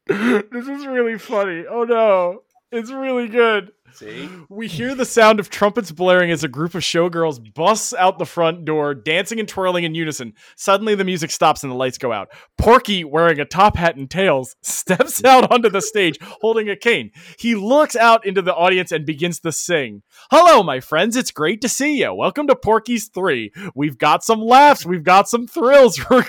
This 0.07 0.68
is 0.68 0.86
really 0.86 1.18
funny. 1.18 1.67
Oh 1.68 1.84
no. 1.84 2.43
It's 2.73 2.93
really 2.93 3.28
good. 3.28 3.73
See? 3.94 4.28
We 4.49 4.69
hear 4.69 4.94
the 4.94 5.05
sound 5.05 5.41
of 5.41 5.51
trumpets 5.51 5.93
blaring 5.93 6.31
as 6.31 6.44
a 6.44 6.49
group 6.49 6.75
of 6.75 6.83
showgirls 6.83 7.55
busts 7.55 7.93
out 7.94 8.19
the 8.19 8.27
front 8.27 8.65
door, 8.65 8.94
dancing 8.94 9.41
and 9.41 9.49
twirling 9.49 9.85
in 9.85 9.94
unison. 9.94 10.35
Suddenly, 10.57 10.94
the 10.94 11.05
music 11.05 11.31
stops 11.31 11.62
and 11.62 11.73
the 11.73 11.77
lights 11.77 11.99
go 11.99 12.12
out. 12.12 12.28
Porky, 12.57 13.05
wearing 13.05 13.41
a 13.41 13.44
top 13.44 13.77
hat 13.77 13.97
and 13.97 14.10
tails, 14.10 14.57
steps 14.62 15.25
out 15.25 15.51
onto 15.51 15.69
the 15.69 15.83
stage 15.83 16.19
holding 16.41 16.69
a 16.69 16.77
cane. 16.77 17.10
He 17.39 17.55
looks 17.55 17.97
out 17.97 18.27
into 18.27 18.43
the 18.43 18.55
audience 18.55 18.93
and 18.93 19.05
begins 19.05 19.41
to 19.41 19.52
sing. 19.52 20.02
Hello, 20.31 20.62
my 20.62 20.81
friends. 20.81 21.17
It's 21.17 21.31
great 21.31 21.60
to 21.62 21.69
see 21.69 21.99
you. 21.99 22.15
Welcome 22.15 22.47
to 22.49 22.57
Porky's 22.57 23.09
3. 23.09 23.52
We've 23.75 23.99
got 23.99 24.25
some 24.25 24.41
laughs. 24.41 24.86
We've 24.86 25.05
got 25.05 25.28
some 25.28 25.47
thrills. 25.47 26.01
We're, 26.10 26.25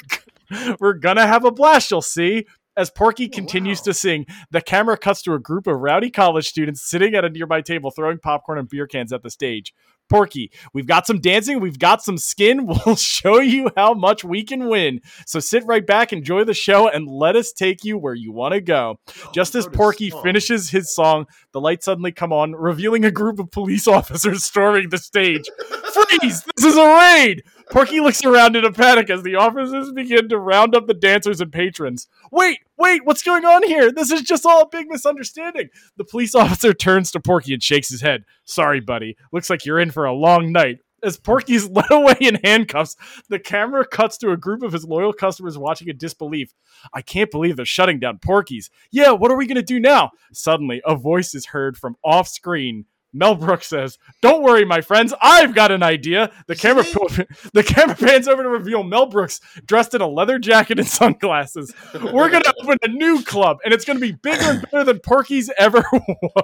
we're 0.80 0.93
gonna 0.93 1.25
have 1.25 1.45
a 1.45 1.51
blast, 1.51 1.91
you'll 1.91 2.01
see. 2.01 2.45
As 2.77 2.90
Porky 2.90 3.27
continues 3.27 3.80
wow. 3.80 3.85
to 3.85 3.93
sing, 3.93 4.25
the 4.50 4.61
camera 4.61 4.98
cuts 4.98 5.22
to 5.24 5.33
a 5.33 5.40
group 5.40 5.67
of 5.67 5.80
rowdy 5.80 6.09
college 6.09 6.48
students 6.48 6.90
sitting 6.90 7.16
at 7.16 7.25
a 7.25 7.30
nearby 7.30 7.61
table 7.61 7.91
throwing 7.91 8.17
popcorn 8.17 8.58
and 8.58 8.69
beer 8.69 8.88
cans 8.88 9.11
at 9.11 9.24
the 9.24 9.30
stage. 9.30 9.74
Porky, 10.09 10.51
we've 10.74 10.88
got 10.88 11.06
some 11.06 11.19
dancing, 11.19 11.59
we've 11.59 11.80
got 11.80 12.01
some 12.01 12.17
skin. 12.17 12.67
We'll 12.85 12.95
show 12.95 13.40
you 13.40 13.69
how 13.75 13.93
much 13.93 14.24
we 14.24 14.43
can 14.43 14.67
win. 14.67 15.01
So 15.25 15.40
sit 15.40 15.64
right 15.66 15.85
back, 15.85 16.11
enjoy 16.11 16.45
the 16.45 16.53
show, 16.53 16.88
and 16.88 17.08
let 17.08 17.35
us 17.35 17.51
take 17.51 17.83
you 17.83 17.98
where 17.98 18.14
you 18.14 18.32
want 18.32 18.53
to 18.53 18.61
go. 18.61 19.00
Just 19.33 19.53
as 19.56 19.67
Porky 19.67 20.09
finishes 20.09 20.69
his 20.69 20.93
song, 20.93 21.27
the 21.53 21.61
lights 21.61 21.85
suddenly 21.85 22.11
come 22.11 22.31
on, 22.31 22.53
revealing 22.53 23.05
a 23.05 23.11
group 23.11 23.39
of 23.39 23.51
police 23.51 23.88
officers 23.88 24.43
storming 24.43 24.89
the 24.89 24.97
stage. 24.97 25.49
Freeze! 25.93 26.43
This 26.55 26.65
is 26.65 26.77
a 26.77 26.88
raid! 26.88 27.43
Porky 27.71 28.01
looks 28.01 28.23
around 28.25 28.57
in 28.57 28.65
a 28.65 28.71
panic 28.71 29.09
as 29.09 29.23
the 29.23 29.35
officers 29.35 29.91
begin 29.93 30.27
to 30.27 30.38
round 30.38 30.75
up 30.75 30.88
the 30.88 30.93
dancers 30.93 31.39
and 31.39 31.53
patrons. 31.53 32.07
Wait, 32.30 32.59
wait, 32.77 33.05
what's 33.05 33.23
going 33.23 33.45
on 33.45 33.63
here? 33.63 33.91
This 33.91 34.11
is 34.11 34.21
just 34.23 34.45
all 34.45 34.63
a 34.63 34.67
big 34.67 34.88
misunderstanding. 34.89 35.69
The 35.95 36.03
police 36.03 36.35
officer 36.35 36.73
turns 36.73 37.11
to 37.11 37.19
Porky 37.19 37.53
and 37.53 37.63
shakes 37.63 37.89
his 37.89 38.01
head. 38.01 38.25
Sorry, 38.43 38.81
buddy. 38.81 39.15
Looks 39.31 39.49
like 39.49 39.65
you're 39.65 39.80
in 39.80 39.91
for 39.91 40.05
a 40.05 40.13
long 40.13 40.51
night. 40.51 40.80
As 41.03 41.17
Porky's 41.17 41.69
led 41.69 41.91
away 41.91 42.15
in 42.19 42.39
handcuffs, 42.43 42.95
the 43.30 43.39
camera 43.39 43.85
cuts 43.85 44.17
to 44.19 44.31
a 44.31 44.38
group 44.38 44.63
of 44.63 44.73
his 44.73 44.85
loyal 44.85 45.13
customers 45.13 45.57
watching 45.57 45.88
in 45.88 45.97
disbelief. 45.97 46.53
I 46.93 47.01
can't 47.01 47.31
believe 47.31 47.55
they're 47.55 47.65
shutting 47.65 47.99
down 47.99 48.19
Porky's. 48.19 48.69
Yeah, 48.91 49.11
what 49.11 49.31
are 49.31 49.38
we 49.38 49.47
going 49.47 49.55
to 49.55 49.61
do 49.61 49.80
now? 49.80 50.11
Suddenly, 50.33 50.81
a 50.85 50.95
voice 50.95 51.33
is 51.33 51.47
heard 51.47 51.77
from 51.77 51.95
off 52.03 52.27
screen. 52.27 52.85
Mel 53.14 53.35
Brooks 53.35 53.67
says, 53.67 53.98
"Don't 54.22 54.43
worry, 54.43 54.65
my 54.65 54.81
friends. 54.81 55.14
I've 55.22 55.53
got 55.53 55.72
an 55.72 55.83
idea." 55.83 56.31
The 56.48 56.56
camera 56.56 56.83
the 57.53 57.64
camera 57.64 57.95
pans 57.95 58.27
over 58.27 58.43
to 58.43 58.49
reveal 58.49 58.83
Mel 58.83 59.06
Brooks 59.06 59.40
dressed 59.65 59.93
in 59.93 60.01
a 60.01 60.07
leather 60.07 60.40
jacket 60.40 60.80
and 60.80 60.88
sunglasses. 61.01 61.73
We're 61.93 62.30
gonna 62.30 62.53
open 62.61 62.77
a 62.83 62.88
new 62.88 63.23
club, 63.23 63.59
and 63.64 63.73
it's 63.73 63.85
gonna 63.85 63.99
be 63.99 64.14
bigger 64.14 64.43
and 64.43 64.61
better 64.61 64.83
than 64.83 64.99
Porky's 64.99 65.49
ever 65.57 65.83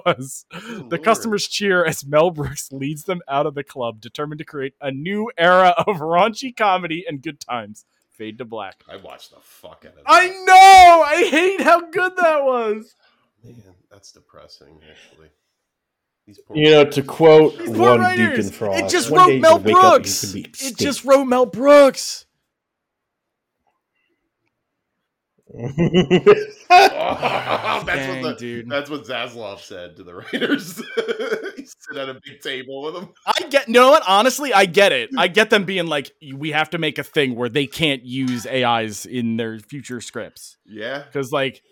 was. 0.04 0.46
The 0.88 0.98
customers 0.98 1.48
cheer 1.48 1.84
as 1.84 2.04
Mel 2.04 2.30
Brooks 2.30 2.70
leads 2.72 3.04
them 3.04 3.20
out 3.28 3.46
of 3.46 3.54
the 3.54 3.64
club, 3.64 4.00
determined 4.00 4.38
to 4.38 4.44
create 4.44 4.74
a 4.80 4.90
new 4.90 5.30
era 5.38 5.74
of 5.86 5.98
raunchy 5.98 6.54
comedy 6.56 7.04
and 7.08 7.22
good 7.22 7.40
times. 7.40 7.84
Fade 8.10 8.38
to 8.38 8.44
black. 8.44 8.82
I 8.90 8.96
watched 8.96 9.30
the 9.30 9.40
fuck 9.40 9.84
out 9.86 9.92
of 9.92 9.98
that. 9.98 10.04
I 10.06 10.26
know. 10.28 11.02
I 11.06 11.28
hate 11.30 11.60
how 11.60 11.88
good 11.88 12.16
that 12.16 12.44
was. 12.44 12.96
Man, 13.44 13.62
that's 13.90 14.10
depressing. 14.10 14.80
Actually, 14.90 15.28
You 16.54 16.70
know, 16.70 16.84
to 16.84 17.02
quote 17.02 17.68
one 17.68 18.00
writers. 18.00 18.46
Deacon 18.46 18.52
Frost, 18.52 18.84
It 18.84 18.90
just 18.90 19.10
wrote 19.10 19.40
Mel 19.40 19.56
could 19.56 19.66
wake 19.66 19.76
up 19.76 19.96
and 19.96 20.34
you 20.34 20.42
Brooks. 20.42 20.62
It 20.62 20.76
just 20.76 21.04
wrote 21.04 21.24
Mel 21.24 21.46
Brooks. 21.46 22.26
that's 25.58 25.74
Dang, 26.68 28.22
what 28.22 28.22
the, 28.22 28.36
dude. 28.38 28.68
That's 28.68 28.90
what 28.90 29.04
Zaslav 29.04 29.60
said 29.60 29.96
to 29.96 30.04
the 30.04 30.16
writers. 30.16 30.76
he 31.56 31.64
sit 31.64 31.96
at 31.96 32.10
a 32.10 32.20
big 32.22 32.40
table 32.42 32.82
with 32.82 32.94
them. 32.94 33.08
I 33.26 33.40
get. 33.48 33.66
You 33.66 33.74
know 33.74 33.90
what? 33.90 34.02
Honestly, 34.06 34.52
I 34.52 34.66
get 34.66 34.92
it. 34.92 35.10
I 35.16 35.28
get 35.28 35.48
them 35.48 35.64
being 35.64 35.86
like, 35.86 36.12
we 36.34 36.50
have 36.50 36.68
to 36.70 36.78
make 36.78 36.98
a 36.98 37.02
thing 37.02 37.34
where 37.34 37.48
they 37.48 37.66
can't 37.66 38.04
use 38.04 38.46
AIs 38.46 39.06
in 39.06 39.38
their 39.38 39.58
future 39.58 40.02
scripts 40.02 40.58
Yeah, 40.66 41.02
because, 41.04 41.32
like, 41.32 41.62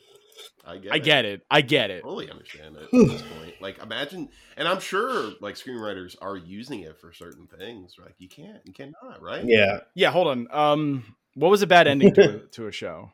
I 0.65 0.79
get. 0.79 0.93
I 0.93 0.99
get 0.99 1.25
it. 1.25 1.43
I 1.51 1.61
get 1.61 1.91
it. 1.91 2.03
Totally 2.03 2.31
understand 2.31 2.77
it 2.77 2.83
at 2.85 2.91
this 2.91 3.23
point. 3.39 3.55
Like, 3.61 3.79
imagine, 3.83 4.29
and 4.57 4.67
I'm 4.67 4.81
sure 4.81 5.33
like 5.41 5.55
screenwriters 5.55 6.17
are 6.21 6.37
using 6.37 6.81
it 6.81 6.99
for 7.01 7.13
certain 7.13 7.47
things. 7.47 7.95
Like, 8.03 8.15
you 8.19 8.29
can't, 8.29 8.59
you 8.65 8.73
cannot, 8.73 9.23
right? 9.23 9.45
yeah. 9.45 9.81
Yeah. 9.95 10.11
Hold 10.11 10.29
on. 10.29 10.49
Um, 10.51 11.17
what 11.35 11.51
was 11.51 11.63
a 11.63 11.67
bad 11.67 11.87
ending 11.87 12.13
to 12.15 12.37
a, 12.37 12.39
to 12.53 12.67
a 12.67 12.73
show? 12.73 13.13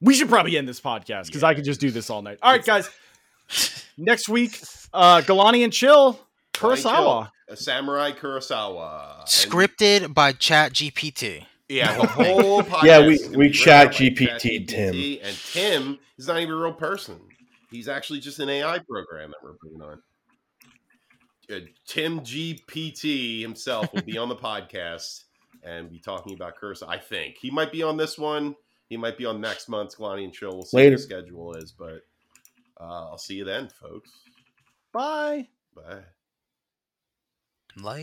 We 0.00 0.14
should 0.14 0.28
probably 0.28 0.56
end 0.56 0.68
this 0.68 0.80
podcast 0.80 1.26
because 1.26 1.42
I 1.42 1.54
could 1.54 1.64
just 1.64 1.80
do 1.80 1.90
this 1.90 2.10
all 2.10 2.22
night. 2.22 2.38
All 2.42 2.52
right, 2.52 2.64
guys. 2.64 2.88
Next 3.98 4.28
week, 4.28 4.60
uh, 4.92 5.22
Galanti 5.22 5.64
and 5.64 5.72
Chill, 5.72 6.14
Galanti 6.52 6.82
Chill. 6.82 6.90
Kurosawa. 6.92 7.30
A 7.48 7.56
Samurai 7.56 8.12
Kurosawa. 8.12 9.20
And- 9.20 9.26
Scripted 9.26 10.14
by 10.14 10.32
Chat 10.32 10.72
GPT. 10.74 11.46
Yeah, 11.68 11.96
the 11.98 12.06
whole 12.06 12.62
podcast. 12.62 12.82
Yeah, 12.84 13.06
we- 13.06 13.36
we 13.36 13.50
chat 13.50 13.98
written 14.00 14.14
GPT 14.16 14.66
Tim. 14.68 14.94
And 15.22 15.36
Tim 15.52 15.98
is 16.16 16.26
not 16.28 16.38
even 16.40 16.54
a 16.54 16.56
real 16.56 16.72
person. 16.72 17.20
He's 17.70 17.88
actually 17.88 18.20
just 18.20 18.38
an 18.38 18.48
AI 18.48 18.78
program 18.88 19.30
that 19.30 19.38
we're 19.42 19.54
putting 19.54 19.82
on. 19.82 20.02
Uh, 21.50 21.60
Tim 21.86 22.20
GPT 22.20 23.40
himself 23.40 23.92
will 23.92 24.02
be 24.02 24.16
on 24.18 24.28
the 24.28 24.36
podcast 24.48 25.24
and 25.62 25.90
be 25.90 25.98
talking 25.98 26.34
about 26.34 26.56
Curse. 26.56 26.82
I 26.82 26.96
think 26.98 27.36
he 27.38 27.50
might 27.50 27.72
be 27.72 27.82
on 27.82 27.96
this 27.96 28.16
one. 28.16 28.54
He 28.88 28.96
might 28.96 29.18
be 29.18 29.26
on 29.26 29.40
next 29.40 29.68
month's 29.68 29.96
Galanti 29.96 30.24
and 30.24 30.32
Chill. 30.32 30.52
We'll 30.54 30.62
see 30.64 30.78
Later. 30.78 30.90
what 30.92 30.96
the 30.96 31.02
schedule 31.02 31.54
is, 31.56 31.72
but 31.72 32.00
uh, 32.80 33.08
I'll 33.10 33.18
see 33.18 33.34
you 33.34 33.44
then, 33.44 33.68
folks. 33.68 34.10
Bye. 34.92 35.48
Bye. 35.76 36.00
Like. 37.82 37.96